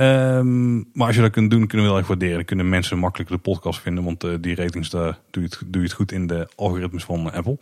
Um, 0.00 0.90
maar 0.92 1.06
als 1.06 1.16
je 1.16 1.22
dat 1.22 1.30
kunt 1.30 1.50
doen, 1.50 1.66
kunnen 1.66 1.86
we 1.86 1.92
heel 1.92 2.00
erg 2.00 2.08
waarderen. 2.08 2.36
Dan 2.36 2.44
kunnen 2.44 2.68
mensen 2.68 2.98
makkelijker 2.98 3.36
de 3.36 3.42
podcast 3.42 3.80
vinden. 3.80 4.04
Want 4.04 4.24
uh, 4.24 4.34
die 4.40 4.54
ratings, 4.54 4.90
daar 4.90 5.18
doe 5.30 5.42
je, 5.42 5.48
het, 5.48 5.58
doe 5.66 5.82
je 5.82 5.88
het 5.88 5.96
goed 5.96 6.12
in 6.12 6.26
de 6.26 6.48
algoritmes 6.56 7.04
van 7.04 7.32
Apple. 7.32 7.58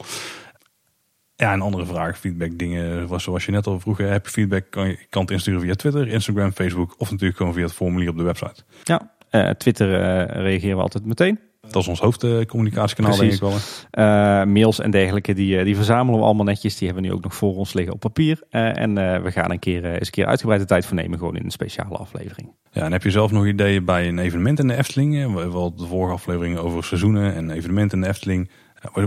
Ja, 1.36 1.52
een 1.52 1.60
andere 1.60 1.86
vraag, 1.86 2.18
feedback 2.18 2.58
dingen. 2.58 3.06
Was 3.06 3.22
zoals 3.22 3.44
je 3.44 3.52
net 3.52 3.66
al 3.66 3.80
vroeg, 3.80 3.98
heb 3.98 4.24
je 4.24 4.32
feedback, 4.32 4.70
kan 4.70 4.88
je 4.88 4.98
kan 5.08 5.22
het 5.22 5.30
insturen 5.30 5.60
via 5.60 5.74
Twitter, 5.74 6.08
Instagram, 6.08 6.52
Facebook 6.52 6.94
of 6.98 7.10
natuurlijk 7.10 7.38
gewoon 7.38 7.52
via 7.52 7.64
het 7.64 7.72
formulier 7.72 8.08
op 8.08 8.16
de 8.16 8.22
website. 8.22 8.62
Ja, 8.82 9.10
Twitter 9.58 9.88
uh, 9.88 10.42
reageren 10.42 10.76
we 10.76 10.82
altijd 10.82 11.04
meteen. 11.04 11.38
Dat 11.60 11.82
is 11.82 11.88
ons 11.88 12.00
hoofdcommunicatiekanaal, 12.00 13.16
denk 13.16 13.32
ik 13.32 13.40
wel. 13.40 13.52
Uh, 13.52 14.44
mails 14.44 14.80
en 14.80 14.90
dergelijke, 14.90 15.34
die, 15.34 15.64
die 15.64 15.76
verzamelen 15.76 16.20
we 16.20 16.26
allemaal 16.26 16.44
netjes. 16.44 16.76
Die 16.76 16.86
hebben 16.86 17.04
we 17.04 17.10
nu 17.10 17.16
ook 17.16 17.22
nog 17.22 17.34
voor 17.34 17.56
ons 17.56 17.72
liggen 17.72 17.94
op 17.94 18.00
papier. 18.00 18.42
en 18.50 18.94
we 19.22 19.30
gaan 19.30 19.50
een 19.50 19.58
keer, 19.58 19.84
eens 19.84 20.06
een 20.06 20.12
keer 20.12 20.26
uitgebreide 20.26 20.64
tijd 20.64 20.86
voor 20.86 20.96
nemen, 20.96 21.18
gewoon 21.18 21.36
in 21.36 21.44
een 21.44 21.50
speciale 21.50 21.96
aflevering. 21.96 22.52
Ja, 22.70 22.82
en 22.84 22.92
heb 22.92 23.02
je 23.02 23.10
zelf 23.10 23.30
nog 23.30 23.46
ideeën 23.46 23.84
bij 23.84 24.08
een 24.08 24.18
evenement 24.18 24.58
in 24.58 24.66
de 24.66 24.76
Efteling? 24.76 25.34
We 25.34 25.40
hebben 25.40 25.60
al 25.60 25.74
de 25.74 25.86
vorige 25.86 26.14
afleveringen 26.14 26.62
over 26.62 26.84
seizoenen 26.84 27.34
en 27.34 27.50
evenementen 27.50 27.98
in 27.98 28.04
de 28.04 28.10
Efteling. 28.10 28.50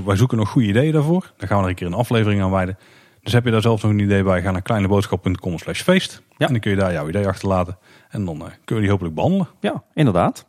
Wij 0.06 0.16
zoeken 0.16 0.38
nog 0.38 0.50
goede 0.50 0.68
ideeën 0.68 0.94
daarvoor. 0.94 1.34
Daar 1.38 1.48
gaan 1.48 1.58
we 1.58 1.64
er 1.64 1.70
een 1.70 1.76
keer 1.76 1.88
een 1.88 1.94
aflevering 1.94 2.42
aan 2.42 2.52
wijden. 2.52 2.78
Dus 3.22 3.34
heb 3.34 3.46
je 3.46 3.52
daar 3.52 3.62
zelf 3.62 3.82
nog 3.82 3.92
een 3.92 4.00
idee 4.00 4.24
bij, 4.24 4.42
ga 4.42 4.52
naar 4.52 4.62
kleineboodschap.com 4.62 5.58
slash 5.58 5.82
feest. 5.82 6.22
Ja. 6.38 6.46
En 6.46 6.52
dan 6.52 6.62
kun 6.62 6.72
je 6.72 6.78
daar 6.78 6.92
jouw 6.92 7.10
idee 7.10 7.28
achterlaten. 7.28 7.78
En 8.14 8.26
dan 8.26 8.36
uh, 8.36 8.42
kunnen 8.42 8.54
we 8.66 8.82
die 8.82 8.90
hopelijk 8.90 9.16
behandelen. 9.16 9.48
Ja, 9.60 9.84
inderdaad. 9.94 10.46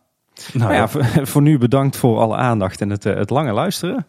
Nou, 0.52 0.73
ja, 0.73 0.89
voor, 0.89 1.05
voor, 1.26 1.43
nu 1.43 1.59
bedankt 1.59 1.97
voor 1.97 2.18
alle 2.18 2.36
aandacht 2.36 2.81
en 2.81 2.91
het, 2.91 3.05
het 3.05 3.31
lange 3.31 3.52
luisteren. 3.52 4.07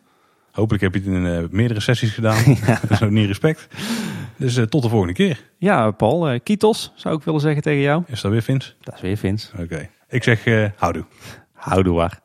Hopelijk 0.51 0.83
heb 0.83 0.93
je 0.93 0.99
het 0.99 1.07
in 1.07 1.25
uh, 1.25 1.49
meerdere 1.49 1.79
sessies 1.79 2.11
gedaan. 2.11 2.43
ja. 2.67 2.79
Dat 2.81 2.91
is 2.91 3.01
ook 3.01 3.09
niet 3.09 3.27
respect. 3.27 3.67
Dus 4.37 4.57
uh, 4.57 4.63
tot 4.63 4.81
de 4.81 4.89
volgende 4.89 5.13
keer. 5.13 5.43
Ja, 5.57 5.91
Paul. 5.91 6.33
Uh, 6.33 6.39
Kitos 6.43 6.91
zou 6.95 7.15
ik 7.17 7.23
willen 7.23 7.41
zeggen 7.41 7.61
tegen 7.61 7.81
jou. 7.81 8.03
Is 8.07 8.21
dat 8.21 8.31
weer 8.31 8.41
Vins? 8.41 8.75
Dat 8.79 8.95
is 8.95 9.01
weer 9.01 9.17
Vins. 9.17 9.51
Oké. 9.53 9.63
Okay. 9.63 9.89
Ik 10.09 10.23
zeg 10.23 10.43
houdoe. 10.75 11.05
Houdoe 11.53 11.95
waar. 11.95 12.23